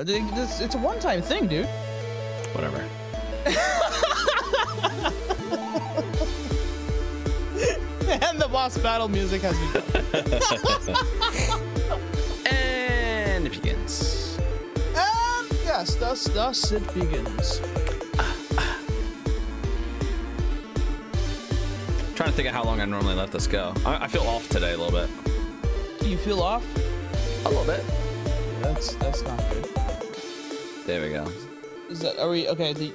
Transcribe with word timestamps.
It's, 0.00 0.60
it's 0.60 0.76
a 0.76 0.78
one-time 0.78 1.22
thing, 1.22 1.48
dude. 1.48 1.66
Whatever. 2.52 2.76
and 8.08 8.40
the 8.40 8.46
boss 8.46 8.78
battle 8.78 9.08
music 9.08 9.42
has 9.42 9.58
begun. 9.58 9.82
And 12.46 13.44
it 13.44 13.50
begins. 13.50 14.38
and 14.94 15.52
yes, 15.64 15.96
thus, 15.96 16.22
thus 16.26 16.70
it 16.70 16.94
begins. 16.94 17.60
trying 22.14 22.30
to 22.30 22.36
think 22.36 22.46
of 22.46 22.54
how 22.54 22.62
long 22.62 22.80
I 22.80 22.84
normally 22.84 23.16
let 23.16 23.32
this 23.32 23.48
go. 23.48 23.74
I, 23.84 24.04
I 24.04 24.06
feel 24.06 24.22
off 24.22 24.48
today 24.48 24.74
a 24.74 24.78
little 24.78 24.92
bit. 24.92 25.10
Do 25.98 26.08
you 26.08 26.18
feel 26.18 26.40
off? 26.40 26.64
A 27.44 27.48
little 27.48 27.64
bit. 27.64 27.84
That's 28.60 28.94
that's 28.96 29.22
not 29.22 29.38
good. 29.50 29.87
There 30.88 31.02
we 31.02 31.10
go. 31.10 31.30
Is 31.90 32.00
that 32.00 32.18
are 32.18 32.30
we 32.30 32.48
okay? 32.48 32.72
The, 32.72 32.94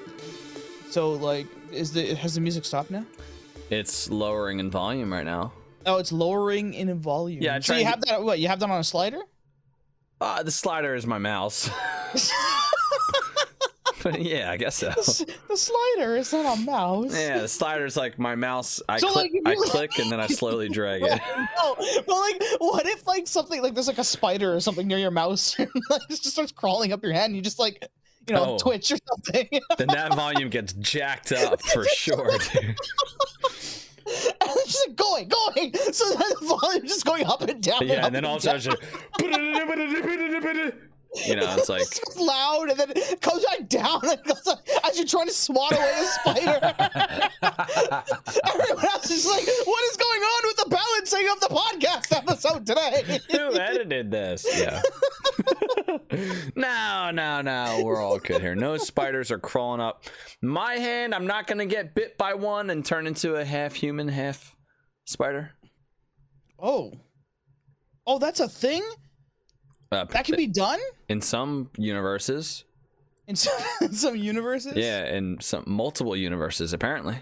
so 0.89 1.11
like, 1.11 1.45
is 1.71 1.93
the 1.93 2.15
has 2.15 2.33
the 2.33 2.41
music 2.41 2.65
stopped 2.65 2.89
now? 2.89 3.05
It's 3.69 4.09
lowering 4.09 4.59
in 4.59 4.71
volume 4.71 5.13
right 5.13 5.23
now. 5.23 5.53
Oh, 5.85 5.99
it's 5.99 6.11
lowering 6.11 6.73
in 6.73 6.91
volume. 6.99 7.43
Yeah, 7.43 7.59
So 7.59 7.75
you 7.75 7.81
to- 7.83 7.85
have 7.85 8.01
that? 8.05 8.23
What? 8.23 8.39
You 8.39 8.47
have 8.47 8.59
that 8.61 8.69
on 8.71 8.79
a 8.79 8.83
slider? 8.83 9.19
Uh, 10.19 10.41
the 10.41 10.49
slider 10.49 10.95
is 10.95 11.05
my 11.05 11.19
mouse. 11.19 11.69
But 14.03 14.21
yeah, 14.21 14.51
I 14.51 14.57
guess 14.57 14.75
so. 14.75 14.89
the 14.89 15.55
slider 15.57 16.17
is 16.17 16.31
not 16.33 16.57
a 16.57 16.61
mouse. 16.61 17.13
Yeah, 17.17 17.39
the 17.39 17.47
slider's 17.47 17.95
like 17.97 18.19
my 18.19 18.35
mouse. 18.35 18.81
I 18.89 18.97
So, 18.99 19.09
click, 19.11 19.31
like, 19.45 19.57
I 19.57 19.61
click, 19.69 19.97
and 19.99 20.11
then 20.11 20.19
I 20.19 20.27
slowly 20.27 20.67
drag 20.69 21.01
it. 21.03 21.21
no, 21.57 21.75
but 21.75 22.07
like, 22.07 22.41
what 22.59 22.85
if 22.85 23.07
like 23.07 23.27
something 23.27 23.61
like 23.61 23.73
there's 23.73 23.87
like 23.87 23.97
a 23.97 24.03
spider 24.03 24.53
or 24.53 24.59
something 24.59 24.85
near 24.87 24.97
your 24.97 25.11
mouse, 25.11 25.57
and 25.57 25.69
like 25.89 26.01
it 26.03 26.09
just 26.09 26.25
starts 26.31 26.51
crawling 26.51 26.91
up 26.91 27.01
your 27.01 27.13
hand, 27.13 27.27
and 27.27 27.35
you 27.37 27.41
just 27.41 27.59
like, 27.59 27.87
you 28.27 28.35
know, 28.35 28.53
Oh. 28.53 28.57
twitch 28.57 28.91
or 28.91 28.97
something, 29.09 29.47
and 29.51 29.61
Then 29.77 29.87
that 29.87 30.13
volume 30.15 30.49
gets 30.49 30.73
jacked 30.73 31.31
up 31.31 31.61
for 31.61 31.85
sure, 31.85 32.37
dude. 32.53 32.75
it's 34.05 34.65
just 34.65 34.87
like 34.87 34.95
going, 34.97 35.29
going, 35.29 35.73
so 35.93 36.09
then 36.09 36.29
the 36.41 36.57
volume 36.61 36.85
just 36.87 37.05
going 37.05 37.25
up 37.25 37.41
and 37.41 37.61
down. 37.63 37.85
Yeah, 37.87 37.99
up 37.99 38.05
and 38.07 38.15
then 38.15 38.25
all 38.25 38.35
of 38.35 38.39
a 38.45 38.59
sudden, 38.59 38.73
it's 38.73 38.81
just, 39.19 40.75
you 41.15 41.35
know, 41.35 41.55
it's 41.57 41.69
like 41.69 41.81
it's 41.81 42.17
loud, 42.19 42.69
and 42.69 42.79
then 42.79 42.91
it 42.95 43.21
comes 43.21 43.45
back 43.45 43.67
down, 43.69 43.99
and 44.03 44.23
goes 44.23 44.45
like, 44.45 44.67
as 44.83 44.97
you're 44.97 45.05
trying 45.05 45.27
to 45.27 45.33
swat 45.33 45.71
away 45.71 45.93
the 45.99 46.05
spider. 46.05 46.73
Everyone 48.45 48.85
else 48.85 49.11
is 49.11 49.25
like, 49.25 49.45
"What 49.65 49.83
is 49.91 49.97
going 49.97 50.21
on 50.21 50.47
with 50.47 50.57
the 50.57 50.69
balancing 50.69 51.29
of 51.29 51.39
the 51.39 51.47
podcast 51.47 52.17
episode 52.17 52.65
today?" 52.65 53.19
who 53.31 53.59
edited 53.59 54.09
this? 54.09 54.45
Yeah. 54.57 54.81
no, 56.55 57.11
no, 57.11 57.41
no. 57.41 57.81
We're 57.83 58.01
all 58.01 58.19
good 58.19 58.41
here. 58.41 58.55
No 58.55 58.77
spiders 58.77 59.29
are 59.29 59.39
crawling 59.39 59.81
up 59.81 60.05
my 60.41 60.73
hand. 60.75 61.13
I'm 61.13 61.27
not 61.27 61.45
gonna 61.47 61.67
get 61.67 61.93
bit 61.93 62.17
by 62.17 62.33
one 62.33 62.69
and 62.71 62.83
turn 62.83 63.05
into 63.05 63.35
a 63.35 63.45
half 63.45 63.75
human, 63.75 64.07
half 64.07 64.55
spider. 65.05 65.51
Oh, 66.57 66.93
oh, 68.07 68.17
that's 68.19 68.39
a 68.39 68.47
thing 68.47 68.83
Uh, 69.93 70.05
that 70.05 70.25
can 70.25 70.35
be 70.35 70.47
done 70.47 70.79
in 71.09 71.21
some 71.21 71.69
universes. 71.77 72.63
in 73.27 73.35
some, 73.35 73.53
some 73.91 74.15
universes. 74.15 74.73
Yeah, 74.75 75.13
in 75.15 75.37
some 75.39 75.63
multiple 75.67 76.15
universes 76.15 76.73
apparently. 76.73 77.17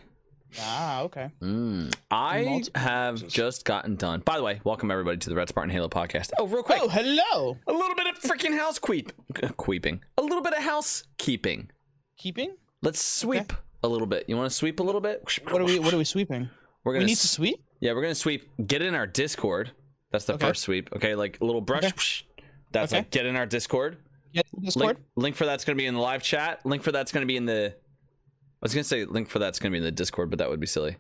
Ah, 0.60 1.02
okay. 1.04 1.30
Mm. 1.42 1.94
I 2.12 2.44
Multiple 2.44 2.82
have 2.82 3.26
just 3.28 3.64
gotten 3.64 3.96
done. 3.96 4.20
By 4.26 4.36
the 4.38 4.44
way, 4.44 4.60
welcome 4.66 4.92
everybody 4.92 5.18
to 5.18 5.30
the 5.30 5.36
Red 5.36 5.48
Spartan 5.48 5.70
Halo 5.72 5.88
podcast. 5.88 6.32
Oh, 6.38 6.46
real 6.48 6.62
quick, 6.64 6.80
Oh, 6.82 6.90
hello. 6.90 7.58
a 7.68 7.72
little 7.74 7.96
bit 7.96 8.08
of 8.08 8.20
freaking 8.20 8.58
house 8.58 8.78
queep, 8.78 9.12
queeping. 9.56 10.02
A 10.18 10.22
little 10.22 10.42
bit 10.42 10.54
of 10.54 10.62
housekeeping. 10.64 11.70
Keeping. 12.18 12.56
Let's 12.82 13.02
sweep 13.02 13.54
a 13.84 13.88
little 13.88 14.08
bit. 14.08 14.26
You 14.28 14.36
want 14.36 14.50
to 14.52 14.56
sweep 14.56 14.80
a 14.80 14.84
little 14.84 15.00
bit? 15.02 15.24
What 15.50 15.62
are 15.62 15.66
we? 15.66 15.80
What 15.80 15.94
are 15.94 15.98
we 15.98 16.04
sweeping? 16.04 16.50
We're 16.84 16.94
gonna 16.94 17.06
need 17.06 17.14
s- 17.14 17.22
to 17.22 17.28
sweep. 17.30 17.64
Yeah, 17.80 17.94
we're 17.94 18.02
gonna 18.02 18.16
sweep. 18.16 18.50
Get 18.68 18.82
in 18.82 18.94
our 18.94 19.08
Discord. 19.08 19.72
That's 20.12 20.26
the 20.26 20.34
Okay. 20.34 20.48
first 20.48 20.64
sweep. 20.64 20.90
Okay, 20.94 21.16
like 21.16 21.40
a 21.40 21.46
little 21.46 21.62
brush. 21.62 21.86
Okay. 21.86 22.31
That's 22.72 22.92
Okay. 22.92 23.00
like 23.00 23.12
get 23.12 23.26
in 23.26 23.36
our 23.36 23.46
Discord. 23.46 23.98
Get 24.34 24.46
to 24.56 24.62
Discord. 24.62 24.86
Link, 24.86 25.00
link 25.16 25.36
for 25.36 25.46
that's 25.46 25.66
gonna 25.66 25.76
be 25.76 25.86
in 25.86 25.94
the 25.94 26.00
live 26.00 26.24
chat. 26.24 26.66
Link 26.66 26.84
for 26.84 26.92
that's 26.92 27.12
gonna 27.12 27.26
be 27.26 27.38
in 27.38 27.46
the. 27.46 27.74
I 27.74 28.58
was 28.62 28.74
gonna 28.74 28.84
say 28.84 29.06
link 29.06 29.30
for 29.30 29.40
that's 29.40 29.60
gonna 29.60 29.72
be 29.72 29.78
in 29.80 29.84
the 29.84 29.92
Discord, 29.92 30.30
but 30.30 30.40
that 30.40 30.50
would 30.50 30.60
be 30.60 30.68
silly. 30.68 30.98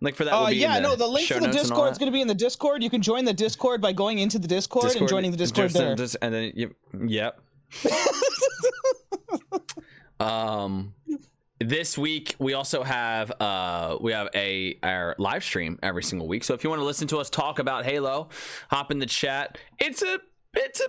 Link 0.00 0.16
for 0.16 0.24
that. 0.24 0.34
Uh, 0.34 0.48
be 0.48 0.56
yeah, 0.56 0.76
in 0.76 0.82
the 0.82 0.88
no, 0.90 0.96
the 0.96 1.06
link 1.06 1.28
for 1.28 1.34
the 1.34 1.40
notes 1.40 1.46
and 1.46 1.56
all 1.56 1.62
Discord 1.62 1.92
is 1.92 1.98
going 1.98 2.10
to 2.10 2.12
be 2.12 2.20
in 2.20 2.28
the 2.28 2.34
Discord. 2.34 2.82
You 2.82 2.90
can 2.90 3.00
join 3.00 3.24
the 3.24 3.32
Discord 3.32 3.80
by 3.80 3.92
going 3.92 4.18
into 4.18 4.38
the 4.38 4.48
Discord, 4.48 4.94
and 4.94 5.08
joining 5.08 5.30
the 5.30 5.36
Discord 5.36 5.70
just- 5.70 5.78
there. 5.78 5.94
just- 5.94 6.16
and 6.20 6.34
then 6.34 6.52
you, 6.54 6.74
yep. 7.06 7.40
um, 10.20 10.94
this 11.60 11.96
week 11.96 12.34
we 12.38 12.54
also 12.54 12.82
have 12.82 13.30
uh 13.40 13.96
we 14.00 14.12
have 14.12 14.28
a 14.34 14.76
our 14.82 15.14
live 15.18 15.44
stream 15.44 15.78
every 15.82 16.02
single 16.02 16.28
week. 16.28 16.44
So 16.44 16.54
if 16.54 16.64
you 16.64 16.70
want 16.70 16.80
to 16.80 16.84
listen 16.84 17.08
to 17.08 17.18
us 17.18 17.30
talk 17.30 17.58
about 17.58 17.84
Halo, 17.84 18.28
hop 18.68 18.90
in 18.90 18.98
the 18.98 19.06
chat. 19.06 19.58
It's 19.78 20.02
a 20.02 20.18
it's 20.54 20.80
a 20.80 20.88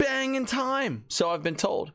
banging 0.00 0.46
time. 0.46 1.04
So 1.08 1.30
I've 1.30 1.42
been 1.42 1.54
told. 1.56 1.92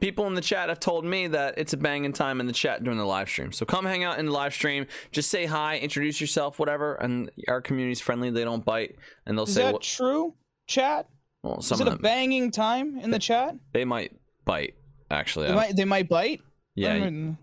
People 0.00 0.26
in 0.28 0.34
the 0.34 0.40
chat 0.40 0.68
have 0.68 0.78
told 0.80 1.04
me 1.04 1.26
that 1.26 1.54
it's 1.58 1.72
a 1.72 1.76
banging 1.76 2.12
time 2.12 2.40
in 2.40 2.46
the 2.46 2.52
chat 2.52 2.82
during 2.84 2.98
the 2.98 3.04
live 3.04 3.28
stream. 3.28 3.52
So 3.52 3.66
come 3.66 3.84
hang 3.84 4.04
out 4.04 4.18
in 4.18 4.26
the 4.26 4.32
live 4.32 4.54
stream. 4.54 4.86
Just 5.10 5.30
say 5.30 5.44
hi, 5.46 5.78
introduce 5.78 6.20
yourself, 6.20 6.58
whatever. 6.58 6.94
And 6.94 7.30
our 7.48 7.60
community's 7.60 8.00
friendly. 8.00 8.30
They 8.30 8.44
don't 8.44 8.64
bite, 8.64 8.96
and 9.26 9.36
they'll 9.36 9.44
Is 9.44 9.54
say 9.54 9.62
Is 9.62 9.66
that 9.66 9.72
what. 9.74 9.82
true? 9.82 10.34
Chat. 10.66 11.08
Well, 11.42 11.60
some 11.60 11.76
Is 11.76 11.80
it 11.80 11.86
of 11.88 11.92
a 11.94 11.96
them 11.96 12.02
banging 12.02 12.50
time 12.50 12.98
in 12.98 13.10
the 13.10 13.18
chat? 13.18 13.54
they 13.72 13.84
might 13.84 14.12
bite. 14.44 14.74
Actually, 15.10 15.48
They 15.48 15.54
might. 15.54 15.76
They 15.76 15.84
might 15.84 16.08
bite. 16.08 16.40
yeah. 16.74 16.94
You- 16.94 17.36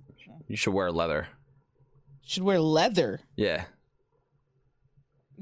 You 0.48 0.56
should 0.56 0.74
wear 0.74 0.92
leather. 0.92 1.28
should 2.26 2.44
wear 2.44 2.60
leather. 2.60 3.20
Yeah. 3.36 3.66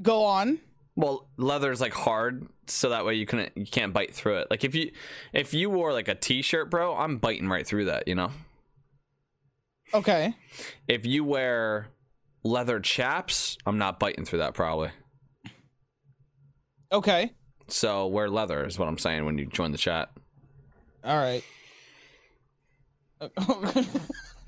Go 0.00 0.24
on. 0.24 0.58
Well, 0.96 1.28
leather's 1.36 1.80
like 1.80 1.92
hard, 1.92 2.46
so 2.66 2.90
that 2.90 3.04
way 3.04 3.14
you 3.14 3.26
couldn't 3.26 3.52
you 3.56 3.66
can't 3.66 3.92
bite 3.92 4.14
through 4.14 4.38
it. 4.38 4.48
Like 4.50 4.64
if 4.64 4.74
you 4.74 4.90
if 5.32 5.54
you 5.54 5.70
wore 5.70 5.92
like 5.92 6.08
a 6.08 6.14
t-shirt, 6.14 6.70
bro, 6.70 6.96
I'm 6.96 7.18
biting 7.18 7.48
right 7.48 7.66
through 7.66 7.86
that, 7.86 8.08
you 8.08 8.14
know? 8.14 8.30
Okay. 9.92 10.34
If 10.88 11.06
you 11.06 11.24
wear 11.24 11.88
leather 12.42 12.80
chaps, 12.80 13.56
I'm 13.66 13.78
not 13.78 13.98
biting 14.00 14.24
through 14.24 14.40
that 14.40 14.54
probably. 14.54 14.90
Okay. 16.92 17.32
So 17.68 18.06
wear 18.06 18.28
leather 18.28 18.64
is 18.64 18.78
what 18.78 18.88
I'm 18.88 18.98
saying 18.98 19.24
when 19.24 19.38
you 19.38 19.46
join 19.46 19.72
the 19.72 19.78
chat. 19.78 20.10
All 21.04 21.16
right. 21.16 21.44
Oh, 23.38 23.72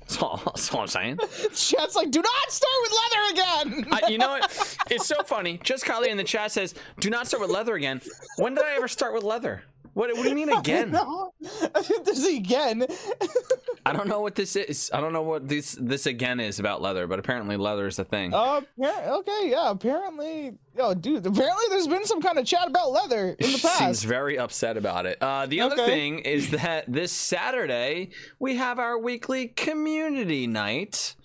That's 0.17 0.23
all, 0.23 0.41
that's 0.45 0.73
all 0.73 0.81
I'm 0.81 0.87
saying. 0.87 1.17
Chat's 1.53 1.95
like, 1.97 2.11
do 2.11 2.21
not 2.21 2.49
start 2.51 2.73
with 2.81 2.91
leather 2.93 3.73
again. 3.73 3.87
I, 3.91 4.07
you 4.09 4.17
know 4.17 4.29
what? 4.29 4.77
It's 4.89 5.05
so 5.05 5.21
funny. 5.23 5.59
Just 5.63 5.83
Kylie 5.83 6.07
in 6.07 6.15
the 6.15 6.23
chat 6.23 6.53
says, 6.53 6.75
"Do 7.01 7.09
not 7.09 7.27
start 7.27 7.41
with 7.41 7.51
leather 7.51 7.75
again." 7.75 7.99
When 8.37 8.55
did 8.55 8.63
I 8.63 8.75
ever 8.77 8.87
start 8.87 9.13
with 9.13 9.23
leather? 9.23 9.63
What, 9.97 10.15
what 10.15 10.21
do 10.23 10.29
you 10.29 10.35
mean 10.35 10.49
again? 10.55 10.91
No. 10.91 11.33
this 12.05 12.23
again. 12.27 12.85
I 13.83 13.93
don't 13.93 14.07
know 14.07 14.21
what 14.21 14.35
this 14.35 14.55
is. 14.55 14.91
I 14.93 15.01
don't 15.01 15.11
know 15.11 15.23
what 15.23 15.47
this 15.47 15.75
this 15.81 16.05
again 16.05 16.39
is 16.39 16.59
about 16.59 16.83
leather, 16.83 17.07
but 17.07 17.17
apparently 17.17 17.57
leather 17.57 17.87
is 17.87 17.97
a 17.97 18.03
thing. 18.03 18.31
Uh, 18.31 18.61
appar- 18.79 19.07
okay, 19.07 19.49
yeah. 19.49 19.71
Apparently, 19.71 20.53
oh, 20.77 20.93
dude. 20.93 21.25
Apparently, 21.25 21.63
there's 21.69 21.87
been 21.87 22.05
some 22.05 22.21
kind 22.21 22.37
of 22.37 22.45
chat 22.45 22.67
about 22.67 22.91
leather 22.91 23.29
in 23.39 23.51
the 23.51 23.57
past. 23.61 23.79
Seems 23.79 24.03
very 24.03 24.37
upset 24.37 24.77
about 24.77 25.07
it. 25.07 25.17
Uh, 25.19 25.47
the 25.47 25.61
other 25.61 25.73
Okay. 25.81 25.85
thing 25.87 26.19
is 26.19 26.51
that 26.51 26.85
this 26.87 27.11
Saturday 27.11 28.09
we 28.37 28.55
have 28.57 28.77
our 28.77 28.99
weekly 28.99 29.47
community 29.47 30.45
night. 30.45 31.15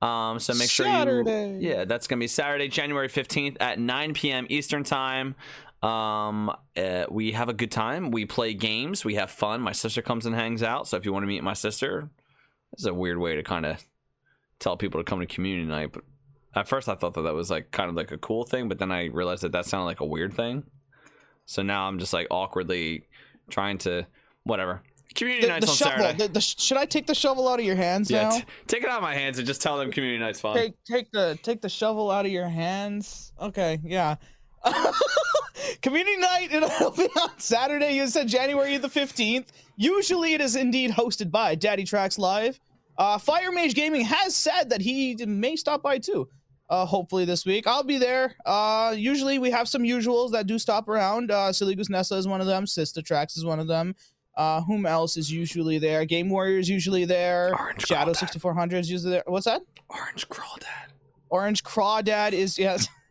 Um, 0.00 0.38
so 0.40 0.54
make 0.54 0.70
sure 0.70 0.86
you. 0.86 0.92
Saturday. 0.92 1.50
you, 1.60 1.68
yeah, 1.70 1.84
that's 1.84 2.06
gonna 2.06 2.20
be 2.20 2.28
Saturday, 2.28 2.68
January 2.68 3.08
fifteenth 3.08 3.58
at 3.60 3.78
nine 3.78 4.14
p.m. 4.14 4.46
Eastern 4.48 4.84
time. 4.84 5.34
Um, 5.82 6.54
uh, 6.76 7.04
we 7.10 7.32
have 7.32 7.48
a 7.48 7.52
good 7.52 7.72
time. 7.72 8.10
We 8.10 8.24
play 8.24 8.54
games. 8.54 9.04
We 9.04 9.16
have 9.16 9.30
fun. 9.30 9.60
My 9.60 9.72
sister 9.72 10.00
comes 10.02 10.26
and 10.26 10.34
hangs 10.34 10.62
out. 10.62 10.86
So 10.88 10.96
if 10.96 11.04
you 11.04 11.12
want 11.12 11.24
to 11.24 11.26
meet 11.26 11.42
my 11.42 11.54
sister, 11.54 12.08
this 12.70 12.80
is 12.80 12.86
a 12.86 12.94
weird 12.94 13.18
way 13.18 13.34
to 13.36 13.42
kind 13.42 13.66
of 13.66 13.82
tell 14.58 14.76
people 14.76 15.00
to 15.00 15.04
come 15.04 15.20
to 15.20 15.26
community 15.26 15.66
night. 15.66 15.92
But 15.92 16.04
at 16.54 16.68
first, 16.68 16.88
I 16.88 16.94
thought 16.94 17.14
that 17.14 17.22
that 17.22 17.34
was 17.34 17.50
like 17.50 17.70
kind 17.72 17.90
of 17.90 17.96
like 17.96 18.12
a 18.12 18.18
cool 18.18 18.44
thing, 18.44 18.68
but 18.68 18.78
then 18.78 18.92
I 18.92 19.06
realized 19.06 19.42
that 19.42 19.52
that 19.52 19.66
sounded 19.66 19.86
like 19.86 20.00
a 20.00 20.06
weird 20.06 20.34
thing. 20.34 20.62
So 21.46 21.62
now 21.62 21.88
I'm 21.88 21.98
just 21.98 22.12
like 22.12 22.28
awkwardly 22.30 23.08
trying 23.50 23.78
to 23.78 24.06
whatever. 24.44 24.82
Community 25.14 25.46
The, 25.46 25.52
nights 25.52 25.66
the 25.66 25.72
on 25.72 25.76
shovel. 25.76 26.04
Saturday. 26.04 26.26
The, 26.26 26.32
the, 26.34 26.40
should 26.40 26.78
I 26.78 26.86
take 26.86 27.06
the 27.06 27.14
shovel 27.14 27.48
out 27.48 27.58
of 27.58 27.66
your 27.66 27.76
hands 27.76 28.10
yeah, 28.10 28.28
now? 28.28 28.40
take 28.66 28.82
it 28.82 28.88
out 28.88 28.96
of 28.98 29.02
my 29.02 29.14
hands 29.14 29.38
and 29.38 29.46
just 29.46 29.60
tell 29.60 29.78
them 29.78 29.90
community 29.90 30.18
night's 30.18 30.40
fun. 30.40 30.56
take 30.56 30.74
take 30.84 31.10
the 31.12 31.38
take 31.42 31.60
the 31.60 31.68
shovel 31.68 32.10
out 32.10 32.24
of 32.24 32.32
your 32.32 32.48
hands. 32.48 33.32
Okay, 33.40 33.78
yeah. 33.82 34.16
Community 35.80 36.16
night 36.16 36.52
it'll 36.52 36.90
be 36.96 37.08
on 37.20 37.30
Saturday. 37.38 37.94
You 37.94 38.06
said 38.06 38.28
January 38.28 38.76
the 38.76 38.88
fifteenth. 38.88 39.52
Usually, 39.76 40.34
it 40.34 40.40
is 40.40 40.56
indeed 40.56 40.90
hosted 40.90 41.30
by 41.30 41.54
Daddy 41.54 41.84
Tracks 41.84 42.18
Live. 42.18 42.60
Uh, 42.98 43.18
Fire 43.18 43.50
Mage 43.52 43.74
Gaming 43.74 44.02
has 44.02 44.34
said 44.34 44.70
that 44.70 44.80
he 44.80 45.16
may 45.26 45.56
stop 45.56 45.82
by 45.82 45.98
too. 45.98 46.28
Uh, 46.68 46.86
hopefully 46.86 47.24
this 47.24 47.44
week 47.44 47.66
I'll 47.66 47.82
be 47.82 47.98
there. 47.98 48.34
Uh, 48.46 48.94
usually 48.96 49.38
we 49.38 49.50
have 49.50 49.68
some 49.68 49.82
usuals 49.82 50.30
that 50.32 50.46
do 50.46 50.58
stop 50.58 50.88
around. 50.88 51.30
Uh, 51.30 51.52
Silly 51.52 51.74
Goose 51.74 51.90
Nessa 51.90 52.14
is 52.16 52.26
one 52.26 52.40
of 52.40 52.46
them. 52.46 52.66
Sister 52.66 53.02
Tracks 53.02 53.36
is 53.36 53.44
one 53.44 53.60
of 53.60 53.66
them. 53.66 53.94
Uh, 54.36 54.62
whom 54.62 54.86
else 54.86 55.18
is 55.18 55.30
usually 55.30 55.78
there? 55.78 56.06
Game 56.06 56.30
Warrior 56.30 56.58
is 56.58 56.70
usually 56.70 57.04
there. 57.04 57.52
Orange 57.58 57.86
Shadow 57.86 58.12
Crawdad. 58.12 58.16
6400 58.16 58.78
is 58.78 58.90
usually 58.90 59.12
there. 59.12 59.22
What's 59.26 59.44
that? 59.44 59.60
Orange 59.90 60.26
Crawdad. 60.28 60.92
Orange 61.28 61.62
Crawdad 61.62 62.32
is 62.32 62.58
yes. 62.58 62.88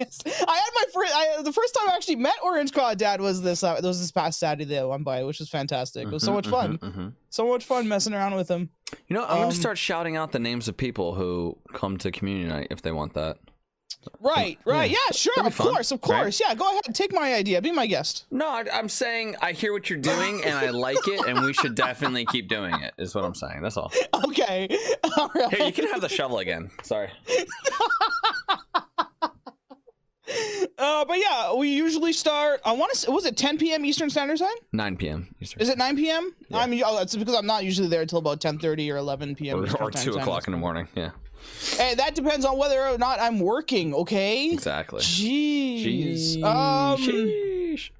yes. 0.00 0.18
I 0.26 0.28
had 0.56 0.70
my 0.74 0.84
first. 0.92 1.12
I, 1.14 1.42
the 1.42 1.52
first 1.52 1.74
time 1.74 1.88
I 1.90 1.94
actually 1.94 2.16
met 2.16 2.34
Orange 2.42 2.72
Crawdad 2.72 3.18
was 3.20 3.42
this. 3.42 3.62
Uh, 3.62 3.78
was 3.82 4.00
this 4.00 4.10
past 4.10 4.38
Saturday 4.38 4.64
that 4.66 4.80
I 4.82 4.84
went 4.84 5.04
by, 5.04 5.22
which 5.24 5.38
was 5.38 5.48
fantastic. 5.48 6.06
It 6.06 6.12
was 6.12 6.22
so 6.22 6.32
Mhm, 6.32 6.34
much 6.34 6.48
fun. 6.48 6.78
mhm, 6.78 6.94
mhm. 6.94 7.12
So 7.30 7.48
much 7.48 7.64
fun 7.64 7.88
messing 7.88 8.14
around 8.14 8.34
with 8.34 8.48
him. 8.48 8.70
You 9.08 9.14
know, 9.14 9.24
I'm 9.24 9.30
Um, 9.30 9.38
gonna 9.42 9.52
start 9.52 9.78
shouting 9.78 10.16
out 10.16 10.32
the 10.32 10.38
names 10.38 10.68
of 10.68 10.76
people 10.76 11.14
who 11.14 11.58
come 11.74 11.96
to 11.98 12.10
community 12.10 12.48
night 12.48 12.68
if 12.70 12.82
they 12.82 12.92
want 12.92 13.14
that. 13.14 13.36
Right, 14.20 14.58
right. 14.64 14.90
Yeah. 14.90 14.96
Yeah, 15.08 15.12
sure. 15.12 15.46
Of 15.46 15.52
fun, 15.54 15.72
course, 15.72 15.90
of 15.90 16.00
right? 16.08 16.20
course. 16.22 16.40
Yeah, 16.40 16.54
go 16.54 16.70
ahead. 16.70 16.94
Take 16.94 17.12
my 17.12 17.34
idea. 17.34 17.60
Be 17.60 17.72
my 17.72 17.86
guest. 17.86 18.24
No, 18.30 18.46
I, 18.48 18.64
I'm 18.72 18.88
saying 18.88 19.36
I 19.42 19.52
hear 19.52 19.72
what 19.72 19.90
you're 19.90 19.98
doing 19.98 20.42
and 20.44 20.54
I 20.56 20.70
like 20.70 21.06
it, 21.08 21.26
and 21.26 21.44
we 21.44 21.52
should 21.52 21.74
definitely 21.74 22.24
keep 22.26 22.48
doing 22.48 22.74
it. 22.80 22.94
Is 22.96 23.14
what 23.14 23.24
I'm 23.24 23.34
saying. 23.34 23.60
That's 23.62 23.76
all. 23.76 23.92
Okay. 24.28 24.68
All 25.16 25.30
right. 25.34 25.52
Here, 25.54 25.66
you 25.66 25.72
can 25.72 25.86
have 25.88 26.00
the 26.00 26.08
shovel 26.08 26.38
again. 26.38 26.70
Sorry. 26.82 27.10
Uh, 30.78 31.04
but 31.04 31.18
yeah, 31.18 31.52
we 31.54 31.70
usually 31.70 32.12
start. 32.12 32.60
I 32.64 32.70
want 32.70 32.94
to. 32.94 33.10
Was 33.10 33.26
it 33.26 33.36
10 33.36 33.58
p.m. 33.58 33.84
Eastern 33.84 34.08
Standard 34.10 34.38
Time? 34.38 34.54
9 34.72 34.96
p.m. 34.96 35.34
Eastern. 35.40 35.60
Is 35.60 35.68
it 35.70 35.76
9 35.76 35.96
p.m.? 35.96 36.32
Yeah. 36.48 36.58
I 36.58 36.66
mean, 36.66 36.84
oh, 36.86 36.96
that's 36.96 37.16
because 37.16 37.34
I'm 37.34 37.46
not 37.46 37.64
usually 37.64 37.88
there 37.88 38.02
until 38.02 38.20
about 38.20 38.40
10:30 38.40 38.92
or 38.92 38.96
11 38.98 39.34
p.m. 39.34 39.58
or, 39.58 39.62
or 39.82 39.90
Time 39.90 40.04
two 40.04 40.12
o'clock 40.14 40.46
in 40.46 40.52
the 40.52 40.58
morning. 40.58 40.86
Yeah, 40.94 41.10
Hey, 41.76 41.96
that 41.96 42.14
depends 42.14 42.44
on 42.44 42.56
whether 42.58 42.80
or 42.86 42.96
not 42.96 43.18
I'm 43.18 43.40
working. 43.40 43.92
Okay. 43.92 44.50
exactly. 44.52 45.00
Jeez. 45.00 46.36
Jeez. 46.36 46.44
Um. 46.44 47.00
Sheesh. 47.00 47.90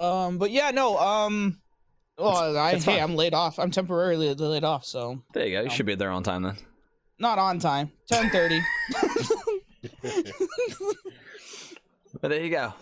Um. 0.00 0.38
But 0.38 0.50
yeah, 0.50 0.72
no. 0.72 0.98
Um. 0.98 1.60
Well, 2.16 2.56
I, 2.58 2.72
it's 2.72 2.84
hey, 2.84 2.94
fine. 2.94 3.02
I'm 3.02 3.14
laid 3.14 3.34
off. 3.34 3.60
I'm 3.60 3.70
temporarily 3.70 4.34
laid 4.34 4.64
off, 4.64 4.84
so 4.84 5.22
There 5.32 5.46
you 5.46 5.58
go. 5.58 5.62
You 5.62 5.70
should 5.70 5.86
be 5.86 5.94
there 5.94 6.10
on 6.10 6.24
time 6.24 6.42
then. 6.42 6.56
not 7.20 7.38
on 7.38 7.60
time. 7.60 7.92
10:30. 8.10 8.60
But 12.20 12.30
there 12.30 12.42
you 12.42 12.50
go. 12.50 12.72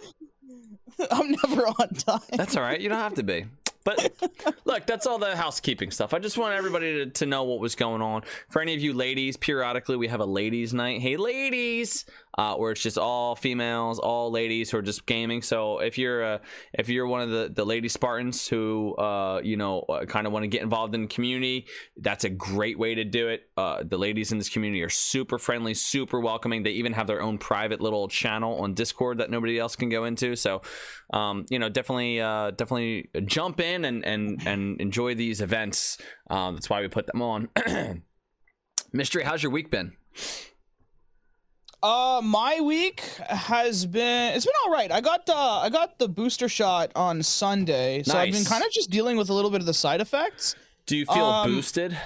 I'm 1.10 1.32
never 1.32 1.66
on 1.66 1.88
time. 1.94 2.20
That's 2.32 2.56
all 2.56 2.62
right. 2.62 2.80
You 2.80 2.88
don't 2.88 2.98
have 2.98 3.14
to 3.14 3.22
be. 3.22 3.46
But 3.84 4.12
look, 4.64 4.86
that's 4.86 5.06
all 5.06 5.18
the 5.18 5.36
housekeeping 5.36 5.92
stuff. 5.92 6.12
I 6.12 6.18
just 6.18 6.36
want 6.36 6.54
everybody 6.54 7.04
to, 7.04 7.06
to 7.10 7.26
know 7.26 7.44
what 7.44 7.60
was 7.60 7.76
going 7.76 8.02
on. 8.02 8.22
For 8.48 8.60
any 8.60 8.74
of 8.74 8.80
you 8.80 8.92
ladies, 8.92 9.36
periodically 9.36 9.96
we 9.96 10.08
have 10.08 10.20
a 10.20 10.24
ladies' 10.24 10.74
night. 10.74 11.00
Hey, 11.00 11.16
ladies, 11.16 12.04
uh, 12.38 12.54
where 12.56 12.72
it's 12.72 12.82
just 12.82 12.98
all 12.98 13.34
females, 13.34 13.98
all 13.98 14.30
ladies 14.30 14.70
who 14.70 14.78
are 14.78 14.82
just 14.82 15.06
gaming. 15.06 15.42
So 15.42 15.78
if 15.78 15.96
you're 15.96 16.24
uh, 16.24 16.38
if 16.74 16.88
you're 16.88 17.06
one 17.06 17.22
of 17.22 17.30
the 17.30 17.50
the 17.54 17.64
lady 17.64 17.88
Spartans 17.88 18.46
who 18.46 18.94
uh, 18.96 19.40
you 19.42 19.56
know 19.56 19.80
uh, 19.80 20.04
kind 20.04 20.26
of 20.26 20.32
want 20.32 20.44
to 20.44 20.48
get 20.48 20.62
involved 20.62 20.94
in 20.94 21.02
the 21.02 21.08
community, 21.08 21.66
that's 21.96 22.24
a 22.24 22.30
great 22.30 22.78
way 22.78 22.94
to 22.94 23.04
do 23.04 23.28
it. 23.28 23.48
Uh, 23.56 23.82
the 23.84 23.96
ladies 23.96 24.32
in 24.32 24.38
this 24.38 24.48
community 24.48 24.82
are 24.82 24.90
super 24.90 25.38
friendly, 25.38 25.74
super 25.74 26.20
welcoming. 26.20 26.62
They 26.62 26.72
even 26.72 26.92
have 26.92 27.06
their 27.06 27.22
own 27.22 27.38
private 27.38 27.80
little 27.80 28.08
channel 28.08 28.60
on 28.60 28.74
Discord 28.74 29.18
that 29.18 29.30
nobody 29.30 29.58
else 29.58 29.76
can 29.76 29.88
go 29.88 30.04
into. 30.04 30.36
So 30.36 30.62
um, 31.12 31.46
you 31.50 31.58
know, 31.58 31.68
definitely, 31.68 32.18
definitely 32.18 33.08
jump 33.24 33.60
in 33.60 33.84
and 33.84 34.04
and 34.04 34.46
and 34.46 34.80
enjoy 34.80 35.14
these 35.14 35.40
events. 35.40 35.98
That's 36.28 36.68
why 36.68 36.82
we 36.82 36.88
put 36.88 37.06
them 37.06 37.22
on. 37.22 37.48
Mystery, 38.92 39.24
how's 39.24 39.42
your 39.42 39.52
week 39.52 39.70
been? 39.70 39.92
Uh, 41.82 42.20
my 42.24 42.58
week 42.60 43.00
has 43.28 43.84
been 43.86 44.34
it's 44.34 44.44
been 44.46 44.54
all 44.64 44.72
right. 44.72 44.90
I 44.90 45.00
got 45.00 45.26
the 45.26 45.34
I 45.36 45.68
got 45.68 45.98
the 45.98 46.08
booster 46.08 46.48
shot 46.48 46.90
on 46.96 47.22
Sunday, 47.22 48.02
so 48.02 48.16
I've 48.16 48.32
been 48.32 48.44
kind 48.44 48.64
of 48.64 48.72
just 48.72 48.90
dealing 48.90 49.16
with 49.16 49.28
a 49.30 49.34
little 49.34 49.50
bit 49.50 49.60
of 49.60 49.66
the 49.66 49.74
side 49.74 50.00
effects. 50.00 50.54
Do 50.86 50.96
you 50.96 51.04
feel 51.06 51.24
Um, 51.24 51.52
boosted? 51.52 51.96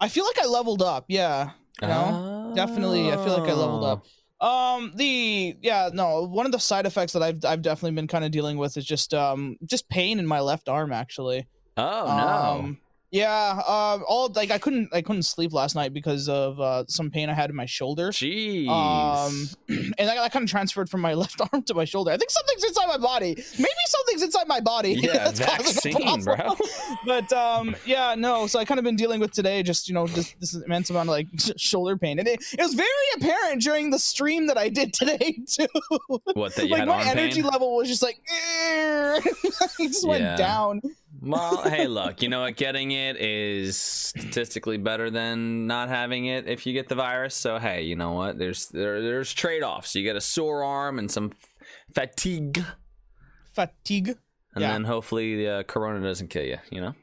I 0.00 0.08
feel 0.08 0.24
like 0.24 0.38
I 0.42 0.46
leveled 0.46 0.82
up. 0.82 1.04
Yeah, 1.08 1.50
you 1.80 1.88
know, 1.88 2.52
definitely. 2.54 3.10
I 3.12 3.16
feel 3.16 3.38
like 3.38 3.48
I 3.48 3.54
leveled 3.54 3.84
up. 3.84 4.04
Um, 4.38 4.92
the 4.96 5.56
yeah, 5.62 5.88
no, 5.92 6.22
one 6.22 6.44
of 6.44 6.52
the 6.52 6.58
side 6.58 6.84
effects 6.84 7.12
that 7.14 7.22
I've 7.22 7.42
I've 7.44 7.62
definitely 7.62 7.92
been 7.94 8.08
kind 8.08 8.24
of 8.24 8.32
dealing 8.32 8.58
with 8.58 8.76
is 8.76 8.84
just 8.84 9.14
um 9.14 9.56
just 9.64 9.88
pain 9.88 10.18
in 10.18 10.26
my 10.26 10.40
left 10.40 10.68
arm 10.68 10.92
actually. 10.92 11.46
Oh 11.78 12.04
no! 12.06 12.76
Um, 13.06 13.18
yeah, 13.18 13.62
um, 13.66 14.04
all 14.08 14.30
like 14.34 14.50
I 14.50 14.58
couldn't 14.58 14.92
I 14.92 15.00
couldn't 15.00 15.22
sleep 15.22 15.52
last 15.52 15.74
night 15.74 15.92
because 15.92 16.28
of 16.28 16.60
uh 16.60 16.84
some 16.88 17.10
pain 17.10 17.30
I 17.30 17.34
had 17.34 17.50
in 17.50 17.56
my 17.56 17.66
shoulder. 17.66 18.10
Jeez. 18.10 18.68
Um, 18.68 19.48
and 19.98 20.10
I, 20.10 20.16
that 20.16 20.32
kind 20.32 20.42
of 20.42 20.50
transferred 20.50 20.90
from 20.90 21.00
my 21.02 21.14
left 21.26 21.40
arm 21.40 21.62
to 21.62 21.74
my 21.74 21.84
shoulder. 21.84 22.10
I 22.10 22.16
think 22.16 22.30
something's 22.30 22.64
inside 22.64 22.86
my 22.86 22.98
body. 22.98 23.34
Maybe 23.58 23.70
something's 23.86 24.22
inside 24.22 24.48
my 24.48 24.60
body. 24.60 24.92
yeah, 25.00 25.30
vaccine, 25.30 26.22
bro. 26.22 26.56
But 27.06 27.32
um, 27.32 27.76
yeah, 27.84 28.14
no. 28.16 28.46
So 28.48 28.58
I 28.58 28.64
kind 28.64 28.78
of 28.78 28.84
been 28.84 28.96
dealing 28.96 29.20
with 29.20 29.30
today, 29.30 29.62
just 29.62 29.88
you 29.88 29.94
know, 29.94 30.06
this, 30.08 30.34
this 30.40 30.54
immense 30.54 30.90
amount 30.90 31.08
of 31.08 31.12
like 31.12 31.28
shoulder 31.56 31.96
pain, 31.96 32.18
and 32.18 32.26
it, 32.26 32.42
it 32.52 32.60
was 32.60 32.74
very 32.74 32.88
apparent 33.16 33.62
during 33.62 33.90
the 33.90 33.98
stream 33.98 34.48
that 34.48 34.58
I 34.58 34.68
did 34.68 34.92
today 34.92 35.38
too. 35.48 35.68
What 36.34 36.54
that 36.56 36.64
you 36.64 36.70
like 36.70 36.80
had 36.80 36.88
my 36.88 37.04
energy 37.04 37.42
pain? 37.42 37.50
level 37.50 37.76
was 37.76 37.88
just 37.88 38.02
like, 38.02 38.20
it 38.28 39.22
just 39.78 40.06
went 40.06 40.36
down. 40.36 40.80
Well, 41.22 41.62
hey, 41.68 41.86
look, 41.86 42.22
you 42.22 42.28
know 42.28 42.40
what? 42.42 42.56
Getting 42.56 42.90
it 42.92 43.16
is 43.16 43.78
statistically 43.80 44.76
better 44.76 45.10
than 45.10 45.66
not 45.66 45.88
having 45.88 46.26
it 46.26 46.48
if 46.48 46.66
you 46.66 46.72
get 46.72 46.88
the 46.88 46.94
virus. 46.94 47.34
So 47.34 47.58
hey, 47.58 47.82
you 47.82 47.96
know 47.96 48.12
what? 48.12 48.38
There's 48.38 48.66
there, 48.68 49.00
there's 49.02 49.32
trade 49.32 49.62
offs. 49.62 49.94
You 49.94 50.02
get 50.02 50.16
a 50.16 50.20
sore 50.20 50.62
arm 50.62 50.98
and 50.98 51.10
some 51.10 51.32
fatigue. 51.94 52.62
Fatigue. 53.54 54.08
and 54.54 54.62
Yeah. 54.62 54.72
then 54.72 54.84
hopefully 54.84 55.36
the 55.36 55.48
uh, 55.48 55.62
corona 55.62 56.00
doesn't 56.06 56.28
kill 56.28 56.44
you 56.44 56.58
you 56.70 56.80
know 56.80 56.94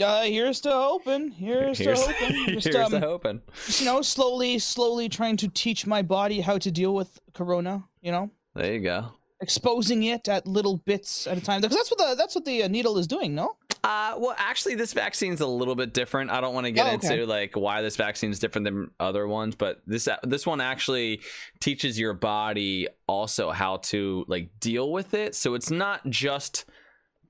Uh, 0.00 0.22
here's 0.22 0.60
to 0.60 0.70
hoping. 0.70 1.30
Here's, 1.30 1.78
to 1.78 1.94
hoping. 1.94 2.46
Just, 2.54 2.66
here's 2.68 2.76
um, 2.76 2.92
the 2.92 3.00
hoping 3.00 3.40
just, 3.64 3.80
you 3.80 3.86
know, 3.86 4.02
slowly, 4.02 4.58
slowly 4.58 5.08
trying 5.08 5.36
to 5.38 5.48
teach 5.48 5.86
my 5.86 6.02
body 6.02 6.40
how 6.40 6.58
to 6.58 6.70
deal 6.70 6.94
with 6.94 7.18
corona. 7.32 7.82
You 8.02 8.12
know, 8.12 8.30
there 8.54 8.74
you 8.74 8.80
go 8.80 9.12
exposing 9.40 10.02
it 10.04 10.28
at 10.28 10.46
little 10.46 10.78
bits 10.78 11.26
at 11.26 11.36
a 11.38 11.40
time. 11.40 11.60
Because 11.60 11.76
that's 11.76 11.90
what 11.90 11.98
the 11.98 12.14
that's 12.16 12.34
what 12.34 12.44
the 12.44 12.62
uh, 12.62 12.68
needle 12.68 12.96
is 12.98 13.06
doing. 13.06 13.34
No. 13.34 13.56
uh 13.84 14.14
well 14.18 14.34
actually 14.38 14.74
this 14.74 14.92
vaccine's 14.94 15.40
a 15.42 15.46
little 15.46 15.74
bit 15.74 15.92
different 15.92 16.30
i 16.30 16.40
don't 16.40 16.54
want 16.54 16.64
to 16.66 16.72
get 16.72 16.86
Oh, 16.86 16.94
okay. 16.94 17.12
into 17.12 17.26
like 17.26 17.54
why 17.56 17.82
this 17.82 17.94
vaccine 17.96 18.30
is 18.30 18.38
different 18.40 18.64
than 18.64 18.90
other 18.98 19.28
ones 19.28 19.54
but 19.54 19.82
this 19.86 20.08
this 20.24 20.46
one 20.46 20.60
actually 20.62 21.20
teaches 21.60 21.98
your 21.98 22.14
body 22.14 22.88
also 23.06 23.50
how 23.50 23.76
to 23.92 24.24
like 24.28 24.48
deal 24.60 24.90
with 24.90 25.12
it 25.12 25.34
so 25.34 25.54
it's 25.54 25.70
not 25.70 26.00
just 26.08 26.64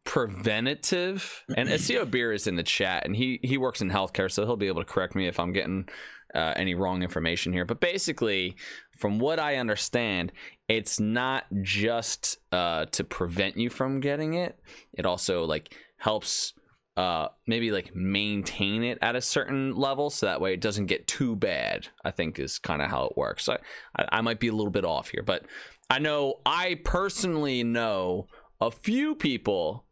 preventative 0.05 1.45
and 1.57 1.69
SEO 1.83 2.11
beer 2.11 2.33
is 2.33 2.47
in 2.47 2.57
the 2.57 2.63
chat 2.63 3.05
and 3.05 3.17
he 3.17 3.41
he 3.43 3.59
works 3.59 3.81
in 3.81 3.91
healthcare 3.91 4.31
so 4.31 4.45
he'll 4.47 4.57
be 4.57 4.69
able 4.69 4.83
to 4.83 4.91
correct 4.93 5.15
me 5.15 5.27
if 5.27 5.39
i'm 5.41 5.53
getting 5.53 5.89
uh, 6.35 6.53
any 6.57 6.75
wrong 6.75 7.03
information 7.03 7.53
here 7.53 7.65
but 7.65 7.81
basically 7.81 8.55
from 8.97 9.19
what 9.19 9.39
i 9.39 9.57
understand 9.57 10.33
it's 10.69 10.99
not 10.99 11.45
just 11.63 12.39
uh, 12.53 12.87
to 12.87 13.05
prevent 13.05 13.57
you 13.57 13.71
from 13.71 14.01
getting 14.01 14.35
it 14.35 14.59
it 14.95 15.07
also 15.07 15.45
like 15.45 15.75
helps 15.99 16.55
uh 16.97 17.29
maybe 17.47 17.71
like 17.71 17.95
maintain 17.95 18.83
it 18.83 18.99
at 19.03 19.17
a 19.17 19.21
certain 19.21 19.75
level 19.77 20.09
so 20.09 20.27
that 20.27 20.41
way 20.41 20.55
it 20.55 20.61
doesn't 20.61 20.87
get 20.87 21.07
too 21.07 21.37
bad 21.37 21.89
i 22.05 22.11
think 22.11 22.39
is 22.39 22.59
kind 22.59 22.81
of 22.81 22.91
how 22.91 23.05
it 23.05 23.17
works 23.17 23.45
so 23.45 23.57
I, 23.97 24.07
I 24.13 24.21
might 24.23 24.41
be 24.41 24.49
a 24.49 24.55
little 24.55 24.73
bit 24.73 24.85
off 24.85 25.11
here 25.11 25.23
but 25.23 25.45
i 25.91 25.99
know 25.99 26.37
i 26.47 26.81
personally 26.85 27.63
know 27.63 28.29
a 28.61 28.71
few 28.71 29.15
people 29.15 29.87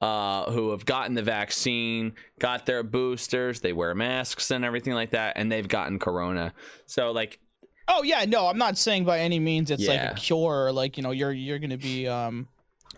uh, 0.00 0.50
who 0.52 0.70
have 0.70 0.86
gotten 0.86 1.14
the 1.14 1.22
vaccine, 1.22 2.12
got 2.38 2.66
their 2.66 2.82
boosters, 2.82 3.60
they 3.60 3.72
wear 3.72 3.94
masks 3.94 4.50
and 4.50 4.64
everything 4.64 4.94
like 4.94 5.10
that, 5.10 5.32
and 5.36 5.50
they've 5.50 5.68
gotten 5.68 5.98
corona. 5.98 6.54
So 6.86 7.10
like, 7.10 7.40
Oh 7.88 8.02
yeah, 8.02 8.24
no, 8.26 8.46
I'm 8.46 8.58
not 8.58 8.76
saying 8.78 9.04
by 9.04 9.20
any 9.20 9.38
means 9.38 9.70
it's 9.70 9.82
Yeah. 9.82 9.90
like 10.08 10.12
a 10.12 10.14
cure 10.20 10.66
or 10.66 10.72
like 10.72 10.96
you 10.96 11.02
know 11.02 11.10
you're 11.10 11.32
you're 11.32 11.58
gonna 11.58 11.78
be 11.78 12.06
um, 12.06 12.46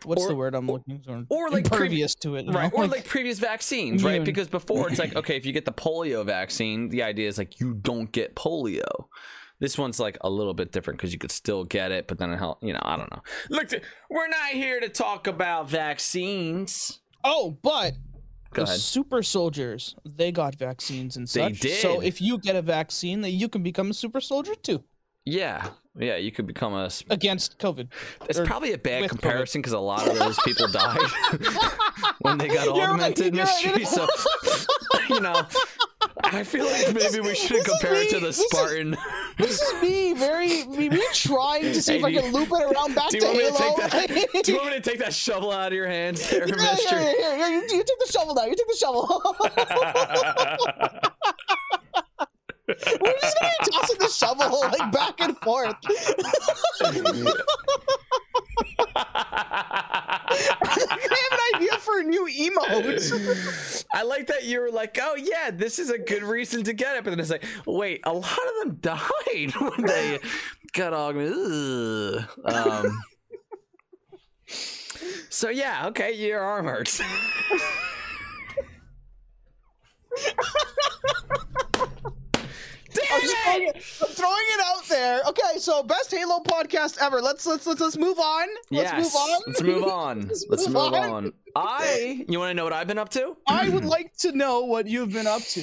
what's 0.05 0.23
Or- 0.23 0.29
the 0.29 0.35
word 0.37 0.55
I'm 0.55 0.67
looking 0.67 1.01
for? 1.01 1.25
or 1.29 1.51
like 1.51 1.71
previous 1.71 2.15
to 2.17 2.37
it, 2.37 2.47
right, 2.49 2.73
know? 2.73 2.79
or 2.79 2.87
like 2.87 3.05
previous 3.07 3.39
vaccines, 3.39 4.03
right? 4.03 4.13
Immune. 4.13 4.25
Because 4.25 4.49
before 4.49 4.89
it's 4.89 4.99
like, 4.99 5.15
okay, 5.21 5.37
if 5.37 5.47
you 5.47 5.53
get 5.53 5.65
the 5.65 5.73
polio 5.73 6.25
vaccine, 6.27 6.89
the 6.89 7.03
idea 7.03 7.29
is 7.29 7.39
like 7.39 7.61
you 7.61 7.75
don't 7.75 8.11
get 8.11 8.35
polio. 8.35 9.07
This 9.61 9.77
one's 9.77 10.01
like 10.01 10.17
a 10.23 10.31
little 10.31 10.55
bit 10.55 10.73
different 10.73 10.99
because 10.99 11.13
you 11.13 11.19
could 11.19 11.31
still 11.31 11.65
get 11.65 11.93
it, 11.93 12.09
but 12.09 12.17
then 12.19 12.31
it 12.33 12.39
help, 12.39 12.63
you 12.65 12.73
know, 12.73 12.81
I 12.83 12.97
don't 12.97 13.11
know. 13.11 13.23
Look, 13.51 13.71
we're 14.09 14.29
not 14.29 14.49
here 14.53 14.81
to 14.81 14.89
talk 14.89 15.27
about 15.27 15.69
vaccines. 15.69 17.01
oh, 17.25 17.59
but 17.63 17.93
Go 18.53 18.63
the 18.65 18.69
ahead. 18.69 18.81
super 18.81 19.23
soldiers 19.23 19.95
they 20.05 20.33
got 20.33 20.57
vaccines 20.57 21.17
and 21.17 21.27
They 21.29 21.53
such. 21.53 21.71
So 21.81 22.01
did. 22.01 22.09
if 22.09 22.21
you 22.21 22.39
get 22.39 22.57
a 22.57 22.63
vaccine, 22.63 23.21
then 23.21 23.33
you 23.33 23.49
can 23.49 23.63
become 23.63 23.91
a 23.91 23.95
super 23.95 24.21
soldier 24.21 24.55
too 24.55 24.83
Yeah, 25.25 25.69
yeah, 25.99 26.17
you 26.17 26.33
could 26.33 26.47
become 26.47 26.73
a 26.75 26.91
against 27.11 27.59
COVID. 27.59 27.89
It's 28.29 28.41
probably 28.41 28.73
a 28.73 28.79
bad 28.79 29.09
comparison 29.09 29.61
because 29.61 29.73
a 29.73 29.79
lot 29.79 30.07
of 30.09 30.19
those 30.19 30.39
people 30.45 30.67
died 30.69 30.99
when 32.21 32.39
they 32.39 32.49
got 32.49 32.67
You're 32.67 32.75
right, 32.75 32.91
augmented 32.91 33.35
you're 33.35 33.45
right. 33.45 33.87
So, 33.87 34.07
you 35.11 35.21
know, 35.21 35.43
I 36.33 36.45
feel 36.45 36.67
like 36.67 36.93
maybe 36.95 37.21
we 37.21 37.35
should 37.35 37.65
compare 37.65 37.95
it 37.95 38.11
to 38.11 38.21
the 38.21 38.27
this 38.29 38.39
is- 38.39 38.47
Spartan. 38.51 38.97
This 39.39 39.61
is 39.61 39.83
me, 39.83 40.13
very 40.15 40.65
me, 40.65 40.89
trying 41.15 41.63
to 41.63 41.81
see 41.83 41.93
Hey, 41.95 41.99
if 41.99 42.05
I 42.05 42.09
you- 42.09 42.21
can 42.21 42.33
loop 42.33 42.49
it 42.53 42.63
around 42.75 42.95
back 42.95 43.09
Do 43.11 43.19
to 43.21 43.27
you, 43.27 43.33
want 43.33 43.39
me 43.39 43.45
to 43.47 43.53
Halo. 43.63 43.77
take 43.89 44.33
that, 44.33 44.43
do 44.45 44.53
you 44.53 44.59
want 44.59 44.71
me 44.71 44.77
to 44.77 44.81
take 44.91 44.99
that 44.99 45.15
shovel 45.15 45.51
out 45.51 45.69
of 45.69 45.73
your 45.73 45.87
hands 45.87 46.21
there, 46.31 46.47
Yeah, 46.49 46.55
mister? 46.57 46.97
yeah, 47.01 47.15
yeah, 47.19 47.37
yeah, 47.37 47.49
You, 47.49 47.61
you 47.63 47.69
take 47.71 47.99
the 47.99 48.09
shovel 48.13 48.35
now. 48.35 48.45
You 48.45 48.55
take 48.55 48.69
the 48.69 48.77
shovel. 48.77 49.23
We're 53.01 53.19
just 53.21 53.37
gonna 53.41 53.53
be 53.65 53.71
tossing 53.73 53.99
the 53.99 54.09
shovel 54.09 54.61
like 54.61 54.93
back 54.93 55.21
and 55.21 55.37
forth. 55.39 55.77
I 58.97 60.39
have 60.81 61.33
an 61.33 61.57
idea 61.57 61.73
for 61.79 62.01
a 62.01 62.05
new 62.05 62.27
emote. 62.27 63.85
I 63.95 64.03
like 64.03 64.27
that 64.29 64.45
you 64.45 64.61
were 64.61 64.71
like, 64.71 64.99
oh 65.01 65.17
yeah, 65.17 65.51
this 65.51 65.79
is 65.79 65.91
a 65.91 65.99
good 65.99 66.23
reason 66.23 66.63
to 66.65 66.73
get 66.73 66.97
it, 66.97 67.05
but 67.05 67.11
then 67.11 67.21
it's 67.21 67.31
like, 67.31 67.45
wait, 67.67 68.01
a 68.05 68.13
lot 68.13 68.25
of 68.25 68.69
them 68.69 68.79
died 68.81 69.55
when 69.59 69.87
they 69.87 70.19
got. 70.73 70.93
Ugh. 70.93 72.25
Um, 72.45 73.03
so 75.29 75.49
yeah, 75.49 75.87
okay, 75.89 76.13
your 76.13 76.41
arm 76.41 76.67
hurts. 76.67 77.01
I'm, 83.13 83.21
just 83.21 83.37
throwing 83.45 83.63
it, 83.69 83.77
I'm 83.77 84.09
throwing 84.09 84.45
it 84.55 84.61
out 84.65 84.85
there. 84.89 85.21
Okay, 85.29 85.59
so 85.59 85.83
best 85.83 86.11
Halo 86.11 86.41
podcast 86.41 86.99
ever. 87.01 87.21
Let's 87.21 87.47
let's 87.47 87.67
let's 87.67 87.81
let's 87.81 87.97
move 87.97 88.19
on. 88.19 88.49
Let's 88.71 88.93
yes, 88.93 89.05
move 89.05 89.15
on. 89.15 89.41
let's 89.47 89.63
move 89.63 89.85
on. 89.89 90.21
Let's 90.29 90.47
Let's 90.49 90.69
move 90.69 90.77
on. 90.77 90.95
on. 90.95 91.33
I, 91.57 92.25
you 92.29 92.39
want 92.39 92.51
to 92.51 92.55
know 92.55 92.65
what 92.65 92.73
I've 92.73 92.87
been 92.87 92.99
up 92.99 93.09
to 93.11 93.37
I 93.49 93.69
would 93.69 93.85
like 93.85 94.17
to 94.19 94.31
know 94.33 94.61
what 94.61 94.87
you've 94.87 95.13
been 95.13 95.27
up 95.27 95.43
to. 95.43 95.63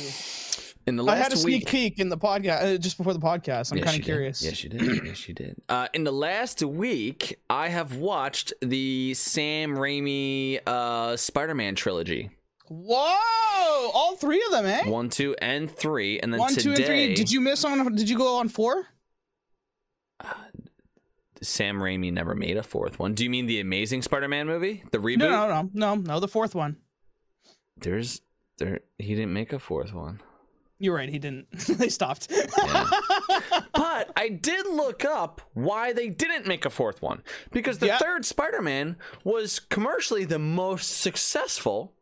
in 0.86 0.96
the 0.98 1.03
last 1.03 1.15
week. 1.15 1.19
I 1.19 1.24
had 1.24 1.34
a 1.34 1.38
sneak 1.38 1.62
week? 1.62 1.67
peek 1.69 2.00
in 2.00 2.10
the 2.10 2.17
podcast 2.17 2.75
uh, 2.75 2.77
just 2.77 2.98
before 2.98 3.13
the 3.13 3.19
podcast. 3.19 3.72
I'm 3.72 3.77
Yes, 3.77 3.86
kind 3.86 3.88
of 3.88 3.93
did. 3.93 4.03
curious. 4.03 4.43
Yes, 4.43 4.63
you 4.63 4.69
did. 4.69 4.81
Yes, 5.05 5.27
you 5.29 5.34
did. 5.34 5.55
Uh, 5.69 5.88
in 5.93 6.03
the 6.03 6.12
last 6.12 6.62
week, 6.62 7.39
I 7.50 7.69
have 7.69 7.96
watched 7.96 8.51
the 8.62 9.13
Sam 9.13 9.75
Raimi 9.77 10.60
uh, 10.67 11.15
Spider-Man 11.15 11.75
trilogy, 11.75 12.31
Whoa! 12.69 13.91
All 13.93 14.15
three 14.17 14.43
of 14.45 14.51
them, 14.51 14.65
eh? 14.65 14.89
one, 14.89 15.09
two, 15.09 15.36
and 15.41 15.69
three, 15.71 16.19
and 16.19 16.31
then 16.33 16.39
One, 16.39 16.50
today, 16.53 16.62
two, 16.63 16.69
and 16.74 16.86
three. 16.86 17.13
Did 17.15 17.31
you 17.31 17.41
miss 17.41 17.63
on? 17.63 17.95
Did 17.95 18.09
you 18.09 18.17
go 18.17 18.38
on 18.38 18.50
four? 18.50 18.86
Sam 21.41 21.77
Raimi 21.79 22.12
never 22.12 22.33
made 22.33 22.57
a 22.57 22.63
fourth 22.63 22.97
one. 22.97 23.13
Do 23.13 23.24
you 23.24 23.29
mean 23.29 23.45
the 23.45 23.59
Amazing 23.59 24.01
Spider-Man 24.01 24.47
movie, 24.47 24.83
the 24.91 24.97
reboot? 24.97 25.17
No, 25.19 25.47
no, 25.47 25.47
no, 25.47 25.69
no, 25.74 25.95
no. 25.95 26.19
The 26.19 26.27
fourth 26.27 26.55
one. 26.55 26.77
There's 27.79 28.21
there. 28.57 28.79
He 28.97 29.13
didn't 29.13 29.33
make 29.33 29.53
a 29.53 29.59
fourth 29.59 29.93
one. 29.93 30.19
You're 30.79 30.95
right. 30.95 31.09
He 31.09 31.19
didn't. 31.19 31.51
they 31.51 31.89
stopped. 31.89 32.31
But 33.74 34.12
I 34.17 34.29
did 34.29 34.65
look 34.65 35.05
up 35.05 35.41
why 35.53 35.93
they 35.93 36.09
didn't 36.09 36.47
make 36.47 36.65
a 36.65 36.69
fourth 36.69 37.01
one 37.01 37.21
because 37.51 37.77
the 37.77 37.88
Yeah. 37.88 37.97
third 38.00 38.25
Spider-Man 38.25 38.95
was 39.24 39.59
commercially 39.59 40.25
the 40.25 40.39
most 40.39 40.97
successful, 41.00 41.93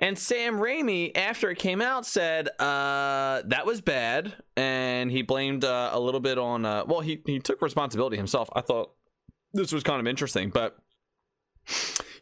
and 0.00 0.18
Sam 0.18 0.56
Raimi, 0.56 1.16
after 1.16 1.50
it 1.50 1.58
came 1.58 1.80
out, 1.80 2.04
said 2.04 2.48
uh, 2.58 3.42
that 3.46 3.64
was 3.64 3.80
bad, 3.80 4.34
and 4.56 5.10
he 5.10 5.22
blamed 5.22 5.64
uh, 5.64 5.90
a 5.92 6.00
little 6.00 6.20
bit 6.20 6.38
on. 6.38 6.64
Uh, 6.64 6.84
well, 6.86 7.00
he 7.00 7.22
he 7.24 7.38
took 7.38 7.62
responsibility 7.62 8.16
himself. 8.16 8.48
I 8.54 8.60
thought 8.60 8.94
this 9.52 9.72
was 9.72 9.84
kind 9.84 10.00
of 10.00 10.08
interesting, 10.08 10.50
but 10.50 10.76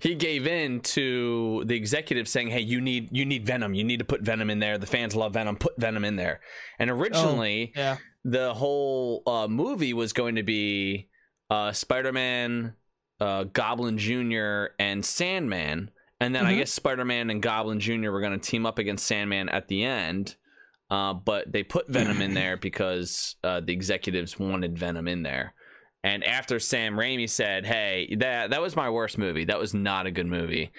he 0.01 0.15
gave 0.15 0.47
in 0.47 0.81
to 0.81 1.65
the 1.67 1.75
executives 1.75 2.31
saying 2.31 2.49
hey 2.49 2.61
you 2.61 2.81
need 2.81 3.09
you 3.11 3.25
need 3.25 3.47
venom 3.47 3.73
you 3.75 3.83
need 3.83 3.99
to 3.99 4.05
put 4.05 4.21
venom 4.21 4.51
in 4.51 4.59
there 4.59 4.77
the 4.79 4.87
fans 4.87 5.17
love 5.17 5.33
venom 5.33 5.57
put 5.57 5.79
venom 5.79 6.05
in 6.05 6.17
there 6.17 6.41
and 6.79 6.91
originally 6.91 7.73
yeah. 7.75 7.97
the 8.25 8.53
whole 8.53 9.23
uh, 9.27 9.49
movie 9.49 9.95
was 9.95 10.13
going 10.13 10.35
to 10.35 10.43
be 10.43 11.09
uh, 11.51 11.73
Spider-Man, 11.73 12.75
uh, 13.21 13.45
Goblin 13.45 13.99
Jr., 13.99 14.67
and 14.79 15.05
Sandman, 15.05 15.91
and 16.21 16.35
then 16.35 16.45
I 16.47 16.53
Mhm. 16.55 16.59
guess 16.59 16.73
Spider-Man 16.73 17.31
and 17.31 17.43
Goblin 17.43 17.81
Jr. 17.81 18.11
were 18.11 18.21
going 18.21 18.39
to 18.39 18.51
team 18.51 18.67
up 18.67 18.79
against 18.79 19.07
Sandman 19.07 19.49
at 19.49 19.69
the 19.69 19.85
end. 19.85 20.37
Uh, 20.91 21.13
but 21.13 21.53
they 21.53 21.63
put 21.63 21.87
Venom 21.89 22.23
in 22.23 22.33
there 22.33 22.57
because 22.57 23.37
uh, 23.45 23.61
the 23.61 23.73
executives 23.75 24.39
wanted 24.39 24.79
Venom 24.79 25.07
in 25.07 25.23
there. 25.23 25.53
And 26.03 26.25
after 26.25 26.59
Sam 26.59 26.95
Raimi 26.95 27.29
said, 27.29 27.67
"Hey, 27.67 28.15
that 28.21 28.51
that 28.51 28.63
was 28.63 28.75
my 28.77 28.89
worst 28.89 29.19
movie. 29.19 29.45
That 29.45 29.59
was 29.59 29.75
not 29.75 30.07
a 30.07 30.11
good 30.11 30.27
movie." 30.27 30.71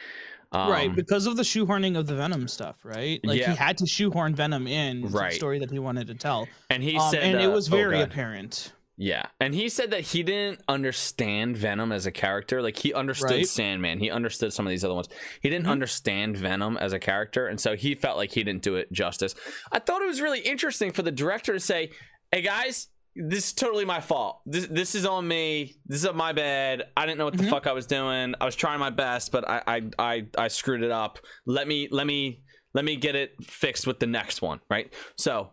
Um, 0.51 0.72
right, 0.72 0.96
because 0.96 1.27
of 1.27 1.38
the 1.38 1.43
shoehorning 1.43 1.96
of 1.96 2.08
the 2.08 2.15
Venom 2.15 2.48
stuff, 2.48 2.77
right? 2.84 3.19
Like 3.24 3.39
Yeah. 3.39 3.51
he 3.51 3.55
had 3.55 3.77
to 3.79 3.86
shoehorn 3.86 4.34
Venom 4.34 4.65
in 4.65 5.03
to 5.03 5.10
the 5.10 5.29
story 5.29 5.60
that 5.60 5.69
he 5.69 5.77
wanted 5.77 6.08
to 6.08 6.15
tell, 6.15 6.48
and 6.72 6.81
he 6.81 6.98
um, 6.98 7.12
said, 7.12 7.22
and 7.22 7.39
it 7.39 7.46
uh, 7.46 7.51
was 7.51 7.72
oh, 7.72 7.75
very 7.75 7.98
God. 8.00 8.08
apparent. 8.10 8.74
Yeah, 9.01 9.27
and 9.39 9.56
he 9.56 9.70
said 9.70 9.91
that 9.91 10.01
he 10.01 10.24
didn't 10.24 10.62
understand 10.68 11.56
Venom 11.56 11.94
as 11.94 12.06
a 12.06 12.12
character. 12.12 12.62
Like 12.62 12.77
he 12.77 12.94
understood 12.94 13.32
Right. 13.32 13.48
Sandman, 13.48 14.00
he 14.00 14.12
understood 14.12 14.51
some 14.51 14.68
of 14.68 14.72
these 14.72 14.84
other 14.84 14.94
ones. 14.94 15.08
He 15.41 15.50
didn't 15.50 15.68
Mhm. 15.68 15.72
understand 15.72 16.36
Venom 16.36 16.75
as 16.75 16.91
a 16.91 17.00
character, 17.00 17.48
and 17.48 17.62
so 17.62 17.77
he 17.77 17.96
felt 17.96 18.18
like 18.18 18.34
he 18.34 18.44
didn't 18.44 18.62
do 18.62 18.75
it 18.75 18.91
justice. 18.91 19.36
I 19.72 19.79
thought 19.79 20.01
it 20.01 20.06
was 20.08 20.20
really 20.20 20.41
interesting 20.41 20.91
for 20.91 21.01
the 21.01 21.13
director 21.13 21.53
to 21.53 21.62
say, 21.62 21.91
"Hey 22.29 22.41
guys, 22.41 22.89
this 23.15 23.46
is 23.48 23.53
totally 23.53 23.86
my 23.86 24.01
fault. 24.01 24.41
This 24.46 24.68
this 24.68 24.94
is 24.96 25.06
on 25.06 25.25
me. 25.25 25.75
This 25.86 26.03
is 26.03 26.13
my 26.13 26.34
bad. 26.34 26.84
I 26.98 27.06
didn't 27.06 27.20
know 27.20 27.25
what 27.25 27.38
the 27.38 27.44
Mhm. 27.46 27.50
fuck 27.51 27.68
I 27.68 27.72
was 27.72 27.86
doing. 27.88 28.36
I 28.41 28.46
was 28.46 28.56
trying 28.58 28.79
my 28.82 28.89
best, 28.89 29.32
but 29.32 29.48
I 29.48 29.63
I 29.65 29.82
I, 29.98 30.25
I 30.38 30.48
screwed 30.50 30.84
it 30.84 30.91
up. 30.91 31.20
Let 31.46 31.70
me 31.70 31.88
let 31.89 32.06
me 32.06 32.44
let 32.74 32.84
me 32.84 32.98
get 32.98 33.15
it 33.15 33.32
fixed 33.46 33.88
with 33.88 34.00
the 34.00 34.08
next 34.08 34.41
one, 34.41 34.60
right? 34.70 34.94
So." 35.18 35.51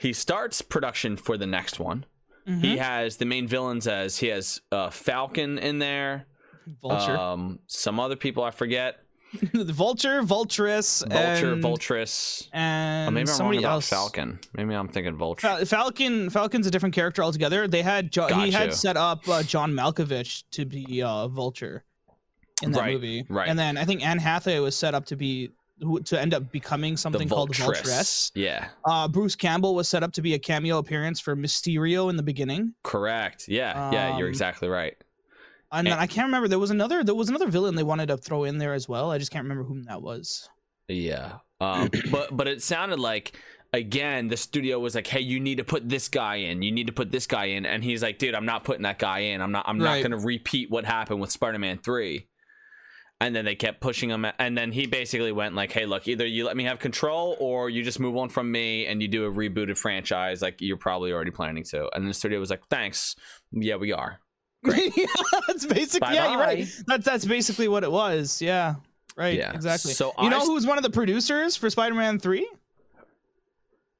He 0.00 0.12
starts 0.12 0.62
production 0.62 1.16
for 1.16 1.36
the 1.36 1.44
next 1.48 1.80
one 1.80 2.06
Mhm. 2.48 2.60
he 2.62 2.76
has 2.78 3.16
the 3.18 3.24
main 3.26 3.46
villains 3.46 3.86
as 3.86 4.16
he 4.18 4.28
has 4.28 4.60
uh, 4.72 4.90
Falcon 4.90 5.58
in 5.58 5.78
there, 5.78 6.26
Vulture, 6.82 7.16
um, 7.16 7.58
some 7.66 8.00
other 8.00 8.16
people 8.16 8.42
I 8.42 8.50
forget, 8.50 9.00
the 9.52 9.72
Vulture, 9.72 10.22
Vulturous, 10.22 11.02
Vulture, 11.06 11.52
and, 11.52 11.62
Vulturous. 11.62 12.48
and 12.52 13.08
Oh, 13.08 13.10
maybe 13.10 13.22
I'm 13.22 13.26
wrong 13.28 13.36
somebody 13.36 13.58
about 13.58 13.72
else. 13.72 13.88
Falcon. 13.90 14.38
Maybe 14.54 14.72
I'm 14.74 14.88
thinking 14.88 15.14
Vulture. 15.16 15.46
Fal- 15.46 15.64
Falcon, 15.66 16.30
Falcon's 16.30 16.66
a 16.66 16.70
different 16.70 16.94
character 16.94 17.22
altogether. 17.22 17.68
They 17.68 17.82
had 17.82 18.10
jo- 18.10 18.28
he 18.28 18.50
had 18.50 18.72
set 18.72 18.96
up 18.96 19.28
uh, 19.28 19.42
John 19.42 19.72
Malkovich 19.74 20.44
to 20.52 20.64
be 20.64 21.02
uh, 21.02 21.28
Vulture 21.28 21.84
in 22.62 22.72
that 22.72 22.80
Right, 22.80 22.94
movie, 22.94 23.26
right. 23.28 23.48
And 23.48 23.58
then 23.58 23.76
I 23.76 23.84
think 23.84 24.02
Anne 24.04 24.18
Hathaway 24.18 24.58
was 24.60 24.74
set 24.74 24.94
up 24.94 25.04
to 25.06 25.16
be 25.16 25.50
who- 25.80 26.00
to 26.00 26.20
end 26.20 26.34
up 26.34 26.50
becoming 26.52 26.96
something 26.96 27.28
called. 27.28 27.50
Vultress. 27.52 28.30
Yeah, 28.34 28.68
Uh, 28.84 29.08
Bruce 29.08 29.34
Campbell 29.36 29.74
was 29.74 29.88
set 29.88 30.02
up 30.02 30.12
to 30.12 30.22
be 30.22 30.34
a 30.34 30.38
cameo 30.38 30.78
appearance 30.78 31.20
for 31.20 31.34
Mysterio 31.36 32.10
in 32.10 32.16
the 32.16 32.22
beginning, 32.22 32.74
correct. 32.82 33.46
Yeah, 33.48 33.90
yeah, 33.92 34.16
you're 34.18 34.26
Um, 34.26 34.30
exactly 34.32 34.68
right. 34.68 34.96
and 35.72 35.86
then 35.86 35.92
And- 35.92 36.00
I 36.00 36.06
can't 36.06 36.26
remember. 36.26 36.48
There 36.48 36.58
was 36.58 36.70
another. 36.70 37.04
There 37.04 37.14
was 37.14 37.28
another 37.28 37.48
villain 37.48 37.74
they 37.74 37.82
wanted 37.82 38.06
to 38.08 38.16
throw 38.16 38.44
in 38.44 38.58
there 38.58 38.74
as 38.74 38.88
well. 38.88 39.10
I 39.10 39.18
just 39.18 39.30
can't 39.30 39.44
remember 39.44 39.64
whom 39.64 39.82
that 39.84 40.00
was. 40.02 40.48
Yeah, 40.88 41.38
um, 41.60 41.90
but 42.10 42.36
but 42.36 42.48
it 42.48 42.62
sounded 42.62 42.98
like 42.98 43.32
again 43.74 44.28
the 44.28 44.36
studio 44.38 44.78
was 44.78 44.94
like, 44.94 45.06
hey, 45.06 45.20
you 45.20 45.38
need 45.40 45.56
to 45.58 45.64
put 45.64 45.86
this 45.88 46.08
guy 46.08 46.36
in. 46.36 46.62
You 46.62 46.72
need 46.72 46.86
to 46.86 46.92
put 46.94 47.10
this 47.12 47.26
guy 47.26 47.44
in, 47.46 47.66
and 47.66 47.84
he's 47.84 48.02
like, 48.02 48.18
dude, 48.18 48.34
I'm 48.34 48.46
not 48.46 48.64
putting 48.64 48.84
that 48.84 48.98
guy 48.98 49.18
in. 49.18 49.42
I'm 49.42 49.52
not. 49.52 49.64
I'm 49.68 49.78
Right. 49.78 50.02
not 50.02 50.08
going 50.08 50.18
to 50.18 50.26
repeat 50.26 50.70
what 50.70 50.86
happened 50.86 51.20
with 51.20 51.30
Spider-Man 51.30 51.78
three. 51.78 52.26
And 53.20 53.34
then 53.34 53.44
they 53.44 53.56
kept 53.56 53.80
pushing 53.80 54.10
him, 54.10 54.24
and 54.38 54.56
then 54.56 54.70
he 54.70 54.86
basically 54.86 55.32
went 55.32 55.56
like, 55.56 55.72
"Hey, 55.72 55.86
look, 55.86 56.06
either 56.06 56.24
you 56.24 56.44
let 56.46 56.56
me 56.56 56.62
have 56.64 56.78
control, 56.78 57.36
or 57.40 57.68
you 57.68 57.82
just 57.82 57.98
move 57.98 58.16
on 58.16 58.28
from 58.28 58.52
me, 58.52 58.86
and 58.86 59.02
you 59.02 59.08
do 59.08 59.24
a 59.26 59.30
rebooted 59.30 59.76
franchise 59.76 60.40
like 60.40 60.60
you're 60.60 60.76
probably 60.76 61.12
already 61.12 61.32
planning 61.32 61.64
to." 61.64 61.88
And 61.96 62.06
the 62.06 62.14
studio 62.14 62.38
was 62.38 62.48
like, 62.50 62.64
"Thanks, 62.68 63.16
yeah, 63.50 63.74
we 63.74 63.92
are." 63.92 64.20
yeah, 64.64 65.06
that's 65.48 65.66
basically. 65.66 66.14
Yeah, 66.14 66.30
you're 66.30 66.40
right. 66.40 66.66
That's 66.86 67.04
that's 67.04 67.24
basically 67.24 67.66
what 67.66 67.82
it 67.82 67.90
was. 67.90 68.40
Yeah. 68.40 68.76
Right. 69.16 69.36
Yeah. 69.36 69.52
Exactly. 69.52 69.94
So 69.94 70.12
you 70.22 70.30
know 70.30 70.38
I- 70.38 70.44
who 70.44 70.54
was 70.54 70.64
one 70.64 70.78
of 70.78 70.84
the 70.84 70.90
producers 70.90 71.56
for 71.56 71.68
Spider-Man 71.70 72.20
Three? 72.20 72.48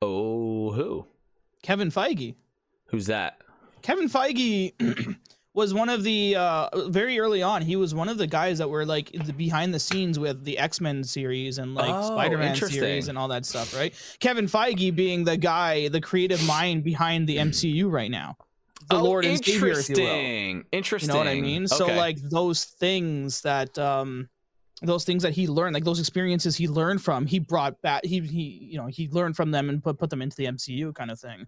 Oh, 0.01 0.71
who? 0.73 1.07
Kevin 1.63 1.91
Feige. 1.91 2.35
Who's 2.87 3.07
that? 3.07 3.41
Kevin 3.83 4.09
Feige 4.09 4.75
was 5.59 5.75
one 5.75 5.89
of 5.89 6.05
the 6.05 6.37
uh, 6.37 6.89
very 6.89 7.19
early 7.19 7.43
on. 7.43 7.63
He 7.63 7.75
was 7.75 7.93
one 7.93 8.09
of 8.09 8.17
the 8.17 8.29
guys 8.29 8.59
that 8.59 8.71
were 8.71 8.87
like 8.87 9.11
the 9.25 9.33
behind 9.33 9.75
the 9.75 9.81
scenes 9.81 10.17
with 10.17 10.45
the 10.45 10.57
X 10.57 10.81
Men 10.81 11.03
series 11.03 11.59
and 11.59 11.75
like 11.75 11.93
Oh, 11.93 12.07
Spider 12.15 12.39
Man 12.39 12.55
series 12.55 13.09
and 13.09 13.19
all 13.19 13.27
that 13.29 13.45
stuff, 13.45 13.75
right? 13.75 13.93
Kevin 14.21 14.47
Feige 14.47 14.95
being 14.95 15.25
the 15.25 15.37
guy, 15.37 15.89
the 15.89 16.01
creative 16.01 16.43
mind 16.47 16.85
behind 16.85 17.27
the 17.27 17.39
MCU 17.39 17.91
right 17.91 18.11
now, 18.11 18.37
the 18.89 18.97
oh, 18.97 19.03
Lord 19.03 19.25
and 19.25 19.45
Savior, 19.45 19.73
if 19.73 19.89
you 19.89 19.97
will. 19.97 20.63
interesting. 20.71 21.09
You 21.09 21.15
know 21.15 21.19
what 21.19 21.29
I 21.29 21.41
mean? 21.41 21.67
So 21.67 21.87
like 21.87 22.19
those 22.31 22.65
things 22.65 23.41
that 23.43 23.77
um 23.79 24.29
those 24.81 25.03
things 25.03 25.25
that 25.25 25.33
he 25.33 25.49
learned, 25.49 25.75
like 25.75 25.83
those 25.83 25.99
experiences 25.99 26.57
he 26.57 26.69
learned 26.69 27.03
from, 27.03 27.27
he 27.27 27.41
brought 27.41 27.83
back 27.83 28.05
he 28.05 28.21
he 28.21 28.69
you 28.71 28.79
know, 28.79 28.87
he 28.87 29.09
learned 29.09 29.35
from 29.35 29.51
them 29.51 29.71
and 29.71 29.83
put 29.83 29.99
put 29.99 30.09
them 30.09 30.23
into 30.23 30.37
the 30.37 30.45
MCU 30.45 30.95
kind 30.95 31.11
of 31.11 31.19
thing. 31.19 31.47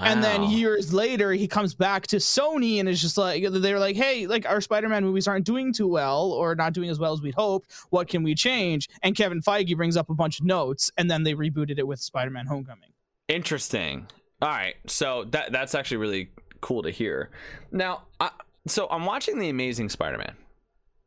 And 0.00 0.24
then 0.24 0.44
years 0.44 0.92
later 0.92 1.32
he 1.32 1.46
comes 1.46 1.74
back 1.74 2.06
to 2.08 2.16
Sony 2.16 2.80
and 2.80 2.88
is 2.88 3.00
just 3.00 3.18
like 3.18 3.44
they're 3.50 3.78
like, 3.78 3.96
"Hey, 3.96 4.26
like 4.26 4.46
our 4.46 4.60
Spider-Man 4.60 5.04
movies 5.04 5.28
aren't 5.28 5.44
doing 5.44 5.72
too 5.72 5.88
well 5.88 6.32
or 6.32 6.54
not 6.54 6.72
doing 6.72 6.88
as 6.88 6.98
well 6.98 7.12
as 7.12 7.20
we'd 7.20 7.34
hoped. 7.34 7.72
What 7.90 8.08
can 8.08 8.22
we 8.22 8.34
change?" 8.34 8.88
And 9.02 9.14
Kevin 9.14 9.42
Feige 9.42 9.76
brings 9.76 9.96
up 9.96 10.08
a 10.08 10.14
bunch 10.14 10.40
of 10.40 10.46
notes 10.46 10.90
and 10.96 11.10
then 11.10 11.22
they 11.22 11.34
rebooted 11.34 11.78
it 11.78 11.86
with 11.86 12.00
Spider-Man 12.00 12.46
Homecoming. 12.46 12.90
Interesting. 13.28 14.06
All 14.40 14.48
right, 14.48 14.74
so 14.86 15.24
that 15.30 15.52
that's 15.52 15.74
actually 15.74 15.98
really 15.98 16.30
cool 16.60 16.82
to 16.82 16.90
hear. 16.90 17.30
Now, 17.70 18.02
I, 18.18 18.30
so 18.66 18.88
I'm 18.90 19.04
watching 19.04 19.38
the 19.38 19.48
Amazing 19.50 19.90
Spider-Man 19.90 20.34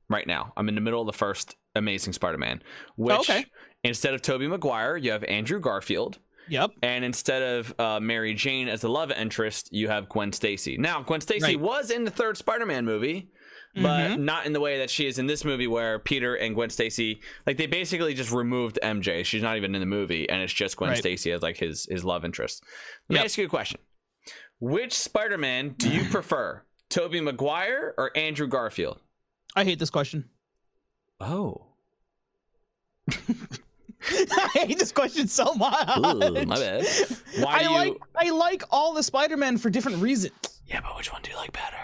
right 0.10 0.28
now. 0.28 0.54
I'm 0.56 0.70
in 0.70 0.76
the 0.76 0.82
middle 0.82 1.02
of 1.02 1.08
the 1.08 1.14
first 1.14 1.56
Amazing 1.76 2.14
Spider-Man, 2.14 2.62
which 2.96 3.30
okay. 3.30 3.46
instead 3.84 4.14
of 4.14 4.22
Tobey 4.22 4.48
Maguire, 4.48 4.96
you 4.98 5.12
have 5.12 5.24
Andrew 5.26 5.60
Garfield, 5.60 6.20
Yep. 6.50 6.72
and 6.84 7.04
instead 7.06 7.42
of 7.42 7.74
uh, 7.80 8.00
Mary 8.00 8.34
Jane 8.34 8.68
as 8.68 8.82
the 8.82 8.90
love 8.90 9.12
interest, 9.12 9.70
you 9.72 9.88
have 9.90 10.08
Gwen 10.10 10.32
Stacy. 10.32 10.78
Now, 10.78 11.02
Gwen 11.02 11.22
Stacy 11.22 11.44
Right. 11.44 11.60
was 11.60 11.90
in 11.92 12.04
the 12.06 12.12
third 12.12 12.38
Spider-Man 12.38 12.86
movie, 12.86 13.30
but 13.76 14.12
Mhm. 14.12 14.20
not 14.20 14.46
in 14.46 14.54
the 14.54 14.60
way 14.60 14.78
that 14.78 14.90
she 14.90 15.06
is 15.08 15.18
in 15.20 15.28
this 15.28 15.44
movie, 15.44 15.68
where 15.68 16.00
Peter 16.00 16.36
and 16.36 16.54
Gwen 16.56 16.70
Stacy, 16.70 17.22
like 17.48 17.58
they 17.58 17.66
basically 17.68 18.14
just 18.14 18.32
removed 18.32 18.80
MJ. 18.84 19.24
She's 19.24 19.42
not 19.42 19.58
even 19.58 19.74
in 19.76 19.80
the 19.82 19.86
movie, 19.86 20.30
and 20.30 20.42
it's 20.42 20.54
just 20.54 20.78
Gwen 20.78 20.92
Right. 20.92 20.98
Stacy 21.00 21.32
as 21.32 21.42
like 21.42 21.58
his 21.58 21.86
his 21.90 22.06
love 22.06 22.24
interest. 22.24 22.64
Let 23.10 23.20
me 23.20 23.26
ask 23.26 23.38
you 23.38 23.46
a 23.46 23.50
question: 23.50 23.80
Which 24.60 24.94
Spider-Man 24.94 25.76
do 25.78 25.90
you 25.90 26.06
prefer, 26.12 26.64
Tobey 26.90 27.20
Maguire 27.22 27.94
or 27.98 28.12
Andrew 28.16 28.48
Garfield? 28.48 29.00
I 29.56 29.64
hate 29.66 29.80
this 29.80 29.90
question. 29.90 30.30
Oh, 31.20 31.68
I 34.32 34.50
hate 34.54 34.80
this 34.80 34.92
question 34.92 35.28
so 35.28 35.54
much. 35.56 35.98
Ooh, 35.98 36.46
my 36.46 36.56
bad. 36.60 36.86
Why 37.40 37.56
I 37.56 37.60
do 37.64 37.70
you? 37.70 37.76
like 37.76 37.94
I 38.16 38.30
like 38.32 38.64
all 38.72 38.94
the 38.94 39.04
Spider-Man 39.04 39.58
for 39.58 39.70
different 39.70 40.02
reasons. 40.02 40.34
Yeah, 40.68 40.82
but 40.82 40.96
which 40.98 41.12
one 41.12 41.22
do 41.22 41.32
you 41.32 41.38
like 41.38 41.52
better? 41.54 41.78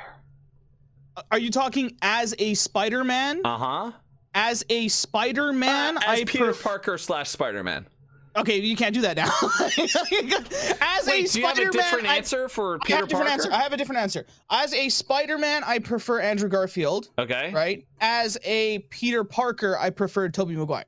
Are 1.32 1.38
you 1.40 1.50
talking 1.52 1.98
as 2.02 2.34
a 2.40 2.54
Spider-Man? 2.54 3.42
Uh 3.46 3.58
huh. 3.58 3.92
as 4.34 4.64
a 4.70 4.88
Spider-Man, 4.88 5.98
as 5.98 6.04
I 6.06 6.24
Peter 6.26 6.46
pref- 6.46 6.64
Parker 6.64 6.98
slash 6.98 7.30
Spider 7.30 7.64
Man. 7.64 7.86
Okay, 8.34 8.62
you 8.62 8.78
can't 8.78 8.94
do 8.96 9.02
that 9.02 9.18
now. 9.18 9.26
as 10.82 11.06
a 11.06 11.12
Wait, 11.12 11.32
do 11.32 11.42
you 11.42 11.46
have 11.46 11.58
a 11.58 11.70
different 11.70 12.08
I- 12.08 12.16
answer 12.16 12.48
for 12.48 12.76
I 12.76 12.86
Peter 12.86 12.96
have 12.96 13.04
a 13.04 13.08
different 13.10 13.28
Parker? 13.30 13.44
answer. 13.44 13.52
I 13.54 13.62
have 13.62 13.74
a 13.74 13.78
different 13.78 14.02
answer. 14.02 14.26
As 14.50 14.74
a 14.74 14.88
Spider-Man, 14.88 15.64
I 15.66 15.80
prefer 15.80 16.22
Andrew 16.22 16.48
Garfield, 16.48 17.10
Okay. 17.20 17.52
right? 17.54 17.86
As 18.00 18.38
a 18.46 18.80
Peter 18.90 19.26
Parker, 19.26 19.78
I 19.78 19.90
prefer 19.90 20.30
Tobey 20.30 20.56
Maguire. 20.56 20.86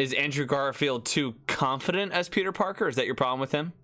Is 0.00 0.14
Andrew 0.14 0.46
Garfield 0.46 1.04
too 1.04 1.34
confident 1.46 2.12
as 2.12 2.30
Peter 2.30 2.52
Parker? 2.52 2.88
Is 2.88 2.96
that 2.96 3.04
your 3.04 3.14
problem 3.14 3.38
with 3.38 3.52
him? 3.52 3.74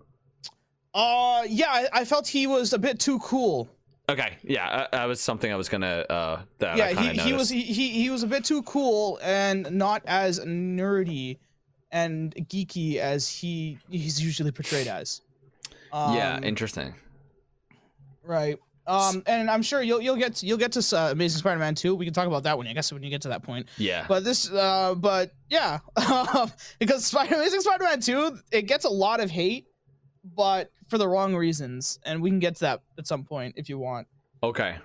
Uh, 0.91 1.43
yeah, 1.47 1.69
I, 1.69 1.87
I 1.93 2.05
felt 2.05 2.27
he 2.27 2.47
was 2.47 2.73
a 2.73 2.79
bit 2.79 2.99
too 2.99 3.19
cool. 3.19 3.69
Okay. 4.09 4.35
Yeah, 4.41 4.87
that 4.91 5.05
was 5.05 5.21
something 5.21 5.51
I 5.51 5.55
was 5.55 5.69
gonna. 5.69 6.05
Uh, 6.09 6.41
that 6.57 6.75
yeah, 6.75 6.89
he, 6.99 7.19
he 7.19 7.33
was 7.33 7.49
he, 7.49 7.61
he 7.61 7.89
he 7.89 8.09
was 8.09 8.23
a 8.23 8.27
bit 8.27 8.43
too 8.43 8.63
cool 8.63 9.19
and 9.21 9.69
not 9.69 10.01
as 10.07 10.39
nerdy 10.39 11.37
and 11.91 12.33
geeky 12.49 12.95
as 12.95 13.29
he 13.29 13.77
he's 13.87 14.19
usually 14.19 14.51
portrayed 14.51 14.87
as. 14.87 15.21
Um, 15.93 16.15
yeah, 16.15 16.39
interesting. 16.41 16.95
right. 18.23 18.57
Um, 18.87 19.21
and 19.27 19.51
I'm 19.51 19.61
sure 19.61 19.81
you'll 19.81 20.01
you'll 20.01 20.15
get 20.15 20.35
to, 20.35 20.45
you'll 20.45 20.57
get 20.57 20.71
to 20.71 20.97
uh, 20.97 21.11
Amazing 21.11 21.39
Spider-Man 21.39 21.75
2. 21.75 21.93
We 21.93 22.05
can 22.05 22.13
talk 22.13 22.25
about 22.25 22.43
that 22.43 22.57
when 22.57 22.67
I 22.67 22.73
guess 22.73 22.91
when 22.91 23.03
you 23.03 23.09
get 23.09 23.21
to 23.23 23.29
that 23.29 23.43
point. 23.43 23.67
Yeah. 23.77 24.05
But 24.07 24.23
this, 24.23 24.49
uh, 24.49 24.95
but 24.95 25.33
yeah, 25.49 25.79
because 26.79 27.05
Spider 27.05 27.35
Amazing 27.35 27.61
Spider-Man 27.61 27.99
2, 27.99 28.39
it 28.51 28.61
gets 28.63 28.85
a 28.85 28.89
lot 28.89 29.19
of 29.19 29.29
hate, 29.29 29.67
but 30.23 30.71
for 30.87 30.97
the 30.97 31.07
wrong 31.07 31.35
reasons, 31.35 31.99
and 32.05 32.21
we 32.21 32.29
can 32.29 32.39
get 32.39 32.55
to 32.55 32.61
that 32.61 32.81
at 32.97 33.05
some 33.07 33.25
point 33.25 33.55
if 33.57 33.67
you 33.69 33.77
want. 33.77 34.07
okay. 34.41 34.77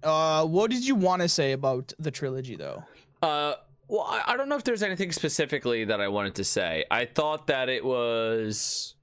Uh, 0.00 0.44
what 0.46 0.70
did 0.70 0.86
you 0.86 0.94
want 0.94 1.22
to 1.22 1.28
say 1.28 1.50
about 1.52 1.92
the 1.98 2.10
trilogy, 2.10 2.54
though? 2.54 2.84
Uh, 3.20 3.54
well, 3.88 4.02
I, 4.02 4.22
I 4.28 4.36
don't 4.36 4.48
know 4.48 4.54
if 4.54 4.62
there's 4.62 4.84
anything 4.84 5.10
specifically 5.10 5.84
that 5.86 6.00
I 6.00 6.06
wanted 6.06 6.36
to 6.36 6.44
say. 6.44 6.84
I 6.88 7.04
thought 7.06 7.48
that 7.48 7.68
it 7.68 7.84
was. 7.84 8.94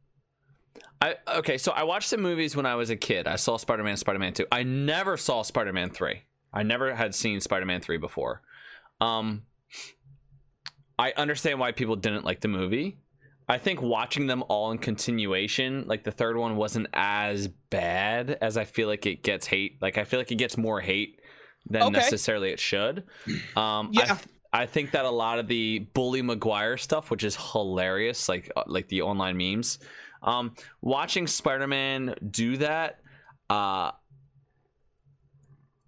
I 1.05 1.15
okay, 1.37 1.57
so 1.57 1.71
I 1.71 1.83
watched 1.83 2.09
the 2.09 2.17
movies 2.17 2.55
when 2.55 2.65
I 2.65 2.75
was 2.75 2.89
a 2.89 2.95
kid. 2.95 3.27
I 3.27 3.35
saw 3.35 3.57
Spider-Man, 3.57 3.97
Spider-Man 3.97 4.33
2. 4.33 4.47
I 4.51 4.63
never 4.63 5.17
saw 5.17 5.41
Spider-Man 5.43 5.89
3. 5.91 6.21
I 6.53 6.63
never 6.63 6.95
had 6.95 7.13
seen 7.13 7.39
Spider-Man 7.41 7.81
3 7.81 7.97
before. 7.97 8.41
Um 9.01 9.43
I 10.97 11.11
understand 11.17 11.59
why 11.59 11.71
people 11.73 11.95
didn't 11.95 12.23
like 12.25 12.41
the 12.41 12.47
movie. 12.47 12.97
I 13.47 13.57
think 13.59 13.81
watching 13.81 14.25
them 14.27 14.43
all 14.47 14.71
in 14.71 14.77
continuation, 14.79 15.83
like 15.87 16.03
the 16.03 16.11
third 16.11 16.37
one 16.37 16.55
wasn't 16.55 16.87
as 16.93 17.47
bad 17.69 18.37
as 18.41 18.57
I 18.57 18.63
feel 18.63 18.87
like 18.87 19.05
it 19.05 19.21
gets 19.21 19.45
hate. 19.45 19.77
Like 19.81 19.97
I 19.97 20.03
feel 20.05 20.19
like 20.19 20.31
it 20.31 20.35
gets 20.39 20.57
more 20.57 20.79
hate 20.81 21.19
than 21.69 21.83
Okay. 21.83 21.91
necessarily 21.91 22.49
it 22.51 22.59
should. 22.59 23.03
Um 23.55 23.91
I 23.91 23.91
Yeah. 23.91 24.05
th- 24.15 24.27
I 24.55 24.65
think 24.65 24.91
that 24.91 25.03
a 25.03 25.09
lot 25.09 25.37
of 25.37 25.49
the 25.49 25.79
bully 25.93 26.21
Maguire 26.21 26.77
stuff, 26.77 27.11
which 27.11 27.25
is 27.25 27.35
hilarious, 27.35 28.29
like 28.29 28.49
uh, 28.55 28.63
like 28.67 28.87
the 28.87 29.01
online 29.01 29.35
memes, 29.35 29.79
um, 30.23 30.53
watching 30.81 31.27
Spider-Man 31.27 32.15
do 32.31 32.55
that, 32.57 33.01
uh, 33.49 33.91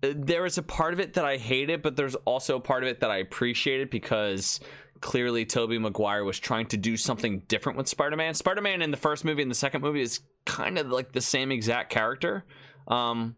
there 0.02 0.46
is 0.46 0.58
a 0.58 0.64
part 0.64 0.94
of 0.94 1.00
it 1.00 1.14
that 1.14 1.24
I 1.24 1.38
hated, 1.38 1.82
but 1.82 1.96
there's 1.96 2.16
also 2.16 2.58
a 2.58 2.60
part 2.60 2.84
of 2.84 2.90
it 2.90 3.00
that 3.00 3.10
I 3.10 3.18
appreciated 3.18 3.90
because 3.90 4.60
clearly 5.00 5.46
Tobey 5.46 5.78
Maguire 5.78 6.26
was 6.26 6.38
trying 6.38 6.66
to 6.68 6.78
do 6.78 6.98
something 6.98 7.44
different 7.48 7.78
with 7.78 7.88
Spider-Man. 7.88 8.34
Spider-Man 8.34 8.82
in 8.82 8.92
the 8.92 8.98
first 8.98 9.24
movie 9.24 9.44
and 9.44 9.50
the 9.50 9.56
second 9.56 9.82
movie 9.82 10.02
is 10.02 10.20
kind 10.46 10.78
of 10.78 10.88
like 10.88 11.14
the 11.14 11.22
same 11.22 11.54
exact 11.54 11.90
character. 11.90 12.44
Um, 12.90 13.38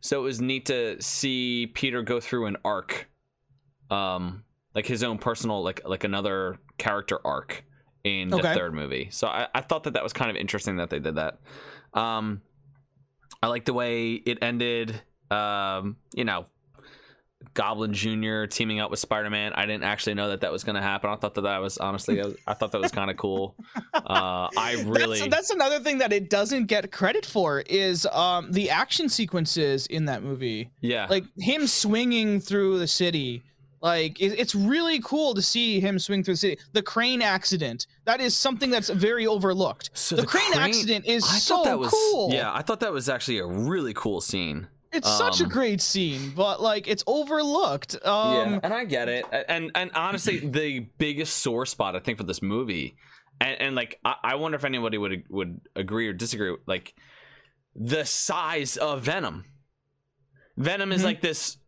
so 0.00 0.20
it 0.20 0.22
was 0.22 0.40
neat 0.40 0.66
to 0.66 1.02
see 1.02 1.66
Peter 1.74 2.02
go 2.02 2.20
through 2.20 2.46
an 2.46 2.56
arc, 2.64 3.08
um, 3.94 4.44
like 4.74 4.86
his 4.86 5.02
own 5.02 5.18
personal, 5.18 5.62
like 5.62 5.82
like 5.86 6.04
another 6.04 6.58
character 6.78 7.18
arc 7.24 7.64
in 8.02 8.28
the 8.30 8.38
Okay. 8.38 8.54
third 8.54 8.74
movie. 8.74 9.08
So 9.10 9.26
I, 9.28 9.48
I 9.54 9.60
thought 9.60 9.84
that 9.84 9.94
that 9.94 10.02
was 10.02 10.12
kind 10.12 10.30
of 10.30 10.36
interesting 10.36 10.76
that 10.76 10.90
they 10.90 10.98
did 10.98 11.14
that. 11.14 11.38
Um, 11.94 12.42
I 13.42 13.46
like 13.48 13.64
the 13.64 13.72
way 13.74 14.12
it 14.14 14.38
ended. 14.42 15.00
Um, 15.30 15.96
you 16.14 16.24
know, 16.24 16.46
Goblin 17.54 17.92
Junior 17.92 18.46
teaming 18.46 18.80
up 18.80 18.90
with 18.90 18.98
Spider 19.00 19.30
Man. 19.30 19.52
I 19.54 19.66
didn't 19.66 19.84
actually 19.84 20.14
know 20.14 20.28
that 20.30 20.40
that 20.40 20.50
was 20.52 20.64
going 20.64 20.76
to 20.76 20.82
happen. 20.82 21.10
I 21.10 21.16
thought 21.16 21.34
that 21.34 21.42
that 21.42 21.58
was 21.58 21.78
honestly, 21.78 22.20
I, 22.20 22.24
was- 22.26 22.36
I 22.46 22.54
thought 22.54 22.72
that 22.72 22.80
was 22.80 22.90
kind 22.90 23.10
of 23.10 23.16
cool. 23.16 23.54
Uh, 23.94 24.48
I 24.56 24.82
really, 24.86 25.18
That's, 25.20 25.30
that's 25.30 25.50
another 25.50 25.78
thing 25.80 25.98
that 25.98 26.12
it 26.12 26.30
doesn't 26.30 26.66
get 26.66 26.90
credit 26.90 27.24
for 27.26 27.60
is 27.60 28.06
um 28.06 28.50
the 28.52 28.70
action 28.70 29.08
sequences 29.08 29.86
in 29.86 30.06
that 30.06 30.22
movie. 30.22 30.70
yeah, 30.80 31.06
Like 31.08 31.24
him 31.38 31.66
swinging 31.66 32.40
through 32.40 32.78
the 32.78 32.88
city. 32.88 33.42
Like 33.84 34.18
it, 34.18 34.38
it's 34.38 34.54
really 34.54 34.98
cool 35.00 35.34
to 35.34 35.42
see 35.42 35.78
him 35.78 35.98
swing 35.98 36.24
through 36.24 36.34
the 36.34 36.38
city. 36.38 36.58
The 36.72 36.80
crane 36.82 37.20
accident. 37.20 37.86
That 38.06 38.18
is 38.20 38.34
something 38.34 38.70
that's 38.70 38.88
very 38.88 39.26
overlooked. 39.26 39.90
So 39.92 40.16
the, 40.16 40.22
the 40.22 40.26
crane, 40.28 40.52
crane- 40.52 40.68
accident 40.70 41.04
is 41.04 41.22
I 41.22 41.36
so 41.38 41.62
that 41.64 41.78
was 41.78 41.90
cool. 41.90 42.30
yeah. 42.32 42.50
I 42.52 42.62
thought 42.62 42.80
that 42.80 42.92
was 42.94 43.10
actually 43.10 43.38
a 43.38 43.46
really 43.46 43.92
cool 43.92 44.22
scene. 44.22 44.68
It's 44.90 45.06
such 45.18 45.40
a 45.40 45.44
Um, 45.44 45.50
great 45.50 45.80
scene, 45.82 46.32
but 46.34 46.62
like 46.62 46.88
it's 46.88 47.04
overlooked. 47.06 47.94
Um 48.06 48.52
yeah, 48.54 48.60
and 48.62 48.72
I 48.72 48.84
get 48.86 49.08
it. 49.10 49.26
And 49.48 49.70
and 49.74 49.90
honestly, 49.94 50.38
the 50.60 50.80
biggest 50.98 51.38
sore 51.38 51.66
spot 51.66 51.94
I 51.94 51.98
think 51.98 52.16
for 52.16 52.24
this 52.24 52.40
movie, 52.40 52.96
and, 53.40 53.60
and 53.60 53.74
like 53.76 54.00
I, 54.02 54.14
I 54.22 54.34
wonder 54.36 54.56
if 54.56 54.64
anybody 54.64 54.96
would 54.96 55.24
would 55.28 55.60
agree 55.76 56.08
or 56.08 56.14
disagree. 56.14 56.56
Like 56.66 56.94
the 57.76 58.04
size 58.06 58.76
of 58.78 59.02
Venom. 59.02 59.44
Venom 60.56 60.90
is 60.92 61.02
Mhm. 61.02 61.04
like 61.06 61.20
this, 61.20 61.58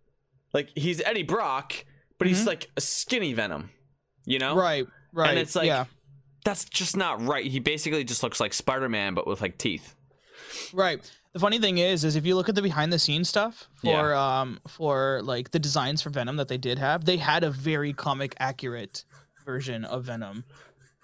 like 0.55 0.71
he's 0.77 1.03
Eddie 1.03 1.25
Brock, 1.25 1.85
but 2.19 2.27
he's 2.29 2.43
Mhm. 2.43 2.47
like 2.47 2.71
a 2.77 2.81
skinny 2.81 3.33
Venom. 3.33 3.71
You 4.25 4.39
know, 4.39 4.57
right, 4.57 4.87
right. 5.13 5.31
And 5.31 5.39
it's 5.39 5.55
like 5.55 5.67
yeah, 5.67 5.85
that's 6.45 6.65
just 6.65 6.97
not 6.97 7.23
right. 7.25 7.45
He 7.47 7.61
basically 7.61 8.03
just 8.05 8.23
looks 8.23 8.41
like 8.41 8.53
Spider 8.55 8.89
Man, 8.89 9.15
but 9.15 9.27
with 9.27 9.41
like 9.41 9.59
teeth. 9.59 9.95
right. 10.73 11.01
The 11.33 11.41
funny 11.41 11.59
thing 11.59 11.77
is, 11.79 12.03
is 12.03 12.17
if 12.17 12.25
you 12.25 12.35
look 12.35 12.49
at 12.49 12.55
the 12.55 12.63
behind 12.63 12.91
the 12.93 12.99
scenes 12.99 13.29
stuff 13.29 13.69
for 13.83 14.15
um 14.15 14.59
for 14.67 15.21
like 15.23 15.51
the 15.51 15.59
designs 15.59 16.01
for 16.03 16.11
Venom 16.11 16.37
that 16.37 16.49
they 16.49 16.57
did 16.59 16.79
have, 16.79 17.05
they 17.05 17.19
had 17.19 17.45
a 17.45 17.51
very 17.51 17.93
comic 17.93 18.35
accurate 18.41 19.05
version 19.45 19.85
of 19.85 20.05
Venom. 20.05 20.45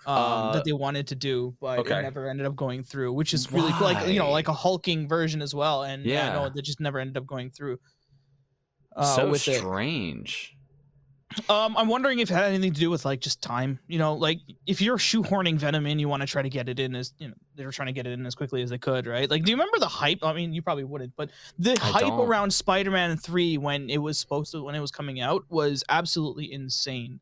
Um, 0.05 0.16
Uh, 0.16 0.53
that 0.55 0.64
they 0.64 0.72
wanted 0.72 1.07
to 1.09 1.14
do, 1.14 1.55
but 1.61 1.79
okay. 1.81 2.01
it 2.01 2.03
never 2.03 2.29
ended 2.29 2.44
up 2.44 2.57
going 2.57 2.83
through, 2.83 3.12
which 3.12 3.33
is 3.33 3.53
really 3.53 3.70
cool. 3.75 3.87
Like 3.87 4.09
you 4.09 4.18
know, 4.18 4.33
like 4.33 4.48
a 4.48 4.53
hulking 4.53 5.07
version 5.07 5.40
as 5.40 5.55
well, 5.55 5.85
and 5.85 6.05
yeah, 6.05 6.27
Yeah. 6.27 6.33
no, 6.35 6.48
that 6.48 6.62
just 6.62 6.81
never 6.81 6.98
ended 6.98 7.16
up 7.16 7.25
going 7.27 7.51
through. 7.51 7.79
Uh, 8.96 9.05
so 9.16 9.31
with 9.31 9.46
it. 9.46 9.62
Um, 11.48 11.76
I'm 11.76 11.88
wondering 11.88 12.18
if 12.18 12.30
it 12.30 12.34
had 12.34 12.44
anything 12.44 12.72
to 12.72 12.80
do 12.80 12.90
with 12.90 13.04
like 13.04 13.20
just 13.20 13.42
time. 13.42 13.78
You 13.86 13.98
know, 13.98 14.14
like 14.14 14.40
if 14.66 14.80
you're 14.80 14.98
shoehorning 14.98 15.56
Venom 15.56 15.86
in, 15.86 15.98
you 15.98 16.08
want 16.08 16.22
to 16.22 16.26
try 16.26 16.42
to 16.42 16.48
get 16.48 16.68
it 16.68 16.78
in 16.78 16.94
as 16.94 17.12
you 17.18 17.28
know 17.28 17.34
they 17.54 17.64
were 17.64 17.72
trying 17.72 17.86
to 17.86 17.92
get 17.92 18.06
it 18.06 18.12
in 18.12 18.24
as 18.26 18.34
quickly 18.34 18.62
as 18.62 18.70
they 18.70 18.78
could, 18.78 19.06
right? 19.06 19.28
Like, 19.30 19.44
do 19.44 19.50
you 19.50 19.56
remember 19.56 19.78
the 19.78 19.88
hype? 19.88 20.20
I 20.22 20.32
mean, 20.32 20.52
you 20.52 20.62
probably 20.62 20.84
wouldn't, 20.84 21.14
but 21.16 21.30
the 21.58 21.72
I 21.82 21.86
hype 21.86 22.02
don't. 22.02 22.20
around 22.20 22.52
Spider-Man 22.52 23.16
Three 23.16 23.58
when 23.58 23.90
it 23.90 23.98
was 23.98 24.18
supposed 24.18 24.52
to 24.52 24.62
when 24.62 24.74
it 24.74 24.80
was 24.80 24.90
coming 24.90 25.20
out 25.20 25.44
was 25.48 25.84
absolutely 25.88 26.52
insane. 26.52 27.20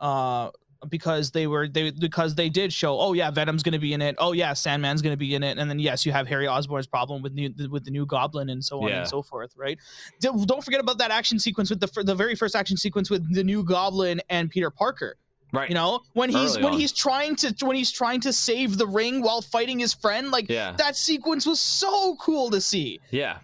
Uh, 0.00 0.50
because 0.88 1.30
they 1.30 1.46
were 1.46 1.68
they 1.68 1.90
because 1.90 2.34
they 2.34 2.48
did 2.48 2.72
show 2.72 2.98
oh 2.98 3.12
yeah 3.12 3.30
Venom's 3.30 3.62
gonna 3.62 3.78
be 3.78 3.92
in 3.92 4.00
it 4.00 4.14
oh 4.18 4.32
yeah 4.32 4.52
Sandman's 4.52 5.02
gonna 5.02 5.16
be 5.16 5.34
in 5.34 5.42
it 5.42 5.58
and 5.58 5.68
then 5.68 5.78
yes 5.78 6.06
you 6.06 6.12
have 6.12 6.26
Harry 6.26 6.48
Osborn's 6.48 6.86
problem 6.86 7.20
with 7.22 7.34
new 7.34 7.52
with 7.70 7.84
the 7.84 7.90
new 7.90 8.06
Goblin 8.06 8.48
and 8.48 8.64
so 8.64 8.82
on 8.82 8.88
Yeah. 8.88 8.98
and 9.00 9.08
so 9.08 9.20
forth 9.22 9.52
right 9.56 9.78
don't 10.20 10.64
forget 10.64 10.80
about 10.80 10.98
that 10.98 11.10
action 11.10 11.38
sequence 11.38 11.68
with 11.70 11.80
the 11.80 12.02
the 12.04 12.14
very 12.14 12.34
first 12.34 12.56
action 12.56 12.76
sequence 12.76 13.10
with 13.10 13.32
the 13.34 13.44
new 13.44 13.62
Goblin 13.62 14.20
and 14.30 14.48
Peter 14.50 14.70
Parker 14.70 15.16
Right. 15.52 15.68
You 15.68 15.74
know, 15.74 15.98
when 16.12 16.30
he's 16.30 16.52
Early 16.54 16.62
when 16.62 16.72
on. 16.74 16.78
he's 16.78 16.92
trying 16.92 17.34
to 17.34 17.52
when 17.66 17.74
he's 17.74 17.90
trying 17.90 18.20
to 18.20 18.32
save 18.32 18.78
the 18.78 18.86
ring 18.86 19.20
while 19.20 19.42
fighting 19.42 19.80
his 19.80 19.92
friend, 19.92 20.30
like 20.30 20.48
Yeah. 20.48 20.74
that 20.78 20.94
sequence 20.94 21.44
was 21.44 21.60
so 21.60 22.14
cool 22.20 22.50
to 22.50 22.60
see. 22.60 23.00
Yeah. 23.10 23.38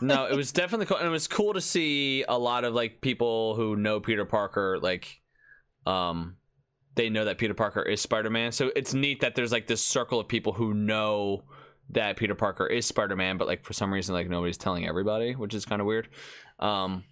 No, 0.00 0.26
it 0.26 0.36
was 0.36 0.52
definitely 0.52 0.86
cool. 0.86 0.96
And 0.98 1.08
it 1.08 1.10
was 1.10 1.26
cool 1.26 1.54
to 1.54 1.60
see 1.60 2.24
a 2.28 2.38
lot 2.38 2.62
of 2.62 2.72
like 2.72 3.00
people 3.00 3.56
who 3.56 3.74
know 3.74 3.98
Peter 3.98 4.24
Parker, 4.24 4.78
like, 4.80 5.20
um, 5.86 6.36
they 6.94 7.08
know 7.08 7.24
that 7.24 7.38
Peter 7.38 7.54
Parker 7.54 7.82
is 7.82 8.00
Spider 8.00 8.30
Man. 8.30 8.52
So 8.52 8.70
it's 8.74 8.92
neat 8.92 9.20
that 9.20 9.34
there's 9.34 9.52
like 9.52 9.66
this 9.66 9.84
circle 9.84 10.20
of 10.20 10.28
people 10.28 10.52
who 10.52 10.74
know 10.74 11.44
that 11.90 12.16
Peter 12.16 12.34
Parker 12.34 12.66
is 12.66 12.86
Spider 12.86 13.16
Man, 13.16 13.38
but 13.38 13.46
like 13.46 13.62
for 13.62 13.72
some 13.72 13.92
reason, 13.92 14.14
like 14.14 14.28
nobody's 14.28 14.58
telling 14.58 14.86
everybody, 14.86 15.34
which 15.34 15.54
is 15.54 15.64
kind 15.64 15.80
of 15.80 15.86
weird. 15.86 16.08
Um, 16.58 17.04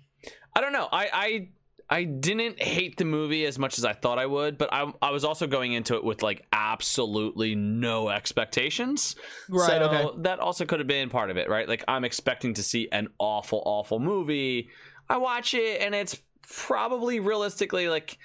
I 0.54 0.60
don't 0.60 0.72
know. 0.72 0.88
I, 0.90 1.08
I, 1.12 1.48
I 1.88 2.04
didn't 2.04 2.60
hate 2.60 2.96
the 2.96 3.04
movie 3.04 3.44
as 3.46 3.58
much 3.58 3.78
as 3.78 3.84
I 3.84 3.92
thought 3.92 4.18
I 4.18 4.26
would, 4.26 4.58
but 4.58 4.72
I, 4.72 4.92
I 5.00 5.10
was 5.10 5.24
also 5.24 5.46
going 5.46 5.72
into 5.72 5.94
it 5.94 6.02
with 6.02 6.22
like 6.22 6.44
absolutely 6.52 7.54
no 7.54 8.08
expectations. 8.08 9.14
Right, 9.48 9.68
So 9.68 9.76
okay. 9.82 10.22
that 10.22 10.40
also 10.40 10.64
could 10.64 10.80
have 10.80 10.88
been 10.88 11.10
part 11.10 11.30
of 11.30 11.36
it, 11.36 11.48
right? 11.48 11.68
Like 11.68 11.84
I'm 11.86 12.04
expecting 12.04 12.54
to 12.54 12.62
see 12.62 12.88
an 12.90 13.08
awful, 13.18 13.62
awful 13.64 14.00
movie. 14.00 14.68
I 15.08 15.18
watch 15.18 15.54
it 15.54 15.80
and 15.80 15.94
it's 15.94 16.20
probably 16.48 17.20
realistically 17.20 17.88
like 17.88 18.18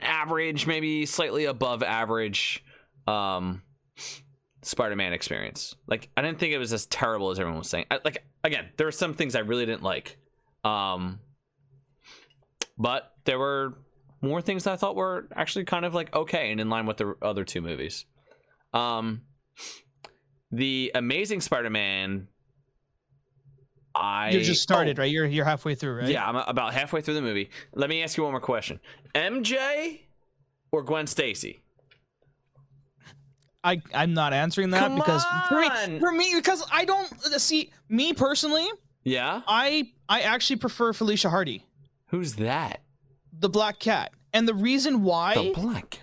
average, 0.00 0.66
maybe 0.66 1.06
slightly 1.06 1.44
above 1.44 1.82
average 1.82 2.64
um 3.06 3.62
Spider-Man 4.62 5.12
experience. 5.12 5.74
Like 5.86 6.10
I 6.16 6.22
didn't 6.22 6.38
think 6.38 6.52
it 6.52 6.58
was 6.58 6.72
as 6.72 6.86
terrible 6.86 7.30
as 7.30 7.38
everyone 7.38 7.58
was 7.58 7.70
saying. 7.70 7.86
I, 7.90 8.00
like 8.04 8.24
again, 8.44 8.68
there 8.76 8.86
were 8.86 8.92
some 8.92 9.14
things 9.14 9.34
I 9.34 9.40
really 9.40 9.66
didn't 9.66 9.82
like. 9.82 10.18
Um 10.64 11.20
but 12.76 13.12
there 13.24 13.38
were 13.38 13.78
more 14.20 14.40
things 14.40 14.66
I 14.66 14.76
thought 14.76 14.96
were 14.96 15.28
actually 15.34 15.64
kind 15.64 15.84
of 15.84 15.94
like 15.94 16.14
okay 16.14 16.50
and 16.50 16.60
in 16.60 16.68
line 16.68 16.86
with 16.86 16.96
the 16.96 17.14
other 17.22 17.44
two 17.44 17.60
movies. 17.60 18.04
Um, 18.72 19.22
the 20.50 20.92
Amazing 20.94 21.40
Spider-Man. 21.40 22.28
I 23.98 24.30
you 24.30 24.42
just 24.42 24.62
started, 24.62 24.98
oh, 24.98 25.02
right? 25.02 25.10
You're 25.10 25.26
you're 25.26 25.44
halfway 25.44 25.74
through, 25.74 25.98
right? 26.00 26.08
Yeah, 26.08 26.26
I'm 26.26 26.36
about 26.36 26.74
halfway 26.74 27.00
through 27.00 27.14
the 27.14 27.22
movie. 27.22 27.50
Let 27.74 27.90
me 27.90 28.02
ask 28.02 28.16
you 28.16 28.22
one 28.22 28.32
more 28.32 28.40
question: 28.40 28.80
MJ 29.14 30.00
or 30.72 30.82
Gwen 30.82 31.06
Stacy? 31.06 31.62
I 33.64 33.82
I'm 33.92 34.14
not 34.14 34.32
answering 34.32 34.70
that 34.70 34.88
Come 34.88 34.96
because 34.96 35.24
for 35.48 35.60
me, 35.60 35.98
for 35.98 36.12
me 36.12 36.32
because 36.34 36.64
I 36.72 36.84
don't 36.84 37.12
see 37.38 37.72
me 37.88 38.12
personally. 38.12 38.68
Yeah, 39.04 39.42
I 39.46 39.92
I 40.08 40.20
actually 40.20 40.56
prefer 40.56 40.92
Felicia 40.92 41.30
Hardy, 41.30 41.64
who's 42.06 42.34
that? 42.34 42.82
the 43.40 43.48
Black 43.48 43.78
Cat, 43.78 44.12
and 44.32 44.46
the 44.48 44.54
reason 44.54 45.02
why 45.02 45.34
The 45.34 45.52
Black. 45.52 46.00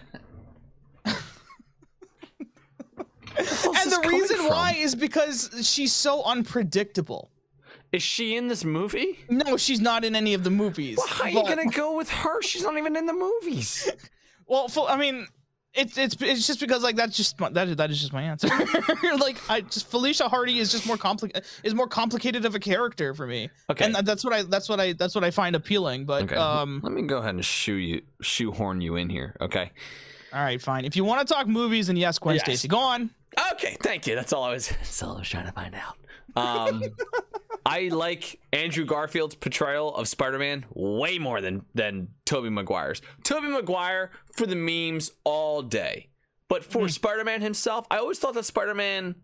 and 1.05 1.15
the 3.37 4.05
reason 4.07 4.47
why 4.47 4.75
is 4.77 4.95
because 4.95 5.49
she's 5.61 5.93
so 5.93 6.23
unpredictable. 6.23 7.31
Is 7.95 8.03
she 8.03 8.35
in 8.35 8.47
this 8.47 8.63
movie? 8.63 9.19
No, 9.29 9.57
she's 9.57 9.81
not 9.81 10.03
in 10.05 10.15
any 10.15 10.33
of 10.33 10.43
the 10.43 10.49
movies. 10.51 10.97
Well, 10.97 11.07
how 11.07 11.23
are 11.23 11.29
you 11.29 11.41
but- 11.43 11.47
gonna 11.55 11.69
go 11.71 11.95
with 11.95 12.09
her? 12.09 12.41
She's 12.41 12.63
not 12.63 12.77
even 12.77 12.95
in 12.95 13.05
the 13.05 13.13
movies. 13.13 13.89
Well, 14.47 14.67
for, 14.67 14.87
I 14.87 14.95
mean, 14.95 15.25
it's 15.73 15.97
it's 15.97 16.15
it's 16.21 16.45
just 16.45 16.59
because 16.59 16.83
like 16.83 16.95
that's 16.95 17.17
just 17.17 17.39
my, 17.39 17.49
that 17.49 17.77
that 17.77 17.89
is 17.89 17.99
just 17.99 18.13
my 18.13 18.21
answer. 18.21 18.47
like 19.19 19.37
I 19.49 19.61
just 19.61 19.89
Felicia 19.89 20.29
Hardy 20.29 20.59
is 20.59 20.71
just 20.71 20.85
more 20.85 20.97
complicated 20.97 21.43
is 21.63 21.73
more 21.73 21.87
complicated 21.87 22.45
of 22.45 22.53
a 22.53 22.59
character 22.59 23.15
for 23.15 23.25
me, 23.25 23.49
Okay. 23.71 23.85
and 23.85 23.95
that's 23.95 24.23
what 24.23 24.33
I 24.33 24.43
that's 24.43 24.69
what 24.69 24.79
I 24.79 24.93
that's 24.93 25.15
what 25.15 25.23
I 25.23 25.31
find 25.31 25.55
appealing. 25.55 26.05
But 26.05 26.25
Okay. 26.25 26.35
um, 26.35 26.79
Let 26.83 26.91
me 26.93 27.01
go 27.01 27.17
ahead 27.17 27.33
and 27.33 27.43
shoe 27.43 27.73
you 27.73 28.03
shoehorn 28.21 28.81
you 28.81 28.97
in 28.97 29.09
here. 29.09 29.35
Okay. 29.41 29.71
all 30.31 30.43
right, 30.43 30.61
fine. 30.61 30.85
If 30.85 30.95
you 30.95 31.03
want 31.03 31.27
to 31.27 31.33
talk 31.33 31.47
movies, 31.47 31.89
and 31.89 31.97
yes, 31.97 32.19
Gwen 32.19 32.35
Yes. 32.35 32.43
Stacy, 32.43 32.67
go 32.67 32.77
on. 32.77 33.09
Okay, 33.53 33.77
thank 33.81 34.05
you. 34.05 34.13
That's 34.13 34.31
all 34.31 34.43
I 34.43 34.51
was. 34.51 34.67
That's 34.77 35.01
all 35.01 35.15
I 35.15 35.19
was 35.21 35.27
trying 35.29 35.47
to 35.47 35.51
find 35.53 35.73
out. 35.73 35.97
Um, 36.37 36.83
I 37.65 37.87
like 37.87 38.39
Andrew 38.53 38.85
Garfield's 38.85 39.35
portrayal 39.35 39.95
of 39.95 40.07
Spider-Man 40.07 40.65
way 40.73 41.17
more 41.17 41.41
than 41.41 41.65
than 41.73 42.09
Tobey 42.25 42.49
Maguire's. 42.49 43.01
Tobey 43.23 43.47
Maguire 43.47 44.11
for 44.35 44.45
the 44.45 44.55
memes 44.55 45.11
all 45.23 45.61
day, 45.63 46.09
but 46.47 46.63
for 46.63 46.87
Spider-Man 46.87 47.41
himself, 47.41 47.87
I 47.89 47.97
always 47.97 48.19
thought 48.19 48.35
that 48.35 48.45
Spider-Man. 48.45 49.15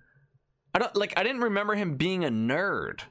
I 0.74 0.80
don't 0.80 0.96
like. 0.96 1.14
I 1.18 1.24
didn't 1.24 1.42
remember 1.42 1.76
him 1.76 1.98
being 1.98 2.24
a 2.26 2.30
nerd. 2.30 3.02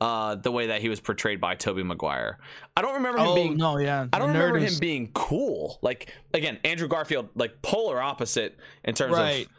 Uh, 0.00 0.34
the 0.34 0.50
way 0.50 0.66
that 0.66 0.80
he 0.80 0.88
was 0.88 0.98
portrayed 0.98 1.40
by 1.40 1.54
Tobey 1.54 1.84
Maguire. 1.84 2.38
I 2.76 2.82
don't 2.82 2.94
remember 2.94 3.18
him 3.20 3.26
Oh 3.28 3.34
being 3.36 3.56
no, 3.56 3.78
yeah. 3.78 4.08
I 4.12 4.18
don't 4.18 4.32
remember 4.32 4.58
nerd 4.58 4.68
him 4.68 4.78
being 4.80 5.10
cool. 5.14 5.78
Like 5.80 6.12
again, 6.34 6.58
Andrew 6.64 6.88
Garfield, 6.88 7.28
like 7.36 7.62
polar 7.62 8.02
opposite 8.02 8.56
in 8.84 8.94
terms 8.96 9.14
Right. 9.14 9.46
of. 9.46 9.52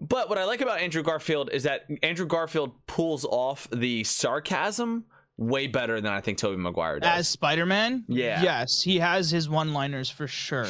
But 0.00 0.28
what 0.28 0.38
I 0.38 0.44
like 0.44 0.60
about 0.60 0.80
Andrew 0.80 1.02
Garfield 1.02 1.50
is 1.52 1.62
that 1.64 1.86
Andrew 2.02 2.26
Garfield 2.26 2.72
pulls 2.86 3.24
off 3.24 3.68
the 3.70 4.04
sarcasm 4.04 5.04
way 5.36 5.66
better 5.68 6.00
than 6.00 6.12
I 6.12 6.20
think 6.20 6.38
Tobey 6.38 6.56
Maguire 6.60 6.98
does. 7.00 7.20
as 7.20 7.28
Spider-Man. 7.28 8.04
Yeah. 8.08 8.42
Yes, 8.42 8.82
he 8.82 8.98
has 8.98 9.30
his 9.30 9.48
one-liners 9.48 10.10
for 10.10 10.26
sure. 10.26 10.66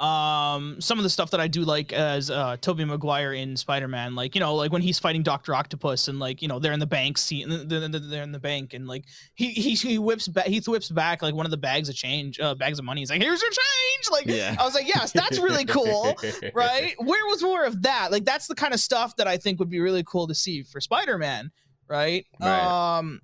Um, 0.00 0.80
some 0.80 0.98
of 0.98 1.02
the 1.02 1.10
stuff 1.10 1.30
that 1.32 1.40
I 1.40 1.46
do 1.46 1.62
like 1.62 1.92
as 1.92 2.30
uh 2.30 2.56
Tobey 2.62 2.86
Maguire 2.86 3.34
in 3.34 3.54
Spider-Man, 3.54 4.14
like 4.14 4.34
you 4.34 4.40
know, 4.40 4.54
like 4.54 4.72
when 4.72 4.80
he's 4.80 4.98
fighting 4.98 5.22
Doctor 5.22 5.54
Octopus 5.54 6.08
and 6.08 6.18
like 6.18 6.40
you 6.40 6.48
know 6.48 6.58
they're 6.58 6.72
in 6.72 6.80
the 6.80 6.86
bank 6.86 7.18
seat, 7.18 7.46
they're 7.48 7.86
they're 7.86 8.22
in 8.22 8.32
the 8.32 8.38
bank, 8.38 8.72
and 8.72 8.88
like 8.88 9.04
he 9.34 9.50
he 9.50 9.74
he 9.74 9.98
whips 9.98 10.26
back, 10.26 10.46
he 10.46 10.58
whips 10.60 10.88
back 10.88 11.20
like 11.20 11.34
one 11.34 11.44
of 11.44 11.50
the 11.50 11.58
bags 11.58 11.90
of 11.90 11.94
change, 11.94 12.40
uh, 12.40 12.54
bags 12.54 12.78
of 12.78 12.86
money. 12.86 13.02
He's 13.02 13.10
like, 13.10 13.20
"Here's 13.20 13.42
your 13.42 13.50
change!" 13.50 14.10
Like 14.10 14.26
Yeah. 14.26 14.56
I 14.58 14.64
was 14.64 14.74
like, 14.74 14.88
"Yes, 14.88 15.12
that's 15.12 15.38
really 15.38 15.66
cool." 15.66 16.16
right? 16.54 16.94
Where 16.98 17.26
was 17.26 17.42
more 17.42 17.64
of 17.64 17.82
that? 17.82 18.10
Like 18.10 18.24
that's 18.24 18.46
the 18.46 18.54
kind 18.54 18.72
of 18.72 18.80
stuff 18.80 19.16
that 19.16 19.26
I 19.26 19.36
think 19.36 19.58
would 19.58 19.70
be 19.70 19.80
really 19.80 20.02
cool 20.04 20.26
to 20.28 20.34
see 20.34 20.62
for 20.62 20.80
Spider-Man, 20.80 21.50
right? 21.88 22.24
Right. 22.40 22.96
Um 22.98 23.20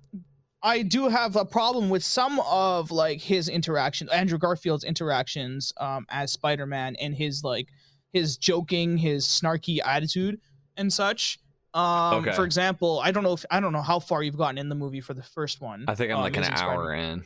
I 0.67 0.81
do 0.81 1.07
have 1.07 1.35
a 1.37 1.45
problem 1.45 1.89
with 1.89 2.03
some 2.03 2.41
of 2.41 2.91
like 2.91 3.21
his 3.21 3.47
interaction, 3.47 4.09
Andrew 4.09 4.37
Garfield's 4.37 4.83
interactions 4.83 5.71
um 5.77 6.05
as 6.09 6.31
Spider-Man 6.33 6.95
and 6.97 7.15
his 7.15 7.43
like 7.43 7.67
his 8.11 8.37
joking, 8.37 8.97
his 8.97 9.25
snarky 9.25 9.79
attitude 9.85 10.39
and 10.75 10.91
such. 10.91 11.39
Um 11.73 12.15
Okay. 12.19 12.33
for 12.33 12.43
example, 12.43 12.99
I 13.03 13.11
don't 13.11 13.23
know 13.23 13.33
if 13.33 13.45
I 13.49 13.59
don't 13.61 13.71
know 13.71 13.81
how 13.81 13.99
far 13.99 14.23
you've 14.23 14.37
gotten 14.37 14.57
in 14.57 14.67
the 14.69 14.75
movie 14.83 15.01
for 15.01 15.13
the 15.13 15.23
first 15.23 15.61
one. 15.61 15.85
I 15.87 15.95
think 15.95 16.11
I'm 16.11 16.17
uh, 16.19 16.21
like 16.27 16.37
an 16.37 16.43
hour 16.43 16.57
Spider-Man. 16.57 17.13
in. 17.19 17.23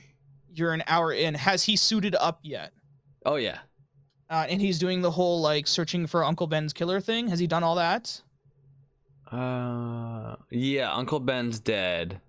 You're 0.53 0.73
an 0.73 0.83
hour 0.87 1.11
in. 1.11 1.33
Has 1.33 1.63
he 1.63 1.75
suited 1.75 2.15
up 2.15 2.39
yet? 2.43 2.71
Oh 3.25 3.37
yeah. 3.37 3.59
Uh, 4.29 4.45
and 4.49 4.61
he's 4.61 4.79
doing 4.79 5.01
the 5.01 5.11
whole 5.11 5.41
like 5.41 5.65
searching 5.67 6.05
for 6.07 6.23
Uncle 6.23 6.47
Ben's 6.47 6.73
killer 6.73 7.01
thing. 7.01 7.27
Has 7.29 7.39
he 7.39 7.47
done 7.47 7.63
all 7.63 7.75
that? 7.75 8.21
Uh, 9.31 10.35
yeah. 10.49 10.93
Uncle 10.93 11.19
Ben's 11.19 11.59
dead. 11.59 12.19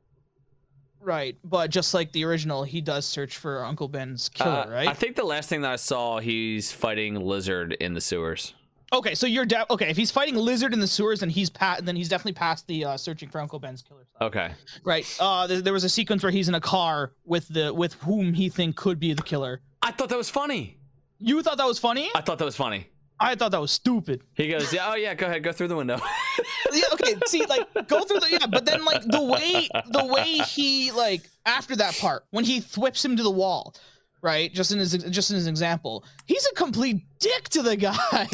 Right, 1.03 1.37
but 1.45 1.71
just 1.71 1.95
like 1.95 2.13
the 2.13 2.25
original, 2.25 2.63
he 2.63 2.81
does 2.81 3.05
search 3.05 3.37
for 3.37 3.65
Uncle 3.65 3.89
Ben's 3.89 4.29
killer, 4.29 4.65
Uh, 4.67 4.71
right? 4.71 4.89
I 4.89 4.95
think 4.95 5.17
the 5.17 5.25
last 5.25 5.49
thing 5.49 5.63
that 5.63 5.73
I 5.73 5.77
saw, 5.77 6.21
he's 6.21 6.71
fighting 6.71 7.17
Lizard 7.21 7.73
in 7.81 7.95
the 7.95 8.01
sewers. 8.01 8.55
okay, 8.93 9.15
so 9.15 9.27
you're 9.27 9.45
de- 9.47 9.67
okay. 9.73 9.89
If 9.91 9.97
he's 9.97 10.11
fighting 10.11 10.37
lizard 10.37 10.73
in 10.75 10.79
the 10.81 10.87
sewers, 10.87 11.21
then 11.21 11.31
he's 11.31 11.49
pa- 11.51 11.79
then 11.83 11.97
he's 11.97 12.09
definitely 12.11 12.35
past 12.35 12.67
the 12.67 12.85
uh, 12.85 12.97
searching 12.99 13.29
for 13.31 13.41
Uncle 13.41 13.59
Ben's 13.59 13.81
killer. 13.83 14.05
Stuff. 14.15 14.23
Okay. 14.29 14.53
Right. 14.85 15.07
Uh, 15.19 15.47
there, 15.47 15.61
there 15.63 15.73
was 15.73 15.85
a 15.85 15.89
sequence 15.89 16.23
where 16.23 16.31
he's 16.31 16.49
in 16.49 16.55
a 16.55 16.61
car 16.61 17.13
with 17.25 17.49
the 17.49 17.73
with 17.73 17.95
whom 17.95 18.35
he 18.35 18.49
think 18.51 18.77
could 18.77 19.01
be 19.01 19.15
the 19.15 19.23
killer. 19.23 19.61
I 19.81 19.93
thought 19.93 20.11
that 20.11 20.19
was 20.19 20.29
funny. 20.31 20.77
You 21.19 21.43
thought 21.43 21.57
that 21.57 21.67
was 21.67 21.79
funny? 21.79 22.11
I 22.15 22.21
thought 22.21 22.39
that 22.39 22.45
was 22.45 22.55
funny. 22.57 22.87
I 23.21 23.35
thought 23.35 23.53
that 23.53 23.61
was 23.61 23.71
stupid. 23.71 24.23
He 24.35 24.49
goes, 24.49 24.73
yeah, 24.73 24.91
oh 24.91 24.95
yeah, 24.95 25.15
go 25.15 25.27
ahead, 25.27 25.43
go 25.43 25.53
through 25.53 25.69
the 25.69 25.77
window. 25.77 26.01
yeah, 26.73 26.85
okay. 26.95 27.15
See, 27.27 27.45
like, 27.47 27.73
go 27.87 28.05
through 28.05 28.21
the 28.21 28.31
yeah, 28.31 28.47
but 28.47 28.65
then 28.65 28.85
like 28.85 29.03
the 29.03 29.23
way 29.23 29.69
the 29.91 30.05
way 30.07 30.39
he 30.39 30.91
like 30.91 31.23
after 31.47 31.77
that 31.77 31.97
part 31.99 32.25
when 32.31 32.45
he 32.45 32.61
whips 32.77 33.05
him 33.05 33.17
to 33.17 33.23
the 33.23 33.31
wall, 33.31 33.75
right? 34.23 34.53
Just 34.53 34.73
in 34.73 34.79
his 34.79 34.93
just 34.93 35.31
in 35.31 35.37
his 35.37 35.47
example, 35.47 36.05
he's 36.27 36.47
a 36.47 36.55
complete 36.55 37.05
dick 37.21 37.49
to 37.51 37.63
the 37.63 37.77
guy. 37.77 38.29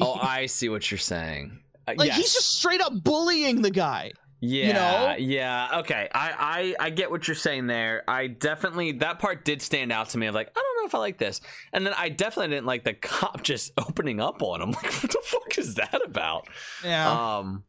oh, 0.00 0.18
I 0.20 0.46
see 0.46 0.68
what 0.68 0.90
you're 0.90 0.98
saying. 0.98 1.58
Uh, 1.86 1.94
like 1.96 2.08
yes. 2.08 2.16
he's 2.16 2.32
just 2.32 2.56
straight 2.56 2.80
up 2.80 2.92
bullying 3.02 3.62
the 3.62 3.70
guy. 3.70 4.12
Yeah, 4.40 4.72
know? 4.72 5.16
yeah. 5.18 5.78
Okay, 5.80 6.08
I, 6.14 6.74
I 6.78 6.86
I 6.86 6.90
get 6.90 7.10
what 7.10 7.28
you're 7.28 7.34
saying 7.34 7.66
there. 7.66 8.02
I 8.08 8.26
definitely 8.28 8.92
that 8.92 9.18
part 9.18 9.44
did 9.44 9.60
stand 9.60 9.92
out 9.92 10.10
to 10.10 10.18
me. 10.18 10.26
Of 10.26 10.34
like, 10.34 10.48
I 10.48 10.60
don't 10.60 10.82
know 10.82 10.86
if 10.86 10.94
I 10.94 10.98
like 10.98 11.18
this, 11.18 11.40
and 11.72 11.86
then 11.86 11.92
I 11.96 12.08
definitely 12.08 12.54
didn't 12.54 12.66
like 12.66 12.84
the 12.84 12.94
cop 12.94 13.42
just 13.44 13.72
opening 13.78 14.20
up 14.20 14.42
on 14.42 14.62
him. 14.62 14.70
Like, 14.82 14.92
what 15.02 15.12
the 15.12 15.22
fuck 15.22 15.58
is 15.58 15.74
that 15.74 16.00
about? 16.04 16.48
Yeah, 16.82 17.38
Um, 17.38 17.64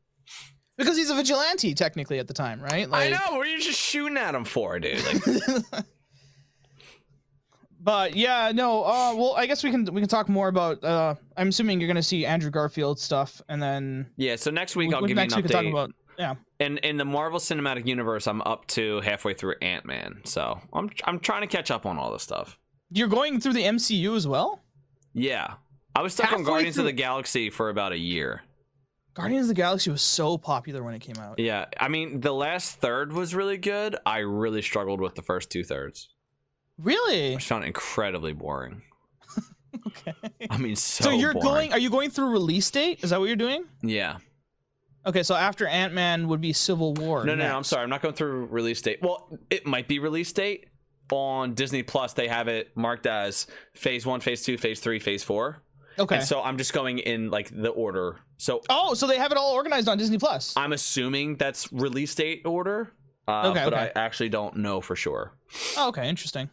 because 0.77 0.95
he's 0.95 1.09
a 1.09 1.15
vigilante 1.15 1.73
technically 1.73 2.19
at 2.19 2.27
the 2.27 2.33
time, 2.33 2.61
right? 2.61 2.87
I 2.91 3.09
know. 3.09 3.37
What 3.37 3.41
are 3.41 3.45
you 3.45 3.59
just 3.59 3.79
shooting 3.79 4.17
at 4.17 4.33
him 4.33 4.45
for, 4.45 4.79
dude? 4.79 5.03
Like, 5.05 5.83
but 7.81 8.15
yeah, 8.15 8.51
no. 8.53 8.83
Uh, 8.83 9.13
well, 9.15 9.33
I 9.35 9.45
guess 9.45 9.63
we 9.63 9.71
can 9.71 9.85
we 9.85 10.01
can 10.01 10.09
talk 10.09 10.29
more 10.29 10.47
about. 10.47 10.83
Uh, 10.83 11.15
I'm 11.35 11.49
assuming 11.49 11.81
you're 11.81 11.87
gonna 11.87 12.01
see 12.01 12.25
Andrew 12.25 12.49
Garfield 12.49 12.99
stuff, 12.99 13.41
and 13.49 13.61
then 13.61 14.07
yeah. 14.15 14.37
So 14.37 14.51
next 14.51 14.75
week 14.75 14.93
I'll 14.93 15.01
give 15.01 15.17
you 15.17 15.21
an 15.21 15.27
we 15.35 15.41
can 15.41 15.51
talk 15.51 15.65
update. 15.65 15.69
about. 15.69 15.91
Yeah. 16.21 16.35
in 16.59 16.77
in 16.79 16.97
the 16.97 17.05
Marvel 17.05 17.39
Cinematic 17.39 17.87
Universe, 17.87 18.27
I'm 18.27 18.41
up 18.43 18.67
to 18.67 19.01
halfway 19.01 19.33
through 19.33 19.55
Ant 19.61 19.85
Man, 19.85 20.21
so 20.23 20.59
I'm 20.71 20.89
I'm 21.05 21.19
trying 21.19 21.41
to 21.41 21.47
catch 21.47 21.71
up 21.71 21.85
on 21.85 21.97
all 21.97 22.11
this 22.11 22.23
stuff. 22.23 22.57
You're 22.91 23.07
going 23.07 23.39
through 23.41 23.53
the 23.53 23.63
MCU 23.63 24.15
as 24.15 24.27
well. 24.27 24.61
Yeah, 25.13 25.55
I 25.95 26.01
was 26.01 26.13
stuck 26.13 26.27
on 26.27 26.39
Halfway 26.39 26.45
Guardians 26.45 26.77
of 26.77 26.85
the 26.85 26.91
Galaxy 26.91 27.49
for 27.49 27.69
about 27.69 27.91
a 27.91 27.97
year. 27.97 28.43
Guardians 29.13 29.45
of 29.45 29.47
the 29.49 29.61
Galaxy 29.61 29.89
was 29.89 30.01
so 30.01 30.37
popular 30.37 30.83
when 30.83 30.93
it 30.93 30.99
came 30.99 31.17
out. 31.17 31.39
Yeah, 31.39 31.65
I 31.79 31.87
mean 31.87 32.21
the 32.21 32.33
last 32.33 32.77
third 32.79 33.11
was 33.11 33.33
really 33.33 33.57
good. 33.57 33.95
I 34.05 34.19
really 34.19 34.61
struggled 34.61 35.01
with 35.01 35.15
the 35.15 35.21
first 35.21 35.49
two 35.49 35.63
thirds. 35.63 36.09
Really? 36.77 37.35
I 37.35 37.39
found 37.39 37.65
incredibly 37.65 38.33
boring. 38.33 38.83
Okay. 39.87 40.13
I 40.49 40.57
mean, 40.57 40.75
so. 40.75 41.05
So, 41.05 41.11
you're 41.11 41.33
boring. 41.33 41.47
going? 41.47 41.71
Are 41.73 41.79
you 41.79 41.89
going 41.89 42.09
through 42.09 42.29
release 42.31 42.69
date? 42.69 43.03
Is 43.03 43.11
that 43.11 43.19
what 43.19 43.27
you're 43.27 43.37
doing? 43.37 43.63
Yeah. 43.81 44.17
Okay, 45.05 45.23
so 45.23 45.35
after 45.35 45.65
Ant 45.67 45.93
Man 45.93 46.27
would 46.27 46.41
be 46.41 46.53
Civil 46.53 46.93
War. 46.93 47.23
No, 47.25 47.35
no, 47.35 47.47
no. 47.47 47.57
I'm 47.57 47.63
sorry. 47.63 47.83
I'm 47.83 47.89
not 47.89 48.01
going 48.01 48.13
through 48.13 48.45
release 48.45 48.81
date. 48.81 48.99
Well, 49.01 49.29
it 49.49 49.65
might 49.65 49.87
be 49.87 49.99
release 49.99 50.31
date 50.31 50.67
on 51.11 51.53
Disney 51.55 51.83
Plus. 51.83 52.13
They 52.13 52.27
have 52.27 52.47
it 52.47 52.75
marked 52.75 53.07
as 53.07 53.47
Phase 53.73 54.05
One, 54.05 54.19
Phase 54.21 54.43
Two, 54.43 54.57
Phase 54.57 54.79
Three, 54.79 54.99
Phase 54.99 55.23
Four. 55.23 55.63
Okay. 55.99 56.17
And 56.17 56.23
so 56.23 56.41
I'm 56.41 56.57
just 56.57 56.71
going 56.73 56.99
in 56.99 57.29
like 57.29 57.49
the 57.49 57.69
order. 57.69 58.19
So 58.37 58.61
oh, 58.69 58.93
so 58.93 59.07
they 59.07 59.17
have 59.17 59.31
it 59.31 59.37
all 59.37 59.53
organized 59.53 59.87
on 59.89 59.97
Disney 59.97 60.17
Plus. 60.17 60.55
I'm 60.55 60.73
assuming 60.73 61.35
that's 61.35 61.71
release 61.73 62.13
date 62.15 62.43
order. 62.45 62.93
Uh, 63.27 63.49
Okay, 63.51 63.63
but 63.63 63.73
okay. 63.73 63.91
I 63.95 63.99
actually 63.99 64.29
don't 64.29 64.57
know 64.57 64.81
for 64.81 64.95
sure. 64.95 65.33
Oh, 65.77 65.89
okay, 65.89 66.07
interesting. 66.09 66.49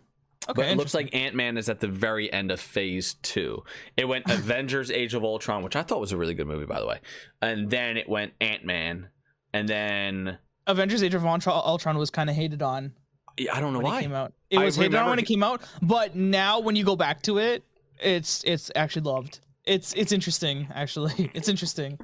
Okay, 0.49 0.63
But 0.63 0.69
it 0.69 0.77
looks 0.77 0.95
like 0.95 1.15
Ant 1.15 1.35
Man 1.35 1.59
is 1.59 1.69
at 1.69 1.81
the 1.81 1.89
very 1.89 2.33
end 2.33 2.51
of 2.51 2.59
Phase 2.61 3.15
Two. 3.23 3.65
It 3.97 4.07
went 4.07 4.25
Avengers: 4.31 4.91
Age 4.91 5.15
of 5.15 5.23
Ultron, 5.25 5.63
which 5.63 5.77
I 5.77 5.83
thought 5.83 6.01
was 6.01 6.13
a 6.13 6.17
really 6.17 6.35
good 6.35 6.47
movie, 6.47 6.67
by 6.67 6.81
the 6.81 6.87
way, 6.87 7.01
and 7.43 7.69
then 7.69 7.97
it 7.97 8.09
went 8.09 8.33
Ant 8.41 8.65
Man, 8.65 9.09
and 9.53 9.69
then 9.69 10.39
Avengers: 10.67 11.03
Age 11.03 11.15
of 11.15 11.25
Ultron 11.25 11.99
was 11.99 12.11
kind 12.11 12.31
of 12.31 12.37
hated 12.37 12.63
on 12.63 12.93
yeah, 13.39 13.57
I 13.57 13.61
don't 13.61 13.73
know 13.73 13.79
when 13.79 13.87
why. 13.87 13.99
it 14.01 14.03
came 14.03 14.13
out. 14.13 14.33
It 14.51 14.59
I 14.59 14.65
was 14.65 14.77
hated 14.77 14.95
on 14.95 15.11
when 15.11 15.19
it 15.19 15.27
came 15.27 15.43
out, 15.43 15.63
but 15.83 16.15
now 16.17 16.61
when 16.61 16.77
you 16.77 16.85
go 16.85 16.97
back 16.97 17.23
to 17.23 17.39
it, 17.39 17.63
it's 18.01 18.43
it's 18.45 18.71
actually 18.75 19.03
loved. 19.03 19.41
It's 19.65 19.93
it's 19.95 20.13
interesting, 20.13 20.69
actually. 20.75 21.31
It's 21.35 21.49
interesting. 21.49 21.99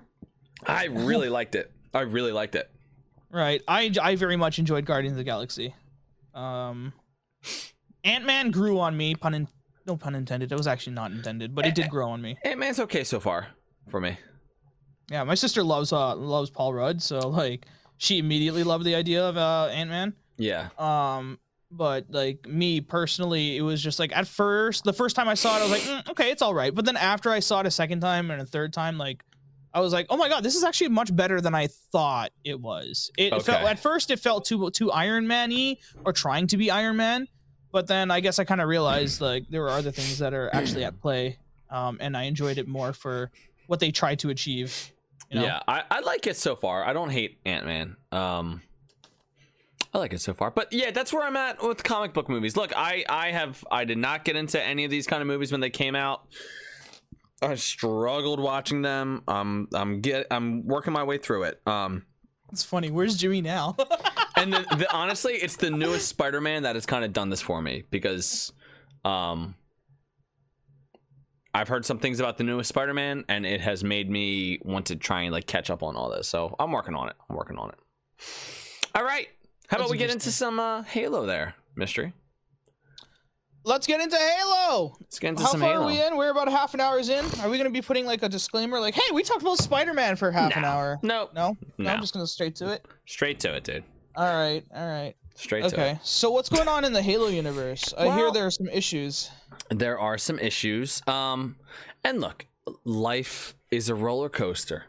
I 0.66 0.86
really 0.86 1.28
liked 1.28 1.54
it. 1.54 1.70
I 1.92 2.00
really 2.00 2.32
liked 2.32 2.54
it. 2.54 2.70
Right. 3.30 3.62
I 3.66 3.90
I 4.00 4.14
very 4.14 4.36
much 4.36 4.60
enjoyed 4.60 4.84
Guardians 4.84 5.14
of 5.14 5.18
the 5.18 5.24
Galaxy. 5.24 5.74
Um, 6.34 6.92
Ant 8.04 8.24
Man 8.24 8.50
grew 8.50 8.78
on 8.78 8.96
me. 8.96 9.14
Pun 9.14 9.34
in- 9.34 9.48
no 9.86 9.96
pun 9.96 10.14
intended. 10.14 10.52
It 10.52 10.56
was 10.56 10.66
actually 10.66 10.94
not 10.94 11.10
intended, 11.10 11.54
but 11.54 11.66
it 11.66 11.74
did 11.74 11.90
grow 11.90 12.10
on 12.10 12.22
me. 12.22 12.36
Ant 12.44 12.58
Man's 12.58 12.80
okay 12.80 13.04
so 13.04 13.20
far 13.20 13.48
for 13.88 14.00
me. 14.00 14.16
Yeah, 15.10 15.24
my 15.24 15.34
sister 15.34 15.62
loves 15.62 15.92
uh 15.92 16.14
loves 16.14 16.50
Paul 16.50 16.72
Rudd, 16.72 17.02
so 17.02 17.18
like 17.28 17.66
she 17.98 18.18
immediately 18.18 18.62
loved 18.62 18.84
the 18.84 18.94
idea 18.94 19.22
of 19.24 19.36
uh 19.36 19.68
Ant 19.72 19.90
Man. 19.90 20.14
Yeah. 20.36 20.68
Um, 20.78 21.38
but 21.70 22.06
like 22.10 22.46
me 22.48 22.80
personally, 22.80 23.56
it 23.56 23.62
was 23.62 23.82
just 23.82 23.98
like 23.98 24.16
at 24.16 24.26
first, 24.26 24.84
the 24.84 24.92
first 24.92 25.16
time 25.16 25.28
I 25.28 25.34
saw 25.34 25.56
it, 25.56 25.60
I 25.60 25.62
was 25.64 25.70
like, 25.70 25.82
"Mm, 25.82 26.10
okay, 26.10 26.30
it's 26.30 26.42
all 26.42 26.54
right. 26.54 26.74
But 26.74 26.84
then 26.84 26.96
after 26.96 27.30
I 27.30 27.40
saw 27.40 27.60
it 27.60 27.66
a 27.66 27.70
second 27.70 28.00
time 28.00 28.30
and 28.30 28.40
a 28.40 28.46
third 28.46 28.72
time, 28.72 28.96
like 28.96 29.22
I 29.74 29.80
was 29.80 29.92
like, 29.92 30.06
oh 30.08 30.16
my 30.16 30.28
god, 30.28 30.44
this 30.44 30.54
is 30.54 30.62
actually 30.64 30.90
much 30.90 31.14
better 31.14 31.40
than 31.40 31.54
I 31.54 31.66
thought 31.90 32.30
it 32.44 32.60
was. 32.60 33.10
It 33.18 33.30
felt 33.42 33.62
at 33.62 33.78
first 33.80 34.10
it 34.10 34.20
felt 34.20 34.44
too 34.44 34.70
too 34.70 34.90
Iron 34.92 35.26
Man 35.26 35.50
y 35.50 35.76
or 36.04 36.12
trying 36.12 36.46
to 36.48 36.56
be 36.56 36.70
Iron 36.70 36.96
Man, 36.96 37.26
but 37.74 37.88
then 37.88 38.12
I 38.12 38.20
guess 38.20 38.38
I 38.38 38.44
kind 38.44 38.60
of 38.60 38.68
realized 38.68 39.20
like 39.20 39.50
there 39.50 39.60
were 39.60 39.68
other 39.68 39.90
things 39.90 40.20
that 40.20 40.32
are 40.32 40.48
actually 40.54 40.84
at 40.84 41.00
play, 41.00 41.38
um, 41.70 41.98
and 42.00 42.16
I 42.16 42.22
enjoyed 42.22 42.56
it 42.56 42.68
more 42.68 42.92
for 42.92 43.32
what 43.66 43.80
they 43.80 43.90
tried 43.90 44.20
to 44.20 44.30
achieve. 44.30 44.92
You 45.28 45.40
know? 45.40 45.46
Yeah, 45.46 45.60
I, 45.66 45.82
I 45.90 46.00
like 46.00 46.28
it 46.28 46.36
so 46.36 46.54
far. 46.54 46.84
I 46.84 46.92
don't 46.92 47.10
hate 47.10 47.40
Ant 47.44 47.66
Man. 47.66 47.96
Um, 48.12 48.62
I 49.92 49.98
like 49.98 50.12
it 50.12 50.20
so 50.20 50.34
far. 50.34 50.52
But 50.52 50.72
yeah, 50.72 50.92
that's 50.92 51.12
where 51.12 51.24
I'm 51.24 51.34
at 51.34 51.60
with 51.64 51.82
comic 51.82 52.12
book 52.12 52.28
movies. 52.28 52.56
Look, 52.56 52.72
I 52.76 53.04
I 53.08 53.32
have 53.32 53.64
I 53.72 53.84
did 53.84 53.98
not 53.98 54.24
get 54.24 54.36
into 54.36 54.62
any 54.62 54.84
of 54.84 54.92
these 54.92 55.08
kind 55.08 55.20
of 55.20 55.26
movies 55.26 55.50
when 55.50 55.60
they 55.60 55.70
came 55.70 55.96
out. 55.96 56.28
I 57.42 57.56
struggled 57.56 58.38
watching 58.38 58.82
them. 58.82 59.24
Um, 59.26 59.66
I'm 59.74 60.00
get 60.00 60.28
I'm 60.30 60.64
working 60.64 60.92
my 60.92 61.02
way 61.02 61.18
through 61.18 61.44
it. 61.44 61.60
Um, 61.66 62.06
It's 62.54 62.62
funny. 62.62 62.88
Where's 62.88 63.16
Jimmy 63.16 63.42
now? 63.42 63.74
and 64.36 64.52
the, 64.52 64.60
the, 64.78 64.92
honestly, 64.94 65.32
it's 65.32 65.56
the 65.56 65.70
newest 65.70 66.06
Spider-Man 66.06 66.62
that 66.62 66.76
has 66.76 66.86
kind 66.86 67.04
of 67.04 67.12
done 67.12 67.30
this 67.30 67.40
for 67.40 67.60
me 67.60 67.82
because, 67.90 68.52
um, 69.04 69.56
I've 71.52 71.66
heard 71.66 71.84
some 71.84 71.98
things 71.98 72.20
about 72.20 72.38
the 72.38 72.44
newest 72.44 72.68
Spider-Man, 72.68 73.24
and 73.28 73.44
it 73.44 73.60
has 73.60 73.82
made 73.82 74.08
me 74.08 74.60
want 74.62 74.86
to 74.86 74.96
try 74.96 75.22
and 75.22 75.32
like 75.32 75.48
catch 75.48 75.68
up 75.68 75.82
on 75.82 75.96
all 75.96 76.10
this. 76.10 76.28
So 76.28 76.54
I'm 76.60 76.70
working 76.70 76.94
on 76.94 77.08
it. 77.08 77.16
I'm 77.28 77.34
working 77.34 77.58
on 77.58 77.70
it. 77.70 77.78
All 78.94 79.02
right, 79.02 79.28
how 79.66 79.78
about 79.78 79.90
we 79.90 79.98
get 79.98 80.10
into 80.10 80.30
some 80.30 80.60
uh, 80.60 80.82
Halo 80.82 81.26
there, 81.26 81.56
mystery? 81.74 82.12
Let's 83.66 83.86
get 83.86 84.00
into 84.00 84.16
Halo. 84.16 84.94
Let's 85.00 85.18
get 85.18 85.28
into 85.30 85.42
How 85.42 85.50
some 85.52 85.60
far 85.60 85.70
Halo. 85.72 85.84
are 85.84 85.86
we 85.86 86.02
in? 86.02 86.16
We're 86.16 86.30
about 86.30 86.48
half 86.48 86.74
an 86.74 86.80
hour's 86.80 87.08
in. 87.08 87.24
Are 87.40 87.48
we 87.48 87.56
going 87.56 87.64
to 87.64 87.70
be 87.70 87.80
putting 87.80 88.04
like 88.04 88.22
a 88.22 88.28
disclaimer, 88.28 88.78
like, 88.78 88.94
"Hey, 88.94 89.10
we 89.12 89.22
talked 89.22 89.40
about 89.42 89.56
Spider-Man 89.58 90.16
for 90.16 90.30
half 90.30 90.54
an 90.56 90.64
hour"? 90.64 90.98
No, 91.02 91.30
No, 91.34 91.56
no, 91.78 91.84
No. 91.84 91.90
I'm 91.90 92.00
just 92.00 92.12
going 92.12 92.24
to 92.24 92.30
straight 92.30 92.56
to 92.56 92.70
it. 92.72 92.84
straight 93.06 93.40
to 93.40 93.54
it, 93.54 93.64
dude. 93.64 93.84
All 94.16 94.24
right, 94.26 94.62
all 94.74 94.86
right, 94.86 95.14
Straight 95.34 95.62
to 95.62 95.66
it. 95.68 95.72
okay. 95.72 95.98
So 96.02 96.30
what's 96.30 96.48
going 96.48 96.68
on 96.68 96.84
in 96.84 96.92
the 96.92 97.02
Halo 97.02 97.28
universe? 97.28 97.92
I 97.96 98.14
hear 98.14 98.30
there 98.30 98.46
are 98.46 98.50
some 98.50 98.68
issues. 98.68 99.30
there 99.70 99.98
are 99.98 100.18
some 100.18 100.38
issues. 100.38 101.02
Um, 101.08 101.56
and 102.04 102.20
look, 102.20 102.46
life 102.84 103.54
is 103.70 103.88
a 103.88 103.94
roller 103.94 104.28
coaster. 104.28 104.84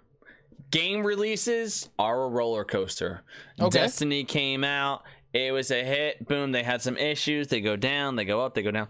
Game 0.71 1.05
releases 1.05 1.89
are 1.97 2.23
a 2.23 2.27
roller 2.27 2.65
coaster. 2.65 3.23
Okay. 3.59 3.69
Destiny 3.79 4.23
came 4.25 4.63
out. 4.63 5.03
It 5.35 5.51
was 5.51 5.69
a 5.69 5.83
hit. 5.83 6.25
Boom. 6.25 6.53
They 6.53 6.63
had 6.63 6.81
some 6.81 6.95
issues. 6.95 7.49
They 7.49 7.59
go 7.59 7.75
down. 7.75 8.15
They 8.15 8.23
go 8.23 8.39
up. 8.39 8.53
They 8.53 8.63
go 8.63 8.71
down. 8.71 8.87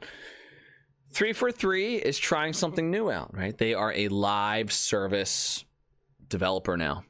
343 1.12 1.96
is 1.96 2.20
trying 2.20 2.54
something 2.54 2.92
new 2.92 3.10
out, 3.10 3.34
right? 3.34 3.58
They 3.58 3.74
are 3.74 3.92
a 3.92 4.10
live 4.10 4.72
service 4.72 5.66
developer 6.30 6.78
now. 6.78 7.04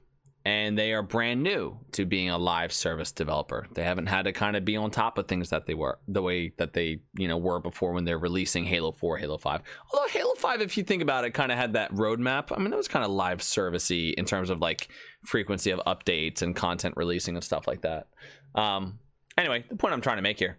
And 0.46 0.78
they 0.78 0.94
are 0.94 1.02
brand 1.02 1.44
new 1.44 1.80
to 1.94 2.06
being 2.06 2.30
a 2.30 2.38
live 2.38 2.72
service 2.72 3.12
developer. 3.12 3.68
They 3.74 3.84
haven't 3.84 4.06
had 4.06 4.24
to 4.26 4.32
kind 4.32 4.56
of 4.56 4.64
be 4.64 4.78
on 4.78 4.90
top 4.90 5.18
of 5.18 5.28
things 5.28 5.50
that 5.50 5.66
they 5.66 5.74
were 5.74 6.00
the 6.08 6.22
way 6.22 6.54
that 6.58 6.72
they, 6.72 7.00
you 7.18 7.28
know, 7.28 7.38
were 7.38 7.60
before 7.60 7.92
when 7.92 8.06
they're 8.06 8.20
releasing 8.20 8.64
Halo 8.64 8.94
4, 8.94 9.18
Halo 9.18 9.38
5. 9.38 9.62
Although 9.92 10.08
Halo 10.08 10.36
5, 10.36 10.62
if 10.62 10.78
you 10.78 10.84
think 10.84 11.02
about 11.02 11.26
it, 11.26 11.34
kind 11.34 11.52
of 11.52 11.58
had 11.58 11.74
that 11.74 11.92
roadmap. 11.92 12.56
I 12.56 12.60
mean, 12.62 12.72
it 12.72 12.78
was 12.78 12.88
kind 12.88 13.04
of 13.04 13.12
live 13.12 13.40
servicey 13.40 14.14
in 14.14 14.24
terms 14.24 14.50
of 14.50 14.62
like 14.62 14.88
frequency 15.24 15.72
of 15.72 15.82
updates 15.86 16.42
and 16.42 16.56
content 16.56 16.94
releasing 16.96 17.36
and 17.36 17.44
stuff 17.44 17.68
like 17.68 17.82
that. 17.82 18.08
Um, 18.54 19.00
anyway, 19.38 19.66
the 19.70 19.76
point 19.76 19.94
I'm 19.94 20.02
trying 20.02 20.18
to 20.18 20.22
make 20.22 20.40
here 20.40 20.58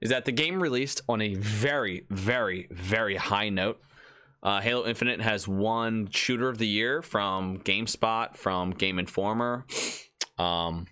is 0.00 0.10
that 0.10 0.24
the 0.24 0.32
game 0.32 0.62
released 0.62 1.02
on 1.08 1.20
a 1.20 1.34
very, 1.34 2.06
very, 2.08 2.68
very 2.70 3.16
high 3.16 3.48
note. 3.48 3.80
Uh, 4.42 4.60
Halo 4.60 4.86
Infinite 4.86 5.20
has 5.20 5.46
won 5.46 6.08
Shooter 6.10 6.48
of 6.48 6.56
the 6.56 6.66
Year 6.66 7.02
from 7.02 7.58
GameSpot, 7.58 8.36
from 8.36 8.70
Game 8.70 8.98
Informer. 8.98 9.66
Um, 10.38 10.86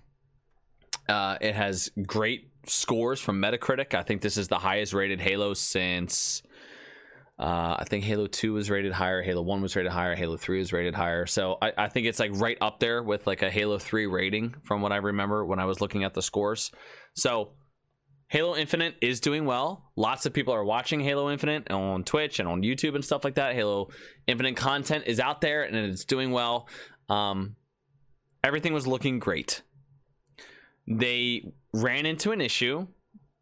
uh, 1.08 1.38
it 1.40 1.54
has 1.54 1.90
great 2.06 2.50
scores 2.66 3.18
from 3.20 3.40
Metacritic. 3.40 3.94
I 3.94 4.02
think 4.02 4.20
this 4.20 4.36
is 4.36 4.48
the 4.48 4.58
highest 4.58 4.92
rated 4.92 5.20
Halo 5.20 5.54
since. 5.54 6.42
Uh, 7.38 7.76
I 7.78 7.84
think 7.88 8.04
Halo 8.04 8.26
2 8.26 8.54
was 8.54 8.68
rated 8.68 8.92
higher, 8.92 9.22
Halo 9.22 9.42
1 9.42 9.62
was 9.62 9.76
rated 9.76 9.92
higher, 9.92 10.16
Halo 10.16 10.36
3 10.36 10.58
was 10.58 10.72
rated 10.72 10.94
higher. 10.94 11.24
So 11.24 11.56
I, 11.62 11.72
I 11.78 11.88
think 11.88 12.06
it's 12.06 12.18
like 12.18 12.32
right 12.34 12.58
up 12.60 12.80
there 12.80 13.00
with 13.00 13.28
like 13.28 13.42
a 13.42 13.50
Halo 13.50 13.78
3 13.78 14.06
rating 14.06 14.56
from 14.64 14.82
what 14.82 14.90
I 14.90 14.96
remember 14.96 15.44
when 15.44 15.60
I 15.60 15.64
was 15.64 15.80
looking 15.80 16.02
at 16.02 16.14
the 16.14 16.22
scores. 16.22 16.72
So 17.14 17.52
Halo 18.28 18.56
Infinite 18.56 18.96
is 19.00 19.20
doing 19.20 19.46
well. 19.46 19.90
Lots 19.96 20.26
of 20.26 20.34
people 20.34 20.52
are 20.52 20.64
watching 20.64 21.00
Halo 21.00 21.30
Infinite 21.30 21.70
on 21.70 22.04
Twitch 22.04 22.38
and 22.38 22.48
on 22.48 22.62
YouTube 22.62 22.94
and 22.94 23.04
stuff 23.04 23.24
like 23.24 23.36
that. 23.36 23.54
Halo 23.54 23.88
Infinite 24.26 24.56
content 24.56 25.04
is 25.06 25.18
out 25.18 25.40
there 25.40 25.62
and 25.62 25.74
it's 25.74 26.04
doing 26.04 26.30
well. 26.30 26.68
Um, 27.08 27.56
everything 28.44 28.74
was 28.74 28.86
looking 28.86 29.18
great. 29.18 29.62
They 30.86 31.52
ran 31.72 32.06
into 32.06 32.32
an 32.32 32.40
issue 32.40 32.86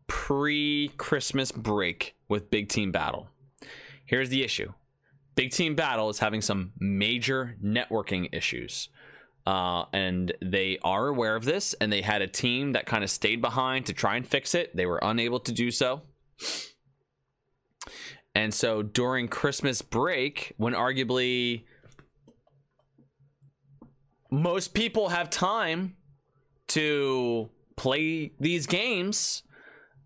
pre 0.07 0.91
Christmas 0.97 1.51
break 1.51 2.15
with 2.29 2.51
Big 2.51 2.69
Team 2.69 2.93
Battle. 2.93 3.29
Here's 4.05 4.29
the 4.29 4.45
issue 4.45 4.73
Big 5.35 5.51
Team 5.51 5.75
Battle 5.75 6.09
is 6.11 6.21
having 6.21 6.41
some 6.41 6.73
major 6.79 7.57
networking 7.63 8.29
issues. 8.33 8.89
Uh, 9.47 9.85
and 9.93 10.33
they 10.43 10.79
are 10.83 11.07
aware 11.07 11.37
of 11.37 11.45
this, 11.45 11.75
and 11.75 11.93
they 11.93 12.03
had 12.03 12.21
a 12.21 12.27
team 12.27 12.73
that 12.73 12.85
kind 12.85 13.05
of 13.05 13.11
stayed 13.11 13.41
behind 13.41 13.87
to 13.87 13.93
try 13.93 14.17
and 14.17 14.27
fix 14.27 14.55
it. 14.55 14.75
They 14.75 14.87
were 14.87 14.99
unable 15.03 15.39
to 15.41 15.53
do 15.53 15.71
so. 15.71 16.03
And 18.35 18.53
so 18.53 18.83
during 18.83 19.29
Christmas 19.29 19.81
break, 19.83 20.53
when 20.57 20.75
arguably 20.75 21.65
most 24.31 24.75
people 24.75 25.09
have 25.11 25.31
time 25.31 25.97
to 26.69 27.49
play 27.77 28.33
these 28.41 28.67
games, 28.67 29.43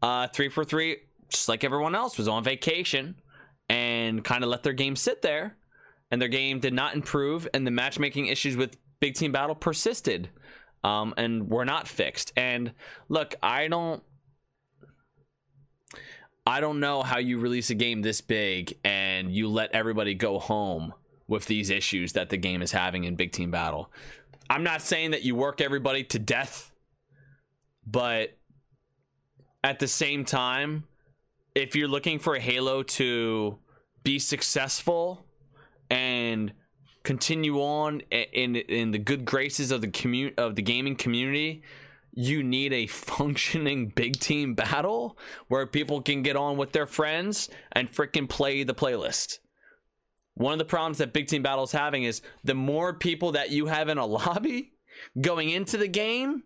uh, 0.02 0.28
343, 0.28 0.98
just 1.30 1.48
like 1.48 1.64
everyone 1.64 1.94
else, 1.94 2.18
was 2.18 2.28
on 2.28 2.44
vacation 2.44 3.16
and 3.68 4.22
kind 4.22 4.44
of 4.44 4.50
let 4.50 4.62
their 4.62 4.74
game 4.74 4.96
sit 4.96 5.22
there. 5.22 5.56
And 6.12 6.20
their 6.20 6.28
game 6.28 6.58
did 6.58 6.74
not 6.74 6.96
improve, 6.96 7.46
and 7.54 7.64
the 7.64 7.70
matchmaking 7.70 8.26
issues 8.26 8.56
with 8.56 8.76
Big 9.00 9.14
Team 9.14 9.32
Battle 9.32 9.54
persisted 9.54 10.28
um, 10.84 11.14
and 11.16 11.50
were 11.50 11.64
not 11.64 11.88
fixed. 11.88 12.32
And 12.36 12.72
look, 13.08 13.34
I 13.42 13.68
don't. 13.68 14.02
I 16.46 16.60
don't 16.60 16.80
know 16.80 17.02
how 17.02 17.18
you 17.18 17.38
release 17.38 17.70
a 17.70 17.74
game 17.74 18.02
this 18.02 18.22
big 18.22 18.78
and 18.82 19.30
you 19.30 19.48
let 19.48 19.72
everybody 19.72 20.14
go 20.14 20.38
home 20.38 20.94
with 21.28 21.44
these 21.44 21.70
issues 21.70 22.14
that 22.14 22.30
the 22.30 22.38
game 22.38 22.62
is 22.62 22.72
having 22.72 23.04
in 23.04 23.14
Big 23.14 23.30
Team 23.30 23.50
Battle. 23.50 23.92
I'm 24.48 24.64
not 24.64 24.82
saying 24.82 25.12
that 25.12 25.22
you 25.22 25.36
work 25.36 25.60
everybody 25.60 26.02
to 26.04 26.18
death, 26.18 26.72
but 27.86 28.36
at 29.62 29.78
the 29.78 29.86
same 29.86 30.24
time, 30.24 30.84
if 31.54 31.76
you're 31.76 31.88
looking 31.88 32.18
for 32.18 32.36
Halo 32.36 32.82
to 32.82 33.58
be 34.02 34.18
successful 34.18 35.24
and 35.88 36.52
continue 37.02 37.58
on 37.60 38.00
in 38.10 38.56
in 38.56 38.90
the 38.90 38.98
good 38.98 39.24
graces 39.24 39.70
of 39.70 39.80
the 39.80 39.88
commu- 39.88 40.36
of 40.38 40.56
the 40.56 40.62
gaming 40.62 40.96
community, 40.96 41.62
you 42.12 42.42
need 42.42 42.72
a 42.72 42.86
functioning 42.86 43.88
big 43.94 44.18
team 44.20 44.54
battle 44.54 45.18
where 45.48 45.66
people 45.66 46.02
can 46.02 46.22
get 46.22 46.36
on 46.36 46.56
with 46.56 46.72
their 46.72 46.86
friends 46.86 47.48
and 47.72 47.92
freaking 47.92 48.28
play 48.28 48.62
the 48.62 48.74
playlist. 48.74 49.38
One 50.34 50.52
of 50.52 50.58
the 50.58 50.64
problems 50.64 50.98
that 50.98 51.12
big 51.12 51.28
team 51.28 51.42
battle 51.42 51.64
is 51.64 51.72
having 51.72 52.04
is 52.04 52.22
the 52.44 52.54
more 52.54 52.94
people 52.94 53.32
that 53.32 53.50
you 53.50 53.66
have 53.66 53.88
in 53.88 53.98
a 53.98 54.06
lobby 54.18 54.72
going 55.20 55.50
into 55.50 55.76
the 55.76 55.88
game, 55.88 56.44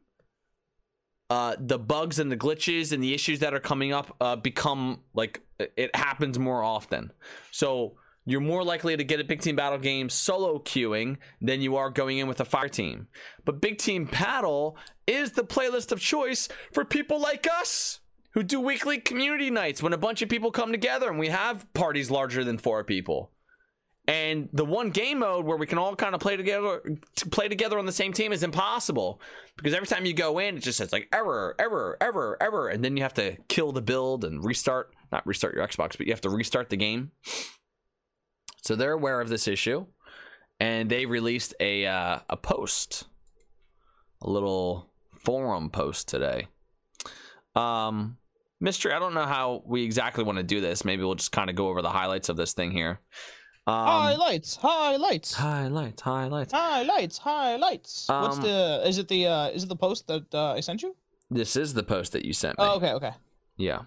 uh, 1.31 1.57
the 1.59 1.79
bugs 1.79 2.19
and 2.19 2.31
the 2.31 2.37
glitches 2.37 2.93
and 2.93 3.03
the 3.03 3.15
issues 3.15 3.41
that 3.41 3.55
are 3.55 3.61
coming 3.61 3.93
up 3.93 4.15
uh, 4.21 4.37
become 4.37 5.01
like 5.15 5.41
it 5.59 5.95
happens 5.95 6.39
more 6.39 6.63
often. 6.63 7.13
So 7.51 7.97
you're 8.25 8.41
more 8.41 8.65
likely 8.65 8.97
to 8.97 9.05
get 9.05 9.21
a 9.21 9.25
big 9.25 9.43
team 9.43 9.57
battle 9.57 9.79
game 9.79 10.09
solo 10.09 10.59
queuing 10.59 11.17
than 11.41 11.61
you 11.61 11.77
are 11.77 11.91
going 11.91 12.19
in 12.19 12.29
with 12.29 12.41
a 12.41 12.45
fire 12.45 12.69
team. 12.69 13.09
But 13.45 13.61
big 13.61 13.79
team 13.79 14.07
battle 14.07 14.77
is 15.07 15.33
the 15.33 15.45
playlist 15.45 15.93
of 15.93 16.01
choice 16.01 16.49
for 16.73 16.85
people 16.85 17.21
like 17.21 17.47
us 17.51 18.01
who 18.33 18.43
do 18.43 18.61
weekly 18.61 18.99
community 18.99 19.51
nights 19.51 19.83
when 19.83 19.93
a 19.93 19.99
bunch 19.99 20.23
of 20.23 20.29
people 20.29 20.51
come 20.51 20.73
together 20.73 21.09
and 21.09 21.19
we 21.19 21.29
have 21.29 21.73
parties 21.75 22.11
larger 22.11 22.45
than 22.45 22.59
four 22.59 22.83
people. 22.83 23.31
And 24.07 24.51
the 24.53 24.67
one 24.67 24.91
game 24.91 25.21
mode 25.21 25.47
where 25.47 25.57
we 25.57 25.67
can 25.67 25.79
all 25.79 25.97
kind 25.97 26.15
of 26.15 26.21
play 26.21 26.37
together 26.37 26.83
to 27.17 27.29
play 27.31 27.49
together 27.49 27.79
on 27.79 27.87
the 27.87 27.93
same 27.93 28.13
team 28.13 28.33
is 28.33 28.43
impossible 28.43 29.21
because 29.57 29.73
every 29.73 29.87
time 29.87 30.05
you 30.05 30.13
go 30.13 30.39
in, 30.39 30.59
it 30.59 30.63
just 30.63 30.77
says 30.77 30.93
like 30.93 31.09
error, 31.11 31.55
error, 31.59 31.97
error, 32.03 32.37
error, 32.39 32.69
and 32.69 32.85
then 32.85 32.99
you 32.99 33.03
have 33.03 33.15
to 33.15 33.37
kill 33.49 33.73
the 33.73 33.81
build 33.81 34.25
and 34.25 34.45
restart. 34.45 34.95
Not 35.11 35.27
restart 35.27 35.55
your 35.55 35.67
Xbox, 35.67 35.97
but 35.97 36.07
you 36.07 36.13
have 36.13 36.21
to 36.23 36.29
restart 36.29 36.69
the 36.69 36.77
game. 36.77 37.13
So 38.65 38.77
they're 38.77 38.93
aware 38.93 39.21
of 39.21 39.29
this 39.29 39.47
issue, 39.47 39.87
and 40.59 40.89
they 40.89 41.05
released 41.05 41.55
a 41.61 41.87
uh, 41.87 42.21
a 42.31 42.37
post, 42.37 43.05
a 44.23 44.31
little 44.31 44.91
forum 45.21 45.69
post 45.69 46.09
today. 46.09 46.49
Um, 47.55 48.17
mystery. 48.61 48.93
I 48.93 48.99
don't 48.99 49.13
know 49.13 49.27
how 49.27 49.63
we 49.67 49.85
exactly 49.85 50.25
want 50.25 50.39
to 50.39 50.45
do 50.45 50.63
this. 50.63 50.85
Maybe 50.85 51.05
we'll 51.05 51.15
just 51.15 51.33
kind 51.33 51.51
of 51.51 51.57
go 51.57 51.69
over 51.69 51.83
the 51.83 51.91
highlights 51.91 52.31
of 52.31 52.37
this 52.37 52.55
thing 52.55 52.71
here. 52.71 53.01
Um, 53.67 53.75
highlights, 53.87 54.57
highlights, 54.57 55.35
highlights, 55.35 56.03
highlights, 56.03 56.53
highlights, 56.53 57.19
highlights. 57.19 58.11
Um, 58.11 58.23
What's 58.23 58.39
the? 58.39 58.83
Is 58.87 58.99
it 58.99 59.09
the? 59.09 59.27
uh 59.27 59.49
Is 59.49 59.65
it 59.65 59.69
the 59.69 59.77
post 59.77 60.07
that 60.07 60.35
uh, 60.35 60.53
I 60.53 60.61
sent 60.61 60.83
you? 60.83 60.97
This 61.31 61.55
is 61.57 61.75
the 61.75 61.83
post 61.83 62.13
that 62.13 62.25
you 62.25 62.33
sent 62.33 62.59
me. 62.59 62.65
Oh, 62.65 62.77
okay, 62.77 62.93
okay. 62.93 63.13
Yeah. 63.57 63.83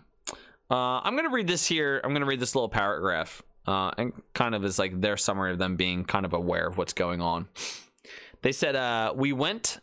Uh, 0.70 1.00
I'm 1.02 1.16
gonna 1.16 1.30
read 1.30 1.48
this 1.48 1.66
here. 1.66 2.00
I'm 2.04 2.14
gonna 2.14 2.26
read 2.26 2.40
this 2.40 2.54
little 2.56 2.70
paragraph, 2.70 3.42
uh, 3.68 3.92
and 3.98 4.14
kind 4.34 4.56
of 4.56 4.64
is 4.64 4.80
like 4.80 5.00
their 5.00 5.18
summary 5.18 5.52
of 5.52 5.60
them 5.60 5.76
being 5.76 6.06
kind 6.06 6.26
of 6.26 6.34
aware 6.34 6.68
of 6.68 6.78
what's 6.78 6.94
going 6.94 7.22
on. 7.22 7.48
They 8.42 8.52
said, 8.52 8.76
uh, 8.76 9.14
"We 9.16 9.34
went. 9.34 9.80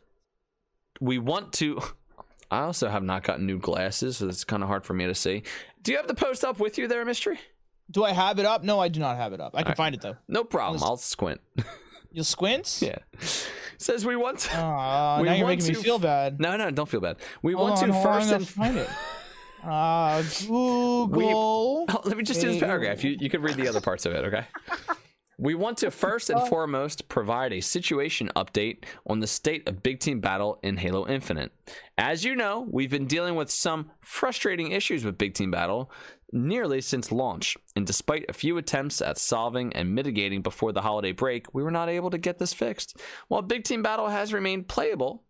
We 1.01 1.19
want 1.19 1.53
to." 1.55 1.81
I 2.51 2.61
also 2.61 2.89
have 2.89 3.03
not 3.03 3.25
gotten 3.25 3.47
new 3.47 3.59
glasses, 3.59 4.19
so 4.19 4.29
it's 4.29 4.45
kind 4.45 4.63
of 4.63 4.69
hard 4.69 4.85
for 4.85 4.95
me 4.95 5.07
to 5.07 5.15
see. 5.15 5.43
Do 5.83 5.93
you 5.93 5.99
have 5.99 6.07
the 6.07 6.15
post 6.15 6.45
up 6.45 6.61
with 6.61 6.79
you 6.79 6.87
there, 6.87 7.05
mystery? 7.05 7.41
Do 7.91 8.05
I 8.05 8.13
have 8.13 8.39
it 8.39 8.47
up? 8.47 8.63
No, 8.63 8.79
I 8.79 8.89
do 8.89 9.01
not 9.01 9.17
have 9.17 9.33
it 9.33 9.41
up. 9.41 9.53
I 9.55 9.63
can 9.63 9.71
right. 9.71 9.77
find 9.77 9.95
it 9.95 10.01
though. 10.01 10.17
No 10.29 10.45
problem. 10.45 10.83
I'll 10.83 10.97
squint. 10.97 11.41
You'll 12.13 12.25
squint? 12.25 12.79
Yeah. 12.81 12.99
Says 13.77 14.07
we 14.07 14.15
want. 14.15 14.39
To, 14.41 14.57
uh, 14.57 15.19
we 15.21 15.27
now 15.27 15.35
you're 15.35 15.49
making 15.49 15.67
to, 15.67 15.73
me 15.73 15.83
feel 15.83 15.99
bad. 15.99 16.39
No, 16.39 16.57
no, 16.57 16.71
don't 16.71 16.89
feel 16.89 17.01
bad. 17.01 17.17
We 17.43 17.55
hold 17.55 17.71
want 17.71 17.83
on, 17.83 17.89
to 17.89 18.03
first 18.03 18.31
and 18.31 18.47
find 18.47 18.77
it. 18.77 18.89
Uh, 19.65 20.23
Google. 20.41 21.07
We, 21.09 21.25
oh, 21.95 22.01
let 22.05 22.17
me 22.17 22.23
just 22.23 22.41
do 22.41 22.49
this 22.49 22.61
paragraph. 22.61 23.03
You 23.03 23.17
you 23.19 23.31
could 23.31 23.43
read 23.43 23.57
the 23.57 23.69
other 23.69 23.81
parts 23.81 24.07
of 24.07 24.13
it, 24.13 24.25
okay? 24.27 24.47
We 25.37 25.55
want 25.55 25.79
to 25.79 25.91
first 25.91 26.31
and 26.31 26.47
foremost 26.49 27.09
provide 27.09 27.53
a 27.53 27.61
situation 27.61 28.31
update 28.37 28.85
on 29.07 29.19
the 29.19 29.27
state 29.27 29.69
of 29.69 29.83
Big 29.83 29.99
Team 29.99 30.21
Battle 30.21 30.61
in 30.63 30.77
Halo 30.77 31.09
Infinite. 31.09 31.51
As 31.99 32.25
you 32.25 32.37
know, 32.37 32.67
we've 32.71 32.91
been 32.91 33.07
dealing 33.07 33.35
with 33.35 33.51
some 33.51 33.91
frustrating 34.01 34.71
issues 34.71 35.05
with 35.05 35.19
Big 35.19 35.35
Team 35.35 35.51
Battle 35.51 35.91
nearly 36.33 36.81
since 36.81 37.11
launch, 37.11 37.57
and 37.75 37.87
despite 37.87 38.25
a 38.29 38.33
few 38.33 38.59
attempts 38.59 39.01
at 39.01 39.19
solving 39.19 39.73
and 39.73 39.95
mitigating 39.95 40.43
before 40.43 40.73
the 40.73 40.83
holiday 40.83 41.13
break, 41.13 41.53
we 41.53 41.63
were 41.63 41.71
not 41.71 41.89
able 41.89 42.11
to 42.11 42.19
get 42.19 42.39
this 42.39 42.53
fixed. 42.53 43.01
While 43.29 43.43
Big 43.43 43.65
Team 43.65 43.83
Battle 43.83 44.09
has 44.09 44.33
remained 44.33 44.69
playable, 44.69 45.25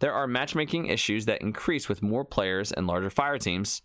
there 0.00 0.12
are 0.12 0.26
matchmaking 0.26 0.86
issues 0.86 1.26
that 1.26 1.40
increase 1.40 1.88
with 1.88 2.02
more 2.02 2.24
players 2.24 2.72
and 2.72 2.86
larger 2.86 3.10
fire 3.10 3.38
teams. 3.38 3.82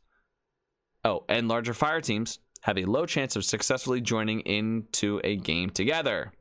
Oh, 1.04 1.24
and 1.30 1.48
larger 1.48 1.74
fire 1.74 2.02
teams 2.02 2.40
have 2.62 2.78
a 2.78 2.86
low 2.86 3.06
chance 3.06 3.36
of 3.36 3.46
successfully 3.46 4.02
joining 4.02 4.42
into 4.42 5.22
a 5.24 5.36
game 5.36 5.70
together. 5.70 6.34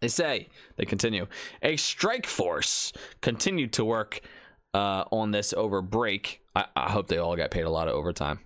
They 0.00 0.08
say, 0.08 0.48
they 0.76 0.84
continue, 0.84 1.26
a 1.62 1.76
strike 1.76 2.26
force 2.26 2.92
continued 3.20 3.72
to 3.74 3.84
work 3.84 4.20
uh, 4.74 5.04
on 5.10 5.30
this 5.30 5.52
over 5.52 5.80
break. 5.80 6.42
I, 6.54 6.66
I, 6.76 6.90
hope 6.90 7.08
they 7.08 7.18
all 7.18 7.36
got 7.36 7.50
paid 7.50 7.64
a 7.64 7.70
lot 7.70 7.88
of 7.88 7.94
overtime. 7.94 8.40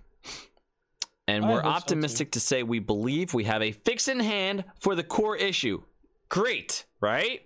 And 1.27 1.47
we're 1.47 1.61
optimistic 1.61 2.29
so 2.29 2.31
to 2.31 2.39
say 2.39 2.63
we 2.63 2.79
believe 2.79 3.33
we 3.33 3.43
have 3.43 3.61
a 3.61 3.71
fix 3.71 4.07
in 4.07 4.19
hand 4.19 4.63
for 4.79 4.95
the 4.95 5.03
core 5.03 5.35
issue. 5.35 5.83
Great, 6.27 6.85
right? 7.01 7.41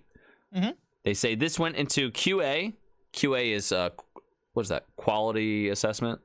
Mm-hmm. 0.54 0.70
They 1.04 1.14
say 1.14 1.34
this 1.34 1.58
went 1.58 1.76
into 1.76 2.10
QA. 2.10 2.74
QA 3.12 3.52
is 3.52 3.72
uh, 3.72 3.90
what 4.54 4.62
is 4.62 4.68
that? 4.70 4.86
Quality 4.96 5.68
assessment, 5.68 6.20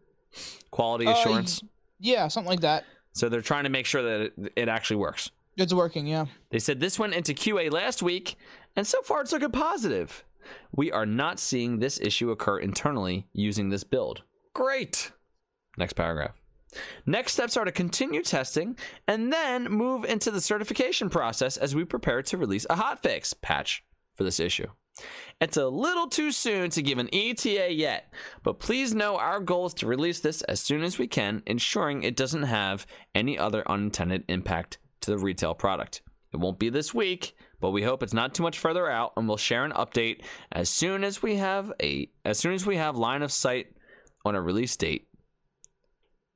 quality 0.71 1.05
uh, 1.05 1.11
assurance. 1.11 1.61
Yeah, 1.99 2.27
something 2.29 2.49
like 2.49 2.61
that. 2.61 2.85
So 3.13 3.27
they're 3.27 3.41
trying 3.41 3.65
to 3.65 3.69
make 3.69 3.85
sure 3.85 4.01
that 4.01 4.21
it, 4.21 4.53
it 4.55 4.69
actually 4.69 4.97
works. 4.97 5.31
It's 5.57 5.73
working, 5.73 6.07
yeah. 6.07 6.25
They 6.51 6.59
said 6.59 6.79
this 6.79 6.97
went 6.97 7.13
into 7.13 7.33
QA 7.33 7.71
last 7.71 8.01
week, 8.01 8.37
and 8.75 8.87
so 8.87 9.01
far 9.01 9.21
it's 9.21 9.33
looking 9.33 9.51
positive. 9.51 10.23
We 10.71 10.91
are 10.91 11.05
not 11.05 11.39
seeing 11.39 11.79
this 11.79 11.99
issue 11.99 12.31
occur 12.31 12.59
internally 12.59 13.27
using 13.33 13.69
this 13.69 13.83
build. 13.83 14.23
Great. 14.53 15.11
Next 15.77 15.93
paragraph. 15.93 16.31
Next 17.05 17.33
steps 17.33 17.57
are 17.57 17.65
to 17.65 17.71
continue 17.71 18.21
testing 18.21 18.77
and 19.07 19.33
then 19.33 19.65
move 19.65 20.05
into 20.05 20.31
the 20.31 20.39
certification 20.39 21.09
process 21.09 21.57
as 21.57 21.75
we 21.75 21.83
prepare 21.83 22.21
to 22.21 22.37
release 22.37 22.65
a 22.69 22.75
hotfix 22.75 23.33
patch 23.41 23.83
for 24.19 24.25
this 24.25 24.41
issue. 24.41 24.67
It's 25.39 25.55
a 25.55 25.69
little 25.69 26.07
too 26.07 26.33
soon 26.33 26.71
to 26.71 26.81
give 26.81 26.97
an 26.97 27.07
ETA 27.13 27.71
yet, 27.71 28.13
but 28.43 28.59
please 28.59 28.93
know 28.93 29.15
our 29.15 29.39
goal 29.39 29.67
is 29.67 29.73
to 29.75 29.87
release 29.87 30.19
this 30.19 30.41
as 30.41 30.59
soon 30.59 30.83
as 30.83 30.99
we 30.99 31.07
can, 31.07 31.41
ensuring 31.45 32.03
it 32.03 32.17
doesn't 32.17 32.43
have 32.43 32.85
any 33.15 33.39
other 33.39 33.63
unintended 33.71 34.25
impact 34.27 34.77
to 34.99 35.11
the 35.11 35.17
retail 35.17 35.53
product. 35.53 36.01
It 36.33 36.37
won't 36.37 36.59
be 36.59 36.69
this 36.69 36.93
week, 36.93 37.33
but 37.61 37.71
we 37.71 37.81
hope 37.81 38.03
it's 38.03 38.13
not 38.13 38.33
too 38.33 38.43
much 38.43 38.59
further 38.59 38.91
out 38.91 39.13
and 39.15 39.25
we'll 39.25 39.37
share 39.37 39.63
an 39.63 39.71
update 39.71 40.21
as 40.51 40.69
soon 40.69 41.05
as 41.05 41.23
we 41.23 41.37
have 41.37 41.71
a 41.81 42.09
as 42.25 42.37
soon 42.37 42.53
as 42.53 42.65
we 42.65 42.75
have 42.75 42.97
line 42.97 43.21
of 43.21 43.31
sight 43.31 43.67
on 44.25 44.35
a 44.35 44.41
release 44.41 44.75
date. 44.75 45.07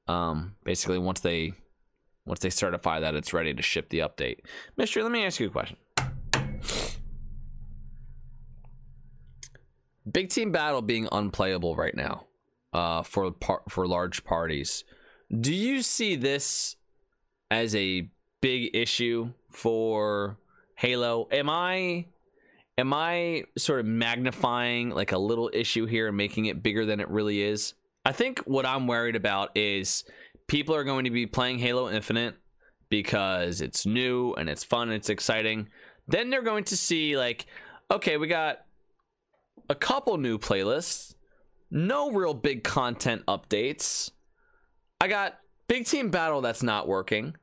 Um 0.08 0.56
basically 0.64 1.00
once 1.00 1.20
they 1.20 1.52
once 2.26 2.40
they 2.40 2.50
certify 2.50 3.02
that 3.02 3.14
it's 3.14 3.34
ready 3.34 3.54
to 3.54 3.62
ship 3.62 3.90
the 3.90 4.00
update. 4.00 4.40
Mystery, 4.78 5.04
let 5.04 5.12
me 5.12 5.26
ask 5.26 5.42
you 5.42 5.48
a 5.48 5.52
question. 5.52 5.76
Big 10.12 10.30
team 10.30 10.52
battle 10.52 10.82
being 10.82 11.08
unplayable 11.12 11.76
right 11.76 11.96
now 11.96 12.26
uh, 12.74 13.04
for 13.04 13.32
par- 13.32 13.64
for 13.70 13.88
large 13.88 14.24
parties. 14.24 14.84
Do 15.32 15.54
you 15.54 15.82
see 15.82 16.16
this 16.16 16.76
as 17.50 17.76
a 17.76 18.10
big 18.42 18.76
issue 18.76 19.32
for 19.50 20.38
Halo? 20.76 21.28
Am 21.32 21.50
I 21.50 22.08
am 22.78 22.94
I 22.94 23.44
sort 23.58 23.80
of 23.80 23.86
magnifying 23.86 24.90
like 24.90 25.12
a 25.12 25.18
little 25.18 25.50
issue 25.54 25.86
here 25.86 26.08
and 26.08 26.18
making 26.18 26.46
it 26.46 26.62
bigger 26.62 26.86
than 26.86 27.00
it 27.00 27.10
really 27.10 27.42
is? 27.42 27.74
I 28.06 28.12
think 28.12 28.40
what 28.40 28.66
I'm 28.66 28.88
worried 28.88 29.16
about 29.16 29.56
is 29.56 30.04
people 30.48 30.76
are 30.76 30.84
going 30.84 31.06
to 31.06 31.12
be 31.12 31.26
playing 31.26 31.60
Halo 31.60 31.90
Infinite 31.90 32.36
because 32.90 33.62
it's 33.62 33.86
new 33.86 34.34
and 34.34 34.50
it's 34.50 34.64
fun 34.64 34.90
and 34.90 34.98
it's 34.98 35.10
exciting. 35.10 35.70
Then 36.08 36.30
they're 36.30 36.42
going 36.42 36.66
to 36.66 36.78
see 36.78 37.18
like 37.18 37.46
okay, 37.92 38.18
we 38.18 38.28
got 38.28 38.63
a 39.70 39.76
couple 39.76 40.18
new 40.18 40.38
playlists, 40.38 41.16
no 41.72 42.12
real 42.12 42.34
big 42.34 42.64
content 42.64 43.26
updates. 43.28 44.12
I 45.02 45.08
got 45.08 45.40
Big 45.68 45.86
Team 45.86 46.10
Battle 46.10 46.42
that's 46.42 46.64
not 46.64 46.88
working. 46.88 47.36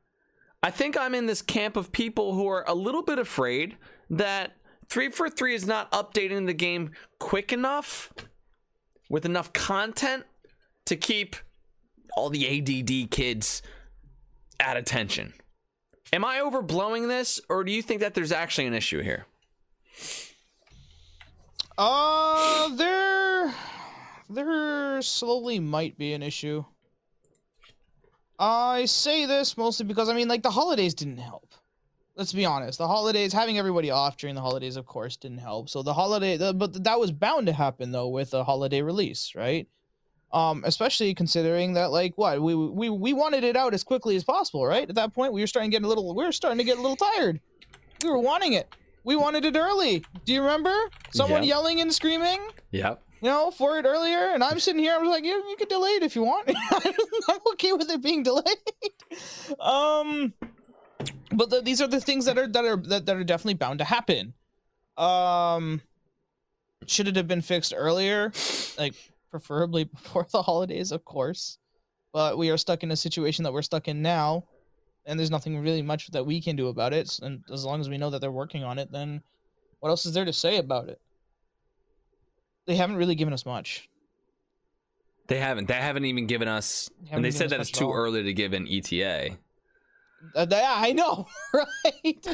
I 0.63 0.71
think 0.71 0.97
I'm 0.97 1.15
in 1.15 1.25
this 1.25 1.41
camp 1.41 1.75
of 1.75 1.91
people 1.91 2.33
who 2.33 2.47
are 2.47 2.63
a 2.67 2.73
little 2.73 3.01
bit 3.01 3.17
afraid 3.19 3.77
that 4.09 4.53
343 4.89 5.55
is 5.55 5.65
not 5.65 5.91
updating 5.91 6.45
the 6.45 6.53
game 6.53 6.91
quick 7.19 7.51
enough 7.51 8.13
with 9.09 9.25
enough 9.25 9.51
content 9.53 10.23
to 10.85 10.95
keep 10.95 11.35
all 12.15 12.29
the 12.29 12.47
ADD 12.47 13.09
kids 13.09 13.61
at 14.59 14.77
attention. 14.77 15.33
Am 16.13 16.25
I 16.25 16.37
overblowing 16.39 17.07
this, 17.07 17.39
or 17.49 17.63
do 17.63 17.71
you 17.71 17.81
think 17.81 18.01
that 18.01 18.13
there's 18.13 18.31
actually 18.31 18.67
an 18.67 18.73
issue 18.73 19.01
here? 19.01 19.25
Uh, 21.77 22.75
there, 22.75 23.53
there 24.29 25.01
slowly 25.01 25.59
might 25.59 25.97
be 25.97 26.13
an 26.13 26.21
issue. 26.21 26.63
I 28.37 28.85
say 28.85 29.25
this 29.25 29.55
mostly 29.55 29.85
because 29.85 30.09
I 30.09 30.13
mean, 30.15 30.27
like 30.27 30.43
the 30.43 30.49
holidays 30.51 30.93
didn't 30.93 31.17
help. 31.17 31.53
Let's 32.15 32.33
be 32.33 32.45
honest. 32.45 32.77
The 32.77 32.87
holidays, 32.87 33.31
having 33.31 33.57
everybody 33.57 33.89
off 33.89 34.17
during 34.17 34.35
the 34.35 34.41
holidays, 34.41 34.75
of 34.75 34.85
course, 34.85 35.15
didn't 35.15 35.37
help. 35.37 35.69
So 35.69 35.81
the 35.81 35.93
holiday, 35.93 36.37
the, 36.37 36.53
but 36.53 36.83
that 36.83 36.99
was 36.99 37.11
bound 37.11 37.47
to 37.47 37.53
happen 37.53 37.91
though 37.91 38.09
with 38.09 38.33
a 38.33 38.43
holiday 38.43 38.81
release, 38.81 39.33
right? 39.35 39.67
Um, 40.33 40.63
especially 40.65 41.13
considering 41.13 41.73
that, 41.73 41.91
like, 41.91 42.17
what 42.17 42.41
we 42.41 42.55
we 42.55 42.89
we 42.89 43.13
wanted 43.13 43.43
it 43.43 43.57
out 43.57 43.73
as 43.73 43.83
quickly 43.83 44.15
as 44.15 44.23
possible, 44.23 44.65
right? 44.65 44.87
At 44.87 44.95
that 44.95 45.13
point, 45.13 45.33
we 45.33 45.41
were 45.41 45.47
starting 45.47 45.71
to 45.71 45.75
get 45.75 45.83
a 45.83 45.87
little, 45.87 46.15
we 46.15 46.23
were 46.23 46.31
starting 46.31 46.57
to 46.57 46.63
get 46.63 46.77
a 46.77 46.81
little 46.81 46.95
tired. 46.95 47.39
We 48.03 48.09
were 48.09 48.19
wanting 48.19 48.53
it. 48.53 48.73
We 49.03 49.15
wanted 49.15 49.45
it 49.45 49.55
early. 49.57 50.03
Do 50.25 50.33
you 50.33 50.41
remember 50.41 50.73
someone 51.11 51.43
Yeah. 51.43 51.49
yelling 51.49 51.81
and 51.81 51.93
screaming? 51.93 52.39
Yep. 52.71 53.01
you 53.21 53.29
know, 53.29 53.51
for 53.51 53.77
it 53.77 53.85
earlier, 53.85 54.31
and 54.33 54.43
I'm 54.43 54.59
sitting 54.59 54.81
here. 54.81 54.93
I 54.93 54.97
was 54.97 55.09
like, 55.09 55.23
you, 55.23 55.33
you 55.49 55.55
can 55.57 55.67
delay 55.67 55.89
it 55.91 56.03
if 56.03 56.15
you 56.15 56.23
want. 56.23 56.49
I'm 57.29 57.39
okay 57.53 57.73
with 57.73 57.89
it 57.89 58.01
being 58.01 58.23
delayed. 58.23 58.45
Um, 59.59 60.33
but 61.33 61.49
the, 61.49 61.61
these 61.61 61.81
are 61.81 61.87
the 61.87 61.99
things 61.99 62.25
that 62.25 62.37
are 62.37 62.47
that 62.47 62.63
are 62.65 62.77
that, 62.77 63.05
that 63.05 63.15
are 63.15 63.23
definitely 63.23 63.55
bound 63.55 63.79
to 63.79 63.85
happen. 63.85 64.33
Um, 64.97 65.81
should 66.87 67.07
it 67.07 67.15
have 67.17 67.27
been 67.27 67.41
fixed 67.41 67.73
earlier? 67.75 68.31
Like, 68.77 68.93
preferably 69.29 69.83
before 69.95 70.25
the 70.31 70.41
holidays, 70.41 70.91
of 70.91 71.03
course. 71.05 71.57
But 72.13 72.37
we 72.37 72.49
are 72.49 72.57
stuck 72.57 72.83
in 72.83 72.91
a 72.91 72.95
situation 72.95 73.43
that 73.43 73.53
we're 73.53 73.61
stuck 73.61 73.87
in 73.87 74.01
now, 74.01 74.45
and 75.05 75.19
there's 75.19 75.31
nothing 75.31 75.57
really 75.59 75.81
much 75.81 76.07
that 76.11 76.25
we 76.25 76.41
can 76.41 76.55
do 76.55 76.67
about 76.67 76.93
it. 76.93 77.19
And 77.21 77.43
as 77.51 77.65
long 77.65 77.79
as 77.81 77.89
we 77.89 77.97
know 77.97 78.09
that 78.09 78.19
they're 78.21 78.31
working 78.31 78.63
on 78.63 78.79
it, 78.79 78.91
then 78.91 79.21
what 79.79 79.89
else 79.89 80.05
is 80.05 80.13
there 80.13 80.25
to 80.25 80.33
say 80.33 80.57
about 80.57 80.89
it? 80.89 80.99
They 82.67 82.75
haven't 82.75 82.97
really 82.97 83.15
given 83.15 83.33
us 83.33 83.45
much. 83.45 83.89
They 85.27 85.39
haven't. 85.39 85.67
They 85.67 85.73
haven't 85.75 86.05
even 86.05 86.27
given 86.27 86.47
us. 86.47 86.89
And 87.09 87.23
they 87.23 87.31
said 87.31 87.49
that 87.51 87.59
it's 87.59 87.71
too 87.71 87.91
early 87.91 88.23
to 88.23 88.33
give 88.33 88.53
an 88.53 88.67
ETA. 88.69 89.37
Uh, 90.35 90.45
yeah, 90.51 90.73
I 90.75 90.91
know, 90.91 91.27
right? 91.53 92.27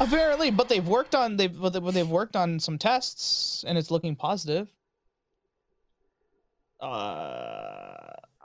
Apparently, 0.00 0.50
but 0.50 0.68
they've 0.70 0.86
worked 0.86 1.14
on 1.14 1.36
they've 1.36 1.54
but 1.60 1.74
they- 1.74 1.80
but 1.80 1.92
they've 1.92 2.08
worked 2.08 2.34
on 2.34 2.58
some 2.58 2.78
tests, 2.78 3.62
and 3.66 3.76
it's 3.76 3.90
looking 3.90 4.16
positive. 4.16 4.68
Uh, 6.80 7.95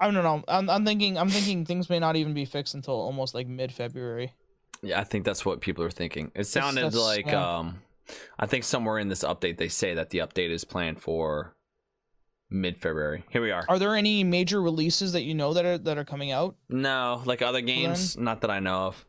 I 0.01 0.09
don't 0.09 0.23
know. 0.23 0.43
I'm 0.47 0.69
I'm 0.69 0.83
thinking 0.83 1.17
I'm 1.17 1.29
thinking 1.29 1.63
things 1.63 1.89
may 1.89 1.99
not 1.99 2.15
even 2.15 2.33
be 2.33 2.43
fixed 2.45 2.73
until 2.73 2.95
almost 2.95 3.35
like 3.35 3.47
mid 3.47 3.71
February. 3.71 4.33
Yeah, 4.81 4.99
I 4.99 5.03
think 5.03 5.25
that's 5.25 5.45
what 5.45 5.61
people 5.61 5.83
are 5.83 5.91
thinking. 5.91 6.31
It 6.33 6.45
sounded 6.45 6.85
that's- 6.85 6.95
like 7.01 7.27
yeah. 7.27 7.57
um 7.59 7.81
I 8.39 8.47
think 8.47 8.63
somewhere 8.63 8.97
in 8.97 9.07
this 9.07 9.23
update 9.23 9.57
they 9.57 9.69
say 9.69 9.93
that 9.93 10.09
the 10.09 10.17
update 10.17 10.49
is 10.49 10.65
planned 10.65 10.99
for 10.99 11.53
mid 12.49 12.77
February. 12.79 13.23
Here 13.29 13.43
we 13.43 13.51
are. 13.51 13.63
Are 13.69 13.77
there 13.77 13.95
any 13.95 14.23
major 14.23 14.61
releases 14.61 15.13
that 15.13 15.21
you 15.21 15.35
know 15.35 15.53
that 15.53 15.65
are 15.65 15.77
that 15.77 15.97
are 15.99 16.03
coming 16.03 16.31
out? 16.31 16.55
No, 16.67 17.21
like 17.25 17.43
other 17.43 17.61
games, 17.61 18.17
not 18.17 18.41
that 18.41 18.49
I 18.49 18.59
know 18.59 18.87
of. 18.87 19.05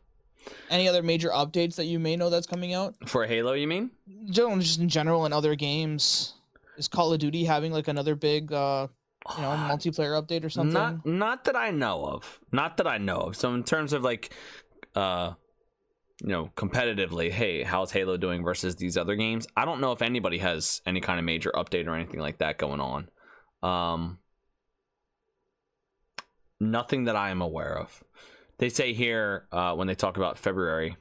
Any 0.69 0.87
other 0.87 1.01
major 1.01 1.29
updates 1.29 1.75
that 1.75 1.85
you 1.85 1.99
may 1.99 2.15
know 2.15 2.29
that's 2.29 2.47
coming 2.47 2.73
out? 2.73 2.95
For 3.07 3.25
Halo, 3.25 3.53
you 3.53 3.67
mean? 3.67 3.91
General, 4.29 4.57
just 4.59 4.79
in 4.79 4.89
general, 4.89 5.25
in 5.25 5.33
other 5.33 5.55
games, 5.55 6.33
is 6.77 6.87
Call 6.87 7.13
of 7.13 7.19
Duty 7.19 7.45
having 7.45 7.71
like 7.71 7.87
another 7.87 8.13
big, 8.15 8.51
uh, 8.51 8.87
you 9.35 9.41
know, 9.41 9.49
multiplayer 9.71 10.21
update 10.21 10.43
or 10.43 10.49
something? 10.49 10.73
Not 10.73 11.05
not 11.05 11.43
that 11.45 11.55
I 11.55 11.71
know 11.71 12.05
of. 12.05 12.39
Not 12.51 12.77
that 12.77 12.87
I 12.87 12.97
know 12.97 13.17
of. 13.17 13.35
So 13.35 13.53
in 13.53 13.63
terms 13.63 13.93
of 13.93 14.03
like 14.03 14.33
uh 14.95 15.33
you 16.21 16.29
know, 16.29 16.51
competitively, 16.55 17.31
hey, 17.31 17.63
how's 17.63 17.91
Halo 17.91 18.15
doing 18.17 18.43
versus 18.43 18.75
these 18.75 18.97
other 18.97 19.15
games? 19.15 19.45
I 19.57 19.65
don't 19.65 19.81
know 19.81 19.91
if 19.91 20.01
anybody 20.01 20.37
has 20.37 20.81
any 20.85 21.01
kind 21.01 21.19
of 21.19 21.25
major 21.25 21.51
update 21.53 21.87
or 21.87 21.95
anything 21.95 22.19
like 22.19 22.37
that 22.37 22.57
going 22.57 22.79
on. 22.79 23.09
Um 23.61 24.19
nothing 26.59 27.05
that 27.05 27.15
I 27.15 27.29
am 27.29 27.41
aware 27.41 27.77
of. 27.77 28.03
They 28.57 28.69
say 28.69 28.93
here 28.93 29.47
uh 29.51 29.73
when 29.73 29.87
they 29.87 29.95
talk 29.95 30.17
about 30.17 30.37
February 30.37 30.97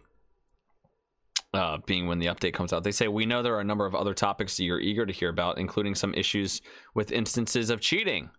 uh, 1.55 1.79
being 1.87 2.07
when 2.07 2.19
the 2.19 2.27
update 2.27 2.55
comes 2.55 2.73
out. 2.73 2.83
They 2.85 2.93
say, 2.93 3.09
We 3.09 3.27
know 3.27 3.43
there 3.43 3.55
are 3.55 3.61
a 3.61 3.65
number 3.65 3.87
of 3.87 3.95
other 3.95 4.15
topics 4.15 4.57
that 4.57 4.65
you're 4.65 4.81
eager 4.81 5.05
to 5.07 5.13
hear 5.13 5.29
about, 5.29 5.59
including 5.59 5.95
some 5.95 6.15
issues 6.15 6.61
with 6.95 7.13
instances 7.13 7.71
of 7.71 7.81
cheating. 7.81 8.31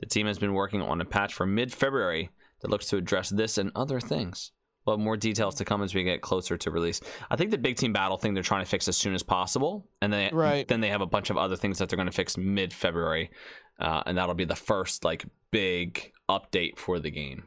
The 0.00 0.06
team 0.06 0.26
has 0.26 0.38
been 0.38 0.54
working 0.54 0.80
on 0.82 1.00
a 1.00 1.04
patch 1.04 1.34
for 1.34 1.46
mid 1.46 1.72
February 1.72 2.30
that 2.60 2.70
looks 2.70 2.86
to 2.86 2.96
address 2.96 3.30
this 3.30 3.58
and 3.58 3.70
other 3.74 4.00
things. 4.00 4.52
Well, 4.84 4.98
more 4.98 5.16
details 5.16 5.54
to 5.56 5.64
come 5.64 5.80
as 5.82 5.94
we 5.94 6.02
get 6.02 6.22
closer 6.22 6.56
to 6.56 6.70
release. 6.72 7.00
I 7.30 7.36
think 7.36 7.52
the 7.52 7.58
big 7.58 7.76
team 7.76 7.92
battle 7.92 8.16
thing 8.16 8.34
they're 8.34 8.42
trying 8.42 8.64
to 8.64 8.68
fix 8.70 8.88
as 8.88 8.96
soon 8.96 9.14
as 9.14 9.22
possible, 9.22 9.88
and 10.00 10.12
then 10.12 10.34
Right. 10.34 10.66
then 10.66 10.80
they 10.80 10.88
have 10.88 11.00
a 11.02 11.06
bunch 11.06 11.30
of 11.30 11.36
other 11.36 11.54
things 11.54 11.78
that 11.78 11.88
they're 11.88 11.96
going 11.96 12.06
to 12.06 12.12
fix 12.12 12.36
mid 12.36 12.72
February, 12.72 13.30
uh, 13.78 14.02
and 14.06 14.18
that'll 14.18 14.34
be 14.34 14.44
the 14.44 14.56
first 14.56 15.04
like 15.04 15.24
big 15.52 16.12
update 16.28 16.78
for 16.78 16.98
the 16.98 17.10
game. 17.12 17.44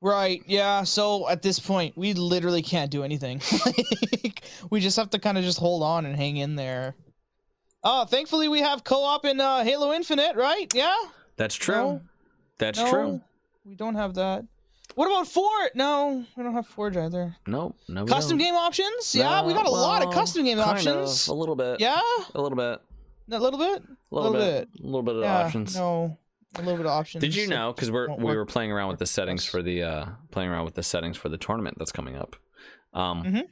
Right. 0.00 0.42
Yeah. 0.46 0.84
So 0.84 1.28
at 1.28 1.42
this 1.42 1.58
point, 1.58 1.96
we 1.96 2.14
literally 2.14 2.62
can't 2.62 2.90
do 2.90 3.02
anything. 3.02 3.40
like, 4.24 4.42
we 4.70 4.80
just 4.80 4.96
have 4.96 5.10
to 5.10 5.18
kind 5.18 5.36
of 5.38 5.44
just 5.44 5.58
hold 5.58 5.82
on 5.82 6.06
and 6.06 6.14
hang 6.14 6.36
in 6.36 6.54
there. 6.56 6.94
Oh, 7.84 8.04
thankfully 8.04 8.48
we 8.48 8.60
have 8.60 8.84
co-op 8.84 9.24
in 9.24 9.40
uh, 9.40 9.64
Halo 9.64 9.92
Infinite, 9.92 10.36
right? 10.36 10.72
Yeah. 10.74 10.94
That's 11.36 11.54
true. 11.54 11.74
No. 11.74 12.00
That's 12.58 12.78
no, 12.78 12.90
true. 12.90 13.20
We 13.64 13.74
don't 13.74 13.94
have 13.94 14.14
that. 14.14 14.44
What 14.94 15.06
about 15.06 15.28
Forge? 15.28 15.70
No, 15.74 16.24
we 16.36 16.42
don't 16.42 16.54
have 16.54 16.66
Forge 16.66 16.96
either. 16.96 17.36
No, 17.46 17.74
no. 17.88 18.04
we 18.04 18.10
Custom 18.10 18.36
don't. 18.38 18.46
game 18.46 18.54
options? 18.54 19.14
Yeah, 19.14 19.44
we 19.44 19.52
got 19.52 19.66
a 19.66 19.70
lot 19.70 20.02
of 20.04 20.12
custom 20.12 20.44
game 20.44 20.58
kind 20.58 20.70
options. 20.70 21.28
Of, 21.28 21.36
a 21.36 21.38
little 21.38 21.54
bit. 21.54 21.78
Yeah, 21.78 22.00
A 22.34 22.40
little 22.40 22.56
bit. 22.56 22.80
a 23.30 23.38
little 23.38 23.58
bit. 23.58 23.82
A 24.10 24.14
little, 24.14 24.32
Little 24.32 24.32
bit. 24.32 24.68
A 24.80 24.82
little 24.84 25.02
bit 25.02 25.16
of 25.16 25.22
yeah, 25.22 25.44
options. 25.44 25.76
no, 25.76 26.18
a 26.56 26.58
little 26.62 26.76
bit 26.76 26.86
of 26.86 26.92
options. 26.92 27.22
Did 27.22 27.34
you 27.34 27.46
know? 27.46 27.72
Because 27.72 27.90
we're 27.90 28.08
we 28.14 28.34
were 28.36 28.46
playing 28.46 28.72
around 28.72 28.88
with 28.88 28.98
the 28.98 29.06
settings 29.06 29.44
for 29.44 29.62
the 29.62 29.82
uh 29.82 30.06
playing 30.30 30.50
around 30.50 30.64
with 30.64 30.74
the 30.74 30.82
settings 30.82 31.16
for 31.16 31.28
the 31.28 31.38
tournament 31.38 31.76
that's 31.78 31.92
coming 31.92 32.16
up. 32.16 32.36
Um, 32.94 33.22
Mhm. 33.24 33.48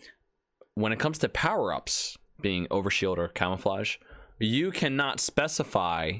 when 0.74 0.92
it 0.92 0.98
comes 0.98 1.18
to 1.18 1.28
power 1.28 1.72
ups 1.74 2.16
being 2.40 2.66
overshield 2.68 3.18
or 3.18 3.28
camouflage, 3.28 3.96
you 4.38 4.70
cannot 4.70 5.20
specify 5.20 6.12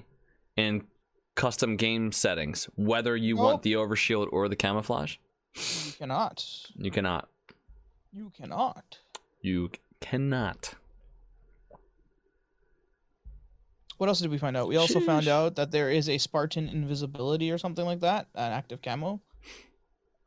in 0.57 0.87
custom 1.35 1.77
game 1.77 2.13
settings 2.13 2.65
whether 2.77 3.17
you 3.17 3.39
Oh. 3.39 3.43
want 3.45 3.63
the 3.63 3.73
overshield 3.75 4.29
or 4.33 4.49
the 4.49 4.57
camouflage. 4.57 5.17
You 5.55 5.93
cannot. 5.99 6.45
You 6.77 6.91
cannot. 6.91 7.29
You 8.13 8.31
cannot. 8.37 8.99
You 9.41 9.71
cannot. 10.01 10.75
What 13.99 14.09
else 14.09 14.21
did 14.21 14.31
we 14.31 14.39
find 14.39 14.57
out? 14.57 14.69
We 14.69 14.77
also 14.77 15.01
found 15.01 15.29
out 15.29 15.57
that 15.57 15.71
there 15.71 15.91
is 15.91 16.09
a 16.09 16.19
Spartan 16.19 16.69
invisibility 16.69 17.51
or 17.51 17.59
something 17.59 17.85
like 17.85 18.01
that, 18.01 18.29
an 18.35 18.53
active 18.53 18.83
camo. 18.83 19.21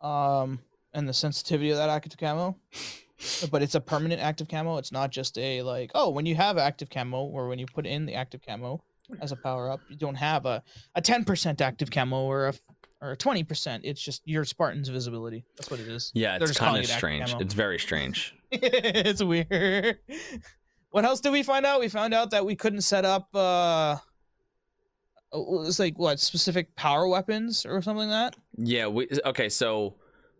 Um, 0.02 0.60
and 0.94 1.08
the 1.08 1.14
sensitivity 1.14 1.70
of 1.72 1.78
that 1.78 1.90
active 1.90 2.18
camo. 2.18 2.56
But 3.52 3.62
it's 3.62 3.76
a 3.76 3.82
permanent 3.82 4.22
active 4.22 4.48
camo. 4.48 4.78
It's 4.78 4.92
not 4.92 5.12
just 5.12 5.38
a 5.38 5.62
like, 5.62 5.92
oh, 5.94 6.10
when 6.10 6.26
you 6.26 6.36
have 6.36 6.58
active 6.58 6.90
camo 6.90 7.24
or 7.24 7.48
when 7.48 7.60
you 7.60 7.66
put 7.66 7.86
in 7.86 8.06
the 8.06 8.16
active 8.16 8.42
camo 8.46 8.82
as 9.22 9.32
a 9.32 9.36
power 9.36 9.70
up, 9.70 9.82
you 9.90 9.98
don't 9.98 10.16
have 10.16 10.46
a 10.46 10.64
a 10.96 11.02
ten 11.02 11.26
percent 11.26 11.62
active 11.62 11.92
camo 11.92 12.24
or 12.24 12.48
a 12.48 12.54
or 13.02 13.12
a 13.12 13.18
twenty 13.18 13.44
percent. 13.44 13.84
It's 13.84 14.02
just 14.02 14.22
your 14.26 14.46
Spartan's 14.46 14.88
visibility. 14.88 15.44
That's 15.58 15.70
what 15.70 15.82
it 15.82 15.88
is. 15.90 16.12
Yeah, 16.16 16.38
it's 16.40 16.58
kind 16.58 16.78
of 16.78 16.84
it 16.84 16.88
strange. 16.88 17.36
It's 17.40 17.54
very 17.54 17.78
strange. 17.78 18.34
it's 18.52 19.22
weird. 19.22 20.00
What 20.92 21.06
else 21.06 21.20
did 21.20 21.32
we 21.32 21.44
find 21.44 21.66
out? 21.66 21.80
We 21.80 21.88
found 21.88 22.14
out 22.14 22.32
that 22.32 22.46
we 22.46 22.56
couldn't 22.56 22.82
set 22.82 23.06
up 23.06 23.28
uh 23.36 23.98
it's 25.32 25.78
like 25.78 25.98
what 26.00 26.20
specific 26.20 26.76
power 26.76 27.08
weapons 27.08 27.64
or 27.66 27.82
something 27.82 28.10
like 28.10 28.34
that. 28.34 28.36
Yeah, 28.58 28.88
we 28.88 29.08
okay, 29.26 29.48
so 29.50 29.96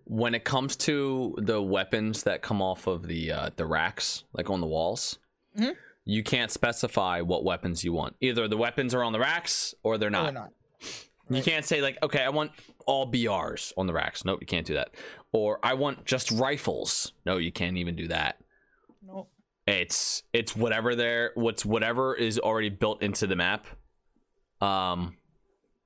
when 0.06 0.34
it 0.34 0.44
comes 0.44 0.76
to 0.78 1.36
the 1.38 1.62
weapons 1.62 2.24
that 2.24 2.42
come 2.42 2.62
off 2.62 2.88
of 2.88 3.06
the 3.08 3.32
uh 3.32 3.50
the 3.56 3.66
racks, 3.68 4.24
like 4.34 4.50
on 4.50 4.62
the 4.62 4.68
walls, 4.68 5.20
Mhm. 5.58 5.76
you 6.06 6.24
can't 6.24 6.50
specify 6.52 7.22
what 7.22 7.44
weapons 7.44 7.84
you 7.84 7.94
want. 7.94 8.16
Either 8.20 8.48
the 8.48 8.58
weapons 8.58 8.96
are 8.96 9.04
on 9.04 9.14
the 9.14 9.20
racks 9.20 9.76
or 9.84 9.98
they're 10.00 10.10
No, 10.10 10.24
not. 10.24 10.34
they're 10.34 10.42
not. 10.42 10.52
You 11.32 11.44
can't 11.44 11.64
say 11.64 11.80
like, 11.82 12.00
okay, 12.02 12.24
I 12.24 12.30
want 12.30 12.52
all 12.88 13.06
BRs 13.06 13.72
on 13.78 13.86
the 13.86 13.94
racks. 13.94 14.26
Nope, 14.26 14.40
you 14.42 14.48
can't 14.48 14.66
do 14.66 14.74
that. 14.74 14.90
Or 15.32 15.60
I 15.62 15.76
want 15.76 16.06
just 16.06 16.32
rifles. 16.32 17.14
No, 17.28 17.38
you 17.38 17.52
can't 17.52 17.78
even 17.78 17.96
do 17.96 18.08
that. 18.08 18.38
No. 19.06 19.28
It's 19.70 20.24
it's 20.34 20.56
whatever 20.56 20.96
there 20.96 21.32
what's 21.36 21.66
whatever 21.66 22.16
is 22.16 22.40
already 22.40 22.70
built 22.70 23.02
into 23.02 23.28
the 23.28 23.36
map. 23.36 23.68
Um 24.62 25.16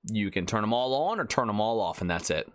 you 0.09 0.31
can 0.31 0.45
turn 0.45 0.61
them 0.61 0.73
all 0.73 0.93
on 0.93 1.19
or 1.19 1.25
turn 1.25 1.47
them 1.47 1.59
all 1.61 1.79
off 1.79 2.01
and 2.01 2.09
that's 2.09 2.29
it. 2.29 2.51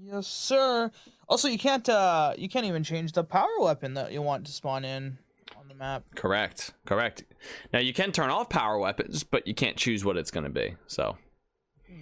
Yes, 0.00 0.26
sir. 0.26 0.90
Also, 1.28 1.48
you 1.48 1.58
can't 1.58 1.88
uh 1.88 2.34
you 2.38 2.48
can't 2.48 2.66
even 2.66 2.82
change 2.82 3.12
the 3.12 3.24
power 3.24 3.60
weapon 3.60 3.94
that 3.94 4.12
you 4.12 4.22
want 4.22 4.46
to 4.46 4.52
spawn 4.52 4.84
in 4.84 5.18
on 5.58 5.68
the 5.68 5.74
map. 5.74 6.04
Correct. 6.14 6.72
Correct. 6.86 7.24
Now 7.72 7.80
you 7.80 7.92
can 7.92 8.12
turn 8.12 8.30
off 8.30 8.48
power 8.48 8.78
weapons, 8.78 9.22
but 9.22 9.46
you 9.46 9.54
can't 9.54 9.76
choose 9.76 10.04
what 10.04 10.16
it's 10.16 10.30
going 10.30 10.44
to 10.44 10.50
be. 10.50 10.76
So 10.86 11.16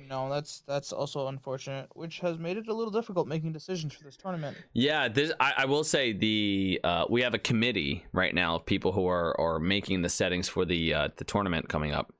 No, 0.08 0.28
that's 0.28 0.62
that's 0.66 0.92
also 0.92 1.28
unfortunate, 1.28 1.88
which 1.94 2.18
has 2.20 2.38
made 2.38 2.56
it 2.56 2.68
a 2.68 2.74
little 2.74 2.92
difficult 2.92 3.28
making 3.28 3.52
decisions 3.52 3.94
for 3.94 4.04
this 4.04 4.16
tournament. 4.16 4.56
Yeah, 4.72 5.08
this 5.08 5.32
I, 5.38 5.54
I 5.58 5.64
will 5.66 5.84
say 5.84 6.12
the 6.12 6.80
uh, 6.82 7.04
we 7.08 7.22
have 7.22 7.34
a 7.34 7.38
committee 7.38 8.04
right 8.12 8.34
now 8.34 8.56
of 8.56 8.66
people 8.66 8.92
who 8.92 9.06
are 9.06 9.38
are 9.40 9.58
making 9.58 10.02
the 10.02 10.08
settings 10.08 10.48
for 10.48 10.64
the 10.64 10.94
uh, 10.94 11.08
the 11.16 11.24
tournament 11.24 11.68
coming 11.68 11.92
up, 11.92 12.12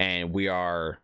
and 0.00 0.32
we 0.32 0.48
are 0.48 1.00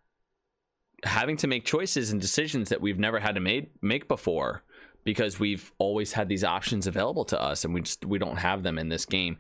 having 1.05 1.37
to 1.39 1.47
make 1.47 1.65
choices 1.65 2.11
and 2.11 2.21
decisions 2.21 2.71
that 2.71 2.81
we've 2.81 2.99
never 2.99 3.21
had 3.21 3.35
to 3.35 3.41
make 3.41 3.71
make 3.83 4.09
before 4.09 4.63
because 5.05 5.39
we've 5.39 5.73
always 5.79 6.13
had 6.13 6.29
these 6.29 6.45
options 6.45 6.87
available 6.87 7.25
to 7.25 7.41
us 7.41 7.65
and 7.65 7.73
we 7.73 7.81
just 7.81 8.05
we 8.05 8.19
don't 8.19 8.37
have 8.37 8.63
them 8.63 8.79
in 8.79 8.89
this 8.89 9.07
game 9.07 9.37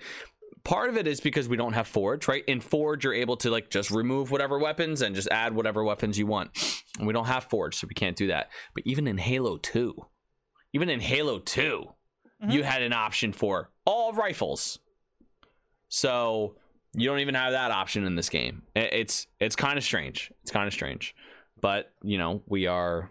part 0.68 0.90
of 0.90 0.96
it 0.98 1.06
is 1.06 1.18
because 1.20 1.48
we 1.48 1.56
don't 1.56 1.72
have 1.72 1.88
forge 1.88 2.28
right? 2.28 2.44
In 2.46 2.60
forge 2.60 3.02
you're 3.04 3.14
able 3.14 3.36
to 3.38 3.48
like 3.50 3.70
just 3.70 3.90
remove 3.90 4.30
whatever 4.30 4.58
weapons 4.58 5.00
and 5.02 5.14
just 5.14 5.28
add 5.28 5.54
whatever 5.54 5.82
weapons 5.82 6.18
you 6.18 6.26
want. 6.26 6.50
And 6.98 7.06
we 7.06 7.14
don't 7.14 7.24
have 7.26 7.44
forge 7.44 7.74
so 7.76 7.86
we 7.86 7.94
can't 7.94 8.16
do 8.16 8.26
that. 8.26 8.50
But 8.74 8.82
even 8.86 9.06
in 9.08 9.16
halo 9.18 9.56
2 9.56 9.94
even 10.74 10.90
in 10.90 11.00
halo 11.00 11.38
2 11.38 11.84
Mhm. 12.44 12.52
you 12.52 12.62
had 12.62 12.82
an 12.82 12.92
option 12.92 13.32
for 13.32 13.70
all 13.86 14.12
rifles. 14.12 14.78
So 15.88 16.54
you 16.94 17.08
don't 17.08 17.20
even 17.20 17.34
have 17.34 17.52
that 17.52 17.70
option 17.70 18.04
in 18.04 18.14
this 18.14 18.28
game. 18.28 18.62
It's 18.76 19.26
it's 19.40 19.56
kind 19.56 19.76
of 19.78 19.84
strange. 19.84 20.30
It's 20.42 20.50
kind 20.50 20.66
of 20.66 20.72
strange. 20.72 21.14
But 21.60 21.92
you 22.02 22.18
know 22.18 22.42
we 22.46 22.66
are 22.66 23.10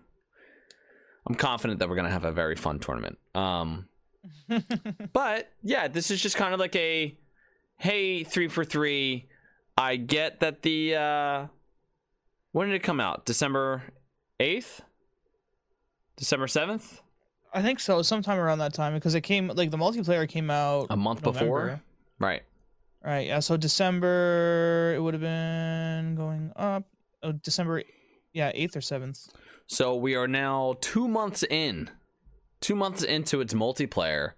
i'm 1.28 1.36
confident 1.36 1.80
that 1.80 1.90
we're 1.90 1.96
gonna 1.96 2.10
have 2.20 2.24
a 2.24 2.32
very 2.32 2.56
fun 2.56 2.80
tournament. 2.80 3.18
Um 3.36 3.90
but 5.14 5.52
yeah, 5.64 5.88
this 5.88 6.12
is 6.12 6.22
just 6.22 6.36
kind 6.38 6.54
of 6.54 6.60
like 6.60 6.76
a 6.76 7.18
hey, 7.78 8.24
343. 8.24 9.28
I 9.78 9.96
get 9.96 10.40
that 10.40 10.62
the 10.64 10.96
uh 10.96 11.48
when 12.52 12.68
did 12.70 12.76
it 12.76 12.84
come 12.84 13.00
out? 13.00 13.26
December 13.26 13.84
eighth? 14.40 14.82
December 16.16 16.48
seventh? 16.48 17.02
I 17.54 17.62
think 17.62 17.80
so, 17.80 18.02
sometime 18.02 18.40
around 18.40 18.60
that 18.60 18.74
time 18.74 18.94
because 18.94 19.16
it 19.16 19.22
came 19.22 19.48
like 19.50 19.72
the 19.72 19.78
multiplayer 19.78 20.28
came 20.28 20.50
out 20.50 20.88
A 20.90 20.98
month 20.98 21.24
November. 21.24 21.46
before? 21.46 21.82
Right. 22.20 22.44
Right, 23.04 23.28
yeah. 23.28 23.40
So 23.40 23.56
December 23.58 24.94
it 24.96 25.00
would 25.00 25.14
have 25.14 25.22
been 25.22 26.16
going 26.16 26.52
up. 26.56 26.84
Oh, 27.24 27.32
December, 27.32 27.84
yeah, 28.34 28.52
eighth 28.54 28.76
or 28.76 28.82
seventh. 28.82 29.30
So 29.68 29.96
we 29.96 30.16
are 30.16 30.28
now 30.28 30.76
two 30.82 31.08
months 31.08 31.44
in, 31.50 31.90
two 32.60 32.76
months 32.76 33.04
into 33.04 33.40
its 33.42 33.54
multiplayer, 33.54 34.32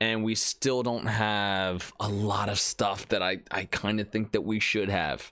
and 0.00 0.24
we 0.24 0.34
still 0.34 0.82
don't 0.82 1.06
have 1.06 1.92
a 2.00 2.08
lot 2.08 2.48
of 2.48 2.58
stuff 2.58 3.08
that 3.08 3.22
I, 3.22 3.38
I 3.50 3.64
kind 3.64 4.00
of 4.00 4.10
think 4.10 4.32
that 4.32 4.42
we 4.42 4.60
should 4.60 4.88
have. 4.88 5.30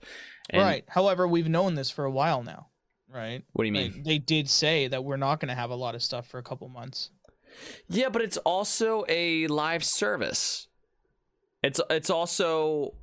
And 0.50 0.62
right. 0.62 0.84
However, 0.88 1.26
we've 1.28 1.48
known 1.48 1.74
this 1.74 1.90
for 1.90 2.04
a 2.04 2.10
while 2.10 2.42
now. 2.42 2.68
Right. 3.08 3.42
What 3.52 3.64
do 3.64 3.66
you 3.66 3.72
mean? 3.72 4.02
they 4.04 4.18
did 4.18 4.48
say 4.50 4.88
that 4.88 5.04
we're 5.04 5.16
not 5.16 5.38
going 5.38 5.48
to 5.48 5.54
have 5.54 5.70
a 5.70 5.76
lot 5.76 5.94
of 5.94 6.02
stuff 6.02 6.26
for 6.26 6.38
a 6.38 6.42
couple 6.42 6.68
months. 6.68 7.10
Yeah, 7.88 8.08
but 8.08 8.22
it's 8.22 8.36
also 8.38 9.04
a 9.08 9.46
live 9.46 9.84
service. 9.84 10.66
It's 11.62 11.80
it's 11.88 12.10
also 12.10 12.94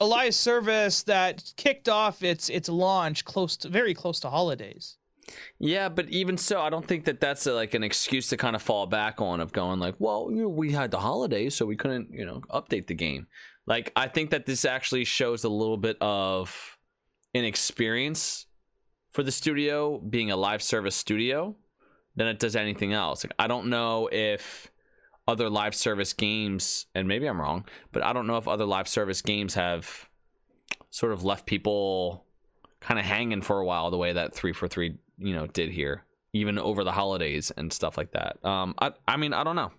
A 0.00 0.06
live 0.06 0.34
service 0.34 1.02
that 1.02 1.52
kicked 1.56 1.88
off 1.88 2.22
its 2.22 2.48
its 2.48 2.68
launch 2.68 3.24
close 3.26 3.56
to 3.58 3.68
very 3.68 3.92
close 3.92 4.18
to 4.20 4.30
holidays. 4.30 4.96
Yeah, 5.58 5.88
but 5.88 6.08
even 6.08 6.36
so, 6.36 6.60
I 6.60 6.70
don't 6.70 6.86
think 6.86 7.04
that 7.04 7.20
that's 7.20 7.46
a, 7.46 7.52
like 7.52 7.74
an 7.74 7.82
excuse 7.82 8.28
to 8.28 8.36
kind 8.36 8.56
of 8.56 8.62
fall 8.62 8.86
back 8.86 9.20
on 9.20 9.40
of 9.40 9.52
going 9.52 9.78
like, 9.78 9.94
well, 9.98 10.28
you 10.30 10.42
know, 10.42 10.48
we 10.48 10.72
had 10.72 10.90
the 10.90 11.00
holidays, 11.00 11.54
so 11.54 11.66
we 11.66 11.76
couldn't, 11.76 12.10
you 12.12 12.24
know, 12.24 12.40
update 12.50 12.86
the 12.86 12.94
game. 12.94 13.26
Like, 13.66 13.92
I 13.94 14.08
think 14.08 14.30
that 14.30 14.46
this 14.46 14.64
actually 14.64 15.04
shows 15.04 15.44
a 15.44 15.48
little 15.48 15.76
bit 15.76 15.96
of 16.00 16.78
inexperience 17.34 18.46
for 19.10 19.22
the 19.22 19.32
studio 19.32 19.98
being 19.98 20.30
a 20.30 20.36
live 20.36 20.62
service 20.62 20.96
studio 20.96 21.56
than 22.16 22.26
it 22.26 22.38
does 22.38 22.56
anything 22.56 22.92
else. 22.92 23.24
Like, 23.24 23.34
I 23.38 23.46
don't 23.46 23.66
know 23.66 24.08
if 24.10 24.70
other 25.28 25.48
live 25.48 25.74
service 25.74 26.12
games, 26.12 26.86
and 26.94 27.06
maybe 27.06 27.26
I'm 27.26 27.40
wrong, 27.40 27.64
but 27.92 28.02
I 28.02 28.12
don't 28.12 28.26
know 28.26 28.36
if 28.36 28.48
other 28.48 28.64
live 28.64 28.88
service 28.88 29.22
games 29.22 29.54
have 29.54 30.08
sort 30.90 31.12
of 31.12 31.22
left 31.22 31.46
people 31.46 32.24
kind 32.80 32.98
of 32.98 33.06
hanging 33.06 33.42
for 33.42 33.58
a 33.58 33.64
while 33.64 33.90
the 33.90 33.98
way 33.98 34.12
that 34.12 34.34
343 34.34 34.98
you 35.20 35.34
know 35.34 35.46
did 35.46 35.70
here 35.70 36.04
even 36.32 36.58
over 36.58 36.84
the 36.84 36.92
holidays 36.92 37.50
and 37.56 37.72
stuff 37.72 37.96
like 37.98 38.12
that. 38.12 38.44
Um 38.44 38.74
i, 38.78 38.92
I 39.06 39.16
mean 39.16 39.32
i 39.32 39.44
don't 39.44 39.56
know. 39.56 39.70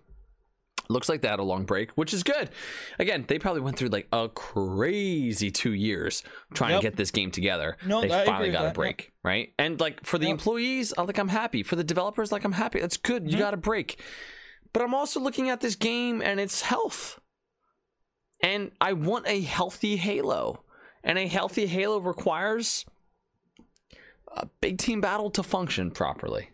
Looks 0.88 1.08
like 1.08 1.22
they 1.22 1.28
had 1.28 1.38
a 1.38 1.44
long 1.44 1.64
break 1.64 1.90
which 1.92 2.12
is 2.12 2.22
good. 2.22 2.50
Again 2.98 3.24
they 3.26 3.38
probably 3.38 3.60
went 3.62 3.76
through 3.78 3.88
like 3.88 4.08
a 4.12 4.28
crazy 4.28 5.50
two 5.50 5.72
years 5.72 6.22
trying 6.54 6.72
Yep. 6.72 6.80
to 6.80 6.86
get 6.86 6.96
this 6.96 7.10
game 7.10 7.30
together. 7.30 7.76
No, 7.86 8.00
they 8.00 8.10
I 8.12 8.24
finally 8.26 8.50
got 8.50 8.62
a 8.62 8.68
that, 8.68 8.74
break 8.74 9.12
right? 9.24 9.52
And 9.58 9.80
like 9.80 10.04
for 10.04 10.18
the 10.18 10.26
Yep. 10.26 10.32
employees 10.32 10.92
like 10.96 11.18
i'm 11.18 11.28
happy. 11.28 11.62
For 11.62 11.76
the 11.76 11.84
developers 11.84 12.32
like 12.32 12.44
i'm 12.44 12.52
happy. 12.52 12.80
That's 12.80 12.96
good. 12.96 13.30
You 13.30 13.36
Mhm. 13.36 13.40
got 13.40 13.54
a 13.54 13.58
break. 13.58 14.00
But 14.72 14.82
i'm 14.82 14.94
also 14.94 15.20
looking 15.20 15.48
at 15.50 15.60
this 15.60 15.76
game 15.76 16.20
and 16.22 16.38
its 16.40 16.62
health. 16.62 17.18
And 18.42 18.72
i 18.80 18.92
want 18.92 19.26
a 19.28 19.40
healthy 19.40 19.96
halo. 19.96 20.64
And 21.04 21.18
a 21.18 21.26
healthy 21.26 21.66
halo 21.66 21.98
requires 21.98 22.84
a 24.36 24.46
big 24.60 24.78
team 24.78 25.00
battle 25.00 25.30
to 25.30 25.42
function 25.42 25.90
properly. 25.90 26.48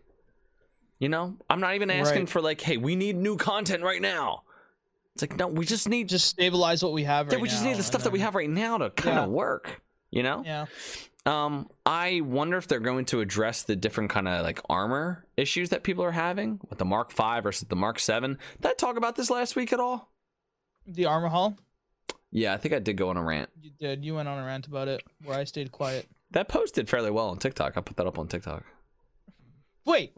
You 0.98 1.08
know, 1.08 1.36
I'm 1.48 1.60
not 1.60 1.74
even 1.76 1.90
asking 1.90 2.22
Right. 2.22 2.28
for 2.28 2.40
like, 2.40 2.60
hey, 2.60 2.76
we 2.76 2.96
need 2.96 3.16
new 3.16 3.36
content 3.36 3.82
right 3.84 4.02
now. 4.02 4.42
It's 5.14 5.22
like, 5.22 5.36
no, 5.36 5.46
we 5.48 5.64
just 5.64 5.88
need 5.88 6.08
Just 6.08 6.26
stabilize 6.26 6.82
what 6.82 6.92
we 6.92 7.04
have 7.04 7.26
yeah, 7.28 7.34
right 7.34 7.42
we 7.42 7.48
just 7.48 7.62
now, 7.62 7.70
need 7.70 7.78
the 7.78 7.82
stuff 7.84 8.02
that 8.04 8.12
we 8.12 8.20
have 8.20 8.34
right 8.34 8.50
now 8.50 8.78
to 8.78 8.90
kind 8.90 9.16
Yeah. 9.16 9.24
of 9.24 9.30
work. 9.30 9.80
You 10.10 10.22
know, 10.22 10.42
Yeah. 10.44 10.66
um, 11.26 11.68
I 11.84 12.20
wonder 12.22 12.56
if 12.56 12.66
they're 12.66 12.80
going 12.80 13.04
to 13.06 13.20
address 13.20 13.62
the 13.62 13.76
different 13.76 14.10
kind 14.10 14.26
of 14.26 14.42
like 14.42 14.60
armor 14.70 15.26
issues 15.36 15.68
that 15.70 15.82
people 15.82 16.02
are 16.04 16.12
having 16.12 16.60
with 16.68 16.78
the 16.78 16.84
Mark 16.84 17.12
Five 17.12 17.42
versus 17.44 17.68
the 17.68 17.76
Mark 17.76 17.98
Seven. 18.00 18.38
Did 18.60 18.70
I 18.70 18.74
talk 18.74 18.96
about 18.96 19.16
this 19.16 19.28
last 19.30 19.54
week 19.54 19.72
at 19.72 19.80
all? 19.80 20.10
The 20.86 21.04
armor 21.06 21.28
hall. 21.28 21.56
Yeah, 22.30 22.54
I 22.54 22.56
think 22.56 22.74
I 22.74 22.78
did 22.78 22.96
go 22.96 23.08
on 23.10 23.16
a 23.16 23.22
rant. 23.22 23.50
You 23.60 23.70
did. 23.78 24.04
You 24.04 24.14
went 24.14 24.28
on 24.28 24.38
a 24.38 24.44
rant 24.46 24.66
about 24.66 24.88
it, 24.88 25.02
where 25.24 25.38
I 25.38 25.44
stayed 25.44 25.70
quiet. 25.72 26.08
That 26.32 26.48
post 26.48 26.74
did 26.74 26.88
fairly 26.88 27.10
well 27.10 27.28
on 27.30 27.38
TikTok. 27.38 27.76
I 27.76 27.80
put 27.80 27.96
that 27.96 28.06
up 28.06 28.18
on 28.18 28.28
TikTok. 28.28 28.64
Wait, 29.84 30.12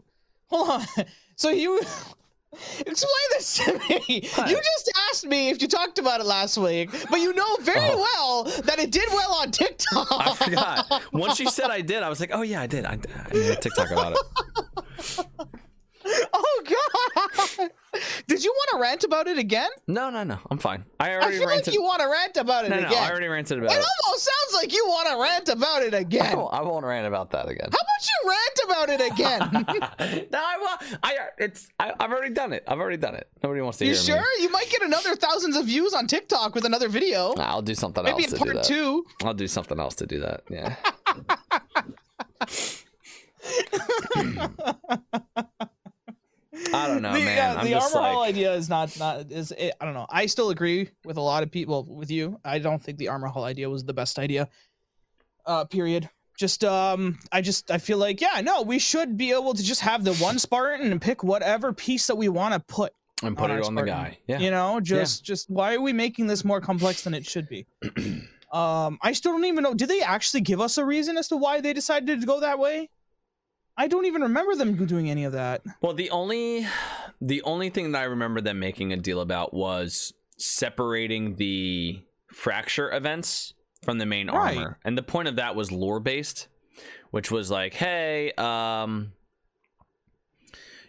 hold 0.47 0.69
on. 0.69 0.85
So 1.37 1.49
you 1.49 1.79
explain 2.85 3.27
this 3.31 3.57
to 3.65 3.73
me. 3.89 4.29
What? 4.35 4.49
You 4.49 4.57
just 4.57 4.91
asked 5.09 5.25
me 5.25 5.49
if 5.49 5.59
you 5.59 5.67
talked 5.67 5.97
about 5.97 6.19
it 6.19 6.25
last 6.25 6.55
week, 6.55 6.91
but 7.09 7.19
you 7.19 7.33
know 7.33 7.55
very 7.61 7.79
Oh. 7.81 7.97
well 7.97 8.61
that 8.65 8.77
it 8.77 8.91
did 8.91 9.09
well 9.11 9.33
on 9.35 9.49
TikTok. 9.49 10.07
I 10.11 10.35
forgot. 10.35 11.03
Once 11.13 11.39
you 11.39 11.49
said 11.49 11.71
I 11.71 11.81
did, 11.81 12.03
I 12.03 12.09
was 12.09 12.19
like, 12.19 12.29
oh 12.31 12.43
yeah, 12.43 12.61
I 12.61 12.67
did. 12.67 12.85
I, 12.85 12.99
I 13.29 13.33
made 13.33 13.49
a 13.51 13.55
TikTok 13.55 13.89
about 13.89 14.11
it. 14.13 15.25
oh 16.33 16.63
god! 17.57 17.69
Did 18.27 18.43
you 18.43 18.51
want 18.55 18.69
to 18.70 18.70
rant 18.81 19.03
about 19.03 19.27
it 19.27 19.37
again? 19.37 19.69
No, 19.87 20.09
no, 20.09 20.23
no. 20.23 20.39
I'm 20.49 20.57
fine. 20.57 20.83
I 20.99 21.11
already 21.13 21.35
I 21.35 21.39
feel 21.39 21.47
ranted. 21.47 21.67
like 21.67 21.75
you 21.75 21.83
want 21.83 22.01
to 22.01 22.07
rant 22.07 22.37
about 22.37 22.65
it 22.65 22.69
no, 22.69 22.79
no, 22.79 22.87
again. 22.87 23.03
I 23.03 23.09
already 23.09 23.27
ranted 23.27 23.59
about 23.59 23.71
it 23.71 23.77
it. 23.77 23.85
almost 24.07 24.23
sounds 24.25 24.53
like 24.61 24.73
you 24.73 24.83
want 24.87 25.07
to 25.09 25.17
rant 25.21 25.49
about 25.49 25.83
it 25.83 25.93
again. 25.93 26.35
won't, 26.37 26.51
I 26.53 26.61
won't 26.61 26.85
rant 26.85 27.05
about 27.07 27.29
that 27.31 27.47
again. 27.47 27.69
How 27.71 27.77
about 27.77 28.09
you 28.09 28.17
rant 28.29 28.59
about 28.65 28.89
it 28.89 29.01
again? 29.11 29.39
no, 30.31 30.39
I 30.39 30.57
will. 30.57 30.77
I 31.03 31.17
it's. 31.37 31.69
I, 31.79 31.93
I've 31.99 32.11
already 32.11 32.33
done 32.33 32.51
it. 32.53 32.63
I've 32.67 32.79
already 32.79 32.97
done 32.97 33.13
it. 33.15 33.27
Nobody 33.43 33.61
wants 33.61 33.77
to 33.79 33.85
you 33.85 33.93
hear 33.93 34.01
sure? 34.01 34.15
me. 34.15 34.21
You 34.21 34.25
sure? 34.25 34.41
You 34.43 34.49
might 34.51 34.69
get 34.69 34.81
another 34.81 35.15
thousands 35.15 35.55
of 35.55 35.65
views 35.65 35.93
on 35.93 36.07
TikTok 36.07 36.55
with 36.55 36.65
another 36.65 36.89
video. 36.89 37.33
Nah, 37.33 37.45
I'll 37.45 37.61
do 37.61 37.75
something 37.75 38.03
Maybe 38.03 38.23
else 38.23 38.33
in 38.33 38.39
do 38.39 38.45
part 38.53 38.65
two. 38.65 39.05
I'll 39.23 39.33
do 39.33 39.47
something 39.47 39.79
else 39.79 39.95
to 39.95 40.05
do 40.07 40.19
that. 40.19 40.43
Yeah. 40.49 40.75
I 46.81 46.87
don't 46.87 47.01
know, 47.01 47.13
the, 47.13 47.25
man. 47.25 47.57
uh, 47.57 47.63
the 47.63 47.73
armor 47.75 47.99
hall 47.99 48.19
like, 48.21 48.29
idea 48.29 48.53
is 48.53 48.69
not 48.69 48.97
not 48.99 49.31
is 49.31 49.51
it, 49.51 49.73
I 49.79 49.85
don't 49.85 49.93
know. 49.93 50.07
I 50.09 50.25
still 50.25 50.49
agree 50.49 50.89
with 51.05 51.17
a 51.17 51.21
lot 51.21 51.43
of 51.43 51.51
people 51.51 51.83
with 51.83 52.11
you. 52.11 52.39
I 52.43 52.59
don't 52.59 52.81
think 52.81 52.97
the 52.97 53.09
armor 53.09 53.27
hall 53.27 53.43
idea 53.43 53.69
was 53.69 53.83
the 53.83 53.93
best 53.93 54.19
idea. 54.19 54.49
Uh, 55.45 55.65
period. 55.65 56.09
Just 56.37 56.63
um, 56.63 57.19
I 57.31 57.41
just 57.41 57.69
I 57.69 57.77
feel 57.77 57.97
like 57.97 58.19
yeah, 58.21 58.41
no, 58.41 58.63
we 58.63 58.79
should 58.79 59.17
be 59.17 59.31
able 59.31 59.53
to 59.53 59.63
just 59.63 59.81
have 59.81 60.03
the 60.03 60.15
one 60.15 60.39
Spartan 60.39 60.91
and 60.91 61.01
pick 61.01 61.23
whatever 61.23 61.71
piece 61.73 62.07
that 62.07 62.15
we 62.15 62.29
want 62.29 62.53
to 62.53 62.59
put. 62.59 62.93
and 63.21 63.37
put 63.37 63.51
on 63.51 63.59
it 63.59 63.65
on 63.65 63.75
the 63.75 63.83
guy. 63.83 64.17
Yeah. 64.27 64.39
You 64.39 64.49
know, 64.49 64.79
just 64.79 65.23
just 65.23 65.49
why 65.49 65.75
are 65.75 65.81
we 65.81 65.93
making 65.93 66.27
this 66.27 66.43
more 66.43 66.59
complex 66.59 67.03
than 67.03 67.13
it 67.13 67.25
should 67.25 67.47
be? 67.47 67.67
um, 68.51 68.97
I 69.01 69.11
still 69.13 69.33
don't 69.33 69.45
even 69.45 69.63
know. 69.63 69.73
Did 69.73 69.89
they 69.89 70.01
actually 70.01 70.41
give 70.41 70.59
us 70.61 70.77
a 70.77 70.85
reason 70.85 71.17
as 71.17 71.27
to 71.27 71.37
why 71.37 71.61
they 71.61 71.73
decided 71.73 72.19
to 72.21 72.25
go 72.25 72.39
that 72.39 72.57
way? 72.57 72.89
I 73.81 73.87
don't 73.87 74.05
even 74.05 74.21
remember 74.21 74.53
them 74.53 74.75
doing 74.85 75.09
any 75.09 75.23
of 75.23 75.33
that. 75.33 75.63
Well, 75.81 75.93
the 75.93 76.11
only 76.11 76.67
the 77.19 77.41
only 77.41 77.71
thing 77.71 77.93
that 77.93 78.01
I 78.01 78.03
remember 78.03 78.39
them 78.39 78.59
making 78.59 78.93
a 78.93 78.97
deal 78.97 79.19
about 79.19 79.55
was 79.55 80.13
separating 80.37 81.37
the 81.37 82.03
fracture 82.31 82.93
events 82.93 83.55
from 83.81 83.97
the 83.97 84.05
main 84.05 84.29
Right. 84.29 84.55
armor. 84.55 84.77
And 84.85 84.95
the 84.95 85.01
point 85.01 85.29
of 85.29 85.37
that 85.37 85.55
was 85.55 85.71
lore 85.71 85.99
based, 85.99 86.47
which 87.09 87.31
was 87.31 87.49
like, 87.49 87.73
hey, 87.73 88.31
um 88.37 89.13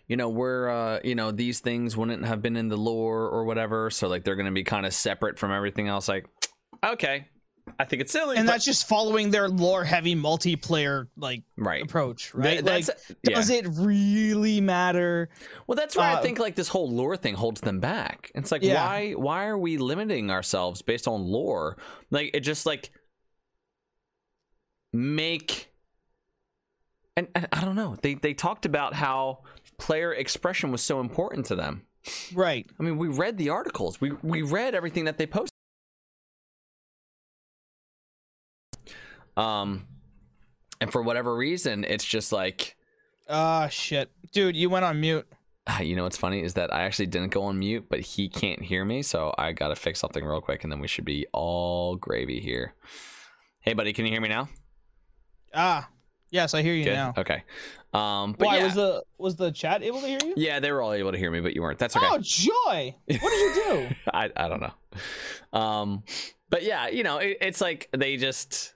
you 0.06 0.16
know, 0.18 0.28
we're 0.28 0.68
uh, 0.68 1.00
you 1.02 1.14
know, 1.14 1.30
these 1.30 1.60
things 1.60 1.96
wouldn't 1.96 2.26
have 2.26 2.42
been 2.42 2.56
in 2.58 2.68
the 2.68 2.76
lore 2.76 3.26
or 3.26 3.44
whatever, 3.44 3.88
so 3.88 4.06
like 4.06 4.22
they're 4.22 4.36
going 4.36 4.44
to 4.44 4.52
be 4.52 4.64
kind 4.64 4.84
of 4.84 4.92
separate 4.92 5.38
from 5.38 5.50
everything 5.50 5.88
else 5.88 6.08
like 6.08 6.26
okay, 6.84 7.28
I 7.78 7.84
think 7.84 8.02
it's 8.02 8.12
silly. 8.12 8.36
and 8.36 8.46
but- 8.46 8.52
that's 8.52 8.64
just 8.64 8.88
following 8.88 9.30
their 9.30 9.48
lore 9.48 9.84
heavy 9.84 10.14
multiplayer 10.14 11.08
like 11.16 11.42
right. 11.56 11.82
approach, 11.82 12.34
right? 12.34 12.62
like, 12.64 12.86
yeah. 13.28 13.34
does 13.36 13.50
it 13.50 13.66
really 13.70 14.60
matter? 14.60 15.30
Well, 15.66 15.76
that's 15.76 15.96
why 15.96 16.10
I 16.10 16.14
Uh, 16.14 16.22
think 16.22 16.38
like 16.38 16.54
this 16.54 16.68
whole 16.68 16.90
lore 16.90 17.16
thing 17.16 17.34
holds 17.34 17.60
them 17.60 17.80
back. 17.80 18.30
It's 18.34 18.52
like 18.52 18.62
Yeah. 18.62 18.84
why 18.84 19.12
why 19.12 19.46
are 19.46 19.58
we 19.58 19.78
limiting 19.78 20.30
ourselves 20.30 20.82
based 20.82 21.06
on 21.08 21.24
lore? 21.24 21.76
Like 22.10 22.30
it 22.34 22.40
just 22.40 22.66
like 22.66 22.90
make 24.92 25.70
and, 27.16 27.28
and 27.34 27.46
I 27.52 27.64
don't 27.64 27.76
know. 27.76 27.96
They 28.02 28.14
they 28.14 28.34
talked 28.34 28.64
about 28.66 28.94
how 28.94 29.40
player 29.78 30.12
expression 30.12 30.70
was 30.72 30.82
so 30.82 31.00
important 31.00 31.46
to 31.46 31.54
them. 31.56 31.82
Right. 32.34 32.66
I 32.78 32.82
mean, 32.82 32.96
we 32.96 33.08
read 33.08 33.38
the 33.38 33.50
articles. 33.50 34.00
We 34.00 34.12
we 34.22 34.42
read 34.42 34.74
everything 34.74 35.04
that 35.04 35.18
they 35.18 35.26
posted. 35.26 35.51
Um 39.36 39.86
and 40.80 40.90
for 40.90 41.02
whatever 41.02 41.34
reason, 41.34 41.84
it's 41.84 42.04
just 42.04 42.32
like 42.32 42.76
Ah, 43.28 43.68
shit, 43.68 44.10
dude, 44.32 44.56
you 44.56 44.68
went 44.68 44.84
on 44.84 45.00
mute. 45.00 45.26
Ah, 45.66 45.80
you 45.80 45.94
know 45.94 46.02
what's 46.02 46.16
funny 46.16 46.42
is 46.42 46.54
that 46.54 46.74
I 46.74 46.82
actually 46.82 47.06
didn't 47.06 47.30
go 47.30 47.44
on 47.44 47.58
mute, 47.58 47.86
but 47.88 48.00
he 48.00 48.28
can't 48.28 48.60
hear 48.60 48.84
me, 48.84 49.02
so 49.02 49.32
I 49.38 49.52
gotta 49.52 49.76
fix 49.76 50.00
something 50.00 50.24
real 50.24 50.40
quick, 50.40 50.64
and 50.64 50.72
then 50.72 50.80
we 50.80 50.88
should 50.88 51.04
be 51.04 51.26
all 51.32 51.94
gravy 51.96 52.40
here. 52.40 52.74
Hey, 53.60 53.72
buddy, 53.74 53.92
can 53.92 54.04
you 54.04 54.10
hear 54.10 54.20
me 54.20 54.28
now? 54.28 54.48
Ah, 55.54 55.88
yes, 56.30 56.52
I 56.52 56.62
hear 56.62 56.74
you 56.74 56.84
Good. 56.84 56.94
now. 56.94 57.14
Okay. 57.16 57.44
Um, 57.94 58.32
but 58.36 58.46
Why 58.48 58.56
yeah, 58.56 58.64
was 58.64 58.74
the 58.74 59.04
was 59.18 59.36
the 59.36 59.52
chat 59.52 59.82
able 59.84 60.00
to 60.00 60.06
hear 60.08 60.18
you? 60.24 60.34
yeah, 60.36 60.58
they 60.58 60.72
were 60.72 60.82
all 60.82 60.94
able 60.94 61.12
to 61.12 61.18
hear 61.18 61.30
me, 61.30 61.40
but 61.40 61.54
you 61.54 61.62
weren't. 61.62 61.78
That's 61.78 61.94
okay. 61.96 62.06
Oh, 62.10 62.18
joy! 62.20 62.94
What 63.06 63.06
did 63.06 63.20
you 63.20 63.62
do? 63.64 63.88
I 64.12 64.30
I 64.34 64.48
don't 64.48 64.60
know. 64.62 65.58
Um, 65.58 66.02
but 66.50 66.64
yeah, 66.64 66.88
you 66.88 67.04
know, 67.04 67.18
it, 67.18 67.38
it's 67.40 67.60
like 67.60 67.88
they 67.96 68.16
just. 68.16 68.71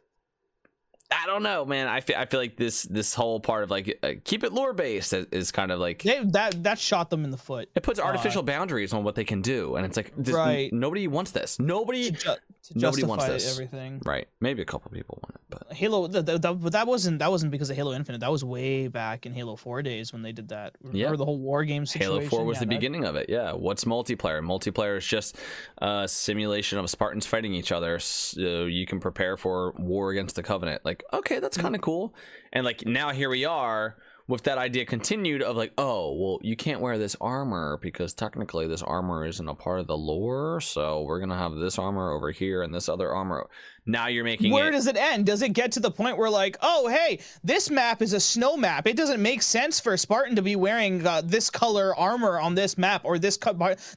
I 1.11 1.27
don't 1.27 1.43
know, 1.43 1.65
man. 1.65 1.87
I 1.87 2.01
feel 2.01 2.17
I 2.17 2.27
feel 2.27 2.41
like 2.41 2.57
this 2.57 2.83
this 2.83 3.15
whole 3.15 3.39
part 3.39 3.63
of 3.63 3.71
like 3.71 3.99
uh, 4.03 4.13
keep 4.25 4.43
it 4.43 4.53
lore 4.53 4.73
based 4.73 5.13
is, 5.13 5.27
is 5.31 5.53
kind 5.53 5.71
of 5.71 5.79
like 5.79 6.03
They, 6.03 6.21
that 6.25 6.63
that 6.65 6.79
shot 6.79 7.11
them 7.11 7.25
in 7.25 7.31
the 7.31 7.37
foot. 7.37 7.69
it 7.77 7.83
puts 7.83 8.01
uh, 8.01 8.03
artificial 8.03 8.43
boundaries 8.43 8.93
on 8.93 9.05
what 9.05 9.15
they 9.15 9.25
can 9.25 9.41
do, 9.43 9.77
and 9.77 9.87
it's 9.87 9.97
like 9.97 10.13
this, 10.17 10.35
Right. 10.35 10.73
nobody 10.73 11.07
wants 11.07 11.31
this. 11.31 11.57
To, 11.57 11.63
Nobody 11.63 12.11
ju- 12.11 12.19
to 12.19 12.39
Nobody 12.75 13.05
wants 13.05 13.27
this. 13.27 13.53
everything. 13.53 14.03
Right. 14.05 14.27
Maybe 14.41 14.63
a 14.63 14.65
couple 14.65 14.91
people 14.91 15.21
want 15.23 15.37
it, 15.37 15.41
but 15.69 15.73
Halo, 15.77 16.09
but 16.09 16.73
that 16.73 16.87
wasn't 16.89 17.21
that 17.21 17.31
wasn't 17.31 17.53
because 17.53 17.71
of 17.71 17.77
Halo 17.77 17.93
Infinite. 17.93 18.19
That 18.21 18.33
was 18.33 18.43
way 18.45 18.89
back 18.89 19.27
in 19.27 19.33
Halo 19.33 19.55
Four 19.55 19.83
days 19.83 20.13
when 20.13 20.23
they 20.23 20.33
did 20.33 20.49
that. 20.49 20.75
Yeah. 20.93 21.15
The 21.15 21.25
whole 21.25 21.39
war 21.39 21.65
game 21.65 21.87
situation. 21.87 22.15
Halo 22.23 22.29
4 22.29 22.45
was 22.45 22.57
Yeah, 22.57 22.61
the 22.61 22.67
that- 22.67 22.71
beginning 22.71 23.05
of 23.05 23.15
it. 23.15 23.29
Yeah. 23.29 23.53
What's 23.53 23.85
multiplayer? 23.85 24.41
Multiplayer 24.43 24.97
is 24.99 25.07
just 25.07 25.37
a 25.79 26.09
simulation 26.09 26.79
of 26.79 26.91
Spartans 26.91 27.27
fighting 27.27 27.55
each 27.55 27.71
other 27.71 27.99
so 28.01 28.65
you 28.65 28.87
can 28.87 28.99
prepare 28.99 29.37
for 29.37 29.73
war 29.79 30.11
against 30.11 30.35
the 30.35 30.43
Covenant. 30.43 30.85
Like, 30.85 30.96
okay, 31.13 31.39
that's 31.39 31.57
kind 31.57 31.75
of 31.75 31.81
cool. 31.81 32.15
And 32.53 32.65
like 32.65 32.87
now 32.87 33.11
here 33.11 33.31
we 33.31 33.45
are 33.45 33.97
with 34.29 34.43
that 34.43 34.59
idea 34.59 34.85
continued 34.85 35.41
of 35.43 35.57
like, 35.57 35.73
oh, 35.79 36.13
well, 36.15 36.39
you 36.43 36.57
can't 36.57 36.81
wear 36.81 36.99
this 36.99 37.17
armor 37.21 37.79
because 37.81 38.13
technically 38.13 38.67
this 38.67 38.83
armor 38.83 39.25
isn't 39.25 39.49
a 39.49 39.55
part 39.55 39.79
of 39.79 39.87
the 39.87 39.97
lore. 39.97 40.61
So 40.61 41.03
we're 41.03 41.21
going 41.21 41.31
to 41.31 41.37
have 41.37 41.55
this 41.55 41.79
armor 41.79 42.11
over 42.11 42.33
here 42.33 42.63
and 42.63 42.75
this 42.75 42.89
other 42.89 43.15
armor. 43.15 43.49
Now 43.89 44.09
you're 44.09 44.25
making 44.25 44.51
Where 44.51 44.69
it. 44.69 44.73
does 44.73 44.89
it 44.89 44.97
end? 44.97 45.27
Does 45.27 45.43
it 45.43 45.51
get 45.51 45.71
to 45.73 45.81
the 45.81 45.93
point 45.93 46.19
where 46.19 46.29
like, 46.29 46.57
oh 46.61 46.89
hey, 46.89 47.21
this 47.45 47.71
map 47.71 48.03
is 48.03 48.15
a 48.15 48.21
snow 48.21 48.57
map. 48.57 48.89
It 48.89 48.97
doesn't 48.97 49.23
make 49.23 49.43
sense 49.43 49.79
for 49.79 49.93
a 49.93 49.99
Spartan 49.99 50.35
to 50.35 50.43
be 50.43 50.57
wearing 50.57 51.07
uh, 51.07 51.23
this 51.25 51.49
color 51.49 51.95
armor 51.95 52.41
on 52.41 52.57
this 52.57 52.77
map 52.77 53.05
or 53.05 53.21
this 53.21 53.39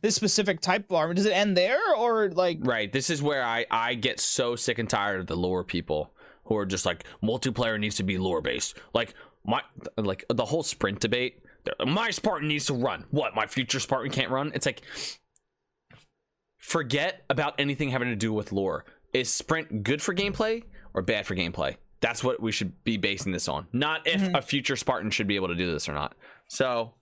this 0.02 0.16
specific 0.16 0.62
type 0.62 0.86
of 0.92 0.96
armor. 0.96 1.16
Does 1.16 1.26
it 1.26 1.34
end 1.34 1.58
there 1.58 1.96
or 1.96 2.30
like? 2.30 2.60
Right. 2.62 2.92
This 2.92 3.10
is 3.10 3.24
where 3.24 3.44
I 3.44 3.66
I 3.72 3.96
get 3.96 4.20
so 4.20 4.56
sick 4.56 4.78
and 4.78 4.88
tired 4.88 5.22
of 5.22 5.26
the 5.26 5.36
lore 5.36 5.64
people 5.64 6.14
who 6.50 6.58
are 6.58 6.66
just 6.66 6.86
like 6.86 7.06
multiplayer 7.24 7.80
needs 7.80 7.96
to 7.96 8.04
be 8.04 8.18
lore 8.18 8.42
based. 8.42 8.78
Like 8.94 9.14
my 9.46 9.62
like 9.96 10.26
the 10.30 10.46
whole 10.46 10.64
sprint 10.64 11.00
debate. 11.00 11.44
My 11.86 12.10
Spartan 12.10 12.48
needs 12.48 12.66
to 12.66 12.74
run. 12.74 13.06
What? 13.12 13.36
My 13.36 13.46
future 13.46 13.80
Spartan 13.80 14.12
can't 14.12 14.32
run? 14.32 14.52
It's 14.56 14.66
like 14.66 14.82
forget 16.58 17.24
about 17.30 17.56
anything 17.60 17.90
having 17.92 18.10
to 18.10 18.16
do 18.16 18.34
with 18.34 18.52
lore. 18.52 18.86
Is 19.14 19.32
sprint 19.32 19.84
good 19.84 20.02
for 20.02 20.14
gameplay 20.14 20.64
or 20.94 21.02
bad 21.02 21.26
for 21.26 21.36
gameplay? 21.36 21.78
That's 22.02 22.24
what 22.24 22.42
we 22.42 22.52
should 22.52 22.84
be 22.84 22.98
basing 22.98 23.32
this 23.32 23.48
on. 23.48 23.68
Not 23.74 24.08
if 24.08 24.22
Mhm. 24.22 24.38
a 24.38 24.42
future 24.42 24.76
Spartan 24.76 25.12
should 25.12 25.28
be 25.28 25.36
able 25.36 25.50
to 25.50 25.56
do 25.56 25.72
this 25.72 25.90
or 25.90 25.94
not. 25.94 26.16
So, 26.48 26.94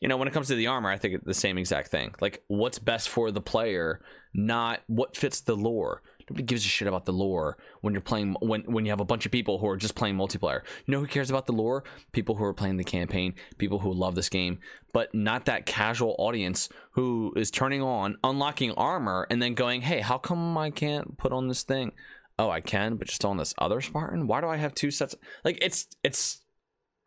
you 0.00 0.08
know, 0.08 0.16
when 0.16 0.28
it 0.28 0.34
comes 0.34 0.48
to 0.48 0.54
the 0.56 0.66
armor, 0.66 0.90
I 0.90 0.98
think 0.98 1.14
it's 1.14 1.24
the 1.24 1.34
same 1.34 1.58
exact 1.58 1.88
thing. 1.90 2.14
Like, 2.20 2.42
what's 2.48 2.78
best 2.78 3.08
for 3.08 3.30
the 3.30 3.40
player, 3.40 4.00
not 4.34 4.80
what 4.88 5.16
fits 5.16 5.40
the 5.40 5.56
lore. 5.56 6.02
Nobody 6.28 6.44
gives 6.44 6.64
a 6.64 6.68
shit 6.68 6.88
about 6.88 7.04
the 7.04 7.12
lore 7.12 7.56
when 7.82 7.94
you're 7.94 8.00
playing 8.00 8.36
when 8.40 8.62
when 8.62 8.84
you 8.84 8.90
have 8.90 9.00
a 9.00 9.04
bunch 9.04 9.26
of 9.26 9.32
people 9.32 9.58
who 9.58 9.68
are 9.68 9.76
just 9.76 9.94
playing 9.94 10.16
multiplayer. 10.16 10.62
You 10.84 10.92
know 10.92 11.00
who 11.00 11.06
cares 11.06 11.30
about 11.30 11.46
the 11.46 11.52
lore? 11.52 11.84
People 12.12 12.34
who 12.34 12.44
are 12.44 12.54
playing 12.54 12.76
the 12.76 12.84
campaign, 12.84 13.34
people 13.58 13.78
who 13.78 13.92
love 13.92 14.14
this 14.14 14.28
game, 14.28 14.58
but 14.92 15.14
not 15.14 15.44
that 15.44 15.66
casual 15.66 16.16
audience 16.18 16.68
who 16.92 17.32
is 17.36 17.50
turning 17.50 17.82
on, 17.82 18.16
unlocking 18.24 18.72
armor, 18.72 19.26
and 19.30 19.40
then 19.40 19.54
going, 19.54 19.82
"Hey, 19.82 20.00
how 20.00 20.18
come 20.18 20.58
I 20.58 20.70
can't 20.70 21.16
put 21.16 21.32
on 21.32 21.48
this 21.48 21.62
thing?" 21.62 21.92
Oh, 22.38 22.50
I 22.50 22.60
can, 22.60 22.96
but 22.96 23.08
just 23.08 23.24
on 23.24 23.36
this 23.36 23.54
other 23.58 23.80
Spartan. 23.80 24.26
Why 24.26 24.40
do 24.40 24.48
I 24.48 24.56
have 24.56 24.74
two 24.74 24.90
sets? 24.90 25.14
Like, 25.44 25.58
it's 25.62 25.86
it's 26.02 26.42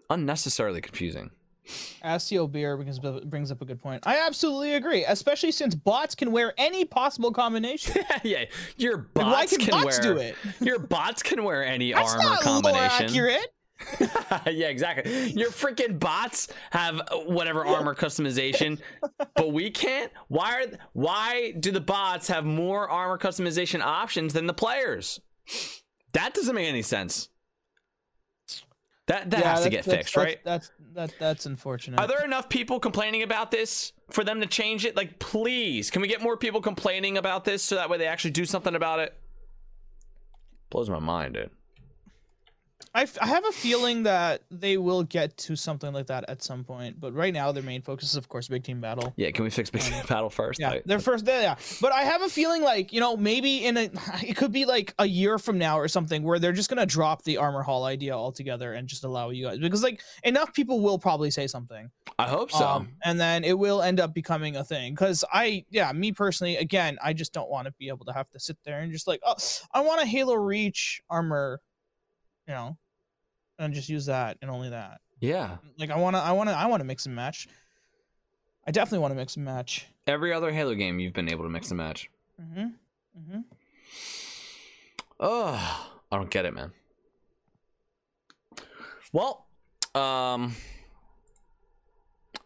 unnecessarily 0.10 0.82
confusing. 0.82 1.32
Astio 2.02 2.48
Beer 2.48 2.78
brings, 2.78 3.00
brings 3.00 3.52
up 3.52 3.62
a 3.62 3.66
good 3.66 3.82
point. 3.82 4.06
I 4.06 4.26
absolutely 4.26 4.76
agree, 4.76 5.06
especially 5.06 5.52
since 5.52 5.76
bots 5.76 6.16
can 6.16 6.32
wear 6.32 6.54
any 6.58 6.86
possible 6.86 7.32
combination. 7.32 8.04
yeah, 8.24 8.46
your 8.78 8.98
bots 8.98 9.52
Why 9.52 9.58
can, 9.58 9.60
can 9.60 9.84
bots 9.84 10.00
wear 10.00 10.14
do 10.14 10.20
it? 10.20 10.36
your 10.60 10.80
bots 10.80 11.24
can 11.24 11.44
wear 11.44 11.66
any 11.66 11.94
That's 11.94 12.14
armor 12.14 12.24
not 12.24 12.42
combination. 12.42 13.06
accurate. 13.06 13.54
yeah, 14.52 14.68
exactly. 14.68 15.32
Your 15.32 15.52
freaking 15.52 16.00
bots 16.00 16.50
have 16.72 17.02
whatever 17.26 17.66
armor 17.66 17.96
customization, 17.96 18.80
but 19.36 19.54
we 19.54 19.70
can't. 19.70 20.12
Why 20.28 20.64
are 20.64 20.66
why 20.94 21.52
do 21.60 21.72
the 21.72 21.82
bots 21.82 22.28
have 22.28 22.46
more 22.46 22.90
armor 22.90 23.18
customization 23.18 23.82
options 23.82 24.34
than 24.34 24.48
the 24.48 24.54
players? 24.54 25.22
That 26.14 26.34
doesn't 26.34 26.56
make 26.56 26.68
any 26.68 26.82
sense. 26.82 27.30
That 29.10 29.32
that 29.32 29.44
has 29.44 29.64
to 29.64 29.72
get 29.72 29.86
that's- 29.86 29.98
fixed, 29.98 30.14
that's- 30.16 30.36
right? 30.36 30.44
That's 30.44 30.72
that 30.94 31.14
that's 31.18 31.46
unfortunate. 31.48 32.00
Are 32.00 32.08
there 32.08 32.24
enough 32.24 32.48
people 32.48 32.80
complaining 32.80 33.24
about 33.24 33.50
this 33.50 33.92
for 34.12 34.24
them 34.24 34.40
to 34.40 34.46
change 34.46 34.86
it? 34.86 34.96
Like, 34.96 35.18
please, 35.18 35.90
can 35.90 36.04
we 36.04 36.08
get 36.08 36.22
more 36.22 36.38
people 36.38 36.62
complaining 36.62 37.18
about 37.18 37.44
this 37.44 37.64
so 37.64 37.76
that 37.76 37.90
way 37.90 37.98
they 37.98 38.06
actually 38.06 38.32
do 38.32 38.46
something 38.46 38.76
about 38.76 39.00
it? 39.00 39.16
Blows 40.70 40.92
my 40.92 41.00
mind, 41.00 41.34
dude. 41.34 41.50
I, 42.96 43.04
f- 43.04 43.18
I 43.22 43.28
have 43.28 43.46
a 43.46 43.52
feeling 43.52 44.04
that 44.04 44.42
they 44.50 44.78
will 44.78 45.04
get 45.04 45.38
to 45.38 45.56
something 45.56 45.94
like 45.94 46.08
that 46.08 46.26
at 46.28 46.42
some 46.42 46.64
point, 46.64 47.00
but 47.00 47.14
right 47.14 47.34
now 47.34 47.52
their 47.52 47.64
main 47.64 47.82
focus 47.82 48.10
is 48.10 48.16
of 48.16 48.28
course 48.30 48.48
big 48.48 48.64
team 48.64 48.82
battle. 48.82 49.14
Yeah, 49.16 49.32
can 49.32 49.44
we 49.44 49.50
fix 49.50 49.70
Big 49.70 49.84
Team 49.84 50.04
Battle 50.08 50.30
first? 50.30 50.60
Yeah, 50.60 50.80
their 50.86 51.00
first, 51.00 51.28
yeah. 51.28 51.56
But 51.82 51.92
I 51.92 52.02
have 52.02 52.22
a 52.22 52.30
feeling 52.30 52.64
like 52.64 52.92
you 52.92 53.00
know 53.00 53.16
maybe 53.16 53.66
in 53.66 53.78
a 53.78 53.90
it 54.24 54.36
could 54.36 54.52
be 54.52 54.66
like 54.66 54.94
a 54.98 55.06
year 55.06 55.38
from 55.38 55.58
now 55.58 55.78
or 55.78 55.88
something 55.88 56.24
where 56.24 56.40
they're 56.40 56.54
just 56.54 56.70
gonna 56.70 56.86
drop 56.86 57.24
the 57.24 57.38
armor 57.38 57.62
hall 57.62 57.86
idea 57.86 58.14
altogether 58.14 58.74
and 58.74 58.88
just 58.88 59.04
allow 59.04 59.30
you 59.30 59.46
guys 59.46 59.60
because 59.60 59.84
like 59.84 60.02
enough 60.24 60.54
people 60.54 60.82
will 60.82 60.98
probably 60.98 61.30
say 61.30 61.48
something, 61.48 61.92
I 62.18 62.28
hope 62.28 62.52
so. 62.52 62.68
um, 62.68 62.90
and 63.04 63.20
then 63.20 63.44
it 63.44 63.58
will 63.58 63.82
end 63.82 64.00
up 64.00 64.14
becoming 64.14 64.56
a 64.58 64.64
thing. 64.64 64.94
Because 64.94 65.24
I, 65.32 65.66
yeah, 65.70 65.92
me 65.94 66.12
personally, 66.12 66.58
again, 66.58 66.98
I 67.02 67.14
just 67.14 67.34
don't 67.34 67.50
want 67.50 67.68
to 67.68 67.74
be 67.80 67.88
able 67.88 68.06
to 68.06 68.14
have 68.14 68.30
to 68.32 68.40
sit 68.40 68.58
there 68.66 68.82
and 68.82 68.92
just 68.92 69.08
like, 69.08 69.22
oh, 69.26 69.36
I 69.74 69.82
want 69.82 70.02
a 70.02 70.06
Halo 70.06 70.36
Reach 70.36 71.02
armor, 71.10 71.62
you 72.50 72.56
know, 72.56 72.76
and 73.60 73.74
just 73.74 73.88
use 73.88 74.08
that 74.08 74.38
and 74.42 74.50
only 74.50 74.72
that. 74.72 75.00
yeah. 75.22 75.58
Like 75.78 75.92
I 75.92 75.98
wanna, 75.98 76.20
I 76.20 76.32
wanna, 76.32 76.52
I 76.52 76.66
wanna 76.66 76.84
mix 76.84 77.06
and 77.06 77.16
match. 77.16 77.48
I 78.68 78.72
definitely 78.72 79.00
want 79.00 79.12
to 79.12 79.16
mix 79.16 79.36
and 79.36 79.46
match. 79.46 79.86
Every 80.06 80.34
other 80.34 80.52
Halo 80.52 80.76
game, 80.76 81.00
you've 81.00 81.14
been 81.14 81.30
able 81.30 81.44
to 81.44 81.50
mix 81.50 81.70
and 81.70 81.78
match. 81.78 82.10
Mm-hmm. 82.42 82.68
Mm-hmm. 83.18 83.40
Oh, 85.20 85.92
I 86.12 86.18
don't 86.18 86.30
get 86.30 86.46
it, 86.46 86.54
man. 86.54 86.72
Well, 89.12 89.46
um, 89.96 90.56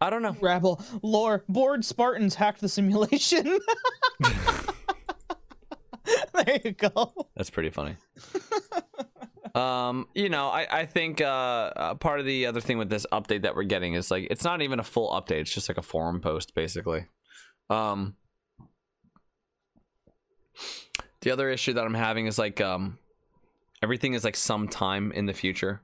I 0.00 0.10
don't 0.10 0.22
know. 0.22 0.36
Rabble 0.40 0.82
lore 1.02 1.44
bored 1.48 1.84
Spartans 1.84 2.34
hacked 2.34 2.60
the 2.60 2.68
simulation. 2.68 3.44
there 6.34 6.60
you 6.64 6.72
go. 6.72 7.12
That's 7.36 7.50
pretty 7.50 7.70
funny. 7.70 7.96
um, 9.54 10.08
you 10.14 10.28
know, 10.28 10.48
I 10.48 10.66
I 10.70 10.86
think 10.86 11.20
uh, 11.20 11.24
uh, 11.24 11.94
part 11.94 12.20
of 12.20 12.26
the 12.26 12.46
other 12.46 12.60
thing 12.60 12.78
with 12.78 12.90
this 12.90 13.06
update 13.12 13.42
that 13.42 13.54
we're 13.54 13.62
getting 13.64 13.94
is 13.94 14.10
like 14.10 14.26
it's 14.30 14.44
not 14.44 14.62
even 14.62 14.80
a 14.80 14.84
full 14.84 15.10
update; 15.10 15.40
it's 15.40 15.54
just 15.54 15.68
like 15.68 15.78
a 15.78 15.82
forum 15.82 16.20
post, 16.20 16.54
basically. 16.54 17.06
Um, 17.70 18.16
the 21.20 21.30
other 21.30 21.48
issue 21.50 21.72
that 21.74 21.84
I'm 21.84 21.94
having 21.94 22.26
is 22.26 22.38
like 22.38 22.60
um, 22.60 22.98
everything 23.82 24.14
is 24.14 24.24
like 24.24 24.36
sometime 24.36 25.12
in 25.12 25.26
the 25.26 25.32
future. 25.32 25.82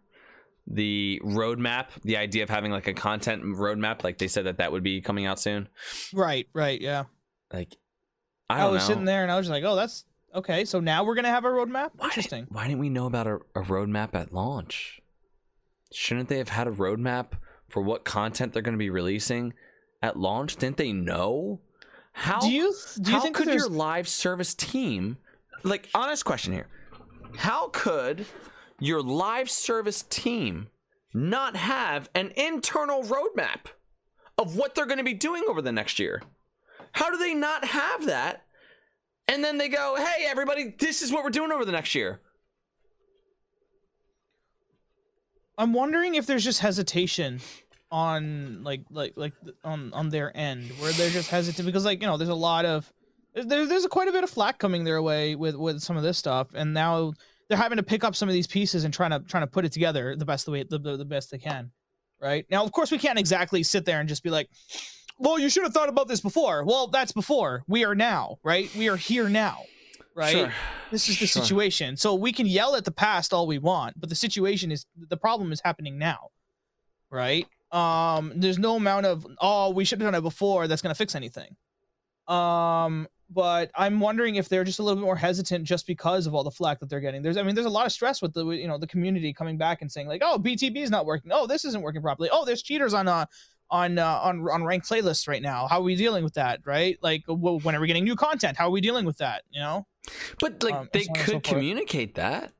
The 0.66 1.20
roadmap, 1.24 1.86
the 2.04 2.16
idea 2.16 2.42
of 2.42 2.50
having 2.50 2.70
like 2.70 2.86
a 2.86 2.92
content 2.92 3.42
roadmap, 3.42 4.04
like 4.04 4.18
they 4.18 4.28
said 4.28 4.46
that 4.46 4.58
that 4.58 4.72
would 4.72 4.82
be 4.82 5.00
coming 5.00 5.26
out 5.26 5.40
soon. 5.40 5.68
Right, 6.12 6.46
right, 6.52 6.80
yeah. 6.80 7.04
Like, 7.52 7.76
I 8.48 8.60
I, 8.60 8.66
was 8.66 8.82
know. 8.82 8.88
sitting 8.88 9.04
there 9.04 9.22
and 9.22 9.32
I 9.32 9.38
was 9.38 9.48
like, 9.48 9.64
oh, 9.64 9.74
that's 9.74 10.04
Okay, 10.34 10.64
so 10.64 10.80
now 10.80 11.04
we're 11.04 11.14
gonna 11.14 11.28
have 11.28 11.44
a 11.44 11.48
roadmap. 11.48 11.90
Why 11.96 12.06
Interesting. 12.06 12.44
Didn't, 12.44 12.52
why 12.52 12.66
didn't 12.68 12.80
we 12.80 12.88
know 12.88 13.06
about 13.06 13.26
a, 13.26 13.34
a 13.54 13.62
roadmap 13.62 14.14
at 14.14 14.32
launch? 14.32 15.00
Shouldn't 15.92 16.28
they 16.28 16.38
have 16.38 16.48
had 16.48 16.68
a 16.68 16.70
roadmap 16.70 17.32
for 17.68 17.82
what 17.82 18.04
content 18.04 18.52
they're 18.52 18.62
going 18.62 18.74
to 18.74 18.78
be 18.78 18.90
releasing 18.90 19.54
at 20.02 20.16
launch? 20.16 20.56
Didn't 20.56 20.76
they 20.76 20.92
know? 20.92 21.60
How 22.12 22.40
do 22.40 22.50
you 22.50 22.74
do 23.00 23.12
you 23.12 23.18
how 23.18 23.30
could 23.30 23.48
your 23.48 23.68
live 23.68 24.08
service 24.08 24.54
team, 24.54 25.16
like, 25.62 25.88
honest 25.94 26.24
question 26.24 26.52
here, 26.52 26.66
how 27.36 27.68
could 27.68 28.26
your 28.78 29.02
live 29.02 29.48
service 29.48 30.02
team 30.02 30.68
not 31.14 31.56
have 31.56 32.08
an 32.14 32.32
internal 32.36 33.02
roadmap 33.02 33.66
of 34.38 34.56
what 34.56 34.74
they're 34.74 34.86
going 34.86 34.98
to 34.98 35.04
be 35.04 35.14
doing 35.14 35.44
over 35.48 35.62
the 35.62 35.72
next 35.72 35.98
year? 35.98 36.22
How 36.92 37.10
do 37.10 37.16
they 37.16 37.34
not 37.34 37.64
have 37.64 38.06
that? 38.06 38.44
And 39.30 39.44
then 39.44 39.58
they 39.58 39.68
go, 39.68 39.94
hey, 39.96 40.26
everybody, 40.26 40.74
this 40.76 41.02
is 41.02 41.12
what 41.12 41.22
we're 41.22 41.30
doing 41.30 41.52
over 41.52 41.64
the 41.64 41.70
next 41.70 41.94
year. 41.94 42.20
I'm 45.56 45.72
wondering 45.72 46.16
if 46.16 46.26
there's 46.26 46.42
just 46.42 46.58
hesitation 46.58 47.40
on 47.92 48.64
like 48.64 48.82
like 48.90 49.12
like 49.16 49.32
on 49.64 49.92
on 49.92 50.08
their 50.08 50.36
end 50.36 50.70
where 50.78 50.92
they're 50.92 51.10
just 51.10 51.28
hesitant 51.28 51.66
because 51.66 51.84
like 51.84 52.00
you 52.00 52.06
know 52.06 52.16
there's 52.16 52.30
a 52.30 52.34
lot 52.34 52.64
of 52.64 52.90
there's 53.34 53.68
there's 53.68 53.86
quite 53.88 54.06
a 54.06 54.12
bit 54.12 54.22
of 54.22 54.30
flack 54.30 54.58
coming 54.58 54.84
their 54.84 55.02
way 55.02 55.34
with 55.34 55.56
with 55.56 55.80
some 55.80 55.96
of 55.96 56.04
this 56.04 56.16
stuff 56.16 56.48
and 56.54 56.72
now 56.72 57.12
they're 57.48 57.58
having 57.58 57.76
to 57.76 57.82
pick 57.82 58.04
up 58.04 58.14
some 58.14 58.28
of 58.28 58.32
these 58.32 58.46
pieces 58.46 58.84
and 58.84 58.94
trying 58.94 59.10
to 59.10 59.18
trying 59.20 59.42
to 59.42 59.48
put 59.48 59.64
it 59.64 59.72
together 59.72 60.14
the 60.14 60.24
best 60.24 60.46
the 60.46 60.52
way 60.52 60.62
the, 60.62 60.78
the, 60.78 60.96
the 60.98 61.04
best 61.04 61.32
they 61.32 61.38
can 61.38 61.72
right 62.20 62.46
now 62.48 62.62
of 62.62 62.70
course 62.70 62.92
we 62.92 62.98
can't 62.98 63.18
exactly 63.18 63.64
sit 63.64 63.84
there 63.84 63.98
and 63.98 64.08
just 64.08 64.22
be 64.22 64.30
like 64.30 64.48
well 65.20 65.38
you 65.38 65.48
should 65.48 65.62
have 65.62 65.72
thought 65.72 65.88
about 65.88 66.08
this 66.08 66.20
before. 66.20 66.64
Well 66.64 66.88
that's 66.88 67.12
before. 67.12 67.62
We 67.68 67.84
are 67.84 67.94
now 67.94 68.38
right? 68.42 68.68
We 68.74 68.88
are 68.88 68.96
here 68.96 69.28
now 69.28 69.58
right? 70.16 70.32
Sure. 70.32 70.52
this 70.90 71.08
is 71.08 71.18
the 71.20 71.26
Sure. 71.26 71.42
situation. 71.42 71.96
So 71.96 72.14
we 72.16 72.32
can 72.32 72.46
yell 72.46 72.74
at 72.74 72.84
the 72.84 72.90
past 72.90 73.32
all 73.32 73.46
we 73.46 73.58
want 73.58 74.00
but 74.00 74.08
the 74.08 74.16
situation 74.16 74.72
is 74.72 74.86
the 74.96 75.16
problem 75.16 75.52
is 75.52 75.60
happening 75.62 75.98
now 75.98 76.30
right? 77.10 77.46
Um 77.70 78.32
there's 78.36 78.58
no 78.58 78.74
amount 78.76 79.06
of 79.06 79.26
oh 79.40 79.70
we 79.70 79.84
should 79.84 80.00
have 80.00 80.06
done 80.10 80.18
it 80.18 80.22
before. 80.22 80.66
That's 80.66 80.82
going 80.82 80.92
to 80.94 80.98
fix 80.98 81.14
anything. 81.14 81.54
Um 82.26 83.06
but 83.32 83.70
i'm 83.76 84.00
wondering 84.00 84.34
if 84.34 84.48
they're 84.48 84.64
just 84.64 84.80
a 84.80 84.82
little 84.82 84.96
bit 84.96 85.04
more 85.04 85.14
hesitant 85.14 85.64
just 85.64 85.86
because 85.86 86.26
of 86.26 86.34
all 86.34 86.42
the 86.42 86.50
flack 86.50 86.80
that 86.80 86.88
they're 86.90 86.98
getting. 86.98 87.22
There's 87.22 87.36
i 87.36 87.42
mean 87.44 87.54
there's 87.54 87.66
a 87.66 87.70
lot 87.70 87.86
of 87.86 87.92
stress 87.92 88.20
with 88.20 88.34
the 88.34 88.44
you 88.50 88.66
know 88.66 88.76
the 88.76 88.88
community 88.88 89.32
coming 89.32 89.56
back 89.56 89.82
and 89.82 89.90
saying 89.90 90.08
like 90.08 90.20
oh 90.24 90.36
btb 90.36 90.78
is 90.78 90.90
not 90.90 91.06
working. 91.06 91.30
Oh 91.32 91.46
this 91.46 91.64
isn't 91.64 91.80
working 91.80 92.02
properly. 92.02 92.28
Oh 92.32 92.44
there's 92.44 92.62
cheaters 92.62 92.92
on 92.94 93.06
uh 93.06 93.26
on 93.70 93.98
uh, 93.98 94.06
on 94.22 94.40
on 94.50 94.64
ranked 94.64 94.88
playlists 94.88 95.28
right 95.28 95.42
now 95.42 95.66
how 95.68 95.78
are 95.78 95.82
we 95.82 95.94
dealing 95.94 96.24
with 96.24 96.34
that 96.34 96.60
right 96.64 96.98
like 97.02 97.22
wh- 97.26 97.64
when 97.64 97.74
are 97.74 97.80
we 97.80 97.86
getting 97.86 98.04
new 98.04 98.16
content 98.16 98.56
how 98.56 98.66
are 98.66 98.70
we 98.70 98.80
dealing 98.80 99.04
with 99.04 99.18
that 99.18 99.42
you 99.50 99.60
know 99.60 99.86
But 100.40 100.62
like 100.62 100.74
Um, 100.74 100.88
they 100.92 101.02
so 101.04 101.12
and 101.14 101.18
so 101.26 101.32
could 101.34 101.42
communicate 101.44 102.14
that. 102.16 102.52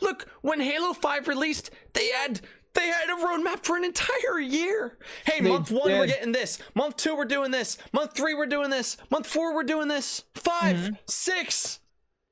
Look, 0.00 0.26
when 0.42 0.60
Halo 0.60 0.92
5 0.92 1.28
released, 1.28 1.70
they 1.92 2.08
had 2.08 2.40
they 2.74 2.88
had 2.88 3.08
a 3.08 3.16
roadmap 3.24 3.64
for 3.64 3.76
an 3.76 3.84
entire 3.84 4.40
year. 4.40 4.98
Hey, 5.24 5.40
They 5.40 5.48
month 5.48 5.70
1 5.70 5.90
we're 5.92 6.06
getting 6.06 6.32
this. 6.32 6.58
Month 6.74 6.96
2 6.96 7.14
we're 7.16 7.24
doing 7.24 7.50
this. 7.52 7.78
Month 7.92 8.14
3 8.16 8.34
we're 8.34 8.46
doing 8.46 8.70
this. 8.70 8.96
Month 9.10 9.26
4 9.28 9.54
we're 9.54 9.62
doing 9.62 9.88
this. 9.88 10.24
5, 10.34 10.76
Mm-hmm. 10.76 10.94
6 11.06 11.80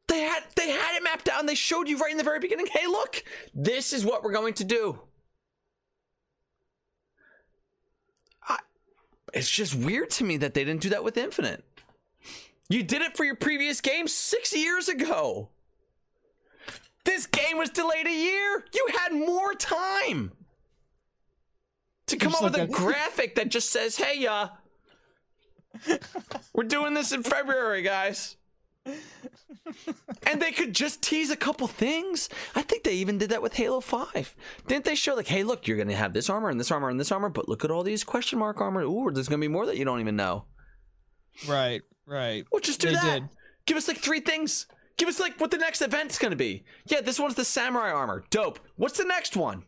They 0.08 0.20
had 0.20 0.42
they 0.56 0.70
had 0.70 0.96
it 0.96 1.02
mapped 1.04 1.28
out 1.28 1.40
and 1.40 1.48
they 1.48 1.54
showed 1.54 1.88
you 1.88 1.96
right 1.98 2.10
in 2.10 2.18
the 2.18 2.24
very 2.24 2.40
beginning, 2.40 2.66
"Hey, 2.66 2.86
look. 2.86 3.22
This 3.54 3.92
is 3.92 4.04
what 4.04 4.22
we're 4.24 4.32
going 4.32 4.54
to 4.54 4.64
do." 4.64 5.00
It's 9.32 9.50
just 9.50 9.74
weird 9.74 10.10
to 10.10 10.24
me 10.24 10.36
that 10.38 10.54
they 10.54 10.64
didn't 10.64 10.82
do 10.82 10.90
that 10.90 11.04
with 11.04 11.16
Infinite. 11.16 11.64
You 12.68 12.82
did 12.82 13.02
it 13.02 13.16
for 13.16 13.24
your 13.24 13.36
previous 13.36 13.80
game 13.80 14.08
six 14.08 14.54
years 14.54 14.88
ago. 14.88 15.48
This 17.04 17.26
game 17.26 17.58
was 17.58 17.70
delayed 17.70 18.06
a 18.06 18.12
year. 18.12 18.64
You 18.72 18.88
had 18.98 19.12
more 19.12 19.54
time 19.54 20.32
to 22.06 22.16
come 22.16 22.34
up 22.34 22.42
with 22.42 22.56
a 22.56 22.66
graphic 22.66 23.34
that 23.34 23.48
just 23.48 23.70
says, 23.70 23.96
"Hey, 23.96 24.26
uh, 24.26 24.48
we're 26.52 26.64
doing 26.64 26.94
this 26.94 27.12
in 27.12 27.22
February, 27.22 27.82
guys." 27.82 28.36
And 30.26 30.40
they 30.42 30.52
could 30.52 30.74
just 30.74 31.02
tease 31.02 31.30
a 31.30 31.36
couple 31.36 31.66
things. 31.66 32.28
I 32.54 32.62
think 32.62 32.84
they 32.84 32.94
even 32.94 33.18
did 33.18 33.30
that 33.30 33.42
with 33.42 33.54
Halo 33.54 33.80
5. 33.80 34.34
Didn't 34.66 34.84
they 34.84 34.94
show 34.94 35.14
like, 35.14 35.28
"Hey, 35.28 35.42
look, 35.44 35.66
you're 35.66 35.76
going 35.76 35.88
to 35.88 35.94
have 35.96 36.12
this 36.12 36.28
armor 36.28 36.50
and 36.50 36.58
this 36.58 36.70
armor 36.70 36.88
and 36.88 36.98
this 36.98 37.12
armor, 37.12 37.28
but 37.28 37.48
look 37.48 37.64
at 37.64 37.70
all 37.70 37.82
these 37.82 38.04
question 38.04 38.38
mark 38.38 38.60
armor. 38.60 38.82
Ooh, 38.82 39.10
there's 39.12 39.28
going 39.28 39.40
to 39.40 39.44
be 39.44 39.52
more 39.52 39.66
that 39.66 39.76
you 39.76 39.84
don't 39.84 40.00
even 40.00 40.16
know." 40.16 40.44
right 41.48 41.80
right 42.06 42.44
Well, 42.52 42.60
just 42.60 42.80
do 42.80 42.88
They 42.88 42.94
that. 42.94 43.20
did. 43.20 43.28
Give 43.64 43.76
us 43.78 43.88
like 43.88 43.96
three 43.98 44.20
things. 44.20 44.66
Give 44.98 45.08
us 45.08 45.18
like 45.18 45.40
what 45.40 45.50
the 45.50 45.56
next 45.56 45.80
event's 45.80 46.18
gonna 46.18 46.36
be. 46.36 46.64
Yeah, 46.86 47.00
this 47.00 47.18
one's 47.18 47.34
the 47.36 47.44
samurai 47.44 47.90
armor. 47.90 48.24
Dope. 48.28 48.58
What's 48.76 48.98
the 48.98 49.06
next 49.06 49.34
one? 49.34 49.64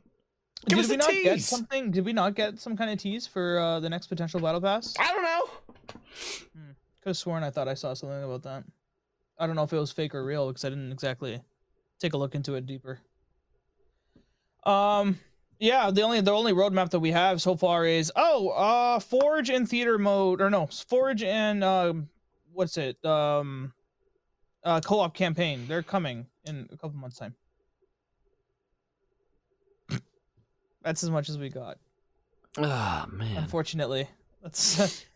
Give 0.69 0.77
did 0.77 0.85
us 0.85 0.91
we 0.91 0.97
not 0.99 1.11
get 1.11 1.41
something 1.41 1.91
did 1.91 2.05
we 2.05 2.12
not 2.12 2.35
get 2.35 2.59
some 2.59 2.77
kind 2.77 2.91
of 2.91 2.99
tease 2.99 3.27
for 3.27 3.59
uh 3.59 3.81
the 3.81 3.89
next 3.89 4.09
potential 4.09 4.41
battle 4.41 4.61
pass 4.61 4.95
I 5.01 5.09
don't 5.12 5.23
know. 5.23 5.95
could 7.03 7.11
have 7.11 7.17
sworn 7.17 7.43
i 7.43 7.51
thought 7.51 7.69
i 7.69 7.75
saw 7.75 7.93
something 7.95 8.23
about 8.23 8.43
that 8.45 8.65
i 9.39 9.47
don't 9.47 9.57
know 9.57 9.62
if 9.62 9.72
it 9.72 9.78
was 9.78 9.93
fake 9.93 10.14
or 10.14 10.24
real 10.24 10.49
because 10.49 10.64
i 10.64 10.68
didn't 10.68 10.93
exactly 10.93 11.41
take 11.99 12.12
a 12.12 12.16
look 12.16 12.35
into 12.35 12.55
it 12.55 12.66
deeper. 12.66 13.01
Um 14.64 15.18
yeah 15.61 15.91
the 15.91 16.03
only 16.03 16.20
the 16.20 16.32
only 16.32 16.53
roadmap 16.53 16.91
that 16.91 17.01
we 17.01 17.12
have 17.12 17.41
so 17.41 17.55
far 17.57 17.87
is 17.87 18.11
oh 18.16 18.49
uh 18.49 18.99
forge 18.99 19.51
in 19.51 19.66
theater 19.66 19.99
mode 19.99 20.41
or 20.41 20.51
no 20.51 20.66
forge 20.66 21.22
and 21.22 21.62
um 21.62 22.09
what's 22.53 22.76
it 22.76 23.03
um 23.05 23.72
uh 24.64 24.80
co-op 24.80 25.14
campaign. 25.14 25.66
They're 25.68 25.82
coming 25.82 26.26
in 26.45 26.68
a 26.72 26.76
couple 26.76 26.99
months 26.99 27.18
time. 27.18 27.35
That's 30.82 31.03
as 31.03 31.11
much 31.11 31.28
as 31.28 31.39
we 31.39 31.49
got. 31.49 31.78
Ah 32.59 33.07
man. 33.11 33.37
unfortunately. 33.37 34.09
That's 34.43 35.05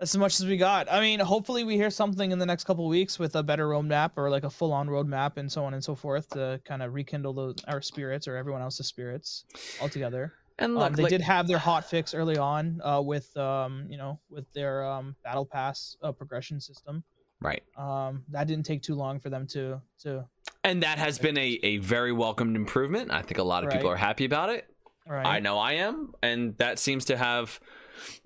that's 0.00 0.14
as 0.14 0.18
much 0.18 0.40
as 0.40 0.46
we 0.46 0.56
got 0.56 0.90
i 0.90 0.98
mean 0.98 1.20
hopefully 1.20 1.62
we 1.62 1.76
hear 1.76 1.90
something 1.90 2.32
in 2.32 2.38
the 2.38 2.46
next 2.46 2.64
couple 2.64 2.88
weeks 2.88 3.18
with 3.18 3.36
a 3.36 3.42
better 3.42 3.68
roadmap 3.68 4.12
or 4.16 4.30
like 4.30 4.44
a 4.44 4.50
full-on 4.50 4.88
roadmap 4.88 5.36
and 5.36 5.52
so 5.52 5.62
on 5.64 5.74
and 5.74 5.84
so 5.84 5.94
forth 5.94 6.28
to 6.30 6.60
kind 6.64 6.82
of 6.82 6.94
rekindle 6.94 7.34
those 7.34 7.56
our 7.68 7.82
spirits 7.82 8.26
or 8.26 8.36
everyone 8.36 8.62
else's 8.62 8.86
spirits 8.86 9.44
altogether 9.80 10.32
And 10.58 10.72
um, 10.72 10.78
look, 10.78 10.96
they 10.96 11.02
like, 11.04 11.10
did 11.10 11.20
have 11.20 11.46
their 11.46 11.58
hot 11.58 11.88
fix 11.88 12.14
early 12.14 12.38
on 12.38 12.80
uh, 12.82 13.00
with 13.04 13.34
um, 13.36 13.86
you 13.88 13.98
know 13.98 14.18
with 14.30 14.50
their 14.52 14.84
um, 14.84 15.14
battle 15.22 15.46
pass 15.46 15.96
uh, 16.02 16.12
progression 16.12 16.60
system 16.60 17.04
right. 17.40 17.62
um, 17.76 18.24
that 18.30 18.46
didn't 18.46 18.64
take 18.64 18.82
too 18.82 18.94
long 18.94 19.20
for 19.20 19.28
them 19.30 19.46
to 19.48 19.80
to 20.02 20.24
And 20.64 20.82
that 20.82 20.98
has 20.98 21.18
been 21.18 21.36
a, 21.36 21.58
a 21.62 21.76
very 21.78 22.12
welcomed 22.12 22.56
improvement. 22.56 23.10
I 23.10 23.22
think 23.22 23.38
a 23.38 23.42
lot 23.42 23.64
of 23.64 23.70
people 23.70 23.88
are 23.88 23.96
happy 23.96 24.24
about 24.24 24.48
it. 24.50 24.66
right 25.06 25.26
I 25.26 25.40
know 25.40 25.58
I 25.58 25.72
am, 25.74 26.12
and 26.22 26.56
that 26.58 26.78
seems 26.78 27.06
to 27.06 27.16
have 27.16 27.60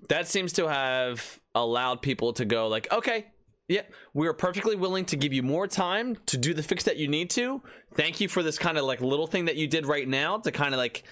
that 0.07 0.27
seems 0.27 0.53
to 0.53 0.67
have 0.67 1.39
allowed 1.55 2.01
people 2.01 2.33
to 2.33 2.45
go 2.45 2.67
like, 2.67 2.91
okay, 2.91 3.25
yeah, 3.67 3.81
we 4.13 4.27
are 4.27 4.33
perfectly 4.33 4.75
willing 4.75 5.05
to 5.05 5.15
give 5.15 5.33
you 5.33 5.41
more 5.41 5.65
time 5.67 6.15
to 6.27 6.37
do 6.37 6.53
the 6.53 6.61
fix 6.61 6.83
that 6.83 6.97
you 6.97 7.07
need 7.07 7.31
to. 7.31 7.63
Thank 7.95 8.21
you 8.21 8.27
for 8.27 8.43
this 8.43 8.59
kind 8.59 8.77
of 8.77 8.85
like 8.85 9.01
little 9.01 9.25
thing 9.25 9.45
that 9.45 9.55
you 9.55 9.65
did 9.67 9.87
right 9.87 10.07
now 10.07 10.37
to 10.37 10.51
kind 10.51 10.75
of 10.75 10.77
like 10.77 11.03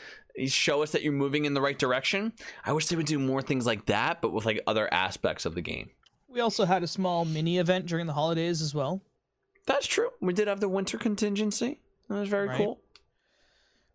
show 0.46 0.84
us 0.84 0.91
that 0.91 1.02
you're 1.02 1.14
moving 1.14 1.46
in 1.46 1.56
the 1.56 1.62
right 1.62 1.80
direction. 1.80 2.34
I 2.64 2.74
wish 2.74 2.88
they 2.88 2.96
would 2.96 3.08
do 3.08 3.18
more 3.18 3.41
things 3.41 3.66
like 3.66 3.88
that, 3.88 4.22
but 4.22 4.34
with 4.34 4.46
like 4.46 4.62
other 4.68 4.91
aspects 4.94 5.46
of 5.46 5.56
the 5.56 5.62
game. 5.62 5.89
we 6.28 6.41
also 6.41 6.66
had 6.66 6.84
a 6.84 6.88
small 6.88 7.26
mini 7.26 7.58
event 7.58 7.86
during 7.88 8.06
the 8.08 8.14
holidays 8.14 8.62
as 8.62 8.76
well 8.76 9.02
That's 9.66 9.88
true. 9.88 10.10
We 10.22 10.34
did 10.34 10.48
have 10.48 10.60
the 10.60 10.68
winter 10.70 10.98
contingency. 10.98 11.80
That 12.10 12.20
was 12.20 12.30
very 12.30 12.50
Right. 12.50 12.58
cool. 12.58 12.82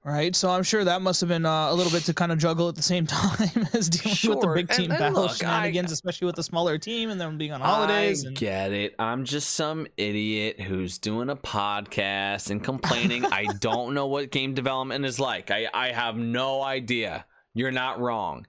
Right, 0.09 0.35
so 0.35 0.49
I'm 0.49 0.63
sure 0.63 0.85
that 0.85 1.03
must 1.03 1.21
have 1.21 1.29
been 1.29 1.45
uh, 1.45 1.71
a 1.71 1.75
little 1.75 1.93
bit 1.93 2.05
to 2.05 2.15
kind 2.15 2.33
of 2.33 2.39
juggle 2.39 2.67
at 2.71 2.77
the 2.77 2.83
same 2.83 3.07
time 3.07 3.69
as 3.75 3.91
dealing 3.91 4.39
with 4.39 4.41
the 4.41 4.53
big 4.55 4.71
team 4.71 4.91
and 4.91 4.99
battle 4.99 5.25
look, 5.25 5.45
I- 5.45 5.67
especially 5.67 6.25
with 6.25 6.37
the 6.37 6.43
smaller 6.43 6.79
team 6.79 7.11
and 7.11 7.21
them 7.21 7.37
being 7.37 7.53
on 7.53 7.61
holidays. 7.61 8.25
I 8.25 8.29
and... 8.29 8.37
get 8.37 8.73
it. 8.73 8.95
I'm 8.99 9.27
just 9.27 9.51
some 9.51 9.87
idiot 9.99 10.63
who's 10.63 10.97
doing 10.97 11.29
a 11.29 11.37
podcast 11.37 12.51
and 12.51 12.65
complaining. 12.65 13.27
I 13.27 13.45
don't 13.61 13.93
know 13.93 14.07
what 14.07 14.31
game 14.31 14.55
development 14.55 15.05
is 15.05 15.21
like. 15.21 15.51
I, 15.51 15.69
I 15.75 15.93
have 15.93 16.17
no 16.17 16.63
idea. 16.63 17.27
You're 17.53 17.71
not 17.71 18.01
wrong. 18.01 18.47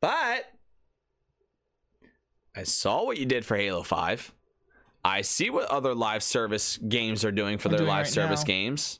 But 0.00 0.44
I 2.56 2.64
saw 2.64 3.04
what 3.04 3.16
you 3.16 3.26
did 3.26 3.44
for 3.44 3.56
Halo 3.56 3.84
5. 3.84 4.34
I 5.04 5.20
see 5.20 5.50
what 5.50 5.66
other 5.66 5.94
live 5.94 6.24
service 6.24 6.78
games 6.78 7.24
are 7.24 7.30
doing 7.30 7.58
for 7.58 7.68
Are 7.68 7.70
their 7.70 7.78
doing 7.78 7.90
live 7.90 8.06
right 8.06 8.12
service 8.12 8.40
now. 8.40 8.46
games. 8.46 8.98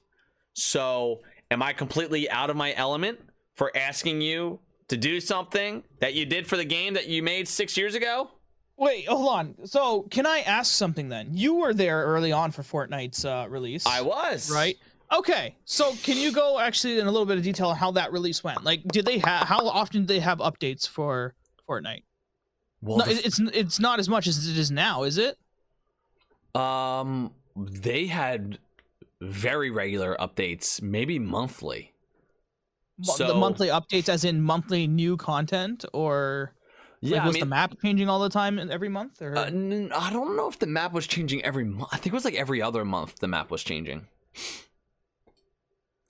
So, 0.54 1.20
am 1.50 1.62
I 1.62 1.72
completely 1.72 2.28
out 2.30 2.50
of 2.50 2.56
my 2.56 2.74
element 2.74 3.18
for 3.54 3.76
asking 3.76 4.20
you 4.20 4.60
to 4.88 4.96
do 4.96 5.20
something 5.20 5.82
that 6.00 6.14
you 6.14 6.26
did 6.26 6.46
for 6.46 6.56
the 6.56 6.64
game 6.64 6.94
that 6.94 7.08
you 7.08 7.22
made 7.22 7.48
six 7.48 7.76
years 7.76 7.94
ago? 7.94 8.30
Wait, 8.76 9.08
hold 9.08 9.28
on. 9.28 9.54
So, 9.66 10.02
can 10.02 10.24
I 10.24 10.40
ask 10.40 10.72
something 10.72 11.08
then? 11.08 11.30
You 11.32 11.56
were 11.56 11.74
there 11.74 12.04
early 12.04 12.30
on 12.30 12.52
for 12.52 12.62
Fortnite's 12.62 13.24
uh, 13.24 13.46
release. 13.48 13.84
I 13.86 14.02
was. 14.02 14.50
Right. 14.50 14.76
Okay. 15.12 15.56
So, 15.64 15.94
can 16.04 16.16
you 16.16 16.30
go 16.30 16.60
actually 16.60 17.00
in 17.00 17.06
a 17.06 17.10
little 17.10 17.26
bit 17.26 17.38
of 17.38 17.42
detail 17.42 17.68
on 17.68 17.76
how 17.76 17.90
that 17.92 18.12
release 18.12 18.44
went? 18.44 18.62
Like, 18.62 18.84
did 18.84 19.04
they 19.04 19.18
have? 19.18 19.48
How 19.48 19.66
often 19.66 20.02
did 20.02 20.08
they 20.08 20.20
have 20.20 20.38
updates 20.38 20.88
for 20.88 21.34
Fortnite? 21.68 22.04
Well, 22.80 22.98
no, 22.98 23.06
the 23.06 23.26
it's 23.26 23.40
it's 23.40 23.80
not 23.80 23.98
as 23.98 24.08
much 24.08 24.28
as 24.28 24.48
it 24.48 24.56
is 24.56 24.70
now, 24.70 25.02
is 25.02 25.18
it? 25.18 25.36
Um, 26.54 27.32
they 27.56 28.06
had 28.06 28.58
very 29.20 29.70
regular 29.70 30.16
updates, 30.20 30.80
maybe 30.82 31.18
monthly. 31.18 31.92
Mo- 32.98 33.14
So- 33.14 33.26
the 33.28 33.34
monthly 33.34 33.68
updates, 33.68 34.08
as 34.08 34.24
in 34.24 34.42
monthly 34.42 34.86
new 34.86 35.16
content, 35.16 35.84
or 35.92 36.54
Yeah, 37.00 37.18
like, 37.18 37.26
was 37.28 37.36
I 37.36 37.40
the 37.40 37.46
map 37.46 37.74
changing 37.82 38.08
all 38.08 38.18
the 38.20 38.28
time 38.28 38.58
and 38.58 38.70
every 38.70 38.88
month? 38.88 39.22
Or 39.22 39.36
uh, 39.36 39.44
n- 39.46 39.92
I 39.94 40.10
don't 40.12 40.36
know 40.36 40.48
if 40.48 40.58
the 40.58 40.66
map 40.66 40.92
was 40.92 41.06
changing 41.06 41.44
every 41.44 41.64
month. 41.64 41.88
I 41.92 41.96
think 41.96 42.06
it 42.08 42.12
was 42.14 42.24
like 42.24 42.34
every 42.34 42.60
other 42.60 42.84
month 42.84 43.18
the 43.20 43.28
map 43.28 43.50
was 43.50 43.62
changing. 43.62 44.06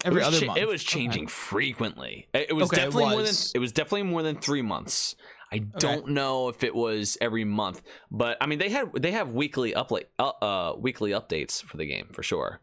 every 0.04 0.18
was 0.20 0.28
other 0.28 0.40
cha- 0.40 0.46
month? 0.46 0.58
It 0.58 0.68
was 0.68 0.82
Okay. 0.86 1.26
frequently. 1.26 2.28
It 2.32 2.50
it 2.50 2.52
was 2.54 2.66
Okay, 2.72 2.82
it 2.82 2.84
definitely 2.86 3.10
more 3.16 3.22
than 3.22 3.34
it 3.54 3.58
was 3.58 3.72
definitely 3.72 4.02
more 4.04 4.22
than 4.22 4.36
three 4.36 4.62
months. 4.62 5.14
I 5.50 5.58
don't 5.58 6.08
know 6.08 6.48
if 6.48 6.62
it 6.62 6.74
was 6.74 7.16
every 7.20 7.44
month, 7.44 7.82
but 8.10 8.36
I 8.40 8.46
mean 8.46 8.58
they 8.58 8.68
had 8.68 8.92
they 8.94 9.12
have 9.12 9.32
weekly 9.32 9.72
upla- 9.72 10.04
uh, 10.18 10.32
uh 10.42 10.76
weekly 10.78 11.12
updates 11.12 11.62
for 11.62 11.76
the 11.76 11.86
game 11.86 12.08
for 12.12 12.22
sure. 12.22 12.60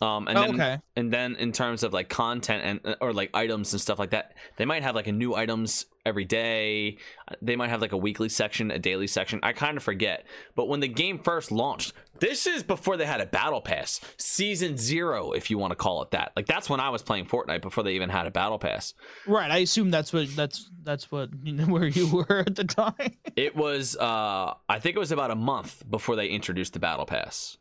Um, 0.00 0.28
and 0.28 0.38
Oh, 0.38 0.42
then 0.42 0.54
okay. 0.54 0.78
and 0.96 1.12
then 1.12 1.34
in 1.36 1.52
terms 1.52 1.82
of 1.82 1.92
like 1.92 2.08
content 2.08 2.62
and 2.64 2.94
uh, 2.94 2.96
or 3.00 3.12
like 3.12 3.30
items 3.34 3.72
and 3.72 3.80
stuff 3.80 3.98
like 3.98 4.10
that, 4.10 4.34
they 4.56 4.64
might 4.64 4.82
have 4.82 4.94
like 4.94 5.08
a 5.08 5.12
new 5.12 5.34
items 5.34 5.86
every 6.06 6.24
day. 6.24 6.98
They 7.42 7.56
might 7.56 7.70
have 7.70 7.80
like 7.80 7.92
a 7.92 7.96
weekly 7.96 8.28
section, 8.28 8.70
a 8.70 8.78
daily 8.78 9.08
section. 9.08 9.40
I 9.42 9.52
kind 9.52 9.76
of 9.76 9.82
forget. 9.82 10.24
But 10.54 10.68
when 10.68 10.80
the 10.80 10.88
game 10.88 11.18
first 11.18 11.50
launched, 11.50 11.92
this 12.20 12.46
is 12.46 12.62
before 12.62 12.96
they 12.96 13.06
had 13.06 13.20
a 13.20 13.26
battle 13.26 13.60
pass, 13.60 14.00
season 14.16 14.76
zero, 14.76 15.32
if 15.32 15.50
you 15.50 15.58
want 15.58 15.70
to 15.72 15.76
call 15.76 16.02
it 16.02 16.10
that. 16.12 16.32
Like 16.36 16.46
that's 16.46 16.68
when 16.68 16.80
I 16.80 16.90
was 16.90 17.02
playing 17.02 17.26
Fortnite 17.26 17.62
before 17.62 17.84
they 17.84 17.92
even 17.92 18.08
had 18.08 18.26
a 18.26 18.30
battle 18.30 18.58
pass. 18.58 18.94
Right. 19.26 19.50
I 19.50 19.58
assume 19.58 19.90
that's 19.90 20.12
what 20.12 20.28
that's 20.36 20.70
that's 20.82 21.10
what 21.10 21.30
you 21.42 21.52
know, 21.52 21.64
where 21.72 21.86
you 21.86 22.08
were 22.08 22.44
at 22.46 22.54
the 22.56 22.64
time. 22.64 22.94
It 23.36 23.54
was, 23.54 23.96
uh, 23.96 24.54
I 24.68 24.80
think 24.80 24.96
it 24.96 24.98
was 24.98 25.12
about 25.12 25.30
a 25.30 25.36
month 25.36 25.88
before 25.88 26.16
they 26.16 26.26
introduced 26.26 26.72
the 26.72 26.80
battle 26.80 27.06
pass. 27.06 27.56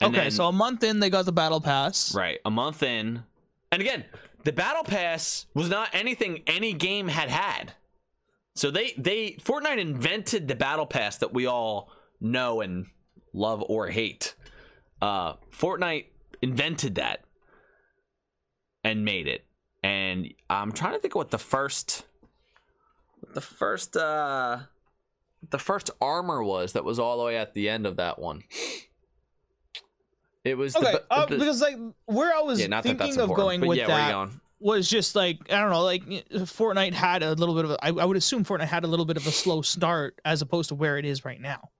And 0.00 0.14
okay, 0.14 0.24
then- 0.24 0.30
so 0.30 0.46
a 0.46 0.52
month 0.52 0.82
in, 0.82 1.00
they 1.00 1.10
got 1.10 1.26
the 1.26 1.32
battle 1.32 1.60
pass. 1.60 2.14
Right, 2.14 2.38
a 2.44 2.50
month 2.50 2.82
in, 2.82 3.22
and 3.70 3.82
again, 3.82 4.04
the 4.44 4.52
battle 4.52 4.84
pass 4.84 5.44
was 5.52 5.68
not 5.68 5.90
anything 5.92 6.42
any 6.46 6.72
game 6.72 7.08
had 7.08 7.28
had. 7.28 7.74
So 8.54 8.70
they 8.70 8.94
they 8.96 9.32
Fortnite 9.42 9.78
invented 9.78 10.48
the 10.48 10.54
battle 10.54 10.86
pass 10.86 11.18
that 11.18 11.34
we 11.34 11.46
all 11.46 11.90
know 12.20 12.60
and 12.62 12.86
love 13.32 13.62
or 13.68 13.88
hate. 13.88 14.34
Uh, 15.00 15.34
Fortnite 15.52 16.06
invented 16.42 16.96
that 16.96 17.24
and 18.84 19.04
made 19.04 19.26
it. 19.26 19.44
And 19.82 20.32
I'm 20.50 20.72
trying 20.72 20.94
to 20.94 20.98
think 20.98 21.14
what 21.14 21.30
the 21.30 21.38
first, 21.38 22.04
what 23.20 23.34
the 23.34 23.40
first, 23.40 23.96
uh, 23.96 24.58
the 25.50 25.58
first 25.58 25.90
armor 26.00 26.42
was 26.42 26.72
that 26.72 26.84
was 26.84 26.98
all 26.98 27.18
the 27.18 27.24
way 27.24 27.36
at 27.36 27.54
the 27.54 27.68
end 27.68 27.86
of 27.86 27.96
that 27.96 28.18
one. 28.18 28.42
It 30.44 30.56
was 30.56 30.74
Okay, 30.76 30.92
the, 30.92 31.04
uh, 31.10 31.26
the- 31.26 31.36
because 31.38 31.60
like 31.60 31.76
where 32.06 32.34
I 32.34 32.40
was 32.40 32.60
yeah, 32.60 32.68
not 32.68 32.82
that 32.84 32.88
thinking 32.98 33.16
that's 33.16 33.30
of 33.30 33.36
going 33.36 33.60
with 33.60 33.76
yeah, 33.78 33.86
that 33.86 34.10
going? 34.12 34.40
was 34.60 34.88
just 34.88 35.14
like 35.14 35.38
I 35.52 35.60
don't 35.60 35.70
know, 35.70 35.82
like 35.82 36.04
Fortnite 36.06 36.92
had 36.94 37.22
a 37.22 37.34
little 37.34 37.54
bit 37.54 37.64
of 37.66 37.70
a, 37.72 37.84
I, 37.84 37.88
I 37.88 38.04
would 38.04 38.16
assume 38.16 38.44
Fortnite 38.44 38.66
had 38.66 38.84
a 38.84 38.86
little 38.86 39.04
bit 39.04 39.16
of 39.16 39.26
a 39.26 39.30
slow 39.30 39.62
start 39.62 40.20
as 40.24 40.40
opposed 40.42 40.70
to 40.70 40.74
where 40.74 40.96
it 40.98 41.04
is 41.04 41.24
right 41.24 41.40
now. 41.40 41.70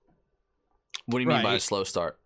What 1.09 1.19
do 1.19 1.23
you 1.23 1.27
mean 1.27 1.43
by 1.43 1.55
a 1.55 1.59
slow 1.59 1.83
start? 1.83 2.19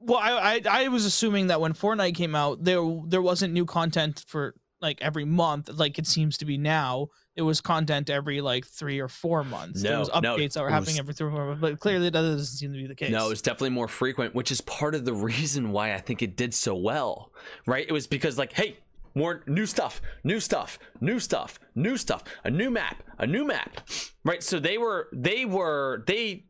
Well, 0.00 0.18
I, 0.18 0.60
I 0.66 0.84
I 0.84 0.88
was 0.88 1.04
assuming 1.06 1.46
that 1.46 1.60
when 1.60 1.72
Fortnite 1.72 2.14
came 2.14 2.34
out, 2.34 2.62
there 2.62 2.82
there 3.06 3.22
wasn't 3.22 3.52
new 3.54 3.64
content 3.64 4.24
for 4.26 4.54
like 4.80 5.00
every 5.00 5.24
month, 5.24 5.70
like 5.72 5.98
it 5.98 6.06
seems 6.06 6.36
to 6.38 6.44
be 6.44 6.58
now. 6.58 7.08
It 7.36 7.42
was 7.42 7.60
content 7.60 8.10
every 8.10 8.40
like 8.42 8.66
three 8.66 9.00
or 9.00 9.08
four 9.08 9.42
months. 9.44 9.82
there 9.82 9.92
No, 9.92 10.00
was 10.00 10.08
no, 10.22 10.36
updates 10.36 10.52
that 10.52 10.62
were 10.62 10.68
happening 10.70 10.94
was- 10.94 10.98
every 11.00 11.14
three 11.14 11.28
or 11.28 11.30
four 11.30 11.46
months, 11.46 11.60
but 11.60 11.80
clearly 11.80 12.10
that 12.10 12.12
doesn't 12.20 12.44
seem 12.44 12.72
to 12.72 12.78
be 12.78 12.86
the 12.86 12.94
case. 12.94 13.10
No, 13.10 13.30
it's 13.30 13.40
definitely 13.40 13.70
more 13.70 13.88
frequent, 13.88 14.34
which 14.34 14.52
is 14.52 14.60
part 14.60 14.94
of 14.94 15.04
the 15.04 15.14
reason 15.30 15.72
why 15.72 15.94
I 15.94 16.00
think 16.00 16.22
it 16.22 16.36
did 16.36 16.52
so 16.54 16.74
well. 16.74 17.32
Right? 17.66 17.86
It 17.88 17.92
was 17.92 18.06
because 18.06 18.36
like, 18.36 18.52
hey, 18.52 18.76
more 19.14 19.42
new 19.46 19.64
stuff, 19.64 20.02
new 20.22 20.38
stuff, 20.38 20.78
new 21.00 21.18
stuff, 21.18 21.58
new 21.74 21.96
stuff, 21.96 22.22
a 22.44 22.50
new 22.50 22.70
map, 22.70 23.02
a 23.18 23.26
new 23.26 23.44
map. 23.46 23.88
Right? 24.24 24.42
So 24.42 24.58
they 24.60 24.76
were 24.76 25.08
they 25.12 25.44
were 25.46 26.04
they 26.06 26.44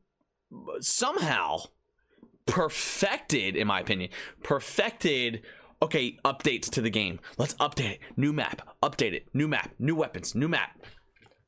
somehow 0.81 1.59
perfected 2.47 3.57
in 3.57 3.67
my 3.67 3.81
opinion, 3.81 4.11
perfected 4.43 5.43
okay, 5.83 6.19
updates 6.25 6.71
to 6.71 6.81
the 6.81 6.89
game. 6.89 7.21
Let's 7.37 7.53
update 7.55 7.91
it. 7.93 8.01
New 8.17 8.33
map, 8.33 8.63
update 8.83 9.13
it. 9.13 9.27
New 9.35 9.47
map, 9.47 9.71
new 9.79 9.95
weapons, 9.95 10.35
new 10.35 10.49
map. 10.49 10.71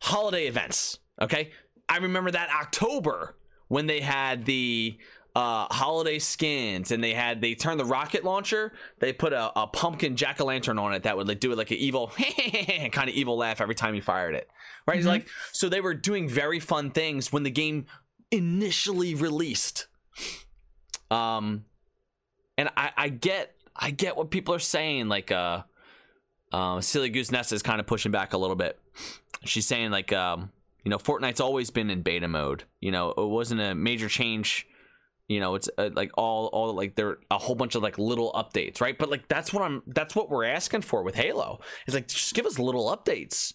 Holiday 0.02 0.46
events, 0.46 0.98
okay? 1.22 1.52
I 1.88 1.98
remember 1.98 2.30
that 2.30 2.50
October 2.50 3.36
when 3.68 3.86
they 3.86 4.00
had 4.00 4.44
the 4.44 4.98
uh, 5.34 5.66
holiday 5.70 6.18
skins 6.18 6.90
and 6.92 7.02
they 7.02 7.14
had 7.14 7.40
they 7.40 7.54
turned 7.54 7.78
the 7.78 7.84
rocket 7.84 8.24
launcher 8.24 8.72
they 9.00 9.12
put 9.12 9.34
a, 9.34 9.52
a 9.58 9.66
pumpkin 9.66 10.16
jack-o'-lantern 10.16 10.80
on 10.80 10.94
it 10.94 11.02
that 11.02 11.14
would 11.16 11.28
like 11.28 11.40
do 11.40 11.52
it 11.52 11.58
like 11.58 11.70
an 11.70 11.76
evil 11.76 12.10
kind 12.90 13.10
of 13.10 13.14
evil 13.14 13.36
laugh 13.36 13.60
every 13.60 13.74
time 13.74 13.94
you 13.94 14.00
fired 14.00 14.34
it 14.34 14.48
right 14.86 15.02
Mhm. 15.02 15.06
like 15.06 15.28
so 15.52 15.68
they 15.68 15.82
were 15.82 15.92
doing 15.92 16.26
very 16.26 16.58
fun 16.58 16.90
things 16.90 17.32
when 17.34 17.42
the 17.42 17.50
game 17.50 17.84
initially 18.30 19.14
released 19.14 19.88
um 21.10 21.64
and 22.58 22.68
i 22.76 22.90
i 22.96 23.08
get 23.08 23.54
i 23.74 23.90
get 23.90 24.16
what 24.16 24.30
people 24.30 24.54
are 24.54 24.58
saying 24.58 25.08
like 25.08 25.30
uh 25.30 25.62
um 26.52 26.80
silly 26.82 27.08
goose 27.08 27.30
nest 27.30 27.52
is 27.52 27.62
kind 27.62 27.80
of 27.80 27.86
pushing 27.86 28.12
back 28.12 28.32
a 28.32 28.38
little 28.38 28.56
bit. 28.56 28.78
She's 29.44 29.66
saying 29.66 29.90
like 29.90 30.12
um 30.12 30.50
you 30.84 30.90
know 30.90 30.98
fortnite's 30.98 31.40
always 31.40 31.70
been 31.70 31.90
in 31.90 32.02
beta 32.02 32.28
mode. 32.28 32.64
You 32.80 32.92
know 32.92 33.10
it 33.10 33.28
wasn't 33.28 33.60
a 33.60 33.74
major 33.74 34.08
change 34.08 34.66
you 35.28 35.40
know 35.40 35.56
it's 35.56 35.68
uh, 35.76 35.90
like 35.94 36.12
all 36.16 36.46
all 36.46 36.72
like 36.72 36.94
there 36.94 37.18
a 37.30 37.38
whole 37.38 37.56
bunch 37.56 37.74
of 37.74 37.82
like 37.82 37.98
little 37.98 38.32
updates 38.32 38.80
right? 38.80 38.96
But 38.96 39.10
like 39.10 39.28
that's 39.28 39.52
what 39.52 39.62
i'm 39.62 39.82
that's 39.86 40.14
what 40.14 40.30
we're 40.30 40.44
asking 40.44 40.82
for 40.82 41.02
with 41.02 41.14
halo. 41.14 41.60
It's 41.86 41.94
like 41.94 42.08
just 42.08 42.34
give 42.34 42.46
us 42.46 42.58
little 42.58 42.96
updates. 42.96 43.52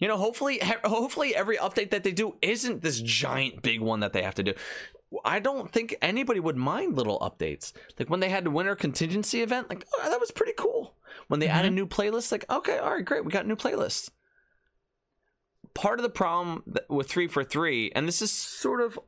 You 0.00 0.08
know 0.08 0.16
hopefully 0.16 0.60
hopefully 0.84 1.34
every 1.34 1.56
update 1.56 1.90
that 1.90 2.02
they 2.02 2.12
do 2.12 2.34
isn't 2.42 2.82
this 2.82 3.00
giant 3.00 3.62
big 3.62 3.80
one 3.80 4.00
that 4.00 4.12
they 4.12 4.22
have 4.22 4.34
to 4.34 4.42
do 4.42 4.54
i 5.24 5.38
don't 5.38 5.70
think 5.70 5.94
anybody 6.02 6.40
would 6.40 6.56
mind 6.56 6.96
little 6.96 7.18
updates. 7.20 7.72
Like 7.98 8.10
when 8.10 8.20
they 8.20 8.28
had 8.30 8.44
the 8.44 8.50
winter 8.50 8.74
contingency 8.76 9.42
event 9.42 9.68
like 9.68 9.86
oh, 9.96 10.10
that 10.10 10.20
was 10.20 10.30
pretty 10.30 10.54
cool. 10.56 10.94
When 11.28 11.40
they 11.40 11.48
add 11.48 11.64
a 11.64 11.70
new 11.70 11.86
playlist 11.86 12.32
like 12.32 12.44
okay 12.50 12.78
all 12.78 12.94
right 12.94 13.04
great 13.04 13.24
we 13.24 13.30
got 13.32 13.44
a 13.44 13.48
new 13.48 13.56
playlist 13.56 14.10
part 15.74 15.98
of 15.98 16.02
the 16.04 16.10
problem 16.10 16.62
with 16.88 17.08
343 17.08 17.92
and 17.94 18.06
this 18.06 18.22
is 18.22 18.30
sort 18.30 18.80
of 18.80 18.98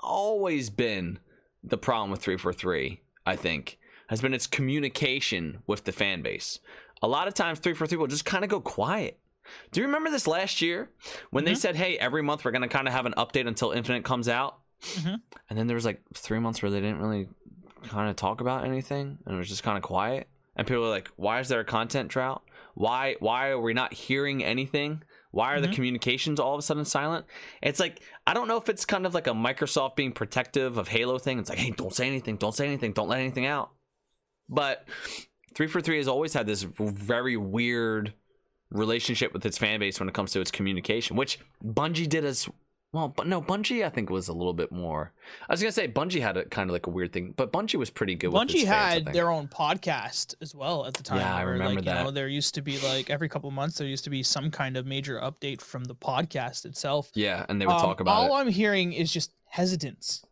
always 0.00 0.70
been 0.70 1.18
the 1.64 1.78
problem 1.78 2.10
with 2.10 2.20
343, 2.20 3.00
i 3.24 3.34
think 3.34 3.78
has 4.08 4.20
been 4.20 4.34
its 4.34 4.46
communication 4.46 5.58
with 5.66 5.82
the 5.84 5.90
fan 5.90 6.22
base. 6.22 6.60
A 7.02 7.08
lot 7.08 7.26
of 7.26 7.34
times 7.34 7.58
343 7.58 7.98
will 7.98 8.06
just 8.06 8.24
kind 8.24 8.44
of 8.44 8.50
go 8.50 8.60
quiet. 8.60 9.18
Do 9.72 9.80
you 9.80 9.86
remember 9.86 10.10
this 10.10 10.28
last 10.28 10.62
year 10.62 10.90
when 11.30 11.44
they 11.44 11.52
Mhm. 11.52 11.56
said 11.56 11.76
hey 11.76 11.98
every 11.98 12.22
month 12.22 12.44
we're 12.44 12.52
going 12.52 12.62
to 12.62 12.68
kind 12.68 12.86
of 12.86 12.94
have 12.94 13.06
an 13.06 13.14
update 13.16 13.48
until 13.48 13.72
infinite 13.72 14.04
comes 14.04 14.28
out 14.28 14.58
Mhm. 14.82 15.20
and 15.48 15.58
then 15.58 15.66
there 15.66 15.74
was 15.74 15.84
like 15.84 16.02
three 16.14 16.38
months 16.38 16.62
where 16.62 16.70
they 16.70 16.80
didn't 16.80 16.98
really 17.00 17.28
kind 17.84 18.08
of 18.10 18.16
talk 18.16 18.40
about 18.40 18.64
anything 18.64 19.18
and 19.24 19.34
it 19.34 19.38
was 19.38 19.48
just 19.48 19.62
kind 19.62 19.76
of 19.76 19.82
quiet. 19.82 20.28
And 20.56 20.66
people 20.66 20.82
were 20.82 20.88
like 20.88 21.08
why 21.16 21.40
is 21.40 21.48
there 21.48 21.60
a 21.60 21.64
content 21.64 22.08
drought? 22.08 22.42
Why 22.74 23.16
why 23.20 23.48
are 23.48 23.60
we 23.60 23.74
not 23.74 23.92
hearing 23.94 24.42
anything? 24.44 25.02
Why 25.30 25.52
are 25.54 25.60
the 25.60 25.68
Mhm. 25.68 25.74
communications 25.74 26.40
all 26.40 26.54
of 26.54 26.58
a 26.58 26.62
sudden 26.62 26.84
silent? 26.84 27.26
It's 27.62 27.78
like 27.80 28.02
i 28.26 28.32
don't 28.34 28.48
know 28.48 28.56
if 28.56 28.68
it's 28.68 28.84
kind 28.84 29.06
of 29.06 29.14
like 29.14 29.26
a 29.26 29.30
microsoft 29.32 29.96
being 29.96 30.12
protective 30.12 30.78
of 30.78 30.88
halo 30.88 31.18
thing. 31.18 31.38
It's 31.38 31.48
like 31.50 31.58
hey 31.58 31.70
don't 31.70 31.94
say 31.94 32.06
anything 32.06 32.36
don't 32.36 32.54
say 32.54 32.66
anything 32.66 32.92
don't 32.92 33.08
let 33.08 33.20
anything 33.20 33.46
out. 33.46 33.70
But 34.48 34.86
343 35.54 35.96
has 35.98 36.08
always 36.08 36.32
had 36.34 36.46
this 36.46 36.62
very 36.62 37.36
weird 37.36 38.12
relationship 38.70 39.32
with 39.32 39.46
its 39.46 39.58
fan 39.58 39.78
base 39.80 39.98
when 40.00 40.08
it 40.08 40.14
comes 40.14 40.32
to 40.32 40.40
its 40.40 40.50
communication 40.50 41.16
which 41.16 41.38
bungie 41.64 42.08
did 42.08 42.24
as 42.24 42.48
well 42.96 43.08
but 43.08 43.26
no 43.26 43.40
bungie 43.42 43.84
i 43.84 43.88
think 43.88 44.08
was 44.10 44.28
a 44.28 44.32
little 44.32 44.52
bit 44.54 44.72
more 44.72 45.12
i 45.48 45.52
was 45.52 45.60
gonna 45.60 45.70
say 45.72 45.86
bungie 45.86 46.20
had 46.20 46.36
a 46.36 46.44
kind 46.46 46.70
of 46.70 46.72
like 46.72 46.86
a 46.86 46.90
weird 46.90 47.12
thing 47.12 47.32
but 47.36 47.52
bungie 47.52 47.74
was 47.76 47.90
pretty 47.90 48.14
good 48.14 48.28
with 48.28 48.42
Bungie 48.48 48.64
had 48.64 49.04
think. 49.04 49.12
their 49.12 49.30
own 49.30 49.46
podcast 49.48 50.34
as 50.40 50.54
well 50.54 50.86
at 50.86 50.94
the 50.94 51.02
time. 51.02 51.18
Yeah, 51.18 51.34
I 51.34 51.42
remember 51.42 51.80
like, 51.80 51.84
You 51.84 51.94
know, 51.94 52.04
that. 52.06 52.14
there 52.14 52.28
used 52.28 52.54
to 52.54 52.62
be 52.62 52.78
like 52.80 53.10
every 53.10 53.28
couple 53.28 53.50
months 53.50 53.78
there 53.78 53.86
used 53.86 54.04
to 54.04 54.10
be 54.10 54.22
some 54.22 54.50
kind 54.50 54.76
of 54.76 54.86
major 54.86 55.20
update 55.20 55.60
from 55.60 55.84
the 55.84 55.94
podcast 55.94 56.64
itself. 56.64 57.10
yeah 57.14 57.44
and 57.48 57.60
they 57.60 57.66
would 57.66 57.74
Um, 57.74 57.80
talk 57.82 58.00
about 58.00 58.12
all 58.16 58.36
it 58.36 58.40
I'm 58.40 58.48
hearing 58.48 58.92
is 58.92 59.12
just 59.12 59.30
hesitance. 59.48 60.24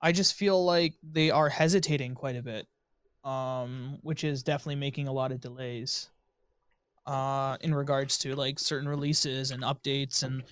I 0.00 0.12
just 0.12 0.34
feel 0.34 0.64
like 0.64 0.94
they 1.02 1.30
are 1.30 1.48
hesitating 1.48 2.14
quite 2.14 2.36
a 2.36 2.42
bit, 2.42 2.66
um, 3.24 3.98
which 4.02 4.22
is 4.22 4.42
definitely 4.44 4.76
making 4.76 5.08
a 5.08 5.12
lot 5.12 5.32
of 5.32 5.40
delays. 5.40 6.08
Uh, 7.06 7.56
in 7.62 7.74
regards 7.74 8.18
to 8.18 8.36
like 8.36 8.58
certain 8.58 8.86
releases 8.86 9.50
and 9.50 9.62
updates 9.62 10.22
and 10.22 10.42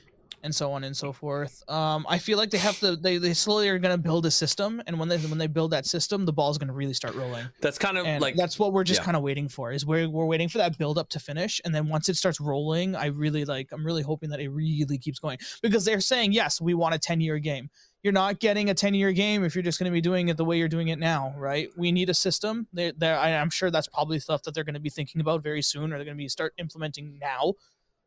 and 0.46 0.54
so 0.54 0.72
on 0.72 0.84
and 0.84 0.96
so 0.96 1.12
forth. 1.12 1.62
Um, 1.68 2.06
I 2.08 2.16
feel 2.18 2.38
like 2.38 2.50
they 2.50 2.58
have 2.58 2.78
to 2.80 2.96
they, 2.96 3.18
they 3.18 3.34
slowly 3.34 3.68
are 3.68 3.78
gonna 3.78 3.98
build 3.98 4.24
a 4.24 4.30
system, 4.30 4.82
and 4.86 4.98
when 4.98 5.08
they 5.08 5.18
when 5.18 5.36
they 5.36 5.46
build 5.46 5.72
that 5.72 5.84
system, 5.84 6.24
the 6.24 6.32
ball's 6.32 6.56
gonna 6.56 6.72
really 6.72 6.94
start 6.94 7.14
rolling. 7.14 7.46
that's 7.60 7.78
kind 7.78 7.98
of 7.98 8.06
And 8.06 8.22
like 8.22 8.36
that's 8.36 8.58
what 8.58 8.72
we're 8.72 8.84
just 8.84 9.00
yeah. 9.00 9.04
kind 9.04 9.16
of 9.16 9.22
waiting 9.22 9.48
for. 9.48 9.72
Is 9.72 9.84
we're 9.84 10.08
we're 10.08 10.24
waiting 10.24 10.48
for 10.48 10.58
that 10.58 10.78
build 10.78 10.96
up 10.96 11.10
to 11.10 11.20
finish, 11.20 11.60
and 11.66 11.74
then 11.74 11.88
once 11.88 12.08
it 12.08 12.16
starts 12.16 12.40
rolling, 12.40 12.96
I 12.96 13.06
really 13.06 13.44
like. 13.44 13.72
I'm 13.72 13.84
really 13.84 14.02
hoping 14.02 14.30
that 14.30 14.40
it 14.40 14.48
really 14.48 14.96
keeps 14.96 15.18
going 15.18 15.38
because 15.62 15.84
they're 15.84 16.00
saying 16.00 16.32
yes, 16.32 16.60
we 16.60 16.72
want 16.72 16.94
a 16.94 16.98
10 16.98 17.20
year 17.20 17.38
game. 17.38 17.68
you're 18.02 18.12
not 18.12 18.38
getting 18.38 18.70
a 18.70 18.74
10 18.74 18.94
year 18.94 19.10
game 19.10 19.42
if 19.42 19.56
you're 19.56 19.64
just 19.64 19.80
going 19.80 19.90
to 19.90 19.92
be 19.92 20.00
doing 20.00 20.28
it 20.28 20.36
the 20.36 20.44
way 20.44 20.56
you're 20.58 20.68
doing 20.68 20.88
it 20.88 20.98
now, 20.98 21.34
right? 21.36 21.70
We 21.76 21.90
need 21.90 22.08
a 22.08 22.14
system. 22.14 22.68
They, 22.72 22.92
I'm 23.02 23.50
sure 23.50 23.68
that's 23.68 23.88
probably 23.88 24.20
stuff 24.20 24.44
that 24.44 24.54
they're 24.54 24.62
going 24.62 24.74
to 24.74 24.80
be 24.80 24.90
thinking 24.90 25.20
about 25.20 25.42
very 25.42 25.60
soon, 25.60 25.92
or 25.92 25.96
they're 25.96 26.04
going 26.04 26.16
to 26.16 26.22
be 26.22 26.28
start 26.28 26.54
implementing 26.56 27.18
now, 27.20 27.54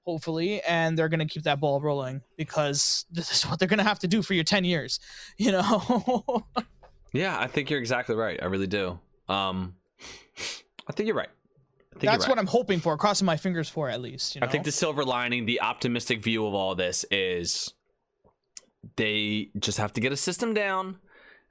hopefully, 0.05 0.61
and 0.61 0.97
they're 0.97 1.09
going 1.09 1.19
to 1.19 1.25
keep 1.25 1.43
that 1.43 1.59
ball 1.59 1.79
rolling 1.81 2.21
because 2.37 3.05
this 3.11 3.31
is 3.31 3.43
what 3.47 3.59
they're 3.59 3.67
going 3.67 3.79
to 3.79 3.83
have 3.83 3.99
to 3.99 4.07
do 4.07 4.21
for 4.21 4.33
your 4.33 4.43
10 4.43 4.63
years, 4.63 4.99
you 5.37 5.51
know. 5.51 6.45
yeah, 7.13 7.39
I 7.39 7.47
think 7.47 7.69
you're 7.69 7.79
exactly 7.79 8.15
right. 8.15 8.39
I 8.41 8.45
really 8.45 8.67
do. 8.67 8.99
Um, 9.27 9.75
I 10.87 10.93
think 10.93 11.07
you're 11.07 11.15
right. 11.15 11.29
That's 12.01 12.23
right. 12.23 12.29
what 12.29 12.39
I'm 12.39 12.47
hoping 12.47 12.79
for, 12.79 12.95
crossing 12.97 13.25
my 13.25 13.35
fingers 13.35 13.67
for 13.67 13.89
at 13.89 14.01
least. 14.01 14.35
You 14.35 14.41
know? 14.41 14.47
I 14.47 14.49
think 14.49 14.63
the 14.63 14.71
silver 14.71 15.03
lining, 15.03 15.45
the 15.45 15.61
optimistic 15.61 16.21
view 16.21 16.45
of 16.45 16.53
all 16.53 16.75
this 16.75 17.05
is 17.11 17.73
they 18.95 19.49
just 19.59 19.77
have 19.77 19.93
to 19.93 20.01
get 20.01 20.11
a 20.11 20.17
system 20.17 20.53
down. 20.53 20.97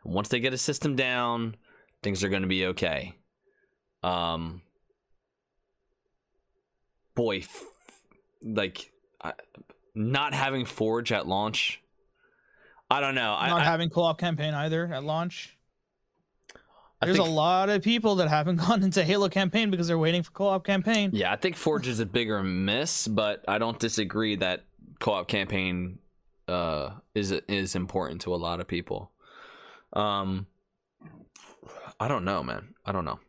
Once 0.05 0.29
they 0.29 0.41
get 0.41 0.55
a 0.55 0.59
system 0.59 0.97
down, 0.97 1.57
things 2.03 2.25
are 2.25 2.29
going 2.29 2.43
to 2.43 2.49
be 2.49 2.67
okay. 2.67 3.15
Um, 4.03 4.63
boy, 7.15 7.43
like 8.43 8.93
I, 9.23 9.33
not 9.95 10.35
having 10.35 10.65
Forge 10.65 11.13
at 11.13 11.27
launch. 11.27 11.83
I 12.91 13.01
don't 13.01 13.15
know. 13.15 13.33
Not 13.33 13.61
I, 13.61 13.65
having 13.65 13.91
co-op 13.91 14.19
campaign 14.19 14.55
either 14.55 14.91
at 14.93 15.05
launch. 15.05 15.57
There's 17.01 17.17
think, 17.17 17.29
a 17.29 17.31
lot 17.31 17.69
of 17.69 17.83
people 17.83 18.17
that 18.17 18.29
haven't 18.29 18.57
gone 18.67 18.83
into 18.83 19.05
Halo 19.05 19.29
campaign 19.29 19.71
because 19.71 19.87
they're 19.89 19.99
waiting 19.99 20.23
for 20.23 20.31
co-op 20.33 20.65
campaign. 20.65 21.11
Yeah, 21.13 21.33
I 21.33 21.37
think 21.37 21.57
Forge 21.57 21.87
is 21.87 22.01
a 22.01 22.07
bigger 22.07 22.43
miss, 22.43 23.07
but 23.07 23.45
I 23.47 23.59
don't 23.59 23.79
disagree 23.79 24.37
that 24.37 24.65
co-op 24.99 25.29
campaign 25.29 25.99
uh, 26.49 26.91
is 27.15 27.31
is 27.31 27.77
important 27.77 28.23
to 28.23 28.35
a 28.35 28.37
lot 28.37 28.61
of 28.61 28.67
people. 28.67 29.13
Um, 29.93 30.47
I 32.01 32.09
don't 32.09 32.25
know, 32.25 32.43
man. 32.43 32.75
I 32.85 32.93
don't 32.93 33.05
know. 33.05 33.21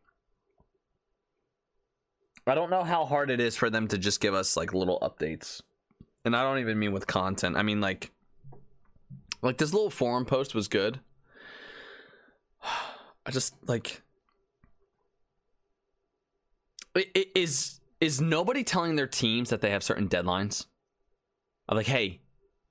I 2.49 2.55
don't 2.55 2.69
know 2.69 2.83
how 2.83 3.05
hard 3.05 3.31
it 3.31 3.39
is 3.39 3.55
for 3.55 3.69
them 3.69 3.87
to 3.89 3.97
just 3.97 4.19
give 4.19 4.33
us 4.33 4.57
like 4.57 4.73
little 4.73 4.99
updates, 4.99 5.61
and 6.25 6.35
I 6.35 6.43
don't 6.43 6.59
even 6.59 6.79
mean 6.79 6.91
with 6.91 7.07
content. 7.07 7.55
I 7.55 7.63
mean 7.63 7.81
like, 7.81 8.11
like 9.41 9.57
this 9.57 9.73
little 9.73 9.89
forum 9.89 10.25
post 10.25 10.53
was 10.55 10.67
good. 10.67 10.99
I 13.25 13.31
just 13.31 13.55
like. 13.67 14.01
Is 17.35 17.79
is 18.01 18.19
nobody 18.19 18.63
telling 18.63 18.95
their 18.95 19.07
teams 19.07 19.51
that 19.51 19.61
they 19.61 19.69
have 19.69 19.83
certain 19.83 20.09
deadlines? 20.09 20.65
I'm 21.69 21.77
like, 21.77 21.85
hey, 21.85 22.19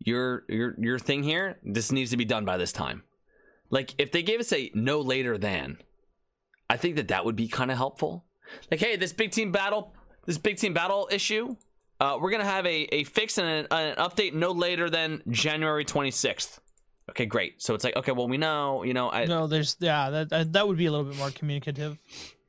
your 0.01 0.45
your 0.49 0.75
your 0.79 0.99
thing 0.99 1.23
here 1.23 1.59
this 1.63 1.91
needs 1.91 2.11
to 2.11 2.17
be 2.17 2.25
done 2.25 2.45
by 2.45 2.57
this 2.57 2.73
time 2.73 3.03
like 3.71 3.95
if 3.99 4.13
they 4.13 4.23
gave 4.23 4.41
us 4.41 4.53
a 4.53 4.71
no 4.75 5.01
later 5.01 5.37
than 5.37 5.79
i 6.71 6.77
think 6.77 6.97
that 6.97 7.09
that 7.09 7.25
would 7.25 7.37
be 7.37 7.49
kind 7.49 7.71
of 7.71 7.77
helpful 7.77 8.25
like 8.71 8.81
hey 8.81 8.97
this 8.97 9.13
big 9.13 9.31
team 9.31 9.53
battle 9.53 9.93
this 10.27 10.39
big 10.39 10.57
team 10.57 10.73
battle 10.75 11.09
issue 11.11 11.57
uh, 12.01 12.17
we're 12.21 12.31
gonna 12.31 12.45
have 12.45 12.65
a, 12.67 12.95
a 12.95 13.05
fix 13.05 13.39
and 13.39 13.49
an, 13.49 13.67
an 13.71 13.97
update 13.97 14.33
no 14.35 14.53
later 14.53 14.89
than 14.89 15.23
january 15.31 15.85
26th 15.85 16.59
okay 17.11 17.27
great 17.27 17.61
so 17.61 17.75
it's 17.75 17.85
like 17.85 17.97
okay 17.97 18.13
well 18.13 18.29
we 18.29 18.37
know 18.37 18.83
you 18.83 18.95
know 18.95 19.11
I, 19.11 19.25
no 19.25 19.47
there's 19.47 19.77
yeah 19.81 20.11
that 20.11 20.53
that 20.53 20.69
would 20.69 20.77
be 20.77 20.87
a 20.87 20.91
little 20.91 21.07
bit 21.07 21.17
more 21.17 21.31
communicative 21.31 21.99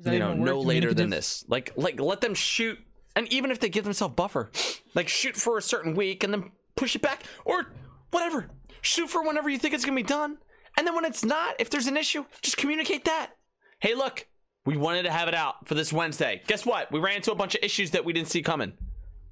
you 0.05 0.19
know 0.19 0.33
no 0.33 0.59
later 0.59 0.93
than 0.93 1.09
this 1.09 1.45
like 1.47 1.73
like 1.75 1.99
let 1.99 2.21
them 2.21 2.33
shoot 2.33 2.77
and 3.15 3.31
even 3.33 3.51
if 3.51 3.59
they 3.59 3.69
give 3.69 3.83
themselves 3.83 4.15
buffer 4.15 4.51
like 4.93 5.07
shoot 5.09 5.35
for 5.35 5.57
a 5.57 5.61
certain 5.61 5.95
week 5.95 6.23
and 6.23 6.33
then 6.33 6.51
push 6.79 6.95
it 6.95 7.01
back, 7.01 7.23
or 7.45 7.67
whatever. 8.11 8.47
Shoot 8.81 9.09
for 9.09 9.21
whenever 9.21 9.49
you 9.49 9.59
think 9.59 9.73
it's 9.73 9.85
gonna 9.85 9.95
be 9.95 10.03
done. 10.03 10.37
And 10.77 10.87
then 10.87 10.95
when 10.95 11.05
it's 11.05 11.25
not, 11.25 11.55
if 11.59 11.69
there's 11.69 11.87
an 11.87 11.97
issue, 11.97 12.25
just 12.41 12.57
communicate 12.57 13.05
that. 13.05 13.31
Hey, 13.79 13.93
look, 13.95 14.27
we 14.70 14.78
wanted 14.78 15.01
to 15.01 15.11
have 15.11 15.28
it 15.28 15.34
out 15.34 15.67
for 15.67 15.74
this 15.74 15.91
Wednesday. 15.91 16.43
Guess 16.45 16.63
what? 16.63 16.91
We 16.91 16.99
ran 16.99 17.15
into 17.15 17.32
a 17.32 17.36
bunch 17.36 17.55
of 17.55 17.63
issues 17.63 17.89
that 17.89 18.05
we 18.05 18.13
didn't 18.13 18.28
see 18.28 18.43
coming. 18.43 18.74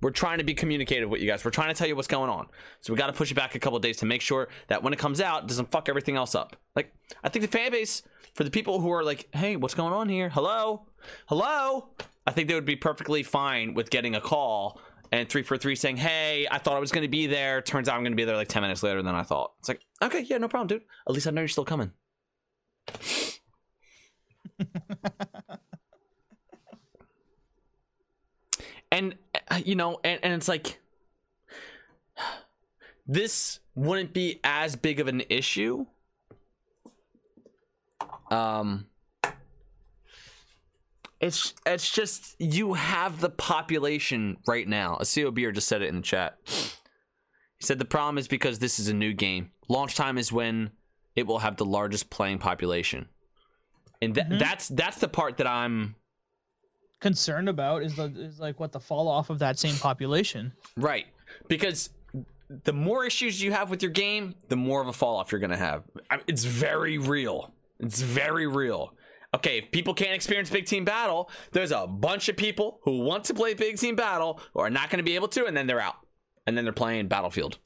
We're 0.02 0.10
trying 0.10 0.40
to 0.40 0.44
be 0.44 0.56
communicative 0.56 1.12
with 1.12 1.22
you 1.22 1.28
guys. 1.28 1.46
We're 1.46 1.52
trying 1.52 1.68
to 1.68 1.76
tell 1.76 1.88
you 1.88 1.96
what's 1.96 2.08
going 2.08 2.32
on. 2.32 2.48
So 2.82 2.92
we 2.92 2.98
got 2.98 3.06
to 3.06 3.14
push 3.14 3.30
it 3.30 3.36
back 3.36 3.54
a 3.54 3.60
couple 3.60 3.78
days 3.78 3.98
to 3.98 4.08
make 4.08 4.24
sure 4.24 4.48
that 4.68 4.82
when 4.82 4.94
it 4.94 5.00
comes 5.00 5.22
out, 5.22 5.44
it 5.44 5.48
doesn't 5.48 5.70
fuck 5.70 5.90
everything 5.90 6.16
else 6.16 6.34
up. 6.34 6.56
Like, 6.76 6.92
I 7.24 7.30
think 7.30 7.46
the 7.46 7.56
fan 7.56 7.70
base, 7.70 8.02
for 8.34 8.46
the 8.46 8.50
people 8.50 8.80
who 8.80 8.92
are 8.92 9.04
like, 9.04 9.28
hey, 9.36 9.58
what's 9.58 9.76
going 9.76 9.94
on 9.94 10.10
here? 10.10 10.30
Hello? 10.30 10.88
Hello? 11.28 11.90
I 12.26 12.32
think 12.32 12.48
they 12.48 12.56
would 12.56 12.66
be 12.66 12.76
perfectly 12.76 13.22
fine 13.22 13.76
with 13.76 13.92
getting 13.92 14.16
a 14.16 14.22
call 14.22 14.82
and 15.12 15.30
three 15.30 15.44
for 15.44 15.56
three 15.56 15.76
saying, 15.76 15.98
"Hey, 15.98 16.48
I 16.50 16.58
thought 16.58 16.76
I 16.76 16.80
was 16.80 16.92
going 16.92 17.04
to 17.04 17.08
be 17.08 17.28
there. 17.28 17.62
Turns 17.62 17.88
out 17.88 17.96
I'm 17.96 18.02
going 18.02 18.12
to 18.12 18.18
be 18.18 18.26
there 18.26 18.36
like 18.36 18.50
ten 18.50 18.64
minutes 18.64 18.84
later 18.84 19.02
than 19.02 19.16
I 19.16 19.24
thought." 19.24 19.54
It's 19.60 19.70
like, 19.70 19.80
okay, 20.02 20.20
yeah, 20.22 20.38
no 20.38 20.50
problem, 20.50 20.68
dude. 20.68 20.82
At 21.08 21.14
least 21.14 21.28
I 21.28 21.32
know 21.32 21.40
you're 21.40 21.48
still 21.48 21.64
coming. 21.64 21.92
And 28.92 29.16
uh, 29.50 29.62
you 29.64 29.76
know, 29.76 30.00
and, 30.04 30.20
and 30.24 30.34
it's 30.34 30.48
like 30.48 30.80
this 33.06 33.60
wouldn't 33.76 34.14
be 34.14 34.40
as 34.44 34.76
big 34.76 35.00
of 35.00 35.08
an 35.08 35.24
issue. 35.30 35.86
Um 38.30 38.88
it's 41.20 41.54
it's 41.66 41.90
just 41.90 42.36
you 42.40 42.74
have 42.74 43.20
the 43.22 43.30
population 43.30 44.38
right 44.48 44.68
now. 44.68 44.98
A 45.00 45.06
CO 45.06 45.32
Beer 45.32 45.52
just 45.52 45.68
said 45.68 45.82
it 45.82 45.90
in 45.90 45.96
the 45.96 46.02
chat. 46.02 46.38
He 46.46 47.66
said 47.66 47.80
the 47.80 47.86
problem 47.86 48.18
is 48.18 48.28
because 48.28 48.60
this 48.60 48.78
is 48.80 48.88
a 48.88 48.94
new 48.94 49.14
game. 49.14 49.52
Launch 49.68 49.96
time 49.96 50.18
is 50.18 50.32
when 50.32 50.72
it 51.16 51.26
will 51.26 51.40
have 51.40 51.58
the 51.58 51.66
largest 51.66 52.10
playing 52.12 52.38
population, 52.38 53.10
and 54.02 54.14
th- 54.14 54.28
mm-hmm. 54.28 54.38
that's 54.38 54.68
that's 54.70 54.98
the 54.98 55.08
part 55.08 55.38
that 55.38 55.48
I'm 55.48 55.96
concerned 57.00 57.50
about. 57.50 57.84
Is 57.84 57.96
the 57.96 58.06
is 58.06 58.40
like 58.40 58.60
what 58.60 58.72
the 58.72 58.80
fall 58.80 59.08
off 59.08 59.30
of 59.30 59.40
that 59.40 59.58
same 59.60 59.76
population, 59.76 60.54
right? 60.76 61.06
Because 61.48 61.90
the 62.64 62.74
more 62.74 63.06
issues 63.06 63.42
you 63.42 63.52
have 63.52 63.70
with 63.70 63.82
your 63.82 63.92
game, 63.92 64.36
the 64.48 64.56
more 64.56 64.82
of 64.82 64.88
a 64.88 64.94
fall 64.94 65.18
off 65.18 65.32
you're 65.32 65.42
gonna 65.42 65.58
have. 65.58 65.84
It's 66.28 66.44
very 66.44 66.98
real. 66.98 67.54
It's 67.80 68.02
very 68.02 68.48
real 68.48 68.94
okay, 69.34 69.60
if 69.60 69.72
people 69.72 69.94
can't 69.94 70.14
experience 70.14 70.50
big 70.50 70.66
team 70.66 70.86
battle, 70.86 71.30
there's 71.52 71.72
a 71.72 71.88
bunch 71.88 72.30
of 72.30 72.38
people 72.38 72.80
who 72.84 73.00
want 73.00 73.24
to 73.26 73.34
play 73.34 73.54
big 73.54 73.78
team 73.78 73.96
battle 73.96 74.40
who 74.54 74.60
are 74.60 74.70
not 74.70 74.90
going 74.90 74.98
to 74.98 75.04
be 75.04 75.16
able 75.16 75.28
to, 75.30 75.46
and 75.46 75.56
then 75.56 75.68
they're 75.68 75.80
out. 75.80 75.98
And 76.46 76.58
then 76.58 76.64
they're 76.64 76.74
playing 76.74 77.08
Battlefield. 77.08 77.58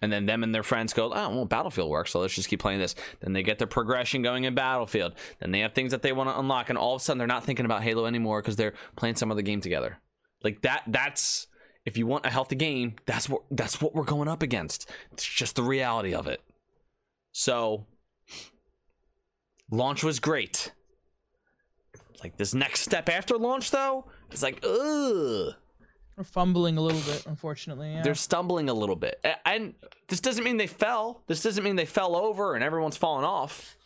And 0.00 0.12
then 0.12 0.26
them 0.26 0.42
and 0.42 0.54
their 0.54 0.62
friends 0.62 0.92
go, 0.92 1.12
oh, 1.12 1.28
well, 1.28 1.44
Battlefield 1.44 1.90
works, 1.90 2.12
so 2.12 2.20
let's 2.20 2.34
just 2.34 2.48
keep 2.48 2.60
playing 2.60 2.80
this. 2.80 2.94
Then 3.20 3.32
they 3.32 3.42
get 3.42 3.58
their 3.58 3.66
progression 3.66 4.22
going 4.22 4.44
in 4.44 4.54
Battlefield. 4.54 5.14
Then 5.40 5.50
they 5.50 5.60
have 5.60 5.72
things 5.72 5.90
that 5.90 6.02
they 6.02 6.12
want 6.12 6.30
to 6.30 6.38
unlock, 6.38 6.68
and 6.68 6.78
all 6.78 6.94
of 6.94 7.00
a 7.00 7.04
sudden 7.04 7.18
they're 7.18 7.26
not 7.26 7.44
thinking 7.44 7.64
about 7.64 7.82
Halo 7.82 8.06
anymore 8.06 8.40
because 8.40 8.56
they're 8.56 8.74
playing 8.96 9.16
some 9.16 9.30
other 9.30 9.42
game 9.42 9.60
together. 9.60 9.98
Like 10.42 10.62
that, 10.62 10.84
that's 10.86 11.46
if 11.84 11.96
you 11.96 12.06
want 12.06 12.26
a 12.26 12.30
healthy 12.30 12.56
game, 12.56 12.96
that's 13.06 13.28
what 13.28 13.42
that's 13.50 13.80
what 13.80 13.94
we're 13.94 14.04
going 14.04 14.28
up 14.28 14.42
against. 14.42 14.88
It's 15.12 15.24
just 15.24 15.56
the 15.56 15.62
reality 15.62 16.14
of 16.14 16.26
it. 16.26 16.40
So 17.32 17.86
launch 19.70 20.02
was 20.02 20.18
great 20.18 20.72
like 22.22 22.36
this 22.36 22.54
next 22.54 22.80
step 22.80 23.08
after 23.08 23.36
launch 23.36 23.70
though 23.70 24.04
it's 24.30 24.42
like 24.42 24.64
ugh 24.64 25.54
we're 26.18 26.24
fumbling 26.24 26.76
a 26.76 26.80
little 26.80 27.00
bit 27.02 27.24
unfortunately 27.26 27.92
yeah. 27.92 28.02
they're 28.02 28.14
stumbling 28.14 28.68
a 28.68 28.74
little 28.74 28.96
bit. 28.96 29.24
And 29.46 29.74
this 30.08 30.18
doesn't 30.20 30.42
mean 30.42 30.56
they 30.56 30.66
fell. 30.66 31.22
This 31.28 31.42
doesn't 31.42 31.62
mean 31.62 31.76
they 31.76 31.86
fell 31.86 32.16
over 32.16 32.56
and 32.56 32.64
everyone's 32.64 32.96
fallen 32.96 33.24
off. 33.24 33.76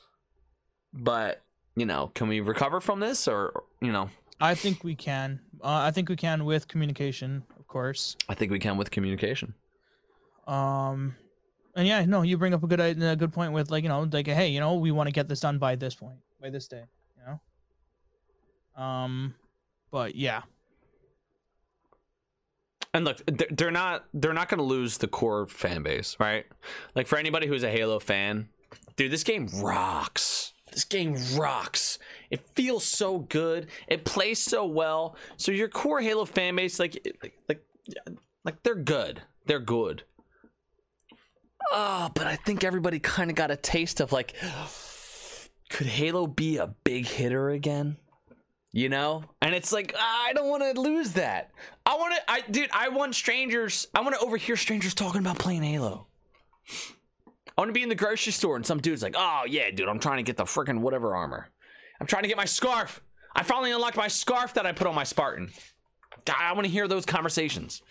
But 0.94 1.42
you 1.76 1.84
know 1.84 2.10
can 2.14 2.28
we 2.28 2.40
recover 2.40 2.80
from 2.80 3.00
this 3.00 3.28
or 3.28 3.64
you 3.82 3.92
know? 3.92 4.08
I 4.40 4.54
think 4.54 4.82
we 4.82 4.94
can. 4.94 5.40
Uh, 5.62 5.86
i 5.86 5.90
think 5.92 6.08
we 6.08 6.16
can 6.16 6.44
with 6.44 6.66
communication 6.66 7.44
of 7.58 7.68
course. 7.68 8.16
I 8.28 8.34
think 8.34 8.50
we 8.50 8.58
can 8.58 8.78
with 8.78 8.90
communication. 8.90 9.54
Um 10.46 11.14
and 11.76 11.86
yeah 11.86 12.04
no 12.06 12.22
you 12.22 12.38
bring 12.38 12.54
up 12.54 12.62
a 12.62 12.66
good 12.66 12.80
a 12.80 13.14
good 13.14 13.32
point 13.32 13.52
with 13.52 13.70
like 13.70 13.82
you 13.82 13.90
know 13.90 14.08
like 14.10 14.26
hey 14.26 14.48
you 14.48 14.58
know 14.60 14.74
we 14.76 14.90
want 14.90 15.06
to 15.06 15.12
get 15.12 15.28
this 15.28 15.40
done 15.40 15.58
by 15.58 15.76
this 15.76 15.94
point 15.94 16.18
by 16.40 16.48
this 16.48 16.66
day 16.66 16.84
you 17.18 17.24
know. 17.26 18.82
um, 18.82 19.34
but 19.90 20.14
yeah. 20.16 20.42
And 22.94 23.04
look, 23.04 23.22
they're 23.26 23.70
not 23.70 24.04
they're 24.12 24.34
not 24.34 24.48
going 24.48 24.58
to 24.58 24.64
lose 24.64 24.98
the 24.98 25.08
core 25.08 25.46
fan 25.46 25.82
base, 25.82 26.16
right? 26.20 26.44
Like 26.94 27.06
for 27.06 27.16
anybody 27.16 27.46
who's 27.46 27.62
a 27.62 27.70
Halo 27.70 27.98
fan, 27.98 28.48
dude, 28.96 29.10
this 29.10 29.24
game 29.24 29.48
rocks. 29.60 30.52
This 30.72 30.84
game 30.84 31.16
rocks. 31.34 31.98
It 32.30 32.48
feels 32.54 32.84
so 32.84 33.18
good. 33.18 33.68
It 33.88 34.04
plays 34.04 34.38
so 34.38 34.64
well. 34.64 35.16
So 35.36 35.52
your 35.52 35.68
core 35.68 36.00
Halo 36.00 36.24
fan 36.24 36.56
base, 36.56 36.78
like, 36.78 36.94
like, 37.22 37.34
like, 37.48 37.64
like 38.44 38.62
they're 38.62 38.74
good. 38.74 39.22
They're 39.46 39.58
good. 39.58 40.04
Oh, 41.72 42.10
but 42.14 42.26
I 42.26 42.36
think 42.36 42.64
everybody 42.64 42.98
kind 42.98 43.30
of 43.30 43.36
got 43.36 43.50
a 43.50 43.56
taste 43.56 44.00
of 44.00 44.12
like, 44.12 44.34
could 45.70 45.86
Halo 45.86 46.26
be 46.26 46.56
a 46.56 46.68
big 46.84 47.06
hitter 47.06 47.50
again? 47.50 47.96
You 48.72 48.88
know 48.88 49.22
and 49.42 49.54
it's 49.54 49.72
like 49.72 49.94
ah, 49.96 50.26
i 50.26 50.32
don't 50.32 50.48
want 50.48 50.62
to 50.62 50.80
lose 50.80 51.12
that 51.12 51.50
i 51.84 51.94
want 51.94 52.14
to 52.14 52.30
i 52.30 52.40
dude 52.50 52.70
i 52.72 52.88
want 52.88 53.14
strangers 53.14 53.86
i 53.94 54.00
want 54.00 54.14
to 54.14 54.20
overhear 54.20 54.56
strangers 54.56 54.94
talking 54.94 55.20
about 55.20 55.38
playing 55.38 55.62
halo 55.62 56.06
i 57.56 57.60
want 57.60 57.68
to 57.68 57.72
be 57.72 57.82
in 57.82 57.88
the 57.88 57.94
grocery 57.94 58.32
store 58.32 58.56
and 58.56 58.64
some 58.64 58.80
dude's 58.80 59.02
like, 59.02 59.14
"Oh 59.16 59.42
yeah, 59.46 59.70
dude, 59.70 59.88
I'm 59.88 59.98
trying 59.98 60.18
to 60.18 60.22
get 60.22 60.36
the 60.36 60.44
freaking 60.44 60.80
whatever 60.80 61.14
armor. 61.14 61.50
I'm 62.00 62.06
trying 62.06 62.22
to 62.22 62.28
get 62.28 62.36
my 62.36 62.44
scarf. 62.44 63.02
I 63.34 63.42
finally 63.42 63.72
unlocked 63.72 63.96
my 63.96 64.08
scarf 64.08 64.54
that 64.54 64.66
I 64.66 64.72
put 64.72 64.86
on 64.86 64.94
my 64.94 65.04
Spartan." 65.04 65.50
I 66.34 66.52
want 66.52 66.66
to 66.66 66.70
hear 66.70 66.88
those 66.88 67.04
conversations. 67.04 67.82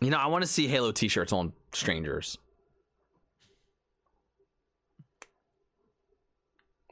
You 0.00 0.10
know, 0.10 0.16
I 0.16 0.26
want 0.26 0.42
to 0.42 0.48
see 0.48 0.66
Halo 0.66 0.92
t-shirts 0.92 1.32
on 1.32 1.52
strangers. 1.72 2.38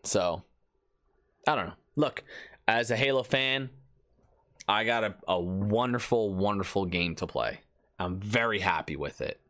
So, 0.09 0.43
I 1.47 1.55
don't 1.55 1.67
know. 1.67 1.75
Look, 1.97 2.25
as 2.67 2.91
a 2.91 2.97
Halo 2.97 3.23
fan, 3.23 3.71
I 4.67 4.85
got 4.85 5.05
a, 5.05 5.15
a 5.27 5.39
wonderful, 5.41 6.35
wonderful 6.35 6.87
game 6.87 7.15
to 7.17 7.27
play. 7.27 7.61
I'm 7.99 8.19
very 8.19 8.59
happy 8.59 8.97
with 8.97 9.21
it. 9.21 9.41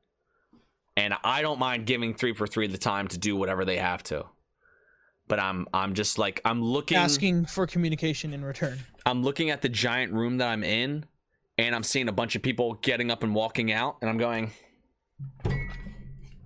And 0.96 1.14
I 1.22 1.42
don't 1.42 1.60
mind 1.60 1.86
giving 1.86 2.14
343 2.14 2.66
the 2.68 2.78
time 2.78 3.06
to 3.08 3.18
do 3.18 3.36
whatever 3.36 3.64
they 3.64 3.76
have 3.76 4.02
to. 4.04 4.24
But 5.28 5.38
I'm 5.38 5.68
I'm 5.74 5.94
just 5.94 6.18
like 6.18 6.40
I'm 6.44 6.62
looking 6.62 6.96
Asking 6.96 7.44
for 7.44 7.66
communication 7.66 8.32
in 8.32 8.44
return. 8.44 8.78
I'm 9.04 9.22
looking 9.22 9.50
at 9.50 9.60
the 9.62 9.68
giant 9.68 10.12
room 10.12 10.38
that 10.38 10.48
I'm 10.48 10.64
in 10.64 11.04
and 11.58 11.74
I'm 11.74 11.82
seeing 11.82 12.08
a 12.08 12.12
bunch 12.12 12.34
of 12.34 12.42
people 12.42 12.74
getting 12.82 13.10
up 13.10 13.22
and 13.22 13.34
walking 13.34 13.70
out 13.70 13.98
and 14.00 14.08
I'm 14.08 14.16
going, 14.16 14.50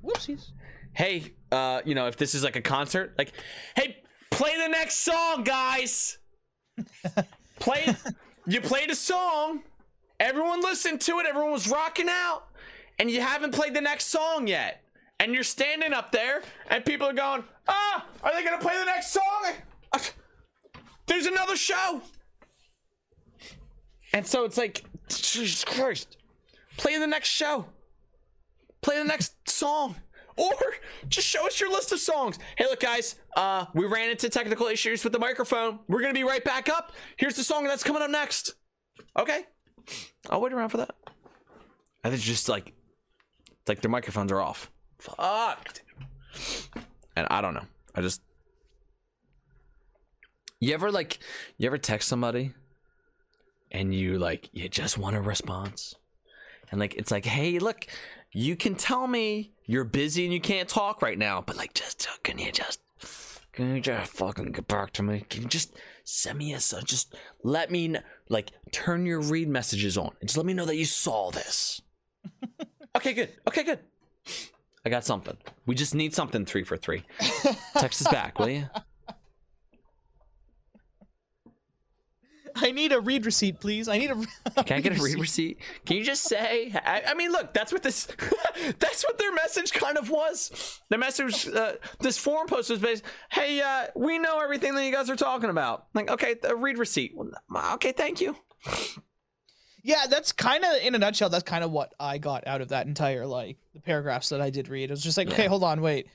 Whoopsies. 0.04 0.50
"Hey, 0.92 1.32
uh, 1.52 1.80
you 1.84 1.94
know, 1.94 2.08
if 2.08 2.16
this 2.16 2.34
is 2.34 2.42
like 2.42 2.56
a 2.56 2.60
concert, 2.60 3.14
like, 3.16 3.32
hey, 3.76 4.01
play 4.32 4.56
the 4.58 4.68
next 4.68 5.00
song, 5.00 5.44
guys. 5.44 6.18
play 7.60 7.94
you 8.46 8.60
played 8.60 8.90
a 8.90 8.94
song. 8.94 9.62
Everyone 10.18 10.60
listened 10.60 11.00
to 11.02 11.18
it. 11.20 11.26
Everyone 11.26 11.52
was 11.52 11.68
rocking 11.68 12.08
out. 12.08 12.44
And 12.98 13.10
you 13.10 13.20
haven't 13.20 13.52
played 13.54 13.74
the 13.74 13.80
next 13.80 14.06
song 14.06 14.46
yet. 14.46 14.82
And 15.20 15.34
you're 15.34 15.44
standing 15.44 15.92
up 15.92 16.10
there 16.12 16.42
and 16.68 16.84
people 16.84 17.06
are 17.06 17.12
going, 17.12 17.44
"Ah, 17.68 18.06
are 18.22 18.32
they 18.32 18.42
to 18.42 18.58
play 18.58 18.76
the 18.76 18.84
next 18.84 19.12
song?" 19.12 19.52
There's 21.06 21.26
another 21.26 21.56
show. 21.56 22.02
And 24.12 24.26
so 24.26 24.44
it's 24.44 24.58
like, 24.58 24.84
Jesus 25.08 25.64
Christ. 25.64 26.16
Play 26.76 26.98
the 26.98 27.06
next 27.06 27.28
show. 27.28 27.66
Play 28.80 28.98
the 28.98 29.04
next 29.04 29.34
song. 29.48 29.96
Or 30.36 30.52
just 31.08 31.26
show 31.26 31.46
us 31.46 31.60
your 31.60 31.70
list 31.70 31.92
of 31.92 32.00
songs. 32.00 32.38
Hey, 32.56 32.64
look, 32.64 32.80
guys, 32.80 33.16
uh, 33.36 33.66
we 33.74 33.86
ran 33.86 34.10
into 34.10 34.28
technical 34.28 34.66
issues 34.66 35.04
with 35.04 35.12
the 35.12 35.18
microphone. 35.18 35.80
We're 35.88 36.00
gonna 36.00 36.14
be 36.14 36.24
right 36.24 36.42
back 36.44 36.68
up. 36.68 36.92
Here's 37.16 37.36
the 37.36 37.44
song 37.44 37.64
that's 37.64 37.82
coming 37.84 38.02
up 38.02 38.10
next. 38.10 38.54
Okay. 39.18 39.46
I'll 40.30 40.40
wait 40.40 40.52
around 40.52 40.70
for 40.70 40.78
that. 40.78 40.94
Think 42.02 42.14
it's 42.14 42.24
just 42.24 42.48
like 42.48 42.72
it's 43.48 43.68
like 43.68 43.80
their 43.80 43.90
microphones 43.90 44.32
are 44.32 44.40
off. 44.40 44.70
Fuck. 44.98 45.80
And 47.16 47.26
I 47.30 47.40
don't 47.40 47.54
know. 47.54 47.66
I 47.94 48.00
just 48.00 48.22
You 50.60 50.74
ever 50.74 50.90
like 50.90 51.18
you 51.58 51.66
ever 51.66 51.78
text 51.78 52.08
somebody 52.08 52.52
and 53.70 53.94
you 53.94 54.18
like 54.18 54.48
you 54.52 54.68
just 54.68 54.98
want 54.98 55.16
a 55.16 55.20
response 55.20 55.94
and 56.70 56.80
like 56.80 56.94
it's 56.94 57.10
like 57.10 57.24
hey 57.24 57.58
look 57.58 57.86
you 58.32 58.56
can 58.56 58.74
tell 58.74 59.06
me 59.06 59.52
you're 59.66 59.84
busy 59.84 60.24
and 60.24 60.32
you 60.32 60.40
can't 60.40 60.68
talk 60.68 61.02
right 61.02 61.18
now 61.18 61.40
but 61.40 61.56
like 61.56 61.74
just 61.74 62.08
can 62.22 62.38
you 62.38 62.50
just 62.50 62.80
can 63.52 63.74
you 63.74 63.82
just 63.82 64.10
fucking 64.12 64.52
get 64.52 64.66
back 64.66 64.92
to 64.94 65.02
me? 65.02 65.26
Can 65.28 65.42
you 65.42 65.48
just 65.48 65.76
send 66.04 66.38
me 66.38 66.54
a, 66.54 66.56
just 66.56 67.14
let 67.42 67.70
me 67.70 67.88
kn- 67.88 68.02
like 68.30 68.50
turn 68.70 69.04
your 69.04 69.20
read 69.20 69.46
messages 69.46 69.98
on 69.98 70.12
and 70.20 70.28
just 70.28 70.38
let 70.38 70.46
me 70.46 70.54
know 70.54 70.64
that 70.64 70.76
you 70.76 70.84
saw 70.86 71.30
this. 71.30 71.82
Okay 72.94 73.14
good. 73.14 73.30
Okay 73.48 73.62
good. 73.62 73.78
I 74.84 74.90
got 74.90 75.02
something. 75.02 75.38
We 75.64 75.74
just 75.74 75.94
need 75.94 76.14
something 76.14 76.44
343. 76.44 77.04
Text 77.78 78.02
us 78.02 78.12
back 78.12 78.38
will 78.38 78.50
you 78.50 78.68
I 82.56 82.70
need 82.72 82.92
a 82.92 83.00
read 83.00 83.26
receipt, 83.26 83.60
please. 83.60 83.88
I 83.88 83.98
need 83.98 84.10
a. 84.10 84.62
Can 84.64 84.78
I 84.78 84.80
get 84.80 84.98
a 84.98 85.02
read 85.02 85.18
receipt? 85.20 85.58
Can 85.84 85.96
you 85.96 86.04
just 86.04 86.24
say? 86.24 86.72
I, 86.74 87.02
I 87.08 87.14
mean, 87.14 87.32
look, 87.32 87.52
that's 87.52 87.72
what 87.72 87.82
this, 87.82 88.06
that's 88.78 89.04
what 89.04 89.18
their 89.18 89.32
message 89.34 89.72
kind 89.72 89.96
of 89.96 90.10
was. 90.10 90.80
The 90.88 90.98
message, 90.98 91.48
uh, 91.48 91.74
this 92.00 92.18
forum 92.18 92.46
post 92.46 92.70
was 92.70 92.78
based. 92.78 93.04
Hey, 93.30 93.60
uh, 93.60 93.86
we 93.94 94.18
know 94.18 94.40
everything 94.40 94.74
that 94.74 94.84
you 94.84 94.92
guys 94.92 95.10
are 95.10 95.16
talking 95.16 95.50
about. 95.50 95.86
Like, 95.94 96.10
okay, 96.10 96.36
a 96.44 96.54
read 96.54 96.78
receipt. 96.78 97.14
Okay, 97.74 97.92
thank 97.92 98.20
you. 98.20 98.36
Yeah, 99.82 100.06
that's 100.08 100.30
kind 100.30 100.64
of 100.64 100.82
in 100.82 100.94
a 100.94 100.98
nutshell. 100.98 101.28
That's 101.28 101.42
kind 101.42 101.64
of 101.64 101.72
what 101.72 101.92
I 101.98 102.18
got 102.18 102.46
out 102.46 102.60
of 102.60 102.68
that 102.68 102.86
entire 102.86 103.26
like 103.26 103.56
the 103.74 103.80
paragraphs 103.80 104.28
that 104.28 104.40
I 104.40 104.50
did 104.50 104.68
read. 104.68 104.84
It 104.84 104.90
was 104.90 105.02
just 105.02 105.18
like, 105.18 105.28
okay, 105.28 105.46
hold 105.46 105.64
on, 105.64 105.80
wait. 105.80 106.06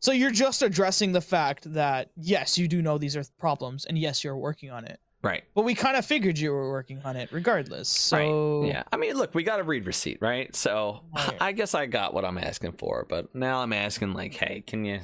So 0.00 0.12
you're 0.12 0.30
just 0.30 0.62
addressing 0.62 1.10
the 1.10 1.20
fact 1.20 1.72
that 1.74 2.10
yes, 2.16 2.56
you 2.56 2.68
do 2.68 2.80
know 2.80 2.98
these 2.98 3.16
are 3.16 3.24
problems, 3.38 3.84
and 3.84 3.98
yes, 3.98 4.22
you're 4.22 4.36
working 4.36 4.70
on 4.70 4.84
it. 4.84 5.00
Right. 5.22 5.42
But 5.54 5.62
we 5.62 5.74
kind 5.74 5.96
of 5.96 6.06
figured 6.06 6.38
you 6.38 6.52
were 6.52 6.70
working 6.70 7.00
on 7.04 7.16
it 7.16 7.32
regardless. 7.32 7.88
So 7.88 8.60
Right. 8.60 8.68
Yeah. 8.68 8.82
I 8.92 8.96
mean, 8.96 9.16
look, 9.16 9.34
we 9.34 9.42
got 9.42 9.58
a 9.58 9.64
read 9.64 9.84
receipt, 9.86 10.18
right? 10.20 10.54
So 10.54 11.00
Right. 11.14 11.36
I 11.40 11.52
guess 11.52 11.74
I 11.74 11.86
got 11.86 12.14
what 12.14 12.24
I'm 12.24 12.38
asking 12.38 12.72
for, 12.72 13.04
but 13.08 13.34
now 13.34 13.60
I'm 13.60 13.72
asking, 13.72 14.12
like, 14.12 14.34
hey, 14.34 14.62
can 14.66 14.84
you? 14.84 15.00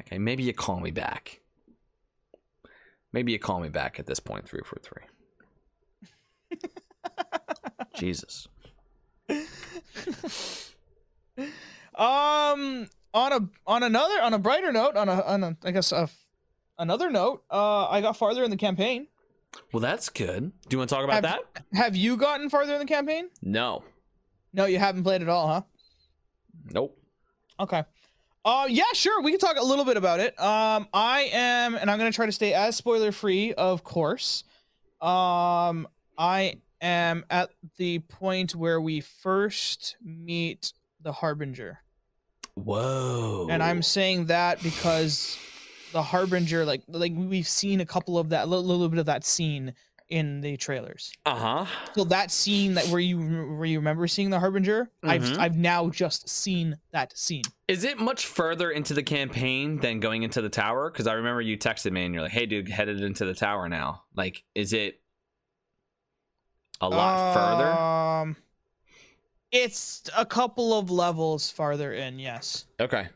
Okay, 0.00 0.18
maybe 0.18 0.42
you 0.42 0.54
call 0.54 0.80
me 0.80 0.90
back. 0.90 1.40
Maybe 3.12 3.32
you 3.32 3.38
call 3.38 3.60
me 3.60 3.68
back 3.68 3.98
at 4.00 4.06
this 4.06 4.18
point, 4.20 4.48
343. 4.48 5.04
Jesus. 7.94 8.48
Um, 11.94 12.88
on 13.12 13.32
a 13.32 13.48
on 13.66 13.82
another 13.82 14.22
on 14.22 14.32
a 14.32 14.38
brighter 14.38 14.72
note, 14.72 14.96
on 14.96 15.10
a 15.10 15.20
on 15.20 15.44
a 15.44 15.56
I 15.62 15.72
guess 15.72 15.92
a, 15.92 16.08
another 16.78 17.10
note, 17.10 17.42
uh, 17.50 17.86
I 17.88 18.00
got 18.00 18.16
farther 18.16 18.44
in 18.44 18.50
the 18.50 18.56
campaign. 18.56 19.06
Well, 19.72 19.80
that's 19.80 20.08
good. 20.08 20.50
Do 20.68 20.74
you 20.74 20.78
want 20.78 20.88
to 20.90 20.94
talk 20.96 21.04
about 21.04 21.24
Have- 21.24 21.40
that? 21.54 21.64
Have 21.74 21.96
you 21.96 22.16
gotten 22.16 22.48
farther 22.48 22.72
in 22.72 22.78
the 22.78 22.84
campaign? 22.86 23.28
No. 23.42 23.84
No, 24.54 24.64
you 24.66 24.78
haven't 24.78 25.02
played 25.02 25.22
at 25.22 25.28
all, 25.28 25.46
huh? 25.48 25.62
Nope. 26.70 26.98
Okay. 27.60 27.84
Uh, 28.44 28.66
yeah, 28.68 28.84
sure. 28.94 29.22
We 29.22 29.30
can 29.30 29.38
talk 29.40 29.56
a 29.56 29.64
little 29.64 29.84
bit 29.84 29.96
about 29.96 30.20
it. 30.20 30.38
Um, 30.40 30.88
I 30.92 31.30
am, 31.32 31.74
and 31.74 31.90
I'm 31.90 31.98
gonna 31.98 32.12
try 32.12 32.26
to 32.26 32.32
stay 32.32 32.52
as 32.54 32.76
spoiler 32.76 33.12
free, 33.12 33.52
of 33.54 33.84
course. 33.84 34.44
Um, 35.00 35.86
I 36.18 36.56
am 36.80 37.24
at 37.30 37.50
the 37.76 38.00
point 38.00 38.54
where 38.56 38.80
we 38.80 39.00
first 39.00 39.96
meet 40.02 40.72
the 41.00 41.12
Harbinger, 41.12 41.78
Whoa. 42.54 43.46
and 43.50 43.62
I'm 43.62 43.82
saying 43.82 44.26
that 44.26 44.62
because 44.62 45.38
the 45.92 46.02
Harbinger, 46.02 46.64
like, 46.64 46.82
like 46.88 47.12
we've 47.14 47.46
seen 47.48 47.80
a 47.80 47.86
couple 47.86 48.18
of 48.18 48.30
that, 48.30 48.44
a 48.44 48.46
little, 48.46 48.64
little 48.64 48.88
bit 48.88 48.98
of 48.98 49.06
that 49.06 49.24
scene 49.24 49.74
in 50.08 50.42
the 50.42 50.56
trailers. 50.58 51.10
Uh 51.24 51.34
huh. 51.64 51.66
So 51.94 52.04
that 52.04 52.30
scene 52.30 52.74
that 52.74 52.86
where 52.88 53.00
you 53.00 53.18
where 53.56 53.64
you 53.64 53.78
remember 53.78 54.06
seeing 54.06 54.28
the 54.28 54.38
Harbinger, 54.38 54.90
Mhm. 55.02 55.08
I've 55.08 55.38
I've 55.38 55.56
now 55.56 55.88
just 55.88 56.28
seen 56.28 56.76
that 56.90 57.16
scene. 57.16 57.44
Is 57.66 57.84
it 57.84 57.98
much 57.98 58.26
further 58.26 58.70
into 58.70 58.92
the 58.92 59.02
campaign 59.02 59.78
than 59.78 60.00
going 60.00 60.22
into 60.22 60.42
the 60.42 60.50
tower? 60.50 60.90
Because 60.90 61.06
I 61.06 61.14
remember 61.14 61.40
you 61.40 61.56
texted 61.56 61.92
me 61.92 62.04
and 62.04 62.12
you're 62.12 62.22
like, 62.24 62.32
"Hey, 62.32 62.44
dude, 62.44 62.68
headed 62.68 63.00
into 63.00 63.24
the 63.24 63.32
tower 63.32 63.70
now." 63.70 64.02
Like, 64.14 64.44
is 64.54 64.74
it 64.74 65.00
a 66.82 66.90
lot 66.90 67.32
further? 67.34 67.72
Um, 67.72 68.36
it's 69.50 70.02
a 70.16 70.26
couple 70.26 70.78
of 70.78 70.90
levels 70.90 71.50
farther 71.50 71.92
in. 71.94 72.18
Yes. 72.18 72.66
Okay. 72.80 73.08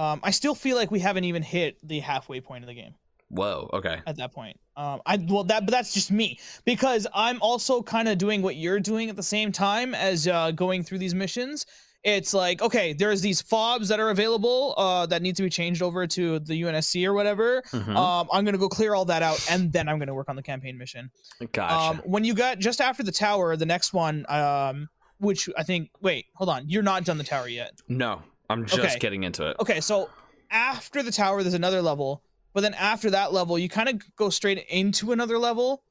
Um, 0.00 0.20
I 0.22 0.30
still 0.30 0.54
feel 0.54 0.76
like 0.76 0.90
we 0.90 0.98
haven't 0.98 1.24
even 1.24 1.42
hit 1.42 1.76
the 1.86 2.00
halfway 2.00 2.40
point 2.40 2.64
of 2.64 2.68
the 2.68 2.74
game 2.74 2.94
Whoa. 3.28 3.68
Okay. 3.74 4.00
at 4.06 4.16
that 4.16 4.32
point. 4.32 4.58
Um, 4.76 5.02
I 5.04 5.18
well 5.28 5.44
that 5.44 5.66
but 5.66 5.72
that's 5.72 5.92
just 5.92 6.10
me 6.10 6.38
because 6.64 7.06
I'm 7.14 7.40
also 7.42 7.82
kind 7.82 8.08
of 8.08 8.16
doing 8.16 8.40
what 8.40 8.56
you're 8.56 8.80
doing 8.80 9.10
at 9.10 9.16
the 9.16 9.22
same 9.22 9.52
time 9.52 9.94
as 9.94 10.26
uh, 10.26 10.52
going 10.52 10.82
through 10.84 10.98
these 10.98 11.14
missions. 11.14 11.66
It's 12.02 12.32
like 12.32 12.62
okay, 12.62 12.94
there's 12.94 13.20
these 13.20 13.42
fobs 13.42 13.88
that 13.88 14.00
are 14.00 14.08
available 14.08 14.72
uh, 14.78 15.04
that 15.06 15.20
need 15.20 15.36
to 15.36 15.42
be 15.42 15.50
changed 15.50 15.82
over 15.82 16.06
to 16.06 16.38
the 16.38 16.62
UNSC 16.62 17.04
or 17.04 17.12
whatever. 17.12 17.62
Mhm. 17.72 17.94
Um, 17.94 18.26
I'm 18.32 18.46
gonna 18.46 18.56
go 18.56 18.70
clear 18.70 18.94
all 18.94 19.04
that 19.04 19.22
out, 19.22 19.44
and 19.50 19.70
then 19.70 19.86
I'm 19.86 19.98
gonna 19.98 20.14
work 20.14 20.30
on 20.30 20.36
the 20.36 20.42
campaign 20.42 20.78
mission. 20.78 21.10
gotcha. 21.52 21.74
Um, 21.74 22.02
when 22.06 22.24
you 22.24 22.32
got 22.32 22.58
just 22.58 22.80
after 22.80 23.02
the 23.02 23.12
tower, 23.12 23.54
the 23.54 23.66
next 23.66 23.92
one, 23.92 24.24
um, 24.30 24.88
which 25.18 25.50
I 25.58 25.62
think, 25.62 25.90
wait, 26.00 26.24
hold 26.36 26.48
on, 26.48 26.70
you're 26.70 26.82
not 26.82 27.04
done 27.04 27.18
the 27.18 27.24
tower 27.24 27.48
yet. 27.48 27.72
no, 27.86 28.22
I'm 28.50 28.66
just 28.66 28.80
okay. 28.80 28.98
getting 28.98 29.22
into 29.22 29.48
it. 29.48 29.56
Okay, 29.60 29.80
so 29.80 30.10
after 30.50 31.02
the 31.02 31.12
tower, 31.12 31.42
there's 31.42 31.54
another 31.54 31.80
level, 31.80 32.22
but 32.52 32.62
then 32.62 32.74
after 32.74 33.10
that 33.10 33.32
level, 33.32 33.58
you 33.58 33.68
kind 33.68 33.88
of 33.88 34.16
go 34.16 34.28
straight 34.28 34.66
into 34.68 35.12
another 35.12 35.38
level, 35.38 35.84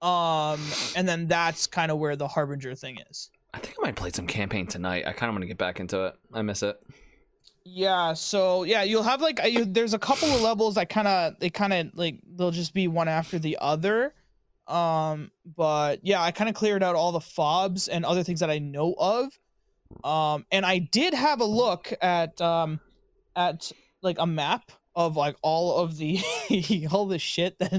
um, 0.00 0.60
and 0.96 1.08
then 1.08 1.26
that's 1.26 1.66
kind 1.66 1.90
of 1.90 1.98
where 1.98 2.14
the 2.14 2.28
harbinger 2.28 2.74
thing 2.74 2.98
is. 3.10 3.30
I 3.52 3.58
think 3.58 3.74
I 3.80 3.86
might 3.86 3.96
play 3.96 4.10
some 4.10 4.28
campaign 4.28 4.68
tonight. 4.68 5.04
I 5.06 5.12
kind 5.12 5.28
of 5.28 5.34
want 5.34 5.42
to 5.42 5.48
get 5.48 5.58
back 5.58 5.80
into 5.80 6.06
it. 6.06 6.14
I 6.32 6.42
miss 6.42 6.62
it. 6.62 6.80
Yeah, 7.64 8.14
so 8.14 8.62
yeah, 8.62 8.84
you'll 8.84 9.02
have 9.02 9.20
like 9.20 9.40
you, 9.44 9.64
there's 9.64 9.92
a 9.92 9.98
couple 9.98 10.28
of 10.28 10.40
levels 10.40 10.76
that 10.76 10.88
kind 10.88 11.08
of 11.08 11.38
they 11.40 11.50
kind 11.50 11.72
of 11.72 11.90
like 11.94 12.20
they'll 12.36 12.52
just 12.52 12.72
be 12.72 12.88
one 12.88 13.08
after 13.08 13.38
the 13.38 13.58
other. 13.60 14.14
Um, 14.66 15.32
but 15.56 16.00
yeah, 16.02 16.22
I 16.22 16.30
kind 16.30 16.48
of 16.48 16.54
cleared 16.54 16.82
out 16.82 16.94
all 16.94 17.10
the 17.10 17.20
fobs 17.20 17.88
and 17.88 18.04
other 18.04 18.22
things 18.22 18.40
that 18.40 18.50
I 18.50 18.58
know 18.58 18.94
of. 18.96 19.36
Um, 20.04 20.46
and 20.50 20.64
I 20.64 20.78
did 20.78 21.14
have 21.14 21.40
a 21.40 21.44
look 21.44 21.92
at 22.00 22.40
um 22.40 22.80
at 23.36 23.72
like 24.02 24.16
a 24.18 24.26
map 24.26 24.70
of 24.94 25.16
like 25.16 25.36
all 25.42 25.78
of 25.78 25.96
the 25.96 26.20
all 26.90 27.06
the 27.06 27.18
shit 27.18 27.58
that, 27.58 27.70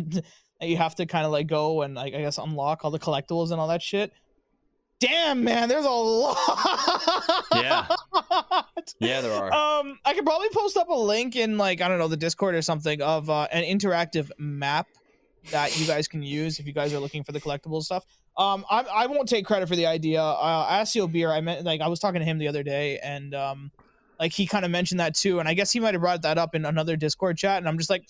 that 0.59 0.67
you 0.67 0.77
have 0.77 0.95
to 0.95 1.05
kind 1.05 1.25
of 1.25 1.31
like 1.31 1.47
go 1.47 1.81
and 1.81 1.95
like 1.95 2.13
I 2.13 2.21
guess 2.21 2.38
unlock 2.38 2.83
all 2.83 2.91
the 2.91 2.99
collectibles 2.99 3.51
and 3.51 3.59
all 3.59 3.67
that 3.67 3.81
shit. 3.81 4.11
Damn 4.99 5.43
man, 5.43 5.67
there's 5.67 5.85
a 5.85 5.89
lot. 5.89 6.38
Yeah. 7.55 7.88
Yeah, 8.99 9.21
there 9.21 9.31
are. 9.31 9.51
Um, 9.51 9.99
I 10.05 10.13
could 10.13 10.25
probably 10.25 10.49
post 10.49 10.77
up 10.77 10.89
a 10.89 10.93
link 10.93 11.35
in 11.35 11.57
like 11.57 11.81
I 11.81 11.88
don't 11.88 11.99
know 11.99 12.07
the 12.07 12.17
Discord 12.17 12.55
or 12.55 12.61
something 12.61 13.01
of 13.01 13.29
uh, 13.29 13.47
an 13.51 13.63
interactive 13.63 14.29
map 14.38 14.88
that 15.51 15.79
you 15.79 15.88
guys 15.88 16.07
can 16.07 16.21
use 16.21 16.59
if 16.59 16.67
you 16.67 16.73
guys 16.73 16.93
are 16.93 16.99
looking 16.99 17.23
for 17.23 17.31
the 17.31 17.41
collectible 17.41 17.81
stuff. 17.81 18.05
Um, 18.38 18.66
I 18.70 18.82
I 18.82 19.08
won't 19.08 19.28
take 19.28 19.45
credit 19.45 19.68
for 19.68 19.76
the 19.76 19.86
idea. 19.86 20.22
Uh, 20.22 20.82
Asio 20.82 21.12
Beer, 21.12 21.32
I 21.32 21.41
meant 21.41 21.66
like 21.66 21.82
I 21.82 21.88
was 21.88 21.99
talking 21.99 22.20
to 22.20 22.26
him 22.26 22.38
the 22.38 22.48
other 22.48 22.64
day, 22.64 22.99
and 22.99 23.36
um, 23.36 23.72
like 24.20 24.32
he 24.32 24.45
kind 24.45 24.66
of 24.66 24.72
mentioned 24.72 24.99
that 24.99 25.16
too, 25.16 25.40
and 25.40 25.49
I 25.49 25.53
guess 25.53 25.72
he 25.72 25.80
might 25.80 25.94
have 25.94 26.02
brought 26.02 26.22
that 26.24 26.38
up 26.38 26.56
in 26.56 26.66
another 26.66 26.95
Discord 26.95 27.38
chat, 27.38 27.58
and 27.58 27.68
I'm 27.68 27.78
just 27.78 27.90
like. 27.90 28.03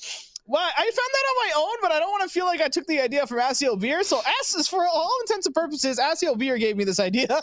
Well, 0.47 0.59
I 0.59 0.81
found 0.81 0.95
that 0.95 1.25
on 1.29 1.35
my 1.37 1.53
own, 1.55 1.75
but 1.83 1.91
I 1.91 1.99
don't 1.99 2.09
want 2.09 2.23
to 2.23 2.29
feel 2.29 2.45
like 2.45 2.61
I 2.61 2.67
took 2.67 2.85
the 2.87 2.99
idea 2.99 3.25
from 3.27 3.39
Asio 3.39 3.79
Beer. 3.79 4.03
So, 4.03 4.19
As 4.41 4.67
for 4.67 4.85
all 4.85 5.15
intents 5.21 5.45
and 5.45 5.55
purposes, 5.55 5.97
Asio 5.99 6.37
Beer 6.37 6.57
gave 6.57 6.75
me 6.75 6.83
this 6.83 6.99
idea. 6.99 7.27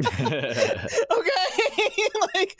okay 0.00 1.40
like 2.34 2.56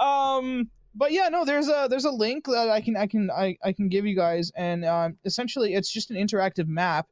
um 0.00 0.68
but 0.94 1.12
yeah 1.12 1.28
no 1.28 1.44
there's 1.44 1.68
a 1.68 1.86
there's 1.88 2.04
a 2.04 2.10
link 2.10 2.44
that 2.46 2.68
i 2.70 2.80
can 2.80 2.96
i 2.96 3.06
can 3.06 3.30
i, 3.30 3.56
I 3.64 3.72
can 3.72 3.88
give 3.88 4.06
you 4.06 4.16
guys 4.16 4.50
and 4.56 4.84
um 4.84 5.16
essentially 5.24 5.74
it's 5.74 5.90
just 5.90 6.10
an 6.10 6.16
interactive 6.16 6.66
map 6.66 7.06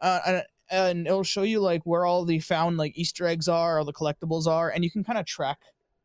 uh 0.00 0.40
and, 0.68 1.06
it'll 1.06 1.22
show 1.22 1.42
you 1.42 1.60
like 1.60 1.82
where 1.84 2.04
all 2.04 2.24
the 2.24 2.40
found 2.40 2.76
like 2.76 2.92
easter 2.96 3.26
eggs 3.26 3.46
are 3.46 3.78
or 3.78 3.84
the 3.84 3.92
collectibles 3.92 4.46
are 4.46 4.70
and 4.70 4.82
you 4.82 4.90
can 4.90 5.04
kind 5.04 5.18
of 5.18 5.24
track 5.24 5.58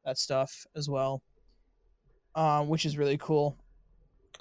that 0.05 0.19
stuff 0.19 0.65
as 0.75 0.87
well 0.87 1.23
um 2.35 2.67
which 2.67 2.85
is 2.85 2.97
really 2.97 3.17
cool. 3.17 3.57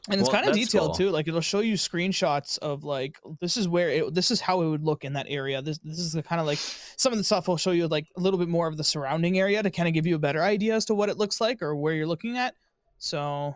And 0.09 0.19
it's 0.19 0.31
kind 0.31 0.49
of 0.49 0.55
detailed 0.55 0.89
cool. 0.89 0.95
too 0.95 1.11
like 1.11 1.29
it'll 1.29 1.41
show 1.41 1.61
you 1.61 1.75
screenshots 1.75 2.59
of 2.59 2.85
like 2.85 3.19
this 3.41 3.57
is 3.57 3.69
where 3.69 3.91
it 3.91 4.15
this 4.15 4.31
is 4.31 4.41
how 4.41 4.63
it 4.63 4.69
would 4.69 4.83
look 4.83 5.05
in 5.05 5.13
that 5.13 5.27
area. 5.29 5.61
This 5.61 5.79
this 5.79 5.99
is 5.99 6.13
the 6.13 6.23
kind 6.23 6.41
of 6.41 6.47
like 6.47 6.59
some 6.97 7.13
of 7.13 7.19
the 7.19 7.25
stuff 7.25 7.49
will 7.49 7.59
show 7.59 7.73
you 7.73 7.87
like 7.87 8.07
a 8.17 8.21
little 8.21 8.39
bit 8.39 8.49
more 8.49 8.67
of 8.67 8.77
the 8.77 8.85
surrounding 8.85 9.39
area 9.39 9.63
to 9.63 9.71
kind 9.71 9.89
of 9.89 9.95
give 9.95 10.07
you 10.07 10.15
a 10.15 10.19
better 10.19 10.43
idea 10.43 10.75
as 10.75 10.87
to 10.87 10.95
what 10.95 11.11
it 11.11 11.19
looks 11.19 11.41
like 11.41 11.61
or 11.61 11.77
where 11.77 11.93
you're 11.93 12.07
looking 12.07 12.39
at. 12.39 12.55
So 12.99 13.55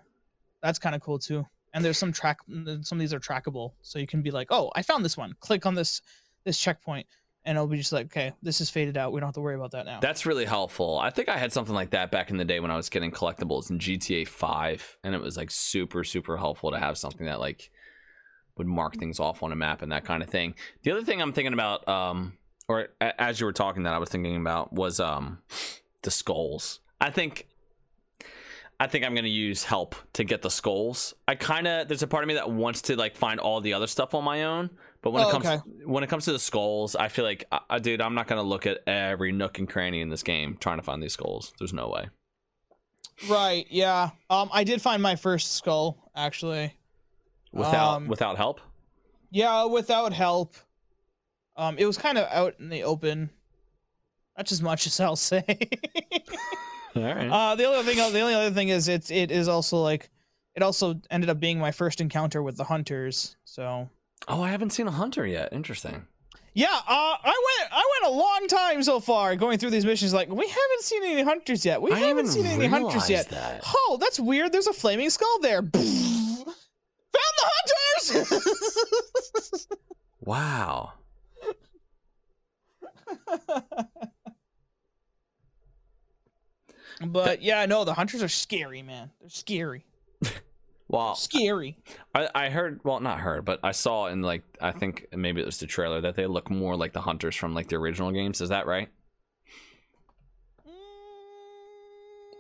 that's 0.63 0.79
kind 0.79 0.95
of 0.95 1.01
cool 1.01 1.19
too 1.19 1.47
and 1.75 1.85
there's 1.85 1.99
some 1.99 2.13
track 2.13 2.39
some 2.81 2.97
of 2.97 3.01
these 3.01 3.13
are 3.13 3.21
trackable 3.21 3.73
so 3.83 3.99
you 3.99 4.07
can 4.07 4.23
be 4.23 4.31
like 4.31 4.47
oh 4.51 4.71
i 4.75 4.81
found 4.81 5.05
this 5.05 5.17
one 5.17 5.35
click 5.41 5.67
on 5.67 5.75
this 5.75 6.01
this 6.45 6.59
checkpoint 6.59 7.07
and 7.45 7.57
it'll 7.57 7.67
be 7.67 7.77
just 7.77 7.93
like 7.93 8.07
okay 8.07 8.33
this 8.43 8.61
is 8.61 8.71
faded 8.71 8.97
out 8.97 9.13
we 9.13 9.21
don't 9.21 9.27
have 9.27 9.35
to 9.35 9.41
worry 9.41 9.55
about 9.55 9.73
that 9.73 9.85
now 9.85 9.99
That's 10.01 10.25
really 10.25 10.47
helpful. 10.47 10.99
I 10.99 11.11
think 11.11 11.29
I 11.29 11.37
had 11.37 11.53
something 11.53 11.75
like 11.75 11.91
that 11.91 12.11
back 12.11 12.31
in 12.31 12.39
the 12.39 12.45
day 12.45 12.61
when 12.61 12.71
I 12.71 12.77
was 12.77 12.89
getting 12.89 13.11
collectibles 13.11 13.71
in 13.71 13.79
GTA 13.79 14.27
5, 14.27 14.99
and 15.05 15.15
it 15.15 15.21
was 15.21 15.37
like 15.37 15.51
super, 15.51 16.05
super 16.05 16.37
helpful 16.37 16.71
to 16.71 16.79
have 16.79 16.97
something 16.97 17.27
that 17.27 17.41
like 17.41 17.71
would 18.57 18.67
mark 18.67 18.97
things 18.97 19.21
off 19.21 19.43
on 19.43 19.53
a 19.53 19.57
map 19.57 19.83
and 19.83 19.93
that 19.93 20.05
kind 20.05 20.23
of 20.23 20.31
thing. 20.31 20.55
The 20.85 20.93
other 20.93 21.03
thing 21.03 21.21
I'm 21.21 21.33
thinking 21.33 21.53
about, 21.53 21.87
um, 21.89 22.39
or 22.69 22.89
as 23.01 23.41
you 23.41 23.47
were 23.47 23.53
talking 23.53 23.83
that 23.83 23.93
I 23.93 23.99
was 23.99 24.09
thinking 24.09 24.37
about 24.37 24.73
was 24.73 25.01
um 25.01 25.39
the 26.03 26.11
skulls. 26.11 26.81
I 27.01 27.11
think 27.11 27.47
I 28.81 28.87
think 28.87 29.05
I'm 29.05 29.15
gonna 29.15 29.29
use 29.29 29.65
help 29.65 29.95
to 30.15 30.25
get 30.25 30.43
the 30.43 30.51
skulls. 30.51 31.15
I 31.29 31.35
kind 31.37 31.67
of 31.67 31.89
there's 31.89 32.03
a 32.03 32.07
part 32.07 32.25
of 32.25 32.29
me 32.29 32.35
that 32.35 32.51
wants 32.51 32.83
to 32.83 32.97
like 32.97 33.17
find 33.17 33.39
all 33.41 33.61
the 33.61 33.73
other 33.75 33.87
stuff 33.87 34.15
on 34.15 34.25
my 34.25 34.45
own, 34.45 34.71
but 35.03 35.11
when 35.13 35.23
Oh, 35.25 35.29
it 35.29 35.33
comes 35.33 35.47
okay. 35.47 35.61
when 35.85 36.03
it 36.05 36.09
comes 36.11 36.25
to 36.27 36.33
the 36.33 36.39
skulls, 36.39 36.97
I 36.97 37.09
feel 37.09 37.25
like, 37.25 37.45
uh, 37.53 37.79
dude, 37.79 38.01
I'm 38.01 38.15
not 38.15 38.27
gonna 38.27 38.43
look 38.43 38.67
at 38.67 38.79
every 38.87 39.33
nook 39.33 39.59
and 39.59 39.69
cranny 39.69 40.01
in 40.01 40.09
this 40.09 40.23
game 40.23 40.57
trying 40.61 40.79
to 40.79 40.83
find 40.83 41.03
these 41.03 41.13
skulls. 41.13 41.53
There's 41.59 41.73
no 41.73 41.89
way. 41.89 42.09
right 43.29 43.65
yeah 43.71 44.11
um 44.29 44.51
i 44.53 44.65
did 44.65 44.83
find 44.83 45.01
my 45.01 45.15
first 45.15 45.53
skull 45.53 46.11
actually 46.17 46.75
Without 47.53 47.95
Um, 47.99 48.09
without 48.09 48.37
help. 48.37 48.61
Yeah, 49.31 49.67
without 49.67 50.13
help. 50.13 50.57
Um, 51.57 51.79
it 51.79 51.87
was 51.87 51.97
kind 51.97 52.19
of 52.19 52.27
out 52.33 52.55
in 52.59 52.69
the 52.69 52.83
open. 52.83 53.31
That's 54.37 54.51
as 54.51 54.61
much 54.61 54.89
as 54.89 54.99
I'll 54.99 55.15
say. 55.31 55.45
All 56.97 57.03
right. 57.03 57.29
uh, 57.29 57.55
the 57.57 57.69
other 57.69 57.83
thing, 57.83 57.97
the 57.97 58.21
only 58.21 58.35
other 58.35 58.51
thing 58.53 58.69
is 58.69 58.89
it's 58.89 59.11
it 59.11 59.31
is 59.31 59.49
also 59.49 59.79
like, 59.79 60.11
it 60.55 60.63
also 60.63 61.01
ended 61.11 61.31
up 61.31 61.41
being 61.41 61.59
my 61.59 61.73
first 61.73 62.01
encounter 62.01 62.43
with 62.43 62.57
the 62.57 62.65
hunters. 62.65 63.37
So 63.45 63.89
oh, 64.29 64.43
I 64.43 64.51
haven't 64.51 64.71
seen 64.71 64.87
a 64.87 64.91
hunter 64.93 65.27
yet. 65.27 65.53
Interesting. 65.53 66.07
yeah, 66.55 66.67
uh, 66.73 67.17
I 67.23 67.59
went 67.59 67.73
I 67.73 68.01
went 68.03 68.15
a 68.15 68.17
long 68.17 68.47
time 68.49 68.83
so 68.83 69.01
far 69.01 69.35
going 69.37 69.59
through 69.59 69.71
these 69.71 69.85
missions. 69.85 70.15
Like 70.15 70.29
we 70.29 70.47
haven't 70.47 70.83
seen 70.83 71.03
any 71.05 71.23
hunters 71.23 71.65
yet. 71.65 71.83
We 71.83 71.91
I 71.93 71.99
haven't 71.99 72.29
seen 72.29 72.47
any 72.47 72.67
hunters 72.67 73.11
yet. 73.11 73.29
that. 73.31 73.63
Oh, 73.67 73.99
that's 74.01 74.21
weird. 74.21 74.53
There's 74.53 74.69
a 74.69 74.73
flaming 74.73 75.11
skull 75.11 75.41
there. 75.41 75.63
Found 75.73 75.75
the 77.13 77.47
hunters. 78.15 79.67
Wow. 80.27 80.95
But 87.01 87.43
yeah, 87.43 87.67
no, 87.67 87.85
the 87.85 87.95
hunters 87.95 88.23
are 88.23 88.29
scary, 88.29 88.83
man. 88.83 89.11
They're 89.21 89.31
scary. 89.31 89.85
Well, 90.87 91.15
Scary. 91.15 91.79
I, 92.15 92.29
I 92.35 92.49
heard, 92.51 92.81
well, 92.85 93.01
not 93.01 93.19
heard, 93.19 93.45
but 93.45 93.59
I 93.63 93.73
saw 93.73 94.07
in 94.07 94.23
like, 94.23 94.43
I 94.61 94.71
think 94.71 95.07
maybe 95.13 95.41
it 95.41 95.47
was 95.47 95.59
the 95.59 95.67
trailer 95.67 96.01
that 96.03 96.15
they 96.15 96.27
look 96.27 96.51
more 96.51 96.77
like 96.77 96.93
the 96.93 97.01
hunters 97.01 97.35
from 97.35 97.55
like 97.55 97.69
the 97.69 97.77
original 97.77 98.13
games. 98.13 98.41
Is 98.41 98.51
that 98.51 98.67
right? 98.67 98.89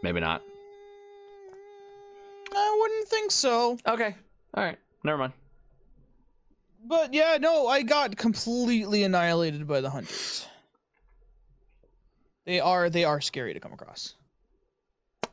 Maybe 0.02 0.20
not. 0.20 0.42
Mm, 0.42 0.44
I 2.54 2.78
wouldn't 2.80 3.08
think 3.08 3.30
so. 3.30 3.78
Okay. 3.86 4.14
All 4.52 4.62
right. 4.62 4.78
Never 5.02 5.18
mind. 5.18 5.32
But 6.86 7.14
yeah, 7.14 7.38
no, 7.40 7.66
I 7.66 7.80
got 7.80 8.14
completely 8.16 9.04
annihilated 9.04 9.66
by 9.66 9.80
the 9.80 9.88
hunters. 9.88 10.46
They 12.44 12.60
are 12.60 12.90
they 12.90 13.04
are 13.04 13.22
scary 13.22 13.54
to 13.54 13.60
come 13.60 13.72
across. 13.72 14.14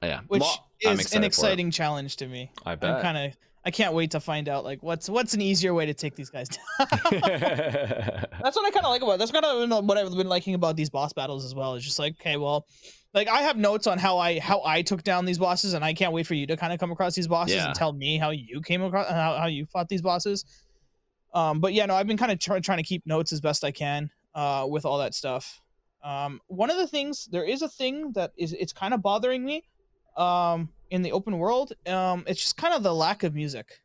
Yeah. 0.01 0.21
Which 0.27 0.43
I'm 0.85 0.99
is 0.99 1.13
an 1.13 1.23
it. 1.23 1.27
exciting 1.27 1.71
challenge 1.71 2.17
to 2.17 2.27
me. 2.27 2.51
I 2.65 2.71
I'm 2.73 2.79
bet. 2.79 3.01
kind 3.01 3.17
of 3.17 3.33
I 3.63 3.69
can't 3.69 3.93
wait 3.93 4.11
to 4.11 4.19
find 4.19 4.49
out 4.49 4.63
like 4.63 4.81
what's 4.81 5.07
what's 5.07 5.33
an 5.35 5.41
easier 5.41 5.73
way 5.73 5.85
to 5.85 5.93
take 5.93 6.15
these 6.15 6.29
guys 6.31 6.49
down. 6.49 6.61
That's 7.11 8.55
what 8.55 8.65
I 8.65 8.71
kind 8.71 8.85
of 8.85 8.89
like 8.89 9.01
about. 9.03 9.19
That's 9.19 9.31
kind 9.31 9.45
of 9.45 9.85
what 9.85 9.97
I've 9.97 10.11
been 10.15 10.29
liking 10.29 10.55
about 10.55 10.75
these 10.75 10.89
boss 10.89 11.13
battles 11.13 11.45
as 11.45 11.53
well. 11.53 11.75
It's 11.75 11.85
just 11.85 11.99
like, 11.99 12.13
okay, 12.19 12.37
well, 12.37 12.65
like 13.13 13.27
I 13.27 13.41
have 13.41 13.57
notes 13.57 13.85
on 13.85 13.99
how 13.99 14.17
I 14.17 14.39
how 14.39 14.63
I 14.65 14.81
took 14.81 15.03
down 15.03 15.25
these 15.25 15.37
bosses, 15.37 15.73
and 15.73 15.85
I 15.85 15.93
can't 15.93 16.11
wait 16.13 16.25
for 16.25 16.33
you 16.33 16.47
to 16.47 16.57
kind 16.57 16.73
of 16.73 16.79
come 16.79 16.91
across 16.91 17.13
these 17.13 17.27
bosses 17.27 17.55
Yeah. 17.55 17.67
and 17.67 17.75
tell 17.75 17.93
me 17.93 18.17
how 18.17 18.31
you 18.31 18.61
came 18.61 18.81
across 18.81 19.07
how, 19.09 19.35
how 19.37 19.45
you 19.47 19.65
fought 19.67 19.89
these 19.89 20.01
bosses. 20.01 20.45
Um, 21.33 21.59
but 21.59 21.73
yeah, 21.73 21.85
no, 21.85 21.93
I've 21.93 22.07
been 22.07 22.17
kind 22.17 22.31
of 22.31 22.39
try, 22.39 22.59
trying 22.59 22.79
to 22.79 22.83
keep 22.83 23.05
notes 23.05 23.31
as 23.31 23.39
best 23.39 23.63
I 23.63 23.71
can 23.71 24.09
uh, 24.35 24.65
with 24.69 24.85
all 24.85 24.97
that 24.97 25.13
stuff. 25.13 25.61
Um, 26.03 26.41
one 26.47 26.69
of 26.71 26.77
the 26.77 26.87
things 26.87 27.27
there 27.31 27.43
is 27.43 27.61
a 27.61 27.69
thing 27.69 28.11
that 28.13 28.31
is 28.37 28.53
it's 28.53 28.73
kind 28.73 28.93
of 28.93 29.01
bothering 29.03 29.45
me 29.45 29.63
um, 30.17 30.69
in 30.89 31.01
the 31.01 31.11
open 31.11 31.37
world. 31.37 31.73
Um, 31.87 32.23
it's 32.27 32.41
just 32.41 32.57
kind 32.57 32.73
of 32.73 32.83
the 32.83 32.93
lack 32.93 33.23
of 33.23 33.33
music. 33.33 33.81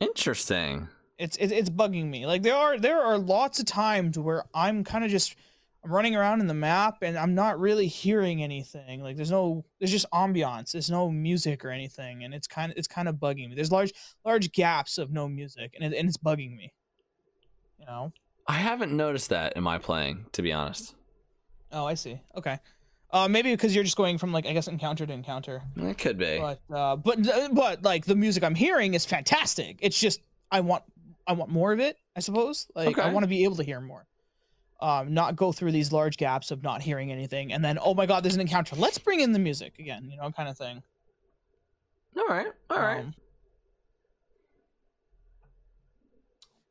Interesting. 0.00 0.88
it's 1.18 1.36
it, 1.36 1.52
it's 1.52 1.68
bugging 1.70 2.08
me. 2.08 2.26
Like 2.26 2.42
there 2.42 2.56
are 2.56 2.78
there 2.78 3.00
are 3.00 3.18
lots 3.18 3.60
of 3.60 3.66
times 3.66 4.18
where 4.18 4.44
i'm 4.54 4.82
kind 4.82 5.04
of 5.04 5.10
just 5.10 5.36
i'm 5.84 5.92
running 5.92 6.16
around 6.16 6.40
in 6.40 6.46
the 6.46 6.54
map 6.54 7.02
and 7.02 7.18
i'm 7.18 7.34
not 7.34 7.60
really 7.60 7.86
hearing 7.86 8.42
anything. 8.42 9.02
Like 9.02 9.16
there's 9.16 9.30
no 9.30 9.64
there's 9.78 9.90
just 9.90 10.10
ambiance. 10.12 10.72
There's 10.72 10.90
no 10.90 11.10
music 11.10 11.64
or 11.64 11.70
anything 11.70 12.24
and 12.24 12.32
it's 12.32 12.46
kind 12.46 12.72
of 12.72 12.78
it's 12.78 12.88
kind 12.88 13.08
of 13.08 13.16
bugging 13.16 13.50
me. 13.50 13.54
There's 13.54 13.70
large 13.70 13.92
large 14.24 14.50
gaps 14.52 14.96
of 14.96 15.10
no 15.10 15.28
music 15.28 15.74
and, 15.78 15.92
it, 15.92 15.96
and 15.96 16.08
it's 16.08 16.16
bugging 16.16 16.56
me. 16.56 16.72
You 17.78 17.86
know? 17.86 18.12
I 18.46 18.54
haven't 18.54 18.92
noticed 18.92 19.28
that 19.28 19.52
in 19.54 19.62
my 19.62 19.78
playing, 19.78 20.26
to 20.32 20.42
be 20.42 20.52
honest. 20.52 20.94
oh 21.72 21.84
i 21.84 21.94
see. 21.94 22.20
Okay 22.34 22.58
uh 23.12 23.26
maybe 23.28 23.50
because 23.52 23.74
you're 23.74 23.84
just 23.84 23.96
going 23.96 24.18
from 24.18 24.32
like 24.32 24.46
i 24.46 24.52
guess 24.52 24.68
encounter 24.68 25.06
to 25.06 25.12
encounter 25.12 25.62
It 25.76 25.98
could 25.98 26.18
be. 26.18 26.38
but 26.38 26.60
uh 26.74 26.96
but 26.96 27.18
but 27.52 27.82
like 27.82 28.04
the 28.04 28.14
music 28.16 28.42
i'm 28.44 28.54
hearing 28.54 28.94
is 28.94 29.04
fantastic 29.06 29.78
it's 29.80 29.98
just 29.98 30.20
i 30.50 30.60
want 30.60 30.82
i 31.26 31.32
want 31.32 31.50
more 31.50 31.72
of 31.72 31.80
it 31.80 31.96
i 32.16 32.20
suppose 32.20 32.66
like 32.74 32.98
i 32.98 33.12
want 33.12 33.24
to 33.24 33.28
be 33.28 33.44
able 33.44 33.56
to 33.56 33.62
hear 33.64 33.80
more 33.80 34.06
um 34.80 35.12
not 35.12 35.36
go 35.36 35.52
through 35.52 35.72
these 35.72 35.92
large 35.92 36.16
gaps 36.16 36.50
of 36.50 36.62
not 36.62 36.80
hearing 36.82 37.10
anything 37.12 37.52
and 37.52 37.64
then 37.64 37.78
oh 37.82 37.94
my 37.94 38.06
god 38.06 38.22
there's 38.22 38.34
an 38.36 38.40
encounter 38.40 38.76
let's 38.76 38.98
bring 38.98 39.20
in 39.20 39.32
the 39.32 39.38
music 39.38 39.78
again 39.78 40.08
you 40.10 40.16
know 40.16 40.30
kind 40.30 40.48
of 40.48 40.56
thing 40.56 40.82
All 42.18 42.26
right. 42.28 42.46
All 42.70 42.78
right. 42.80 43.00
Um, 43.00 43.14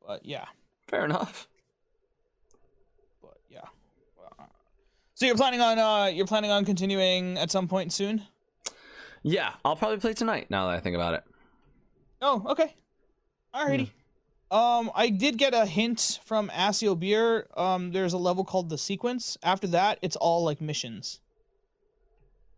but 0.05 0.25
yeah 0.25 0.45
Fair 0.87 1.05
enough. 1.05 1.47
but 3.21 3.37
yeah 3.49 3.61
Uh, 4.39 4.45
so 5.19 5.25
you're 5.25 5.35
planning 5.35 5.59
on 5.59 5.77
uh 5.77 6.05
you're 6.05 6.25
planning 6.25 6.49
on 6.49 6.63
continuing 6.63 7.37
at 7.37 7.51
some 7.51 7.67
point 7.67 7.91
soon 7.91 8.23
Yeah, 9.21 9.51
I'll 9.65 9.75
probably 9.75 9.97
play 9.97 10.13
tonight 10.13 10.47
now 10.49 10.67
that 10.67 10.77
I 10.77 10.79
think 10.79 10.95
about 10.95 11.13
it. 11.13 11.23
oh 12.21 12.45
okay 12.49 12.73
alrighty 13.53 13.91
Um, 14.51 14.89
I 14.95 15.09
did 15.09 15.37
get 15.37 15.53
a 15.53 15.63
hint 15.65 16.19
from 16.25 16.49
Asio 16.49 16.95
Beer. 16.99 17.47
Um, 17.55 17.91
there's 17.91 18.13
a 18.13 18.17
level 18.17 18.43
called 18.43 18.67
the 18.69 18.79
sequence. 18.79 19.37
After 19.43 19.67
that, 19.67 19.99
it's 20.01 20.15
all 20.15 20.43
like 20.43 20.59
missions. 20.59 21.19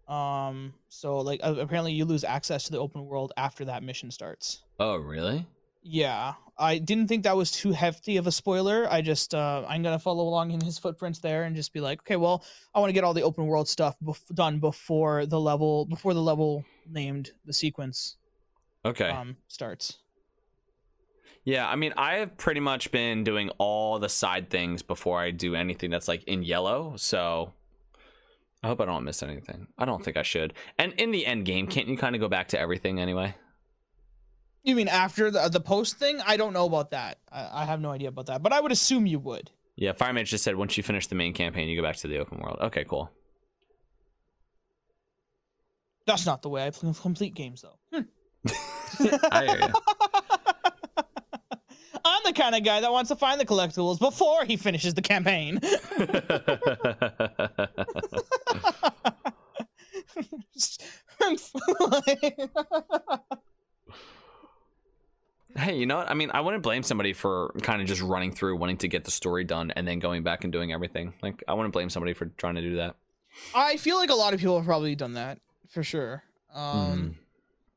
Um, 0.07 0.73
so 0.87 1.17
like 1.19 1.41
apparently 1.43 1.91
you 1.91 2.05
lose 2.05 2.23
access 2.23 2.63
to 2.65 2.71
the 2.71 2.77
open 2.79 3.05
world 3.07 3.33
after 3.35 3.65
that 3.65 3.83
mission 3.83 4.09
starts. 4.09 4.63
Oh, 4.79 4.95
really? 4.97 5.45
Yeah, 5.83 6.35
I 6.61 6.77
didn't 6.77 7.07
think 7.07 7.23
that 7.23 7.35
was 7.35 7.51
too 7.51 7.71
hefty 7.71 8.17
of 8.17 8.27
a 8.27 8.31
spoiler. 8.31 8.87
I 8.89 9.01
just 9.01 9.33
uh, 9.33 9.63
I'm 9.67 9.81
gonna 9.83 9.99
follow 9.99 10.23
along 10.27 10.51
in 10.51 10.61
his 10.61 10.77
footprints 10.77 11.19
there 11.19 11.43
and 11.43 11.55
just 11.55 11.73
be 11.73 11.79
like, 11.81 11.99
okay, 12.01 12.15
well, 12.15 12.43
I 12.75 12.79
want 12.79 12.89
to 12.89 12.93
get 12.93 13.03
all 13.03 13.13
the 13.13 13.23
open 13.23 13.47
world 13.47 13.67
stuff 13.67 13.95
bef- 14.03 14.33
done 14.33 14.59
before 14.59 15.25
the 15.25 15.39
level 15.39 15.85
before 15.85 16.13
the 16.13 16.21
level 16.21 16.63
named 16.89 17.31
the 17.45 17.53
sequence 17.53 18.17
Okay. 18.85 19.09
um 19.09 19.35
starts. 19.47 19.97
Yeah, 21.43 21.67
I 21.67 21.75
mean, 21.75 21.93
I 21.97 22.17
have 22.17 22.37
pretty 22.37 22.59
much 22.59 22.91
been 22.91 23.23
doing 23.23 23.49
all 23.57 23.97
the 23.97 24.09
side 24.09 24.51
things 24.51 24.83
before 24.83 25.19
I 25.19 25.31
do 25.31 25.55
anything 25.55 25.89
that's 25.89 26.07
like 26.07 26.23
in 26.25 26.43
yellow. 26.43 26.93
So 26.97 27.53
I 28.61 28.67
hope 28.67 28.79
I 28.79 28.85
don't 28.85 29.03
miss 29.03 29.23
anything. 29.23 29.65
I 29.75 29.85
don't 29.85 30.05
think 30.05 30.17
I 30.17 30.21
should. 30.21 30.53
And 30.77 30.93
in 30.93 31.09
the 31.09 31.25
end 31.25 31.45
game, 31.45 31.65
can't 31.65 31.87
you 31.87 31.97
kind 31.97 32.13
of 32.15 32.21
go 32.21 32.27
back 32.27 32.49
to 32.49 32.59
everything 32.59 32.99
anyway? 32.99 33.33
You 34.63 34.75
mean 34.75 34.87
after 34.87 35.31
the 35.31 35.49
the 35.49 35.59
post 35.59 35.97
thing? 35.97 36.21
I 36.25 36.37
don't 36.37 36.53
know 36.53 36.65
about 36.65 36.91
that. 36.91 37.17
I, 37.31 37.63
I 37.63 37.65
have 37.65 37.81
no 37.81 37.91
idea 37.91 38.09
about 38.09 38.27
that, 38.27 38.43
but 38.43 38.53
I 38.53 38.59
would 38.61 38.71
assume 38.71 39.05
you 39.07 39.19
would. 39.19 39.49
Yeah, 39.75 39.93
Fireman 39.93 40.25
just 40.25 40.43
said 40.43 40.55
once 40.55 40.77
you 40.77 40.83
finish 40.83 41.07
the 41.07 41.15
main 41.15 41.33
campaign, 41.33 41.67
you 41.67 41.75
go 41.75 41.87
back 41.87 41.95
to 41.97 42.07
the 42.07 42.19
open 42.19 42.39
world. 42.39 42.59
Okay, 42.61 42.83
cool. 42.83 43.09
That's 46.05 46.25
not 46.25 46.41
the 46.41 46.49
way 46.49 46.65
I 46.65 46.69
pl- 46.71 46.93
complete 46.93 47.33
games, 47.33 47.63
though. 47.63 47.77
Hmm. 47.93 48.01
I 49.31 49.45
hear 49.45 49.59
you. 49.59 49.73
I'm 52.03 52.21
the 52.25 52.33
kind 52.33 52.55
of 52.55 52.63
guy 52.63 52.81
that 52.81 52.91
wants 52.91 53.09
to 53.09 53.15
find 53.15 53.39
the 53.39 53.45
collectibles 53.45 53.99
before 53.99 54.43
he 54.45 54.57
finishes 54.57 54.93
the 54.93 55.01
campaign. 55.01 55.59
Hey, 65.55 65.77
you 65.77 65.85
know 65.85 65.97
what? 65.97 66.09
I 66.09 66.13
mean, 66.13 66.31
I 66.33 66.41
wouldn't 66.41 66.63
blame 66.63 66.83
somebody 66.83 67.13
for 67.13 67.53
kind 67.61 67.81
of 67.81 67.87
just 67.87 68.01
running 68.01 68.31
through, 68.31 68.57
wanting 68.57 68.77
to 68.77 68.87
get 68.87 69.03
the 69.03 69.11
story 69.11 69.43
done, 69.43 69.71
and 69.71 69.87
then 69.87 69.99
going 69.99 70.23
back 70.23 70.43
and 70.43 70.51
doing 70.53 70.71
everything. 70.71 71.13
Like, 71.21 71.43
I 71.47 71.53
wouldn't 71.53 71.73
blame 71.73 71.89
somebody 71.89 72.13
for 72.13 72.25
trying 72.37 72.55
to 72.55 72.61
do 72.61 72.77
that. 72.77 72.95
I 73.53 73.77
feel 73.77 73.97
like 73.97 74.09
a 74.09 74.15
lot 74.15 74.33
of 74.33 74.39
people 74.39 74.57
have 74.57 74.65
probably 74.65 74.95
done 74.95 75.13
that 75.13 75.39
for 75.69 75.83
sure. 75.83 76.23
Um, 76.53 77.15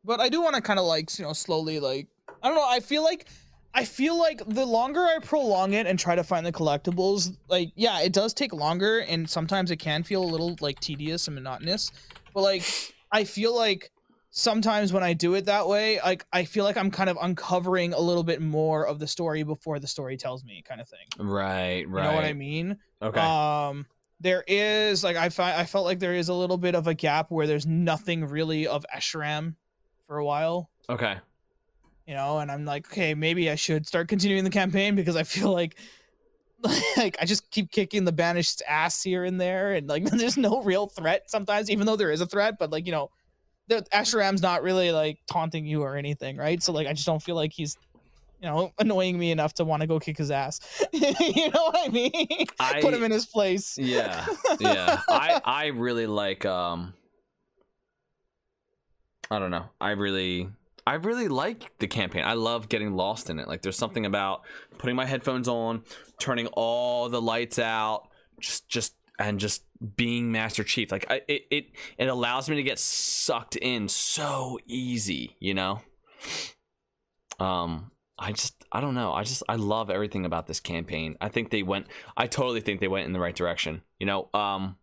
but 0.05 0.21
I 0.21 0.29
do 0.29 0.43
want 0.43 0.57
to 0.57 0.61
kind 0.61 0.79
of 0.79 0.85
like 0.85 1.17
you 1.19 1.25
know 1.25 1.33
slowly 1.33 1.81
like 1.81 2.09
I 2.43 2.49
don't 2.49 2.57
know. 2.57 2.67
I 2.69 2.81
feel 2.81 3.03
like 3.03 3.27
I 3.73 3.85
feel 3.85 4.19
like 4.19 4.43
the 4.47 4.67
longer 4.67 5.01
I 5.01 5.19
prolong 5.23 5.73
it 5.75 5.87
and 5.87 5.99
try 5.99 6.15
to 6.15 6.25
find 6.25 6.45
the 6.45 6.53
collectibles, 6.53 7.37
like 7.49 7.71
yeah, 7.75 8.01
it 8.01 8.13
does 8.13 8.35
take 8.35 8.53
longer, 8.53 9.01
and 9.01 9.29
sometimes 9.29 9.71
it 9.71 9.77
can 9.77 10.03
feel 10.03 10.23
a 10.23 10.27
little 10.27 10.57
like 10.61 10.81
tedious 10.81 11.27
and 11.27 11.35
monotonous. 11.35 11.91
But 12.33 12.43
like 12.43 12.65
I 13.13 13.25
feel 13.25 13.57
like 13.57 13.91
sometimes 14.37 14.93
when 14.93 15.05
I 15.05 15.13
do 15.13 15.35
it 15.35 15.45
that 15.47 15.69
way, 15.69 16.01
like 16.05 16.27
I 16.33 16.45
feel 16.45 16.65
like 16.65 16.77
I'm 16.77 16.91
kind 16.91 17.09
of 17.09 17.17
uncovering 17.23 17.95
a 17.95 18.01
little 18.01 18.25
bit 18.25 18.43
more 18.43 18.85
of 18.85 18.99
the 18.99 19.07
story 19.07 19.45
before 19.45 19.79
the 19.79 19.87
story 19.87 20.17
tells 20.17 20.45
me, 20.45 20.63
kind 20.67 20.81
of 20.81 20.89
thing. 20.89 21.07
Right, 21.19 21.89
right. 21.89 22.03
You 22.05 22.11
know 22.11 22.17
what 22.17 22.25
I 22.25 22.33
mean? 22.33 22.77
Okay. 23.01 23.21
Um, 23.21 23.87
there 24.21 24.45
is 24.47 25.05
like 25.05 25.17
I 25.17 25.29
fi- 25.29 25.57
I 25.57 25.65
felt 25.65 25.85
like 25.85 26.01
there 26.01 26.15
is 26.15 26.29
a 26.29 26.35
little 26.35 26.59
bit 26.59 26.75
of 26.75 26.89
a 26.89 26.95
gap 26.95 27.31
where 27.31 27.47
there's 27.47 27.67
nothing 27.67 28.25
really 28.25 28.67
of 28.67 28.85
Escharum 28.95 29.55
for 30.09 30.19
a 30.19 30.25
while, 30.25 30.69
okay. 30.91 31.17
you 32.07 32.15
know, 32.15 32.39
and 32.39 32.51
I'm 32.51 32.65
like, 32.65 32.91
okay, 32.91 33.15
maybe 33.15 33.49
I 33.49 33.55
should 33.55 33.87
start 33.87 34.09
continuing 34.09 34.45
the 34.45 34.51
campaign 34.51 34.97
because 34.97 35.17
I 35.17 35.23
feel 35.23 35.53
like 35.53 35.77
like 36.97 37.17
I 37.21 37.25
just 37.25 37.51
keep 37.53 37.71
kicking 37.71 38.05
the 38.05 38.13
banished 38.13 38.63
ass 38.69 39.01
here 39.01 39.25
and 39.25 39.41
there, 39.41 39.75
and 39.75 39.87
like 39.87 40.05
there's 40.11 40.37
no 40.37 40.61
real 40.63 40.89
threat 40.89 41.31
sometimes, 41.31 41.71
even 41.71 41.87
though 41.87 41.97
there 41.97 42.11
is 42.11 42.21
a 42.21 42.27
threat, 42.27 42.57
but 42.59 42.73
like 42.73 42.87
you 42.87 42.93
know, 42.93 43.11
the 43.69 43.83
Escharum's 43.93 44.43
not 44.43 44.63
really 44.63 44.93
like 44.93 45.19
taunting 45.31 45.67
you 45.67 45.83
or 45.83 45.97
anything, 45.97 46.37
right? 46.37 46.63
So 46.63 46.73
like 46.73 46.87
I 46.87 46.93
just 46.93 47.07
don't 47.07 47.23
feel 47.23 47.37
like 47.37 47.53
he's 47.53 47.77
you 48.41 48.49
know 48.51 48.73
annoying 48.79 49.19
me 49.19 49.31
enough 49.31 49.55
to 49.55 49.65
want 49.65 49.81
to 49.81 49.87
go 49.87 49.99
kick 49.99 50.19
his 50.19 50.31
ass. 50.31 50.61
you 50.93 51.51
know 51.51 51.65
what 51.65 51.77
I 51.87 51.89
mean? 51.89 52.47
I- 52.61 52.81
Put 52.83 52.93
him 52.93 53.03
in 53.05 53.11
his 53.11 53.25
place. 53.27 53.79
yeah 53.79 54.27
yeah 54.61 55.01
i 55.09 55.41
i 55.45 55.67
really 55.69 56.07
like 56.07 56.45
um 56.45 56.93
i 59.31 59.39
don't 59.39 59.51
know 59.51 59.65
i 59.81 59.91
really 59.93 60.49
i 60.87 60.95
really 60.95 61.29
like 61.29 61.77
the 61.79 61.87
campaign 61.87 62.23
i 62.25 62.35
love 62.35 62.69
getting 62.69 62.95
lost 62.95 63.31
in 63.31 63.39
it 63.39 63.49
like 63.49 63.63
there's 63.63 63.79
something 63.79 64.05
about 64.05 64.43
putting 64.79 64.95
my 64.97 65.07
headphones 65.07 65.49
on 65.49 65.83
turning 66.19 66.47
all 66.49 67.09
the 67.09 67.21
lights 67.23 67.59
out 67.59 68.09
just 68.41 68.69
just 68.69 68.95
and 69.19 69.39
just 69.39 69.65
being 69.97 70.33
master 70.33 70.65
chief 70.65 70.91
like 70.91 71.07
I, 71.11 71.23
it 71.29 71.43
it 71.51 71.67
it 71.99 72.07
allows 72.07 72.49
me 72.49 72.57
to 72.57 72.63
get 72.63 72.79
sucked 72.79 73.57
in 73.57 73.89
so 73.89 74.59
easy 74.67 75.37
you 75.41 75.55
know 75.55 75.81
um 77.39 77.91
I 78.17 78.33
just 78.33 78.65
I 78.71 78.81
don't 78.81 78.95
know. 78.95 79.13
I 79.13 79.25
just 79.25 79.43
I 79.49 79.57
love 79.57 79.91
everything 79.91 80.25
about 80.25 80.47
this 80.47 80.61
campaign. 80.61 81.17
I 81.21 81.29
think 81.29 81.51
they 81.51 81.63
went 81.63 81.89
I 82.17 82.27
totally 82.27 82.61
think 82.61 82.81
they 82.81 82.89
went 82.89 83.07
in 83.07 83.13
the 83.13 83.19
right 83.19 83.35
direction. 83.35 83.83
You 83.99 84.07
know, 84.07 84.29
um 84.33 84.77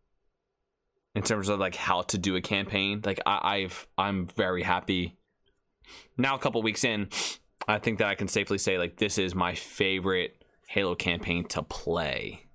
in 1.16 1.24
terms 1.24 1.50
of 1.50 1.60
like 1.60 1.76
how 1.76 2.02
to 2.04 2.18
do 2.18 2.36
a 2.36 2.42
campaign. 2.42 3.02
Like 3.04 3.20
I, 3.26 3.56
I've 3.56 3.88
I'm 3.98 4.28
very 4.28 4.64
happy. 4.64 5.18
Now 6.18 6.36
a 6.36 6.40
couple 6.40 6.62
weeks 6.62 6.84
in, 6.84 7.10
I 7.68 7.80
think 7.80 8.00
that 8.00 8.08
I 8.08 8.16
can 8.16 8.28
safely 8.28 8.58
say 8.58 8.78
like 8.78 8.98
this 8.98 9.18
is 9.18 9.34
my 9.34 9.56
favorite 9.56 10.44
Halo 10.68 10.96
campaign 10.96 11.46
to 11.50 11.64
play. 11.64 12.46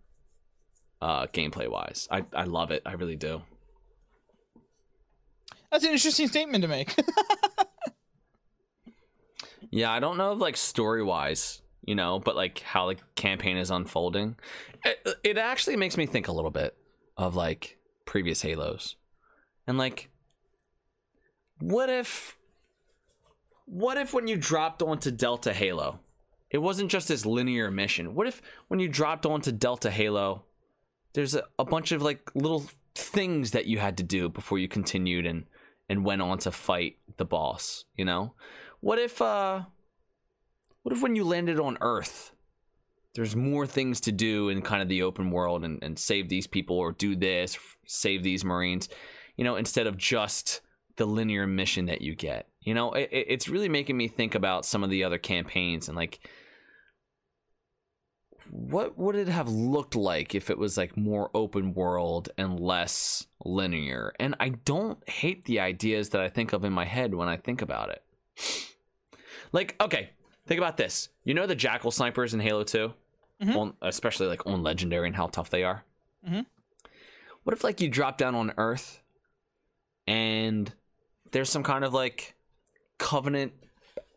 Uh 1.06 1.26
gameplay 1.28 1.70
wise. 1.70 2.08
I, 2.10 2.24
I 2.34 2.44
love 2.44 2.70
it. 2.72 2.82
I 2.84 2.94
really 2.94 3.16
do. 3.16 3.42
That's 5.70 5.84
an 5.84 5.92
interesting 5.92 6.26
statement 6.28 6.62
to 6.62 6.68
make. 6.68 6.94
Yeah, 9.70 9.92
I 9.92 10.00
don't 10.00 10.16
know 10.16 10.32
if 10.32 10.38
like 10.38 10.56
story 10.56 11.02
wise, 11.02 11.60
you 11.84 11.94
know, 11.94 12.18
but 12.18 12.36
like 12.36 12.60
how 12.60 12.88
the 12.88 12.96
campaign 13.14 13.56
is 13.56 13.70
unfolding. 13.70 14.36
It, 14.84 15.06
it 15.24 15.38
actually 15.38 15.76
makes 15.76 15.96
me 15.96 16.06
think 16.06 16.28
a 16.28 16.32
little 16.32 16.50
bit 16.50 16.76
of 17.16 17.36
like 17.36 17.78
previous 18.04 18.42
Halos. 18.42 18.96
And 19.66 19.76
like 19.76 20.08
what 21.58 21.90
if 21.90 22.38
what 23.64 23.98
if 23.98 24.14
when 24.14 24.28
you 24.28 24.36
dropped 24.36 24.82
onto 24.82 25.10
Delta 25.10 25.52
Halo, 25.52 26.00
it 26.50 26.58
wasn't 26.58 26.90
just 26.90 27.08
this 27.08 27.26
linear 27.26 27.70
mission? 27.70 28.14
What 28.14 28.26
if 28.26 28.40
when 28.68 28.80
you 28.80 28.88
dropped 28.88 29.26
onto 29.26 29.52
Delta 29.52 29.90
Halo, 29.90 30.44
there's 31.16 31.34
a, 31.34 31.42
a 31.58 31.64
bunch 31.64 31.90
of 31.92 32.02
like 32.02 32.30
little 32.34 32.64
things 32.94 33.50
that 33.50 33.66
you 33.66 33.78
had 33.78 33.96
to 33.96 34.02
do 34.02 34.28
before 34.28 34.58
you 34.58 34.68
continued 34.68 35.26
and 35.26 35.44
and 35.88 36.04
went 36.04 36.20
on 36.22 36.38
to 36.38 36.50
fight 36.50 36.96
the 37.16 37.24
boss, 37.24 37.84
you 37.96 38.04
know? 38.04 38.34
What 38.80 38.98
if 38.98 39.20
uh 39.20 39.62
what 40.82 40.94
if 40.94 41.02
when 41.02 41.16
you 41.16 41.24
landed 41.24 41.58
on 41.58 41.78
Earth 41.80 42.32
there's 43.14 43.34
more 43.34 43.66
things 43.66 44.00
to 44.02 44.12
do 44.12 44.50
in 44.50 44.60
kind 44.60 44.82
of 44.82 44.88
the 44.90 45.02
open 45.02 45.30
world 45.30 45.64
and, 45.64 45.82
and 45.82 45.98
save 45.98 46.28
these 46.28 46.46
people 46.46 46.76
or 46.76 46.92
do 46.92 47.16
this, 47.16 47.56
save 47.86 48.22
these 48.22 48.44
Marines, 48.44 48.90
you 49.38 49.44
know, 49.44 49.56
instead 49.56 49.86
of 49.86 49.96
just 49.96 50.60
the 50.96 51.06
linear 51.06 51.46
mission 51.46 51.86
that 51.86 52.02
you 52.02 52.14
get. 52.14 52.48
You 52.60 52.74
know, 52.74 52.92
it, 52.92 53.08
it- 53.10 53.26
it's 53.30 53.48
really 53.48 53.70
making 53.70 53.96
me 53.96 54.08
think 54.08 54.34
about 54.34 54.66
some 54.66 54.84
of 54.84 54.90
the 54.90 55.02
other 55.04 55.16
campaigns 55.18 55.88
and 55.88 55.96
like 55.96 56.20
what 58.50 58.98
would 58.98 59.14
it 59.16 59.28
have 59.28 59.48
looked 59.48 59.94
like 59.94 60.34
if 60.34 60.50
it 60.50 60.58
was 60.58 60.76
like 60.76 60.96
more 60.96 61.30
open 61.34 61.74
world 61.74 62.28
and 62.38 62.58
less 62.60 63.26
linear? 63.44 64.12
And 64.18 64.34
I 64.40 64.50
don't 64.50 65.06
hate 65.08 65.44
the 65.44 65.60
ideas 65.60 66.10
that 66.10 66.20
I 66.20 66.28
think 66.28 66.52
of 66.52 66.64
in 66.64 66.72
my 66.72 66.84
head 66.84 67.14
when 67.14 67.28
I 67.28 67.36
think 67.36 67.62
about 67.62 67.90
it. 67.90 68.02
Like, 69.52 69.76
okay, 69.80 70.10
think 70.46 70.58
about 70.58 70.76
this. 70.76 71.08
You 71.24 71.34
know 71.34 71.46
the 71.46 71.54
jackal 71.54 71.90
snipers 71.90 72.34
in 72.34 72.40
Halo 72.40 72.64
2? 72.64 72.92
Mhm. 73.42 73.56
On, 73.56 73.74
especially 73.82 74.26
like 74.26 74.46
on 74.46 74.62
legendary 74.62 75.06
and 75.06 75.16
how 75.16 75.26
tough 75.26 75.50
they 75.50 75.62
are. 75.62 75.84
Mhm. 76.26 76.46
What 77.44 77.52
if 77.52 77.62
like 77.62 77.80
you 77.80 77.88
drop 77.88 78.18
down 78.18 78.34
on 78.34 78.52
Earth 78.56 79.02
and 80.06 80.72
there's 81.32 81.50
some 81.50 81.62
kind 81.62 81.84
of 81.84 81.92
like 81.92 82.34
covenant 82.98 83.52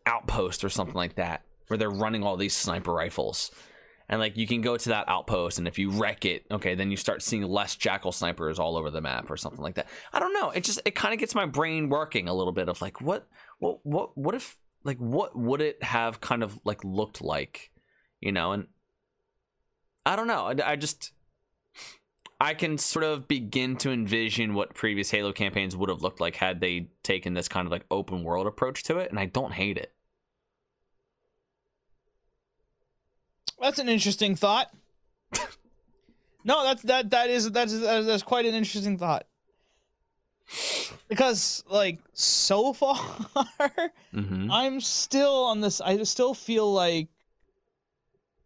outpost 0.06 0.64
or 0.64 0.68
something 0.68 0.94
like 0.94 1.16
that 1.16 1.42
where 1.66 1.76
they're 1.76 1.90
running 1.90 2.22
all 2.24 2.36
these 2.36 2.56
sniper 2.56 2.92
rifles 2.92 3.50
and 4.10 4.20
like 4.20 4.36
you 4.36 4.46
can 4.46 4.60
go 4.60 4.76
to 4.76 4.88
that 4.90 5.08
outpost 5.08 5.58
and 5.58 5.66
if 5.66 5.78
you 5.78 5.88
wreck 5.90 6.26
it 6.26 6.44
okay 6.50 6.74
then 6.74 6.90
you 6.90 6.96
start 6.96 7.22
seeing 7.22 7.42
less 7.42 7.76
jackal 7.76 8.12
snipers 8.12 8.58
all 8.58 8.76
over 8.76 8.90
the 8.90 9.00
map 9.00 9.30
or 9.30 9.36
something 9.38 9.62
like 9.62 9.76
that. 9.76 9.88
I 10.12 10.18
don't 10.18 10.34
know. 10.34 10.50
It 10.50 10.64
just 10.64 10.80
it 10.84 10.94
kind 10.94 11.14
of 11.14 11.20
gets 11.20 11.34
my 11.34 11.46
brain 11.46 11.88
working 11.88 12.28
a 12.28 12.34
little 12.34 12.52
bit 12.52 12.68
of 12.68 12.82
like 12.82 13.00
what 13.00 13.26
what 13.58 13.78
what 13.84 14.18
what 14.18 14.34
if 14.34 14.58
like 14.84 14.98
what 14.98 15.38
would 15.38 15.62
it 15.62 15.82
have 15.82 16.20
kind 16.20 16.42
of 16.42 16.60
like 16.64 16.84
looked 16.84 17.22
like 17.22 17.70
you 18.20 18.32
know? 18.32 18.52
And 18.52 18.66
i 20.04 20.16
don't 20.16 20.26
know. 20.26 20.46
I, 20.46 20.72
I 20.72 20.76
just 20.76 21.12
I 22.40 22.54
can 22.54 22.78
sort 22.78 23.04
of 23.04 23.28
begin 23.28 23.76
to 23.76 23.90
envision 23.90 24.54
what 24.54 24.74
previous 24.74 25.10
Halo 25.10 25.30
campaigns 25.32 25.76
would 25.76 25.90
have 25.90 26.00
looked 26.00 26.20
like 26.20 26.36
had 26.36 26.60
they 26.60 26.88
taken 27.02 27.34
this 27.34 27.48
kind 27.48 27.66
of 27.66 27.70
like 27.70 27.84
open 27.90 28.24
world 28.24 28.46
approach 28.46 28.82
to 28.84 28.96
it, 28.96 29.10
and 29.10 29.18
I 29.20 29.26
don't 29.26 29.52
hate 29.52 29.76
it. 29.76 29.92
That's 33.60 33.78
an 33.78 33.88
interesting 33.88 34.34
thought. 34.36 34.70
no, 36.44 36.64
that's 36.64 36.82
that 36.82 37.10
that 37.10 37.30
is 37.30 37.50
that's 37.50 37.78
that's 37.80 38.22
quite 38.22 38.46
an 38.46 38.54
interesting 38.54 38.98
thought. 38.98 39.26
Because 41.08 41.62
like 41.68 41.98
so 42.12 42.72
far, 42.80 42.96
Mm-hmm. 44.14 44.50
I'm 44.50 44.80
still 44.80 45.44
on 45.44 45.60
this. 45.60 45.80
I 45.80 46.02
still 46.02 46.34
feel 46.34 46.72
like 46.72 47.08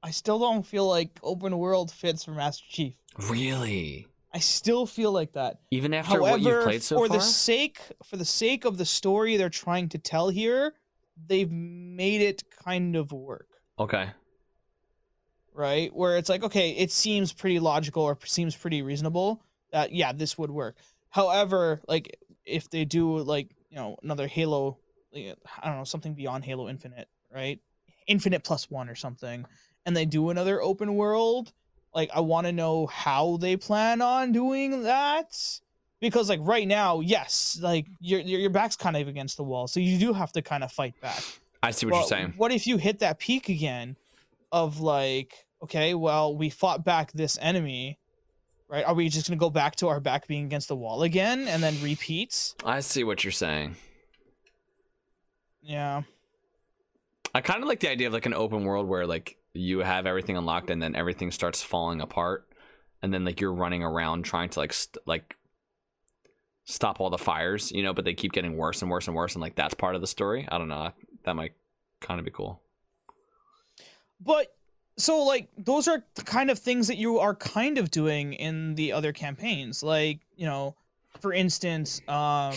I 0.03 0.11
still 0.11 0.39
don't 0.39 0.67
feel 0.67 0.87
like 0.87 1.19
open 1.23 1.57
world 1.57 1.91
fits 1.91 2.25
for 2.25 2.33
Master 2.33 2.65
Chief. 2.69 2.95
Really? 3.31 4.07
I 4.35 4.41
still 4.41 4.85
feel 4.85 5.13
like 5.13 5.33
that. 5.35 5.61
Even 5.71 5.95
after 5.95 6.19
However, 6.19 6.31
what 6.33 6.41
you've 6.41 6.65
played 6.65 6.83
so 6.83 6.97
for 6.99 7.07
far? 7.09 7.17
the 7.17 7.23
sake 7.23 7.79
for 8.05 8.17
the 8.17 8.25
sake 8.25 8.65
of 8.65 8.77
the 8.77 8.85
story 8.85 9.37
they're 9.37 9.49
trying 9.49 9.89
to 9.91 9.99
tell 9.99 10.29
here, 10.29 10.75
they've 11.29 11.51
made 11.51 12.21
it 12.21 12.43
kind 12.51 12.97
of 12.97 13.13
work. 13.13 13.47
Okay. 13.79 14.09
Right? 15.55 15.95
Where 15.95 16.19
it's 16.19 16.29
like, 16.29 16.43
okay, 16.43 16.73
it 16.73 16.91
seems 16.91 17.33
pretty 17.33 17.61
logical 17.61 18.03
or 18.03 18.19
seems 18.25 18.55
pretty 18.55 18.83
reasonable 18.83 19.43
that 19.73 19.93
yeah, 19.93 20.13
this 20.13 20.37
would 20.37 20.51
work. 20.51 20.77
However, 21.11 21.81
like 21.89 22.19
if 22.45 22.69
they 22.69 22.85
do 22.85 23.19
like 23.19 23.49
you 23.71 23.77
know 23.77 23.97
another 24.03 24.27
Halo, 24.27 24.79
like, 25.13 25.37
I 25.63 25.69
don't 25.69 25.79
know 25.79 25.85
something 25.85 26.15
beyond 26.15 26.45
Halo 26.45 26.69
Infinite, 26.69 27.09
right? 27.33 27.61
Infinite 28.07 28.45
plus 28.45 28.71
one 28.71 28.89
or 28.89 28.95
something, 28.95 29.47
and 29.87 29.97
they 29.97 30.05
do 30.05 30.31
another 30.31 30.61
open 30.61 30.95
world, 30.97 31.53
like 31.95 32.11
I 32.15 32.21
want 32.21 32.47
to 32.47 32.53
know 32.53 32.87
how 32.87 33.39
they 33.39 33.57
plan 33.57 34.03
on 34.03 34.33
doing 34.33 34.83
that. 34.83 35.39
Because 36.01 36.29
like 36.29 36.41
right 36.43 36.69
now, 36.69 37.01
yes, 37.01 37.59
like 37.63 37.87
your 38.01 38.21
your 38.21 38.41
your 38.41 38.51
back's 38.51 38.77
kind 38.77 38.97
of 38.97 39.09
against 39.09 39.39
the 39.39 39.45
wall, 39.45 39.67
so 39.67 39.81
you 39.81 39.99
do 39.99 40.13
have 40.13 40.33
to 40.33 40.43
kind 40.43 40.63
of 40.63 40.71
fight 40.71 41.01
back. 41.01 41.23
I 41.63 41.71
see 41.71 41.87
what 41.87 41.93
Well, 41.93 42.01
you're 42.03 42.09
saying. 42.09 42.35
What 42.37 42.53
if 42.53 42.67
you 42.67 42.77
hit 42.77 42.99
that 42.99 43.19
peak 43.19 43.49
again 43.49 43.97
of 44.53 44.81
like, 44.81 45.44
okay, 45.65 45.95
well, 45.95 46.37
we 46.37 46.51
fought 46.51 46.85
back 46.85 47.13
this 47.13 47.39
enemy, 47.41 47.99
right? 48.69 48.85
Are 48.85 48.95
we 48.95 49.09
just 49.09 49.29
gonna 49.29 49.39
go 49.39 49.51
back 49.51 49.77
to 49.77 49.89
our 49.89 50.01
back 50.01 50.27
being 50.27 50.45
against 50.45 50.69
the 50.69 50.77
wall 50.77 51.03
again 51.03 51.49
and 51.49 51.63
then 51.63 51.75
repeat? 51.83 52.55
I 52.65 52.81
see 52.81 53.05
what 53.05 53.25
you're 53.25 53.33
saying. 53.33 53.77
Yeah. 55.63 56.03
I 57.35 57.41
kind 57.41 57.63
of 57.63 57.69
like 57.69 57.81
the 57.81 57.91
idea 57.91 58.07
of 58.07 58.13
like 58.13 58.27
an 58.27 58.35
open 58.35 58.65
world 58.65 58.87
where 58.87 59.07
like 59.07 59.39
you 59.55 59.81
have 59.81 60.07
everything 60.07 60.37
unlocked 60.37 60.71
and 60.71 60.81
then 60.83 60.95
everything 60.95 61.31
starts 61.31 61.63
falling 61.63 62.01
apart, 62.01 62.47
and 63.03 63.13
then 63.13 63.25
like 63.25 63.41
you're 63.41 63.53
running 63.53 63.83
around 63.83 64.25
trying 64.25 64.51
to 64.51 64.61
like 64.61 64.73
st- 64.73 65.07
like 65.07 65.37
stop 66.65 67.01
all 67.01 67.11
the 67.11 67.19
fires, 67.19 67.73
you 67.73 67.83
know, 67.83 67.93
but 67.93 68.05
they 68.05 68.15
keep 68.15 68.33
getting 68.33 68.57
worse 68.57 68.83
and 68.83 68.91
worse 68.91 69.07
and 69.07 69.17
worse, 69.17 69.35
and 69.35 69.43
like 69.43 69.57
that's 69.57 69.75
part 69.75 69.95
of 69.95 70.01
the 70.01 70.07
story. 70.07 70.47
I 70.49 70.59
don't 70.59 70.69
know. 70.69 70.93
That 71.25 71.37
might 71.37 71.53
kind 72.01 72.19
of 72.19 72.25
be 72.25 72.31
cool. 72.31 72.61
But 74.21 74.55
so 74.97 75.23
like 75.23 75.49
those 75.59 75.89
are 75.89 76.05
the 76.15 76.23
kind 76.23 76.51
of 76.51 76.59
things 76.59 76.87
that 76.89 76.97
you 76.97 77.19
are 77.19 77.35
kind 77.35 77.79
of 77.79 77.91
doing 77.91 78.35
in 78.35 78.75
the 78.75 78.93
other 78.93 79.13
campaigns. 79.13 79.83
Like, 79.83 80.21
you 80.37 80.47
know, 80.47 80.77
for 81.21 81.33
instance, 81.33 82.01
um 82.09 82.55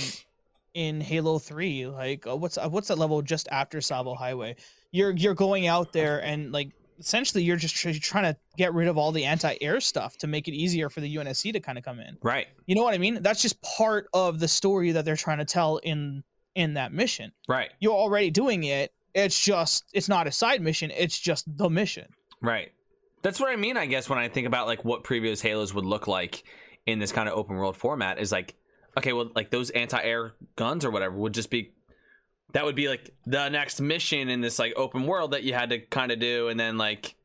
in 0.74 1.02
Halo 1.02 1.40
3, 1.40 1.88
like 1.88 2.28
uh, 2.28 2.36
what's 2.36 2.58
uh, 2.58 2.70
what's 2.70 2.88
that 2.90 3.00
level 3.00 3.22
just 3.24 3.48
after 3.52 3.80
Tsavo 3.80 4.16
Highway? 4.16 4.56
You're 4.92 5.12
you're 5.12 5.34
going 5.34 5.66
out 5.66 5.92
there 5.92 6.24
and 6.24 6.52
like 6.52 6.72
essentially 7.00 7.44
you're 7.44 7.58
just 7.58 7.76
tr- 7.76 7.92
trying 7.94 8.32
to 8.32 8.40
get 8.58 8.74
rid 8.74 8.88
of 8.88 8.98
all 8.98 9.12
the 9.12 9.26
anti-air 9.26 9.80
stuff 9.80 10.18
to 10.18 10.28
make 10.28 10.48
it 10.48 10.54
easier 10.54 10.90
for 10.90 11.02
the 11.02 11.16
UNSC 11.16 11.54
to 11.54 11.60
kind 11.60 11.78
of 11.78 11.84
come 11.84 12.00
in. 12.00 12.18
Right. 12.22 12.48
You 12.66 12.76
know 12.76 12.84
what 12.84 12.94
I 12.94 12.98
mean? 12.98 13.22
That's 13.22 13.42
just 13.42 13.62
part 13.62 14.08
of 14.14 14.40
the 14.40 14.48
story 14.48 14.92
that 14.92 15.06
they're 15.06 15.16
trying 15.16 15.40
to 15.40 15.46
tell 15.46 15.78
in 15.78 16.24
in 16.56 16.76
that 16.76 16.94
mission. 16.94 17.32
Right. 17.48 17.72
You're 17.80 17.94
already 17.94 18.30
doing 18.30 18.64
it. 18.64 18.94
It's 19.16 19.40
just 19.40 19.86
it's 19.94 20.08
not 20.08 20.28
a 20.28 20.32
side 20.32 20.62
mission, 20.62 20.92
it's 20.96 21.18
just 21.18 21.46
the 21.58 21.70
mission. 21.70 22.08
Right. 22.42 22.72
That's 23.22 23.40
what 23.40 23.50
I 23.50 23.56
mean, 23.56 23.78
I 23.78 23.86
guess, 23.88 24.10
when 24.10 24.20
I 24.20 24.30
think 24.30 24.48
about 24.48 24.68
like 24.68 24.86
what 24.86 25.04
previous 25.04 25.42
Halos 25.42 25.74
would 25.74 25.86
look 25.86 26.08
like 26.08 26.44
in 26.86 27.00
this 27.00 27.12
kind 27.12 27.28
of 27.28 27.38
open 27.38 27.56
world 27.56 27.76
format 27.76 28.20
is 28.20 28.32
like, 28.32 28.56
okay, 28.98 29.14
well, 29.14 29.32
like 29.36 29.52
those 29.52 29.70
anti-air 29.72 30.34
guns 30.56 30.86
or 30.86 30.92
whatever 30.92 31.16
would 31.16 31.34
just 31.34 31.50
be 31.50 31.74
that 32.54 32.64
would 32.64 32.76
be 32.76 32.88
like 32.88 33.14
the 33.26 33.50
next 33.50 33.82
mission 33.82 34.30
in 34.30 34.42
this 34.42 34.58
like 34.58 34.74
open 34.76 35.04
world 35.06 35.32
that 35.32 35.44
you 35.44 35.54
had 35.54 35.70
to 35.70 35.80
kind 35.80 36.12
of 36.12 36.20
do, 36.20 36.48
and 36.48 36.60
then 36.60 36.78
like 36.78 37.16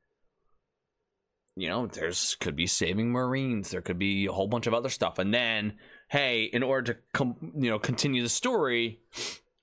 you 1.55 1.69
know, 1.69 1.87
there's 1.87 2.35
could 2.37 2.57
be 2.57 2.67
saving 2.67 3.13
Marines, 3.13 3.71
there 3.71 3.83
could 3.83 3.99
be 3.99 4.27
a 4.27 4.33
whole 4.33 4.49
bunch 4.49 4.67
of 4.67 4.75
other 4.75 4.89
stuff, 4.89 5.19
and 5.19 5.33
then 5.33 5.75
hey, 6.09 6.45
in 6.45 6.63
order 6.63 6.95
to 6.95 7.01
com- 7.13 7.53
you 7.57 7.71
know 7.71 7.79
continue 7.79 8.23
the 8.23 8.29
story, 8.29 9.01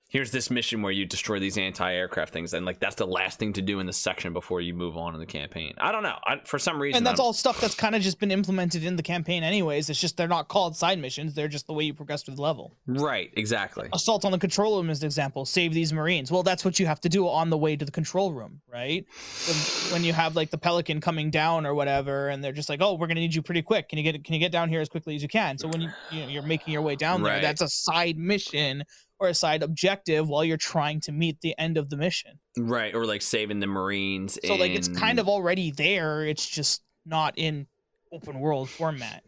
here's 0.09 0.31
this 0.31 0.49
mission 0.49 0.81
where 0.81 0.91
you 0.91 1.05
destroy 1.05 1.39
these 1.39 1.57
anti-aircraft 1.57 2.33
things 2.33 2.53
and 2.53 2.65
like 2.65 2.79
that's 2.79 2.95
the 2.95 3.05
last 3.05 3.37
thing 3.39 3.53
to 3.53 3.61
do 3.61 3.79
in 3.79 3.85
the 3.85 3.93
section 3.93 4.33
before 4.33 4.59
you 4.59 4.73
move 4.73 4.97
on 4.97 5.13
in 5.13 5.19
the 5.19 5.25
campaign. 5.25 5.73
I 5.77 5.91
don't 5.91 6.03
know. 6.03 6.17
I, 6.25 6.39
for 6.45 6.57
some 6.59 6.81
reason 6.81 6.97
and 6.97 7.05
that's 7.05 7.19
I'm- 7.19 7.27
all 7.27 7.33
stuff 7.33 7.61
that's 7.61 7.75
kind 7.75 7.95
of 7.95 8.01
just 8.01 8.19
been 8.19 8.31
implemented 8.31 8.83
in 8.83 8.95
the 8.95 9.03
campaign 9.03 9.43
anyways. 9.43 9.89
It's 9.89 10.01
just 10.01 10.17
they're 10.17 10.27
not 10.27 10.47
called 10.47 10.75
side 10.75 10.99
missions. 10.99 11.33
They're 11.35 11.47
just 11.47 11.67
the 11.67 11.73
way 11.73 11.83
you 11.83 11.93
progress 11.93 12.23
through 12.23 12.35
the 12.35 12.41
level. 12.41 12.75
Right 12.87 13.31
exactly. 13.37 13.87
Assault 13.93 14.25
on 14.25 14.31
the 14.31 14.39
control 14.39 14.77
room 14.77 14.89
is 14.89 15.01
an 15.01 15.05
example. 15.05 15.45
Save 15.45 15.73
these 15.73 15.93
marines. 15.93 16.31
Well 16.31 16.43
that's 16.43 16.65
what 16.65 16.79
you 16.79 16.87
have 16.87 16.99
to 17.01 17.09
do 17.09 17.27
on 17.27 17.49
the 17.49 17.57
way 17.57 17.75
to 17.75 17.85
the 17.85 17.91
control 17.91 18.33
room 18.33 18.61
right? 18.71 19.05
When, 19.47 19.93
when 19.93 20.03
you 20.03 20.13
have 20.13 20.35
like 20.35 20.49
the 20.49 20.57
pelican 20.57 21.01
coming 21.01 21.29
down 21.29 21.65
or 21.65 21.73
whatever 21.75 22.29
and 22.29 22.43
they're 22.43 22.51
just 22.51 22.69
like 22.69 22.81
oh 22.81 22.95
we're 22.95 23.07
gonna 23.07 23.19
need 23.19 23.35
you 23.35 23.41
pretty 23.41 23.61
quick. 23.61 23.89
Can 23.89 23.97
you 23.99 24.03
get 24.03 24.23
can 24.23 24.33
you 24.33 24.39
get 24.39 24.51
down 24.51 24.69
here 24.69 24.81
as 24.81 24.89
quickly 24.89 25.15
as 25.15 25.21
you 25.21 25.27
can? 25.29 25.57
So 25.59 25.67
when 25.67 25.81
you, 25.81 25.89
you 26.11 26.21
know, 26.21 26.27
you're 26.29 26.43
making 26.43 26.73
your 26.73 26.81
way 26.81 26.95
down 26.95 27.21
there 27.21 27.33
Right. 27.33 27.41
that's 27.43 27.61
a 27.61 27.69
side 27.69 28.17
mission 28.17 28.83
or 29.19 29.27
a 29.27 29.33
side 29.33 29.63
objective 29.63 30.27
while 30.29 30.43
you're 30.43 30.57
trying 30.57 31.01
to 31.01 31.11
meet 31.11 31.41
the 31.41 31.57
end 31.59 31.77
of 31.77 31.89
the 31.89 31.97
mission. 31.97 32.39
Right 32.57 32.95
or 32.95 33.05
like 33.05 33.21
saving 33.21 33.59
the 33.59 33.67
marines 33.67 34.37
so 34.45 34.55
like 34.55 34.71
it's 34.71 34.87
kind 34.87 35.19
of 35.19 35.27
already 35.27 35.71
there 35.71 36.25
it's 36.25 36.47
just 36.47 36.81
not 37.05 37.33
in 37.37 37.67
open 38.11 38.39
world 38.39 38.69
format. 38.69 39.23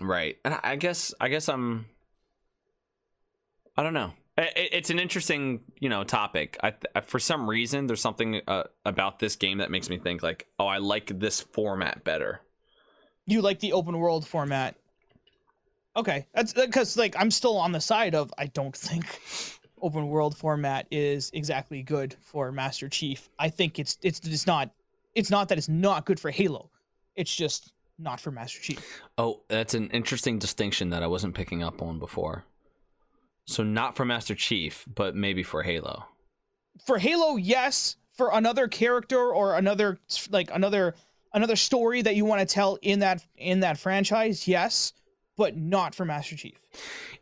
Right 0.00 0.36
and 0.44 0.58
I- 0.62 0.76
guess 0.76 1.12
i 1.20 1.28
guess 1.28 1.48
i'm 1.48 1.86
i 3.76 3.82
don't 3.82 3.94
know. 3.94 4.12
It's 4.38 4.88
an 4.88 4.98
interesting 4.98 5.60
you 5.78 5.88
know 5.90 6.04
topic. 6.04 6.56
I, 6.62 6.72
I 6.94 7.00
for 7.02 7.18
some 7.18 7.48
reason 7.48 7.86
there's 7.86 8.00
something 8.00 8.40
uh, 8.48 8.64
about 8.86 9.18
this 9.18 9.36
game 9.36 9.58
that 9.58 9.70
makes 9.70 9.90
me 9.90 9.98
think 9.98 10.22
like 10.22 10.46
oh 10.58 10.66
i 10.66 10.78
like 10.78 11.18
this 11.18 11.40
format 11.40 12.04
better. 12.04 12.40
You 13.26 13.42
like 13.42 13.60
the 13.60 13.74
open 13.74 13.98
world 13.98 14.26
format 14.26 14.76
okay 16.00 16.26
that's 16.34 16.56
uh, 16.56 16.66
because 16.66 16.96
like 16.96 17.14
i'm 17.18 17.30
still 17.30 17.56
on 17.56 17.72
the 17.72 17.80
side 17.80 18.14
of 18.14 18.32
i 18.38 18.46
don't 18.46 18.76
think 18.76 19.04
open 19.82 20.08
world 20.08 20.36
format 20.36 20.86
is 20.90 21.30
exactly 21.32 21.82
good 21.82 22.14
for 22.20 22.52
master 22.52 22.88
chief. 22.88 23.28
I 23.38 23.48
think 23.48 23.78
it's 23.78 23.98
it's 24.02 24.20
it's 24.20 24.46
not 24.46 24.70
it's 25.14 25.30
not 25.30 25.48
that 25.48 25.58
it's 25.58 25.68
not 25.68 26.06
good 26.06 26.20
for 26.20 26.30
halo. 26.30 26.70
It's 27.16 27.34
just 27.34 27.72
not 27.98 28.20
for 28.20 28.30
master 28.30 28.60
chief. 28.60 29.02
Oh, 29.18 29.40
that's 29.48 29.74
an 29.74 29.90
interesting 29.90 30.38
distinction 30.38 30.90
that 30.90 31.02
I 31.02 31.06
wasn't 31.06 31.34
picking 31.34 31.62
up 31.62 31.82
on 31.82 31.98
before. 31.98 32.44
So 33.46 33.62
not 33.62 33.96
for 33.96 34.04
Master 34.04 34.34
Chief, 34.34 34.84
but 34.94 35.16
maybe 35.16 35.42
for 35.42 35.62
Halo. 35.62 36.04
for 36.86 36.98
halo 36.98 37.36
yes. 37.36 37.96
For 38.12 38.30
another 38.32 38.68
character 38.68 39.18
or 39.18 39.56
another 39.56 39.98
like 40.30 40.50
another 40.52 40.94
another 41.32 41.56
story 41.56 42.02
that 42.02 42.16
you 42.16 42.24
want 42.26 42.46
to 42.46 42.54
tell 42.54 42.78
in 42.82 42.98
that 42.98 43.24
in 43.36 43.60
that 43.60 43.78
franchise 43.78 44.46
yes 44.46 44.92
but 45.40 45.56
not 45.56 45.94
for 45.94 46.04
master 46.04 46.36
chief 46.36 46.60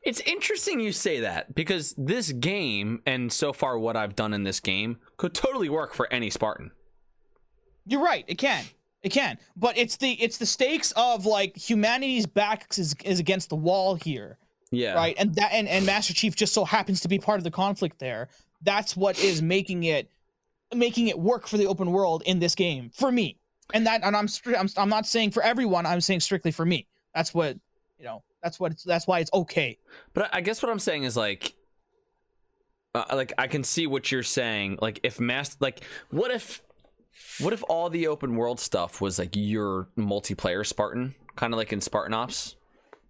It's 0.03 0.19
interesting 0.21 0.81
you 0.81 0.91
say 0.91 1.21
that 1.21 1.55
because 1.55 1.95
this 1.97 2.33
game 2.33 3.01
and 3.07 3.33
so 3.33 3.53
far 3.53 3.79
what 3.79 3.95
I've 3.97 4.17
done 4.17 4.35
in 4.35 4.43
this 4.43 4.59
game 4.59 4.99
could 5.19 5.35
totally 5.35 5.69
work 5.69 5.95
for 5.95 6.13
any 6.13 6.29
Spartan. 6.29 6.73
You're 7.87 8.03
right. 8.03 8.25
It 8.27 8.37
can. 8.39 8.65
It 9.03 9.11
can. 9.11 9.39
But 9.57 9.79
it's 9.79 9.97
the 9.97 10.13
it's 10.25 10.39
the 10.39 10.47
stakes 10.47 10.93
of 10.97 11.27
like 11.27 11.57
humanity's 11.57 12.27
back 12.27 12.67
is, 12.77 12.95
is 13.05 13.21
against 13.21 13.51
the 13.51 13.57
wall 13.57 13.95
here, 13.95 14.37
Yeah. 14.73 14.95
right? 14.95 15.15
And 15.17 15.35
that 15.37 15.53
and, 15.53 15.69
and 15.69 15.87
Master 15.87 16.13
Chief 16.13 16.35
just 16.35 16.53
so 16.53 16.65
happens 16.65 17.01
to 17.03 17.09
be 17.09 17.19
part 17.21 17.39
of 17.39 17.45
the 17.45 17.51
conflict 17.53 17.99
there. 18.01 18.29
That's 18.63 18.97
what 18.97 19.23
is 19.23 19.43
making 19.43 19.85
it 19.85 20.11
making 20.75 21.07
it 21.07 21.19
work 21.19 21.47
for 21.47 21.57
the 21.57 21.67
open 21.67 21.93
world 21.93 22.25
in 22.27 22.41
this 22.41 22.55
game 22.57 22.91
for 22.93 23.13
me. 23.13 23.39
And 23.75 23.87
that 23.87 24.03
and 24.03 24.17
I'm 24.17 24.29
I'm 24.59 24.69
I'm 24.77 24.89
not 24.89 25.07
saying 25.07 25.31
for 25.31 25.43
everyone. 25.43 25.87
I'm 25.87 26.01
saying 26.01 26.21
strictly 26.21 26.51
for 26.51 26.67
me. 26.67 26.87
That's 27.15 27.33
what 27.33 27.57
you 27.99 28.05
know. 28.05 28.23
That's 28.43 28.61
what 28.61 28.73
it's, 28.73 28.85
that's 28.85 29.07
why 29.07 29.19
it's 29.21 29.31
okay. 29.33 29.79
But 30.15 30.31
I 30.33 30.41
guess 30.41 30.63
what 30.63 30.71
I'm 30.71 30.79
saying 30.79 31.03
is 31.05 31.17
like 31.17 31.55
uh, 32.95 33.05
like 33.13 33.33
I 33.39 33.47
can 33.49 33.65
see 33.65 33.87
what 33.87 34.11
you're 34.13 34.23
saying. 34.23 34.79
Like 34.81 35.01
if 35.03 35.19
mass 35.21 35.57
like 35.61 35.81
what 36.11 36.31
if 36.31 36.63
what 37.41 37.53
if 37.53 37.65
all 37.69 37.91
the 37.91 38.07
open 38.07 38.37
world 38.37 38.61
stuff 38.61 39.01
was 39.01 39.19
like 39.19 39.31
your 39.35 39.89
multiplayer 39.99 40.65
Spartan, 40.65 41.15
kind 41.37 41.53
of 41.53 41.59
like 41.59 41.73
in 41.73 41.81
Spartan 41.81 42.15
Ops? 42.15 42.55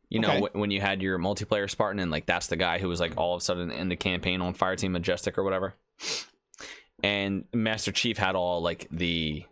You 0.09 0.21
know, 0.21 0.31
Okay. 0.31 0.47
wh- 0.53 0.55
when 0.57 0.71
you 0.71 0.81
had 0.81 1.03
your 1.03 1.19
multiplayer 1.19 1.69
Spartan 1.69 2.01
and 2.01 2.11
like 2.11 2.25
that's 2.25 2.47
the 2.47 2.57
guy 2.57 2.79
who 2.79 2.89
was 2.89 2.99
like 3.01 3.13
all 3.19 3.35
of 3.35 3.43
a 3.43 3.45
sudden 3.45 3.71
in 3.71 3.89
the 3.91 3.97
campaign 3.97 4.41
on 4.41 4.55
Fireteam 4.55 4.93
Majestic 4.93 5.37
or 5.37 5.45
whatever. 5.45 5.75
And 7.03 7.45
Master 7.53 7.93
Chief 7.93 8.17
had 8.19 8.35
all 8.35 8.61
like 8.63 8.89
the 8.91 9.45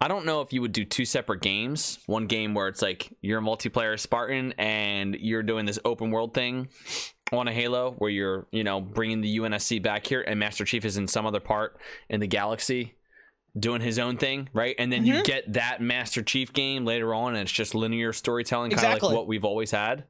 I 0.00 0.06
don't 0.08 0.24
know 0.26 0.40
if 0.42 0.52
you 0.52 0.60
would 0.60 0.72
do 0.72 0.84
two 0.84 1.04
separate 1.04 1.40
games. 1.42 1.98
One 2.06 2.26
game 2.26 2.54
where 2.54 2.68
it's 2.68 2.82
like 2.82 3.12
you're 3.20 3.40
a 3.40 3.42
multiplayer 3.42 3.98
Spartan 3.98 4.52
and 4.56 5.16
you're 5.16 5.42
doing 5.42 5.66
this 5.66 5.78
open 5.84 6.10
world 6.12 6.34
thing 6.34 6.68
on 7.32 7.48
a 7.48 7.52
Halo 7.52 7.92
where 7.98 8.10
you're, 8.10 8.46
you 8.52 8.62
know, 8.64 8.80
bringing 8.80 9.20
the 9.20 9.38
UNSC 9.38 9.82
back 9.82 10.06
here 10.06 10.20
and 10.22 10.38
Master 10.38 10.64
Chief 10.64 10.84
is 10.84 10.96
in 10.96 11.08
some 11.08 11.26
other 11.26 11.40
part 11.40 11.78
in 12.08 12.20
the 12.20 12.26
galaxy 12.28 12.94
doing 13.58 13.80
his 13.80 13.98
own 13.98 14.16
thing, 14.18 14.48
right? 14.52 14.76
And 14.78 14.92
then 14.92 15.04
you 15.04 15.14
Mhm. 15.14 15.24
get 15.24 15.52
that 15.54 15.80
Master 15.82 16.22
Chief 16.22 16.52
game 16.52 16.84
later 16.84 17.12
on, 17.12 17.34
and 17.34 17.42
it's 17.42 17.50
just 17.50 17.74
linear 17.74 18.12
storytelling, 18.12 18.70
kind 18.70 18.78
of 18.78 18.84
Exactly. 18.84 19.08
like 19.08 19.16
what 19.16 19.26
we've 19.26 19.44
always 19.44 19.72
had. 19.72 20.04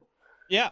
Yeah, 0.49 0.69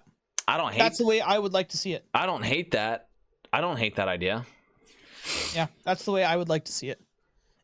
I 0.48 0.57
don't 0.57 0.73
hate. 0.73 0.80
that's 0.80 0.99
the 0.99 1.06
way 1.06 1.22
I 1.22 1.39
would 1.39 1.53
like 1.53 1.69
to 1.69 1.77
see 1.77 1.94
it. 1.94 2.06
I 2.14 2.27
don't 2.27 2.44
hate 2.44 2.72
that. 2.72 3.07
I 3.52 3.61
don't 3.61 3.77
hate 3.77 3.95
that 3.95 4.07
idea. 4.07 4.45
Yeah, 5.56 5.68
that's 5.84 6.06
the 6.06 6.11
way 6.11 6.23
I 6.23 6.35
would 6.35 6.49
like 6.49 6.65
to 6.65 6.72
see 6.72 6.89
it. 6.89 7.02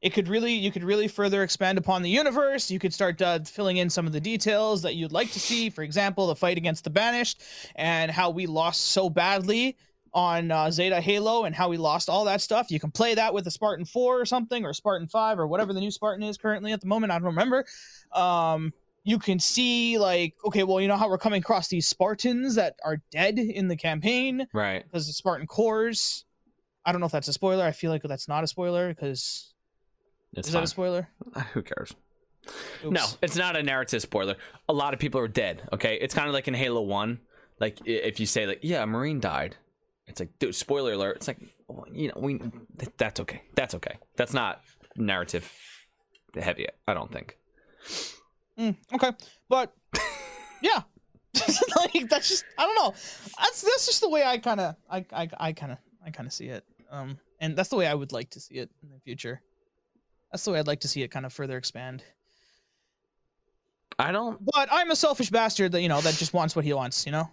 It 0.04 0.12
could 0.14 0.28
really, 0.28 0.52
you 0.54 0.70
could 0.70 0.84
really 0.84 1.08
further 1.08 1.44
expand 1.44 1.78
upon 1.78 2.02
the 2.02 2.10
universe. 2.10 2.70
You 2.70 2.78
could 2.78 2.94
start 2.94 3.22
uh, 3.22 3.40
filling 3.40 3.78
in 3.78 3.90
some 3.90 4.06
of 4.06 4.12
the 4.12 4.20
details 4.20 4.82
that 4.82 4.96
you'd 4.96 5.14
like 5.14 5.32
to 5.32 5.40
see. 5.40 5.70
For 5.70 5.82
example, 5.82 6.28
the 6.28 6.36
fight 6.36 6.58
against 6.58 6.84
the 6.84 6.90
Banished 6.90 7.42
and 7.78 8.12
how 8.12 8.30
we 8.30 8.46
lost 8.46 8.88
so 8.88 9.10
badly 9.10 9.78
on 10.14 10.52
uh, 10.52 10.70
Zeta 10.70 11.00
Halo 11.00 11.46
and 11.46 11.56
how 11.56 11.70
we 11.70 11.78
lost 11.78 12.10
all 12.10 12.26
that 12.26 12.42
stuff. 12.42 12.70
You 12.70 12.82
can 12.82 12.92
play 12.92 13.16
that 13.16 13.34
with 13.34 13.48
a 13.48 13.52
Spartan 13.52 13.86
4 13.86 14.20
or 14.20 14.26
something, 14.26 14.66
or 14.66 14.74
Spartan 14.74 15.08
5, 15.08 15.40
or 15.40 15.48
whatever 15.48 15.72
the 15.72 15.80
new 15.80 15.90
Spartan 15.90 16.22
is 16.22 16.38
currently 16.38 16.74
at 16.74 16.82
the 16.82 16.88
moment. 16.88 17.12
I 17.14 17.16
don't 17.16 17.28
remember. 17.28 17.66
Um, 18.12 18.74
you 19.06 19.18
can 19.20 19.40
see, 19.40 19.98
like, 19.98 20.36
okay, 20.46 20.64
well, 20.64 20.82
you 20.82 20.90
know 20.90 20.98
how 20.98 21.10
we're 21.10 21.18
coming 21.18 21.42
across 21.42 21.70
these 21.70 21.88
Spartans 21.88 22.56
that 22.56 22.76
are 22.84 23.02
dead 23.10 23.40
in 23.40 23.70
the 23.70 23.78
campaign 23.78 24.48
Right. 24.54 24.84
because 24.84 25.08
the 25.08 25.14
Spartan 25.14 25.48
cores. 25.48 26.26
I 26.86 26.92
don't 26.92 27.00
know 27.00 27.08
if 27.08 27.14
that's 27.14 27.30
a 27.30 27.34
spoiler. 27.34 27.64
I 27.64 27.72
feel 27.72 27.90
like 27.90 28.04
that's 28.04 28.28
not 28.28 28.44
a 28.44 28.48
spoiler 28.48 28.90
because 28.90 29.53
It's 30.34 30.47
is 30.47 30.53
fine. 30.53 30.61
that 30.61 30.65
a 30.65 30.68
spoiler? 30.68 31.07
Who 31.53 31.61
cares? 31.61 31.93
Oops. 32.84 32.91
No, 32.91 33.05
it's 33.22 33.38
not 33.38 33.55
a 33.55 33.64
narrative 33.64 34.01
spoiler. 34.01 34.35
A 34.68 34.73
lot 34.73 34.93
of 34.93 34.99
people 34.99 35.19
are 35.22 35.27
dead. 35.27 35.68
Okay, 35.72 35.97
it's 36.01 36.14
kind 36.14 36.27
of 36.27 36.34
like 36.34 36.47
in 36.47 36.53
Halo 36.53 36.81
One. 36.81 37.19
Like 37.60 37.80
if 37.85 38.19
you 38.19 38.26
say 38.26 38.45
like, 38.45 38.60
yeah, 38.61 38.84
a 38.84 38.88
Marine 38.88 39.19
died, 39.19 39.55
it's 40.07 40.19
like, 40.19 40.38
dude, 40.39 40.55
spoiler 40.55 40.93
alert. 40.93 41.18
It's 41.18 41.27
like, 41.27 41.38
well, 41.68 41.85
you 41.91 42.10
know, 42.10 42.15
we 42.18 42.41
that's 42.97 43.19
okay. 43.22 43.41
That's 43.55 43.76
okay. 43.76 43.97
That's 44.18 44.34
not 44.34 44.61
narrative 44.97 45.51
heavy. 46.35 46.68
I 46.88 46.93
don't 46.93 47.11
think. 47.11 47.38
Mm, 48.60 48.76
okay, 48.93 49.11
but 49.49 49.73
yeah, 50.61 50.81
like 51.77 52.10
that's 52.10 52.27
just 52.30 52.45
I 52.57 52.65
don't 52.65 52.76
know. 52.76 52.91
That's 53.39 53.61
that's 53.61 53.85
just 53.85 54.01
the 54.01 54.10
way 54.10 54.23
I 54.23 54.38
kind 54.38 54.60
of 54.60 54.76
I 54.89 55.05
I 55.11 55.30
I 55.38 55.53
kind 55.53 55.72
of 55.72 55.77
I 56.05 56.11
kind 56.11 56.27
of 56.27 56.34
see 56.34 56.47
it. 56.47 56.65
Um, 56.91 57.18
and 57.39 57.55
that's 57.55 57.69
the 57.69 57.76
way 57.76 57.88
I 57.88 57.93
would 57.93 58.11
like 58.11 58.30
to 58.31 58.39
see 58.39 58.55
it 58.55 58.69
in 58.84 58.89
the 58.89 58.99
future. 58.99 59.41
That's 60.34 60.45
the 60.45 60.51
way 60.51 60.57
I'd 60.57 60.65
like 60.65 60.80
to 60.80 60.88
see 60.88 61.03
it 61.03 61.10
kind 61.10 61.27
of 61.27 61.31
further 61.31 61.57
expand. 61.57 62.03
I 63.99 64.11
don't. 64.11 64.43
But 64.43 64.68
I'm 64.72 64.89
a 64.89 64.95
selfish 64.95 65.30
bastard 65.30 65.72
that 65.73 65.81
you 65.81 65.89
know 65.89 66.01
that 66.01 66.15
just 66.15 66.34
wants 66.34 66.55
what 66.55 66.65
he 66.65 66.73
wants. 66.73 67.05
You 67.05 67.11
know. 67.11 67.30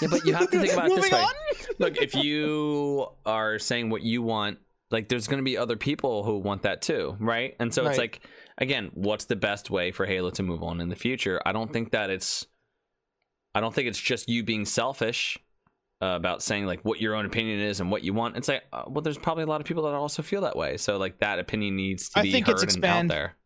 Yeah, 0.00 0.08
but 0.10 0.24
you 0.24 0.32
have 0.32 0.50
to 0.50 0.58
think 0.58 0.72
about 0.72 0.90
it 0.90 0.96
this 0.96 1.12
way. 1.12 1.20
on. 1.20 1.34
Look, 1.78 1.98
if 1.98 2.14
you 2.14 3.08
are 3.26 3.58
saying 3.58 3.90
what 3.90 4.00
you 4.00 4.22
want, 4.22 4.58
like 4.90 5.10
there's 5.10 5.28
going 5.28 5.36
to 5.36 5.44
be 5.44 5.58
other 5.58 5.76
people 5.76 6.24
who 6.24 6.38
want 6.38 6.62
that 6.62 6.80
too, 6.80 7.14
right? 7.20 7.56
And 7.60 7.74
so 7.74 7.86
it's 7.86 7.98
like, 7.98 8.26
again, 8.56 8.90
what's 8.94 9.26
the 9.26 9.36
best 9.36 9.68
way 9.68 9.92
for 9.92 10.06
Halo 10.06 10.30
to 10.30 10.42
move 10.42 10.62
on 10.62 10.80
in 10.80 10.88
the 10.88 10.96
future? 10.96 11.42
I 11.44 11.52
don't 11.52 11.70
think 11.70 11.90
that 11.90 12.08
it's, 12.08 12.46
I 13.54 13.60
don't 13.60 13.74
think 13.74 13.86
it's 13.86 14.00
just 14.00 14.30
you 14.30 14.42
being 14.42 14.64
selfish 14.64 15.36
uh, 16.02 16.06
about 16.16 16.42
saying 16.42 16.66
like 16.66 16.84
what 16.84 17.00
your 17.00 17.14
own 17.14 17.26
opinion 17.26 17.60
is 17.60 17.80
and 17.80 17.90
what 17.90 18.02
you 18.02 18.14
want. 18.14 18.36
It's 18.36 18.48
like, 18.48 18.64
uh, 18.72 18.84
well, 18.88 19.02
there's 19.02 19.18
probably 19.18 19.44
a 19.44 19.46
lot 19.46 19.60
of 19.60 19.66
people 19.66 19.82
that 19.84 19.94
also 19.94 20.22
feel 20.22 20.40
that 20.42 20.56
way. 20.56 20.76
So 20.76 20.96
like 20.96 21.18
that 21.20 21.38
opinion 21.38 21.76
needs 21.76 22.08
to 22.10 22.20
I 22.20 22.22
be 22.22 22.32
heard 22.32 22.40
and 22.40 22.48
out 22.48 22.62
expand. 22.62 23.10
there. 23.10 23.36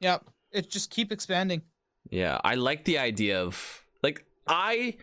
Yep. 0.00 0.24
It 0.52 0.70
just 0.70 0.90
keep 0.90 1.10
expanding. 1.10 1.62
Yeah, 2.10 2.38
I 2.44 2.54
like 2.54 2.84
the 2.84 2.98
idea 2.98 3.42
of 3.42 3.84
like 4.02 4.24
I, 4.46 4.96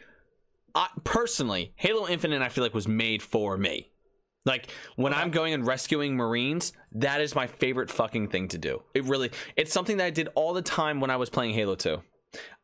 I 0.73 0.87
personally 1.03 1.73
Halo 1.75 2.07
Infinite. 2.07 2.41
I 2.41 2.49
feel 2.49 2.63
like 2.63 2.73
was 2.73 2.87
made 2.87 3.21
for 3.21 3.57
me. 3.57 3.91
Like 4.45 4.71
when 4.95 5.13
I'm 5.13 5.29
going 5.29 5.53
and 5.53 5.65
rescuing 5.65 6.15
Marines, 6.15 6.73
that 6.93 7.21
is 7.21 7.35
my 7.35 7.47
favorite 7.47 7.91
fucking 7.91 8.29
thing 8.29 8.47
to 8.49 8.57
do. 8.57 8.81
It 8.93 9.03
really, 9.03 9.31
it's 9.55 9.71
something 9.71 9.97
that 9.97 10.05
I 10.05 10.09
did 10.09 10.29
all 10.33 10.53
the 10.53 10.63
time 10.63 10.99
when 10.99 11.11
I 11.11 11.17
was 11.17 11.29
playing 11.29 11.53
Halo 11.53 11.75
2. 11.75 12.01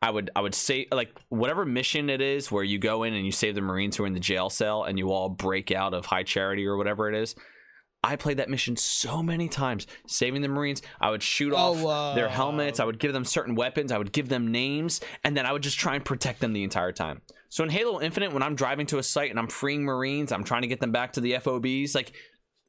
I 0.00 0.10
would, 0.10 0.30
I 0.34 0.40
would 0.40 0.54
say 0.54 0.86
like 0.90 1.10
whatever 1.28 1.64
mission 1.64 2.08
it 2.10 2.20
is 2.20 2.50
where 2.50 2.64
you 2.64 2.78
go 2.78 3.02
in 3.02 3.14
and 3.14 3.24
you 3.24 3.32
save 3.32 3.54
the 3.54 3.60
Marines 3.60 3.96
who 3.96 4.04
are 4.04 4.06
in 4.06 4.14
the 4.14 4.20
jail 4.20 4.48
cell 4.50 4.84
and 4.84 4.98
you 4.98 5.10
all 5.10 5.28
break 5.28 5.70
out 5.70 5.94
of 5.94 6.06
High 6.06 6.22
Charity 6.22 6.66
or 6.66 6.76
whatever 6.76 7.08
it 7.08 7.14
is. 7.14 7.34
I 8.02 8.14
played 8.14 8.36
that 8.36 8.48
mission 8.48 8.76
so 8.76 9.24
many 9.24 9.48
times, 9.48 9.88
saving 10.06 10.40
the 10.42 10.48
Marines. 10.48 10.82
I 11.00 11.10
would 11.10 11.22
shoot 11.22 11.52
off 11.52 11.78
Oh, 11.80 12.14
their 12.14 12.28
uh, 12.28 12.30
helmets. 12.30 12.78
I 12.78 12.84
would 12.84 13.00
give 13.00 13.12
them 13.12 13.24
certain 13.24 13.56
weapons. 13.56 13.90
I 13.90 13.98
would 13.98 14.12
give 14.12 14.28
them 14.28 14.52
names, 14.52 15.00
and 15.24 15.36
then 15.36 15.46
I 15.46 15.52
would 15.52 15.64
just 15.64 15.80
try 15.80 15.96
and 15.96 16.04
protect 16.04 16.38
them 16.38 16.52
the 16.52 16.62
entire 16.62 16.92
time. 16.92 17.22
So 17.48 17.64
in 17.64 17.70
Halo 17.70 18.00
Infinite, 18.00 18.32
when 18.32 18.42
I'm 18.44 18.54
driving 18.54 18.86
to 18.86 18.98
a 18.98 19.02
site 19.02 19.30
and 19.30 19.38
I'm 19.38 19.48
freeing 19.48 19.82
Marines, 19.82 20.30
I'm 20.30 20.44
trying 20.44 20.62
to 20.62 20.68
get 20.68 20.78
them 20.78 20.92
back 20.92 21.14
to 21.14 21.20
the 21.20 21.32
FOBs. 21.32 21.94
Like, 21.96 22.12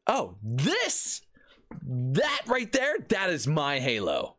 oh, 0.08 0.36
this, 0.42 1.22
that 1.84 2.42
right 2.48 2.72
there, 2.72 2.98
that 3.10 3.30
is 3.30 3.46
my 3.46 3.80
Halo. 3.80 4.38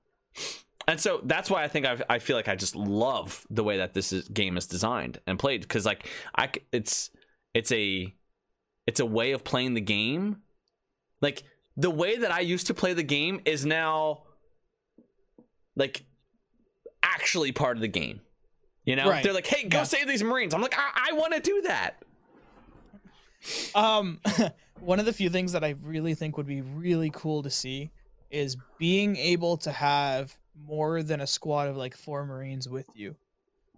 And 0.91 0.99
so 0.99 1.21
that's 1.23 1.49
why 1.49 1.63
I 1.63 1.69
think 1.69 1.87
I've, 1.87 2.03
I 2.11 2.19
feel 2.19 2.35
like 2.35 2.49
I 2.49 2.57
just 2.57 2.75
love 2.75 3.47
the 3.49 3.63
way 3.63 3.77
that 3.77 3.95
this 3.95 4.13
is, 4.13 4.27
game 4.29 4.57
is 4.57 4.67
designed 4.67 5.21
and 5.25 5.39
played 5.39 5.61
because 5.61 5.87
like 5.87 6.09
I 6.37 6.51
it's 6.73 7.11
it's 7.55 7.71
a 7.71 8.13
it's 8.89 8.99
a 8.99 9.07
way 9.07 9.31
of 9.31 9.45
playing 9.45 9.75
the 9.75 9.81
game 9.81 10.39
like 11.21 11.45
the 11.77 11.91
way 11.91 12.17
that 12.17 12.33
I 12.33 12.41
used 12.41 12.67
to 12.67 12.75
play 12.75 12.93
the 12.93 13.05
game 13.05 13.41
is 13.45 13.65
now 13.65 14.25
like 15.77 16.03
actually 17.05 17.53
part 17.53 17.77
of 17.77 17.83
the 17.83 17.89
game. 17.89 18.21
You 18.85 18.97
know, 18.97 19.09
Right. 19.09 19.23
they're 19.23 19.33
like, 19.33 19.47
"Hey, 19.47 19.69
go 19.69 19.79
Yeah. 19.79 19.85
save 19.85 20.09
these 20.09 20.25
Marines." 20.25 20.55
I'm 20.55 20.61
like, 20.61 20.75
"I, 20.77 21.11
I 21.11 21.13
want 21.13 21.35
to 21.35 21.41
do 21.41 21.63
that." 21.63 22.03
Um, 23.77 24.19
one 24.81 24.99
of 24.99 25.07
the 25.07 25.13
few 25.13 25.31
things 25.31 25.53
that 25.53 25.63
I 25.63 25.77
really 25.83 26.15
think 26.15 26.37
would 26.37 26.49
be 26.49 26.63
really 26.63 27.11
cool 27.11 27.45
to 27.45 27.51
see 27.51 27.93
is 28.31 28.57
being 28.79 29.15
able 29.17 29.57
to 29.59 29.71
have 29.71 30.37
more 30.67 31.03
than 31.03 31.21
a 31.21 31.27
squad 31.27 31.69
of 31.69 31.77
like 31.77 31.97
four 31.97 32.25
Marines 32.25 32.69
with 32.69 32.87
you. 32.95 33.15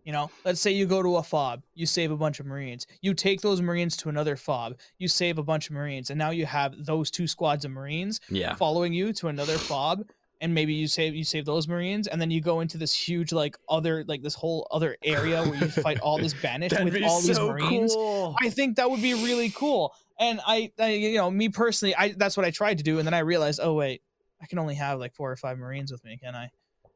You 0.04 0.12
know, 0.12 0.30
let's 0.44 0.60
say 0.60 0.72
you 0.72 0.86
go 0.86 1.00
to 1.00 1.16
a 1.16 1.22
fob, 1.22 1.62
you 1.74 1.86
save 1.86 2.10
a 2.10 2.16
bunch 2.16 2.40
of 2.40 2.46
Marines. 2.46 2.88
You 3.02 3.14
take 3.14 3.40
those 3.40 3.62
Marines 3.62 3.96
to 3.98 4.08
another 4.08 4.34
fob, 4.34 4.74
you 4.98 5.06
save 5.06 5.38
a 5.38 5.44
bunch 5.44 5.68
of 5.68 5.74
Marines, 5.74 6.10
and 6.10 6.18
now 6.18 6.30
you 6.30 6.44
have 6.44 6.84
those 6.84 7.08
two 7.08 7.28
squads 7.28 7.64
of 7.64 7.70
Marines 7.70 8.20
Yeah, 8.28 8.56
following 8.56 8.92
you 8.92 9.12
to 9.14 9.28
another 9.28 9.58
fob. 9.58 10.04
And 10.40 10.52
maybe 10.52 10.74
you 10.74 10.88
save 10.88 11.14
you 11.14 11.22
save 11.22 11.44
those 11.44 11.68
Marines, 11.68 12.08
and 12.08 12.20
then 12.20 12.32
you 12.32 12.40
go 12.40 12.62
into 12.62 12.76
this 12.76 12.92
huge 12.92 13.32
like 13.32 13.56
other 13.68 14.04
like 14.08 14.22
this 14.22 14.34
whole 14.34 14.66
other 14.72 14.96
area 15.04 15.40
where 15.44 15.54
you 15.54 15.68
fight 15.68 16.00
all 16.00 16.18
this 16.18 16.34
banished 16.42 16.82
with 16.82 17.00
all 17.04 17.20
these 17.20 17.38
Marines. 17.38 17.94
cool. 17.94 18.34
I 18.40 18.50
think 18.50 18.74
that 18.78 18.90
would 18.90 19.00
be 19.00 19.14
really 19.14 19.50
cool. 19.50 19.94
And 20.18 20.40
I, 20.44 20.72
I, 20.80 20.94
you 20.94 21.16
know, 21.16 21.30
me 21.30 21.48
personally, 21.48 21.94
I 21.94 22.14
that's 22.16 22.36
what 22.36 22.44
I 22.44 22.50
tried 22.50 22.78
to 22.78 22.84
do, 22.84 22.98
and 22.98 23.06
then 23.06 23.14
I 23.14 23.20
realized, 23.20 23.60
oh 23.62 23.74
wait, 23.74 24.02
I 24.42 24.46
can 24.46 24.58
only 24.58 24.74
have 24.74 24.98
like 24.98 25.14
four 25.14 25.30
or 25.30 25.36
five 25.36 25.58
Marines 25.58 25.92
with 25.92 26.04
me, 26.04 26.18
can 26.20 26.34
I? 26.34 26.50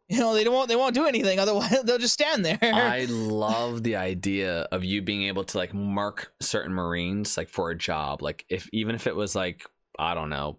You 0.16 0.20
know, 0.20 0.34
they 0.34 0.44
don't 0.44 0.54
want 0.54 0.68
they 0.68 0.76
won't 0.76 0.94
do 0.94 1.06
anything. 1.06 1.40
Otherwise, 1.40 1.82
they'll 1.84 1.98
just 1.98 2.14
stand 2.14 2.44
there. 2.44 2.58
I 2.62 3.04
love 3.08 3.82
the 3.82 3.96
idea 3.96 4.68
of 4.70 4.84
you 4.84 5.02
being 5.02 5.24
able 5.24 5.42
to 5.42 5.58
like 5.58 5.74
mark 5.74 6.32
certain 6.40 6.72
Marines 6.72 7.36
like 7.36 7.48
for 7.48 7.70
a 7.70 7.74
job. 7.76 8.22
Like 8.22 8.44
if 8.48 8.68
even 8.72 8.94
if 8.94 9.08
it 9.08 9.16
was 9.16 9.34
like 9.34 9.66
I 9.98 10.14
don't 10.14 10.30
know 10.30 10.58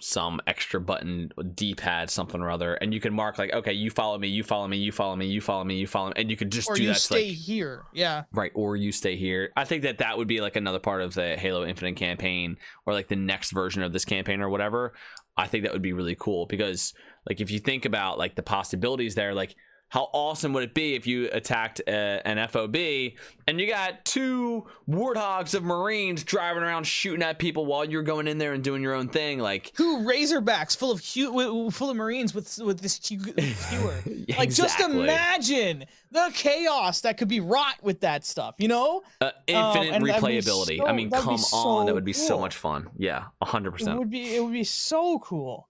some 0.00 0.40
extra 0.46 0.80
button 0.80 1.30
D-pad 1.54 2.10
something 2.10 2.40
or 2.40 2.50
other, 2.50 2.74
and 2.74 2.92
you 2.92 2.98
can 2.98 3.14
mark 3.14 3.38
like 3.38 3.52
okay, 3.52 3.72
you 3.72 3.88
follow 3.88 4.18
me, 4.18 4.26
you 4.26 4.42
follow 4.42 4.66
me, 4.66 4.78
you 4.78 4.90
follow 4.90 5.14
me, 5.14 5.26
you 5.26 5.40
follow 5.40 5.62
me, 5.62 5.76
you 5.76 5.86
follow 5.86 6.08
me, 6.08 6.14
and 6.16 6.28
you 6.28 6.36
could 6.36 6.50
just 6.50 6.68
or 6.68 6.74
do 6.74 6.82
you 6.82 6.88
that. 6.88 6.94
to, 6.94 7.00
stay 7.00 7.28
like, 7.28 7.36
here. 7.36 7.84
Yeah. 7.92 8.24
right 8.32 8.50
or 8.54 8.74
you 8.74 8.90
stay 8.90 9.16
here 9.16 9.52
i 9.56 9.64
think 9.64 9.84
that 9.84 9.98
that 9.98 10.18
would 10.18 10.28
be 10.28 10.40
like 10.40 10.56
another 10.56 10.80
part 10.80 11.02
of 11.02 11.14
the 11.14 11.36
halo 11.36 11.64
infinite 11.64 11.96
campaign 11.96 12.56
or 12.84 12.92
like 12.94 13.06
the 13.06 13.16
next 13.16 13.52
version 13.52 13.82
of 13.82 13.92
this 13.92 14.04
campaign 14.04 14.40
or 14.40 14.48
whatever 14.48 14.94
i 15.36 15.46
think 15.46 15.64
that 15.64 15.72
would 15.72 15.82
be 15.82 15.92
really 15.92 16.16
cool 16.18 16.46
because 16.46 16.94
like 17.28 17.40
if 17.40 17.50
you 17.50 17.58
think 17.58 17.84
about 17.84 18.18
like 18.18 18.34
the 18.34 18.42
possibilities 18.42 19.14
there 19.14 19.34
like 19.34 19.54
how 19.90 20.10
awesome 20.12 20.52
would 20.52 20.64
it 20.64 20.74
be 20.74 20.94
if 20.94 21.06
you 21.06 21.30
attacked 21.32 21.80
uh, 21.88 21.90
an 21.90 22.36
fob 22.48 22.76
and 23.46 23.58
you 23.58 23.66
got 23.66 24.04
two 24.04 24.66
warthogs 24.88 25.54
of 25.54 25.62
marines 25.64 26.24
driving 26.24 26.62
around 26.62 26.86
shooting 26.86 27.22
at 27.22 27.38
people 27.38 27.64
while 27.64 27.86
you're 27.86 28.02
going 28.02 28.28
in 28.28 28.36
there 28.36 28.52
and 28.52 28.62
doing 28.62 28.82
your 28.82 28.92
own 28.94 29.08
thing 29.08 29.38
like 29.38 29.72
Two 29.74 29.98
Razorbacks 29.98 30.76
full 30.76 30.90
of 30.90 31.02
hu- 31.02 31.70
full 31.70 31.90
of 31.90 31.96
Marines 31.96 32.34
with 32.34 32.58
with 32.58 32.80
this 32.80 32.94
skewer. 32.94 33.94
Like 34.36 34.50
just 34.50 34.78
imagine 34.80 35.86
the 36.10 36.30
chaos 36.34 37.00
that 37.00 37.16
could 37.16 37.28
be 37.28 37.40
wrought 37.40 37.82
with 37.82 38.00
that 38.00 38.24
stuff. 38.24 38.56
You 38.58 38.68
know, 38.68 39.02
uh, 39.20 39.30
infinite 39.46 39.94
and 39.94 40.06
that'd 40.06 40.22
be 40.22 40.38
replayability 40.38 40.86
i 40.86 40.92
mean 40.92 41.10
come 41.10 41.36
on 41.52 41.86
that 41.86 41.94
would 41.94 42.04
be 42.04 42.12
so 42.12 42.38
much 42.38 42.56
fun 42.56 42.90
yeah 42.98 43.24
100% 43.42 43.94
It 43.94 43.98
would 43.98 44.10
be 44.10 44.36
it 44.36 44.44
would 44.44 44.52
be 44.52 44.64
so 44.64 45.18
cool. 45.20 45.68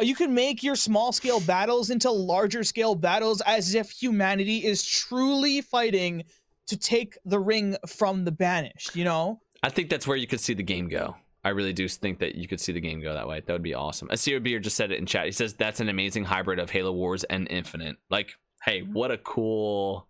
Uh, 0.00 0.04
You 0.04 0.14
can 0.14 0.34
make 0.34 0.62
your 0.62 0.76
small 0.76 1.12
scale 1.12 1.40
battles 1.40 1.90
into 1.90 2.10
larger 2.10 2.64
scale 2.64 2.94
battles 2.94 3.40
as 3.42 3.74
if 3.74 3.90
humanity 3.90 4.64
is 4.64 4.84
truly 4.84 5.60
fighting 5.60 6.24
to 6.66 6.76
take 6.76 7.16
the 7.24 7.38
ring 7.38 7.76
from 7.86 8.24
the 8.24 8.32
banished, 8.32 8.96
you 8.96 9.04
know? 9.04 9.40
I 9.62 9.68
think 9.70 9.88
that's 9.88 10.06
where 10.06 10.16
you 10.16 10.26
could 10.26 10.40
see 10.40 10.54
the 10.54 10.62
game 10.62 10.88
go. 10.88 11.16
I 11.44 11.50
really 11.50 11.72
do 11.72 11.86
think 11.88 12.18
that 12.18 12.34
you 12.34 12.48
could 12.48 12.60
see 12.60 12.72
the 12.72 12.80
game 12.80 13.00
go 13.00 13.14
that 13.14 13.28
way. 13.28 13.40
That 13.40 13.52
would 13.52 13.62
be 13.62 13.74
awesome. 13.74 14.08
Asir 14.10 14.40
Beer 14.40 14.58
just 14.58 14.76
said 14.76 14.90
it 14.90 14.98
in 14.98 15.06
chat. 15.06 15.26
He 15.26 15.32
says 15.32 15.54
that's 15.54 15.78
an 15.78 15.88
amazing 15.88 16.24
hybrid 16.24 16.58
of 16.58 16.70
Halo 16.70 16.92
Wars 16.92 17.22
and 17.24 17.46
Infinite. 17.48 17.96
Like, 18.10 18.32
hey, 18.64 18.80
what 18.80 19.12
a 19.12 19.18
cool. 19.18 20.08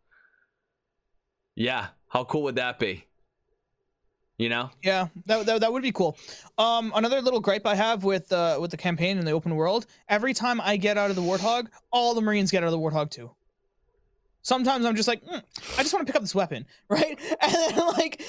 Yeah, 1.55 1.89
how 2.09 2.25
cool 2.25 2.43
would 2.45 2.57
that 2.57 2.79
be? 2.79 3.06
You 4.39 4.51
know? 4.51 4.71
Yeah, 4.83 5.09
that, 5.27 5.47
that 5.47 5.61
that 5.63 5.73
would 5.73 5.83
be 5.83 5.93
cool. 5.93 6.19
Um, 6.59 6.93
another 6.95 7.23
little 7.23 7.41
gripe 7.41 7.67
I 7.67 7.75
have 7.75 8.05
with 8.05 8.31
uh 8.33 8.59
with 8.61 8.71
the 8.71 8.77
campaign 8.77 9.19
in 9.19 9.25
the 9.25 9.31
open 9.31 9.57
world. 9.57 9.87
Every 10.09 10.35
time 10.35 10.61
I 10.61 10.77
get 10.77 10.99
out 10.99 11.11
of 11.11 11.17
the 11.17 11.23
warthog, 11.23 11.69
all 11.91 12.15
the 12.15 12.21
marines 12.21 12.51
get 12.51 12.63
out 12.63 12.67
of 12.67 12.73
the 12.73 12.79
warthog 12.79 13.11
too. 13.11 13.31
Sometimes 14.43 14.85
I'm 14.85 14.95
just 14.95 15.09
like, 15.09 15.25
mm, 15.25 15.43
I 15.79 15.83
just 15.83 15.93
want 15.93 16.07
to 16.07 16.13
pick 16.13 16.17
up 16.17 16.23
this 16.23 16.35
weapon, 16.35 16.67
right? 16.89 17.19
And 17.41 17.53
then 17.53 17.79
like, 17.89 18.23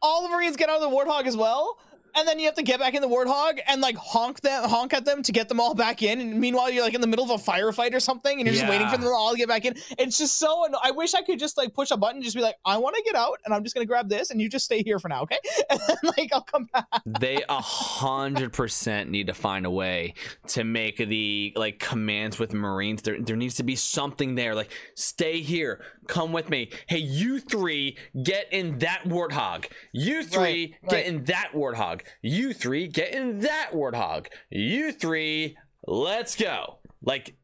all 0.00 0.22
the 0.22 0.28
marines 0.34 0.56
get 0.56 0.70
out 0.70 0.80
of 0.80 0.88
the 0.88 0.96
warthog 0.96 1.26
as 1.26 1.36
well. 1.36 1.78
And 2.14 2.26
then 2.26 2.38
you 2.38 2.46
have 2.46 2.54
to 2.56 2.62
get 2.62 2.78
back 2.80 2.94
in 2.94 3.02
the 3.02 3.08
warthog 3.08 3.58
and 3.66 3.80
like 3.80 3.96
honk 3.96 4.40
them, 4.40 4.68
honk 4.68 4.92
at 4.94 5.04
them 5.04 5.22
to 5.22 5.32
get 5.32 5.48
them 5.48 5.60
all 5.60 5.74
back 5.74 6.02
in. 6.02 6.20
And 6.20 6.40
meanwhile, 6.40 6.70
you're 6.70 6.82
like 6.84 6.94
in 6.94 7.00
the 7.00 7.06
middle 7.06 7.24
of 7.24 7.30
a 7.30 7.42
firefight 7.50 7.94
or 7.94 8.00
something, 8.00 8.38
and 8.38 8.46
you're 8.46 8.54
just 8.54 8.68
waiting 8.68 8.86
for 8.88 8.94
Yeah. 8.94 9.00
them 9.02 9.12
all 9.14 9.32
to 9.32 9.36
get 9.38 9.48
back 9.48 9.64
in. 9.64 9.74
It's 9.98 10.18
just 10.18 10.38
so. 10.38 10.64
Anno- 10.64 10.78
I 10.82 10.90
wish 10.90 11.14
I 11.14 11.22
could 11.22 11.38
just 11.38 11.56
like 11.56 11.72
push 11.74 11.90
a 11.90 11.96
button, 11.96 12.16
and 12.16 12.24
just 12.24 12.36
be 12.36 12.42
like, 12.42 12.56
I 12.64 12.76
want 12.78 12.96
to 12.96 13.02
get 13.02 13.14
out, 13.14 13.38
and 13.44 13.54
I'm 13.54 13.62
just 13.62 13.74
gonna 13.74 13.86
grab 13.86 14.08
this, 14.08 14.30
and 14.30 14.40
you 14.40 14.48
just 14.48 14.64
stay 14.64 14.82
here 14.82 14.98
for 14.98 15.08
now, 15.08 15.22
okay? 15.22 15.38
And 15.70 15.80
then 15.86 15.96
like 16.18 16.30
I'll 16.32 16.42
come 16.42 16.68
back. 16.72 16.86
they 17.06 17.42
a 17.48 17.60
hundred 17.60 18.52
percent 18.52 19.10
need 19.10 19.26
to 19.28 19.34
find 19.34 19.66
a 19.66 19.70
way 19.70 20.14
to 20.48 20.64
make 20.64 20.96
the 20.96 21.52
like 21.56 21.78
commands 21.78 22.38
with 22.38 22.52
marines 22.52 23.02
there 23.02 23.20
there 23.20 23.36
needs 23.36 23.54
to 23.56 23.62
be 23.62 23.76
something 23.76 24.34
there 24.34 24.54
like 24.54 24.70
stay 24.94 25.40
here 25.40 25.80
come 26.08 26.32
with 26.32 26.48
me 26.50 26.70
hey 26.88 26.98
you 26.98 27.38
three 27.40 27.96
get 28.22 28.52
in 28.52 28.78
that 28.78 29.02
warthog 29.04 29.66
you 29.92 30.22
three 30.24 30.74
Right, 30.82 30.90
get 30.90 31.06
in 31.06 31.24
that 31.24 31.50
warthog 31.54 31.99
you 32.22 32.52
three 32.52 32.86
get 32.88 33.12
in 33.14 33.40
that 33.40 33.70
warthog 33.72 34.26
you 34.50 34.92
three 34.92 35.56
let's 35.86 36.36
go 36.36 36.78
like 37.02 37.34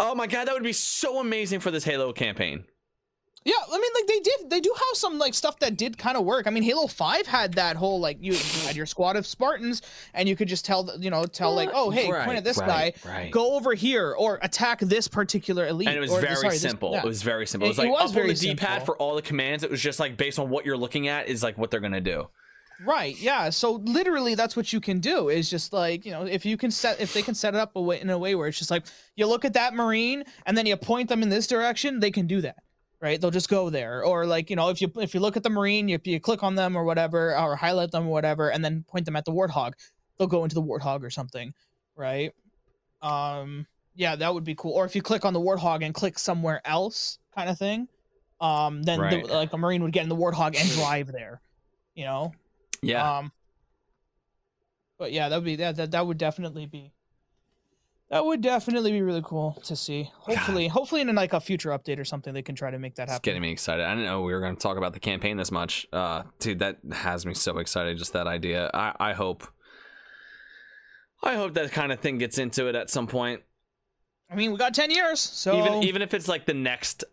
oh 0.00 0.14
my 0.14 0.26
god 0.26 0.46
that 0.46 0.54
would 0.54 0.62
be 0.62 0.72
so 0.72 1.20
amazing 1.20 1.60
for 1.60 1.70
this 1.70 1.84
halo 1.84 2.12
campaign 2.12 2.64
Yeah, 3.46 3.54
I 3.70 3.76
mean, 3.76 3.90
like 3.94 4.06
they 4.06 4.20
did, 4.20 4.48
they 4.48 4.60
do 4.60 4.72
have 4.74 4.96
some 4.96 5.18
like 5.18 5.34
stuff 5.34 5.58
that 5.58 5.76
did 5.76 5.98
kind 5.98 6.16
of 6.16 6.24
work. 6.24 6.46
I 6.46 6.50
mean, 6.50 6.62
Halo 6.62 6.86
Five 6.86 7.26
had 7.26 7.52
that 7.54 7.76
whole 7.76 8.00
like 8.00 8.16
you, 8.18 8.32
had 8.64 8.74
your 8.74 8.86
squad 8.86 9.16
of 9.16 9.26
Spartans, 9.26 9.82
and 10.14 10.26
you 10.26 10.34
could 10.34 10.48
just 10.48 10.64
tell, 10.64 10.90
you 10.98 11.10
know, 11.10 11.26
tell 11.26 11.54
like, 11.54 11.68
oh, 11.74 11.90
hey, 11.90 12.06
point 12.06 12.38
at 12.38 12.44
this 12.44 12.56
right, 12.56 12.94
guy, 13.04 13.10
right. 13.10 13.30
go 13.30 13.54
over 13.54 13.74
here, 13.74 14.14
or 14.18 14.38
attack 14.40 14.80
this 14.80 15.08
particular 15.08 15.66
elite. 15.66 15.88
and 15.88 15.96
it 15.98 16.00
was 16.00 16.10
or, 16.10 16.22
very 16.22 16.36
sorry, 16.36 16.54
this- 16.54 16.62
simple. 16.62 16.92
yeah. 16.92 17.00
It 17.00 17.04
was 17.04 17.22
very 17.22 17.46
simple. 17.46 17.66
It 17.66 17.72
was 17.72 17.78
like 17.78 17.88
it 17.88 17.90
was 17.90 18.12
up 18.12 18.16
on 18.16 18.28
the 18.28 18.34
D-pad 18.34 18.86
for 18.86 18.96
all 18.96 19.14
the 19.14 19.20
commands. 19.20 19.62
It 19.62 19.70
was 19.70 19.82
just 19.82 20.00
like 20.00 20.16
based 20.16 20.38
on 20.38 20.48
what 20.48 20.64
you're 20.64 20.78
looking 20.78 21.08
at 21.08 21.28
is 21.28 21.42
like 21.42 21.58
what 21.58 21.70
they're 21.70 21.80
gonna 21.80 22.00
do. 22.00 22.28
Right. 22.84 23.16
Yeah. 23.18 23.50
So 23.50 23.72
literally, 23.72 24.34
that's 24.34 24.56
what 24.56 24.72
you 24.72 24.80
can 24.80 25.00
do. 25.00 25.28
Is 25.28 25.48
just 25.48 25.72
like 25.72 26.04
you 26.04 26.12
know, 26.12 26.24
if 26.24 26.44
you 26.44 26.56
can 26.56 26.70
set, 26.70 27.00
if 27.00 27.12
they 27.14 27.22
can 27.22 27.34
set 27.34 27.54
it 27.54 27.60
up 27.60 27.72
a 27.76 27.80
way, 27.80 28.00
in 28.00 28.10
a 28.10 28.18
way 28.18 28.34
where 28.34 28.48
it's 28.48 28.58
just 28.58 28.70
like 28.70 28.84
you 29.16 29.26
look 29.26 29.44
at 29.44 29.54
that 29.54 29.74
marine 29.74 30.24
and 30.46 30.56
then 30.56 30.66
you 30.66 30.76
point 30.76 31.08
them 31.08 31.22
in 31.22 31.28
this 31.28 31.46
direction, 31.46 32.00
they 32.00 32.10
can 32.10 32.26
do 32.26 32.40
that. 32.42 32.56
Right. 33.00 33.20
They'll 33.20 33.30
just 33.30 33.48
go 33.48 33.70
there, 33.70 34.04
or 34.04 34.26
like 34.26 34.50
you 34.50 34.56
know, 34.56 34.68
if 34.70 34.80
you 34.80 34.90
if 34.96 35.14
you 35.14 35.20
look 35.20 35.36
at 35.36 35.42
the 35.42 35.50
marine, 35.50 35.88
you, 35.88 35.98
you 36.04 36.20
click 36.20 36.42
on 36.42 36.54
them 36.54 36.76
or 36.76 36.84
whatever, 36.84 37.36
or 37.36 37.54
highlight 37.56 37.90
them 37.90 38.06
or 38.06 38.10
whatever, 38.10 38.50
and 38.50 38.64
then 38.64 38.84
point 38.88 39.04
them 39.04 39.16
at 39.16 39.24
the 39.24 39.32
warthog, 39.32 39.72
they'll 40.18 40.26
go 40.26 40.42
into 40.44 40.54
the 40.54 40.62
warthog 40.62 41.02
or 41.02 41.10
something. 41.10 41.52
Right. 41.96 42.32
Um. 43.02 43.66
Yeah, 43.96 44.16
that 44.16 44.34
would 44.34 44.44
be 44.44 44.54
cool. 44.56 44.72
Or 44.72 44.84
if 44.84 44.96
you 44.96 45.02
click 45.02 45.24
on 45.24 45.32
the 45.32 45.40
warthog 45.40 45.84
and 45.84 45.94
click 45.94 46.18
somewhere 46.18 46.60
else, 46.64 47.18
kind 47.34 47.48
of 47.50 47.58
thing. 47.58 47.88
Um. 48.40 48.82
Then 48.82 49.00
Right. 49.00 49.24
the, 49.26 49.32
like 49.32 49.52
a 49.52 49.58
marine 49.58 49.82
would 49.82 49.92
get 49.92 50.02
in 50.02 50.08
the 50.08 50.16
warthog 50.16 50.58
and 50.58 50.70
drive 50.70 51.08
there. 51.12 51.40
You 51.94 52.04
know. 52.04 52.32
Yeah. 52.86 53.18
Um, 53.18 53.32
but 54.98 55.12
yeah, 55.12 55.28
that 55.28 55.36
would 55.36 55.44
be 55.44 55.56
that, 55.56 55.76
that 55.76 55.90
that 55.92 56.06
would 56.06 56.18
definitely 56.18 56.66
be 56.66 56.92
that 58.10 58.24
would 58.24 58.42
definitely 58.42 58.92
be 58.92 59.02
really 59.02 59.22
cool 59.24 59.60
to 59.64 59.74
see. 59.74 60.10
Hopefully, 60.14 60.68
hopefully 60.68 61.00
in 61.00 61.12
like 61.14 61.32
a 61.32 61.40
future 61.40 61.70
update 61.70 61.98
or 61.98 62.04
something, 62.04 62.34
they 62.34 62.42
can 62.42 62.54
try 62.54 62.70
to 62.70 62.78
make 62.78 62.94
that 62.96 63.08
happen. 63.08 63.16
it's 63.16 63.24
getting 63.24 63.42
me 63.42 63.50
excited. 63.50 63.84
I 63.84 63.90
didn't 63.90 64.04
know 64.04 64.22
we 64.22 64.32
were 64.32 64.40
going 64.40 64.54
to 64.54 64.60
talk 64.60 64.76
about 64.76 64.92
the 64.92 65.00
campaign 65.00 65.36
this 65.36 65.50
much. 65.50 65.86
Uh, 65.92 66.22
dude, 66.38 66.58
that 66.60 66.78
has 66.92 67.24
me 67.24 67.34
so 67.34 67.58
excited. 67.58 67.96
Just 67.98 68.12
that 68.12 68.26
idea. 68.26 68.70
I, 68.72 68.94
I 69.00 69.12
hope. 69.14 69.46
I 71.22 71.34
hope 71.36 71.54
that 71.54 71.72
kind 71.72 71.90
of 71.90 72.00
thing 72.00 72.18
gets 72.18 72.38
into 72.38 72.68
it 72.68 72.74
at 72.74 72.90
some 72.90 73.06
point. 73.06 73.40
I 74.30 74.36
mean, 74.36 74.52
we 74.52 74.58
got 74.58 74.74
ten 74.74 74.90
years, 74.90 75.20
so 75.20 75.58
Even 75.58 75.82
even 75.82 76.02
if 76.02 76.12
it's 76.12 76.28
like 76.28 76.44
the 76.44 76.54
next, 76.54 77.04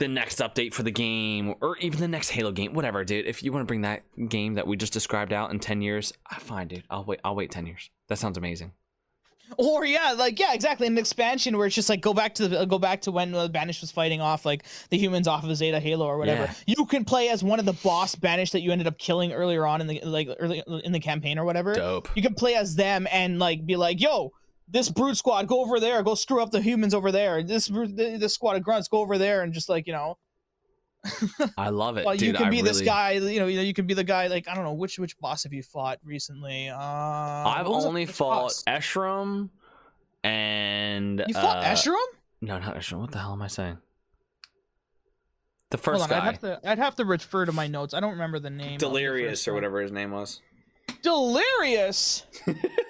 the 0.00 0.08
next 0.08 0.38
update 0.38 0.72
for 0.74 0.82
the 0.82 0.90
game, 0.90 1.54
or 1.60 1.76
even 1.78 2.00
the 2.00 2.08
next 2.08 2.30
Halo 2.30 2.50
game, 2.50 2.72
whatever, 2.72 3.04
dude. 3.04 3.26
If 3.26 3.44
you 3.44 3.52
want 3.52 3.62
to 3.62 3.66
bring 3.66 3.82
that 3.82 4.02
game 4.28 4.54
that 4.54 4.66
we 4.66 4.76
just 4.76 4.92
described 4.92 5.32
out 5.32 5.52
in 5.52 5.60
ten 5.60 5.82
years, 5.82 6.12
I 6.28 6.40
fine, 6.40 6.66
dude. 6.66 6.82
I'll 6.90 7.04
wait. 7.04 7.20
I'll 7.22 7.36
wait 7.36 7.52
ten 7.52 7.66
years. 7.66 7.90
That 8.08 8.18
sounds 8.18 8.36
amazing. 8.38 8.72
or 9.58 9.84
yeah, 9.84 10.14
like 10.16 10.40
yeah, 10.40 10.54
exactly. 10.54 10.86
An 10.86 10.96
expansion 10.96 11.58
where 11.58 11.66
it's 11.66 11.76
just 11.76 11.88
like 11.90 12.00
go 12.00 12.14
back 12.14 12.34
to 12.36 12.48
the 12.48 12.64
go 12.64 12.78
back 12.78 13.02
to 13.02 13.12
when 13.12 13.34
uh, 13.34 13.48
Banish 13.48 13.82
was 13.82 13.92
fighting 13.92 14.20
off 14.20 14.46
like 14.46 14.64
the 14.88 14.96
humans 14.96 15.28
off 15.28 15.44
of 15.44 15.54
Zeta 15.54 15.80
Halo 15.80 16.06
or 16.06 16.18
whatever. 16.18 16.44
Yeah. 16.44 16.74
You 16.78 16.86
can 16.86 17.04
play 17.04 17.28
as 17.28 17.44
one 17.44 17.58
of 17.58 17.66
the 17.66 17.74
boss 17.74 18.14
Banished 18.14 18.52
that 18.52 18.62
you 18.62 18.72
ended 18.72 18.86
up 18.86 18.96
killing 18.96 19.32
earlier 19.32 19.66
on 19.66 19.80
in 19.80 19.86
the 19.86 20.00
like 20.02 20.28
early 20.38 20.62
in 20.82 20.92
the 20.92 21.00
campaign 21.00 21.38
or 21.38 21.44
whatever. 21.44 21.74
Dope. 21.74 22.08
you 22.16 22.22
can 22.22 22.34
play 22.34 22.54
as 22.54 22.74
them 22.74 23.06
and 23.12 23.38
like 23.38 23.66
be 23.66 23.76
like, 23.76 24.00
"Yo, 24.00 24.32
this 24.70 24.88
brute 24.88 25.16
squad, 25.16 25.46
go 25.46 25.60
over 25.60 25.80
there, 25.80 26.02
go 26.02 26.14
screw 26.14 26.42
up 26.42 26.50
the 26.50 26.60
humans 26.60 26.94
over 26.94 27.10
there. 27.10 27.42
This 27.42 27.68
brute- 27.68 27.96
this 27.96 28.34
squad 28.34 28.56
of 28.56 28.62
grunts, 28.62 28.88
go 28.88 28.98
over 28.98 29.18
there 29.18 29.42
and 29.42 29.52
just 29.52 29.68
like 29.68 29.86
you 29.86 29.92
know, 29.92 30.18
I 31.58 31.70
love 31.70 31.96
it, 31.96 32.04
well, 32.04 32.16
dude. 32.16 32.28
you 32.28 32.34
can 32.34 32.46
I 32.46 32.50
be 32.50 32.62
this 32.62 32.80
guy. 32.80 33.12
You 33.12 33.40
know, 33.40 33.46
you 33.46 33.56
know, 33.56 33.62
you 33.62 33.74
can 33.74 33.86
be 33.86 33.94
the 33.94 34.04
guy. 34.04 34.26
Like 34.26 34.48
I 34.48 34.54
don't 34.54 34.64
know 34.64 34.74
which 34.74 34.98
which 34.98 35.18
boss 35.18 35.44
have 35.44 35.52
you 35.52 35.62
fought 35.62 35.98
recently? 36.04 36.68
Uh, 36.68 36.76
I've 36.78 37.66
what 37.66 37.76
was 37.76 37.84
the 37.84 37.88
only 37.88 38.06
first 38.06 38.18
fought 38.18 38.42
boss? 38.42 38.64
Escharum 38.64 39.50
and 40.22 41.24
You 41.26 41.34
fought 41.34 41.64
uh, 41.64 41.68
Escharum? 41.68 41.96
No, 42.40 42.58
not 42.58 42.76
Escharum. 42.76 43.00
What 43.00 43.12
the 43.12 43.18
hell 43.18 43.32
am 43.32 43.42
I 43.42 43.48
saying? 43.48 43.78
The 45.70 45.78
first 45.78 46.02
on, 46.02 46.10
guy, 46.10 46.18
I'd 46.18 46.24
have 46.24 46.40
to 46.40 46.60
I'd 46.64 46.78
have 46.78 46.96
to 46.96 47.04
refer 47.04 47.46
to 47.46 47.52
my 47.52 47.66
notes. 47.66 47.94
I 47.94 48.00
don't 48.00 48.12
remember 48.12 48.38
the 48.38 48.50
name. 48.50 48.74
of 48.74 48.80
the 48.80 48.86
Delirious 48.86 49.46
or 49.48 49.54
whatever 49.54 49.80
his 49.80 49.92
name 49.92 50.10
was. 50.10 50.40
Delirious. 51.02 52.26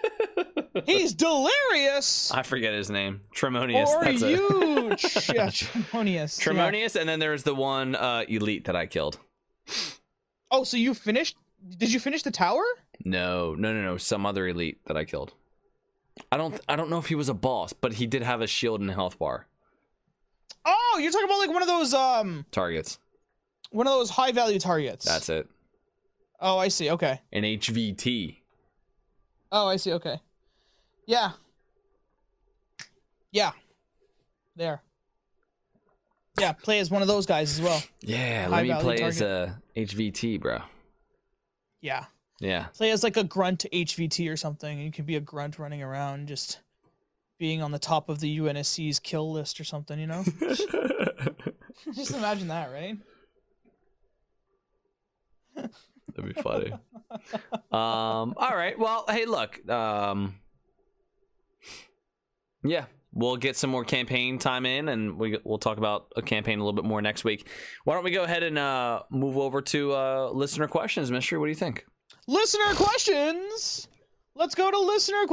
He's 0.87 1.15
delirious. 1.15 2.31
I 2.35 2.43
forget 2.43 2.73
his 2.75 2.91
name. 2.91 3.21
Tremonius. 3.35 3.89
or 3.89 4.05
That's 4.05 4.23
it. 4.23 4.31
you, 4.31 4.97
Tr- 4.97 5.33
yeah, 5.35 5.47
Tremonius. 5.49 6.05
yeah. 6.45 6.53
Tremonius, 6.53 6.97
and 6.97 7.09
then 7.09 7.19
there's 7.19 7.43
the 7.43 7.55
one 7.55 7.95
uh, 7.97 8.25
elite 8.29 8.65
that 8.67 8.77
I 8.77 8.87
killed. 8.87 9.19
Oh, 10.51 10.65
so 10.65 10.77
you 10.77 10.95
finished? 10.95 11.37
Did 11.79 11.93
you 11.93 12.01
finish 12.01 12.23
the 12.23 12.31
tower? 12.31 12.63
No, 13.05 13.55
no, 13.55 13.73
no, 13.73 13.83
no. 13.83 13.97
Some 13.97 14.27
other 14.27 14.47
elite 14.49 14.79
that 14.87 14.97
I 14.97 15.05
killed. 15.05 15.33
I 16.33 16.37
don't. 16.37 16.61
I 16.69 16.77
don't 16.77 16.91
know 16.91 16.99
if 16.99 17.07
he 17.07 17.15
was 17.15 17.29
a 17.29 17.35
boss, 17.35 17.73
but 17.73 17.95
he 17.95 18.07
did 18.07 18.23
have 18.23 18.41
a 18.41 18.47
shield 18.47 18.81
and 18.81 18.91
a 18.91 18.95
health 18.95 19.19
bar 19.19 19.47
Oh, 20.67 20.99
you're 21.01 21.11
talking 21.11 21.25
about 21.27 21.39
like 21.39 21.51
one 21.51 21.63
of 21.63 21.69
those 21.69 21.95
um 21.95 22.45
targets. 22.51 22.99
one 23.71 23.87
of 23.87 23.93
those 23.95 24.11
high 24.11 24.33
value 24.33 24.59
targets. 24.59 25.05
That's 25.05 25.29
it. 25.29 25.49
Oh, 26.41 26.59
I 26.59 26.69
see. 26.69 26.91
Okay. 26.91 27.21
An 27.33 27.43
HVT. 27.45 28.37
Oh, 29.53 29.67
I 29.69 29.77
see. 29.77 29.93
Okay. 29.95 30.21
Yeah. 31.11 31.33
Yeah. 33.33 33.51
There. 34.55 34.81
Yeah, 36.39 36.53
play 36.53 36.79
as 36.79 36.89
one 36.89 37.03
of 37.03 37.09
those 37.09 37.27
guys 37.27 37.59
as 37.59 37.61
well. 37.61 37.83
Yeah, 38.01 38.45
High 38.45 38.63
let 38.63 38.65
me 38.65 38.75
play 38.81 39.03
as 39.03 39.21
a 39.21 39.61
HVT, 39.77 40.41
bro. 40.41 40.61
Yeah. 41.81 42.05
Yeah. 42.39 42.67
Play 42.75 42.93
as 42.93 43.03
like 43.03 43.17
a 43.17 43.25
grunt 43.25 43.67
HVT 43.73 44.31
or 44.31 44.37
something. 44.37 44.79
You 44.79 44.93
can 44.93 45.05
be 45.05 45.17
a 45.17 45.21
grunt 45.21 45.59
running 45.59 45.83
around 45.83 46.29
just 46.29 46.61
being 47.41 47.61
on 47.61 47.73
the 47.73 47.81
top 47.81 48.09
of 48.09 48.21
the 48.21 48.39
UNSC's 48.39 49.01
kill 49.01 49.33
list 49.33 49.59
or 49.59 49.65
something, 49.65 49.99
you 49.99 50.07
know? 50.07 50.23
just 51.93 52.13
imagine 52.13 52.47
that, 52.47 52.71
right? 52.71 52.97
That'd 55.57 56.37
be 56.37 56.41
funny. 56.41 56.71
um. 57.73 58.35
All 58.37 58.55
right. 58.55 58.79
Well, 58.79 59.07
hey, 59.09 59.27
look. 59.27 59.69
Um. 59.69 60.37
Yeah, 62.63 62.85
we'll 63.13 63.37
get 63.37 63.57
some 63.57 63.71
more 63.71 63.85
campaign 63.85 64.39
time 64.39 64.67
in, 64.67 64.89
and 64.89 65.17
we 65.19 65.39
we'll 65.45 65.59
talk 65.59 65.79
about 65.79 66.13
a 66.17 66.23
campaign 66.23 66.59
a 66.59 66.63
little 66.63 66.75
bit 66.81 66.85
more 66.85 67.01
next 67.03 67.25
week. 67.25 67.49
Why 67.85 67.95
don't 67.95 68.05
we 68.05 68.11
go 68.11 68.25
ahead 68.25 68.43
and 68.43 68.59
uh 68.59 69.03
move 69.11 69.37
over 69.39 69.63
to 69.63 69.93
uh 69.95 70.31
listener 70.31 70.69
questions, 70.69 71.11
Mystery? 71.11 71.39
What 71.39 71.47
do 71.47 71.51
you 71.51 71.57
think? 71.57 71.87
Listener 72.27 72.75
questions. 72.75 73.89
Let's 74.35 74.55
go 74.55 74.71
to 74.71 74.79
listener 74.79 75.27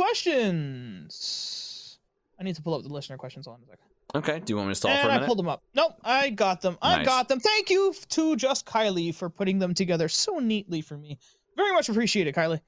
questions. 0.68 2.00
I 2.40 2.44
need 2.44 2.56
to 2.56 2.62
pull 2.62 2.74
up 2.76 2.84
the 2.84 2.90
listener 2.90 3.18
questions 3.18 3.48
on 3.48 3.60
a 3.62 3.66
second. 3.66 3.84
Okay. 4.16 4.40
Do 4.40 4.52
you 4.54 4.58
want 4.58 4.68
me 4.70 4.72
to 4.72 4.76
stall 4.76 4.92
for 4.92 4.98
And 4.98 5.08
a 5.10 5.12
I 5.12 5.16
minute? 5.16 5.26
pulled 5.28 5.40
them 5.40 5.50
up. 5.50 5.64
Nope, 5.76 5.94
I 6.04 6.30
got 6.30 6.62
them. 6.62 6.78
I 6.82 6.98
Nice. 6.98 7.06
got 7.06 7.28
them. 7.28 7.40
Thank 7.40 7.70
you 7.70 7.94
to 8.10 8.36
just 8.36 8.66
Kylie 8.66 9.14
for 9.14 9.30
putting 9.30 9.60
them 9.60 9.74
together 9.74 10.08
so 10.08 10.40
neatly 10.40 10.82
for 10.82 10.98
me. 10.98 11.18
Very 11.58 11.74
much 11.74 11.90
appreciate 11.90 12.28
it, 12.28 12.36
Kylie. 12.36 12.62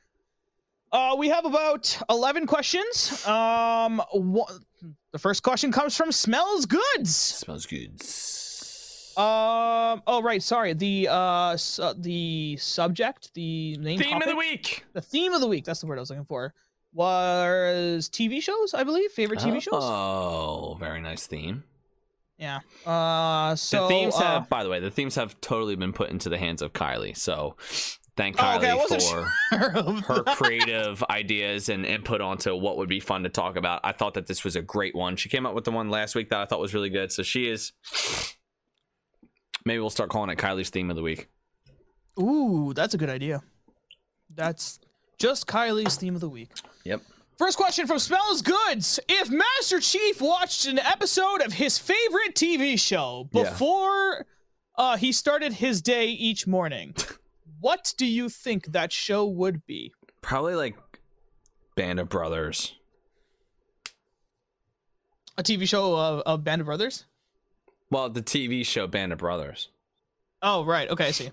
Uh, 0.92 1.16
we 1.18 1.30
have 1.30 1.46
about 1.46 1.98
eleven 2.10 2.46
questions. 2.48 3.26
Um, 3.28 4.02
wha- 4.14 4.48
the 5.12 5.20
first 5.20 5.44
question 5.44 5.72
comes 5.72 5.96
from 5.96 6.12
Smells 6.12 6.66
Goods. 6.66 7.16
Smells 7.16 7.66
Goods. 7.66 9.14
Um. 9.18 10.02
Oh, 10.08 10.22
right. 10.24 10.42
Sorry. 10.42 10.74
The 10.74 11.08
uh, 11.10 11.58
su- 11.58 11.94
the 11.98 12.58
subject, 12.58 13.34
the 13.34 13.78
main 13.80 14.00
Theme 14.00 14.22
of 14.22 14.28
the 14.28 14.36
week. 14.36 14.86
the 14.94 15.02
theme 15.02 15.34
of 15.34 15.42
the 15.42 15.48
week. 15.48 15.66
That's 15.66 15.82
the 15.82 15.88
word 15.88 15.98
I 15.98 16.02
was 16.02 16.10
looking 16.10 16.26
for. 16.26 16.54
Was 16.94 18.10
TV 18.10 18.42
shows, 18.42 18.74
I 18.74 18.84
believe. 18.84 19.12
Favorite 19.12 19.40
TV 19.40 19.62
shows. 19.62 19.74
Oh, 19.84 20.76
very 20.80 21.02
nice 21.02 21.28
theme. 21.28 21.64
Yeah. 22.38 22.60
Uh, 22.86 23.56
so 23.56 23.84
the 23.84 23.88
themes 23.90 24.16
uh, 24.16 24.22
have, 24.22 24.50
by 24.50 24.64
the 24.64 24.70
way, 24.70 24.80
the 24.80 24.90
themes 24.90 25.16
have 25.16 25.40
totally 25.42 25.76
been 25.76 25.92
put 25.94 26.10
into 26.10 26.30
the 26.30 26.38
hands 26.38 26.62
of 26.62 26.72
Kylie. 26.74 27.16
So 27.18 27.58
thank 28.20 28.36
Oh, 28.38 28.44
Kylie 28.44 28.84
okay, 28.86 28.96
for 28.96 29.00
sure 29.00 30.02
her 30.02 30.24
creative 30.36 31.02
ideas 31.10 31.70
and 31.70 31.86
input 31.86 32.20
onto 32.22 32.54
what 32.56 32.78
would 32.78 32.90
be 32.90 33.00
fun 33.00 33.24
to 33.24 33.30
talk 33.30 33.56
about. 33.56 33.80
I 33.84 33.94
thought 33.94 34.14
that 34.16 34.28
this 34.28 34.44
was 34.44 34.56
a 34.58 34.62
great 34.62 34.94
one. 34.94 35.16
She 35.16 35.30
came 35.30 35.46
up 35.46 35.56
with 35.56 35.64
the 35.64 35.72
one 35.72 35.90
last 35.90 36.16
week 36.16 36.30
that 36.30 36.40
I 36.40 36.46
thought 36.46 36.60
was 36.60 36.74
really 36.74 36.90
good. 36.90 37.12
So 37.12 37.24
she 37.24 37.48
is. 37.50 37.72
Maybe 39.66 39.80
we'll 39.80 39.90
start 39.90 40.10
calling 40.10 40.30
it 40.30 40.38
Kylie's 40.38 40.70
theme 40.70 40.90
of 40.90 40.96
the 40.96 41.02
week. 41.02 41.30
Ooh, 42.20 42.74
that's 42.76 42.94
a 42.94 42.98
good 42.98 43.10
idea. 43.10 43.42
That's 44.36 44.80
just 45.18 45.48
Kylie's 45.48 45.96
theme 45.96 46.16
of 46.16 46.22
the 46.22 46.30
week. 46.30 46.52
Yep. 46.86 47.02
First 47.38 47.58
question 47.58 47.88
from 47.88 48.00
Smells 48.00 48.42
Goods. 48.42 49.00
If 49.08 49.30
Master 49.30 49.80
Chief 49.80 50.22
watched 50.22 50.66
an 50.68 50.78
episode 50.80 51.42
of 51.42 51.54
his 51.54 51.78
favorite 51.78 52.36
TV 52.36 52.78
show 52.80 53.30
Yeah. 53.32 53.44
before 53.44 54.26
uh, 54.78 54.98
he 54.98 55.12
started 55.14 55.54
his 55.54 55.82
day 55.82 56.08
each 56.08 56.46
morning, 56.48 56.94
what 57.60 57.94
do 57.98 58.06
you 58.06 58.30
think 58.30 58.68
that 58.68 58.92
show 58.92 59.26
would 59.26 59.66
be? 59.66 59.94
Probably 60.22 60.56
like 60.56 60.76
Band 61.76 62.00
of 62.00 62.10
Brothers. 62.10 62.76
A 65.38 65.44
TV 65.44 65.68
show 65.68 65.96
of, 65.96 66.22
of 66.26 66.44
Band 66.44 66.62
of 66.62 66.66
Brothers? 66.66 67.06
Well, 67.90 68.10
the 68.10 68.22
TV 68.22 68.66
show 68.66 68.88
Band 68.88 69.14
of 69.14 69.20
Brothers. 69.20 69.70
Oh, 70.42 70.64
right. 70.66 70.90
Okay, 70.90 71.08
I 71.08 71.12
see. 71.12 71.32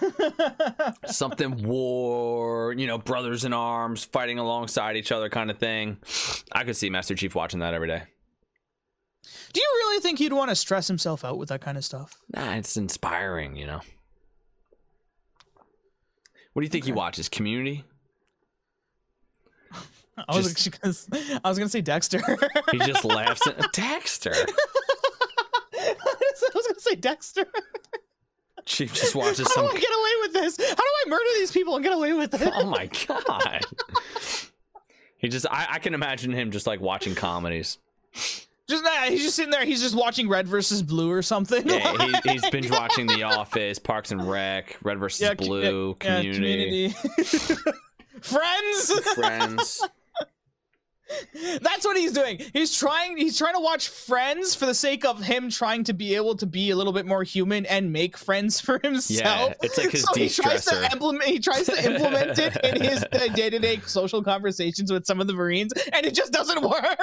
Something 1.06 1.62
war, 1.64 2.72
you 2.72 2.86
know, 2.86 2.98
brothers 2.98 3.44
in 3.44 3.52
arms 3.52 4.04
fighting 4.04 4.38
alongside 4.38 4.96
each 4.96 5.12
other 5.12 5.28
kind 5.28 5.50
of 5.50 5.58
thing. 5.58 5.98
I 6.52 6.64
could 6.64 6.76
see 6.76 6.90
Master 6.90 7.14
Chief 7.14 7.34
watching 7.34 7.60
that 7.60 7.74
every 7.74 7.88
day. 7.88 8.02
do 9.52 9.60
you 9.60 9.70
really 9.78 10.00
think 10.00 10.18
he'd 10.18 10.32
want 10.32 10.50
to 10.50 10.56
stress 10.56 10.88
himself 10.88 11.24
out 11.24 11.38
with 11.38 11.48
that 11.48 11.60
kind 11.60 11.76
of 11.76 11.84
stuff? 11.84 12.16
Nah, 12.34 12.54
it's 12.54 12.76
inspiring, 12.76 13.56
you 13.56 13.66
know. 13.66 13.80
What 16.54 16.60
do 16.62 16.64
you 16.64 16.70
think 16.70 16.84
he 16.86 16.92
watches? 16.92 17.28
Community? 17.28 17.84
I 20.28 20.36
was, 20.36 20.54
Just- 20.54 20.80
gonna, 20.80 21.40
I 21.44 21.48
was 21.48 21.58
gonna 21.58 21.68
say 21.68 21.80
Dexter. 21.82 22.20
He 22.70 22.78
just 22.78 23.04
laughs 23.04 23.46
at 23.46 23.72
Dexter. 23.72 24.32
I 25.76 25.96
was 26.54 26.66
gonna 26.66 26.80
say 26.80 26.94
Dexter. 26.94 27.44
Chief 28.64 28.94
just 28.94 29.14
watches 29.14 29.40
How 29.40 29.46
some. 29.54 29.66
do 29.66 29.72
I 29.76 29.80
get 29.80 29.90
away 29.90 30.10
with 30.22 30.32
this? 30.32 30.56
How 30.68 30.74
do 30.74 30.82
I 30.82 31.08
murder 31.10 31.24
these 31.34 31.50
people 31.52 31.74
and 31.76 31.84
get 31.84 31.92
away 31.92 32.12
with 32.14 32.32
it? 32.40 32.50
Oh 32.54 32.64
my 32.66 32.86
god. 33.06 33.64
He 35.18 35.28
just, 35.28 35.46
I, 35.50 35.66
I 35.72 35.78
can 35.80 35.92
imagine 35.94 36.32
him 36.32 36.50
just 36.50 36.66
like 36.66 36.80
watching 36.80 37.14
comedies. 37.14 37.78
Just 38.68 38.82
nah, 38.82 38.90
he's 39.08 39.22
just 39.22 39.36
sitting 39.36 39.50
there. 39.50 39.64
He's 39.64 39.82
just 39.82 39.94
watching 39.94 40.28
Red 40.28 40.48
versus 40.48 40.82
Blue 40.82 41.10
or 41.10 41.20
something. 41.20 41.68
Yeah, 41.68 41.96
he, 41.98 42.14
he's 42.32 42.48
binge 42.48 42.70
watching 42.70 43.06
The 43.06 43.24
Office, 43.24 43.78
Parks 43.78 44.10
and 44.10 44.28
Rec, 44.28 44.78
Red 44.82 44.98
versus 44.98 45.20
Yeah, 45.20 45.34
Blue, 45.34 45.96
yeah, 46.02 46.20
Community, 46.20 46.90
community. 46.90 46.94
Friends. 48.22 49.00
Friends. 49.14 49.82
That's 51.60 51.84
what 51.84 51.98
he's 51.98 52.12
doing. 52.12 52.40
He's 52.54 52.76
trying. 52.76 53.18
He's 53.18 53.36
trying 53.36 53.54
to 53.54 53.60
watch 53.60 53.88
Friends 53.88 54.54
for 54.54 54.64
the 54.64 54.74
sake 54.74 55.04
of 55.04 55.20
him 55.20 55.50
trying 55.50 55.84
to 55.84 55.92
be 55.92 56.14
able 56.14 56.34
to 56.36 56.46
be 56.46 56.70
a 56.70 56.76
little 56.76 56.94
bit 56.94 57.04
more 57.04 57.22
human 57.22 57.66
and 57.66 57.92
make 57.92 58.16
friends 58.16 58.60
for 58.60 58.80
himself. 58.82 59.50
Yeah, 59.50 59.54
it's 59.62 59.76
like 59.76 59.90
his 59.90 60.02
so 60.04 60.14
he 60.14 60.30
tries 60.30 60.64
to 60.64 60.90
implement. 60.90 61.24
He 61.24 61.38
tries 61.38 61.66
to 61.66 61.92
implement 61.92 62.38
it 62.38 62.56
in 62.64 62.82
his 62.82 63.04
day 63.34 63.50
to 63.50 63.58
day 63.58 63.80
social 63.84 64.22
conversations 64.22 64.90
with 64.90 65.04
some 65.04 65.20
of 65.20 65.26
the 65.26 65.34
Marines, 65.34 65.72
and 65.92 66.06
it 66.06 66.14
just 66.14 66.32
doesn't 66.32 66.62
work. 66.62 66.98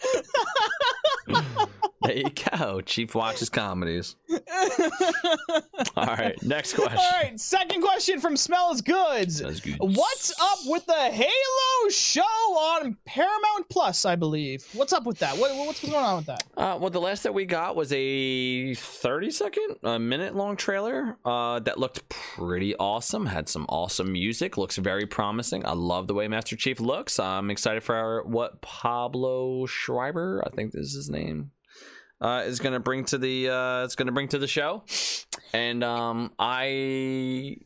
There 2.02 2.16
you 2.16 2.30
go. 2.30 2.80
Chief 2.80 3.14
watches 3.14 3.48
comedies. 3.48 4.14
All 5.96 6.06
right, 6.06 6.40
next 6.42 6.74
question. 6.74 6.98
All 6.98 7.20
right, 7.20 7.38
second 7.38 7.82
question 7.82 8.20
from 8.20 8.36
Smells 8.36 8.80
Goods. 8.80 9.40
That's 9.40 9.60
good. 9.60 9.76
What's 9.80 10.30
up 10.40 10.58
with 10.66 10.86
the 10.86 10.94
Halo 10.94 11.90
show 11.90 12.22
on 12.22 12.96
Paramount 13.04 13.68
Plus? 13.68 14.04
I 14.04 14.14
believe. 14.14 14.64
What's 14.72 14.92
up 14.92 15.04
with 15.04 15.18
that? 15.18 15.36
What, 15.36 15.54
what's 15.56 15.82
going 15.82 15.96
on 15.96 16.16
with 16.16 16.26
that? 16.26 16.44
Uh, 16.56 16.78
well, 16.80 16.90
the 16.90 17.00
last 17.00 17.24
that 17.24 17.34
we 17.34 17.44
got 17.44 17.74
was 17.74 17.92
a 17.92 18.74
30 18.74 19.30
second, 19.30 19.76
a 19.82 19.98
minute 19.98 20.36
long 20.36 20.56
trailer 20.56 21.16
uh, 21.24 21.58
that 21.60 21.78
looked 21.78 22.08
pretty 22.08 22.76
awesome. 22.76 23.26
Had 23.26 23.48
some 23.48 23.66
awesome 23.68 24.12
music. 24.12 24.56
Looks 24.56 24.76
very 24.76 25.06
promising. 25.06 25.66
I 25.66 25.72
love 25.72 26.06
the 26.06 26.14
way 26.14 26.28
Master 26.28 26.54
Chief 26.54 26.78
looks. 26.78 27.18
I'm 27.18 27.50
excited 27.50 27.82
for 27.82 27.96
our, 27.96 28.22
what 28.22 28.62
Pablo 28.62 29.66
Schreiber, 29.88 30.42
I 30.46 30.50
think 30.50 30.72
this 30.72 30.86
is 30.88 30.94
his 30.94 31.10
name, 31.10 31.50
uh, 32.20 32.42
is 32.46 32.60
going 32.60 32.74
to 32.74 32.80
bring 32.80 33.04
to 33.06 33.18
the 33.18 33.48
uh, 33.48 33.84
it's 33.84 33.94
going 33.94 34.06
to 34.06 34.12
bring 34.12 34.28
to 34.28 34.38
the 34.38 34.46
show. 34.46 34.84
And 35.54 35.82
um, 35.82 36.32
I 36.38 37.56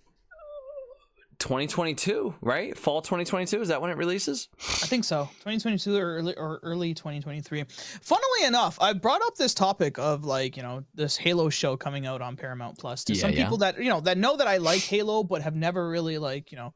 2022, 1.41 2.37
right? 2.41 2.79
Fall 2.79 3.03
2022 3.03 3.61
is 3.63 3.69
that 3.69 3.83
when 3.83 3.91
it 3.91 3.97
releases? 3.97 4.49
I 4.61 4.87
think 4.87 5.03
so. 5.03 5.25
2022 5.41 5.97
or 5.97 6.17
early, 6.19 6.35
or 6.37 6.61
early 6.63 6.95
2023. 6.95 7.65
Funnily 8.01 8.47
enough, 8.47 8.79
I 8.81 8.93
brought 8.93 9.23
up 9.23 9.35
this 9.35 9.53
topic 9.53 9.99
of 9.99 10.25
like, 10.25 10.57
you 10.57 10.63
know, 10.63 10.85
this 10.95 11.17
Halo 11.17 11.49
show 11.49 11.77
coming 11.77 12.07
out 12.07 12.23
on 12.23 12.37
Paramount 12.37 12.79
Plus 12.79 13.03
to 13.05 13.15
Yeah, 13.15 13.21
some 13.21 13.33
yeah. 13.33 13.43
people 13.43 13.57
that, 13.59 13.77
you 13.79 13.89
know, 13.89 14.01
that 14.03 14.19
know 14.19 14.37
that 14.37 14.47
I 14.47 14.59
like 14.59 14.83
Halo 14.83 15.25
but 15.25 15.43
have 15.43 15.57
never 15.57 15.89
really 15.89 16.19
like, 16.19 16.53
you 16.53 16.59
know, 16.59 16.75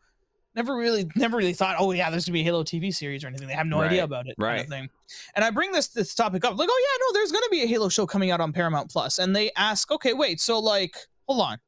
never 0.56 0.74
really 0.74 1.08
never 1.14 1.36
really 1.36 1.52
thought, 1.52 1.76
"Oh 1.78 1.92
yeah, 1.92 2.10
there's 2.10 2.24
going 2.24 2.32
to 2.32 2.32
be 2.32 2.40
a 2.40 2.44
Halo 2.44 2.64
TV 2.64 2.92
series 2.92 3.22
or 3.22 3.28
anything." 3.28 3.46
They 3.46 3.54
have 3.54 3.66
no 3.66 3.78
Right, 3.80 3.86
idea 3.90 4.04
about 4.04 4.26
it 4.26 4.36
kind 4.38 4.68
right. 4.68 4.82
of. 4.82 4.88
And 5.34 5.44
I 5.44 5.50
bring 5.50 5.70
this 5.70 5.88
this 5.88 6.14
topic 6.14 6.44
up 6.44 6.56
like, 6.58 6.68
"Oh 6.70 6.82
yeah, 6.90 7.06
no, 7.06 7.18
there's 7.18 7.30
going 7.30 7.44
to 7.44 7.50
be 7.50 7.62
a 7.62 7.66
Halo 7.66 7.88
show 7.88 8.06
coming 8.06 8.30
out 8.30 8.40
on 8.40 8.52
Paramount 8.52 8.92
And 9.18 9.36
they 9.36 9.52
ask, 9.56 9.90
"Okay, 9.92 10.14
wait, 10.14 10.40
so 10.40 10.58
like, 10.58 10.96
hold 11.28 11.42
on. 11.42 11.58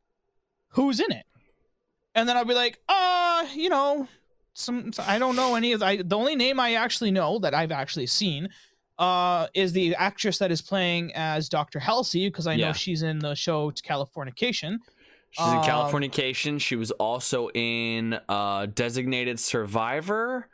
Who's 0.70 0.98
in 0.98 1.12
it?" 1.12 1.26
And 2.14 2.28
then 2.28 2.36
I'll 2.36 2.44
be 2.44 2.54
like, 2.54 2.78
"Uh, 2.88 3.46
you 3.54 3.68
know, 3.68 4.08
some 4.54 4.90
I 4.98 5.18
don't 5.18 5.36
know 5.36 5.54
any 5.54 5.72
of 5.72 5.82
I 5.82 5.98
the 5.98 6.16
only 6.16 6.34
name 6.34 6.58
I 6.58 6.74
actually 6.74 7.10
know 7.10 7.38
that 7.40 7.54
I've 7.54 7.72
actually 7.72 8.06
seen 8.06 8.48
uh 8.98 9.46
is 9.54 9.72
the 9.72 9.94
actress 9.94 10.38
that 10.38 10.50
is 10.50 10.60
playing 10.60 11.12
as 11.14 11.48
Dr. 11.48 11.78
Halsey 11.78 12.28
because 12.28 12.48
I 12.48 12.56
know 12.56 12.66
Yeah. 12.68 12.72
she's 12.72 13.02
in 13.02 13.20
the 13.20 13.34
show 13.36 13.70
Californication. 13.70 14.78
She's 15.30 15.46
in 15.46 15.58
Um, 15.58 15.62
Californication. 15.64 16.60
She 16.60 16.76
was 16.76 16.90
also 16.92 17.50
in 17.50 18.18
uh, 18.28 18.66
Designated 18.66 19.38
Survivor, 19.38 20.48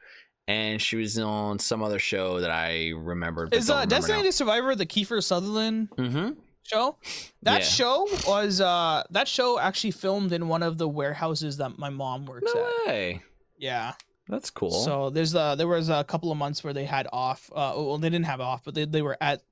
and 0.49 0.81
she 0.83 0.97
was 0.97 1.19
on 1.19 1.59
some 1.59 1.83
other 1.83 1.99
show 1.99 2.41
that 2.41 2.51
I 2.51 2.91
remembered. 2.97 3.55
Is 3.55 3.71
uh 3.71 3.85
Designated 3.87 4.35
Survivor 4.35 4.75
the 4.75 4.87
Kiefer 4.87 5.23
Sutherland 5.23 5.89
Mm-hmm. 5.97 6.41
show? 6.65 6.97
That 7.43 7.61
Yeah. 7.61 7.67
show 7.67 8.09
was 8.27 8.61
uh 8.61 9.05
that 9.11 9.29
show 9.29 9.59
actually 9.59 9.93
filmed 9.93 10.33
in 10.33 10.49
one 10.49 10.63
of 10.63 10.77
the 10.77 10.89
warehouses 10.89 11.57
that 11.59 11.79
my 11.79 11.89
mom 11.91 12.27
works 12.27 12.51
No 12.55 12.67
at. 12.67 12.87
way. 12.89 13.23
Yeah. 13.57 13.93
That's 14.29 14.51
cool. 14.51 14.71
So 14.71 15.11
there's 15.11 15.35
uh 15.35 15.55
there 15.55 15.69
was 15.69 15.89
a 15.89 16.03
couple 16.05 16.33
of 16.33 16.37
months 16.39 16.65
where 16.65 16.73
they 16.75 16.85
had 16.85 17.07
off. 17.13 17.51
Uh, 17.55 17.73
well, 17.77 17.99
they 17.99 18.11
didn't 18.11 18.27
have 18.27 18.41
off, 18.41 18.65
but 18.65 18.75
they, 18.75 18.85
they 18.87 19.03
were 19.03 19.17
at 19.21 19.43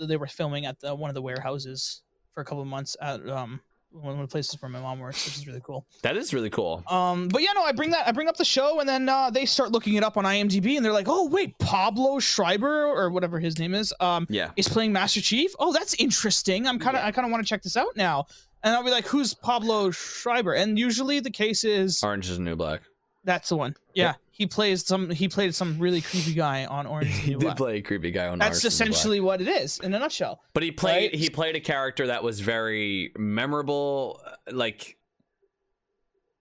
they 0.00 0.16
were 0.16 0.26
filming 0.26 0.66
at 0.66 0.78
the 0.80 0.94
one 0.94 1.10
of 1.10 1.14
the 1.14 1.22
warehouses 1.22 2.02
for 2.32 2.40
a 2.42 2.44
couple 2.44 2.60
of 2.62 2.68
months 2.68 2.96
at 3.00 3.26
um 3.28 3.60
one 3.90 4.12
of 4.14 4.20
the 4.20 4.26
places 4.30 4.60
where 4.60 4.68
my 4.68 4.80
mom 4.80 4.98
works, 5.00 5.24
which 5.24 5.36
is 5.38 5.46
really 5.46 5.62
cool. 5.64 5.86
that 6.02 6.16
is 6.16 6.34
really 6.34 6.50
cool. 6.50 6.82
Um, 6.88 7.28
but 7.28 7.42
yeah, 7.42 7.52
no, 7.54 7.62
I 7.62 7.72
bring 7.72 7.90
that 7.90 8.06
I 8.06 8.12
bring 8.12 8.28
up 8.28 8.36
the 8.36 8.44
show, 8.44 8.80
and 8.80 8.88
then 8.88 9.08
uh, 9.08 9.30
they 9.30 9.46
start 9.46 9.72
looking 9.72 9.94
it 9.94 10.04
up 10.04 10.16
on 10.16 10.24
IMDb, 10.24 10.76
and 10.76 10.84
they're 10.84 10.92
like, 10.92 11.08
oh 11.08 11.26
wait, 11.28 11.58
Pablo 11.58 12.18
Schreiber 12.18 12.84
or 12.86 13.10
whatever 13.10 13.38
his 13.40 13.58
name 13.58 13.74
is, 13.74 13.92
um, 14.00 14.26
Yeah. 14.28 14.50
is 14.56 14.68
playing 14.68 14.92
Master 14.92 15.20
Chief. 15.20 15.50
Oh, 15.58 15.72
that's 15.72 15.94
interesting. 15.94 16.66
I'm 16.66 16.78
kind 16.78 16.96
of 16.96 17.04
I 17.04 17.10
kind 17.12 17.24
of 17.26 17.32
want 17.32 17.44
to 17.44 17.48
check 17.48 17.62
this 17.62 17.76
out 17.76 17.96
now. 17.96 18.26
And 18.64 18.74
I'll 18.74 18.82
be 18.84 18.90
like, 18.90 19.06
who's 19.06 19.34
Pablo 19.34 19.90
Schreiber? 19.92 20.52
And 20.54 20.76
usually 20.78 21.20
the 21.20 21.30
case 21.30 21.62
is 21.62 22.02
Orange 22.02 22.28
is 22.28 22.38
the 22.38 22.42
New 22.42 22.56
Black. 22.56 22.82
That's 23.28 23.48
the 23.50 23.56
one. 23.56 23.76
Yeah, 23.94 24.14
he 24.30 24.46
plays 24.46 24.84
some. 24.86 25.10
He 25.10 25.28
played 25.28 25.54
some 25.54 25.78
really 25.78 26.00
creepy 26.00 26.34
guy 26.34 26.64
on 26.64 26.86
Orange. 26.86 27.08
He 27.20 27.30
did 27.32 27.40
Black. 27.40 27.56
play 27.56 27.76
a 27.78 27.82
creepy 27.82 28.10
guy 28.10 28.26
on. 28.28 28.38
That's 28.38 28.48
Orange 28.48 28.56
is 28.56 28.62
Black. 28.78 28.88
essentially 28.88 29.20
what 29.20 29.40
it 29.40 29.48
is 29.48 29.78
in 29.80 29.92
a 29.94 29.98
nutshell. 29.98 30.40
But 30.54 30.62
he 30.62 30.70
played 30.72 31.12
Right? 31.12 31.14
he 31.14 31.30
played 31.30 31.54
a 31.56 31.60
character 31.60 32.06
that 32.08 32.22
was 32.24 32.40
very 32.40 33.12
memorable. 33.18 34.20
uh, 34.26 34.52
Like 34.52 34.96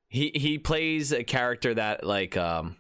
he 0.07 0.31
he 0.35 0.57
plays 0.57 1.11
a 1.11 1.23
character 1.23 1.73
that 1.73 2.03
like 2.05 2.37
um 2.37 2.77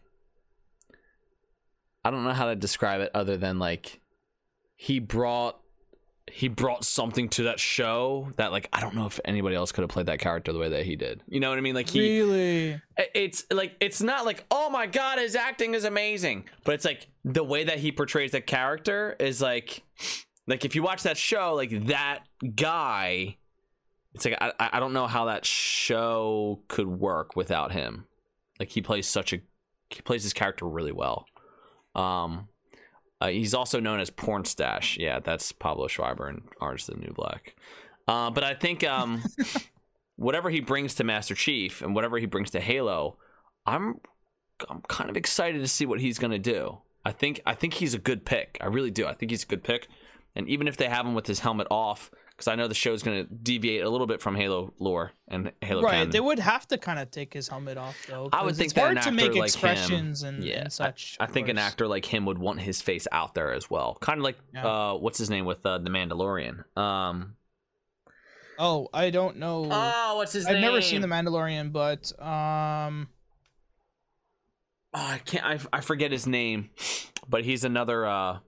I 2.03 2.11
don't 2.11 2.23
know 2.23 2.33
how 2.33 2.45
to 2.45 2.55
describe 2.55 3.01
it 3.01 3.11
other 3.13 3.35
than 3.37 3.59
like 3.59 3.99
he 4.75 4.99
brought 4.99 5.59
he 6.37 6.49
brought 6.49 6.85
something 6.85 7.29
to 7.29 7.43
that 7.45 7.59
show 7.59 8.31
that 8.35 8.51
like 8.51 8.69
I 8.71 8.79
don't 8.79 8.93
know 8.93 9.07
if 9.07 9.19
anybody 9.25 9.55
else 9.55 9.71
could 9.71 9.81
have 9.81 9.89
played 9.89 10.05
that 10.05 10.19
character 10.19 10.53
the 10.53 10.59
way 10.59 10.69
that 10.69 10.85
he 10.85 10.95
did. 10.95 11.23
You 11.27 11.39
know 11.39 11.49
what 11.49 11.57
I 11.57 11.61
mean? 11.61 11.73
Like 11.73 11.89
he 11.89 12.21
really? 12.21 12.79
it's 13.15 13.43
like 13.49 13.75
it's 13.79 14.03
not 14.03 14.23
like 14.23 14.45
oh 14.51 14.69
my 14.69 14.85
god 14.85 15.17
his 15.17 15.35
acting 15.35 15.73
is 15.73 15.83
amazing 15.83 16.45
but 16.63 16.75
it's 16.75 16.85
like 16.85 17.07
the 17.25 17.43
way 17.43 17.63
that 17.63 17.79
he 17.79 17.91
portrays 17.91 18.33
that 18.33 18.45
character 18.45 19.15
is 19.19 19.41
like 19.41 19.81
like 20.45 20.63
if 20.63 20.75
you 20.75 20.83
watch 20.83 21.01
that 21.03 21.17
show 21.17 21.55
like 21.55 21.87
that 21.87 22.19
guy 22.55 23.35
it's 24.13 24.25
like 24.25 24.37
i, 24.39 24.51
I 24.59 24.79
don't 24.79 24.93
know 24.93 25.07
how 25.07 25.25
that 25.25 25.43
show 25.43 26.61
could 26.67 26.87
work 26.87 27.35
without 27.35 27.71
him 27.71 28.05
like 28.59 28.69
he 28.69 28.81
plays 28.81 29.07
such 29.07 29.33
a 29.33 29.41
he 29.89 30.01
plays 30.01 30.21
his 30.21 30.33
character 30.33 30.67
really 30.67 30.91
well 30.91 31.25
um 31.95 32.47
Uh, 33.19 33.29
he's 33.29 33.53
also 33.53 33.79
known 33.79 33.99
as 33.99 34.11
Pornstache. 34.11 34.97
Yeah, 34.97 35.19
that's 35.19 35.51
Pablo 35.51 35.87
Schreiber 35.87 36.27
and 36.27 36.43
Orange 36.61 36.85
the 36.85 36.95
New 36.95 37.13
Black. 37.15 37.55
Uh, 38.07 38.29
but 38.29 38.43
I 38.43 38.53
think 38.53 38.83
um, 38.83 39.23
whatever 40.15 40.49
he 40.49 40.59
brings 40.59 40.95
to 40.95 41.03
Master 41.03 41.35
Chief 41.35 41.81
and 41.81 41.95
whatever 41.95 42.17
he 42.17 42.25
brings 42.25 42.51
to 42.51 42.59
Halo, 42.59 43.17
I'm 43.65 43.99
I'm 44.69 44.81
kind 44.87 45.09
of 45.09 45.17
excited 45.17 45.59
to 45.59 45.67
see 45.67 45.85
what 45.85 45.99
he's 45.99 46.19
gonna 46.19 46.39
do. 46.39 46.79
I 47.05 47.11
think 47.11 47.41
I 47.45 47.53
think 47.53 47.75
he's 47.75 47.93
a 47.93 47.99
good 47.99 48.25
pick. 48.25 48.57
I 48.61 48.67
really 48.67 48.91
do. 48.91 49.07
I 49.07 49.13
think 49.13 49.31
he's 49.31 49.43
a 49.43 49.47
good 49.47 49.63
pick. 49.63 49.87
And 50.35 50.47
even 50.47 50.67
if 50.67 50.77
they 50.77 50.87
have 50.87 51.05
him 51.05 51.15
with 51.15 51.25
his 51.25 51.39
helmet 51.39 51.67
off, 51.71 52.11
because 52.37 52.47
I 52.47 52.55
know 52.55 52.67
the 52.67 52.75
show's 52.75 53.01
gonna 53.01 53.23
deviate 53.23 53.81
a 53.83 53.89
little 53.89 54.05
bit 54.07 54.21
from 54.21 54.35
Halo 54.35 54.71
lore 54.79 55.11
and 55.27 55.51
Halo 55.61 55.81
right, 55.81 55.91
canon. 55.93 56.11
they 56.11 56.19
would 56.19 56.37
have 56.37 56.67
to 56.67 56.77
kind 56.77 56.99
of 56.99 57.09
take 57.09 57.33
his 57.33 57.47
helmet 57.47 57.77
off 57.77 57.97
though. 58.07 58.29
I 58.31 58.43
would 58.43 58.49
'cause 58.51 58.57
think 58.59 58.65
it's 58.67 58.73
that 58.75 58.81
hard 58.81 58.91
an 58.91 58.95
to 59.03 59.09
actor 59.09 59.11
make 59.15 59.27
like 59.29 59.35
him- 59.37 59.43
expressions 59.43 60.21
and, 60.23 60.43
yeah, 60.43 60.61
and 60.61 60.71
such. 60.71 61.17
I 61.19 61.25
of 61.25 61.31
think 61.31 61.47
an 61.49 61.57
actor 61.57 61.87
like 61.87 62.05
him 62.05 62.25
would 62.25 62.37
want 62.37 62.61
his 62.61 62.81
face 62.81 63.07
out 63.11 63.33
there 63.33 63.51
as 63.53 63.69
well. 63.69 63.95
Kind 64.01 64.19
of 64.19 64.23
like 64.23 64.37
Yeah. 64.53 64.67
uh, 64.67 64.93
what's 64.93 65.17
his 65.17 65.29
name 65.31 65.45
with 65.45 65.65
uh, 65.65 65.79
the 65.79 65.89
Mandalorian. 65.89 66.63
Um, 66.77 67.33
Oh, 68.59 68.87
I 68.93 69.09
don't 69.11 69.37
know. 69.37 69.67
oh, 69.71 70.15
what's 70.17 70.33
his 70.33 70.45
name. 70.45 70.55
I've 70.55 70.61
never 70.61 70.81
seen 70.81 71.01
the 71.01 71.07
Mandalorian, 71.07 71.71
but 71.71 72.11
um, 72.19 73.07
Oh, 74.93 74.99
I 74.99 75.17
can't. 75.19 75.45
I, 75.45 75.59
I 75.77 75.81
forget 75.81 76.11
his 76.11 76.25
name, 76.25 76.69
but 77.29 77.43
he's 77.43 77.63
another. 77.63 78.05
uh 78.05 78.39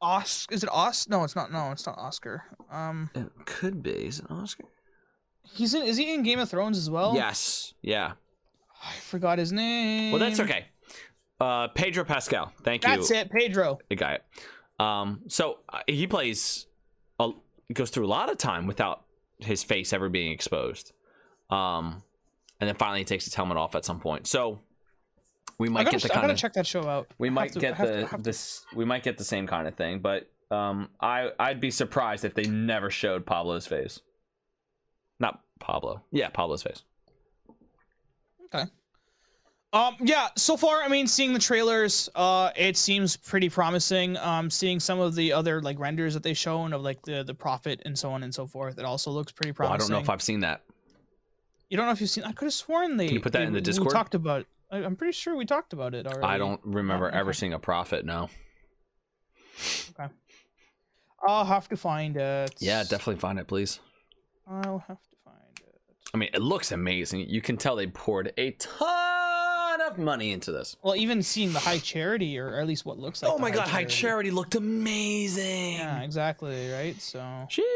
Os 0.00 0.46
is 0.50 0.62
it 0.62 0.68
Os? 0.72 1.08
No, 1.08 1.24
it's 1.24 1.34
not. 1.36 1.50
No, 1.52 1.70
it's 1.72 1.86
not 1.86 1.98
Oscar. 1.98 2.44
Um, 2.70 3.10
It 3.14 3.30
could 3.46 3.82
be. 3.82 4.06
Is 4.06 4.20
it 4.20 4.26
Oscar? 4.30 4.64
he's 5.54 5.74
in. 5.74 5.82
Is 5.82 5.96
he 5.96 6.12
in 6.14 6.22
Game 6.22 6.38
of 6.38 6.50
Thrones 6.50 6.78
as 6.78 6.90
well? 6.90 7.14
Yes. 7.14 7.74
Yeah. 7.82 8.12
I 8.82 8.92
forgot 9.00 9.38
his 9.38 9.52
name. 9.52 10.12
Well, 10.12 10.20
that's 10.20 10.40
okay. 10.40 10.66
Uh, 11.40 11.68
Pedro 11.68 12.04
Pascal. 12.04 12.52
Thank 12.62 12.84
you. 12.84 12.90
That's 12.90 13.10
it, 13.10 13.30
Pedro. 13.30 13.78
I 13.90 13.94
got 13.94 14.14
it. 14.14 14.24
Um, 14.78 15.22
so 15.28 15.58
uh, 15.68 15.80
he 15.86 16.06
plays, 16.06 16.66
a, 17.18 17.30
goes 17.72 17.90
through 17.90 18.06
a 18.06 18.08
lot 18.08 18.30
of 18.30 18.38
time 18.38 18.66
without 18.66 19.04
his 19.38 19.62
face 19.64 19.92
ever 19.92 20.08
being 20.08 20.32
exposed. 20.32 20.92
Um, 21.50 22.02
and 22.60 22.68
then 22.68 22.74
finally 22.74 23.00
he 23.00 23.04
takes 23.04 23.24
his 23.24 23.34
helmet 23.34 23.56
off 23.56 23.74
at 23.74 23.84
some 23.84 24.00
point. 24.00 24.26
So 24.26 24.60
we 25.58 25.68
might 25.68 25.90
get 25.90 26.02
the 26.02 26.08
kind 26.08 26.30
of 26.30 26.36
check 26.36 26.52
that 26.54 26.66
show 26.66 26.86
out. 26.86 27.08
we 27.18 27.30
might 27.30 27.52
to- 27.52 27.58
get 27.60 27.76
the 27.78 28.06
to- 28.08 28.18
this 28.22 28.64
we 28.74 28.84
might 28.84 29.02
get 29.02 29.16
the 29.18 29.24
same 29.24 29.46
kind 29.46 29.66
of 29.66 29.74
thing, 29.74 30.00
but 30.00 30.30
um, 30.50 30.88
I 31.00 31.30
I'd 31.38 31.60
be 31.60 31.70
surprised 31.70 32.24
if 32.24 32.34
they 32.34 32.44
never 32.44 32.90
showed 32.90 33.24
Pablo's 33.26 33.66
face. 33.66 34.00
Not 35.18 35.40
Pablo. 35.60 36.02
Yeah, 36.12 36.28
Pablo's 36.28 36.62
face. 36.62 36.82
Okay. 38.54 38.64
Um, 39.72 39.96
yeah, 40.00 40.28
so 40.36 40.56
far, 40.56 40.82
I 40.82 40.88
mean, 40.88 41.06
seeing 41.06 41.32
the 41.34 41.38
trailers, 41.38 42.08
uh, 42.14 42.50
it 42.56 42.76
seems 42.76 43.16
pretty 43.16 43.50
promising. 43.50 44.16
Um, 44.18 44.48
seeing 44.48 44.78
some 44.80 45.00
of 45.00 45.14
the 45.14 45.32
other 45.32 45.60
like 45.60 45.78
renders 45.78 46.14
that 46.14 46.22
they've 46.22 46.36
shown 46.36 46.72
of 46.72 46.82
like 46.82 47.02
the 47.02 47.24
the 47.24 47.34
prophet 47.34 47.82
and 47.84 47.98
so 47.98 48.10
on 48.10 48.22
and 48.22 48.34
so 48.34 48.46
forth, 48.46 48.78
it 48.78 48.84
also 48.84 49.10
looks 49.10 49.32
pretty 49.32 49.52
Well, 49.58 49.70
I 49.72 49.76
don't 49.76 49.90
know 49.90 49.98
if 49.98 50.08
I've 50.08 50.22
seen 50.22 50.40
that. 50.40 50.62
You 51.68 51.76
don't 51.76 51.86
know 51.86 51.92
if 51.92 52.00
you've 52.00 52.08
seen. 52.10 52.24
I 52.24 52.32
could 52.32 52.46
have 52.46 52.54
sworn 52.54 52.96
they. 52.96 53.06
Can 53.06 53.14
you 53.16 53.20
put 53.20 53.32
that 53.32 53.40
they- 53.40 53.44
in 53.46 53.52
the 53.52 53.60
Discord? 53.60 53.88
we 53.88 53.92
talked 53.92 54.14
about. 54.14 54.42
it. 54.42 54.46
I, 54.70 54.78
I'm 54.78 54.96
pretty 54.96 55.12
sure 55.12 55.36
we 55.36 55.44
talked 55.44 55.72
about 55.72 55.94
it 55.94 56.06
already. 56.06 56.22
I 56.24 56.38
don't 56.38 56.60
remember 56.64 57.06
Oh, 57.12 57.16
ever 57.16 57.30
okay. 57.30 57.36
seeing 57.38 57.52
a 57.52 57.58
prophet. 57.58 58.04
No. 58.04 58.28
Okay. 59.98 60.12
I'll 61.26 61.44
have 61.44 61.68
to 61.68 61.76
find 61.76 62.16
it. 62.16 62.54
Yeah, 62.58 62.82
definitely 62.82 63.16
find 63.16 63.38
it, 63.38 63.46
please. 63.46 63.80
I'll 64.46 64.84
have 64.86 65.00
to 65.00 65.16
find 65.24 65.36
it. 65.60 65.80
I 66.14 66.18
mean, 66.18 66.28
it 66.34 66.42
looks 66.42 66.72
amazing. 66.72 67.28
You 67.28 67.40
can 67.40 67.56
tell 67.56 67.74
they 67.76 67.86
poured 67.86 68.32
a 68.36 68.50
ton 68.52 69.80
of 69.80 69.98
money 69.98 70.32
into 70.32 70.52
this. 70.52 70.76
Well, 70.82 70.94
even 70.96 71.22
seeing 71.22 71.52
the 71.52 71.58
high 71.58 71.78
charity, 71.78 72.38
or 72.38 72.58
at 72.60 72.66
least 72.66 72.84
what 72.84 72.98
looks 72.98 73.22
like. 73.22 73.32
oh 73.32 73.38
my 73.38 73.50
god, 73.50 73.68
High 73.68 73.84
Charity 73.84 74.30
looked 74.30 74.54
amazing. 74.54 75.74
Yeah, 75.74 76.02
exactly. 76.02 76.70
Right. 76.70 77.00
So. 77.00 77.18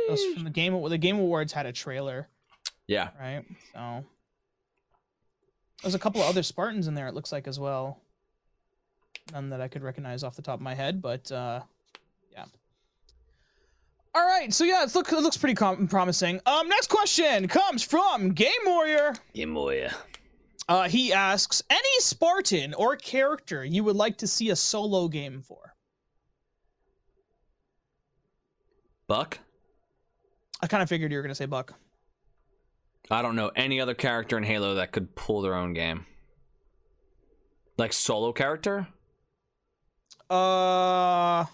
Was 0.08 0.24
from 0.34 0.44
the 0.44 0.50
game. 0.50 0.80
The 0.88 0.98
Game 0.98 1.18
Awards 1.18 1.52
had 1.52 1.66
a 1.66 1.72
trailer. 1.72 2.28
Yeah. 2.86 3.08
right? 3.18 3.44
So 3.72 4.04
there's 5.82 5.94
a 5.94 5.98
couple 5.98 6.20
of 6.20 6.28
other 6.28 6.42
Spartans 6.42 6.86
in 6.86 6.94
there. 6.94 7.08
It 7.08 7.14
looks 7.14 7.32
like 7.32 7.48
as 7.48 7.58
well. 7.58 8.00
None 9.32 9.50
that 9.50 9.60
I 9.60 9.68
could 9.68 9.82
recognize 9.82 10.24
off 10.24 10.36
the 10.36 10.42
top 10.42 10.56
of 10.56 10.62
my 10.62 10.74
head, 10.74 11.00
but 11.00 11.30
uh, 11.30 11.60
yeah. 12.32 12.44
All 14.14 14.26
right, 14.26 14.52
so 14.52 14.64
yeah, 14.64 14.82
it's 14.82 14.94
look 14.94 15.12
it 15.12 15.20
looks 15.20 15.36
pretty 15.36 15.54
com- 15.54 15.86
promising. 15.86 16.40
Um, 16.46 16.68
next 16.68 16.88
question 16.88 17.46
comes 17.48 17.82
from 17.82 18.32
Game 18.32 18.50
Warrior. 18.66 19.14
Yeah, 19.32 19.46
boy. 19.46 19.88
Uh, 20.68 20.88
he 20.88 21.12
asks 21.12 21.62
any 21.70 21.98
Spartan 21.98 22.74
or 22.74 22.96
character 22.96 23.64
you 23.64 23.82
would 23.84 23.96
like 23.96 24.18
to 24.18 24.26
see 24.26 24.50
a 24.50 24.56
solo 24.56 25.08
game 25.08 25.42
for. 25.42 25.74
Buck? 29.06 29.38
I 30.60 30.66
kind 30.66 30.82
of 30.82 30.88
figured 30.88 31.10
you 31.10 31.18
were 31.18 31.22
gonna 31.22 31.34
say 31.34 31.46
Buck. 31.46 31.74
I 33.10 33.22
don't 33.22 33.36
know 33.36 33.50
any 33.54 33.80
other 33.80 33.94
character 33.94 34.36
in 34.36 34.42
Halo 34.44 34.74
that 34.76 34.90
could 34.92 35.14
pull 35.14 35.42
their 35.42 35.54
own 35.54 35.72
game. 35.74 36.06
Like 37.76 37.92
solo 37.92 38.32
character? 38.32 38.88
Uh, 40.28 41.44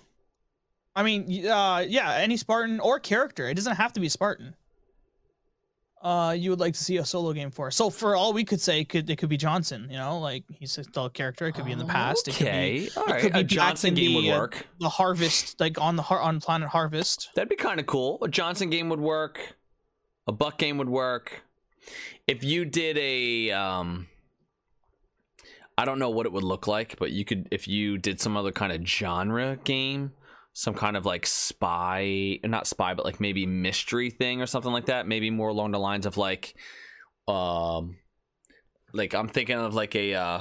I 0.95 1.03
mean, 1.03 1.47
uh, 1.47 1.85
yeah, 1.89 2.15
any 2.15 2.37
Spartan 2.37 2.81
or 2.81 2.99
character. 3.01 3.49
It 3.49 3.55
doesn't 3.55 3.77
have 3.77 3.93
to 3.95 4.01
be 4.01 4.09
Spartan. 4.09 4.55
Uh, 6.03 6.33
you 6.39 6.51
would 6.51 6.61
like 6.61 6.75
to 6.75 6.85
see 6.85 6.99
a 6.99 7.05
solo 7.05 7.33
game 7.33 7.51
for. 7.51 7.71
So 7.71 7.91
for 7.91 8.15
all 8.15 8.33
we 8.33 8.45
could 8.45 8.61
say, 8.61 8.81
it 8.81 8.89
could 8.91 9.09
it 9.09 9.17
could 9.17 9.29
be 9.31 9.37
Johnson? 9.39 9.89
You 9.91 9.97
know, 9.97 10.19
like 10.19 10.45
he's 10.51 10.73
still 10.73 11.07
a 11.07 11.11
character. 11.11 11.47
It 11.47 11.53
could 11.53 11.65
be 11.65 11.73
in 11.73 11.79
the 11.79 11.85
past. 11.87 12.29
It 12.29 12.35
could 12.35 12.45
be 12.45 12.51
Okay, 12.51 12.89
all 12.97 13.13
it 13.13 13.21
could 13.23 13.33
be 13.33 13.41
A 13.41 13.45
Johnson 13.45 13.95
game 13.95 14.15
would 14.15 14.25
the, 14.25 14.33
uh, 14.33 14.39
work. 14.41 14.67
the 14.79 14.89
Harvest, 14.91 15.59
like 15.59 15.81
on 15.81 15.97
the 15.97 16.03
har- 16.03 16.21
on 16.21 16.39
Planet 16.41 16.69
Harvest. 16.69 17.31
That'd 17.35 17.49
be 17.49 17.57
kind 17.57 17.81
of 17.81 17.87
cool. 17.87 18.19
A 18.23 18.29
Johnson 18.29 18.69
game 18.71 18.89
would 18.91 19.01
work. 19.01 19.56
A 20.27 20.33
Buck 20.33 20.59
game 20.59 20.79
would 20.79 20.89
work. 20.89 21.43
If 22.27 22.43
you 22.43 22.65
did 22.65 22.99
a, 22.99 23.53
um, 23.53 24.09
I 25.79 25.85
don't 25.85 25.99
know 25.99 26.11
what 26.11 26.27
it 26.27 26.33
would 26.33 26.43
look 26.43 26.67
like, 26.67 26.99
but 26.99 27.13
you 27.13 27.25
could 27.25 27.49
if 27.51 27.69
you 27.69 27.99
did 27.99 28.21
some 28.21 28.37
other 28.37 28.51
kind 28.51 28.73
of 28.73 28.87
genre 28.87 29.57
game, 29.63 30.13
some 30.53 30.75
kind 30.75 30.97
of 30.97 31.07
like 31.07 31.27
spy, 31.27 32.41
not 32.43 32.67
spy, 32.67 32.95
but 32.95 33.05
like 33.05 33.21
maybe 33.21 33.47
mystery 33.47 34.11
thing 34.11 34.43
or 34.43 34.47
something 34.47 34.73
like 34.73 34.87
that. 34.87 35.07
Maybe 35.07 35.31
more 35.31 35.49
along 35.49 35.71
the 35.73 35.79
lines 35.79 36.07
of 36.07 36.17
like, 36.17 36.55
um, 37.29 37.99
like 38.93 39.15
I'm 39.15 39.29
thinking 39.29 39.57
of 39.57 39.75
like 39.75 39.95
a. 39.95 40.15
uh 40.15 40.41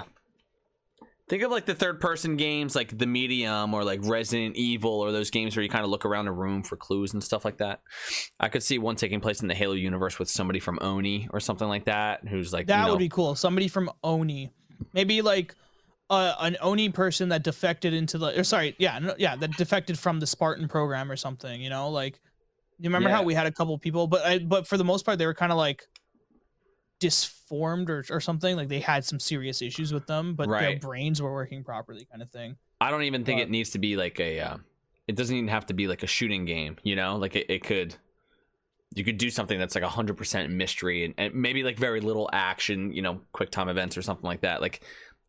Think 1.27 1.41
of 1.41 1.49
like 1.49 1.65
the 1.65 1.73
third 1.73 1.99
person 1.99 2.37
games 2.37 2.75
like 2.75 2.95
The 2.95 3.07
Medium 3.07 3.73
or 3.73 3.83
like 3.83 3.99
Resident 4.03 4.55
Evil 4.55 4.91
or 4.91 5.11
those 5.11 5.31
games 5.31 5.55
where 5.55 5.63
you 5.63 5.69
kind 5.69 5.83
of 5.83 5.89
look 5.89 6.05
around 6.05 6.27
a 6.27 6.31
room 6.31 6.61
for 6.61 6.77
clues 6.77 7.13
and 7.13 7.23
stuff 7.23 7.43
like 7.43 7.57
that. 7.57 7.81
I 8.39 8.47
could 8.47 8.61
see 8.61 8.77
one 8.77 8.95
taking 8.95 9.21
place 9.21 9.41
in 9.41 9.47
the 9.47 9.55
Halo 9.55 9.73
universe 9.73 10.19
with 10.19 10.29
somebody 10.29 10.59
from 10.59 10.77
Oni 10.81 11.27
or 11.31 11.39
something 11.39 11.67
like 11.67 11.85
that 11.85 12.27
who's 12.27 12.53
like 12.53 12.67
That 12.67 12.81
you 12.81 12.85
know, 12.85 12.91
would 12.91 12.99
be 12.99 13.09
cool. 13.09 13.33
Somebody 13.33 13.67
from 13.67 13.89
Oni, 14.03 14.51
maybe 14.93 15.23
like 15.23 15.55
uh, 16.11 16.35
an 16.41 16.57
Oni 16.61 16.89
person 16.89 17.29
that 17.29 17.41
defected 17.41 17.93
into 17.93 18.19
the. 18.19 18.39
Or 18.39 18.43
sorry, 18.43 18.75
yeah, 18.77 18.99
no, 18.99 19.15
yeah, 19.17 19.35
that 19.35 19.51
defected 19.57 19.97
from 19.97 20.19
the 20.19 20.27
Spartan 20.27 20.67
program 20.67 21.11
or 21.11 21.15
something. 21.15 21.59
You 21.59 21.71
know, 21.71 21.89
like 21.89 22.19
you 22.79 22.89
remember 22.89 23.09
how 23.09 23.23
we 23.23 23.33
had 23.33 23.47
a 23.47 23.51
couple 23.51 23.77
people, 23.79 24.05
but 24.05 24.23
I, 24.23 24.39
but 24.39 24.67
for 24.67 24.77
the 24.77 24.83
most 24.83 25.05
part, 25.05 25.17
they 25.17 25.25
were 25.25 25.33
kind 25.33 25.51
of 25.51 25.57
like 25.57 25.87
disformed 26.99 27.89
or, 27.89 28.05
or 28.09 28.19
something. 28.21 28.55
Like 28.55 28.67
they 28.67 28.79
had 28.79 29.03
some 29.05 29.19
serious 29.19 29.61
issues 29.61 29.93
with 29.93 30.07
them, 30.07 30.33
but 30.35 30.49
their 30.49 30.79
brains 30.79 31.21
were 31.21 31.33
working 31.33 31.63
properly, 31.63 32.05
kind 32.09 32.21
of 32.21 32.31
thing. 32.31 32.57
I 32.81 32.91
don't 32.91 33.03
even 33.03 33.23
think 33.23 33.39
But- 33.39 33.43
it 33.43 33.49
needs 33.49 33.71
to 33.71 33.79
be 33.79 33.95
like 33.95 34.19
a 34.19 34.39
uh, 34.39 34.57
it 35.07 35.15
doesn't 35.15 35.35
even 35.35 35.49
have 35.49 35.67
to 35.67 35.73
be 35.73 35.87
like 35.87 36.03
a 36.03 36.07
shooting 36.07 36.45
game, 36.45 36.77
you 36.83 36.95
know? 36.95 37.15
Like 37.17 37.35
it, 37.35 37.49
it 37.49 37.63
could 37.63 37.95
you 38.95 39.03
could 39.03 39.17
do 39.17 39.29
something 39.29 39.59
that's 39.59 39.75
like 39.75 39.83
100% 39.83 40.49
mystery 40.51 41.03
and, 41.05 41.13
and 41.17 41.33
maybe 41.33 41.63
like 41.63 41.77
very 41.77 41.99
little 41.99 42.29
action, 42.31 42.93
you 42.93 43.01
know, 43.01 43.19
quick 43.33 43.51
time 43.51 43.67
events 43.67 43.97
or 43.97 44.01
something 44.01 44.25
like 44.25 44.41
that. 44.41 44.61
Like 44.61 44.81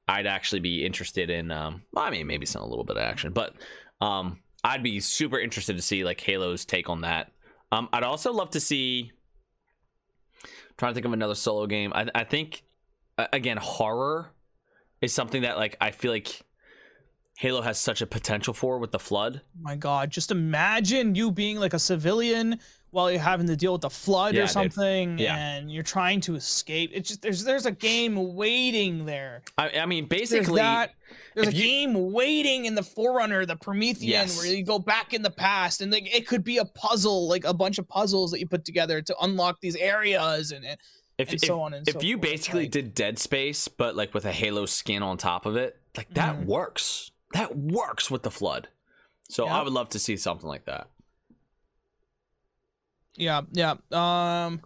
I'd 0.07 0.27
actually 0.27 0.61
be 0.61 0.85
interested 0.85 1.31
in 1.31 1.51
um 1.51 1.83
well, 1.93 2.05
I 2.05 2.11
mean 2.11 2.27
maybe 2.27 2.47
some 2.47 2.63
a 2.63 2.67
little 2.67 2.85
bit 2.85 2.97
of 2.97 3.03
action, 3.03 3.33
but 3.33 3.55
um 4.01 4.39
I'd 4.65 4.83
be 4.83 4.99
super 5.01 5.39
interested 5.39 5.77
to 5.77 5.83
see 5.83 6.05
like 6.05 6.21
Halo's 6.21 6.65
take 6.65 6.89
on 6.89 7.03
that. 7.03 7.33
Um 7.73 7.89
I'd 7.93 8.03
also 8.03 8.33
love 8.33 8.51
to 8.51 8.61
see 8.61 9.13
trying 10.77 10.93
to 10.93 10.95
think 10.95 11.07
of 11.07 11.13
another 11.13 11.35
solo 11.35 11.67
game. 11.67 11.93
I 11.95 12.07
I 12.15 12.25
think 12.25 12.63
again 13.19 13.57
horror 13.57 14.31
is 15.01 15.13
something 15.13 15.43
that 15.43 15.57
like 15.57 15.77
I 15.81 15.91
feel 15.91 16.13
like 16.13 16.43
Halo 17.37 17.61
has 17.63 17.79
such 17.79 18.01
a 18.01 18.07
potential 18.07 18.55
for 18.55 18.79
with 18.79 18.93
the 18.93 18.99
flood. 18.99 19.41
my 19.61 19.77
god 19.77 20.11
just 20.11 20.31
imagine 20.31 21.15
you 21.15 21.31
being 21.31 21.59
like 21.59 21.75
a 21.75 21.79
civilian 21.79 22.59
while 22.93 23.11
you're 23.11 23.21
having 23.21 23.47
to 23.47 23.57
deal 23.57 23.73
with 23.73 23.83
the 23.83 23.91
flood 23.91 24.35
Yeah, 24.35 24.45
or 24.45 24.47
something 24.47 25.19
Yeah. 25.19 25.37
and 25.37 25.71
you're 25.71 25.83
trying 25.83 26.21
to 26.23 26.35
escape 26.35 26.91
it's 26.95 27.09
just 27.11 27.21
there's 27.23 27.45
there's 27.45 27.67
a 27.67 27.71
game 27.73 28.35
waiting 28.35 29.05
there 29.05 29.43
I, 29.59 29.71
I 29.81 29.87
mean, 29.87 30.07
there's 30.09 30.31
basically, 30.31 30.61
that 30.63 30.95
there's 31.35 31.49
a 31.49 31.53
you- 31.55 31.63
game 31.63 32.13
waiting 32.13 32.65
in 32.65 32.75
the 32.75 32.83
forerunner 32.83 33.45
the 33.45 33.57
promethean 33.57 34.09
Yes. 34.09 34.39
where 34.39 34.47
you 34.47 34.65
go 34.65 34.79
back 34.79 35.13
in 35.13 35.21
the 35.21 35.31
past 35.31 35.83
and 35.83 35.93
like 35.93 36.09
it 36.15 36.27
could 36.27 36.43
be 36.43 36.57
a 36.57 36.65
puzzle 36.65 37.29
like 37.29 37.45
a 37.45 37.53
bunch 37.53 37.79
of 37.79 37.87
puzzles 37.87 38.31
that 38.31 38.41
you 38.41 38.47
put 38.47 38.65
together 38.65 39.03
to 39.03 39.15
unlock 39.21 39.61
these 39.61 39.77
areas 39.77 40.53
and, 40.53 40.65
and 40.65 40.79
if 41.19 41.29
and 41.31 41.43
if, 41.43 41.47
so 41.47 41.61
on 41.61 41.75
and 41.75 41.87
if 41.89 41.95
so 41.95 42.01
you 42.01 42.17
forth, 42.17 42.23
basically 42.31 42.63
like- 42.63 42.71
did 42.71 42.95
Dead 42.95 43.19
Space, 43.19 43.69
but 43.69 43.95
like 43.97 44.15
with 44.15 44.25
a 44.27 44.33
Halo 44.33 44.65
skin 44.67 45.03
on 45.03 45.17
top 45.19 45.45
of 45.47 45.57
it, 45.57 45.77
like 45.97 46.09
that 46.15 46.37
Mhm. 46.37 46.45
works. 46.47 47.11
That 47.37 47.57
works 47.57 48.11
with 48.11 48.23
the 48.23 48.31
flood. 48.31 48.69
So 49.29 49.47
I 49.47 49.63
would 49.63 49.73
love 49.73 49.89
to 49.91 49.99
see 49.99 50.17
something 50.17 50.49
like 50.49 50.65
that. 50.67 50.89
Yeah, 53.17 53.43
yeah. 53.53 53.75
Um 53.93 54.61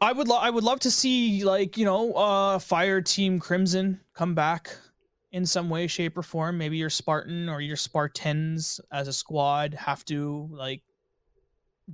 I 0.00 0.12
would 0.12 0.28
lo- 0.28 0.38
I 0.38 0.50
would 0.50 0.64
love 0.64 0.80
to 0.80 0.90
see 0.90 1.44
like, 1.44 1.76
you 1.76 1.84
know, 1.84 2.12
uh 2.14 2.58
Fire 2.58 3.00
Team 3.00 3.38
Crimson 3.38 4.00
come 4.14 4.34
back 4.34 4.76
in 5.32 5.44
some 5.44 5.68
way 5.68 5.86
shape 5.86 6.16
or 6.16 6.22
form. 6.22 6.58
Maybe 6.58 6.76
your 6.76 6.90
Spartan 6.90 7.48
or 7.48 7.60
your 7.60 7.76
Spartans 7.76 8.80
as 8.90 9.08
a 9.08 9.12
squad 9.12 9.74
have 9.74 10.04
to 10.06 10.48
like 10.50 10.82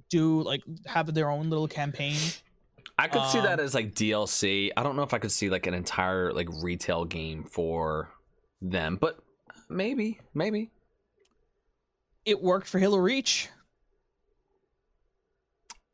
do 0.09 0.43
like 0.43 0.63
have 0.87 1.13
their 1.13 1.29
own 1.31 1.51
little 1.51 1.69
campaign. 1.69 2.17
I 2.99 3.09
could 3.09 3.25
see 3.31 3.41
that 3.41 3.59
Um, 3.59 3.65
as 3.65 3.75
like 3.75 3.95
DLC. 3.95 4.71
I 4.77 4.83
don't 4.83 4.95
know 4.95 5.03
if 5.03 5.15
I 5.15 5.19
could 5.19 5.33
see 5.33 5.51
like 5.51 5.67
an 5.67 5.75
entire 5.75 6.33
like 6.33 6.49
retail 6.63 7.05
game 7.07 7.45
for 7.45 8.13
them, 8.61 8.97
but 9.01 9.19
maybe, 9.69 10.21
maybe. 10.35 10.71
It 12.25 12.43
worked 12.43 12.67
for 12.67 12.79
Halo 12.79 12.99
Reach. 12.99 13.49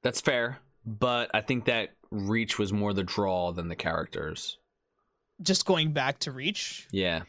That's 0.02 0.20
fair, 0.20 0.58
but 0.84 1.30
I 1.34 1.40
think 1.40 1.64
that 1.66 1.90
Reach 2.10 2.58
was 2.58 2.72
more 2.72 2.92
the 2.92 3.02
draw 3.02 3.52
than 3.52 3.68
the 3.68 3.76
characters. 3.76 4.58
Just 5.42 5.66
going 5.66 5.92
back 5.92 6.18
to 6.20 6.32
Reach. 6.32 6.86
Yeah. 6.90 7.22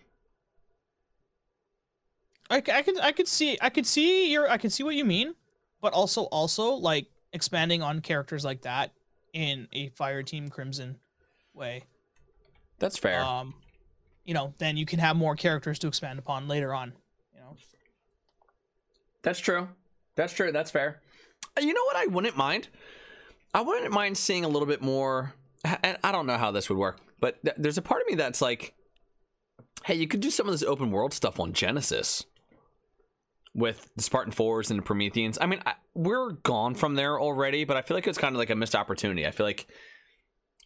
I, 2.49 2.57
I 2.57 2.81
could 2.81 2.99
I 2.99 3.11
could 3.11 3.27
see 3.27 3.57
I 3.61 3.69
could 3.69 3.85
see 3.85 4.31
your 4.31 4.49
I 4.49 4.57
could 4.57 4.71
see 4.71 4.83
what 4.83 4.95
you 4.95 5.03
mean, 5.03 5.35
but 5.81 5.93
also 5.93 6.23
also 6.23 6.73
like 6.73 7.07
expanding 7.33 7.81
on 7.81 7.99
characters 7.99 8.45
like 8.45 8.61
that 8.61 8.93
in 9.33 9.67
a 9.73 9.89
Fire 9.89 10.23
Team 10.23 10.47
Crimson 10.47 10.97
way. 11.53 11.83
That's 12.79 12.97
fair. 12.97 13.21
Um, 13.21 13.55
you 14.27 14.33
know, 14.33 14.53
then 14.59 14.77
you 14.77 14.85
can 14.85 14.99
have 14.99 15.15
more 15.15 15.35
characters 15.35 15.79
to 15.79 15.87
expand 15.87 16.19
upon 16.19 16.47
later 16.47 16.73
on. 16.73 16.93
You 17.33 17.39
know, 17.39 17.57
That's 19.23 19.39
true. 19.39 19.69
That's 20.15 20.33
true. 20.33 20.51
That's 20.51 20.69
fair. 20.69 21.01
Uh, 21.57 21.61
You 21.61 21.73
know 21.73 21.83
what? 21.85 21.95
I 21.95 22.05
wouldn't 22.07 22.37
mind. 22.37 22.67
I 23.53 23.61
wouldn't 23.61 23.91
mind 23.91 24.17
seeing 24.17 24.43
a 24.45 24.47
little 24.49 24.67
bit 24.67 24.81
more. 24.81 25.33
And 25.81 25.97
I 26.03 26.11
don't 26.11 26.27
know 26.27 26.37
how 26.37 26.51
this 26.51 26.69
would 26.69 26.77
work, 26.77 26.99
but 27.19 27.41
th- 27.43 27.55
there's 27.57 27.77
a 27.77 27.81
part 27.81 28.01
of 28.01 28.07
me 28.07 28.15
that's 28.15 28.41
like, 28.41 28.73
hey, 29.85 29.95
you 29.95 30.07
could 30.07 30.19
do 30.19 30.29
some 30.29 30.45
of 30.45 30.51
this 30.51 30.61
open 30.63 30.91
world 30.91 31.13
stuff 31.13 31.39
on 31.39 31.53
Genesis 31.53 32.25
with 33.55 33.89
the 33.95 34.03
Spartan 34.03 34.31
Fours 34.33 34.69
and 34.69 34.77
the 34.79 34.83
Prometheans. 34.83 35.37
I 35.41 35.47
mean, 35.47 35.61
I, 35.65 35.73
we're 35.95 36.31
gone 36.33 36.75
from 36.75 36.95
there 36.95 37.19
already, 37.19 37.63
but 37.63 37.75
I 37.75 37.81
feel 37.81 37.97
like 37.97 38.07
it's 38.07 38.19
kind 38.19 38.35
of 38.35 38.39
like 38.39 38.49
a 38.51 38.55
missed 38.55 38.75
opportunity. 38.75 39.25
I 39.25 39.31
feel 39.31 39.45
like 39.45 39.67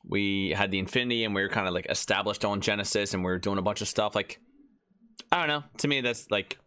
we 0.04 0.50
had 0.50 0.72
the 0.72 0.80
Infinity 0.80 1.24
and 1.24 1.36
we 1.36 1.42
were 1.42 1.50
kind 1.50 1.68
of 1.68 1.74
like 1.74 1.86
established 1.90 2.44
on 2.46 2.62
Genesis 2.62 3.14
and 3.14 3.24
we 3.24 3.32
are 3.32 3.38
doing 3.38 3.58
a 3.58 3.62
bunch 3.62 3.82
of 3.82 3.88
stuff. 3.88 4.16
Like, 4.16 4.40
I 5.32 5.40
don't 5.40 5.48
know. 5.48 5.64
To 5.78 5.88
me, 5.88 6.02
that's 6.02 6.30
like 6.32 6.58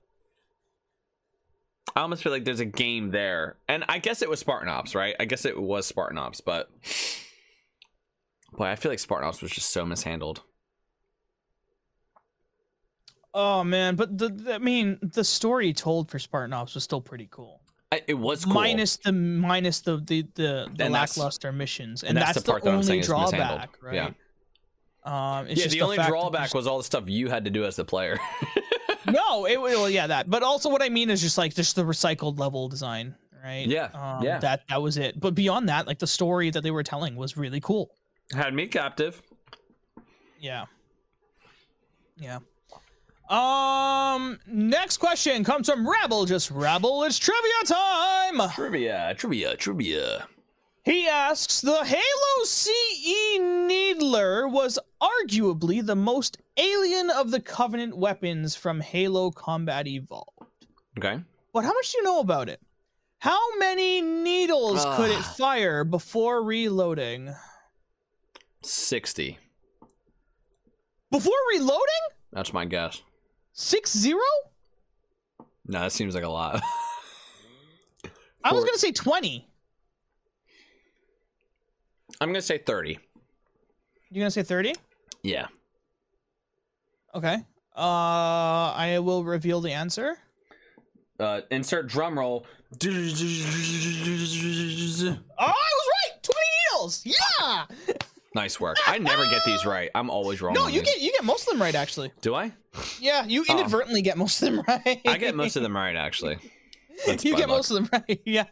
I 1.96 2.00
almost 2.00 2.22
feel 2.22 2.32
like 2.32 2.44
there's 2.44 2.60
a 2.60 2.64
game 2.64 3.10
there. 3.10 3.58
And 3.68 3.84
I 3.88 3.98
guess 3.98 4.22
it 4.22 4.28
was 4.28 4.40
Spartan 4.40 4.68
Ops, 4.68 4.94
right? 4.94 5.14
I 5.20 5.26
guess 5.26 5.44
it 5.44 5.60
was 5.60 5.86
Spartan 5.86 6.18
Ops, 6.18 6.40
but 6.40 6.70
boy, 8.52 8.66
I 8.66 8.76
feel 8.76 8.90
like 8.90 8.98
Spartan 8.98 9.28
Ops 9.28 9.42
was 9.42 9.52
just 9.52 9.70
so 9.70 9.84
mishandled. 9.84 10.42
oh 13.34 13.64
man, 13.64 13.96
but 13.96 14.16
the 14.16 14.52
I 14.54 14.58
mean 14.58 14.98
the 15.02 15.24
story 15.24 15.72
told 15.72 16.10
for 16.10 16.18
Spartan 16.18 16.52
Ops 16.52 16.74
was 16.74 16.84
still 16.84 17.00
pretty 17.00 17.28
cool. 17.30 17.60
I, 17.94 18.02
it 18.06 18.14
was 18.14 18.44
cool. 18.44 18.54
Minus 18.54 18.96
the 18.96 19.12
minus 19.12 19.80
the 19.80 19.98
the 19.98 20.26
the, 20.34 20.70
the 20.76 20.88
lackluster 20.88 21.52
missions, 21.52 22.02
and, 22.02 22.10
and 22.10 22.18
that's 22.18 22.34
that's, 22.34 22.44
the 22.44 22.50
part 22.50 22.62
the 22.62 22.66
that 22.66 22.70
I'm 22.70 22.76
only 22.76 22.86
saying 22.86 23.00
is 23.00 23.08
mishandled. 23.08 23.30
drawback, 23.32 23.78
right? 23.82 23.94
Yeah. 23.94 24.10
Um, 25.04 25.46
it's 25.46 25.58
yeah, 25.58 25.64
just 25.64 25.74
the 25.74 25.82
only 25.82 25.96
fact 25.96 26.08
drawback 26.08 26.54
was 26.54 26.66
all 26.66 26.78
the 26.78 26.84
stuff 26.84 27.08
you 27.08 27.28
had 27.28 27.44
to 27.44 27.50
do 27.50 27.64
as 27.64 27.76
the 27.76 27.84
player. 27.84 28.18
no, 29.06 29.46
it 29.46 29.60
well, 29.60 29.88
yeah, 29.88 30.06
that. 30.06 30.30
But 30.30 30.42
also, 30.42 30.70
what 30.70 30.82
I 30.82 30.88
mean 30.88 31.10
is 31.10 31.20
just 31.20 31.36
like 31.38 31.54
just 31.54 31.76
the 31.76 31.84
recycled 31.84 32.38
level 32.38 32.68
design, 32.68 33.14
right? 33.44 33.66
Yeah, 33.66 33.90
um, 33.94 34.24
yeah. 34.24 34.38
That 34.38 34.62
that 34.68 34.80
was 34.80 34.96
it. 34.96 35.20
But 35.20 35.34
beyond 35.34 35.68
that, 35.68 35.86
like 35.86 35.98
the 35.98 36.06
story 36.06 36.50
that 36.50 36.62
they 36.62 36.70
were 36.70 36.82
telling 36.82 37.16
was 37.16 37.36
really 37.36 37.60
cool. 37.60 37.90
had 38.32 38.54
me 38.54 38.66
captive. 38.66 39.22
Yeah. 40.40 40.64
Yeah. 42.16 42.38
Um. 43.34 44.38
Next 44.46 44.98
question 44.98 45.42
comes 45.42 45.68
from 45.68 45.88
Rabble. 45.88 46.24
Just 46.24 46.50
Rabble. 46.50 47.02
It's 47.04 47.18
trivia 47.18 47.64
time. 47.66 48.48
Trivia, 48.50 49.14
trivia, 49.16 49.56
trivia. 49.56 50.28
He 50.84 51.08
asks, 51.08 51.62
the 51.62 51.82
Halo 51.82 52.44
CE 52.44 53.38
Needler 53.40 54.46
was 54.46 54.78
arguably 55.00 55.84
the 55.84 55.96
most 55.96 56.36
alien 56.58 57.08
of 57.08 57.30
the 57.30 57.40
Covenant 57.40 57.96
weapons 57.96 58.54
from 58.54 58.80
Halo 58.80 59.30
Combat 59.30 59.86
Evolved. 59.86 60.28
Okay. 60.98 61.20
But 61.54 61.64
how 61.64 61.72
much 61.72 61.92
do 61.92 61.98
you 61.98 62.04
know 62.04 62.20
about 62.20 62.50
it? 62.50 62.60
How 63.18 63.56
many 63.56 64.02
needles 64.02 64.84
could 64.96 65.10
it 65.10 65.24
fire 65.24 65.84
before 65.84 66.44
reloading? 66.44 67.34
60. 68.62 69.38
Before 71.10 71.32
reloading? 71.52 72.04
That's 72.30 72.52
my 72.52 72.66
guess. 72.66 73.02
Six 73.54 73.96
zero? 73.96 74.20
No, 75.66 75.80
that 75.80 75.92
seems 75.92 76.14
like 76.14 76.24
a 76.24 76.28
lot. 76.28 76.60
I 78.44 78.52
was 78.52 78.64
gonna 78.64 78.78
say 78.78 78.92
twenty. 78.92 79.48
I'm 82.20 82.32
to 82.34 82.42
say 82.42 82.58
30. 82.58 82.98
You're 84.10 84.22
gonna 84.22 84.30
say 84.30 84.42
thirty? 84.42 84.74
Yeah. 85.22 85.46
Okay. 87.14 87.36
Uh, 87.76 87.80
I 88.76 88.98
will 89.02 89.24
reveal 89.24 89.60
the 89.60 89.72
answer. 89.72 90.16
Uh, 91.18 91.40
insert 91.50 91.86
drum 91.86 92.18
roll. 92.18 92.46
Oh, 92.80 92.86
I 95.38 95.46
was 95.46 95.88
right. 95.90 96.22
Twenty 96.22 96.50
needles. 96.72 97.04
Yeah. 97.04 97.66
Nice 98.34 98.58
work. 98.58 98.76
I 98.86 98.98
never 98.98 99.22
get 99.30 99.42
these 99.46 99.64
right. 99.64 99.90
I'm 99.94 100.10
always 100.10 100.42
wrong. 100.42 100.54
No, 100.54 100.66
you 100.66 100.80
these. 100.80 100.94
get 100.94 101.00
you 101.02 101.12
get 101.12 101.24
most 101.24 101.46
of 101.46 101.52
them 101.52 101.62
right 101.62 101.74
actually. 101.74 102.10
Do 102.20 102.34
I? 102.34 102.52
Yeah, 103.00 103.24
you 103.24 103.44
Oh. 103.48 103.52
inadvertently 103.58 104.02
get 104.02 104.16
most 104.18 104.42
of 104.42 104.52
them 104.52 104.64
right. 104.66 105.00
I 105.06 105.16
get 105.18 105.34
most 105.36 105.54
of 105.56 105.62
them 105.62 105.76
right, 105.76 105.94
actually. 105.94 106.38
That's 107.06 107.24
you 107.24 107.36
get 107.36 107.48
luck. 107.48 107.58
most 107.58 107.70
of 107.70 107.76
them 107.76 107.88
right. 107.92 108.20
Yeah. 108.26 108.44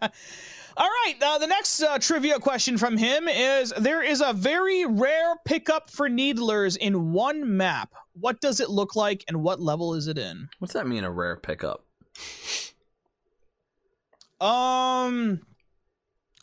All 0.75 0.89
right. 0.89 1.15
Uh, 1.21 1.39
the 1.39 1.47
next 1.49 1.83
uh, 1.83 1.99
trivia 1.99 2.39
question 2.39 2.79
from 2.79 2.97
him 2.97 3.27
is: 3.29 3.75
There 3.77 4.03
is 4.03 4.23
a 4.25 4.33
very 4.33 4.87
rare 4.87 5.35
pickup 5.45 5.91
for 5.91 6.09
needlers 6.09 6.77
in 6.77 7.13
one 7.13 7.57
map. 7.57 7.91
What 8.15 8.41
does 8.41 8.61
it 8.61 8.71
look 8.71 8.95
like, 8.97 9.25
and 9.29 9.43
what 9.43 9.61
level 9.61 9.95
is 9.95 10.07
it 10.07 10.17
in? 10.17 10.49
What's 10.61 10.73
that 10.75 10.87
mean? 10.87 11.05
A 11.05 11.11
rare 11.11 11.37
pickup? 11.37 11.85
Um. 14.41 15.41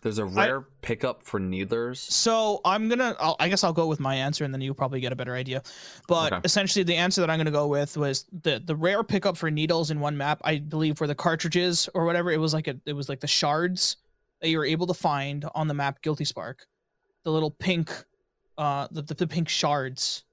There's 0.02 0.18
a 0.18 0.26
rare 0.26 0.62
pickup 0.82 1.24
for 1.24 1.40
needlers. 1.40 2.00
So 2.00 2.62
I'm 2.64 2.88
gonna. 2.88 3.16
I'll, 3.20 3.36
I 3.40 3.50
guess 3.50 3.64
I'll 3.64 3.74
go 3.74 3.88
with 3.88 4.00
my 4.00 4.16
answer, 4.16 4.46
and 4.46 4.54
then 4.54 4.62
you'll 4.62 4.74
probably 4.76 5.02
get 5.02 5.12
a 5.12 5.16
better 5.16 5.36
idea. 5.36 5.62
But 6.08 6.32
Okay. 6.34 6.42
essentially, 6.46 6.84
the 6.84 6.96
answer 6.96 7.20
that 7.22 7.30
I'm 7.30 7.38
gonna 7.38 7.52
go 7.52 7.68
with 7.68 7.98
was 7.98 8.26
the 8.44 8.62
the 8.64 8.76
rare 8.76 9.04
pickup 9.04 9.36
for 9.36 9.52
needles 9.52 9.92
in 9.92 10.00
one 10.00 10.16
map. 10.16 10.40
I 10.46 10.60
believe 10.60 11.02
were 11.02 11.08
the 11.08 11.16
cartridges 11.16 11.90
or 11.94 12.06
whatever. 12.06 12.32
It 12.32 12.40
was 12.40 12.54
like 12.54 12.68
a. 12.68 12.76
It 12.86 12.94
was 12.94 13.10
like 13.10 13.20
the 13.20 13.28
shards 13.28 13.98
that 14.42 14.48
you 14.50 14.58
were 14.58 14.66
able 14.66 14.88
to 14.88 14.94
find 14.94 15.46
on 15.54 15.68
the 15.68 15.74
map 15.74 16.02
Guilty 16.02 16.24
Spark, 16.24 16.66
the 17.26 17.32
little 17.32 17.52
pink, 17.52 17.92
uh, 18.58 18.88
the 18.92 19.02
the, 19.02 19.14
the 19.16 19.28
pink 19.28 19.50
shards 19.50 20.24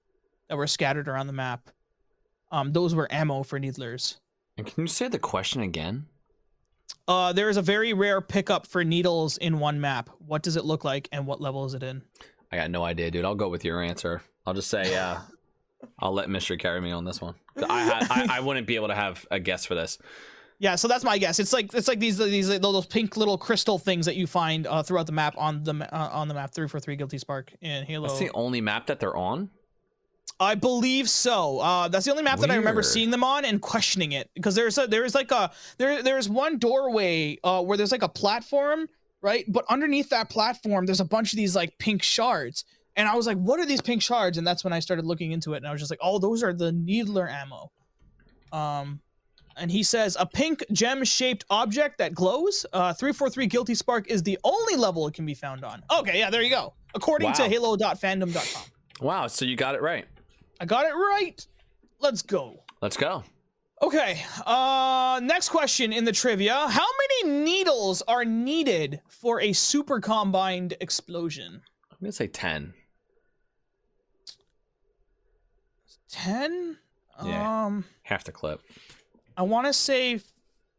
that 0.49 0.57
were 0.57 0.69
scattered 0.69 1.09
around 1.09 1.27
the 1.27 1.33
map. 1.33 1.71
Um, 2.53 2.73
those 2.73 2.95
were 2.95 3.13
ammo 3.13 3.43
for 3.43 3.59
needlers. 3.59 4.21
And 4.57 4.65
can 4.65 4.85
you 4.85 4.87
say 4.87 5.09
the 5.09 5.19
question 5.19 5.61
again? 5.61 6.07
Uh, 7.09 7.33
there 7.33 7.49
is 7.49 7.57
a 7.57 7.63
very 7.63 7.93
rare 7.93 8.21
pickup 8.21 8.67
for 8.67 8.83
needles 8.85 9.37
in 9.39 9.59
one 9.59 9.81
map. 9.81 10.11
What 10.27 10.43
does 10.43 10.57
it 10.57 10.65
look 10.65 10.85
like, 10.85 11.09
and 11.13 11.27
what 11.27 11.41
level 11.41 11.65
is 11.65 11.75
it 11.75 11.83
in? 11.83 12.03
I 12.51 12.57
got 12.57 12.71
no 12.71 12.85
idea, 12.85 13.11
dude. 13.11 13.25
I'll 13.25 13.35
go 13.35 13.49
with 13.49 13.65
your 13.65 13.81
answer. 13.81 14.23
I'll 14.45 14.55
just 14.55 14.69
say, 14.69 14.95
uh, 14.97 15.19
I'll 16.01 16.13
let 16.13 16.29
Mystery 16.29 16.57
carry 16.57 16.81
me 16.81 16.91
on 16.91 17.05
this 17.05 17.21
one. 17.21 17.35
I, 17.69 17.83
had, 17.83 18.07
I 18.11 18.37
I 18.39 18.41
wouldn't 18.41 18.67
be 18.67 18.77
able 18.77 18.89
to 18.89 18.95
have 18.95 19.27
a 19.31 19.39
guess 19.39 19.65
for 19.65 19.75
this. 19.75 19.99
Yeah, 20.59 20.77
so 20.77 20.89
that's 20.89 21.05
my 21.05 21.19
guess. 21.19 21.39
It's 21.39 21.53
like 21.53 21.73
it's 21.75 21.89
like 21.89 22.01
these 22.01 22.17
these 22.19 22.49
those 22.49 22.87
pink 22.87 23.17
little 23.17 23.37
crystal 23.37 23.79
things 23.79 24.07
that 24.07 24.17
you 24.17 24.27
find 24.27 24.67
uh, 24.67 24.83
throughout 24.83 25.07
the 25.07 25.13
map 25.13 25.35
on 25.37 25.63
the 25.65 25.89
uh, 25.93 26.09
on 26.13 26.29
the 26.29 26.35
map 26.35 26.55
three 26.55 26.67
for 26.67 26.81
three 26.81 26.97
Guilty 26.97 27.19
Spark 27.19 27.53
in 27.61 27.85
Halo. 27.85 28.09
That's 28.09 28.19
the 28.19 28.31
only 28.33 28.61
map 28.61 28.87
that 28.87 28.99
they're 28.99 29.17
on. 29.17 29.51
I 30.39 30.55
believe 30.55 31.09
so. 31.09 31.61
Uh, 31.61 31.89
that's 31.89 32.05
the 32.05 32.11
only 32.11 32.23
map 32.23 32.41
that 32.41 32.51
I 32.51 32.57
remember 32.57 32.83
seeing 32.83 33.11
them 33.11 33.25
on 33.25 33.45
and 33.45 33.61
questioning 33.61 34.13
it 34.13 34.31
because 34.35 34.55
there's 34.55 34.77
a 34.77 34.87
there's 34.87 35.15
like 35.15 35.31
a 35.31 35.51
there 35.79 36.03
there's 36.03 36.29
one 36.29 36.59
doorway 36.59 37.39
uh, 37.43 37.63
where 37.63 37.77
there's 37.79 37.93
like 37.93 38.03
a 38.03 38.09
platform 38.09 38.87
right, 39.23 39.45
but 39.49 39.65
underneath 39.71 40.11
that 40.11 40.29
platform 40.29 40.85
there's 40.85 41.01
a 41.01 41.07
bunch 41.07 41.33
of 41.33 41.39
these 41.39 41.57
like 41.57 41.79
pink 41.79 42.03
shards, 42.03 42.65
and 42.97 43.09
I 43.09 43.15
was 43.15 43.27
like, 43.27 43.39
what 43.39 43.61
are 43.61 43.67
these 43.67 43.81
pink 43.81 44.03
shards? 44.03 44.37
And 44.37 44.47
that's 44.47 44.63
when 44.63 44.75
I 44.75 44.81
started 44.81 45.07
looking 45.07 45.33
into 45.33 45.55
it, 45.55 45.59
and 45.59 45.67
I 45.67 45.73
was 45.73 45.81
just 45.81 45.91
like, 45.91 46.01
oh, 46.03 46.19
those 46.19 46.43
are 46.43 46.53
the 46.53 46.71
needler 46.73 47.29
ammo. 47.29 47.71
Um, 48.53 49.01
and 49.57 49.71
he 49.71 49.83
says 49.83 50.19
a 50.21 50.27
pink 50.27 50.63
gem-shaped 50.71 51.47
object 51.49 51.97
that 51.99 52.15
glows. 52.15 52.67
Uh, 52.75 52.93
343 52.93 53.47
Guilty 53.47 53.75
Spark 53.75 54.07
is 54.11 54.23
the 54.23 54.39
only 54.45 54.77
level 54.77 55.07
it 55.09 55.15
can 55.15 55.25
be 55.25 55.33
found 55.35 55.65
on. 55.65 55.83
Okay, 55.99 56.19
yeah, 56.19 56.29
there 56.29 56.43
you 56.43 56.51
go. 56.51 56.75
According 56.95 57.33
to 57.35 57.43
Wow. 57.43 57.49
Halo.fandom.com. 57.49 58.63
Wow, 59.01 59.27
so 59.29 59.45
you 59.47 59.57
got 59.57 59.75
it 59.75 59.81
right. 59.83 60.05
I 60.61 60.65
got 60.65 60.87
it 60.87 60.95
right. 60.95 61.47
Let's 62.01 62.23
go. 62.23 62.63
Let's 62.81 62.97
go. 62.97 63.25
Okay. 63.83 64.23
Uh, 64.47 65.21
next 65.23 65.51
question 65.51 65.93
in 65.93 66.05
the 66.05 66.13
trivia: 66.13 66.55
How 66.69 66.87
many 67.23 67.35
needles 67.41 68.03
are 68.09 68.25
needed 68.25 69.01
for 69.09 69.41
a 69.41 69.53
super 69.53 70.01
combined 70.01 70.75
explosion? 70.81 71.63
I'm 71.91 71.99
gonna 72.01 72.13
say 72.13 72.27
ten. 72.27 72.73
Ten. 76.11 76.79
Yeah. 77.25 77.65
Um, 77.67 77.85
Half 78.03 78.25
the 78.25 78.33
clip. 78.33 78.61
I 79.37 79.43
want 79.43 79.67
to 79.67 79.73
say 79.73 80.21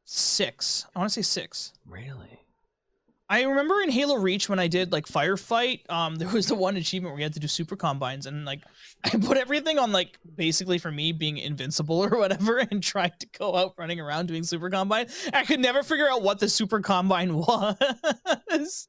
six. 0.06 0.86
I 0.96 1.00
want 1.00 1.12
to 1.12 1.14
say 1.14 1.22
six. 1.22 1.74
Really? 1.86 2.37
I 3.30 3.42
remember 3.44 3.82
in 3.82 3.90
Halo 3.90 4.16
Reach 4.16 4.48
when 4.48 4.58
I 4.58 4.68
did 4.68 4.94
like 4.94 5.06
firefight, 5.06 5.90
um, 5.92 6.16
there 6.16 6.30
was 6.30 6.48
the 6.48 6.56
one 6.56 6.78
achievement 6.78 7.14
where 7.14 7.20
you 7.20 7.26
had 7.26 7.34
to 7.34 7.42
do 7.42 7.48
super 7.48 7.76
combines, 7.76 8.26
and 8.26 8.46
like 8.46 8.62
I 9.04 9.10
put 9.10 9.38
everything 9.38 9.78
on 9.80 9.92
like 9.92 10.18
basically 10.36 10.78
for 10.78 10.92
me 10.92 11.12
being 11.12 11.38
invincible 11.38 11.98
or 12.04 12.18
whatever, 12.18 12.58
and 12.58 12.82
tried 12.82 13.20
to 13.20 13.28
go 13.38 13.56
out 13.56 13.74
running 13.78 14.00
around 14.00 14.28
doing 14.28 14.44
super 14.44 14.70
combine. 14.70 15.08
I 15.34 15.44
could 15.44 15.60
never 15.60 15.84
figure 15.84 16.10
out 16.10 16.22
what 16.22 16.40
the 16.40 16.48
super 16.48 16.80
combine 16.80 17.36
was. 17.36 18.88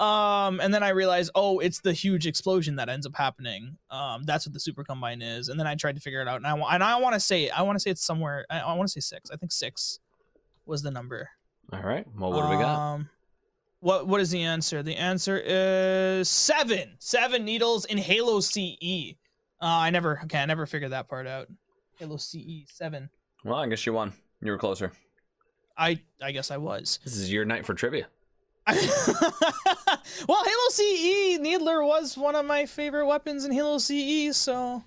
Um, 0.00 0.60
and 0.60 0.72
then 0.72 0.82
I 0.82 0.88
realized, 0.88 1.30
oh, 1.34 1.58
it's 1.58 1.80
the 1.80 1.92
huge 1.92 2.26
explosion 2.26 2.76
that 2.76 2.88
ends 2.88 3.06
up 3.06 3.14
happening. 3.14 3.76
Um, 3.90 4.22
that's 4.24 4.46
what 4.46 4.54
the 4.54 4.60
super 4.60 4.82
combine 4.82 5.20
is. 5.20 5.50
And 5.50 5.60
then 5.60 5.66
I 5.66 5.74
tried 5.74 5.94
to 5.94 6.00
figure 6.00 6.22
it 6.22 6.26
out, 6.26 6.36
and 6.36 6.46
I 6.46 6.56
and 6.74 6.82
I 6.82 6.96
want 6.96 7.14
to 7.14 7.20
say 7.20 7.50
I 7.50 7.62
want 7.62 7.76
to 7.76 7.80
say 7.80 7.90
it's 7.90 8.04
somewhere. 8.04 8.46
I, 8.50 8.60
I 8.60 8.72
want 8.74 8.88
to 8.88 8.92
say 8.92 9.00
six. 9.00 9.30
I 9.30 9.36
think 9.36 9.52
six 9.52 10.00
was 10.66 10.82
the 10.82 10.90
number. 10.90 11.28
All 11.72 11.82
right. 11.82 12.04
Well, 12.18 12.32
what 12.32 12.46
do 12.46 12.56
we 12.56 12.56
got? 12.56 13.00
What 13.80 14.06
what 14.06 14.20
is 14.20 14.30
the 14.30 14.42
answer? 14.42 14.82
The 14.82 14.96
answer 14.96 15.40
is 15.44 16.28
seven. 16.28 16.96
Seven 16.98 17.44
needles 17.44 17.86
in 17.86 17.98
Halo 17.98 18.40
CE. 18.40 19.14
Uh, 19.60 19.66
I 19.66 19.90
never 19.90 20.20
okay, 20.24 20.38
I 20.38 20.46
never 20.46 20.66
figured 20.66 20.92
that 20.92 21.08
part 21.08 21.26
out. 21.26 21.48
Halo 21.98 22.18
CE 22.18 22.64
seven. 22.66 23.08
Well, 23.44 23.56
I 23.56 23.66
guess 23.68 23.84
you 23.86 23.94
won. 23.94 24.12
You 24.42 24.52
were 24.52 24.58
closer. 24.58 24.92
I 25.76 26.00
I 26.22 26.32
guess 26.32 26.50
I 26.50 26.58
was. 26.58 26.98
This 27.04 27.16
is 27.16 27.32
your 27.32 27.44
night 27.44 27.64
for 27.64 27.74
trivia. 27.74 28.06
well, 28.68 28.76
Halo 30.44 30.68
CE 30.68 31.38
Needler 31.40 31.84
was 31.84 32.16
one 32.16 32.36
of 32.36 32.44
my 32.44 32.66
favorite 32.66 33.06
weapons 33.06 33.44
in 33.44 33.52
Halo 33.52 33.78
CE, 33.78 34.36
so 34.36 34.84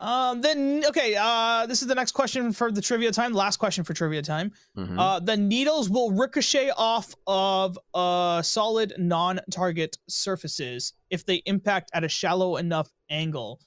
um 0.00 0.40
then 0.40 0.82
okay, 0.86 1.16
uh 1.18 1.66
this 1.66 1.82
is 1.82 1.88
the 1.88 1.94
next 1.94 2.12
question 2.12 2.52
for 2.52 2.70
the 2.70 2.80
trivia 2.80 3.10
time, 3.10 3.32
last 3.32 3.56
question 3.56 3.82
for 3.84 3.94
trivia 3.94 4.22
time. 4.22 4.52
Mhm. 4.76 4.98
Uh, 4.98 5.18
the 5.20 5.36
needles 5.36 5.90
will 5.90 6.10
ricochet 6.12 6.70
off 6.76 7.14
of 7.26 7.78
uh, 7.94 8.40
solid 8.42 8.92
non-target 8.98 9.98
surfaces 10.08 10.92
if 11.10 11.24
they 11.26 11.36
impact 11.46 11.90
at 11.94 12.04
a 12.04 12.08
shallow 12.08 12.56
enough 12.56 12.90
angle. 13.10 13.60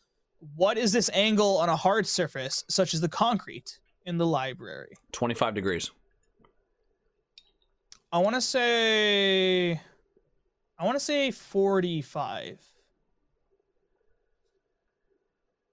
What 0.55 0.77
is 0.77 0.91
this 0.91 1.09
angle 1.13 1.57
on 1.57 1.69
a 1.69 1.75
hard 1.75 2.07
surface, 2.07 2.63
such 2.69 2.93
as 2.93 3.01
the 3.01 3.09
concrete 3.09 3.79
in 4.05 4.17
the 4.17 4.25
library? 4.25 4.93
25 5.11 5.53
degrees. 5.53 5.91
I 8.13 8.17
want 8.19 8.35
to 8.35 8.41
say, 8.41 9.79
I 10.79 10.85
want 10.85 10.95
to 10.95 10.99
say 11.03 11.31
forty-five. 11.31 12.59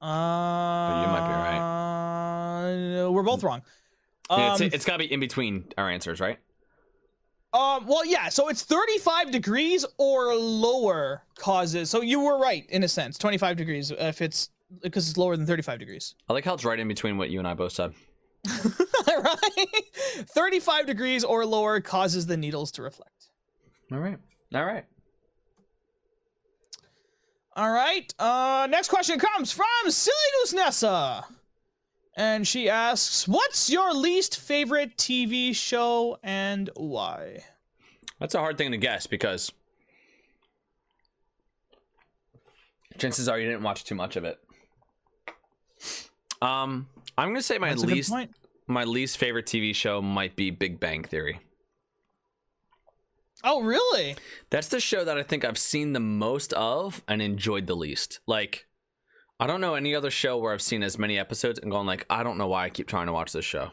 Uh, 0.01 1.03
you 1.05 1.13
might 1.13 1.27
be 1.29 1.35
right. 1.35 3.09
We're 3.11 3.23
both 3.23 3.43
wrong. 3.43 3.63
Yeah, 4.31 4.53
it's, 4.53 4.61
Um, 4.61 4.71
it's 4.73 4.85
got 4.85 4.93
to 4.95 4.99
be 4.99 5.13
in 5.13 5.21
between 5.21 5.65
our 5.77 5.91
answers, 5.91 6.21
right? 6.21 6.39
Um, 7.55 7.87
well, 7.87 8.05
yeah, 8.05 8.29
so 8.29 8.49
it's 8.49 8.63
35 8.63 9.31
degrees 9.31 9.87
or 9.97 10.35
lower 10.35 11.23
causes. 11.37 11.89
So 11.89 12.03
you 12.03 12.21
were 12.21 12.39
right 12.39 12.67
in 12.69 12.85
a 12.85 12.89
sense, 12.89 13.17
25 13.17 13.57
degrees 13.57 13.91
if 13.91 14.21
it's 14.21 14.51
because 14.83 15.09
it's 15.09 15.17
lower 15.17 15.35
than 15.35 15.47
35 15.47 15.79
degrees. 15.79 16.15
I 16.29 16.35
like 16.35 16.45
how 16.45 16.53
it's 16.55 16.65
right 16.65 16.79
in 16.79 16.87
between 16.89 17.17
what 17.17 17.31
you 17.31 17.39
and 17.39 17.49
I 17.49 17.55
both 17.55 17.73
said. 17.73 17.95
right? 19.09 19.67
35 20.35 20.87
degrees 20.87 21.25
or 21.25 21.47
lower 21.47 21.81
causes 21.81 22.27
the 22.27 22.37
needles 22.37 22.71
to 22.73 22.83
reflect. 22.83 23.31
All 23.91 23.99
right. 23.99 24.19
All 24.55 24.65
right. 24.65 24.85
All 27.59 27.73
right. 27.73 28.15
Uh, 28.21 28.69
next 28.71 28.87
question 28.87 29.19
comes 29.19 29.51
from 29.51 29.91
Silly 29.91 30.17
Goose 30.41 30.55
Nessa. 30.55 31.27
And 32.17 32.47
she 32.47 32.69
asks, 32.69 33.27
What's 33.27 33.69
your 33.69 33.93
least 33.93 34.39
favorite 34.39 34.97
TV 34.97 35.53
show 35.53 36.19
and 36.23 36.71
why? 36.77 37.43
That's 38.21 38.37
a 38.37 38.39
hard 38.39 38.59
thing 38.59 38.71
to 38.71 38.77
guess 38.77 39.09
because 39.09 39.51
chances 42.97 43.29
are 43.29 43.41
you 43.41 43.49
didn't 43.49 43.65
watch 43.65 43.83
too 43.83 43.97
much 43.97 44.15
of 44.15 44.23
it. 44.23 44.39
Um, 46.41 46.87
I'm 47.17 47.31
gonna 47.31 47.43
say 47.43 47.59
my 47.59 47.71
That's 47.71 47.83
least 47.83 48.13
my 48.69 48.85
least 48.85 49.19
favorite 49.19 49.47
TV 49.47 49.75
show 49.75 50.01
might 50.01 50.37
be 50.37 50.51
Big 50.51 50.79
Bang 50.79 51.03
Theory. 51.03 51.41
Oh, 53.45 53.63
really? 53.63 54.17
That's 54.51 54.69
the 54.69 54.81
show 54.81 55.05
that 55.05 55.17
I 55.17 55.23
think 55.23 55.45
I've 55.45 55.59
seen 55.59 55.93
the 55.93 56.01
most 56.01 56.53
of 56.55 57.03
and 57.07 57.23
enjoyed 57.23 57.67
the 57.67 57.77
least. 57.77 58.21
Like, 58.27 58.67
I 59.39 59.47
don't 59.47 59.61
know 59.61 59.75
any 59.75 59.95
other 59.95 60.11
show 60.11 60.37
where 60.39 60.53
I've 60.53 60.63
seen 60.63 60.83
as 60.83 60.99
many 60.99 61.19
episodes 61.19 61.59
and 61.59 61.71
gone 61.71 61.87
like, 61.87 62.05
I 62.11 62.23
don't 62.23 62.39
know 62.39 62.49
why 62.49 62.65
I 62.65 62.71
keep 62.71 62.89
trying 62.89 63.07
to 63.07 63.13
watch 63.13 63.33
this 63.33 63.45
show. 63.45 63.71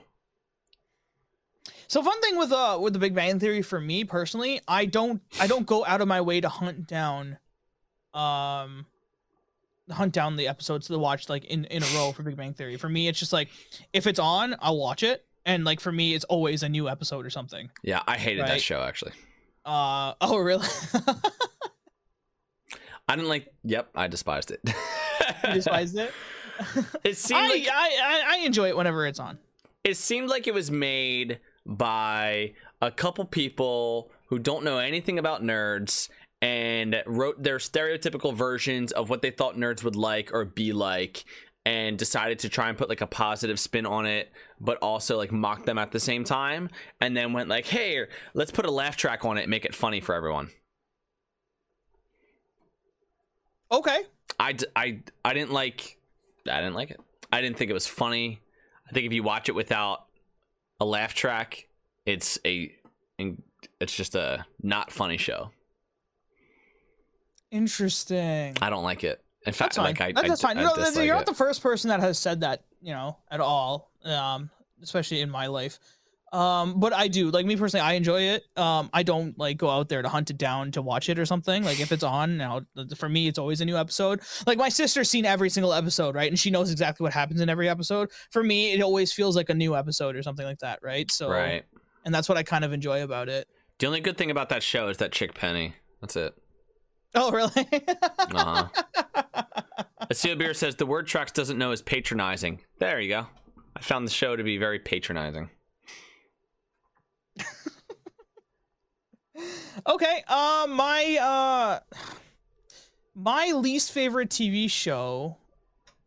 So 1.87 2.01
fun 2.01 2.19
thing 2.21 2.37
with 2.37 2.51
uh 2.51 2.79
with 2.81 2.93
the 2.93 2.99
Big 2.99 3.13
Bang 3.13 3.39
Theory 3.39 3.61
for 3.61 3.79
me 3.79 4.03
personally, 4.03 4.61
I 4.67 4.85
don't 4.85 5.21
I 5.39 5.47
don't 5.47 5.65
go 5.65 5.85
out 5.85 6.01
of 6.01 6.07
my 6.07 6.21
way 6.21 6.41
to 6.41 6.49
hunt 6.49 6.87
down 6.87 7.37
um 8.13 8.85
hunt 9.91 10.13
down 10.13 10.35
the 10.35 10.47
episodes 10.47 10.87
to 10.87 10.97
watch 10.97 11.29
like 11.29 11.45
in 11.45 11.65
in 11.65 11.83
a 11.83 11.85
row 11.95 12.11
for 12.11 12.23
Big 12.23 12.37
Bang 12.37 12.53
Theory. 12.53 12.77
For 12.77 12.89
me 12.89 13.07
it's 13.07 13.19
just 13.19 13.33
like 13.33 13.49
if 13.93 14.07
it's 14.07 14.19
on, 14.19 14.55
I'll 14.59 14.77
watch 14.77 15.03
it. 15.03 15.25
And 15.45 15.63
like 15.63 15.79
for 15.79 15.91
me 15.91 16.15
it's 16.15 16.25
always 16.25 16.63
a 16.63 16.69
new 16.69 16.89
episode 16.89 17.25
or 17.25 17.29
something. 17.29 17.69
Yeah, 17.83 18.01
I 18.07 18.17
hated 18.17 18.47
that 18.47 18.61
show 18.61 18.81
actually. 18.81 19.11
Uh 19.65 20.13
oh 20.21 20.37
really? 20.37 20.67
I 23.07 23.15
didn't 23.15 23.29
like. 23.29 23.53
Yep, 23.63 23.89
I 23.95 24.07
despised 24.07 24.51
it. 24.51 24.61
you 25.47 25.53
despised 25.53 25.97
it? 25.97 26.11
it 27.03 27.17
seemed 27.17 27.41
I, 27.41 27.49
like 27.49 27.67
I 27.67 27.89
I 28.03 28.23
I 28.35 28.37
enjoy 28.45 28.69
it 28.69 28.77
whenever 28.77 29.05
it's 29.05 29.19
on. 29.19 29.37
it 29.83 29.97
seemed 29.97 30.29
like 30.29 30.47
it 30.47 30.53
was 30.53 30.71
made 30.71 31.39
by 31.65 32.53
a 32.81 32.91
couple 32.91 33.25
people 33.25 34.11
who 34.27 34.39
don't 34.39 34.63
know 34.63 34.77
anything 34.77 35.19
about 35.19 35.43
nerds 35.43 36.09
and 36.41 37.01
wrote 37.05 37.41
their 37.41 37.57
stereotypical 37.57 38.33
versions 38.33 38.91
of 38.91 39.09
what 39.09 39.21
they 39.21 39.31
thought 39.31 39.55
nerds 39.55 39.83
would 39.83 39.95
like 39.95 40.31
or 40.33 40.45
be 40.45 40.73
like 40.73 41.25
and 41.65 41.97
decided 41.97 42.39
to 42.39 42.49
try 42.49 42.69
and 42.69 42.77
put 42.77 42.89
like 42.89 43.01
a 43.01 43.07
positive 43.07 43.59
spin 43.59 43.85
on 43.85 44.05
it 44.05 44.31
but 44.59 44.77
also 44.81 45.17
like 45.17 45.31
mock 45.31 45.65
them 45.65 45.77
at 45.77 45.91
the 45.91 45.99
same 45.99 46.23
time 46.23 46.69
and 47.01 47.17
then 47.17 47.33
went 47.33 47.49
like 47.49 47.65
hey 47.65 48.05
let's 48.33 48.51
put 48.51 48.65
a 48.65 48.71
laugh 48.71 48.95
track 48.95 49.25
on 49.25 49.37
it 49.37 49.41
and 49.41 49.49
make 49.49 49.65
it 49.65 49.73
funny 49.75 49.99
for 49.99 50.13
everyone 50.15 50.49
Okay. 53.71 54.03
I, 54.39 54.53
d- 54.53 54.67
I, 54.75 54.99
I 55.23 55.33
didn't 55.33 55.51
like 55.51 55.97
I 56.49 56.61
didn't 56.61 56.75
like 56.75 56.91
it. 56.91 56.99
I 57.31 57.41
didn't 57.41 57.57
think 57.57 57.71
it 57.71 57.73
was 57.73 57.87
funny. 57.87 58.39
I 58.87 58.91
think 58.91 59.07
if 59.07 59.13
you 59.13 59.23
watch 59.23 59.49
it 59.49 59.55
without 59.55 60.05
a 60.79 60.85
laugh 60.85 61.13
track, 61.13 61.67
it's 62.05 62.37
a 62.45 62.71
it's 63.79 63.95
just 63.95 64.13
a 64.15 64.45
not 64.61 64.91
funny 64.91 65.17
show. 65.17 65.49
Interesting. 67.49 68.55
I 68.61 68.69
don't 68.69 68.83
like 68.83 69.03
it. 69.03 69.24
In 69.45 69.53
fact, 69.53 69.75
That's 69.75 69.77
fine. 69.77 69.85
like 69.85 70.01
I, 70.01 70.11
that's 70.27 70.43
I, 70.43 70.47
fine. 70.47 70.57
I 70.57 70.61
you 70.61 70.67
know, 70.67 71.01
you're 71.01 71.13
it. 71.13 71.17
not 71.17 71.25
the 71.25 71.33
first 71.33 71.61
person 71.61 71.89
that 71.89 71.99
has 71.99 72.17
said 72.17 72.41
that, 72.41 72.63
you 72.81 72.93
know, 72.93 73.17
at 73.29 73.39
all. 73.39 73.91
Um, 74.03 74.49
especially 74.81 75.21
in 75.21 75.29
my 75.29 75.47
life. 75.47 75.79
Um, 76.33 76.79
but 76.79 76.91
I 76.91 77.07
do 77.07 77.31
like 77.31 77.45
me 77.45 77.55
personally. 77.55 77.81
I 77.81 77.93
enjoy 77.93 78.21
it. 78.21 78.43
Um, 78.57 78.89
I 78.93 79.03
don't 79.03 79.37
like 79.39 79.57
go 79.57 79.69
out 79.69 79.87
there 79.87 80.01
to 80.01 80.09
hunt 80.09 80.29
it 80.29 80.37
down 80.37 80.71
to 80.71 80.81
watch 80.81 81.07
it 81.07 81.17
or 81.17 81.25
something. 81.25 81.63
Like 81.63 81.79
if 81.79 81.91
it's 81.91 82.03
on 82.03 82.37
now, 82.37 82.61
for 82.97 83.07
me, 83.07 83.27
it's 83.27 83.39
always 83.39 83.61
a 83.61 83.65
new 83.65 83.77
episode. 83.77 84.21
Like 84.45 84.57
my 84.57 84.67
sister's 84.67 85.09
seen 85.09 85.25
every 85.25 85.49
single 85.49 85.73
episode, 85.73 86.13
right, 86.13 86.29
and 86.29 86.37
she 86.37 86.49
knows 86.51 86.71
exactly 86.71 87.03
what 87.05 87.13
happens 87.13 87.39
in 87.39 87.49
every 87.49 87.69
episode. 87.69 88.11
For 88.31 88.43
me, 88.43 88.73
it 88.73 88.81
always 88.81 89.13
feels 89.13 89.35
like 89.35 89.49
a 89.49 89.53
new 89.53 89.75
episode 89.75 90.15
or 90.15 90.23
something 90.23 90.45
like 90.45 90.59
that, 90.59 90.79
right? 90.81 91.09
So, 91.09 91.29
right. 91.29 91.63
and 92.03 92.13
that's 92.13 92.27
what 92.27 92.37
I 92.37 92.43
kind 92.43 92.65
of 92.65 92.73
enjoy 92.73 93.03
about 93.03 93.29
it. 93.29 93.47
The 93.79 93.87
only 93.87 94.01
good 94.01 94.17
thing 94.17 94.31
about 94.31 94.49
that 94.49 94.61
show 94.61 94.89
is 94.89 94.97
that 94.97 95.13
chick 95.13 95.35
Penny. 95.35 95.75
That's 96.01 96.17
it. 96.17 96.35
Oh, 97.15 97.31
really? 97.31 97.67
Uh 98.35 98.69
huh. 98.69 100.35
Beer 100.35 100.53
says 100.53 100.75
the 100.75 100.85
word 100.85 101.07
Trex 101.07 101.31
doesn't 101.33 101.57
know 101.57 101.71
is 101.71 101.81
patronizing. 101.81 102.61
There 102.79 102.99
you 102.99 103.09
go. 103.09 103.27
I 103.75 103.81
found 103.81 104.05
the 104.05 104.11
show 104.11 104.35
to 104.35 104.43
be 104.43 104.57
very 104.57 104.79
patronizing. 104.79 105.49
okay 109.87 110.23
um 110.29 110.71
my 110.71 111.17
uh 111.21 111.79
my 113.13 113.51
least 113.51 113.91
favorite 113.91 114.29
tv 114.29 114.71
show 114.71 115.35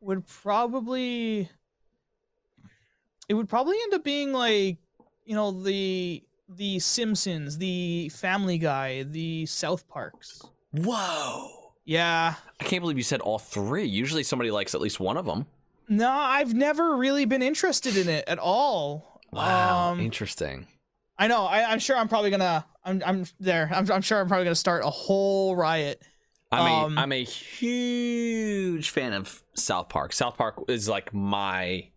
would 0.00 0.26
probably 0.26 1.50
it 3.28 3.34
would 3.34 3.48
probably 3.48 3.76
end 3.82 3.92
up 3.94 4.02
being 4.02 4.32
like 4.32 4.78
you 5.24 5.34
know 5.34 5.50
the 5.50 6.22
the 6.48 6.78
simpsons 6.78 7.58
the 7.58 8.08
family 8.08 8.56
guy 8.56 9.02
the 9.02 9.44
south 9.44 9.86
parks 9.86 10.40
Whoa. 10.72 11.72
yeah 11.84 12.34
I 12.60 12.64
can't 12.64 12.82
believe 12.82 12.96
you 12.98 13.02
said 13.04 13.20
all 13.20 13.38
three. 13.38 13.84
Usually 13.86 14.22
somebody 14.22 14.50
likes 14.50 14.74
at 14.74 14.80
least 14.80 15.00
one 15.00 15.16
of 15.16 15.24
them. 15.26 15.46
No, 15.88 16.10
I've 16.10 16.52
never 16.52 16.96
really 16.96 17.24
been 17.24 17.40
interested 17.42 17.96
in 17.96 18.08
it 18.08 18.24
at 18.28 18.38
all. 18.38 19.20
Wow, 19.32 19.92
Um, 19.92 20.00
interesting. 20.00 20.66
I 21.18 21.28
know. 21.28 21.44
I, 21.46 21.70
I'm 21.70 21.78
sure 21.78 21.96
I'm 21.96 22.08
probably 22.08 22.30
gonna. 22.30 22.64
I'm. 22.84 23.02
I'm 23.04 23.24
there. 23.40 23.70
I'm. 23.72 23.90
I'm 23.90 24.02
sure 24.02 24.20
I'm 24.20 24.28
probably 24.28 24.44
gonna 24.44 24.54
start 24.54 24.84
a 24.84 24.90
whole 24.90 25.56
riot. 25.56 26.02
I'm 26.52 26.66
a 26.66 26.84
um, 26.86 26.98
am 26.98 27.12
a 27.12 27.24
huge 27.24 28.90
fan 28.90 29.12
of 29.12 29.42
South 29.54 29.88
Park. 29.88 30.12
South 30.12 30.36
Park 30.36 30.62
is 30.68 30.88
like 30.88 31.12
my 31.12 31.88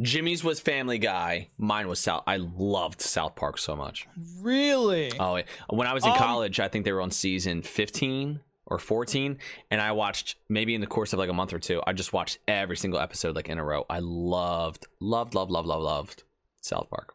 Jimmy's 0.00 0.42
was 0.42 0.60
Family 0.60 0.98
Guy. 0.98 1.48
Mine 1.58 1.88
was 1.88 1.98
South. 2.00 2.22
I 2.26 2.38
loved 2.38 3.00
South 3.00 3.36
Park 3.36 3.58
so 3.58 3.76
much. 3.76 4.06
Really? 4.40 5.12
Oh, 5.18 5.40
when 5.68 5.86
I 5.86 5.92
was 5.94 6.04
in 6.04 6.10
Um, 6.10 6.16
college, 6.16 6.58
I 6.58 6.68
think 6.68 6.84
they 6.84 6.92
were 6.92 7.02
on 7.02 7.10
season 7.10 7.62
15 7.62 8.40
or 8.66 8.78
14, 8.78 9.38
and 9.70 9.80
I 9.80 9.92
watched 9.92 10.36
maybe 10.48 10.74
in 10.74 10.80
the 10.80 10.86
course 10.86 11.12
of 11.12 11.18
like 11.18 11.28
a 11.28 11.34
month 11.34 11.52
or 11.52 11.58
two. 11.58 11.82
I 11.86 11.92
just 11.92 12.12
watched 12.12 12.38
every 12.48 12.76
single 12.76 13.00
episode 13.00 13.34
like 13.36 13.48
in 13.48 13.58
a 13.58 13.64
row. 13.64 13.84
I 13.90 13.98
loved, 13.98 14.86
loved, 15.00 15.34
loved, 15.34 15.50
loved, 15.50 15.66
loved, 15.68 15.82
loved 15.82 16.22
South 16.60 16.88
Park. 16.88 17.14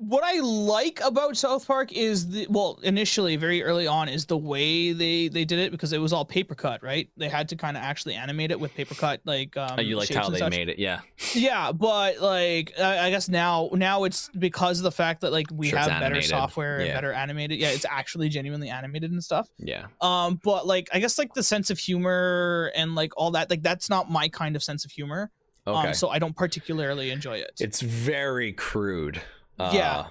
What 0.00 0.24
I 0.24 0.40
like 0.40 1.00
about 1.04 1.36
South 1.36 1.66
Park 1.66 1.92
is 1.92 2.28
the 2.28 2.46
well, 2.48 2.78
initially, 2.82 3.36
very 3.36 3.62
early 3.62 3.86
on, 3.86 4.08
is 4.08 4.26
the 4.26 4.36
way 4.36 4.92
they 4.92 5.28
they 5.28 5.44
did 5.44 5.58
it 5.58 5.70
because 5.72 5.92
it 5.92 5.98
was 5.98 6.12
all 6.12 6.24
paper 6.24 6.54
cut, 6.54 6.82
right? 6.82 7.08
They 7.16 7.28
had 7.28 7.48
to 7.50 7.56
kind 7.56 7.76
of 7.76 7.82
actually 7.82 8.14
animate 8.14 8.50
it 8.50 8.58
with 8.58 8.74
paper 8.74 8.94
cut, 8.94 9.20
like 9.24 9.56
um. 9.56 9.76
Oh, 9.78 9.80
you 9.80 9.96
liked 9.96 10.12
how 10.14 10.28
they 10.28 10.38
such. 10.38 10.50
made 10.50 10.68
it, 10.68 10.78
yeah. 10.78 11.00
Yeah, 11.34 11.72
but 11.72 12.20
like 12.20 12.72
I 12.78 13.06
I 13.06 13.10
guess 13.10 13.28
now 13.28 13.70
now 13.72 14.04
it's 14.04 14.28
because 14.38 14.78
of 14.78 14.84
the 14.84 14.92
fact 14.92 15.20
that 15.22 15.32
like 15.32 15.46
we 15.52 15.68
Sure, 15.68 15.78
have 15.78 15.88
better 15.88 16.04
animated. 16.06 16.30
software 16.30 16.78
and 16.78 16.92
better 16.92 17.12
animated. 17.12 17.58
Yeah, 17.58 17.70
it's 17.70 17.86
actually 17.88 18.28
genuinely 18.28 18.68
animated 18.68 19.10
and 19.10 19.22
stuff. 19.22 19.48
Yeah. 19.58 19.86
Um, 20.00 20.40
but 20.42 20.66
like 20.66 20.88
I 20.92 21.00
guess 21.00 21.18
like 21.18 21.34
the 21.34 21.42
sense 21.42 21.70
of 21.70 21.78
humor 21.78 22.72
and 22.74 22.94
like 22.94 23.12
all 23.16 23.30
that, 23.32 23.50
like 23.50 23.62
that's 23.62 23.90
not 23.90 24.10
my 24.10 24.28
kind 24.28 24.56
of 24.56 24.62
sense 24.62 24.84
of 24.84 24.90
humor. 24.90 25.30
Okay. 25.66 25.88
Um, 25.88 25.94
so 25.94 26.08
I 26.08 26.18
don't 26.18 26.34
particularly 26.34 27.10
enjoy 27.10 27.38
it. 27.38 27.52
It's 27.60 27.80
very 27.82 28.52
crude. 28.52 29.20
Uh, 29.58 29.70
Yeah. 29.74 30.06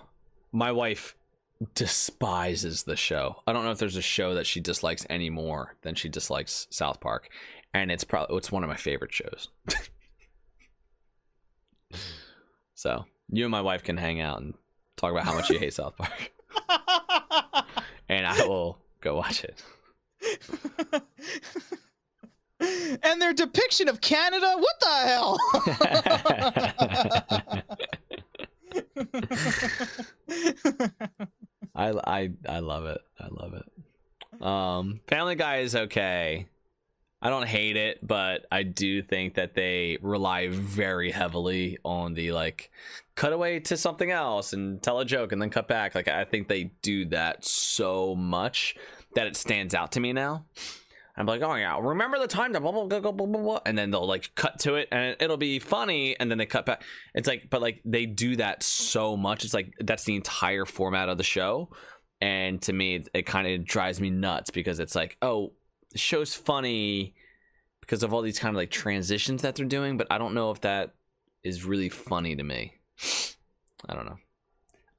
My 0.52 0.72
wife 0.72 1.16
despises 1.76 2.84
the 2.84 2.96
show. 2.96 3.42
I 3.48 3.54
don't 3.54 3.64
know 3.66 3.72
if 3.72 3.80
there's 3.80 3.96
a 3.98 4.02
show 4.02 4.34
that 4.36 4.46
she 4.48 4.60
dislikes 4.60 5.06
any 5.10 5.30
more 5.30 5.76
than 5.82 5.96
she 5.96 6.10
dislikes 6.10 6.68
South 6.70 7.00
Park, 7.00 7.30
and 7.74 7.92
it's 7.92 8.04
probably 8.04 8.38
it's 8.38 8.52
one 8.52 8.64
of 8.64 8.70
my 8.70 8.76
favorite 8.78 9.14
shows. 9.14 9.50
so 12.76 13.06
you 13.30 13.44
and 13.46 13.52
my 13.52 13.62
wife 13.62 13.84
can 13.84 13.98
hang 13.98 14.22
out 14.22 14.40
and 14.42 14.54
talk 14.96 15.12
about 15.12 15.26
how 15.26 15.34
much 15.34 15.50
you 15.50 15.60
hate 15.60 15.74
South 15.74 15.96
Park, 15.98 16.32
and 18.10 18.26
I 18.26 18.46
will 18.46 18.78
go 19.02 19.16
watch 19.18 19.44
it. 19.44 19.62
and 23.04 23.22
their 23.22 23.34
depiction 23.34 23.90
of 23.90 24.02
Canada, 24.02 24.56
what 24.58 24.80
the 24.80 24.88
hell? 27.58 27.64
I 31.76 31.94
I 32.06 32.32
I 32.48 32.60
love 32.60 32.86
it. 32.86 33.02
I 33.20 33.28
love 33.30 33.54
it. 33.54 34.42
Um, 34.42 35.00
Family 35.08 35.36
Guy 35.36 35.58
is 35.58 35.76
okay. 35.76 36.48
I 37.20 37.30
don't 37.30 37.48
hate 37.48 37.78
it, 37.78 38.06
but 38.06 38.46
I 38.52 38.62
do 38.64 39.02
think 39.02 39.36
that 39.36 39.56
they 39.56 39.98
rely 40.02 40.50
very 40.50 41.10
heavily 41.10 41.80
on 41.84 42.14
the 42.14 42.32
like 42.32 42.72
cut 43.16 43.34
away 43.34 43.60
to 43.62 43.76
something 43.76 44.12
else 44.12 44.54
and 44.54 44.82
tell 44.82 45.00
a 45.00 45.06
joke 45.06 45.32
and 45.32 45.42
then 45.42 45.50
cut 45.50 45.68
back. 45.68 45.96
Like 45.96 46.08
I 46.08 46.26
think 46.26 46.48
they 46.48 46.66
do 46.84 47.06
that 47.06 47.44
so 47.44 48.16
much 48.16 48.76
that 49.16 49.26
it 49.26 49.36
stands 49.36 49.74
out 49.74 49.94
to 49.94 50.00
me 50.00 50.14
now. 50.14 50.46
I'm 51.18 51.26
like, 51.26 51.42
oh 51.42 51.56
yeah, 51.56 51.78
remember 51.80 52.20
the 52.20 52.28
time 52.28 52.52
blah 52.52 52.60
blah 52.60 52.86
blah 52.86 53.00
blah 53.00 53.12
blah 53.12 53.26
blah, 53.26 53.42
blah, 53.42 53.60
and 53.66 53.78
then 53.78 53.92
they'll 53.92 54.08
like 54.08 54.34
cut 54.36 54.60
to 54.60 54.76
it 54.76 54.88
and 54.92 55.16
it'll 55.20 55.38
be 55.38 55.60
funny, 55.60 56.18
and 56.20 56.30
then 56.30 56.38
they 56.38 56.46
cut 56.46 56.66
back. 56.66 56.84
It's 57.16 57.28
like, 57.28 57.50
but 57.50 57.62
like 57.62 57.82
they 57.86 58.06
do 58.06 58.36
that 58.36 58.64
so 58.64 59.18
much. 59.18 59.44
It's 59.44 59.54
like 59.54 59.74
that's 59.80 60.04
the 60.04 60.16
entire 60.16 60.66
format 60.66 61.10
of 61.10 61.18
the 61.18 61.24
show, 61.24 61.70
and 62.22 62.62
to 62.64 62.74
me, 62.74 62.96
it, 62.96 63.10
it 63.14 63.26
kind 63.26 63.48
of 63.48 63.66
drives 63.66 64.00
me 64.00 64.10
nuts 64.10 64.52
because 64.52 64.80
it's 64.80 64.96
like, 64.96 65.18
oh, 65.22 65.54
the 65.92 65.98
show's 65.98 66.36
funny 66.36 67.16
because 67.82 68.04
of 68.04 68.14
all 68.14 68.22
these 68.22 68.38
kind 68.38 68.56
of 68.56 68.58
like 68.58 68.70
transitions 68.70 69.42
that 69.42 69.56
they're 69.56 69.66
doing, 69.66 69.98
but 69.98 70.08
I 70.12 70.18
don't 70.18 70.34
know 70.34 70.52
if 70.52 70.62
that 70.62 70.94
is 71.44 71.64
really 71.64 71.90
funny 71.90 72.36
to 72.36 72.44
me. 72.44 72.74
I 73.88 73.96
don't 73.96 74.06
know. 74.06 74.18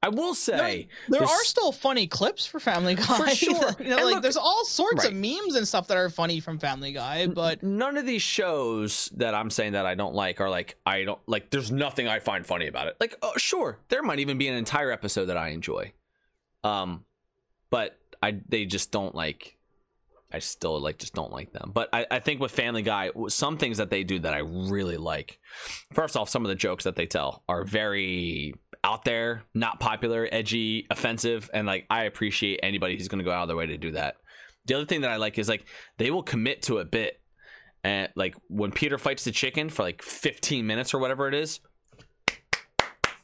I 0.01 0.07
will 0.09 0.33
say 0.33 0.87
there 1.09 1.19
there's- 1.19 1.29
are 1.29 1.43
still 1.43 1.73
funny 1.73 2.07
clips 2.07 2.45
for 2.45 2.59
Family 2.61 2.95
Guy. 2.95 3.03
For 3.03 3.27
sure. 3.35 3.75
you 3.79 3.89
know, 3.89 3.97
like 3.97 4.05
look- 4.15 4.21
there's 4.23 4.37
all 4.37 4.63
sorts 4.63 5.03
of 5.05 5.13
memes 5.13 5.55
and 5.55 5.67
stuff 5.67 5.87
that 5.87 5.97
are 5.97 6.09
funny 6.09 6.39
from 6.39 6.57
Family 6.57 6.93
Guy, 6.93 7.27
but 7.27 7.61
none 7.63 7.97
of 7.97 8.05
these 8.05 8.21
shows 8.21 9.09
that 9.17 9.35
I'm 9.35 9.49
saying 9.49 9.73
that 9.73 9.85
I 9.85 9.95
don't 9.95 10.15
like 10.15 10.39
are 10.39 10.49
like 10.49 10.77
I 10.85 11.03
don't 11.03 11.19
like. 11.27 11.49
There's 11.49 11.69
nothing 11.71 12.07
I 12.07 12.19
find 12.19 12.45
funny 12.45 12.67
about 12.67 12.87
it. 12.87 12.95
Like, 13.01 13.17
oh, 13.21 13.33
sure, 13.35 13.77
there 13.89 14.01
might 14.01 14.19
even 14.19 14.37
be 14.37 14.47
an 14.47 14.55
entire 14.55 14.89
episode 14.91 15.25
that 15.25 15.37
I 15.37 15.49
enjoy, 15.49 15.91
um, 16.63 17.03
but 17.69 17.97
I 18.23 18.39
they 18.47 18.65
just 18.65 18.91
don't 18.91 19.13
like. 19.13 19.57
I 20.31 20.39
still 20.39 20.79
like 20.79 20.99
just 20.99 21.13
don't 21.13 21.31
like 21.31 21.51
them. 21.53 21.71
But 21.73 21.89
I, 21.91 22.05
I 22.11 22.19
think 22.19 22.39
with 22.39 22.51
Family 22.51 22.81
Guy, 22.81 23.09
some 23.29 23.57
things 23.57 23.77
that 23.77 23.89
they 23.89 24.03
do 24.03 24.19
that 24.19 24.33
I 24.33 24.39
really 24.39 24.97
like. 24.97 25.39
First 25.93 26.15
off, 26.15 26.29
some 26.29 26.45
of 26.45 26.49
the 26.49 26.55
jokes 26.55 26.83
that 26.83 26.95
they 26.95 27.07
tell 27.07 27.43
are 27.49 27.63
very 27.63 28.53
out 28.83 29.05
there, 29.05 29.43
not 29.53 29.79
popular, 29.79 30.27
edgy, 30.31 30.85
offensive, 30.91 31.49
and 31.53 31.65
like 31.65 31.85
I 31.89 32.03
appreciate 32.03 32.59
anybody 32.61 32.95
who's 32.95 33.07
going 33.07 33.19
to 33.19 33.25
go 33.25 33.31
out 33.31 33.43
of 33.43 33.47
their 33.47 33.57
way 33.57 33.65
to 33.65 33.77
do 33.77 33.91
that. 33.91 34.15
The 34.65 34.75
other 34.75 34.85
thing 34.85 35.01
that 35.01 35.11
I 35.11 35.17
like 35.17 35.39
is 35.39 35.49
like 35.49 35.65
they 35.97 36.11
will 36.11 36.23
commit 36.23 36.61
to 36.63 36.77
a 36.77 36.85
bit, 36.85 37.19
and 37.83 38.09
like 38.15 38.35
when 38.49 38.71
Peter 38.71 38.97
fights 38.97 39.23
the 39.23 39.31
chicken 39.31 39.69
for 39.69 39.83
like 39.83 40.01
15 40.03 40.65
minutes 40.65 40.93
or 40.93 40.99
whatever 40.99 41.27
it 41.27 41.33
is. 41.33 41.59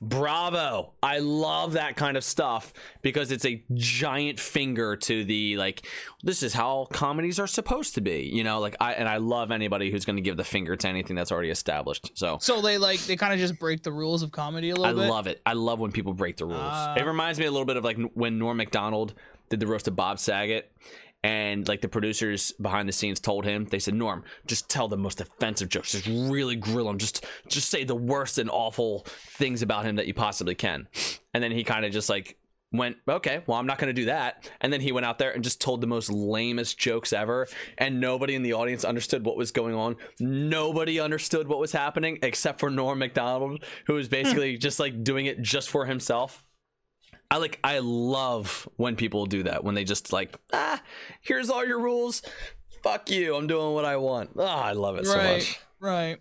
Bravo. 0.02 0.94
I 1.02 1.20
love 1.20 1.74
that 1.74 1.96
kind 1.96 2.18
of 2.18 2.24
stuff 2.24 2.74
because 3.02 3.32
it's 3.32 3.46
a 3.46 3.64
giant 3.74 4.40
finger 4.40 4.96
to 4.96 5.24
the 5.24 5.58
like 5.58 5.86
this 6.24 6.44
is 6.44 6.54
how 6.54 6.88
comedies 6.92 7.40
are 7.40 7.48
supposed 7.48 7.96
to 7.96 8.02
be, 8.02 8.30
you 8.32 8.44
know, 8.44 8.60
like 8.60 8.76
I 8.80 8.94
and 8.94 9.08
I 9.08 9.18
love 9.18 9.52
anybody 9.52 9.92
who's 9.92 10.06
going 10.06 10.18
to 10.18 10.22
give 10.22 10.38
the 10.38 10.44
finger 10.44 10.76
to 10.76 10.88
anything 10.88 11.16
that's 11.16 11.32
already 11.32 11.50
established. 11.50 12.12
So 12.16 12.38
so 12.42 12.62
they 12.62 12.78
like 12.78 13.00
they 13.02 13.16
kind 13.16 13.34
of 13.34 13.40
just 13.40 13.60
break 13.60 13.84
the 13.84 13.92
rules 13.92 14.24
of 14.24 14.32
comedy 14.32 14.70
a 14.70 14.76
little 14.76 14.96
bit. 14.96 15.06
I 15.06 15.10
love 15.10 15.28
it. 15.28 15.42
I 15.46 15.54
love 15.54 15.80
when 15.80 15.92
people 15.92 16.14
break 16.14 16.38
the 16.38 16.46
rules. 16.46 16.60
Ah. 16.62 16.96
it 16.96 17.06
reminds 17.06 17.40
me 17.40 17.46
a 17.46 17.52
little 17.52 17.66
bit 17.66 17.78
of 17.78 17.84
like 17.84 17.98
when 18.14 18.38
Norm 18.38 18.58
Macdonald 18.58 19.14
did 19.50 19.60
the 19.60 19.68
roast 19.68 19.88
of 19.88 19.96
Bob 19.96 20.20
Saget. 20.20 20.72
And 21.26 21.68
like 21.68 21.82
the 21.82 21.88
producers 21.88 22.52
behind 22.52 22.88
the 22.88 22.94
scenes 22.94 23.20
told 23.20 23.46
him, 23.46 23.66
they 23.66 23.80
said, 23.80 23.96
"Norm, 23.96 24.24
just 24.46 24.70
tell 24.70 24.88
the 24.88 24.96
most 24.96 25.20
offensive 25.20 25.70
jokes. 25.70 25.94
Just 25.94 26.06
really 26.06 26.56
grill 26.56 26.88
him. 26.88 27.00
Just, 27.00 27.26
just 27.48 27.70
say 27.70 27.84
the 27.84 27.96
worst 27.96 28.38
and 28.38 28.48
awful 28.48 29.08
things 29.08 29.64
about 29.64 29.88
him 29.88 29.96
that 29.96 30.06
you 30.06 30.14
possibly 30.14 30.54
can." 30.54 30.88
And 31.34 31.44
then 31.44 31.52
he 31.52 31.64
kind 31.64 31.84
of 31.84 31.92
just 31.92 32.10
like 32.10 32.38
went, 32.72 32.98
"Okay, 33.10 33.42
well, 33.48 33.58
I'm 33.58 33.66
not 33.66 33.80
going 33.80 33.88
to 33.88 34.02
do 34.02 34.06
that." 34.06 34.48
And 34.62 34.72
then 34.72 34.82
he 34.82 34.92
went 34.92 35.08
out 35.08 35.18
there 35.18 35.32
and 35.32 35.44
just 35.44 35.60
told 35.60 35.82
the 35.82 35.88
most 35.88 36.12
lamest 36.12 36.78
jokes 36.78 37.12
ever, 37.12 37.48
and 37.80 38.00
nobody 38.00 38.36
in 38.36 38.44
the 38.44 38.54
audience 38.54 38.86
understood 38.86 39.26
what 39.26 39.36
was 39.36 39.52
going 39.52 39.74
on. 39.74 39.96
Nobody 40.20 41.00
understood 41.00 41.48
what 41.48 41.58
was 41.58 41.72
happening 41.72 42.20
except 42.22 42.60
for 42.60 42.70
Norm 42.70 43.00
Macdonald, 43.00 43.66
who 43.88 43.94
was 43.94 44.06
hmm. 44.06 44.12
basically 44.12 44.58
just 44.60 44.80
like 44.80 45.04
doing 45.04 45.26
it 45.26 45.42
just 45.42 45.72
for 45.72 45.88
himself. 45.88 46.45
I 47.32 47.38
like 47.38 47.60
I 47.64 47.80
love 47.80 48.68
when 48.78 48.96
people 48.96 49.26
do 49.26 49.44
that 49.44 49.64
when 49.64 49.76
they 49.76 49.84
just 49.84 50.14
like 50.14 50.38
ah 50.54 50.82
here's 51.22 51.50
all 51.50 51.66
your 51.66 51.80
rules 51.80 52.22
fuck 52.84 53.10
you 53.10 53.36
I'm 53.36 53.48
doing 53.48 53.74
what 53.74 53.86
I 53.86 53.98
want 53.98 54.32
oh 54.36 54.46
I 54.46 54.74
love 54.74 54.98
it 54.98 55.06
so 55.06 55.18
right, 55.18 55.38
much 55.38 55.60
right. 55.80 56.18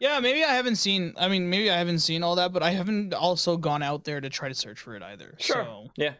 Yeah, 0.00 0.18
maybe 0.18 0.42
I 0.42 0.54
haven't 0.54 0.76
seen. 0.76 1.14
I 1.16 1.28
mean, 1.28 1.48
maybe 1.48 1.70
I 1.70 1.76
haven't 1.76 2.00
seen 2.00 2.24
all 2.24 2.34
that, 2.34 2.52
but 2.52 2.60
I 2.60 2.70
haven't 2.70 3.14
also 3.14 3.56
gone 3.56 3.84
out 3.84 4.02
there 4.02 4.20
to 4.20 4.28
try 4.28 4.48
to 4.48 4.54
search 4.54 4.80
for 4.80 4.96
it 4.96 5.02
either. 5.04 5.36
So, 5.38 5.90
yeah 5.94 6.14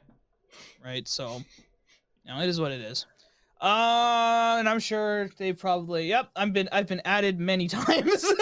right. 0.84 1.06
So, 1.06 1.42
now 2.26 2.40
it 2.40 2.48
is 2.48 2.60
what 2.60 2.72
it 2.72 2.80
is. 2.80 3.06
Uh, 3.60 4.56
and 4.59 4.68
I'm 4.68 4.80
sure 4.80 5.28
they 5.38 5.52
probably. 5.52 6.09
Yep, 6.09 6.30
I've 6.34 6.52
been 6.52 6.68
I've 6.72 6.86
been 6.86 7.02
added 7.04 7.38
many 7.38 7.68
times. 7.72 8.24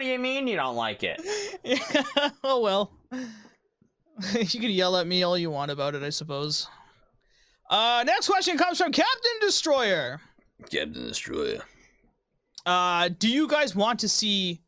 what 0.00 0.06
do 0.06 0.12
you 0.12 0.18
mean 0.18 0.48
you 0.48 0.56
don't 0.56 0.76
like 0.76 1.02
it 1.02 1.20
Yeah, 1.62 2.30
oh 2.42 2.60
well. 2.60 2.90
you 3.12 4.60
can 4.60 4.70
yell 4.70 4.96
at 4.96 5.06
me 5.06 5.22
all 5.22 5.36
you 5.36 5.50
want 5.50 5.70
about 5.70 5.94
it, 5.94 6.02
I 6.02 6.08
suppose. 6.08 6.66
Uh, 7.68 8.02
next 8.06 8.26
question 8.26 8.56
comes 8.56 8.78
from 8.78 8.92
Captain 8.92 9.32
Destroyer. 9.42 10.18
Captain 10.62 11.06
Destroyer 11.06 11.60
Uh, 12.64 13.10
do 13.18 13.28
you 13.28 13.46
guys 13.46 13.76
want 13.76 14.00
to 14.00 14.08
see 14.08 14.62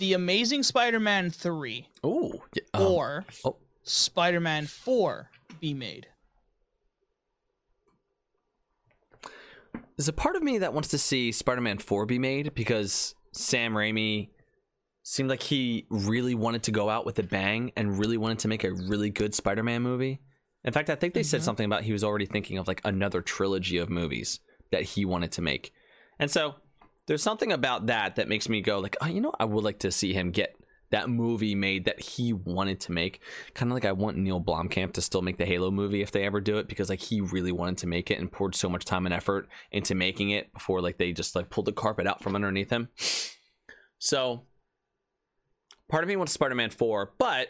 the 0.00 0.12
Amazing 0.12 0.62
Spider-Man 0.62 1.30
three 1.30 1.88
oh 2.02 2.42
or 2.78 3.24
oh. 3.46 3.56
Spider-Man 3.84 4.66
four 4.66 5.30
be 5.60 5.72
made? 5.72 6.08
there's 9.96 10.08
a 10.08 10.12
part 10.12 10.36
of 10.36 10.42
me 10.42 10.58
that 10.58 10.74
wants 10.74 10.88
to 10.88 10.98
see 10.98 11.30
Spider-Man 11.30 11.78
4 11.78 12.04
be 12.04 12.18
made 12.18 12.52
because 12.52 13.14
Sam 13.30 13.74
Raimi 13.74 14.30
seemed 15.06 15.28
like 15.30 15.42
he 15.42 15.86
really 15.90 16.34
wanted 16.34 16.62
to 16.64 16.72
go 16.72 16.88
out 16.88 17.04
with 17.06 17.18
a 17.18 17.22
bang 17.22 17.70
and 17.76 17.98
really 17.98 18.16
wanted 18.16 18.38
to 18.40 18.48
make 18.48 18.64
a 18.64 18.72
really 18.72 19.10
good 19.10 19.34
Spider-Man 19.34 19.82
movie. 19.82 20.20
In 20.64 20.72
fact, 20.72 20.88
I 20.88 20.94
think 20.94 21.12
they 21.12 21.22
said 21.22 21.42
Mhm. 21.42 21.44
something 21.44 21.66
about 21.66 21.84
he 21.84 21.92
was 21.92 22.02
already 22.02 22.24
thinking 22.24 22.56
of 22.56 22.66
like 22.66 22.80
another 22.84 23.20
trilogy 23.20 23.76
of 23.76 23.90
movies 23.90 24.40
that 24.72 24.82
he 24.82 25.04
wanted 25.04 25.30
to 25.32 25.42
make. 25.42 25.72
And 26.18 26.30
so 26.30 26.54
there's 27.06 27.22
something 27.22 27.52
about 27.52 27.86
that 27.86 28.16
that 28.16 28.28
makes 28.28 28.48
me 28.48 28.62
go 28.62 28.78
like, 28.80 28.96
oh, 29.02 29.06
you 29.06 29.20
know, 29.20 29.34
I 29.38 29.44
would 29.44 29.62
like 29.62 29.78
to 29.80 29.92
see 29.92 30.14
him 30.14 30.30
get 30.30 30.56
that 30.90 31.10
movie 31.10 31.54
made 31.54 31.84
that 31.84 32.00
he 32.00 32.32
wanted 32.32 32.80
to 32.80 32.92
make. 32.92 33.20
Kind 33.52 33.70
of 33.70 33.74
like 33.74 33.84
I 33.84 33.92
want 33.92 34.16
Neil 34.16 34.40
Blomkamp 34.40 34.94
to 34.94 35.02
still 35.02 35.20
make 35.22 35.36
the 35.36 35.44
Halo 35.44 35.70
movie 35.70 36.00
if 36.00 36.12
they 36.12 36.24
ever 36.24 36.40
do 36.40 36.56
it 36.56 36.66
because 36.66 36.88
like 36.88 37.00
he 37.00 37.20
really 37.20 37.52
wanted 37.52 37.76
to 37.78 37.86
make 37.86 38.10
it 38.10 38.18
and 38.18 38.32
poured 38.32 38.54
so 38.54 38.70
much 38.70 38.86
time 38.86 39.04
and 39.04 39.14
effort 39.14 39.48
into 39.70 39.94
making 39.94 40.30
it 40.30 40.50
before 40.54 40.80
like 40.80 40.96
they 40.96 41.12
just 41.12 41.34
like 41.36 41.50
pulled 41.50 41.66
the 41.66 41.72
carpet 41.72 42.06
out 42.06 42.22
from 42.22 42.34
underneath 42.34 42.70
him. 42.70 42.88
So 43.98 44.46
part 45.88 46.04
of 46.04 46.08
me 46.08 46.16
wants 46.16 46.32
Spider-Man 46.32 46.70
4, 46.70 47.12
but 47.18 47.48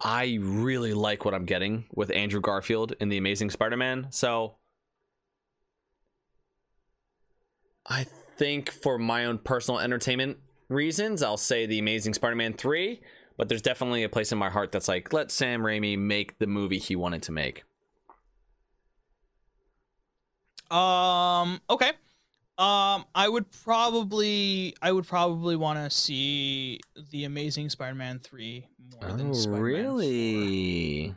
I 0.00 0.38
really 0.40 0.94
like 0.94 1.24
what 1.24 1.34
I'm 1.34 1.44
getting 1.44 1.86
with 1.94 2.10
Andrew 2.10 2.40
Garfield 2.40 2.94
in 3.00 3.08
The 3.08 3.18
Amazing 3.18 3.50
Spider-Man. 3.50 4.08
So 4.10 4.56
I 7.86 8.06
think 8.36 8.70
for 8.70 8.98
my 8.98 9.24
own 9.24 9.38
personal 9.38 9.80
entertainment 9.80 10.38
reasons, 10.68 11.22
I'll 11.22 11.36
say 11.36 11.66
The 11.66 11.78
Amazing 11.78 12.14
Spider-Man 12.14 12.54
3, 12.54 13.00
but 13.36 13.48
there's 13.48 13.62
definitely 13.62 14.04
a 14.04 14.08
place 14.08 14.30
in 14.30 14.38
my 14.38 14.50
heart 14.50 14.72
that's 14.72 14.88
like 14.88 15.12
let 15.12 15.30
Sam 15.30 15.62
Raimi 15.62 15.98
make 15.98 16.38
the 16.38 16.46
movie 16.46 16.78
he 16.78 16.94
wanted 16.94 17.22
to 17.22 17.32
make. 17.32 17.64
Um. 20.70 21.60
Okay. 21.70 21.92
Um. 22.58 23.04
I 23.14 23.28
would 23.28 23.50
probably. 23.64 24.74
I 24.82 24.90
would 24.92 25.06
probably 25.06 25.56
want 25.56 25.78
to 25.78 25.90
see 25.96 26.80
the 27.10 27.24
Amazing 27.24 27.68
Spider-Man 27.70 28.18
three 28.18 28.66
more 29.00 29.12
than 29.12 29.30
Oh, 29.30 29.32
Spider-Man 29.32 29.60
4. 29.60 29.64
really? 29.64 31.14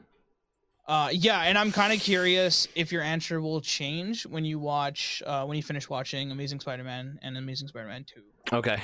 Uh. 0.88 1.10
Yeah, 1.12 1.42
and 1.42 1.58
I'm 1.58 1.72
kind 1.72 1.94
of 1.94 2.00
curious 2.00 2.68
if 2.76 2.92
your 2.92 3.02
answer 3.02 3.42
will 3.42 3.62
change 3.62 4.26
when 4.26 4.46
you 4.46 4.60
watch. 4.60 5.24
Uh. 5.26 5.46
When 5.46 5.58
you 5.58 5.64
finish 5.64 5.90
watching 5.90 6.32
Amazing 6.32 6.60
Spider-Man 6.60 7.20
and 7.24 7.38
Amazing 7.38 7.70
Spider-Man 7.70 8.06
two. 8.06 8.24
Okay. 8.56 8.78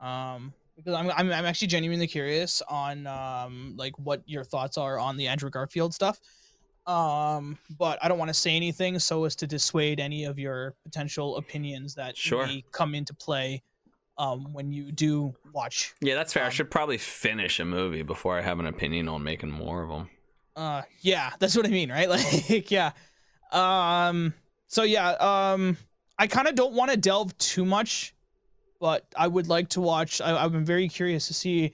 Um. 0.00 0.52
Because 0.74 0.94
I'm, 0.94 1.10
I'm 1.10 1.30
I'm 1.30 1.44
actually 1.44 1.68
genuinely 1.68 2.06
curious 2.06 2.62
on 2.62 3.06
um 3.06 3.74
like 3.76 3.96
what 3.98 4.22
your 4.26 4.42
thoughts 4.42 4.78
are 4.78 4.98
on 4.98 5.16
the 5.18 5.28
Andrew 5.28 5.50
Garfield 5.50 5.92
stuff. 5.94 6.18
Um, 6.86 7.58
but 7.78 7.98
I 8.02 8.08
don't 8.08 8.18
want 8.18 8.28
to 8.30 8.34
say 8.34 8.56
anything 8.56 8.98
so 8.98 9.24
as 9.24 9.36
to 9.36 9.46
dissuade 9.46 10.00
any 10.00 10.24
of 10.24 10.38
your 10.38 10.74
potential 10.84 11.36
opinions 11.36 11.94
that 11.94 12.16
Sure. 12.16 12.46
may 12.46 12.64
come 12.72 12.94
into 12.94 13.14
play 13.14 13.62
um 14.18 14.52
when 14.52 14.70
you 14.72 14.92
do 14.92 15.34
watch. 15.54 15.94
Yeah, 16.00 16.14
that's 16.16 16.32
fair. 16.32 16.42
I 16.42 16.46
Um, 16.46 16.52
should 16.52 16.70
probably 16.70 16.98
finish 16.98 17.58
a 17.60 17.64
movie 17.64 18.02
before 18.02 18.36
I 18.38 18.42
have 18.42 18.58
an 18.60 18.66
opinion 18.66 19.08
on 19.08 19.22
making 19.22 19.50
more 19.50 19.82
of 19.82 19.88
them. 19.88 20.10
Uh 20.56 20.82
yeah, 21.00 21.30
that's 21.38 21.56
what 21.56 21.64
I 21.66 21.70
mean, 21.70 21.90
right? 21.90 22.08
Like 22.50 22.70
yeah. 22.70 22.92
Um 23.52 24.34
so 24.68 24.82
yeah, 24.82 25.10
um 25.12 25.76
I 26.18 26.26
kind 26.26 26.46
of 26.48 26.54
don't 26.54 26.74
want 26.74 26.90
to 26.90 26.96
delve 26.96 27.36
too 27.38 27.64
much, 27.64 28.14
but 28.80 29.06
I 29.16 29.28
would 29.28 29.48
like 29.48 29.68
to 29.70 29.80
watch 29.80 30.20
I, 30.20 30.36
I've 30.44 30.52
been 30.52 30.64
very 30.64 30.88
curious 30.88 31.26
to 31.28 31.34
see 31.34 31.72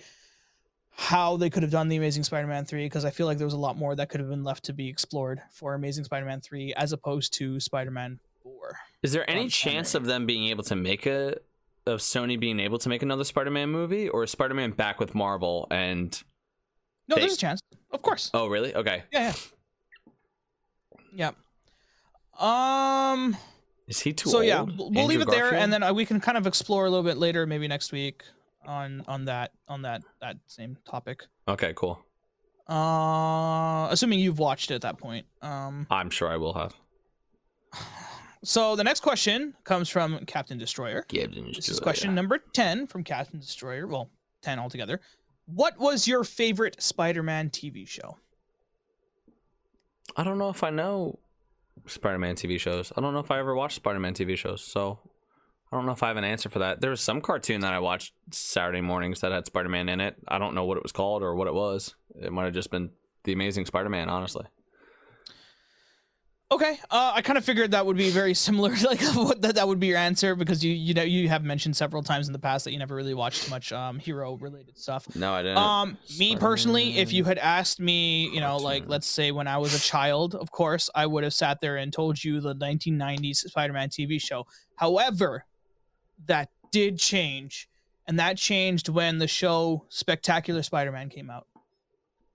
how 1.00 1.36
they 1.36 1.48
could 1.48 1.62
have 1.62 1.70
done 1.70 1.88
the 1.88 1.96
Amazing 1.96 2.24
Spider-Man 2.24 2.64
3 2.64 2.84
because 2.86 3.04
I 3.04 3.10
feel 3.10 3.26
like 3.26 3.38
there 3.38 3.46
was 3.46 3.54
a 3.54 3.58
lot 3.58 3.76
more 3.76 3.94
that 3.94 4.08
could 4.08 4.18
have 4.18 4.28
been 4.28 4.42
left 4.42 4.64
to 4.64 4.72
be 4.72 4.88
explored 4.88 5.40
for 5.52 5.74
Amazing 5.74 6.02
Spider-Man 6.02 6.40
3 6.40 6.74
as 6.74 6.92
opposed 6.92 7.32
to 7.34 7.60
Spider-Man 7.60 8.18
4. 8.42 8.52
Is 9.04 9.12
there 9.12 9.28
any 9.30 9.46
chance 9.48 9.94
of 9.94 10.06
them 10.06 10.26
being 10.26 10.48
able 10.48 10.64
to 10.64 10.74
make 10.74 11.06
a 11.06 11.36
of 11.86 12.00
Sony 12.00 12.38
being 12.38 12.58
able 12.58 12.78
to 12.78 12.88
make 12.88 13.02
another 13.04 13.22
Spider-Man 13.22 13.68
movie 13.70 14.08
or 14.08 14.24
is 14.24 14.32
Spider-Man 14.32 14.72
back 14.72 14.98
with 14.98 15.14
Marvel 15.14 15.68
and 15.70 16.20
No, 17.06 17.14
They- 17.14 17.20
there's 17.22 17.34
a 17.34 17.38
chance. 17.38 17.60
Of 17.92 18.02
course. 18.02 18.30
Oh, 18.34 18.48
really? 18.48 18.74
Okay. 18.74 19.04
Yeah, 19.12 19.32
yeah. 21.14 21.30
Yeah. 22.40 22.44
Um 22.44 23.36
Is 23.86 24.00
he 24.00 24.12
too 24.12 24.30
so 24.30 24.38
old? 24.38 24.46
yeah 24.46 24.62
we'll, 24.62 24.90
we'll 24.90 25.06
leave 25.06 25.20
Andrew 25.20 25.32
it 25.32 25.36
there 25.36 25.54
and 25.54 25.72
then 25.72 25.82
uh, 25.84 25.92
we 25.92 26.04
can 26.04 26.18
kind 26.20 26.36
of 26.36 26.46
explore 26.46 26.86
a 26.86 26.90
little 26.90 27.04
bit 27.04 27.18
later 27.18 27.46
maybe 27.46 27.66
next 27.68 27.92
week 27.92 28.24
on 28.69 29.03
on 29.09 29.24
that 29.24 29.51
on 29.66 29.82
that 29.82 30.03
that 30.20 30.36
same 30.47 30.77
topic 30.89 31.24
Okay, 31.49 31.73
cool. 31.74 31.99
uh 32.69 33.89
assuming 33.90 34.20
you've 34.20 34.39
watched 34.39 34.70
it 34.70 34.74
at 34.74 34.82
that 34.82 34.99
point 34.99 35.27
um 35.43 35.86
I'm 35.90 36.11
sure 36.11 36.28
I 36.28 36.36
will 36.36 36.53
have. 36.53 36.74
so 38.45 38.77
the 38.77 38.85
next 38.85 39.01
question 39.01 39.55
comes 39.65 39.89
from 39.89 40.19
captain 40.27 40.59
destroyer 40.59 41.05
this 41.11 41.69
is 41.69 41.81
question 41.81 42.15
number 42.15 42.39
10 42.53 42.86
from 42.86 43.03
captain 43.03 43.40
destroyer 43.40 43.86
well 43.86 44.11
10 44.43 44.59
altogether 44.59 45.01
what 45.47 45.78
was 45.78 46.07
your 46.07 46.23
favorite 46.24 46.81
spider-man 46.81 47.51
tv 47.51 47.89
show 47.89 48.16
I 50.16 50.24
don't 50.24 50.39
know 50.39 50.49
if 50.49 50.62
I 50.65 50.70
know 50.70 51.19
Spider-Man 51.86 52.35
TV 52.35 52.59
shows. 52.59 52.93
I 52.97 53.01
don't 53.01 53.12
know 53.12 53.20
if 53.20 53.31
I 53.31 53.39
ever 53.39 53.55
watched 53.55 53.77
Spider-Man 53.77 54.15
TV 54.15 54.36
shows, 54.36 54.65
so 54.65 54.99
I 55.70 55.77
don't 55.77 55.85
know 55.85 55.93
if 55.93 56.03
I 56.03 56.09
have 56.09 56.16
an 56.16 56.24
answer 56.24 56.49
for 56.49 56.61
that. 56.61 56.81
There 56.81 56.90
was 56.90 57.01
some 57.01 57.20
cartoon 57.20 57.61
that 57.61 57.74
I 57.74 57.78
watched 57.78 58.15
Saturday 58.31 58.81
mornings 58.81 59.20
that 59.20 59.32
had 59.32 59.47
Spider-Man 59.47 59.89
in 59.89 60.01
it. 60.01 60.16
I 60.27 60.39
don't 60.39 60.55
know 60.55 60.65
what 60.65 60.78
it 60.78 60.82
was 60.82 60.93
called 60.93 61.23
or 61.23 61.35
what 61.35 61.47
it 61.47 61.55
was. 61.55 61.95
It 62.20 62.32
might 62.32 62.45
have 62.45 62.55
just 62.55 62.70
been 62.70 62.90
The 63.24 63.32
Amazing 63.32 63.66
Spider-Man, 63.66 64.09
honestly. 64.09 64.47
Okay, 66.51 66.78
uh, 66.90 67.12
I 67.15 67.20
kind 67.20 67.36
of 67.36 67.45
figured 67.45 67.73
that 67.73 67.85
would 67.85 67.99
be 67.99 68.09
very 68.09 68.32
similar, 68.32 68.74
like 68.82 69.03
what 69.15 69.43
that, 69.43 69.57
that 69.57 69.69
would 69.69 69.78
be 69.78 69.89
your 69.89 69.99
answer 69.99 70.35
because 70.35 70.65
you 70.65 70.73
you 70.73 70.95
know 70.95 71.03
you 71.03 71.28
have 71.28 71.45
mentioned 71.45 71.77
several 71.77 72.03
times 72.03 72.27
in 72.27 72.32
the 72.32 72.39
past 72.39 72.65
that 72.65 72.73
you 72.73 72.78
never 72.78 72.95
really 72.95 73.12
watched 73.12 73.51
much 73.51 73.70
um 73.70 73.99
hero 73.99 74.35
related 74.39 74.78
stuff. 74.78 75.15
No, 75.15 75.35
I 75.35 75.43
didn't. 75.43 75.59
Um, 75.59 75.99
me 76.19 76.36
personally, 76.36 76.97
if 76.97 77.12
you 77.12 77.24
had 77.24 77.36
asked 77.36 77.81
me, 77.81 78.31
you 78.31 78.40
know, 78.40 78.57
like 78.57 78.85
let's 78.86 79.07
say 79.07 79.31
when 79.31 79.47
I 79.47 79.59
was 79.59 79.74
a 79.74 79.78
child, 79.78 80.35
of 80.35 80.51
course, 80.51 80.89
I 80.95 81.05
would 81.05 81.23
have 81.23 81.35
sat 81.35 81.61
there 81.61 81.77
and 81.77 81.93
told 81.93 82.24
you 82.24 82.40
the 82.40 82.55
1990s 82.55 83.36
Spider-Man 83.36 83.90
TV 83.90 84.19
show. 84.19 84.47
However, 84.77 85.45
that 86.27 86.51
did 86.70 86.99
change, 86.99 87.69
and 88.07 88.19
that 88.19 88.36
changed 88.36 88.89
when 88.89 89.19
the 89.19 89.28
show 89.28 89.86
Spectacular 89.89 90.62
Spider-Man 90.62 91.09
came 91.09 91.31
out. 91.31 91.47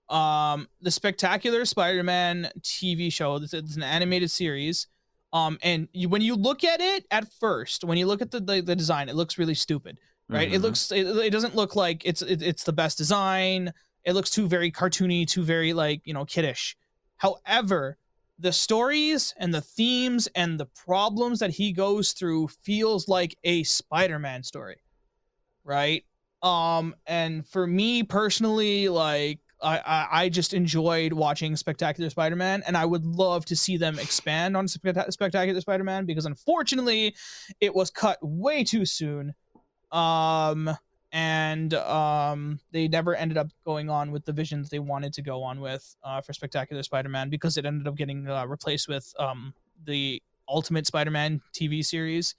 Um, 0.08 0.68
the 0.80 0.90
Spectacular 0.90 1.64
Spider-Man 1.64 2.50
TV 2.60 3.12
show. 3.12 3.36
It's, 3.36 3.54
it's 3.54 3.76
an 3.76 3.82
animated 3.82 4.30
series. 4.30 4.86
Um, 5.32 5.58
and 5.62 5.88
you, 5.92 6.08
when 6.08 6.22
you 6.22 6.36
look 6.36 6.62
at 6.62 6.80
it 6.80 7.06
at 7.10 7.32
first, 7.40 7.84
when 7.84 7.98
you 7.98 8.06
look 8.06 8.22
at 8.22 8.30
the 8.30 8.40
the, 8.40 8.60
the 8.60 8.76
design, 8.76 9.08
it 9.08 9.14
looks 9.16 9.38
really 9.38 9.54
stupid 9.54 9.98
right? 10.30 10.50
It 10.50 10.58
Mhm. 10.60 10.62
looks 10.62 10.90
it, 10.90 11.06
it 11.06 11.30
doesn't 11.30 11.54
look 11.54 11.76
like 11.76 12.00
it's 12.04 12.22
it, 12.22 12.40
it's 12.40 12.64
the 12.64 12.72
best 12.72 12.96
design. 12.96 13.74
It 14.04 14.14
looks 14.14 14.30
too 14.30 14.48
very 14.48 14.70
cartoony, 14.72 15.26
too 15.26 15.42
very 15.42 15.74
like 15.74 16.00
you 16.06 16.14
know 16.14 16.24
kiddish. 16.24 16.76
However, 17.18 17.98
the 18.38 18.52
stories 18.52 19.34
and 19.38 19.54
the 19.54 19.60
themes 19.60 20.28
and 20.34 20.58
the 20.58 20.66
problems 20.66 21.38
that 21.38 21.50
he 21.50 21.72
goes 21.72 22.12
through 22.12 22.48
feels 22.62 23.08
like 23.08 23.36
a 23.44 23.62
Spider-Man 23.62 24.42
story, 24.42 24.76
right? 25.64 26.04
Um, 26.42 26.94
and 27.06 27.46
for 27.46 27.66
me 27.66 28.02
personally, 28.02 28.88
like 28.88 29.40
I, 29.62 30.08
I, 30.10 30.28
just 30.28 30.52
enjoyed 30.52 31.14
watching 31.14 31.56
Spectacular 31.56 32.10
Spider-Man, 32.10 32.62
and 32.66 32.76
I 32.76 32.84
would 32.84 33.06
love 33.06 33.46
to 33.46 33.56
see 33.56 33.78
them 33.78 33.98
expand 33.98 34.56
on 34.56 34.66
Specta- 34.66 35.10
Spectacular 35.10 35.58
Spider-Man 35.60 36.04
because 36.04 36.26
unfortunately, 36.26 37.16
it 37.60 37.74
was 37.74 37.90
cut 37.90 38.18
way 38.20 38.62
too 38.62 38.84
soon 38.84 39.34
um 39.94 40.76
and 41.14 41.74
um 41.74 42.58
they 42.72 42.88
never 42.88 43.14
ended 43.14 43.38
up 43.38 43.48
going 43.64 43.88
on 43.88 44.10
with 44.10 44.24
the 44.24 44.32
visions 44.32 44.68
they 44.68 44.80
wanted 44.80 45.12
to 45.12 45.22
go 45.22 45.42
on 45.44 45.60
with 45.60 45.94
uh 46.02 46.20
for 46.20 46.32
spectacular 46.32 46.82
spider-man 46.82 47.30
because 47.30 47.56
it 47.56 47.64
ended 47.64 47.86
up 47.86 47.94
getting 47.94 48.28
uh, 48.28 48.44
replaced 48.46 48.88
with 48.88 49.14
um 49.20 49.54
the 49.84 50.20
ultimate 50.48 50.86
spider-man 50.86 51.40
tv 51.54 51.84
series 51.84 52.34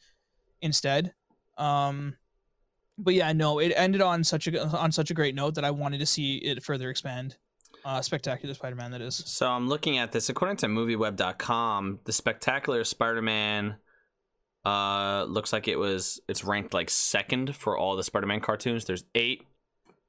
instead 0.62 1.14
um 1.58 2.16
but 2.98 3.14
yeah 3.14 3.32
no 3.32 3.60
it 3.60 3.72
ended 3.78 4.02
on 4.02 4.24
such 4.24 4.46
a 4.48 4.68
on 4.68 4.92
such 4.92 5.10
a 5.10 5.14
great 5.14 5.36
note 5.36 5.56
that 5.56 5.64
i 5.64 5.72
wanted 5.72 6.00
to 6.00 6.06
see 6.06 6.36
it 6.38 6.62
further 6.62 6.90
expand 6.90 7.38
uh 7.86 8.02
spectacular 8.02 8.54
spider-man 8.54 8.92
that 8.92 9.02
is 9.02 9.16
So 9.26 9.48
I'm 9.48 9.70
looking 9.70 10.00
at 10.00 10.12
this. 10.12 10.30
According 10.30 10.58
to 10.58 10.66
MovieWeb.com, 10.66 12.00
the 12.04 12.12
Spectacular 12.12 12.84
Spider-Man 12.84 13.76
uh, 14.66 15.26
looks 15.26 15.54
like 15.54 15.68
it 15.68 15.78
was 15.78 16.20
it's 16.28 16.44
ranked 16.44 16.74
like 16.74 16.90
second 16.90 17.56
for 17.56 17.78
all 17.78 17.96
the 17.96 18.04
Spider-Man 18.04 18.40
cartoons. 18.42 18.86
There's 18.86 19.06
eight 19.14 19.44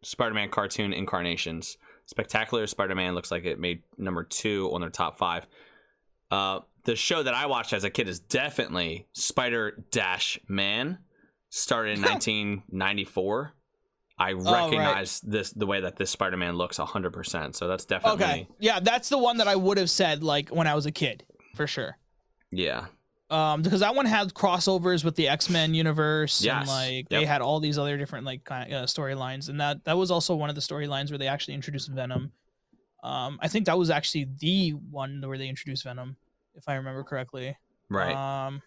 Spider-Man 0.03 0.49
cartoon 0.51 0.93
incarnations. 0.93 1.77
Spectacular 2.07 2.67
Spider-Man 2.67 3.15
looks 3.15 3.31
like 3.31 3.45
it 3.45 3.59
made 3.59 3.83
number 3.99 4.23
two 4.25 4.71
on 4.73 4.81
their 4.81 4.91
top 4.91 5.19
five. 5.19 5.47
Uh, 6.31 6.61
the 6.85 6.97
show 6.97 7.23
that 7.23 7.35
I 7.35 7.47
watched 7.47 7.73
as 7.73 7.85
a 7.85 7.91
kid 7.91 8.09
is 8.09 8.21
definitely 8.21 9.07
Spider 9.13 9.85
Dash 9.91 10.39
Man. 10.49 10.99
Started 11.51 11.99
in 11.99 12.03
1994. 12.05 13.53
I 14.19 14.33
Oh, 14.33 14.37
right. 14.37 14.65
recognize 14.65 15.21
this 15.21 15.51
the 15.51 15.67
way 15.67 15.81
that 15.83 15.97
this 15.97 16.11
Spider-Man 16.11 16.55
looks 16.57 16.79
100%. 16.79 17.55
So 17.55 17.69
that's 17.69 17.85
definitely 17.85 18.25
okay 18.25 18.49
yeah 18.59 18.81
that's 18.81 19.11
the 19.11 19.19
one 19.19 19.37
that 19.37 19.47
i 19.49 19.55
would 19.55 19.77
have 19.77 19.91
said 19.91 20.23
like 20.25 20.49
when 20.49 20.67
i 20.67 20.75
was 20.75 20.87
a 20.87 20.91
kid 20.91 21.23
for 21.55 21.67
sure 21.67 21.99
yeah. 22.51 22.87
Um 23.31 23.61
because 23.63 23.81
that 23.81 23.95
one 23.95 24.07
had 24.07 24.33
crossovers 24.35 25.03
with 25.05 25.17
the 25.17 25.27
x-men 25.29 25.75
universe 25.75 26.39
and 26.41 26.45
Yes. 26.47 26.69
like 26.69 27.09
they 27.09 27.25
had 27.25 27.43
all 27.43 27.59
these 27.59 27.77
other 27.79 27.97
different 27.97 28.25
like 28.25 28.45
kind 28.45 28.73
of, 28.73 28.83
uh, 28.83 28.87
storylines 28.87 29.49
and 29.49 29.61
that 29.61 29.85
that 29.85 29.97
was 29.99 30.11
also 30.13 30.35
one 30.37 30.49
of 30.49 30.55
the 30.55 30.61
storylines 30.61 31.11
where 31.11 31.19
they 31.19 31.27
actually 31.27 31.55
introduced 31.55 31.89
venom 31.91 32.31
um 33.03 33.39
i 33.43 33.49
think 33.49 33.67
that 33.67 33.77
was 33.77 33.91
actually 33.91 34.29
the 34.39 34.71
one 34.71 35.21
where 35.25 35.37
they 35.39 35.49
introduced 35.49 35.83
venom 35.85 36.17
if 36.55 36.69
i 36.69 36.75
remember 36.75 37.03
correctly 37.03 37.57
Right. 37.89 38.15
Um, 38.47 38.63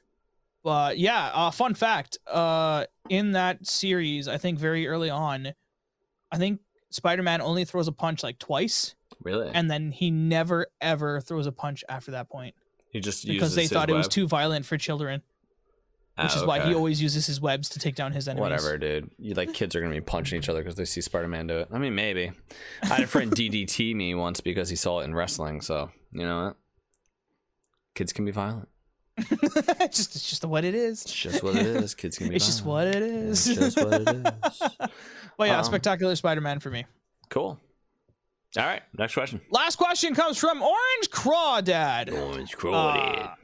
but 0.64 0.98
yeah, 0.98 1.30
uh, 1.34 1.52
fun 1.52 1.74
fact. 1.74 2.18
Uh, 2.26 2.86
in 3.10 3.34
that 3.34 3.66
series, 3.68 4.30
I 4.30 4.38
think 4.38 4.58
very 4.60 4.88
early 4.88 5.10
on, 5.10 5.54
I 6.32 6.38
think 6.38 6.62
Spider-Man 6.92 7.42
only 7.42 7.66
throws 7.66 7.90
a 7.90 7.92
punch 7.92 8.24
like 8.24 8.40
twice, 8.40 8.96
really? 9.24 9.52
and 9.54 9.70
then 9.70 9.92
he 9.92 10.10
never 10.10 10.68
ever 10.80 11.20
throws 11.20 11.48
a 11.48 11.52
punch 11.52 11.84
after 11.90 12.12
that 12.12 12.30
point 12.30 12.56
he 12.92 13.00
just 13.00 13.26
because 13.26 13.56
they 13.56 13.68
thought 13.68 13.90
it 13.90 13.94
was 13.94 14.08
too 14.08 14.28
violent 14.28 14.66
for 14.66 14.78
children, 14.78 15.22
which 16.18 16.32
Ah, 16.32 16.38
is 16.38 16.44
why 16.46 16.60
he 16.60 16.74
always 16.74 17.02
uses 17.02 17.26
his 17.28 17.40
webs 17.40 17.70
to 17.70 17.80
take 17.80 17.96
down 17.96 18.12
his 18.14 18.28
enemies. 18.28 18.42
Whatever, 18.42 18.78
dude. 18.78 19.12
You 19.18 19.34
like 19.36 19.54
kids 19.54 19.76
are 19.76 19.82
gonna 19.82 19.94
be 19.94 20.02
punching 20.02 20.38
each 20.40 20.50
other 20.50 20.62
because 20.62 20.76
they 20.76 20.86
see 20.86 21.02
Spider-Man 21.02 21.48
do 21.48 21.58
it. 21.60 21.68
I 21.72 21.78
mean, 21.78 21.96
maybe. 21.96 22.32
I 22.84 22.88
had 22.88 23.02
a 23.02 23.08
friend 23.08 23.32
DDT 23.36 23.96
me 23.96 24.16
once 24.16 24.42
because 24.42 24.70
he 24.70 24.76
saw 24.76 25.00
it 25.00 25.06
in 25.06 25.14
wrestling. 25.16 25.62
So 25.62 25.92
you 26.12 26.24
know 26.26 26.46
what? 26.46 26.56
Kids 27.96 28.14
can 28.14 28.26
be 28.26 28.32
violent. 28.32 28.68
just 29.20 30.16
it's 30.16 30.30
just 30.30 30.46
what 30.46 30.64
it 30.64 30.74
is. 30.74 31.02
It's 31.04 31.14
just 31.14 31.44
what 31.44 31.56
it 31.58 31.66
is. 31.66 31.94
Kids 31.94 32.18
can 32.18 32.30
be. 32.30 32.36
It's 32.36 32.46
just 32.46 32.64
what 32.64 32.88
it 32.88 33.02
is. 33.02 33.48
It's 33.48 33.60
just 33.60 33.78
what 33.78 34.02
it 34.02 34.10
is. 34.10 34.62
But 35.38 35.48
yeah, 35.48 35.60
Um, 35.60 35.64
spectacular 35.64 36.18
Spider-Man 36.18 36.60
for 36.60 36.70
me. 36.70 36.86
Cool. 37.30 37.58
All 38.58 38.66
right. 38.66 38.82
Next 38.98 39.14
question. 39.14 39.40
Last 39.52 39.76
question 39.76 40.16
comes 40.16 40.38
from 40.38 40.62
Orange 40.62 41.10
Crawdad. 41.12 42.12
Orange 42.12 42.56
Uh, 42.66 43.36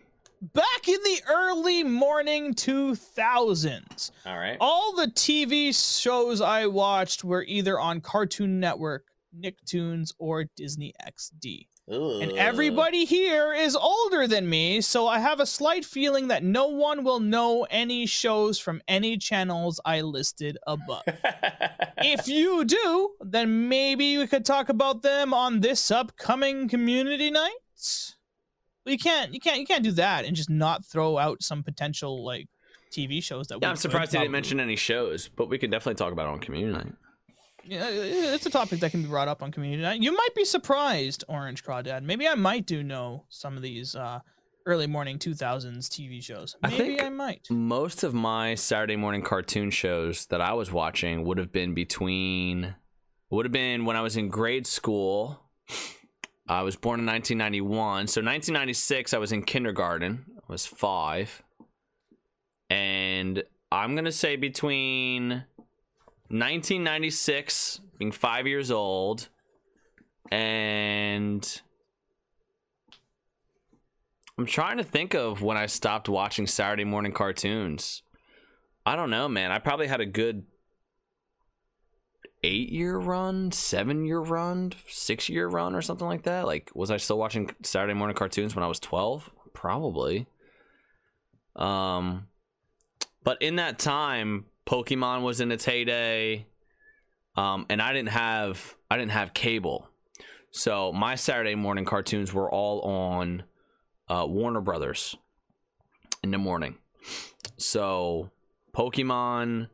back 0.53 0.88
in 0.88 0.98
the 1.03 1.22
early 1.30 1.84
morning 1.84 2.53
2000s, 2.56 4.11
All 4.26 4.38
right. 4.38 4.57
all 4.60 4.95
the 4.95 5.07
TV 5.07 5.72
shows 5.73 6.41
I 6.41 6.65
watched 6.65 7.23
were 7.23 7.44
either 7.44 7.80
on 7.80 8.02
Cartoon 8.02 8.60
Network, 8.60 9.06
Nicktoons, 9.38 10.11
or 10.18 10.45
Disney 10.56 10.94
XD. 11.06 11.68
And 11.88 12.32
everybody 12.32 13.06
here 13.06 13.53
is 13.53 13.76
older 13.76 14.28
than 14.28 14.49
me, 14.49 14.82
so 14.82 15.07
I 15.07 15.20
have 15.20 15.40
a 15.40 15.45
slight 15.45 15.86
feeling 15.86 16.30
that 16.30 16.44
no 16.44 16.68
one 16.68 17.03
will 17.03 17.20
know 17.20 17.68
any 17.70 18.07
shows 18.07 18.57
from 18.57 18.82
any 18.88 19.18
channels 19.18 19.80
I 19.86 20.02
listed 20.02 20.57
above. 20.66 21.03
if 21.98 22.28
you 22.28 22.66
do, 22.66 23.12
then 23.22 23.70
maybe 23.70 24.18
we 24.18 24.26
could 24.26 24.45
talk 24.45 24.70
about 24.70 25.03
them 25.03 25.32
on 25.32 25.60
this 25.60 25.91
upcoming 25.91 26.68
community 26.68 27.30
night. 27.30 27.53
You 28.86 28.98
can't, 28.98 29.34
you 29.34 29.40
can't, 29.40 29.60
you 29.60 29.66
can't 29.66 29.84
do 29.84 29.91
that 29.91 30.26
and 30.26 30.36
just 30.36 30.49
not 30.49 30.86
throw 30.86 31.20
out 31.20 31.44
some 31.44 31.62
potential 31.62 32.26
like 32.26 32.48
TV 32.91 33.22
shows 33.22 33.48
that. 33.48 33.60
yeah, 33.62 33.70
I'm 33.70 33.76
surprised 33.76 34.12
they 34.12 34.20
didn't 34.20 34.32
mention 34.32 34.60
any 34.60 34.76
shows, 34.76 35.28
but 35.28 35.49
we 35.49 35.60
can 35.60 35.70
definitely 35.70 35.95
talk 35.95 36.14
about 36.14 36.28
it 36.28 36.32
on 36.32 36.40
community 36.40 36.74
night. 36.74 36.94
Yeah, 37.68 37.88
it's 37.90 38.46
a 38.46 38.50
topic 38.50 38.80
that 38.82 38.92
can 38.92 39.02
be 39.02 39.08
brought 39.10 39.28
up 39.28 39.42
on 39.42 39.52
community 39.52 39.82
night. 39.82 40.02
You 40.02 40.12
might 40.16 40.36
be 40.36 40.46
surprised, 40.46 41.24
Orange 41.28 41.64
Crawdad. 41.64 42.04
Maybe 42.04 42.28
I 42.28 42.36
might 42.36 42.66
do 42.66 42.84
know 42.84 43.26
some 43.30 43.56
of 43.58 43.64
these 43.64 43.96
uh, 43.96 44.20
early 44.68 44.88
morning 44.88 45.18
2000s 45.18 45.88
TV 45.90 46.22
shows. 46.24 46.56
I 46.64 46.70
think- 46.70 47.02
I 47.02 47.10
might. 47.10 47.48
Most 47.50 48.04
of 48.04 48.14
my 48.14 48.56
Saturday 48.56 48.96
morning 48.96 49.22
cartoon 49.24 49.72
shows 49.72 50.28
that 50.28 50.42
I 50.42 50.54
was 50.54 50.72
watching 50.72 51.24
would 51.26 51.38
have 51.40 51.52
been 51.52 51.74
between, 51.74 52.76
would 53.32 53.46
have 53.46 53.52
been 53.52 53.86
when 53.86 53.96
I 53.96 54.02
was 54.02 54.16
in 54.16 54.30
grade 54.30 54.68
school. 54.68 55.42
I 56.48 56.62
was 56.62 56.76
born 56.76 57.00
in 57.00 57.08
1991. 57.08 58.08
So 58.08 58.22
1996, 58.22 59.14
I 59.14 59.18
was 59.18 59.32
in 59.32 59.42
kindergarten. 59.44 60.26
I 60.38 60.42
was 60.52 60.66
five. 60.68 61.42
And 62.70 63.44
I'm 63.72 63.96
going 63.96 64.06
to 64.06 64.12
say 64.12 64.36
between 64.36 65.44
1996, 66.30 67.82
being 67.98 68.12
five 68.12 68.48
years 68.48 68.72
old, 68.72 69.30
and 70.32 71.62
I'm 74.38 74.46
trying 74.46 74.78
to 74.78 74.84
think 74.84 75.14
of 75.14 75.42
when 75.42 75.56
I 75.56 75.68
stopped 75.68 76.10
watching 76.10 76.48
Saturday 76.48 76.84
morning 76.84 77.12
cartoons. 77.12 78.02
I 78.86 78.96
don't 78.96 79.10
know, 79.10 79.28
man. 79.28 79.52
I 79.52 79.60
probably 79.60 79.88
had 79.88 80.02
a 80.02 80.06
good 80.06 80.46
eight 82.44 82.70
year 82.70 82.98
run, 82.98 83.52
seven 83.52 84.06
year 84.06 84.20
run, 84.20 84.74
six 84.88 85.30
year 85.30 85.48
run, 85.48 85.74
or 85.74 85.82
something 85.82 86.08
like 86.08 86.24
that. 86.24 86.46
Like, 86.46 86.72
was 86.76 86.92
I 86.92 86.98
still 86.98 87.18
watching 87.18 87.50
Saturday 87.64 87.94
morning 87.94 88.16
cartoons 88.16 88.56
when 88.56 88.64
I 88.64 88.68
was 88.68 88.80
12? 88.80 89.32
Probably. 89.54 90.28
Um, 91.56 92.28
but 93.24 93.42
in 93.42 93.56
that 93.56 93.80
time, 93.80 94.46
Pokemon 94.66 95.22
was 95.22 95.42
in 95.42 95.52
its 95.52 95.66
heyday. 95.66 96.46
Um, 97.36 97.66
and 97.70 97.82
I 97.82 97.94
didn't 97.94 98.10
have 98.10 98.76
I 98.90 98.98
didn't 98.98 99.12
have 99.12 99.34
cable. 99.34 99.90
So 100.52 100.94
my 100.94 101.16
Saturday 101.16 101.56
morning 101.56 101.84
cartoons 101.84 102.34
were 102.34 102.50
all 102.50 102.80
on 102.82 103.44
uh, 104.08 104.26
Warner 104.28 104.62
Brothers 104.62 105.18
in 106.24 106.32
the 106.32 106.38
morning. 106.38 106.78
So 107.58 108.32
Pokemon, 108.74 109.68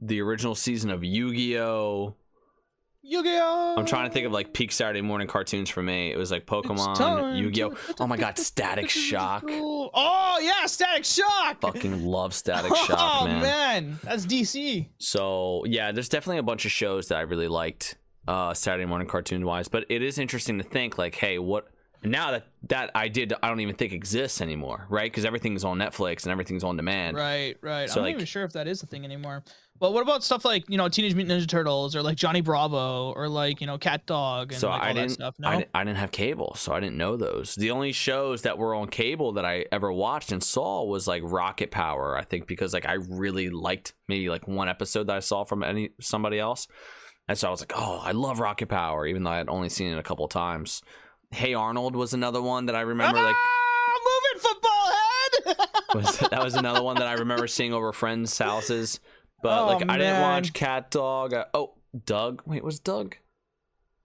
the 0.00 0.20
original 0.20 0.54
season 0.54 0.90
of 0.90 1.02
Yu-Gi-Oh. 1.02 2.14
Yu-Gi-Oh! 3.08 3.76
I'm 3.78 3.86
trying 3.86 4.08
to 4.08 4.12
think 4.12 4.26
of 4.26 4.32
like 4.32 4.52
peak 4.52 4.72
Saturday 4.72 5.00
morning 5.00 5.28
cartoons 5.28 5.70
for 5.70 5.80
me. 5.80 6.10
It 6.10 6.16
was 6.16 6.32
like 6.32 6.44
Pokemon, 6.44 7.38
Yu-Gi-Oh. 7.38 7.76
Oh 8.00 8.06
my 8.08 8.16
god, 8.16 8.36
Static 8.36 8.90
Shock. 8.90 9.44
Oh 9.48 10.38
yeah, 10.42 10.66
Static 10.66 11.04
Shock. 11.04 11.60
Fucking 11.60 12.04
love 12.04 12.34
Static 12.34 12.74
Shock, 12.86 12.98
oh 12.98 13.26
man. 13.26 13.42
man, 13.42 13.98
that's 14.02 14.26
DC. 14.26 14.88
So 14.98 15.64
yeah, 15.66 15.92
there's 15.92 16.08
definitely 16.08 16.38
a 16.38 16.42
bunch 16.42 16.64
of 16.64 16.72
shows 16.72 17.08
that 17.08 17.18
I 17.18 17.20
really 17.22 17.48
liked 17.48 17.96
uh 18.26 18.54
Saturday 18.54 18.86
morning 18.86 19.06
cartoon 19.06 19.46
wise, 19.46 19.68
but 19.68 19.84
it 19.88 20.02
is 20.02 20.18
interesting 20.18 20.58
to 20.58 20.64
think 20.64 20.98
like, 20.98 21.14
hey, 21.14 21.38
what 21.38 21.68
now 22.02 22.32
that 22.32 22.46
that 22.68 22.90
I 22.94 23.08
did 23.08 23.32
I 23.40 23.48
don't 23.48 23.60
even 23.60 23.76
think 23.76 23.92
exists 23.92 24.40
anymore, 24.40 24.86
right? 24.88 25.10
Because 25.10 25.24
everything's 25.24 25.64
on 25.64 25.78
Netflix 25.78 26.24
and 26.24 26.32
everything's 26.32 26.64
on 26.64 26.76
demand. 26.76 27.16
Right, 27.16 27.56
right. 27.60 27.88
So, 27.88 28.00
I'm 28.00 28.04
not 28.06 28.10
even 28.10 28.26
sure 28.26 28.44
if 28.44 28.52
that 28.54 28.66
is 28.66 28.82
a 28.82 28.86
thing 28.86 29.04
anymore. 29.04 29.44
But 29.78 29.92
what 29.92 30.02
about 30.02 30.24
stuff 30.24 30.44
like 30.44 30.68
you 30.68 30.78
know 30.78 30.88
Teenage 30.88 31.14
Mutant 31.14 31.40
Ninja 31.40 31.46
Turtles 31.46 31.94
or 31.94 32.02
like 32.02 32.16
Johnny 32.16 32.40
Bravo 32.40 33.12
or 33.12 33.28
like 33.28 33.60
you 33.60 33.66
know 33.66 33.78
Cat 33.78 34.06
Dog 34.06 34.52
and 34.52 34.60
So 34.60 34.68
like, 34.68 34.80
I 34.82 34.88
all 34.88 34.94
that 34.94 35.00
didn't, 35.00 35.12
stuff? 35.12 35.34
No. 35.38 35.48
I, 35.48 35.66
I 35.74 35.84
didn't 35.84 35.98
have 35.98 36.10
cable, 36.10 36.54
so 36.56 36.72
I 36.72 36.80
didn't 36.80 36.96
know 36.96 37.16
those. 37.16 37.54
The 37.54 37.70
only 37.70 37.92
shows 37.92 38.42
that 38.42 38.58
were 38.58 38.74
on 38.74 38.88
cable 38.88 39.32
that 39.32 39.44
I 39.44 39.66
ever 39.72 39.92
watched 39.92 40.32
and 40.32 40.42
saw 40.42 40.84
was 40.84 41.06
like 41.06 41.22
Rocket 41.24 41.70
Power. 41.70 42.16
I 42.16 42.24
think 42.24 42.46
because 42.46 42.72
like 42.72 42.86
I 42.86 42.94
really 42.94 43.50
liked 43.50 43.94
maybe 44.08 44.28
like 44.28 44.48
one 44.48 44.68
episode 44.68 45.08
that 45.08 45.16
I 45.16 45.20
saw 45.20 45.44
from 45.44 45.62
any 45.62 45.90
somebody 46.00 46.38
else, 46.38 46.68
and 47.28 47.36
so 47.36 47.48
I 47.48 47.50
was 47.50 47.60
like, 47.60 47.72
oh, 47.74 48.00
I 48.02 48.12
love 48.12 48.40
Rocket 48.40 48.68
Power, 48.68 49.06
even 49.06 49.24
though 49.24 49.30
I 49.30 49.38
had 49.38 49.48
only 49.48 49.68
seen 49.68 49.92
it 49.92 49.98
a 49.98 50.02
couple 50.02 50.26
times. 50.28 50.82
Hey 51.30 51.54
Arnold 51.54 51.96
was 51.96 52.14
another 52.14 52.40
one 52.40 52.66
that 52.66 52.76
I 52.76 52.82
remember 52.82 53.20
like 53.20 53.34
ah, 53.36 53.98
moving 54.06 54.42
football 54.42 54.86
head. 54.86 55.68
was 55.94 56.18
that 56.30 56.44
was 56.44 56.54
another 56.54 56.82
one 56.82 56.96
that 56.96 57.06
I 57.06 57.14
remember 57.14 57.46
seeing 57.46 57.72
over 57.72 57.92
friends' 57.92 58.38
houses. 58.38 59.00
But 59.42 59.58
Oh, 59.60 59.66
like 59.66 59.88
I 59.90 59.98
didn't 59.98 60.20
watch 60.22 60.52
Cat 60.52 60.90
Dog. 60.90 61.34
Uh, 61.34 61.44
oh, 61.54 61.74
Doug. 62.04 62.42
Wait, 62.46 62.64
was 62.64 62.80
Doug? 62.80 63.16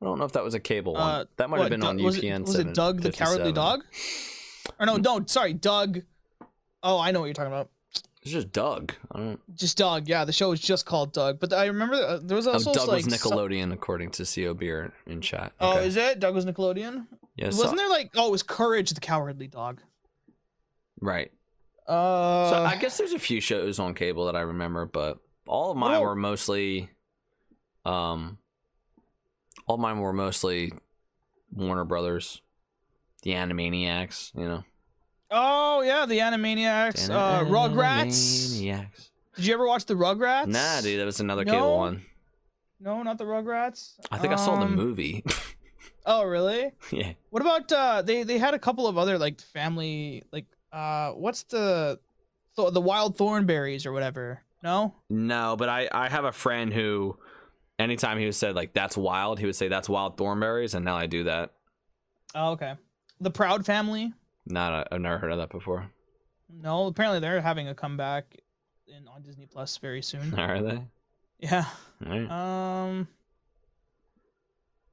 I 0.02 0.06
don't 0.06 0.18
know 0.20 0.26
if 0.26 0.32
that 0.34 0.44
was 0.44 0.54
a 0.56 0.60
cable 0.60 0.94
one. 0.94 1.02
Uh, 1.02 1.26
that 1.38 1.50
might 1.50 1.58
What, 1.60 1.64
have 1.66 1.70
been 1.72 1.80
Doug- 1.82 1.90
on 2.00 2.04
was 2.04 2.18
UPN. 2.18 2.42
It, 2.42 2.46
was 2.48 2.56
it 2.60 2.74
Doug 2.74 3.02
the 3.02 3.12
Cowardly 3.12 3.52
Dog? 3.54 3.84
Or 4.80 4.86
no, 4.86 4.98
no, 4.98 5.24
sorry, 5.28 5.54
Doug. 5.54 6.02
Oh, 6.84 7.00
I 7.00 7.12
know 7.12 7.20
what 7.20 7.26
you're 7.28 7.34
talking 7.34 7.52
about. 7.52 7.70
It's 8.24 8.32
just 8.32 8.52
Doug. 8.52 8.94
I 9.12 9.18
don't. 9.20 9.56
Just 9.56 9.78
Doug. 9.78 10.08
Yeah, 10.08 10.26
the 10.26 10.32
show 10.34 10.50
was 10.50 10.60
just 10.60 10.86
called 10.86 11.12
Doug. 11.14 11.40
But 11.40 11.54
I 11.54 11.66
remember 11.66 11.96
uh, 11.96 12.20
there 12.22 12.36
was 12.36 12.48
Oh, 12.48 12.54
also 12.54 12.74
Doug 12.74 12.88
like 12.88 13.06
was 13.06 13.20
some- 13.20 13.32
Nickelodeon, 13.32 13.74
according 13.74 14.12
to 14.12 14.26
Co 14.26 14.54
Beer 14.54 14.94
in 15.08 15.22
chat. 15.22 15.54
Oh, 15.60 15.78
is 15.80 15.96
it? 15.98 16.20
Doug 16.20 16.36
was 16.36 16.46
Nickelodeon. 16.46 17.08
yeah, 17.36 17.46
Wasn't 17.48 17.70
so- 17.72 17.76
there 17.76 17.90
like? 17.90 18.12
Oh, 18.16 18.28
it 18.28 18.32
was 18.32 18.44
Courage 18.44 18.92
the 18.92 19.02
Cowardly 19.02 19.48
Dog. 19.48 19.82
right? 21.00 21.32
Uh, 21.92 22.50
So 22.50 22.64
I 22.64 22.78
guess 22.78 22.98
there's 22.98 23.14
a 23.14 23.20
few 23.20 23.42
shows 23.42 23.80
on 23.80 23.94
cable 23.94 24.26
that 24.28 24.36
I 24.36 24.42
remember, 24.42 24.86
but 24.86 25.18
all 25.48 25.72
of 25.72 25.78
mine 25.78 25.92
Well- 25.92 26.04
were 26.04 26.16
mostly, 26.16 26.90
um, 27.86 28.38
all 29.68 29.76
of 29.76 29.82
mine 29.82 30.00
were 30.00 30.14
mostly 30.14 30.72
Warner 31.54 31.84
Brothers, 31.86 32.42
the 33.24 33.32
Animaniacs. 33.32 34.34
You 34.36 34.46
know. 34.48 34.64
Oh 35.30 35.82
yeah, 35.82 36.06
the 36.06 36.20
Animaniacs, 36.20 37.10
uh, 37.10 37.44
Rugrats. 37.46 38.08
Animaniacs. 38.62 39.10
Did 39.36 39.46
you 39.46 39.54
ever 39.54 39.66
watch 39.68 39.86
the 39.86 39.94
Rugrats? 39.96 40.48
Nah, 40.48 40.82
dude, 40.82 41.00
that 41.00 41.06
was 41.06 41.20
another 41.20 41.46
No? 41.46 41.52
cable 41.54 41.78
one. 41.78 42.06
No, 42.80 43.04
not 43.04 43.18
the 43.18 43.24
Rugrats. 43.26 43.94
I 44.12 44.18
think 44.18 44.34
I 44.34 44.38
saw 44.38 44.56
the 44.58 44.66
Um, 44.66 44.76
movie. 44.76 45.24
Oh 46.04 46.24
really? 46.24 46.72
yeah. 46.92 47.14
What 47.30 47.44
about 47.44 47.72
uh? 47.72 48.02
They 48.02 48.24
they 48.24 48.40
had 48.40 48.56
a 48.56 48.60
couple 48.60 48.88
of 48.88 48.98
other 48.98 49.20
like 49.20 49.40
family 49.40 50.24
like 50.32 50.46
uh. 50.72 51.12
What's 51.12 51.44
the 51.44 52.00
th- 52.56 52.74
the 52.74 52.82
Wild 52.82 53.18
Thornberrys 53.18 53.86
or 53.86 53.92
whatever? 53.92 54.42
No. 54.64 54.94
No, 55.10 55.56
but 55.58 55.70
I 55.70 55.90
I 55.92 56.10
have 56.10 56.26
a 56.26 56.32
friend 56.32 56.74
who, 56.74 57.18
anytime 57.80 58.18
he 58.20 58.26
was 58.26 58.38
said 58.38 58.56
like 58.56 58.74
that's 58.74 58.96
wild, 58.98 59.40
he 59.40 59.46
would 59.46 59.56
say 59.56 59.68
that's 59.68 59.90
wild 59.90 60.18
thornberries, 60.18 60.74
and 60.74 60.86
now 60.86 60.96
I 60.98 61.08
do 61.08 61.24
that. 61.26 61.54
Oh 62.36 62.52
okay. 62.52 62.76
The 63.20 63.32
Proud 63.32 63.66
Family. 63.66 64.14
Not 64.46 64.88
I've 64.92 65.02
never 65.02 65.18
heard 65.18 65.32
of 65.32 65.38
that 65.38 65.50
before. 65.50 65.90
No, 66.50 66.88
apparently 66.88 67.20
they're 67.20 67.42
having 67.42 67.68
a 67.68 67.76
comeback 67.76 68.38
in 68.88 69.08
on 69.08 69.22
Disney 69.22 69.46
Plus 69.46 69.78
very 69.78 70.02
soon. 70.02 70.34
Are 70.40 70.62
they? 70.62 70.82
Yeah. 71.40 71.66
Right. 72.06 72.30
Um, 72.30 73.08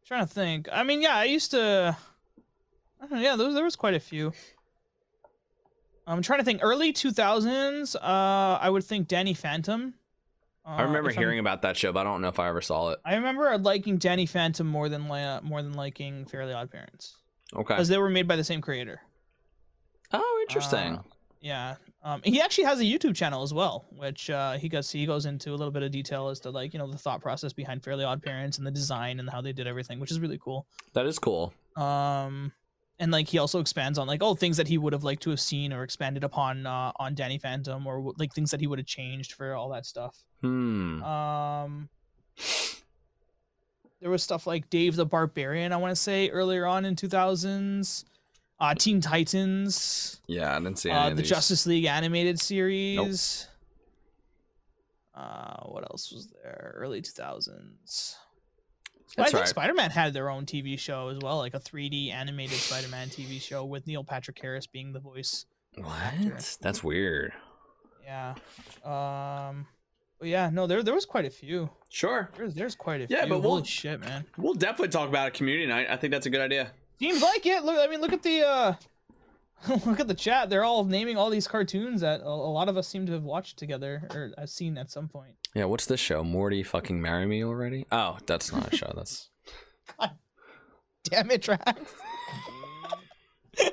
trying 0.07 0.27
to 0.27 0.33
think. 0.33 0.69
I 0.73 0.83
mean, 0.83 1.03
yeah, 1.03 1.17
I 1.17 1.25
used 1.25 1.51
to. 1.53 1.97
I 3.01 3.07
don't 3.07 3.13
know, 3.13 3.21
yeah, 3.23 3.37
there 3.37 3.47
was, 3.47 3.55
there 3.55 3.65
was 3.65 3.77
quite 3.77 3.95
a 3.95 4.01
few. 4.01 4.33
I'm 6.09 6.23
trying 6.23 6.39
to 6.41 6.45
think. 6.45 6.61
Early 6.63 6.93
2000s, 6.93 7.95
uh, 7.97 7.99
I 8.61 8.71
would 8.71 8.85
think 8.85 9.09
Danny 9.09 9.35
Phantom. 9.35 9.95
Uh, 10.67 10.71
I 10.71 10.83
remember 10.83 11.11
if 11.11 11.17
I'm- 11.17 11.23
hearing 11.23 11.39
about 11.39 11.63
that 11.63 11.77
show, 11.77 11.93
but 11.93 12.01
I 12.01 12.05
don't 12.05 12.21
know 12.21 12.29
if 12.29 12.39
I 12.39 12.49
ever 12.49 12.61
saw 12.61 12.91
it. 12.91 12.99
I 13.05 13.15
remember 13.17 13.57
liking 13.59 13.99
Danny 13.99 14.27
Phantom 14.27 14.67
more 14.67 14.89
than 14.89 15.11
uh, 15.11 15.41
more 15.43 15.63
than 15.63 15.73
liking 15.75 16.25
Fairly 16.27 16.53
Odd 16.53 16.71
Parents 16.71 17.17
Okay. 17.55 17.75
because 17.75 17.89
they 17.89 17.99
were 17.99 18.11
made 18.11 18.27
by 18.29 18.37
the 18.37 18.45
same 18.45 18.61
creator. 18.61 19.01
Oh, 20.13 20.45
interesting. 20.49 20.97
Uh, 20.97 21.03
yeah. 21.41 21.77
Um, 22.03 22.21
he 22.25 22.41
actually 22.41 22.65
has 22.65 22.81
a 22.81 22.85
YouTube 22.85 23.15
channel 23.15 23.43
as 23.43 23.53
well, 23.53 23.87
which 23.97 24.31
uh, 24.31 24.53
he 24.55 24.69
goes 24.69 24.91
he 24.91 25.05
goes 25.07 25.27
into 25.27 25.51
a 25.51 25.57
little 25.57 25.71
bit 25.71 25.83
of 25.83 25.91
detail 25.91 26.29
as 26.29 26.41
to 26.41 26.51
like 26.51 26.73
you 26.73 26.79
know 26.79 26.87
the 26.91 26.99
thought 26.99 27.21
process 27.21 27.53
behind 27.53 27.83
Fairly 27.83 28.05
Odd 28.05 28.23
Parents 28.23 28.59
and 28.59 28.67
the 28.67 28.71
design 28.71 29.21
and 29.21 29.29
how 29.29 29.41
they 29.41 29.53
did 29.53 29.67
everything, 29.67 30.01
which 30.01 30.11
is 30.11 30.21
really 30.21 30.39
cool. 30.39 30.67
that 30.95 31.07
is 31.07 31.19
cool. 31.19 31.53
Um, 31.77 32.53
and 33.01 33.13
like 33.13 33.29
he 33.29 33.39
also 33.39 33.61
expands 33.61 33.99
on 33.99 34.07
like 34.07 34.23
oh 34.23 34.35
things 34.35 34.57
that 34.57 34.69
he 34.69 34.79
would 34.79 34.93
have 34.93 35.05
liked 35.05 35.23
to 35.23 35.31
have 35.31 35.41
seen 35.41 35.73
or 35.73 35.83
expanded 35.83 36.25
upon 36.25 36.67
uh, 36.67 36.93
on 36.97 37.15
Danny 37.15 37.39
Phantom 37.39 37.87
or 37.87 38.13
like 38.19 38.33
things 38.35 38.51
that 38.51 38.61
he 38.61 38.67
would 38.67 38.79
have 38.79 38.87
changed 38.87 39.33
for 39.33 39.55
all 39.55 39.71
that 39.71 39.87
stuff. 39.87 40.17
Hmm. 40.41 41.03
Um, 41.03 41.89
there 44.01 44.11
was 44.11 44.23
stuff 44.23 44.47
like 44.47 44.71
Dave 44.71 44.97
the 44.97 45.07
Barbarian, 45.07 45.73
I 45.73 45.77
want 45.77 45.91
to 45.91 45.97
say 45.97 46.29
earlier 46.31 46.67
on 46.67 46.85
in 46.85 46.95
2000s. 46.95 48.05
Uh, 48.61 48.75
Teen 48.75 49.01
Titans, 49.01 50.21
Yeah, 50.27 50.57
I 50.57 50.59
didn't 50.59 50.81
see 50.81 50.91
any 50.91 51.13
uh, 51.13 51.15
the. 51.15 51.23
Justice 51.23 51.65
League 51.65 51.85
animated 51.85 52.41
series. 52.41 53.47
Nope. 55.15 55.25
Uh, 55.25 55.63
what 55.67 55.85
else 55.85 56.11
was 56.11 56.27
there? 56.27 56.75
Early 56.77 57.01
2000s. 57.01 58.17
I 59.17 59.23
That's 59.23 59.31
think 59.33 59.41
right. 59.41 59.49
Spider-Man 59.49 59.91
had 59.91 60.13
their 60.13 60.29
own 60.29 60.45
TV 60.45 60.79
show 60.79 61.09
as 61.09 61.19
well, 61.23 61.39
like 61.39 61.55
a 61.55 61.61
3D 61.61 62.13
animated 62.13 62.57
Spider-Man 62.59 63.09
TV 63.09 63.41
show 63.41 63.65
with 63.65 63.87
Neil 63.87 64.05
Patrick 64.05 64.39
Harris 64.41 64.67
being 64.67 64.93
the 64.93 65.01
voice. 65.01 65.47
What? 65.77 66.59
That's 66.61 66.83
weird. 66.85 67.33
Yeah. 68.05 68.35
Um. 68.85 69.67
But 70.19 70.29
yeah, 70.29 70.51
no, 70.53 70.67
there 70.67 70.83
there 70.83 70.95
was 70.95 71.07
quite 71.07 71.25
a 71.27 71.31
few. 71.31 71.71
Sure. 71.91 72.29
There's 72.37 72.55
there's 72.55 72.75
quite 72.75 73.01
a 73.03 73.07
Yeah, 73.09 73.21
few. 73.21 73.29
but 73.35 73.41
we'll- 73.41 73.51
Holy 73.51 73.65
shit, 73.65 74.01
man. 74.01 74.25
We'll 74.37 74.55
definitely 74.55 74.89
talk 74.89 75.09
about 75.09 75.29
a 75.29 75.31
community 75.31 75.67
night. 75.67 75.87
I 75.89 75.97
think 75.97 76.11
that's 76.13 76.27
a 76.27 76.31
good 76.31 76.41
idea. 76.41 76.73
Seems 76.99 77.23
like 77.23 77.47
it. 77.47 77.63
Look, 77.63 77.79
I 77.79 77.87
mean, 77.87 78.01
look 78.01 78.13
at 78.13 78.23
the 78.25 78.43
uh, 78.43 78.75
look 79.87 80.01
at 80.01 80.09
the 80.09 80.15
chat. 80.15 80.51
They're 80.51 80.65
all 80.65 80.85
naming 80.85 81.17
all 81.17 81.31
these 81.31 81.49
cartoons 81.49 82.01
that 82.03 82.21
a, 82.21 82.27
a 82.27 82.29
lot 82.29 82.69
of 82.69 82.77
us 82.77 82.87
seem 82.87 83.07
to 83.07 83.13
have 83.13 83.25
watched 83.25 83.59
together 83.59 84.09
or 84.11 84.33
I've 84.39 84.51
seen 84.51 84.79
at 84.79 84.91
some 84.91 85.09
point. 85.09 85.35
Yeah, 85.55 85.65
what's 85.65 85.87
this 85.87 86.01
show? 86.01 86.23
Morty 86.23 86.63
fucking 86.63 87.01
marry 87.01 87.27
me 87.27 87.45
already? 87.45 87.87
Oh, 87.91 88.19
that's 88.27 88.53
not 88.53 88.73
a 88.73 88.77
show. 88.77 88.93
That's 88.95 89.31
God 89.99 90.11
Damn 91.05 91.31
it, 91.31 91.43
Trax. 91.43 91.77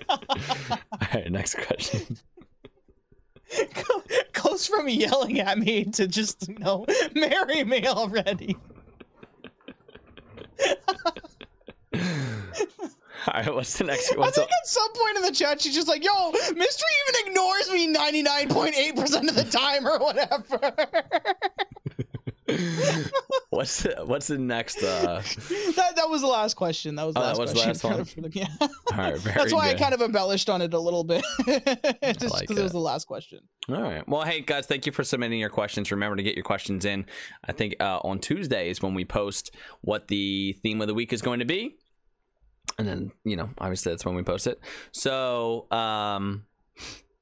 all 0.10 1.00
right. 1.14 1.32
Next 1.32 1.56
question. 1.56 2.18
Goes 4.34 4.66
from 4.68 4.88
yelling 4.90 5.40
at 5.40 5.58
me 5.58 5.86
to 5.86 6.08
just 6.08 6.48
you 6.48 6.56
know 6.60 6.86
marry 7.14 7.64
me 7.64 7.86
already. 7.88 8.58
All 13.28 13.34
right, 13.42 13.54
what's 13.54 13.78
the 13.78 13.84
next? 13.86 14.12
I 14.12 14.16
think 14.16 14.38
up? 14.38 14.50
at 14.50 14.68
some 14.68 14.94
point 14.94 15.18
in 15.18 15.22
the 15.24 15.32
chat 15.32 15.62
she's 15.62 15.76
just 15.76 15.88
like, 15.88 16.04
"Yo, 16.04 16.32
Mystery 16.32 16.56
even 17.10 17.28
ignores 17.28 17.72
me 17.72 17.88
ninety 17.88 18.22
nine 18.22 18.50
point 18.50 18.76
eight 18.78 18.96
percent 18.96 19.30
of 19.30 19.36
the 19.36 19.44
time 19.46 19.86
or 19.88 20.00
whatever." 20.00 20.74
What's 23.50 23.84
the 23.84 24.04
What's 24.06 24.28
the 24.28 24.38
next? 24.38 24.84
Uh, 24.84 25.22
that 25.76 25.94
that 25.96 26.10
was 26.10 26.22
the 26.22 26.28
last 26.28 26.56
question. 26.56 26.96
That 26.96 27.06
was 27.06 27.16
the 27.16 27.22
Oh, 27.22 27.24
last 27.24 27.38
that 27.38 27.42
was 27.42 27.54
the 27.54 27.64
question. 27.64 27.98
last 27.98 28.18
one? 28.22 28.32
Yeah. 28.34 28.48
all 28.62 28.98
right, 28.98 29.18
very 29.18 29.36
That's 29.36 29.54
why 29.54 29.68
good. 29.72 29.78
I 29.78 29.80
kind 29.80 29.94
of 29.94 30.02
embellished 30.02 30.50
on 30.50 30.62
it 30.62 30.74
a 30.74 30.80
little 30.80 31.04
bit, 31.04 31.24
just 31.46 31.64
because 32.04 32.32
like 32.32 32.52
it 32.52 32.62
was 32.62 32.72
the 32.72 32.80
last 32.80 33.06
question. 33.08 33.40
All 33.70 33.82
right. 33.82 34.08
Well, 34.08 34.22
hey 34.24 34.42
guys, 34.42 34.68
thank 34.68 34.86
you 34.86 34.92
for 34.92 35.04
submitting 35.04 35.40
your 35.40 35.50
questions. 35.50 35.90
Remember 35.92 36.16
to 36.18 36.24
get 36.24 36.36
your 36.36 36.44
questions 36.44 36.86
in. 36.86 37.06
I 37.46 37.52
think 37.52 37.76
uh, 37.80 38.00
on 38.04 38.20
Tuesdays 38.20 38.82
when 38.82 38.94
we 38.94 39.06
post 39.06 39.52
what 39.82 40.08
the 40.08 40.56
theme 40.62 40.82
of 40.82 40.88
the 40.88 40.94
week 40.94 41.14
is 41.14 41.22
going 41.22 41.40
to 41.40 41.46
be, 41.46 41.78
and 42.78 42.88
then 42.88 43.12
you 43.24 43.36
know, 43.36 43.50
obviously 43.58 43.92
that's 43.92 44.06
when 44.06 44.16
we 44.16 44.24
post 44.24 44.48
it. 44.48 44.60
So, 44.92 45.72
um, 45.72 46.46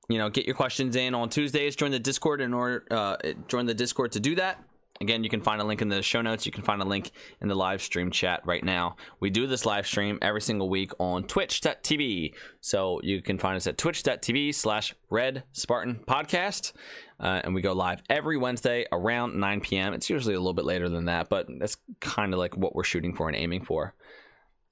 you 0.10 0.18
know, 0.18 0.30
get 0.30 0.46
your 0.46 0.56
questions 0.56 0.96
in 0.96 1.16
on 1.16 1.30
Tuesdays. 1.30 1.76
Join 1.76 1.92
the 1.92 2.00
Discord 2.00 2.42
in 2.42 2.54
order. 2.54 2.86
Uh, 2.90 3.18
join 3.48 3.66
the 3.66 3.74
Discord 3.74 4.12
to 4.14 4.20
do 4.20 4.36
that. 4.36 4.64
Again, 5.02 5.24
you 5.24 5.30
can 5.30 5.42
find 5.42 5.60
a 5.60 5.64
link 5.64 5.82
in 5.82 5.90
the 5.90 6.02
show 6.02 6.22
notes. 6.22 6.46
You 6.46 6.52
can 6.52 6.64
find 6.64 6.82
a 6.82 6.86
link 6.86 7.12
in 7.42 7.48
the 7.48 7.56
live 7.56 7.82
stream 7.82 8.12
chat 8.12 8.42
right 8.46 8.64
now. 8.64 8.96
We 9.20 9.32
do 9.32 9.48
this 9.48 9.66
live 9.66 9.88
stream 9.88 10.20
every 10.22 10.42
single 10.42 10.70
week 10.70 10.92
on 11.00 11.24
twitch.tv. 11.24 12.34
So 12.62 13.02
you 13.04 13.22
can 13.22 13.40
find 13.40 13.58
us 13.58 13.66
at 13.66 13.78
twitch.tv 13.78 14.54
slash 14.54 14.94
red 15.10 15.44
Spartan 15.52 16.04
podcast. 16.08 16.74
Uh, 17.20 17.42
and 17.44 17.56
we 17.56 17.62
go 17.62 17.74
live 17.74 18.04
every 18.10 18.38
Wednesday 18.38 18.86
around 18.92 19.40
9 19.40 19.62
p.m. 19.62 19.94
It's 19.94 20.10
usually 20.10 20.36
a 20.36 20.40
little 20.40 20.54
bit 20.54 20.66
later 20.66 20.90
than 20.90 21.06
that, 21.06 21.28
but 21.28 21.48
that's 21.58 21.78
kind 22.00 22.32
of 22.34 22.40
like 22.40 22.56
what 22.56 22.76
we're 22.76 22.84
shooting 22.84 23.16
for 23.16 23.28
and 23.28 23.36
aiming 23.36 23.66
for. 23.66 23.96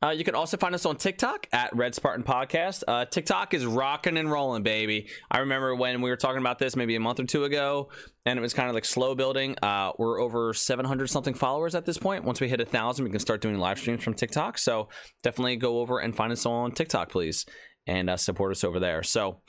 Uh, 0.03 0.09
you 0.09 0.23
can 0.23 0.33
also 0.33 0.57
find 0.57 0.73
us 0.73 0.85
on 0.87 0.95
TikTok 0.95 1.45
at 1.53 1.75
Red 1.75 1.93
Spartan 1.93 2.23
Podcast. 2.23 2.83
Uh, 2.87 3.05
TikTok 3.05 3.53
is 3.53 3.65
rocking 3.67 4.17
and 4.17 4.31
rolling, 4.31 4.63
baby. 4.63 5.09
I 5.29 5.39
remember 5.39 5.75
when 5.75 6.01
we 6.01 6.09
were 6.09 6.17
talking 6.17 6.39
about 6.39 6.57
this 6.57 6.75
maybe 6.75 6.95
a 6.95 6.99
month 6.99 7.19
or 7.19 7.25
two 7.25 7.43
ago, 7.43 7.89
and 8.25 8.39
it 8.39 8.41
was 8.41 8.53
kind 8.53 8.67
of 8.67 8.73
like 8.73 8.85
slow 8.85 9.13
building. 9.13 9.55
Uh, 9.61 9.91
we're 9.99 10.19
over 10.19 10.55
700 10.55 11.07
something 11.07 11.35
followers 11.35 11.75
at 11.75 11.85
this 11.85 11.99
point. 11.99 12.23
Once 12.23 12.41
we 12.41 12.49
hit 12.49 12.59
a 12.59 12.65
thousand, 12.65 13.05
we 13.05 13.11
can 13.11 13.19
start 13.19 13.41
doing 13.41 13.59
live 13.59 13.77
streams 13.77 14.03
from 14.03 14.15
TikTok. 14.15 14.57
So 14.57 14.89
definitely 15.21 15.55
go 15.57 15.79
over 15.79 15.99
and 15.99 16.15
find 16.15 16.31
us 16.31 16.47
on 16.47 16.71
TikTok, 16.71 17.09
please, 17.09 17.45
and 17.85 18.09
uh, 18.09 18.17
support 18.17 18.51
us 18.51 18.63
over 18.63 18.79
there. 18.79 19.03
So 19.03 19.41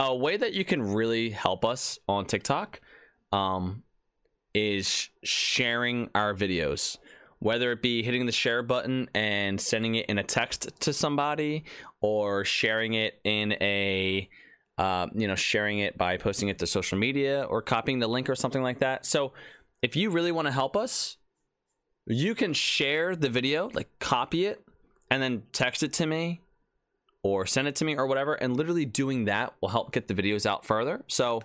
a 0.00 0.16
way 0.16 0.36
that 0.36 0.52
you 0.52 0.64
can 0.64 0.82
really 0.82 1.30
help 1.30 1.64
us 1.64 2.00
on 2.08 2.26
TikTok 2.26 2.80
um, 3.30 3.84
is 4.52 5.10
sharing 5.22 6.10
our 6.12 6.34
videos 6.34 6.98
whether 7.42 7.72
it 7.72 7.82
be 7.82 8.04
hitting 8.04 8.24
the 8.24 8.32
share 8.32 8.62
button 8.62 9.10
and 9.14 9.60
sending 9.60 9.96
it 9.96 10.06
in 10.06 10.16
a 10.16 10.22
text 10.22 10.70
to 10.78 10.92
somebody 10.92 11.64
or 12.00 12.44
sharing 12.44 12.94
it 12.94 13.20
in 13.24 13.52
a 13.54 14.28
uh, 14.78 15.08
you 15.12 15.26
know 15.26 15.34
sharing 15.34 15.80
it 15.80 15.98
by 15.98 16.16
posting 16.16 16.48
it 16.48 16.60
to 16.60 16.66
social 16.68 16.96
media 16.96 17.42
or 17.42 17.60
copying 17.60 17.98
the 17.98 18.06
link 18.06 18.30
or 18.30 18.36
something 18.36 18.62
like 18.62 18.78
that. 18.78 19.04
So 19.04 19.32
if 19.82 19.96
you 19.96 20.10
really 20.10 20.30
want 20.30 20.46
to 20.46 20.52
help 20.52 20.76
us 20.76 21.16
you 22.06 22.34
can 22.34 22.52
share 22.52 23.14
the 23.14 23.28
video 23.28 23.70
like 23.74 23.88
copy 23.98 24.46
it 24.46 24.60
and 25.10 25.22
then 25.22 25.42
text 25.52 25.82
it 25.82 25.92
to 25.92 26.06
me 26.06 26.40
or 27.22 27.46
send 27.46 27.68
it 27.68 27.76
to 27.76 27.84
me 27.84 27.96
or 27.96 28.06
whatever 28.06 28.34
and 28.34 28.56
literally 28.56 28.84
doing 28.84 29.26
that 29.26 29.52
will 29.60 29.68
help 29.68 29.92
get 29.92 30.06
the 30.06 30.14
videos 30.14 30.46
out 30.46 30.64
further. 30.64 31.02
So 31.08 31.42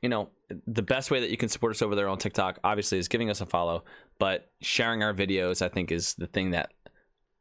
you 0.00 0.08
know 0.08 0.30
the 0.66 0.82
best 0.82 1.10
way 1.10 1.20
that 1.20 1.30
you 1.30 1.36
can 1.36 1.48
support 1.50 1.72
us 1.74 1.82
over 1.82 1.94
there 1.94 2.08
on 2.08 2.18
tiktok 2.18 2.58
obviously 2.62 2.98
is 2.98 3.08
giving 3.08 3.28
us 3.28 3.40
a 3.40 3.46
follow 3.46 3.82
but 4.18 4.50
sharing 4.60 5.02
our 5.02 5.14
videos 5.14 5.62
i 5.62 5.68
think 5.68 5.90
is 5.90 6.14
the 6.14 6.26
thing 6.26 6.50
that 6.50 6.70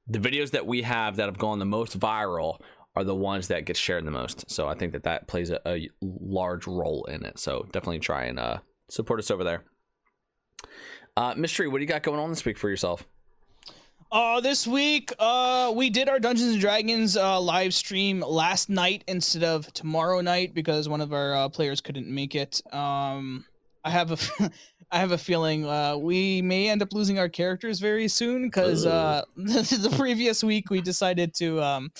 the 0.08 0.20
videos 0.20 0.52
that 0.52 0.68
we 0.68 0.84
have 0.84 1.16
that 1.16 1.26
have 1.26 1.38
gone 1.38 1.60
the 1.60 1.66
most 1.66 2.00
viral 2.00 2.60
are 2.96 3.04
the 3.04 3.16
ones 3.16 3.50
that 3.50 3.66
get 3.66 3.76
shared 3.76 4.06
the 4.06 4.12
most. 4.12 4.50
So 4.50 4.68
i 4.68 4.74
think 4.74 4.94
that 4.94 5.04
that 5.04 5.28
plays 5.28 5.50
a, 5.50 5.60
a 5.68 5.90
large 6.02 6.68
role 6.68 7.06
in 7.06 7.26
it. 7.26 7.40
So 7.40 7.64
definitely 7.72 8.00
try 8.00 8.26
and 8.26 8.40
uh, 8.40 8.60
support 8.90 9.20
us 9.20 9.32
over 9.32 9.44
there. 9.44 9.64
Uh, 11.18 11.34
mystery 11.36 11.68
what 11.68 11.80
do 11.80 11.84
you 11.84 11.88
got 11.88 12.04
going 12.04 12.20
on 12.20 12.30
this 12.30 12.46
week 12.46 12.58
for 12.58 12.70
yourself? 12.70 13.06
Uh, 14.12 14.40
this 14.40 14.68
week, 14.68 15.12
uh, 15.20 15.74
we 15.76 15.90
did 15.90 16.08
our 16.08 16.20
Dungeons 16.20 16.52
and 16.52 16.62
Dragons 16.62 17.18
uh, 17.18 17.42
live 17.42 17.74
stream 17.74 18.22
last 18.22 18.70
night 18.70 19.04
instead 19.08 19.44
of 19.44 19.74
tomorrow 19.74 20.22
night 20.22 20.54
because 20.54 20.88
one 20.88 21.02
of 21.02 21.12
our 21.12 21.36
uh, 21.36 21.50
players 21.50 21.82
couldn't 21.82 22.08
make 22.08 22.36
it. 22.36 22.62
Um, 22.72 23.46
I 23.84 23.90
have 23.90 24.12
a, 24.12 24.52
I 24.92 25.00
have 25.00 25.12
a 25.12 25.18
feeling 25.18 25.66
uh, 25.66 25.98
we 25.98 26.42
may 26.42 26.70
end 26.70 26.82
up 26.82 26.94
losing 26.94 27.20
our 27.20 27.30
characters 27.30 27.80
very 27.80 28.08
soon 28.08 28.44
because 28.44 28.86
uh, 28.86 29.24
the 29.36 29.94
previous 29.98 30.44
week 30.44 30.70
we 30.70 30.82
decided 30.82 31.34
to. 31.36 31.62
Um, 31.62 31.92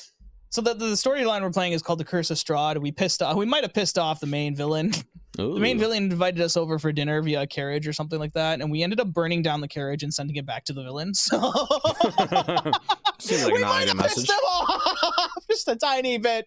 so 0.50 0.62
the 0.62 0.74
the 0.74 0.86
storyline 0.88 1.42
we're 1.42 1.52
playing 1.52 1.74
is 1.74 1.82
called 1.82 2.00
the 2.00 2.06
Curse 2.06 2.32
of 2.32 2.38
Strahd. 2.38 2.78
We 2.82 2.92
pissed 2.92 3.22
off. 3.22 3.36
We 3.36 3.46
might 3.46 3.64
have 3.64 3.74
pissed 3.74 3.98
off 3.98 4.20
the 4.20 4.28
main 4.28 4.56
villain. 4.56 4.92
The 5.38 5.60
main 5.60 5.78
villain 5.78 6.10
invited 6.10 6.40
us 6.40 6.56
over 6.56 6.80
for 6.80 6.94
dinner 6.94 7.22
via 7.22 7.42
a 7.42 7.46
carriage 7.48 7.90
or 7.90 7.92
something 7.92 8.18
like 8.20 8.32
that, 8.36 8.62
and 8.62 8.72
we 8.72 8.84
ended 8.84 9.02
up 9.02 9.08
burning 9.10 9.42
down 9.42 9.60
the 9.60 9.68
carriage 9.68 10.02
and 10.02 10.14
sending 10.14 10.38
it 10.38 10.46
back 10.46 10.64
to 10.64 10.72
the 10.72 10.82
villain. 10.82 11.14
So 11.14 11.38
Seems 13.20 13.44
like 13.44 13.54
we 13.54 13.60
might 13.60 13.90
have 13.90 13.98
pissed 13.98 14.18
message. 14.18 14.30
him 14.30 14.36
off 14.36 15.32
just 15.52 15.68
a 15.68 15.76
tiny 15.76 16.18
bit, 16.18 16.46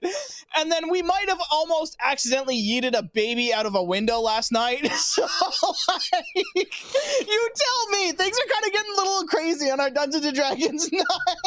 and 0.56 0.72
then 0.72 0.88
we 0.88 1.02
might 1.02 1.28
have 1.28 1.38
almost 1.52 1.98
accidentally 2.02 2.56
yeeted 2.56 2.96
a 2.96 3.02
baby 3.02 3.52
out 3.52 3.66
of 3.66 3.74
a 3.74 3.82
window 3.82 4.20
last 4.20 4.52
night. 4.52 4.86
So 4.90 5.22
like, 5.22 6.24
you 6.34 7.50
tell 7.56 7.88
me, 7.90 8.12
things 8.12 8.38
are 8.38 8.52
kind 8.52 8.64
of 8.66 8.72
getting 8.72 8.92
a 8.92 8.96
little 8.96 9.26
crazy 9.26 9.70
on 9.70 9.80
our 9.80 9.90
Dungeons 9.90 10.24
and 10.24 10.34
Dragons 10.34 10.90
night. 10.90 11.04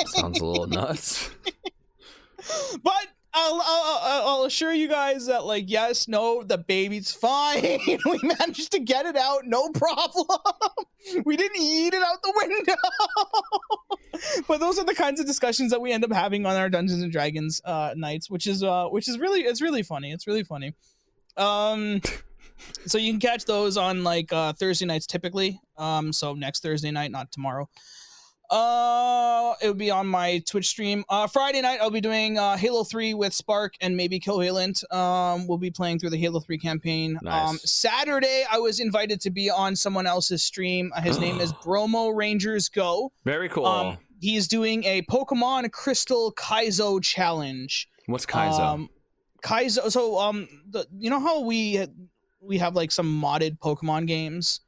Sounds 0.09 0.39
a 0.39 0.45
little 0.45 0.67
nuts. 0.67 1.31
But 2.83 3.07
I'll, 3.33 3.61
I'll, 3.63 4.27
I'll- 4.27 4.43
assure 4.43 4.73
you 4.73 4.87
guys 4.89 5.27
that, 5.27 5.45
like, 5.45 5.65
yes, 5.67 6.07
no, 6.07 6.43
the 6.43 6.57
baby's 6.57 7.11
fine. 7.11 7.61
we 7.87 8.19
managed 8.23 8.71
to 8.71 8.79
get 8.79 9.05
it 9.05 9.15
out, 9.15 9.45
no 9.45 9.69
problem. 9.69 10.27
we 11.25 11.37
didn't 11.37 11.61
eat 11.61 11.93
it 11.93 12.03
out 12.03 12.21
the 12.23 12.33
window. 12.35 12.73
but 14.47 14.59
those 14.59 14.79
are 14.79 14.83
the 14.83 14.95
kinds 14.95 15.19
of 15.19 15.25
discussions 15.25 15.71
that 15.71 15.79
we 15.79 15.91
end 15.91 16.03
up 16.03 16.11
having 16.11 16.45
on 16.45 16.55
our 16.55 16.69
Dungeons 16.69 17.01
and 17.03 17.11
Dragons 17.11 17.61
uh, 17.63 17.93
nights, 17.95 18.29
which 18.29 18.47
is 18.47 18.63
uh, 18.63 18.87
which 18.87 19.07
is 19.07 19.19
really 19.19 19.41
it's 19.41 19.61
really 19.61 19.83
funny. 19.83 20.11
It's 20.11 20.27
really 20.27 20.43
funny. 20.43 20.73
Um, 21.37 22.01
so 22.85 22.97
you 22.97 23.11
can 23.11 23.19
catch 23.19 23.45
those 23.45 23.77
on 23.77 24.03
like 24.03 24.33
uh, 24.33 24.53
Thursday 24.53 24.85
nights 24.85 25.05
typically. 25.05 25.59
Um, 25.77 26.11
so 26.11 26.33
next 26.33 26.61
Thursday 26.61 26.91
night, 26.91 27.11
not 27.11 27.31
tomorrow. 27.31 27.69
Uh, 28.51 29.53
it 29.61 29.67
would 29.69 29.77
be 29.77 29.89
on 29.89 30.05
my 30.07 30.43
Twitch 30.45 30.67
stream. 30.67 31.05
Uh, 31.07 31.25
Friday 31.25 31.61
night 31.61 31.79
I'll 31.81 31.89
be 31.89 32.01
doing 32.01 32.37
uh, 32.37 32.57
Halo 32.57 32.83
Three 32.83 33.13
with 33.13 33.33
Spark 33.33 33.75
and 33.79 33.95
maybe 33.95 34.19
Covalent. 34.19 34.83
Um, 34.93 35.47
we'll 35.47 35.57
be 35.57 35.71
playing 35.71 35.99
through 35.99 36.09
the 36.09 36.17
Halo 36.17 36.41
Three 36.41 36.57
campaign. 36.57 37.17
Nice. 37.21 37.49
Um, 37.49 37.57
Saturday 37.59 38.43
I 38.51 38.59
was 38.59 38.81
invited 38.81 39.21
to 39.21 39.31
be 39.31 39.49
on 39.49 39.77
someone 39.77 40.05
else's 40.05 40.43
stream. 40.43 40.91
Uh, 40.93 41.01
his 41.01 41.17
name 41.17 41.39
is 41.41 41.53
Bromo 41.63 42.09
Rangers 42.09 42.67
Go. 42.67 43.13
Very 43.23 43.47
cool. 43.47 43.65
Um, 43.65 43.97
he's 44.19 44.49
doing 44.49 44.83
a 44.83 45.01
Pokemon 45.03 45.71
Crystal 45.71 46.33
Kaizo 46.33 47.01
challenge. 47.01 47.87
What's 48.07 48.25
Kaizo? 48.25 48.59
Um, 48.59 48.89
Kaizo. 49.41 49.89
So 49.89 50.19
um, 50.19 50.49
the 50.69 50.85
you 50.97 51.09
know 51.09 51.21
how 51.21 51.41
we 51.41 51.87
we 52.41 52.57
have 52.57 52.75
like 52.75 52.91
some 52.91 53.21
modded 53.21 53.59
Pokemon 53.59 54.07
games. 54.07 54.59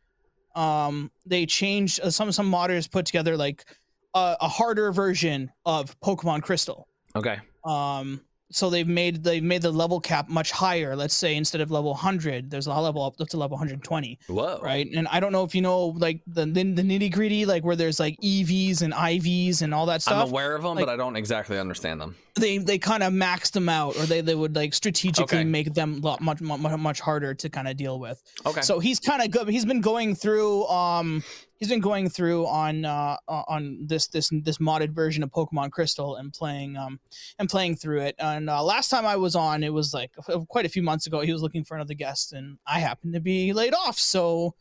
Um, 0.55 1.11
they 1.25 1.45
changed 1.45 1.99
uh, 2.01 2.09
some 2.09 2.31
some 2.31 2.51
modders 2.51 2.89
put 2.89 3.05
together 3.05 3.35
like 3.37 3.65
a, 4.13 4.37
a 4.41 4.47
harder 4.47 4.91
version 4.91 5.51
of 5.65 5.99
Pokemon 6.01 6.43
Crystal. 6.43 6.87
okay. 7.15 7.39
Um, 7.65 8.21
so 8.55 8.69
they've 8.69 8.87
made 8.87 9.23
they've 9.23 9.43
made 9.43 9.61
the 9.61 9.71
level 9.71 9.99
cap 9.99 10.29
much 10.29 10.51
higher. 10.51 10.95
Let's 10.95 11.13
say 11.13 11.35
instead 11.35 11.61
of 11.61 11.71
level 11.71 11.91
100, 11.91 12.49
there's 12.49 12.67
a 12.67 12.73
level 12.73 13.03
up 13.03 13.17
to 13.17 13.37
level 13.37 13.55
120 13.57 14.19
Whoa. 14.27 14.59
right? 14.61 14.87
And 14.95 15.07
I 15.09 15.19
don't 15.19 15.31
know 15.31 15.43
if 15.43 15.53
you 15.55 15.61
know 15.61 15.87
like 15.87 16.21
the 16.27 16.45
the, 16.45 16.63
the 16.63 16.81
nitty 16.81 17.11
gritty, 17.11 17.45
like 17.45 17.63
where 17.63 17.75
there's 17.75 17.99
like 17.99 18.17
EVs 18.21 18.81
and 18.81 18.93
IVs 18.93 19.61
and 19.61 19.73
all 19.73 19.85
that 19.87 20.01
stuff. 20.01 20.23
I'm 20.25 20.29
aware 20.29 20.55
of 20.55 20.63
them, 20.63 20.75
like- 20.75 20.85
but 20.85 20.91
I 20.91 20.95
don't 20.95 21.15
exactly 21.15 21.57
understand 21.59 21.99
them. 22.01 22.15
They 22.35 22.57
they 22.57 22.79
kind 22.79 23.03
of 23.03 23.13
maxed 23.13 23.51
them 23.51 23.69
out, 23.69 23.95
or 23.95 24.05
they 24.07 24.21
they 24.21 24.33
would 24.33 24.55
like 24.55 24.73
strategically 24.73 25.37
Okay. 25.39 25.43
make 25.43 25.73
them 25.75 26.01
lot 26.01 26.19
much 26.19 26.41
much 26.41 26.59
much 26.79 26.99
harder 26.99 27.35
to 27.35 27.49
kind 27.49 27.67
of 27.67 27.77
deal 27.77 27.99
with. 27.99 28.21
Okay. 28.45 28.61
So 28.61 28.79
he's 28.79 28.99
kind 28.99 29.21
of 29.21 29.29
good. 29.29 29.47
He's 29.49 29.65
been 29.65 29.81
going 29.81 30.15
through 30.15 30.65
um 30.67 31.23
he's 31.57 31.69
been 31.69 31.79
going 31.79 32.09
through 32.09 32.45
on 32.47 32.85
uh 32.85 33.17
on 33.27 33.79
this 33.85 34.07
this 34.07 34.29
this 34.43 34.57
modded 34.57 34.91
version 34.91 35.23
of 35.23 35.31
Pokemon 35.31 35.71
Crystal 35.71 36.15
and 36.15 36.33
playing 36.33 36.77
um 36.77 36.99
and 37.39 37.49
playing 37.49 37.75
through 37.75 38.01
it. 38.01 38.15
And 38.19 38.49
uh, 38.49 38.63
last 38.63 38.89
time 38.89 39.05
I 39.05 39.15
was 39.15 39.35
on, 39.35 39.63
it 39.63 39.73
was 39.73 39.93
like 39.93 40.11
quite 40.49 40.65
a 40.65 40.69
few 40.69 40.83
months 40.83 41.07
ago. 41.07 41.21
He 41.21 41.31
was 41.31 41.41
looking 41.41 41.63
for 41.63 41.75
another 41.75 41.93
guest, 41.93 42.33
and 42.33 42.57
I 42.67 42.79
happened 42.79 43.13
to 43.13 43.19
be 43.19 43.53
laid 43.53 43.73
off, 43.73 43.97
so 43.97 44.55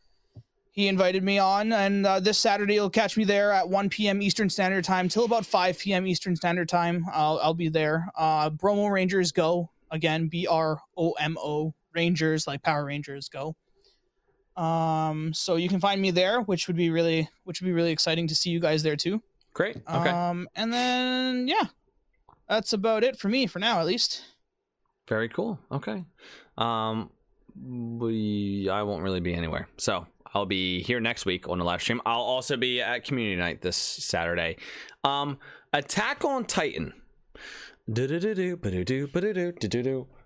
he 0.73 0.89
invited 0.89 1.23
me 1.23 1.39
on. 1.39 1.73
And 1.73 2.07
uh, 2.07 2.19
this 2.21 2.39
Saturday, 2.39 2.75
you'll 2.75 2.91
catch 2.91 3.17
me 3.17 3.25
there 3.25 3.53
at 3.53 3.69
1 3.69 3.91
p.m. 3.91 4.23
Eastern 4.23 4.49
Standard 4.49 4.85
Time 4.85 5.09
till 5.09 5.25
about 5.25 5.45
5 5.45 5.79
p.m. 5.79 6.07
Eastern 6.07 6.35
Standard 6.35 6.69
Time. 6.69 7.05
I'll 7.13 7.39
I'll 7.43 7.55
be 7.55 7.69
there. 7.69 8.09
Uh, 8.17 8.51
Bromo 8.51 8.87
Rangers 8.89 9.33
go 9.33 9.71
again. 9.91 10.29
B 10.29 10.47
R 10.47 10.81
O 10.97 11.13
M 11.13 11.37
O 11.39 11.75
Rangers 11.95 12.47
like 12.47 12.63
Power 12.63 12.87
Rangers 12.87 13.29
go. 13.29 13.55
Um, 14.57 15.33
so 15.33 15.57
you 15.57 15.69
can 15.69 15.81
find 15.81 16.01
me 16.01 16.11
there, 16.11 16.41
which 16.43 16.67
would 16.67 16.77
be 16.77 16.91
really, 16.91 17.29
which 17.45 17.61
would 17.61 17.67
be 17.67 17.73
really 17.73 17.93
exciting 17.93 18.27
to 18.29 18.35
see 18.35 18.51
you 18.51 18.61
guys 18.61 18.83
there 18.83 18.97
too. 18.97 19.23
Great. 19.55 19.77
Okay. 19.89 20.11
Um, 20.11 20.49
and 20.55 20.73
then 20.73 21.49
yeah, 21.49 21.67
that's 22.49 22.73
about 22.73 23.05
it 23.05 23.19
for 23.19 23.29
me 23.29 23.47
for 23.47 23.59
now, 23.59 23.81
at 23.81 23.87
least. 23.87 24.23
Very 25.09 25.29
cool. 25.29 25.59
Okay. 25.71 26.05
Um, 26.57 27.11
we 27.55 28.69
I 28.71 28.83
won't 28.83 29.03
really 29.03 29.21
be 29.21 29.35
anywhere, 29.35 29.69
so 29.77 30.07
I'll 30.35 30.47
be 30.47 30.83
here 30.83 31.01
next 31.01 31.27
week 31.27 31.49
on 31.49 31.59
the 31.59 31.65
live 31.65 31.83
stream. 31.83 32.01
I'll 32.07 32.21
also 32.21 32.57
be 32.57 32.81
at 32.81 33.05
community 33.05 33.37
night 33.37 33.61
this 33.61 33.77
Saturday. 33.77 34.57
Um, 35.05 35.39
Attack 35.73 36.25
on 36.25 36.45
Titan. 36.45 36.93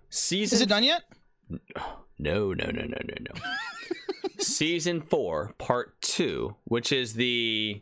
Season 0.09 0.55
Is 0.55 0.61
it 0.61 0.69
done 0.69 0.83
yet? 0.83 1.03
No, 2.19 2.53
no, 2.53 2.65
no, 2.65 2.81
no, 2.81 2.81
no, 2.81 3.15
no. 3.19 3.41
Season 4.39 5.01
four, 5.01 5.53
part 5.57 6.01
two, 6.01 6.55
which 6.65 6.91
is 6.91 7.13
the 7.13 7.81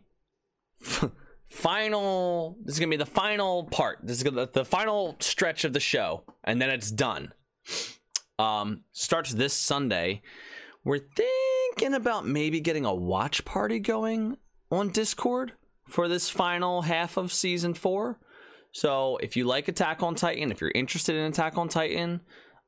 f- 0.81 1.09
final. 1.47 2.57
This 2.63 2.75
is 2.75 2.79
gonna 2.79 2.89
be 2.89 2.97
the 2.97 3.05
final 3.05 3.65
part. 3.65 3.99
This 4.03 4.17
is 4.17 4.23
gonna, 4.23 4.47
the 4.51 4.65
final 4.65 5.15
stretch 5.19 5.63
of 5.65 5.73
the 5.73 5.79
show, 5.79 6.23
and 6.43 6.61
then 6.61 6.69
it's 6.69 6.91
done. 6.91 7.33
Um, 8.39 8.83
starts 8.91 9.33
this 9.33 9.53
Sunday. 9.53 10.21
We're 10.83 10.99
thinking 10.99 11.93
about 11.95 12.27
maybe 12.27 12.59
getting 12.59 12.85
a 12.85 12.93
watch 12.93 13.43
party 13.43 13.79
going 13.79 14.37
on 14.71 14.89
Discord 14.89 15.53
for 15.87 16.07
this 16.07 16.29
final 16.29 16.83
half 16.83 17.17
of 17.17 17.33
season 17.33 17.73
four. 17.73 18.19
So 18.71 19.17
if 19.17 19.37
you 19.37 19.45
like 19.45 19.67
Attack 19.67 20.03
on 20.03 20.15
Titan, 20.15 20.51
if 20.51 20.59
you're 20.59 20.71
interested 20.75 21.15
in 21.15 21.23
Attack 21.31 21.57
on 21.57 21.69
Titan, 21.69 22.21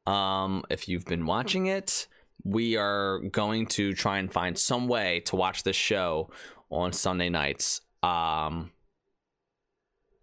um, 0.05 0.63
if 0.69 0.87
you've 0.87 1.05
been 1.05 1.25
watching 1.25 1.65
it, 1.65 2.07
we 2.47 2.77
are 2.77 3.19
going 3.19 3.65
to 3.67 3.93
try 3.93 4.19
and 4.19 4.31
find 4.31 4.57
some 4.57 4.87
way 4.87 5.19
to 5.25 5.35
watch 5.35 5.63
this 5.63 5.75
show 5.75 6.29
on 6.69 6.93
Sunday 6.93 7.29
nights. 7.29 7.81
Um, 8.01 8.71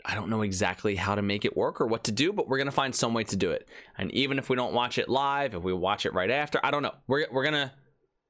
I 0.04 0.14
don't 0.14 0.30
know 0.30 0.42
exactly 0.42 0.96
how 0.96 1.14
to 1.14 1.22
make 1.22 1.44
it 1.44 1.56
work 1.56 1.80
or 1.80 1.86
what 1.86 2.04
to 2.04 2.12
do, 2.12 2.32
but 2.32 2.48
we're 2.48 2.58
gonna 2.58 2.70
find 2.70 2.94
some 2.94 3.14
way 3.14 3.24
to 3.24 3.36
do 3.36 3.50
it. 3.50 3.68
And 3.98 4.10
even 4.12 4.38
if 4.38 4.48
we 4.48 4.56
don't 4.56 4.74
watch 4.74 4.98
it 4.98 5.08
live, 5.08 5.54
if 5.54 5.62
we 5.62 5.72
watch 5.72 6.06
it 6.06 6.14
right 6.14 6.30
after, 6.30 6.60
I 6.62 6.70
don't 6.70 6.82
know. 6.82 6.94
We're 7.06 7.26
we're 7.30 7.44
gonna 7.44 7.72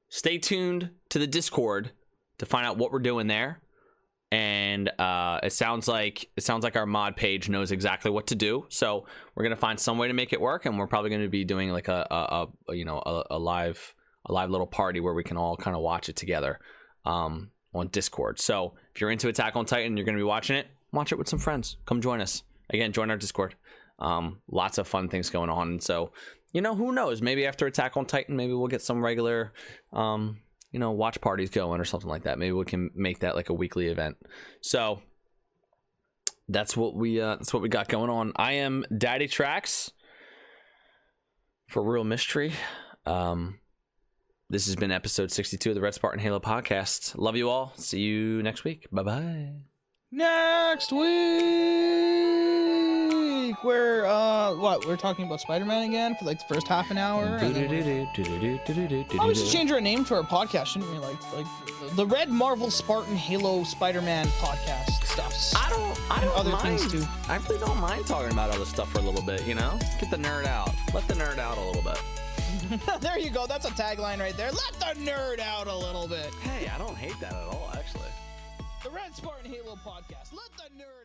stay 0.09 0.37
tuned 0.37 0.89
to 1.09 1.19
the 1.19 1.27
Discord 1.27 1.91
to 2.37 2.45
find 2.45 2.65
out 2.65 2.77
what 2.77 2.91
we're 2.91 2.99
doing 2.99 3.27
there. 3.27 3.61
And 4.31 4.89
uh, 4.99 5.39
it 5.43 5.53
sounds 5.53 5.87
like 5.87 6.29
it 6.35 6.43
sounds 6.43 6.63
like 6.63 6.75
our 6.75 6.85
mod 6.85 7.15
page 7.15 7.47
knows 7.47 7.71
exactly 7.71 8.11
what 8.11 8.27
to 8.27 8.35
do. 8.35 8.65
So 8.69 9.05
we're 9.33 9.43
gonna 9.43 9.55
find 9.55 9.79
some 9.79 9.97
way 9.97 10.07
to 10.07 10.13
make 10.13 10.33
it 10.33 10.41
work, 10.41 10.65
and 10.65 10.77
we're 10.77 10.87
probably 10.87 11.11
gonna 11.11 11.29
be 11.29 11.45
doing 11.45 11.69
like 11.69 11.87
a, 11.87 12.05
a, 12.09 12.47
a 12.69 12.75
you 12.75 12.85
know 12.85 12.97
a, 13.05 13.23
a 13.31 13.39
live 13.39 13.93
a 14.25 14.33
live 14.33 14.49
little 14.49 14.67
party 14.67 14.99
where 14.99 15.13
we 15.13 15.23
can 15.23 15.37
all 15.37 15.55
kind 15.55 15.75
of 15.75 15.83
watch 15.83 16.09
it 16.09 16.15
together 16.15 16.59
um, 17.05 17.51
on 17.73 17.87
Discord. 17.89 18.39
So 18.39 18.73
if 18.93 18.99
you're 18.99 19.11
into 19.11 19.29
Attack 19.29 19.55
on 19.55 19.65
Titan, 19.65 19.95
you're 19.95 20.05
gonna 20.05 20.17
be 20.17 20.23
watching 20.23 20.55
it. 20.55 20.67
Watch 20.91 21.11
it 21.11 21.17
with 21.17 21.29
some 21.29 21.39
friends. 21.39 21.77
Come 21.85 22.01
join 22.01 22.19
us 22.19 22.43
again. 22.69 22.91
Join 22.91 23.11
our 23.11 23.17
Discord. 23.17 23.55
Um, 23.99 24.41
lots 24.49 24.77
of 24.77 24.87
fun 24.87 25.07
things 25.07 25.29
going 25.29 25.49
on. 25.49 25.79
So 25.79 26.11
you 26.51 26.61
know 26.61 26.73
who 26.73 26.93
knows? 26.93 27.21
Maybe 27.21 27.45
after 27.45 27.67
Attack 27.67 27.97
on 27.97 28.05
Titan, 28.05 28.35
maybe 28.35 28.53
we'll 28.53 28.67
get 28.67 28.81
some 28.81 29.03
regular 29.03 29.53
um, 29.93 30.39
you 30.75 30.79
know 30.79 30.91
watch 30.91 31.21
parties 31.21 31.49
going 31.49 31.79
or 31.79 31.85
something 31.85 32.09
like 32.09 32.23
that. 32.23 32.37
Maybe 32.37 32.51
we 32.51 32.65
can 32.65 32.91
make 32.93 33.19
that 33.19 33.33
like 33.33 33.47
a 33.47 33.53
weekly 33.53 33.87
event. 33.87 34.17
So 34.59 35.01
that's 36.49 36.75
what 36.75 36.97
we 36.97 37.21
uh, 37.21 37.37
that's 37.37 37.53
what 37.53 37.63
we 37.63 37.69
got 37.69 37.87
going 37.87 38.09
on. 38.09 38.33
I 38.35 38.55
am 38.55 38.83
Daddy 38.95 39.29
Tracks 39.29 39.93
for 41.69 41.81
Real 41.81 42.03
Mystery. 42.03 42.51
Um, 43.05 43.61
this 44.49 44.65
has 44.65 44.75
been 44.75 44.91
episode 44.91 45.31
62 45.31 45.69
of 45.69 45.75
the 45.75 45.81
Red 45.81 45.93
Spartan 45.93 46.19
Halo 46.19 46.41
podcast. 46.41 47.17
Love 47.17 47.37
you 47.37 47.49
all. 47.49 47.71
See 47.77 48.01
you 48.01 48.43
next 48.43 48.65
week. 48.65 48.85
Bye 48.91 49.03
bye. 49.03 49.53
Next 50.11 50.91
week, 50.91 51.05
we're 53.63 54.05
uh, 54.05 54.53
what? 54.55 54.85
We're 54.85 54.97
talking 54.97 55.25
about 55.25 55.41
Spider-Man 55.41 55.83
again 55.89 56.15
for 56.15 56.25
like 56.25 56.39
the 56.39 56.53
first 56.53 56.67
half 56.67 56.91
an 56.91 56.97
hour. 56.97 57.37
and 57.47 57.55
we're- 57.69 57.81
Oh, 59.19 59.27
we 59.27 59.35
should 59.35 59.51
change 59.51 59.71
our 59.71 59.81
name 59.81 60.03
to 60.05 60.15
our 60.15 60.23
podcast, 60.23 60.67
shouldn't 60.67 60.91
we? 60.91 60.97
Like, 60.99 61.33
like 61.33 61.45
the 61.95 62.05
Red 62.05 62.29
Marvel 62.29 62.69
Spartan 62.71 63.15
Halo 63.15 63.63
Spider-Man 63.63 64.27
podcast 64.39 65.03
stuffs. 65.05 65.53
I 65.55 65.69
don't. 65.69 66.11
I 66.11 66.21
don't 66.23 66.35
other 66.37 66.51
mind. 66.51 66.79
things, 66.79 66.91
too. 66.91 67.05
I 67.29 67.37
really 67.37 67.59
don't 67.59 67.79
mind 67.79 68.05
talking 68.07 68.31
about 68.31 68.49
other 68.49 68.65
stuff 68.65 68.91
for 68.91 68.99
a 68.99 69.01
little 69.03 69.21
bit. 69.23 69.45
You 69.45 69.55
know, 69.55 69.77
get 69.99 70.09
the 70.09 70.17
nerd 70.17 70.45
out. 70.45 70.71
Let 70.93 71.07
the 71.07 71.13
nerd 71.15 71.37
out 71.37 71.57
a 71.57 71.61
little 71.61 71.81
bit. 71.83 71.99
there 73.01 73.19
you 73.19 73.29
go. 73.29 73.45
That's 73.45 73.65
a 73.65 73.71
tagline 73.71 74.19
right 74.19 74.35
there. 74.35 74.51
Let 74.51 74.73
the 74.79 74.99
nerd 75.01 75.39
out 75.39 75.67
a 75.67 75.75
little 75.77 76.07
bit. 76.07 76.33
Hey, 76.41 76.67
I 76.67 76.77
don't 76.79 76.95
hate 76.97 77.19
that 77.19 77.33
at 77.33 77.47
all. 77.47 77.69
Actually. 77.75 78.09
The 78.83 78.89
Red 78.89 79.15
Spartan 79.15 79.51
Halo 79.51 79.75
podcast. 79.85 80.33
Let 80.33 80.51
the 80.57 80.63
nerd 80.77 81.04